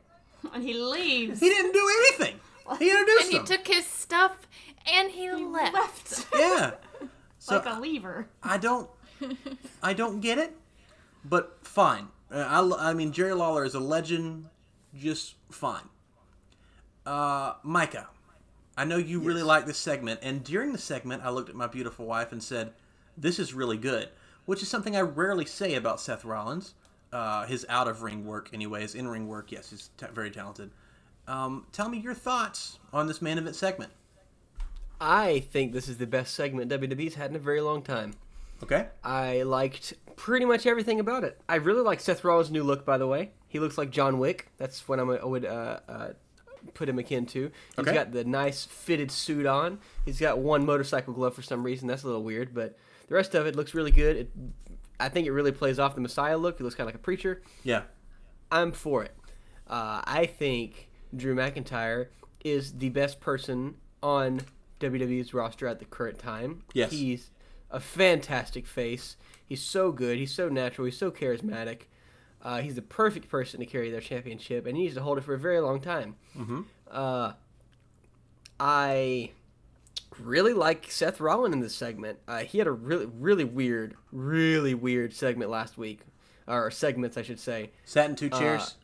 And 0.52 0.62
he 0.62 0.74
leaves. 0.74 1.40
He 1.40 1.48
didn't 1.48 1.72
do 1.72 1.88
anything. 1.98 2.40
He 2.78 2.90
introduced 2.90 3.24
and 3.24 3.32
he 3.32 3.38
them. 3.38 3.46
took 3.46 3.66
his 3.66 3.86
stuff 3.86 4.48
and 4.92 5.10
he, 5.10 5.30
left. 5.30 6.26
yeah. 6.34 6.72
So 7.38 7.56
like 7.56 7.66
a 7.66 7.80
lever. 7.80 8.28
I 8.42 8.58
don't, 8.58 8.88
I 9.82 9.92
don't 9.92 10.20
get 10.20 10.38
it, 10.38 10.56
but 11.24 11.58
fine. 11.62 12.08
Uh, 12.30 12.38
I, 12.38 12.90
I 12.90 12.94
mean, 12.94 13.12
Jerry 13.12 13.34
Lawler 13.34 13.64
is 13.64 13.74
a 13.74 13.80
legend, 13.80 14.46
just 14.96 15.34
fine. 15.50 15.88
Uh, 17.04 17.54
Micah, 17.62 18.08
I 18.76 18.84
know 18.84 18.96
you 18.96 19.20
really 19.20 19.42
like 19.42 19.66
this 19.66 19.78
segment, 19.78 20.20
and 20.22 20.42
during 20.42 20.72
the 20.72 20.78
segment, 20.78 21.22
I 21.24 21.30
looked 21.30 21.50
at 21.50 21.56
my 21.56 21.66
beautiful 21.66 22.06
wife 22.06 22.32
and 22.32 22.42
said, 22.42 22.72
"This 23.16 23.38
is 23.38 23.52
really 23.52 23.76
good," 23.76 24.08
which 24.46 24.62
is 24.62 24.68
something 24.68 24.96
I 24.96 25.00
rarely 25.00 25.44
say 25.44 25.74
about 25.74 26.00
Seth 26.00 26.24
Rollins. 26.24 26.74
Uh, 27.12 27.44
his 27.46 27.66
out 27.68 27.88
of 27.88 28.02
ring 28.02 28.24
work, 28.24 28.48
anyways. 28.54 28.94
In 28.94 29.06
ring 29.06 29.28
work, 29.28 29.52
yes, 29.52 29.70
he's 29.70 29.90
ta 29.98 30.06
very 30.14 30.30
talented. 30.30 30.70
Um, 31.28 31.66
tell 31.72 31.88
me 31.88 31.98
your 31.98 32.14
thoughts 32.14 32.78
on 32.92 33.06
this 33.06 33.20
main 33.20 33.36
event 33.38 33.54
segment. 33.54 33.92
I 35.00 35.40
think 35.40 35.72
this 35.72 35.88
is 35.88 35.98
the 35.98 36.06
best 36.06 36.34
segment 36.34 36.70
WWE's 36.70 37.14
had 37.14 37.30
in 37.30 37.36
a 37.36 37.40
very 37.40 37.60
long 37.60 37.82
time. 37.82 38.14
Okay. 38.62 38.86
I 39.02 39.42
liked 39.42 39.92
pretty 40.16 40.46
much 40.46 40.66
everything 40.66 41.00
about 41.00 41.24
it. 41.24 41.40
I 41.48 41.56
really 41.56 41.82
like 41.82 42.00
Seth 42.00 42.22
Rollins' 42.24 42.50
new 42.50 42.62
look, 42.62 42.86
by 42.86 42.96
the 42.98 43.06
way. 43.08 43.32
He 43.48 43.58
looks 43.58 43.76
like 43.76 43.90
John 43.90 44.18
Wick. 44.18 44.48
That's 44.56 44.88
what 44.88 45.00
I'm, 45.00 45.10
I 45.10 45.24
would 45.24 45.44
uh, 45.44 45.80
uh, 45.88 46.08
put 46.72 46.88
him 46.88 46.98
akin 46.98 47.26
to. 47.26 47.50
He's 47.76 47.78
Okay. 47.80 47.92
got 47.92 48.12
the 48.12 48.24
nice 48.24 48.64
fitted 48.64 49.10
suit 49.10 49.44
on. 49.46 49.80
He's 50.04 50.20
got 50.20 50.38
one 50.38 50.64
motorcycle 50.64 51.12
glove 51.12 51.34
for 51.34 51.42
some 51.42 51.64
reason. 51.64 51.88
That's 51.88 52.04
a 52.04 52.06
little 52.06 52.22
weird, 52.22 52.54
but 52.54 52.78
the 53.08 53.14
rest 53.16 53.34
of 53.34 53.46
it 53.46 53.56
looks 53.56 53.74
really 53.74 53.90
good. 53.90 54.16
It, 54.16 54.30
I 55.00 55.08
think 55.08 55.26
it 55.26 55.32
really 55.32 55.52
plays 55.52 55.78
off 55.78 55.94
the 55.94 56.00
Messiah 56.00 56.36
look. 56.36 56.58
He 56.58 56.64
looks 56.64 56.76
kind 56.76 56.88
of 56.88 56.94
like 56.94 57.00
a 57.00 57.04
preacher. 57.04 57.42
Yeah. 57.64 57.82
I'm 58.50 58.72
for 58.72 59.02
it. 59.04 59.16
Uh, 59.66 60.02
I 60.04 60.26
think 60.26 60.88
Drew 61.14 61.34
McIntyre 61.34 62.08
is 62.44 62.74
the 62.74 62.90
best 62.90 63.20
person 63.20 63.76
on 64.02 64.42
WWE's 64.80 65.32
roster 65.32 65.66
at 65.66 65.78
the 65.78 65.84
current 65.84 66.18
time. 66.18 66.62
Yes. 66.74 66.90
He's 66.90 67.30
a 67.70 67.80
fantastic 67.80 68.66
face. 68.66 69.16
He's 69.44 69.62
so 69.62 69.92
good. 69.92 70.18
He's 70.18 70.32
so 70.32 70.48
natural. 70.48 70.84
He's 70.84 70.96
so 70.96 71.10
charismatic. 71.10 71.82
Uh, 72.42 72.60
he's 72.60 72.74
the 72.74 72.82
perfect 72.82 73.28
person 73.28 73.60
to 73.60 73.66
carry 73.66 73.90
their 73.90 74.00
championship, 74.00 74.66
and 74.66 74.76
he 74.76 74.84
needs 74.84 74.94
to 74.96 75.02
hold 75.02 75.18
it 75.18 75.22
for 75.22 75.34
a 75.34 75.38
very 75.38 75.60
long 75.60 75.80
time. 75.80 76.16
Mm-hmm. 76.36 76.62
Uh, 76.90 77.32
I 78.58 79.30
really 80.20 80.52
like 80.52 80.90
Seth 80.90 81.20
Rollins 81.20 81.54
in 81.54 81.60
this 81.60 81.74
segment. 81.74 82.18
Uh, 82.28 82.38
he 82.40 82.58
had 82.58 82.66
a 82.66 82.72
really, 82.72 83.06
really 83.06 83.44
weird, 83.44 83.94
really 84.10 84.74
weird 84.74 85.14
segment 85.14 85.50
last 85.50 85.78
week 85.78 86.00
or 86.46 86.70
segments, 86.70 87.16
I 87.16 87.22
should 87.22 87.40
say. 87.40 87.70
Sat 87.84 88.10
in 88.10 88.16
two 88.16 88.30
chairs. 88.30 88.74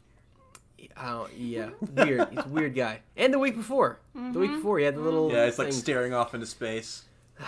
Uh, 0.96 1.26
yeah, 1.36 1.70
weird. 1.94 2.28
He's 2.30 2.44
a 2.44 2.48
weird 2.48 2.74
guy. 2.74 3.00
And 3.16 3.32
the 3.34 3.38
week 3.38 3.56
before, 3.56 3.98
the 4.14 4.38
week 4.38 4.52
before, 4.52 4.78
he 4.78 4.84
had 4.84 4.94
the 4.94 5.00
little 5.00 5.30
Yeah, 5.32 5.44
it's 5.46 5.58
like 5.58 5.72
staring 5.72 6.14
off 6.14 6.34
into 6.34 6.46
space. 6.46 7.04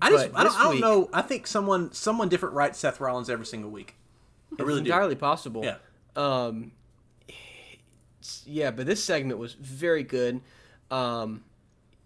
I 0.00 0.10
just, 0.10 0.26
I 0.26 0.44
don't, 0.44 0.44
this 0.44 0.54
I 0.56 0.62
don't 0.62 0.80
know. 0.80 1.10
I 1.12 1.22
think 1.22 1.48
someone, 1.48 1.92
someone 1.92 2.28
different 2.28 2.54
writes 2.54 2.78
Seth 2.78 3.00
Rollins 3.00 3.28
every 3.28 3.46
single 3.46 3.70
week. 3.70 3.96
I 4.52 4.54
It's 4.54 4.62
really 4.62 4.82
do. 4.82 4.90
entirely 4.90 5.16
possible. 5.16 5.64
Yeah. 5.64 5.76
Um, 6.14 6.70
yeah, 8.44 8.70
but 8.70 8.86
this 8.86 9.02
segment 9.02 9.38
was 9.40 9.54
very 9.54 10.02
good. 10.04 10.40
Um, 10.90 11.42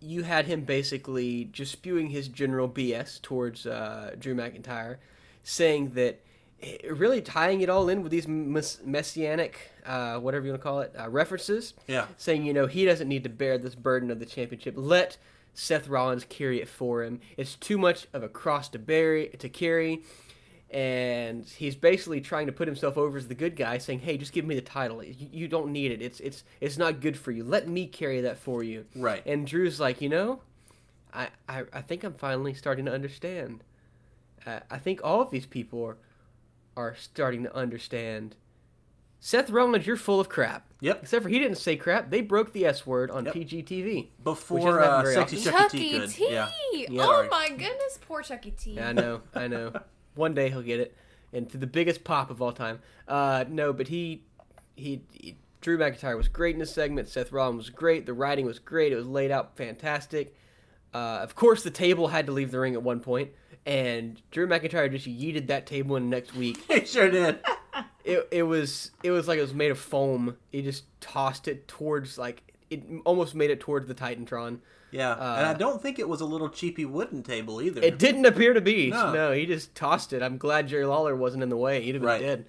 you 0.03 0.23
had 0.23 0.47
him 0.47 0.63
basically 0.63 1.45
just 1.45 1.73
spewing 1.73 2.09
his 2.09 2.29
general 2.29 2.69
BS 2.69 3.21
towards 3.23 3.67
uh, 3.67 4.15
Drew 4.19 4.35
McIntyre, 4.35 4.97
saying 5.45 5.91
that 5.91 6.21
eh, 6.63 6.77
really 6.91 7.23
tying 7.23 7.61
it 7.61 7.69
all 7.69 7.89
in 7.89 8.03
with 8.03 8.13
these 8.13 8.27
mess- 8.29 8.81
messianic, 8.85 9.71
uh, 9.87 10.19
whatever 10.19 10.45
you 10.45 10.53
want 10.53 10.61
to 10.61 10.63
call 10.63 10.81
it, 10.81 10.95
uh, 10.99 11.09
references. 11.09 11.75
Yeah. 11.87 12.07
Saying, 12.17 12.45
you 12.45 12.53
know, 12.53 12.67
he 12.67 12.85
doesn't 12.85 13.09
need 13.09 13.23
to 13.25 13.31
bear 13.31 13.59
this 13.59 13.75
burden 13.75 14.11
of 14.11 14.19
the 14.19 14.27
championship. 14.27 14.75
Let 14.77 15.17
Seth 15.55 15.89
Rollins 15.89 16.25
carry 16.25 16.61
it 16.61 16.69
for 16.69 17.03
him. 17.03 17.21
It's 17.37 17.55
too 17.57 17.79
much 17.79 18.07
of 18.13 18.23
a 18.23 18.29
cross 18.29 18.69
to 18.71 18.79
bear 18.79 19.27
to 19.27 19.49
carry 19.49 20.03
and 20.73 21.45
he's 21.47 21.77
basically 21.77 22.21
trying 22.21 22.47
to 22.47 22.53
put 22.53 22.67
himself 22.67 22.97
over 22.97 23.19
as 23.19 23.29
the 23.29 23.35
good 23.35 23.57
guy, 23.57 23.79
saying, 23.79 24.01
"Hey, 24.01 24.17
just 24.17 24.33
give 24.33 24.45
me 24.45 24.55
the 24.55 24.63
title. 24.63 25.03
You, 25.05 25.15
you 25.31 25.49
don't 25.49 25.71
need 25.71 25.93
it. 25.93 26.01
It's 26.01 26.19
it's 26.21 26.45
it's 26.61 26.79
not 26.79 27.01
good 27.01 27.17
for 27.17 27.31
you. 27.31 27.45
Let 27.45 27.69
me 27.69 27.87
carry 27.87 28.23
that 28.23 28.39
for 28.39 28.63
you." 28.63 28.87
Right. 28.97 29.23
And 29.27 29.47
Drew's 29.47 29.79
like, 29.79 30.01
you 30.01 30.09
know, 30.09 30.41
I 31.13 31.29
I, 31.49 31.65
I 31.73 31.83
think 31.83 32.05
I'm 32.05 32.15
finally 32.15 32.55
starting 32.55 32.87
to 32.87 32.93
understand. 32.93 33.63
Uh, 34.47 34.61
I 34.71 34.79
think 34.79 35.01
all 35.05 35.21
of 35.21 35.31
these 35.31 35.47
people 35.47 35.85
are 35.85 35.97
are 36.77 36.97
starting 36.97 37.43
to 37.45 37.55
understand. 37.55 38.35
Seth 39.25 39.51
Rollins, 39.51 39.87
you're 39.87 39.97
full 39.97 40.19
of 40.19 40.29
crap. 40.29 40.67
Yep. 40.81 41.03
Except 41.05 41.23
for 41.23 41.29
he 41.29 41.39
didn't 41.39 41.59
say 41.59 41.77
crap. 41.77 42.11
They 42.11 42.23
broke 42.23 42.53
the 42.53 42.67
S 42.67 42.85
word 42.85 43.09
on 43.11 43.27
Yep. 43.27 43.35
PGTV. 43.35 44.09
Before, 44.25 44.57
which 44.59 44.65
doesn't 44.65 44.83
uh, 44.83 45.05
Sexy 45.15 45.37
often. 45.37 45.53
Chucky 45.53 45.79
Chucky 45.79 45.99
could. 46.01 46.11
T. 46.11 46.27
Yeah. 46.33 46.49
Yeah. 46.73 46.87
oh 47.03 47.05
Sorry. 47.05 47.29
my 47.29 47.49
goodness, 47.51 47.99
poor 48.01 48.23
Chucky 48.23 48.51
T. 48.51 48.73
Yeah, 48.73 48.89
I 48.89 48.93
know, 48.93 49.21
I 49.35 49.47
know. 49.47 49.73
One 50.15 50.35
day 50.35 50.51
he'll 50.51 50.63
get 50.63 50.81
it, 50.81 50.97
and 51.33 51.49
to 51.51 51.59
the 51.59 51.67
biggest 51.67 52.05
pop 52.05 52.31
of 52.31 52.43
all 52.43 52.53
time. 52.53 52.81
Uh, 53.09 53.45
no, 53.49 53.73
but 53.73 53.89
he, 53.89 54.23
he, 54.77 55.03
he, 55.13 55.37
Drew 55.61 55.79
McIntyre 55.79 56.17
was 56.17 56.29
great 56.29 56.55
in 56.55 56.59
this 56.59 56.73
segment. 56.73 57.09
Seth 57.09 57.33
Rollins 57.33 57.59
was 57.59 57.71
great. 57.71 58.07
The 58.07 58.13
writing 58.13 58.47
was 58.47 58.59
great. 58.59 58.93
It 58.93 58.97
was 58.97 59.07
laid 59.07 59.31
out 59.31 59.57
fantastic. 59.57 60.35
Uh, 60.95 61.21
of 61.23 61.35
course, 61.35 61.63
the 61.63 61.71
table 61.71 62.09
had 62.09 62.27
to 62.27 62.33
leave 62.33 62.51
the 62.51 62.61
ring 62.61 62.75
at 62.75 62.83
one 62.83 63.01
point, 63.01 63.31
and 63.65 64.21
Drew 64.31 64.47
McIntyre 64.47 64.91
just 64.91 65.07
yeeted 65.07 65.47
that 65.47 65.67
table 65.67 65.97
in 65.97 66.11
next 66.11 66.35
week. 66.35 66.63
He 66.69 66.85
sure 66.85 67.11
did. 67.11 67.41
It, 68.05 68.27
it 68.33 68.43
was 68.43 68.91
it 69.05 69.13
was 69.13 69.29
like 69.29 69.39
it 69.39 69.43
was 69.43 69.55
made 69.55 69.71
of 69.71 69.79
foam. 69.79 70.37
He 70.51 70.61
just 70.61 70.85
tossed 71.01 71.47
it 71.47 71.69
towards 71.69 72.19
like 72.19 72.43
it 72.69 72.83
almost 73.05 73.37
made 73.37 73.51
it 73.51 73.61
towards 73.61 73.87
the 73.87 73.95
Titantron. 73.95 74.59
Yeah, 74.93 75.13
Uh, 75.13 75.37
and 75.39 75.47
I 75.47 75.55
don't 75.55 75.81
think 75.83 75.99
it 75.99 76.09
was 76.09 76.21
a 76.21 76.25
little 76.27 76.49
cheapy 76.51 76.85
wooden 76.85 77.23
table 77.23 77.61
either. 77.61 77.81
It 77.83 77.99
didn't 77.99 78.27
appear 78.27 78.53
to 78.53 78.61
be. 78.61 78.91
No. 78.91 79.13
No. 79.13 79.33
he 79.33 79.47
just 79.47 79.75
tossed 79.75 80.13
it. 80.13 80.23
I'm 80.23 80.39
glad 80.39 80.69
Jerry 80.69 80.85
Lawler 80.85 81.17
wasn't 81.17 81.43
in 81.43 81.49
the 81.49 81.57
way. 81.57 81.83
He'd 81.83 81.95
have 81.95 82.03
been 82.03 82.07
Right. 82.09 82.21
dead. 82.21 82.45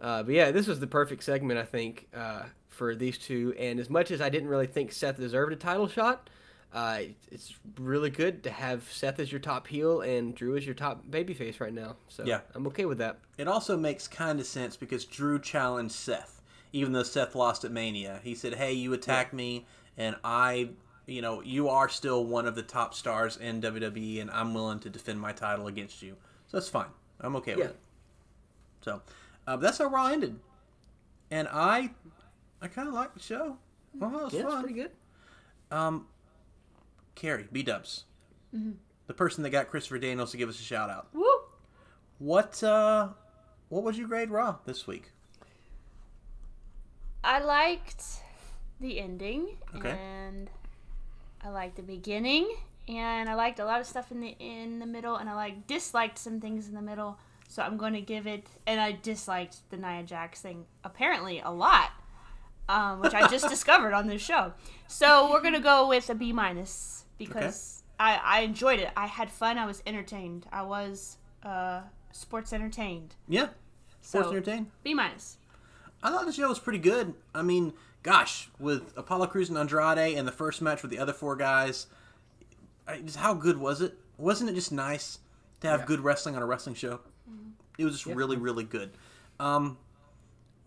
Uh, 0.00 0.22
but 0.22 0.32
yeah, 0.34 0.50
this 0.52 0.66
was 0.66 0.80
the 0.80 0.86
perfect 0.86 1.22
segment, 1.24 1.58
I 1.60 1.64
think, 1.64 2.08
uh, 2.16 2.44
for 2.68 2.94
these 2.94 3.18
two. 3.18 3.54
And 3.58 3.78
as 3.78 3.90
much 3.90 4.10
as 4.10 4.20
I 4.20 4.28
didn't 4.30 4.48
really 4.48 4.66
think 4.66 4.92
Seth 4.92 5.16
deserved 5.18 5.52
a 5.52 5.56
title 5.56 5.86
shot, 5.88 6.30
uh, 6.72 7.00
it's 7.30 7.54
really 7.78 8.10
good 8.10 8.42
to 8.44 8.50
have 8.50 8.88
Seth 8.90 9.18
as 9.20 9.30
your 9.30 9.40
top 9.40 9.66
heel 9.66 10.00
and 10.00 10.34
Drew 10.34 10.56
as 10.56 10.64
your 10.64 10.74
top 10.74 11.04
babyface 11.10 11.60
right 11.60 11.72
now. 11.74 11.96
So 12.08 12.24
Yeah. 12.24 12.40
I'm 12.54 12.66
okay 12.68 12.84
with 12.84 12.98
that. 12.98 13.18
It 13.38 13.46
also 13.48 13.76
makes 13.76 14.08
kind 14.08 14.40
of 14.40 14.46
sense 14.46 14.76
because 14.76 15.04
Drew 15.04 15.38
challenged 15.40 15.94
Seth, 15.94 16.40
even 16.72 16.92
though 16.92 17.02
Seth 17.02 17.34
lost 17.34 17.64
at 17.64 17.70
Mania. 17.72 18.20
He 18.24 18.34
said, 18.34 18.54
"Hey, 18.54 18.72
you 18.72 18.92
attacked 18.94 19.32
me, 19.34 19.66
and 19.98 20.16
I, 20.24 20.70
you 21.06 21.20
know, 21.22 21.40
you 21.42 21.68
are 21.68 21.88
still 21.88 22.24
one 22.24 22.46
of 22.46 22.54
the 22.54 22.62
top 22.62 22.94
stars 22.94 23.36
in 23.36 23.60
WWE, 23.60 24.20
and 24.20 24.30
I'm 24.30 24.54
willing 24.54 24.78
to 24.80 24.90
defend 24.90 25.20
my 25.20 25.32
title 25.32 25.66
against 25.66 26.02
you." 26.02 26.16
So 26.48 26.56
that's 26.56 26.68
fine. 26.68 26.88
I'm 27.20 27.36
okay 27.36 27.54
with 27.56 27.66
it. 27.70 27.76
So 28.82 29.02
uh, 29.46 29.56
that's 29.56 29.78
how 29.78 29.86
Raw 29.86 30.06
ended, 30.08 30.38
and 31.30 31.48
I, 31.50 31.90
I 32.60 32.68
kind 32.68 32.88
of 32.88 32.94
liked 32.94 33.14
the 33.14 33.20
show. 33.22 33.56
Well, 33.94 34.10
it 34.18 34.22
was 34.24 34.32
Yeah, 34.34 34.46
it's 34.46 34.54
pretty 34.60 34.74
good. 34.74 34.90
Um, 35.70 36.06
Carrie 37.14 37.46
B 37.52 37.62
Dubs, 37.62 38.04
Mhm. 38.54 38.74
the 39.06 39.14
person 39.14 39.42
that 39.44 39.50
got 39.50 39.68
Christopher 39.70 39.98
Daniels 39.98 40.30
to 40.32 40.36
give 40.36 40.48
us 40.48 40.58
a 40.58 40.62
shout 40.62 40.90
out. 40.90 41.08
Woo! 41.12 41.24
What 42.18 42.62
uh, 42.62 43.08
what 43.68 43.82
would 43.84 43.96
you 43.96 44.06
grade 44.06 44.30
Raw 44.30 44.56
this 44.64 44.86
week? 44.86 45.12
I 47.24 47.38
liked 47.40 48.04
the 48.80 48.98
ending 48.98 49.56
Okay. 49.76 49.90
and 49.90 50.50
I 51.44 51.48
liked 51.50 51.76
the 51.76 51.82
beginning 51.82 52.48
and 52.88 53.28
I 53.28 53.34
liked 53.34 53.58
a 53.58 53.64
lot 53.64 53.80
of 53.80 53.86
stuff 53.86 54.10
in 54.10 54.20
the 54.20 54.36
in 54.38 54.78
the 54.78 54.86
middle 54.86 55.16
and 55.16 55.28
I 55.28 55.34
like 55.34 55.66
disliked 55.66 56.18
some 56.18 56.40
things 56.40 56.68
in 56.68 56.74
the 56.74 56.82
middle. 56.82 57.18
So 57.48 57.62
I'm 57.62 57.76
going 57.76 57.92
to 57.94 58.00
give 58.00 58.26
it 58.26 58.46
and 58.66 58.80
I 58.80 58.92
disliked 58.92 59.68
the 59.70 59.76
Nia 59.76 60.02
Jax 60.04 60.40
thing 60.40 60.64
apparently 60.84 61.40
a 61.40 61.50
lot. 61.50 61.90
Um, 62.68 63.00
which 63.00 63.12
I 63.12 63.26
just 63.28 63.48
discovered 63.50 63.92
on 63.92 64.06
this 64.06 64.22
show. 64.22 64.52
So 64.86 65.30
we're 65.30 65.42
gonna 65.42 65.60
go 65.60 65.88
with 65.88 66.08
a 66.08 66.14
B 66.14 66.32
minus 66.32 67.04
because 67.18 67.82
I, 67.98 68.20
I 68.22 68.40
enjoyed 68.40 68.78
it. 68.78 68.90
I 68.96 69.06
had 69.06 69.30
fun. 69.30 69.58
I 69.58 69.66
was 69.66 69.82
entertained. 69.84 70.46
I 70.52 70.62
was 70.62 71.18
uh, 71.42 71.80
sports 72.12 72.52
entertained. 72.52 73.16
Yeah, 73.28 73.48
sports 74.00 74.28
So, 74.28 74.30
entertained. 74.30 74.70
B 74.84 74.94
minus. 74.94 75.38
I 76.04 76.10
thought 76.10 76.24
the 76.24 76.32
show 76.32 76.48
was 76.48 76.60
pretty 76.60 76.78
good. 76.78 77.14
I 77.34 77.42
mean, 77.42 77.72
gosh, 78.02 78.48
with 78.58 78.92
Apollo 78.96 79.26
Crews 79.28 79.48
and 79.48 79.58
Andrade 79.58 80.16
and 80.16 80.26
the 80.26 80.32
first 80.32 80.60
match 80.62 80.82
with 80.82 80.90
the 80.90 80.98
other 80.98 81.12
four 81.12 81.36
guys, 81.36 81.86
I, 82.86 82.98
just 82.98 83.16
how 83.16 83.34
good 83.34 83.58
was 83.58 83.80
it? 83.80 83.94
Wasn't 84.18 84.48
it 84.50 84.54
just 84.54 84.72
nice 84.72 85.18
to 85.60 85.68
have 85.68 85.80
Yeah. 85.80 85.86
good 85.86 86.00
wrestling 86.00 86.36
on 86.36 86.42
a 86.42 86.46
wrestling 86.46 86.74
show? 86.74 87.00
It 87.78 87.84
was 87.84 87.94
just 87.94 88.06
Yeah. 88.06 88.14
really, 88.14 88.36
really 88.36 88.64
good. 88.64 88.90
Um, 89.40 89.78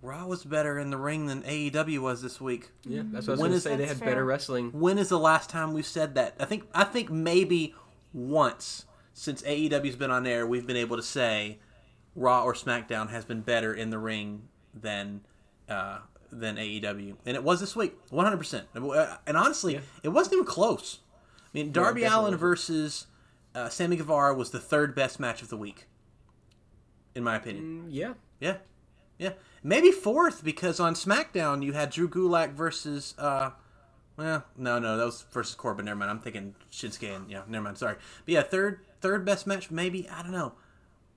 Raw 0.01 0.25
was 0.27 0.43
better 0.43 0.77
in 0.77 0.91
the 0.91 0.97
ring 0.97 1.25
than 1.25 1.43
AEW 1.43 1.99
was 2.01 2.21
this 2.21 2.39
week. 2.39 2.71
Yeah, 2.83 3.01
that's 3.05 3.27
what 3.27 3.31
I 3.31 3.31
was 3.33 3.39
going 3.39 3.51
to 3.53 3.59
say. 3.59 3.75
They 3.75 3.85
That's 3.85 3.99
had 3.99 4.05
better 4.07 4.23
wrestling. 4.25 4.71
When 4.71 4.97
is 4.97 5.09
the 5.09 5.19
last 5.19 5.49
time 5.49 5.73
we've 5.73 5.85
said 5.85 6.15
that? 6.15 6.35
I 6.39 6.45
think 6.45 6.67
I 6.73 6.83
think 6.83 7.09
maybe 7.09 7.73
once 8.13 8.85
since 9.13 9.41
AEW's 9.43 9.95
been 9.95 10.11
on 10.11 10.27
air, 10.27 10.45
we've 10.45 10.67
been 10.67 10.75
able 10.77 10.97
to 10.97 11.03
say 11.03 11.59
Raw 12.15 12.43
or 12.43 12.53
SmackDown 12.53 13.09
has 13.09 13.25
been 13.25 13.41
better 13.41 13.73
in 13.73 13.89
the 13.89 13.97
ring 13.97 14.47
than 14.73 15.21
uh, 15.69 15.99
than 16.31 16.57
AEW, 16.57 17.15
and 17.25 17.35
it 17.35 17.43
was 17.43 17.59
this 17.59 17.75
week, 17.75 17.95
one 18.09 18.25
hundred 18.25 18.37
percent. 18.37 18.67
And 18.73 19.37
honestly, 19.37 19.79
it 20.03 20.09
wasn't 20.09 20.33
even 20.33 20.45
close. 20.45 20.99
I 21.43 21.49
mean, 21.53 21.71
Darby 21.71 22.01
definitely 22.01 22.27
Allin 22.27 22.37
versus 22.37 23.07
uh, 23.53 23.69
Sammy 23.69 23.95
Guevara 23.95 24.33
was 24.33 24.51
the 24.51 24.59
third 24.59 24.93
best 24.95 25.19
match 25.19 25.41
of 25.41 25.49
the 25.49 25.57
week, 25.57 25.87
in 27.13 27.23
my 27.23 27.35
opinion. 27.35 27.85
Mm, 27.85 27.87
yeah. 27.89 28.13
Yeah, 28.41 28.57
yeah, 29.17 29.31
maybe 29.63 29.91
fourth 29.91 30.43
because 30.43 30.77
on 30.79 30.93
SmackDown 30.93 31.63
you 31.63 31.71
had 31.71 31.89
Drew 31.89 32.09
Gulak 32.09 32.51
versus. 32.51 33.15
Uh, 33.17 33.51
well, 34.17 34.43
no, 34.57 34.77
no, 34.77 34.97
that 34.97 35.05
was 35.05 35.25
versus 35.31 35.55
Corbin. 35.55 35.85
Never 35.85 35.97
mind. 35.97 36.11
I'm 36.11 36.19
thinking 36.19 36.53
Shinsuke 36.71 37.15
and 37.15 37.31
yeah, 37.31 37.43
never 37.47 37.63
mind. 37.63 37.77
Sorry, 37.77 37.95
but 38.25 38.33
yeah, 38.33 38.41
third 38.41 38.81
third 38.99 39.23
best 39.23 39.47
match 39.47 39.71
maybe. 39.71 40.09
I 40.09 40.21
don't 40.21 40.33
know. 40.33 40.53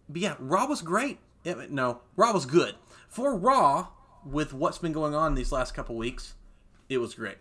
But 0.09 0.23
yeah, 0.23 0.37
Raw 0.39 0.67
was 0.67 0.81
great. 0.81 1.19
Yeah, 1.43 1.55
but 1.55 1.73
no, 1.73 2.01
Raw 2.15 2.33
was 2.33 2.47
good 2.47 2.77
for 3.09 3.37
Raw 3.37 3.89
with 4.25 4.53
what's 4.53 4.79
been 4.79 4.93
going 4.93 5.15
on 5.15 5.35
these 5.35 5.53
last 5.53 5.75
couple 5.75 5.97
weeks. 5.97 6.35
It 6.89 6.99
was 6.99 7.15
great. 7.15 7.39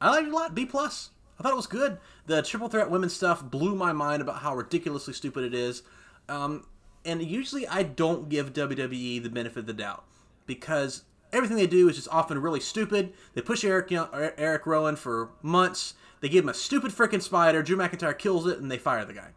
I 0.00 0.10
liked 0.10 0.26
it 0.28 0.32
a 0.32 0.36
lot. 0.36 0.54
B 0.54 0.66
plus. 0.66 1.10
I 1.38 1.42
thought 1.42 1.52
it 1.52 1.56
was 1.56 1.66
good. 1.66 1.98
The 2.26 2.42
triple 2.42 2.68
threat 2.68 2.90
women's 2.90 3.14
stuff 3.14 3.42
blew 3.42 3.74
my 3.74 3.92
mind 3.92 4.22
about 4.22 4.36
how 4.36 4.54
ridiculously 4.54 5.14
stupid 5.14 5.44
it 5.44 5.54
is. 5.54 5.82
Um, 6.28 6.66
and 7.04 7.22
usually 7.22 7.66
I 7.66 7.82
don't 7.82 8.28
give 8.28 8.52
WWE 8.52 9.22
the 9.22 9.28
benefit 9.30 9.60
of 9.60 9.66
the 9.66 9.72
doubt 9.72 10.04
because 10.46 11.04
everything 11.32 11.56
they 11.56 11.66
do 11.66 11.88
is 11.88 11.96
just 11.96 12.08
often 12.10 12.38
really 12.40 12.60
stupid. 12.60 13.12
They 13.34 13.40
push 13.40 13.64
Eric 13.64 13.90
Young, 13.90 14.08
Er- 14.12 14.34
Eric 14.38 14.66
Rowan 14.66 14.96
for 14.96 15.30
months. 15.42 15.94
They 16.20 16.28
give 16.28 16.44
him 16.44 16.50
a 16.50 16.54
stupid 16.54 16.92
freaking 16.92 17.22
spider. 17.22 17.62
Drew 17.62 17.76
McIntyre 17.76 18.16
kills 18.16 18.46
it, 18.46 18.58
and 18.60 18.70
they 18.70 18.78
fire 18.78 19.04
the 19.04 19.14
guy. 19.14 19.28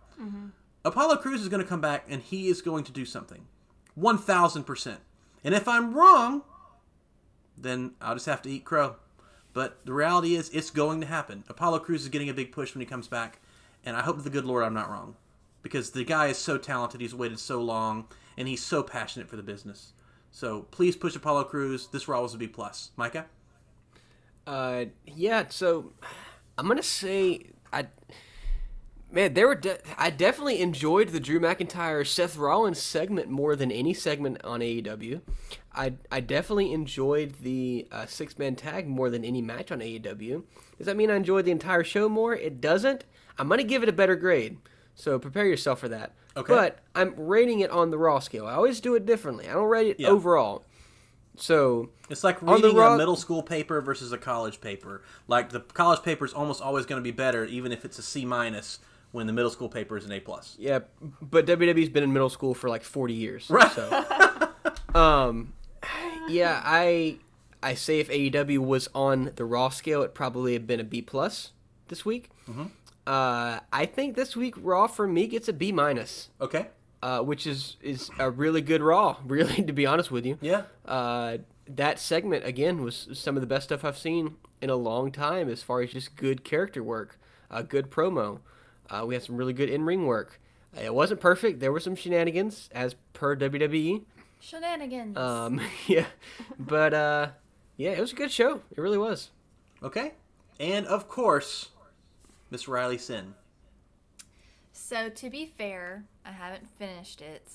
Apollo 0.83 1.17
Crews 1.17 1.41
is 1.41 1.49
going 1.49 1.61
to 1.63 1.67
come 1.67 1.81
back, 1.81 2.05
and 2.07 2.21
he 2.21 2.47
is 2.47 2.61
going 2.61 2.83
to 2.83 2.91
do 2.91 3.05
something, 3.05 3.47
one 3.95 4.19
thousand 4.19 4.65
percent. 4.65 4.99
And 5.43 5.55
if 5.55 5.67
I'm 5.67 5.93
wrong, 5.95 6.43
then 7.57 7.91
I'll 8.01 8.15
just 8.15 8.25
have 8.25 8.41
to 8.43 8.49
eat 8.49 8.65
crow. 8.65 8.95
But 9.53 9.85
the 9.85 9.93
reality 9.93 10.35
is, 10.35 10.49
it's 10.49 10.69
going 10.69 10.99
to 11.01 11.07
happen. 11.07 11.43
Apollo 11.47 11.79
Crews 11.79 12.03
is 12.03 12.09
getting 12.09 12.29
a 12.29 12.33
big 12.33 12.51
push 12.51 12.73
when 12.73 12.81
he 12.81 12.85
comes 12.85 13.07
back, 13.07 13.39
and 13.85 13.95
I 13.95 14.01
hope 14.01 14.17
to 14.17 14.21
the 14.21 14.29
good 14.29 14.45
Lord 14.45 14.63
I'm 14.63 14.73
not 14.73 14.89
wrong, 14.89 15.15
because 15.61 15.91
the 15.91 16.03
guy 16.03 16.27
is 16.27 16.37
so 16.37 16.57
talented. 16.57 16.99
He's 16.99 17.15
waited 17.15 17.39
so 17.39 17.61
long, 17.61 18.07
and 18.37 18.47
he's 18.47 18.61
so 18.61 18.83
passionate 18.83 19.29
for 19.29 19.37
the 19.37 19.43
business. 19.43 19.93
So 20.31 20.63
please 20.71 20.97
push 20.97 21.15
Apollo 21.15 21.45
Crews. 21.45 21.87
This 21.87 22.09
Raw 22.09 22.21
was 22.21 22.33
a 22.33 22.37
B 22.37 22.47
plus. 22.47 22.91
Micah. 22.97 23.27
Uh, 24.45 24.85
yeah. 25.05 25.45
So 25.47 25.93
I'm 26.57 26.67
gonna 26.67 26.83
say 26.83 27.51
I 27.71 27.87
Man, 29.15 29.33
there 29.33 29.47
were. 29.47 29.55
De- 29.55 29.79
I 29.97 30.09
definitely 30.09 30.59
enjoyed 30.61 31.09
the 31.09 31.19
Drew 31.21 31.39
McIntyre 31.39 32.05
Seth 32.05 32.35
Rollins 32.35 32.79
segment 32.81 33.29
more 33.29 33.55
than 33.55 33.71
any 33.71 33.93
segment 33.93 34.43
on 34.43 34.59
AEW. 34.59 35.21
I 35.73 35.93
I 36.11 36.19
definitely 36.19 36.73
enjoyed 36.73 37.35
the 37.41 37.87
uh, 37.91 38.05
six 38.07 38.37
man 38.37 38.55
tag 38.57 38.87
more 38.87 39.09
than 39.09 39.23
any 39.23 39.41
match 39.41 39.71
on 39.71 39.79
AEW. 39.79 40.43
Does 40.77 40.85
that 40.87 40.97
mean 40.97 41.09
I 41.09 41.15
enjoyed 41.15 41.45
the 41.45 41.51
entire 41.51 41.83
show 41.85 42.09
more? 42.09 42.33
It 42.35 42.59
doesn't. 42.59 43.05
I'm 43.39 43.47
gonna 43.47 43.63
give 43.63 43.83
it 43.83 43.89
a 43.89 43.93
better 43.93 44.17
grade. 44.17 44.57
So 44.95 45.17
prepare 45.17 45.45
yourself 45.45 45.79
for 45.79 45.87
that. 45.89 46.13
Okay. 46.37 46.53
But 46.53 46.79
I'm 46.93 47.15
rating 47.15 47.61
it 47.61 47.69
on 47.71 47.91
the 47.91 47.97
Raw 47.97 48.19
scale. 48.19 48.45
I 48.45 48.53
always 48.53 48.81
do 48.81 48.95
it 48.95 49.05
differently. 49.05 49.47
I 49.47 49.53
don't 49.53 49.69
rate 49.69 49.87
it 49.87 49.99
Yeah. 49.99 50.09
overall. 50.09 50.65
So 51.37 51.89
It's 52.09 52.23
like 52.23 52.41
reading 52.41 52.75
Raw- 52.75 52.95
a 52.95 52.97
middle 52.97 53.15
school 53.15 53.43
paper 53.43 53.81
versus 53.81 54.11
a 54.11 54.17
college 54.17 54.59
paper. 54.61 55.03
Like 55.27 55.49
the 55.51 55.61
college 55.61 56.01
paper 56.03 56.25
is 56.25 56.33
almost 56.33 56.61
always 56.61 56.85
going 56.85 57.01
to 57.01 57.03
be 57.03 57.11
better, 57.11 57.45
even 57.45 57.71
if 57.71 57.83
it's 57.85 57.97
a 57.99 58.01
C 58.01 58.23
minus, 58.25 58.79
when 59.15 59.27
the 59.27 59.33
middle 59.33 59.49
school 59.49 59.69
paper 59.69 59.97
is 59.97 60.05
an 60.05 60.11
A 60.11 60.19
plus. 60.19 60.55
Yeah, 60.59 60.79
but 61.21 61.45
WWE's 61.47 61.89
been 61.89 62.03
in 62.03 62.13
middle 62.13 62.29
school 62.29 62.53
for 62.53 62.69
like 62.69 62.83
40 62.83 63.13
years. 63.13 63.49
Right. 63.49 63.71
So, 63.71 64.05
um, 64.95 65.53
yeah, 66.27 66.61
I 66.63 67.17
I 67.63 67.73
say 67.73 67.99
if 67.99 68.09
AEW 68.09 68.59
was 68.59 68.89
on 68.93 69.31
the 69.35 69.45
Raw 69.45 69.69
scale, 69.69 70.03
it 70.03 70.13
probably 70.13 70.53
have 70.53 70.67
been 70.67 70.79
a 70.79 70.83
B 70.83 71.01
plus 71.01 71.51
this 71.87 72.05
week. 72.05 72.29
Mhm. 72.49 72.69
Uh, 73.07 73.59
I 73.71 73.85
think 73.85 74.15
this 74.15 74.35
week 74.35 74.55
Raw 74.57 74.87
for 74.87 75.07
me 75.07 75.27
gets 75.27 75.47
a 75.47 75.53
B 75.53 75.71
minus. 75.71 76.29
Okay. 76.41 76.67
Uh, 77.01 77.21
which 77.21 77.45
is 77.47 77.77
is 77.81 78.09
a 78.19 78.29
really 78.31 78.61
good 78.61 78.81
Raw, 78.81 79.17
really 79.25 79.63
to 79.63 79.73
be 79.73 79.85
honest 79.85 80.11
with 80.11 80.25
you. 80.25 80.37
Yeah. 80.41 80.63
Uh, 80.85 81.37
that 81.67 81.99
segment 81.99 82.45
again 82.45 82.83
was 82.83 83.07
some 83.13 83.35
of 83.37 83.41
the 83.41 83.47
best 83.47 83.65
stuff 83.65 83.83
I've 83.85 83.97
seen 83.97 84.35
in 84.61 84.69
a 84.69 84.75
long 84.75 85.11
time, 85.11 85.49
as 85.49 85.61
far 85.63 85.81
as 85.81 85.91
just 85.91 86.15
good 86.15 86.43
character 86.43 86.83
work, 86.83 87.19
uh, 87.51 87.61
good 87.61 87.89
promo. 87.91 88.39
Uh, 88.89 89.05
we 89.05 89.15
had 89.15 89.23
some 89.23 89.35
really 89.37 89.53
good 89.53 89.69
in 89.69 89.83
ring 89.83 90.05
work. 90.05 90.39
Uh, 90.75 90.81
It 90.81 90.93
wasn't 90.93 91.19
perfect. 91.21 91.59
There 91.59 91.71
were 91.71 91.79
some 91.79 91.95
shenanigans, 91.95 92.69
as 92.73 92.95
per 93.13 93.35
WWE. 93.35 94.03
Shenanigans. 94.39 95.17
Um, 95.17 95.59
yeah, 95.87 96.05
but 96.59 96.93
uh, 96.93 97.27
yeah, 97.77 97.91
it 97.91 97.99
was 97.99 98.11
a 98.13 98.15
good 98.15 98.31
show. 98.31 98.61
It 98.71 98.79
really 98.79 98.97
was. 98.97 99.31
Okay. 99.81 100.13
And 100.59 100.85
of 100.85 101.07
course, 101.07 101.69
Miss 102.51 102.67
Riley 102.67 102.97
Sin. 102.97 103.33
so 104.71 105.09
to 105.09 105.29
be 105.29 105.45
fair, 105.45 106.05
I 106.25 106.31
haven't 106.31 106.69
finished 106.77 107.21
it. 107.21 107.47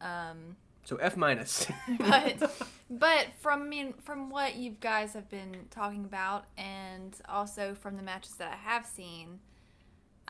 Um, 0.00 0.56
So 0.84 0.96
F 0.96 1.16
minus. 1.16 1.66
but 1.98 2.50
but 2.88 3.26
from 3.38 3.68
mean 3.68 3.92
from 4.02 4.30
what 4.30 4.56
you 4.56 4.70
guys 4.80 5.12
have 5.12 5.28
been 5.28 5.66
talking 5.70 6.04
about 6.04 6.46
and 6.56 7.14
also 7.28 7.74
from 7.74 7.96
the 7.96 8.02
matches 8.02 8.34
that 8.36 8.52
I 8.52 8.56
have 8.70 8.86
seen, 8.86 9.40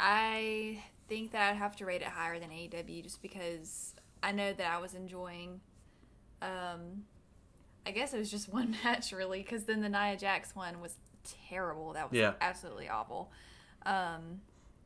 I 0.03 0.83
think 1.09 1.33
that 1.33 1.51
I'd 1.51 1.57
have 1.57 1.77
to 1.77 1.85
rate 1.87 2.01
it 2.01 2.09
higher 2.09 2.39
than 2.39 2.49
AEW 2.51 3.03
just 3.03 3.21
because 3.21 3.95
I 4.23 4.33
know 4.33 4.53
that 4.55 4.67
I 4.73 4.79
was 4.79 4.95
enjoying 4.95 5.61
um 6.43 7.05
I 7.87 7.91
guess 7.91 8.15
it 8.15 8.19
was 8.19 8.31
just 8.31 8.49
one 8.53 8.75
match 8.85 9.13
really 9.13 9.43
cuz 9.43 9.65
then 9.65 9.83
the 9.83 9.89
Nia 9.89 10.17
Jax 10.17 10.55
one 10.57 10.81
was 10.81 10.97
terrible. 11.49 11.93
That 11.93 12.11
was 12.11 12.19
Yeah. 12.19 12.33
absolutely 12.41 12.89
awful. 12.89 13.31
Um 13.85 14.41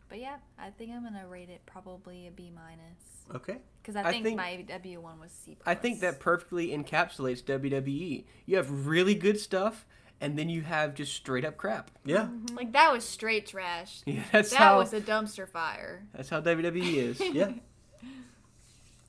but 0.09 0.19
yeah, 0.19 0.37
I 0.59 0.71
think 0.71 0.93
I'm 0.93 1.01
going 1.01 1.15
to 1.15 1.27
rate 1.27 1.49
it 1.49 1.63
probably 1.67 2.27
a 2.27 2.31
B 2.31 2.53
minus. 2.55 3.35
Okay. 3.35 3.59
Cuz 3.83 3.97
I 3.97 4.03
I 4.03 4.11
think, 4.13 4.25
think- 4.25 4.37
my 4.37 4.51
AEW 4.69 4.99
one 4.99 5.19
was 5.21 5.31
C 5.33 5.57
I 5.65 5.75
think 5.75 6.01
that 6.01 6.21
perfectly 6.21 6.69
encapsulates 6.69 7.43
WWE. 7.43 8.25
You 8.47 8.57
have 8.57 8.87
really 8.87 9.15
good 9.15 9.39
stuff, 9.41 9.87
and 10.25 10.39
then 10.39 10.49
you 10.49 10.63
have 10.63 10.95
just 10.95 11.13
straight 11.13 11.45
up 11.45 11.59
crap. 11.59 11.91
Yeah. 12.05 12.23
Mm-hmm. 12.31 12.57
Like 12.57 12.73
that 12.73 12.91
was 12.91 13.05
straight 13.05 13.47
trash. 13.47 14.01
Yeah, 14.07 14.23
that's 14.33 14.51
that 14.51 14.59
how- 14.59 14.79
was 14.79 14.95
a 14.95 15.01
dumpster 15.03 15.47
fire. 15.47 16.03
That's 16.15 16.31
how 16.31 16.41
WWE 16.41 16.95
is. 16.97 17.21
Yeah. 17.33 17.53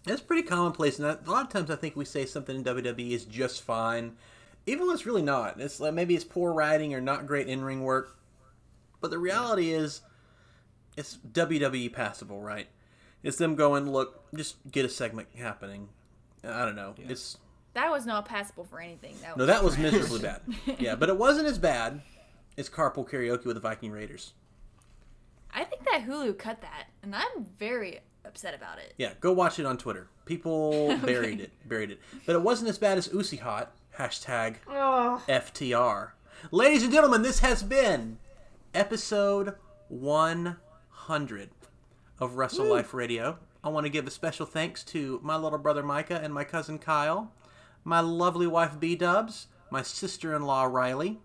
That's 0.03 0.21
pretty 0.21 0.43
commonplace, 0.43 0.99
and 0.99 1.07
a 1.07 1.19
lot 1.31 1.45
of 1.45 1.49
times 1.49 1.71
I 1.71 1.75
think 1.77 1.95
we 1.95 2.05
say 2.05 2.25
something 2.27 2.55
in 2.57 2.63
WWE 2.63 3.09
is 3.11 3.25
just 3.25 3.63
fine, 3.63 4.17
even 4.67 4.85
when 4.85 4.93
it's 4.95 5.07
really 5.07 5.23
not. 5.23 5.59
It's 5.59 5.79
like 5.79 5.95
maybe 5.95 6.13
it's 6.13 6.23
poor 6.23 6.53
writing 6.53 6.93
or 6.93 7.01
not 7.01 7.25
great 7.25 7.47
in 7.47 7.63
ring 7.63 7.81
work, 7.83 8.15
but 9.01 9.09
the 9.09 9.17
reality 9.17 9.71
is, 9.71 10.01
it's 10.95 11.17
WWE 11.31 11.91
passable, 11.91 12.39
right? 12.39 12.67
It's 13.23 13.37
them 13.37 13.55
going, 13.55 13.89
look, 13.91 14.25
just 14.35 14.57
get 14.69 14.85
a 14.85 14.89
segment 14.89 15.27
happening. 15.35 15.89
I 16.43 16.65
don't 16.65 16.75
know. 16.75 16.93
It's 16.99 17.37
That 17.76 17.91
was 17.91 18.06
not 18.06 18.26
passable 18.26 18.64
for 18.64 18.80
anything. 18.80 19.15
That 19.22 19.38
was 19.38 19.38
no, 19.38 19.45
that 19.45 19.64
was 19.64 19.77
miserably 19.77 20.22
bad. 20.22 20.41
Yeah, 20.80 20.95
but 20.95 21.10
it 21.10 21.18
wasn't 21.18 21.47
as 21.47 21.57
bad 21.60 22.02
as 22.57 22.69
carpool 22.69 23.07
karaoke 23.07 23.45
with 23.45 23.56
the 23.56 23.60
Viking 23.60 23.91
Raiders. 23.91 24.34
I 25.53 25.64
think 25.65 25.84
that 25.85 26.06
Hulu 26.07 26.38
cut 26.38 26.61
that, 26.61 26.88
and 27.03 27.14
I'm 27.14 27.45
very 27.60 27.99
upset 28.26 28.53
about 28.56 28.80
it. 28.80 28.93
Yeah, 28.97 29.11
go 29.19 29.34
watch 29.34 29.60
it 29.60 29.65
on 29.65 29.77
Twitter. 29.77 30.07
People 30.26 30.97
buried 31.06 31.41
it, 31.41 31.52
buried 31.68 31.91
it. 31.91 31.99
But 32.26 32.35
it 32.35 32.41
wasn't 32.41 32.69
as 32.69 32.77
bad 32.77 32.97
as 32.97 33.10
Usi 33.14 33.38
Hot. 33.38 33.72
Hashtag 33.97 34.56
Ugh. 34.69 35.22
FTR. 35.27 36.11
Ladies 36.52 36.84
and 36.84 36.91
gentlemen, 36.91 37.22
this 37.22 37.39
has 37.39 37.61
been 37.64 38.18
episode 38.73 39.56
100 39.89 41.49
of 42.19 42.35
Wrestle 42.35 42.65
Life 42.65 42.93
Radio. 42.93 43.38
I 43.64 43.69
want 43.69 43.85
to 43.85 43.89
give 43.89 44.06
a 44.07 44.11
special 44.11 44.45
thanks 44.45 44.84
to 44.85 45.19
my 45.23 45.35
little 45.35 45.57
brother 45.60 45.81
Micah 45.84 46.19
and 46.22 46.34
my 46.34 46.43
cousin 46.43 46.77
Kyle, 46.77 47.31
my 47.85 48.01
lovely 48.01 48.47
wife 48.47 48.79
B 48.79 48.95
Dubs, 48.95 49.47
my 49.69 49.81
sister 49.81 50.35
in 50.35 50.41
law 50.41 50.63
Riley, 50.63 51.19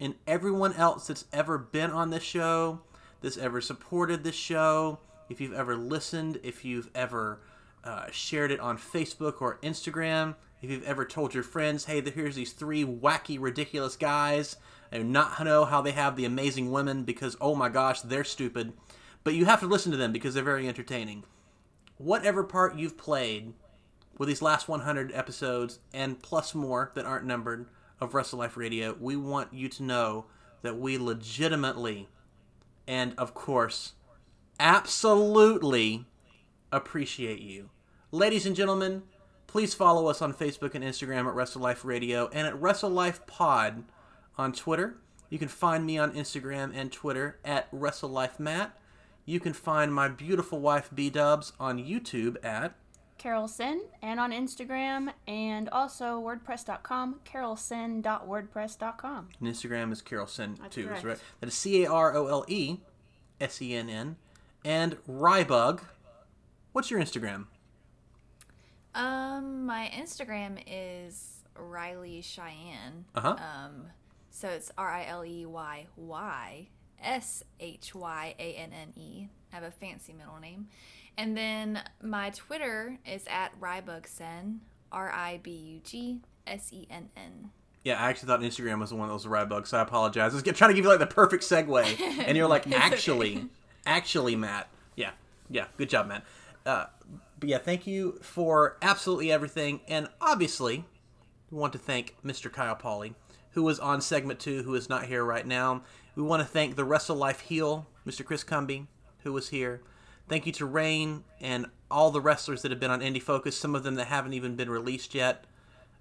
and 0.00 0.14
everyone 0.26 0.72
else 0.74 1.08
that's 1.08 1.26
ever 1.32 1.58
been 1.58 1.90
on 1.90 2.10
this 2.10 2.22
show, 2.22 2.80
that's 3.20 3.36
ever 3.36 3.60
supported 3.60 4.24
this 4.24 4.34
show. 4.34 5.00
If 5.28 5.40
you've 5.40 5.54
ever 5.54 5.76
listened, 5.76 6.38
if 6.42 6.64
you've 6.64 6.90
ever 6.94 7.40
uh, 7.82 8.06
shared 8.10 8.50
it 8.50 8.60
on 8.60 8.78
Facebook 8.78 9.40
or 9.40 9.58
Instagram, 9.62 10.36
if 10.62 10.70
you've 10.70 10.84
ever 10.84 11.04
told 11.04 11.34
your 11.34 11.42
friends, 11.42 11.84
hey, 11.84 12.00
here's 12.00 12.36
these 12.36 12.52
three 12.52 12.84
wacky, 12.84 13.36
ridiculous 13.40 13.96
guys, 13.96 14.56
and 14.92 15.12
not 15.12 15.42
know 15.44 15.64
how 15.64 15.82
they 15.82 15.92
have 15.92 16.16
the 16.16 16.24
amazing 16.24 16.70
women 16.70 17.02
because, 17.02 17.36
oh 17.40 17.54
my 17.54 17.68
gosh, 17.68 18.00
they're 18.00 18.24
stupid. 18.24 18.72
But 19.24 19.34
you 19.34 19.46
have 19.46 19.60
to 19.60 19.66
listen 19.66 19.90
to 19.92 19.98
them 19.98 20.12
because 20.12 20.34
they're 20.34 20.42
very 20.42 20.68
entertaining. 20.68 21.24
Whatever 21.98 22.44
part 22.44 22.76
you've 22.76 22.96
played 22.98 23.54
with 24.18 24.28
these 24.28 24.42
last 24.42 24.68
100 24.68 25.12
episodes 25.12 25.80
and 25.92 26.20
plus 26.22 26.54
more 26.54 26.92
that 26.94 27.06
aren't 27.06 27.26
numbered 27.26 27.66
of 28.00 28.14
Wrestle 28.14 28.38
Life 28.38 28.56
Radio, 28.56 28.96
we 28.98 29.16
want 29.16 29.52
you 29.52 29.68
to 29.68 29.82
know 29.82 30.26
that 30.62 30.78
we 30.78 30.98
legitimately 30.98 32.08
and, 32.86 33.14
of 33.16 33.34
course, 33.34 33.92
absolutely 34.60 36.06
appreciate 36.70 37.40
you. 37.40 37.70
Ladies 38.10 38.46
and 38.46 38.54
gentlemen, 38.54 39.02
please 39.46 39.74
follow 39.74 40.08
us 40.08 40.20
on 40.20 40.34
Facebook 40.34 40.74
and 40.74 40.84
Instagram 40.84 41.26
at 41.26 41.34
Wrestle 41.34 41.62
Life 41.62 41.84
Radio 41.84 42.28
and 42.32 42.46
at 42.46 42.60
Wrestle 42.60 42.90
Life 42.90 43.26
Pod 43.26 43.84
on 44.36 44.52
Twitter. 44.52 44.96
You 45.30 45.38
can 45.38 45.48
find 45.48 45.86
me 45.86 45.98
on 45.98 46.12
Instagram 46.12 46.72
and 46.74 46.92
Twitter 46.92 47.38
at 47.44 47.68
Wrestle 47.72 48.10
Life 48.10 48.38
Matt. 48.38 48.78
You 49.24 49.40
can 49.40 49.52
find 49.52 49.94
my 49.94 50.08
beautiful 50.08 50.60
wife 50.60 50.90
B 50.94 51.10
Dubs 51.10 51.52
on 51.58 51.78
YouTube 51.78 52.36
at 52.44 52.74
Carol 53.24 53.48
Sin, 53.48 53.80
and 54.02 54.20
on 54.20 54.30
Instagram, 54.32 55.10
and 55.26 55.70
also 55.70 56.20
WordPress.com, 56.20 57.20
carolsin.wordpress.com. 57.24 59.28
and 59.40 59.48
Instagram 59.48 59.92
is 59.92 60.02
Carol 60.02 60.26
Sen 60.26 60.58
That's 60.60 60.74
too. 60.74 60.82
Is 60.82 60.88
correct. 60.88 61.04
right? 61.04 61.18
That 61.40 61.46
is 61.46 61.54
C 61.54 61.84
A 61.84 61.90
R 61.90 62.14
O 62.14 62.26
L 62.26 62.44
E 62.48 62.80
S 63.40 63.62
E 63.62 63.74
N 63.74 63.88
N 63.88 64.16
and 64.62 64.98
Rybug. 65.08 65.80
What's 66.72 66.90
your 66.90 67.00
Instagram? 67.00 67.46
Um, 68.94 69.64
my 69.64 69.90
Instagram 69.94 70.62
is 70.66 71.44
Riley 71.58 72.20
Cheyenne. 72.20 73.06
Uh-huh. 73.14 73.36
Um, 73.38 73.86
so 74.28 74.50
it's 74.50 74.70
R 74.76 74.90
I 74.90 75.06
L 75.06 75.24
E 75.24 75.46
Y 75.46 75.86
Y 75.96 76.68
S 77.02 77.42
H 77.58 77.94
Y 77.94 78.34
A 78.38 78.52
N 78.52 78.74
N 78.74 78.92
E. 78.96 79.28
I 79.50 79.54
have 79.54 79.64
a 79.64 79.70
fancy 79.70 80.12
middle 80.12 80.38
name. 80.40 80.66
And 81.16 81.36
then 81.36 81.82
my 82.02 82.30
Twitter 82.30 82.98
is 83.06 83.24
at 83.28 83.58
Rybugsen, 83.60 84.58
R 84.90 85.12
I 85.12 85.40
B 85.42 85.50
U 85.50 85.80
G 85.84 86.20
S 86.46 86.72
E 86.72 86.86
N 86.90 87.10
N. 87.16 87.50
Yeah, 87.84 88.02
I 88.02 88.08
actually 88.08 88.28
thought 88.28 88.40
Instagram 88.40 88.80
was 88.80 88.90
the 88.90 88.96
one 88.96 89.08
that 89.08 89.14
was 89.14 89.24
the 89.24 89.28
Rybug, 89.28 89.66
so 89.66 89.78
I 89.78 89.82
apologize. 89.82 90.32
I 90.32 90.36
was 90.36 90.42
trying 90.42 90.70
to 90.70 90.74
give 90.74 90.84
you 90.84 90.90
like 90.90 90.98
the 90.98 91.06
perfect 91.06 91.44
segue, 91.44 92.00
and 92.26 92.36
you're 92.36 92.48
like, 92.48 92.66
okay. 92.66 92.74
actually, 92.74 93.46
actually, 93.84 94.36
Matt. 94.36 94.68
Yeah, 94.96 95.10
yeah, 95.50 95.66
good 95.76 95.90
job, 95.90 96.06
Matt. 96.06 96.24
Uh, 96.64 96.86
but 97.38 97.48
yeah, 97.50 97.58
thank 97.58 97.86
you 97.86 98.18
for 98.22 98.78
absolutely 98.80 99.30
everything, 99.30 99.80
and 99.86 100.08
obviously, 100.18 100.86
we 101.50 101.58
want 101.58 101.74
to 101.74 101.78
thank 101.78 102.16
Mr. 102.24 102.50
Kyle 102.50 102.74
Pauly, 102.74 103.14
who 103.50 103.62
was 103.62 103.78
on 103.78 104.00
segment 104.00 104.40
two, 104.40 104.62
who 104.62 104.74
is 104.74 104.88
not 104.88 105.04
here 105.04 105.22
right 105.22 105.46
now. 105.46 105.82
We 106.16 106.22
want 106.22 106.40
to 106.40 106.48
thank 106.48 106.76
the 106.76 106.84
Wrestle 106.84 107.16
Life 107.16 107.40
heel, 107.40 107.86
Mr. 108.06 108.24
Chris 108.24 108.42
Cumby, 108.44 108.86
who 109.24 109.32
was 109.32 109.50
here. 109.50 109.82
Thank 110.28 110.46
you 110.46 110.52
to 110.52 110.66
Rain 110.66 111.24
and 111.40 111.66
all 111.90 112.10
the 112.10 112.20
wrestlers 112.20 112.62
that 112.62 112.70
have 112.70 112.80
been 112.80 112.90
on 112.90 113.00
Indie 113.00 113.22
Focus, 113.22 113.56
some 113.56 113.74
of 113.74 113.82
them 113.82 113.96
that 113.96 114.06
haven't 114.06 114.32
even 114.34 114.56
been 114.56 114.70
released 114.70 115.14
yet. 115.14 115.44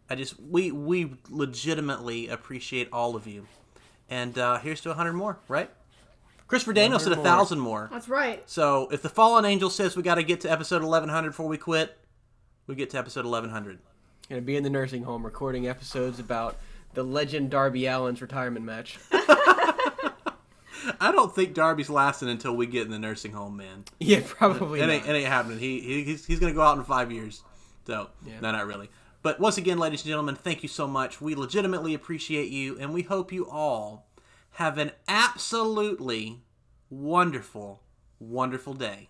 I 0.10 0.16
just 0.16 0.40
we 0.40 0.72
we 0.72 1.16
legitimately 1.30 2.28
appreciate 2.28 2.90
all 2.91 3.16
of 3.16 3.28
you. 3.28 3.48
And 4.10 4.38
uh, 4.38 4.60
here's 4.60 4.82
to 4.82 4.90
100 4.90 5.14
more, 5.14 5.40
right? 5.48 5.70
Christopher 6.48 6.74
Daniels 6.74 7.04
said 7.04 7.14
a 7.14 7.18
thousand 7.18 7.60
more. 7.60 7.90
That's 7.91 8.10
right. 8.10 8.48
So 8.50 8.90
if 8.91 9.02
the 9.02 9.10
fallen 9.10 9.45
angel 9.45 9.70
says 9.70 9.95
we 9.95 10.04
got 10.04 10.16
to 10.16 10.24
get 10.24 10.41
to 10.41 10.52
episode 10.52 10.84
1100 10.84 11.30
before 11.30 11.48
we 11.48 11.58
quit, 11.58 11.98
we 12.68 12.76
get 12.76 12.90
to 12.91 12.98
episode 12.98 13.26
1100. 13.26 13.80
Gonna 14.30 14.41
be 14.41 14.56
in 14.56 14.64
the 14.64 14.70
nursing 14.70 15.04
home 15.04 15.26
recording 15.26 15.68
episodes 15.68 16.20
about 16.20 16.58
the 16.94 17.04
legend 17.04 17.50
Darby 17.50 17.88
Allin's 17.88 18.22
retirement 18.22 18.66
match. 18.66 19.00
I 21.00 21.12
don't 21.12 21.34
think 21.34 21.54
Darby's 21.54 21.90
lasting 21.90 22.30
until 22.30 22.56
we 22.56 22.66
get 22.66 22.86
in 22.86 22.92
the 22.92 23.00
nursing 23.00 23.32
home, 23.34 23.58
man. 23.58 23.86
Yeah, 24.00 24.22
probably 24.26 24.82
It 24.82 24.90
ain't, 24.90 25.06
not. 25.06 25.16
it 25.16 25.20
ain't 25.20 25.28
happening. 25.28 25.60
He, 25.60 25.80
he 25.80 26.04
he's, 26.04 26.26
he's 26.26 26.40
gonna 26.40 26.54
go 26.54 26.62
out 26.62 26.78
in 26.78 26.84
five 26.84 27.12
years. 27.12 27.42
So 27.86 28.10
Yeah. 28.26 28.40
no, 28.42 28.52
not 28.52 28.68
really. 28.68 28.90
But 29.22 29.40
once 29.40 29.58
again, 29.58 29.78
ladies 29.80 30.02
and 30.02 30.10
gentlemen, 30.10 30.36
thank 30.36 30.64
you 30.64 30.70
so 30.70 30.86
much. 30.88 31.22
We 31.22 31.34
legitimately 31.36 31.94
appreciate 31.94 32.50
you, 32.50 32.78
and 32.80 32.94
we 32.94 33.04
hope 33.04 33.32
you 33.32 33.50
all 33.50 34.08
have 34.52 34.78
an 34.78 34.92
absolutely 35.08 36.42
wonderful, 36.90 37.82
wonderful 38.20 38.74
day. 38.74 39.10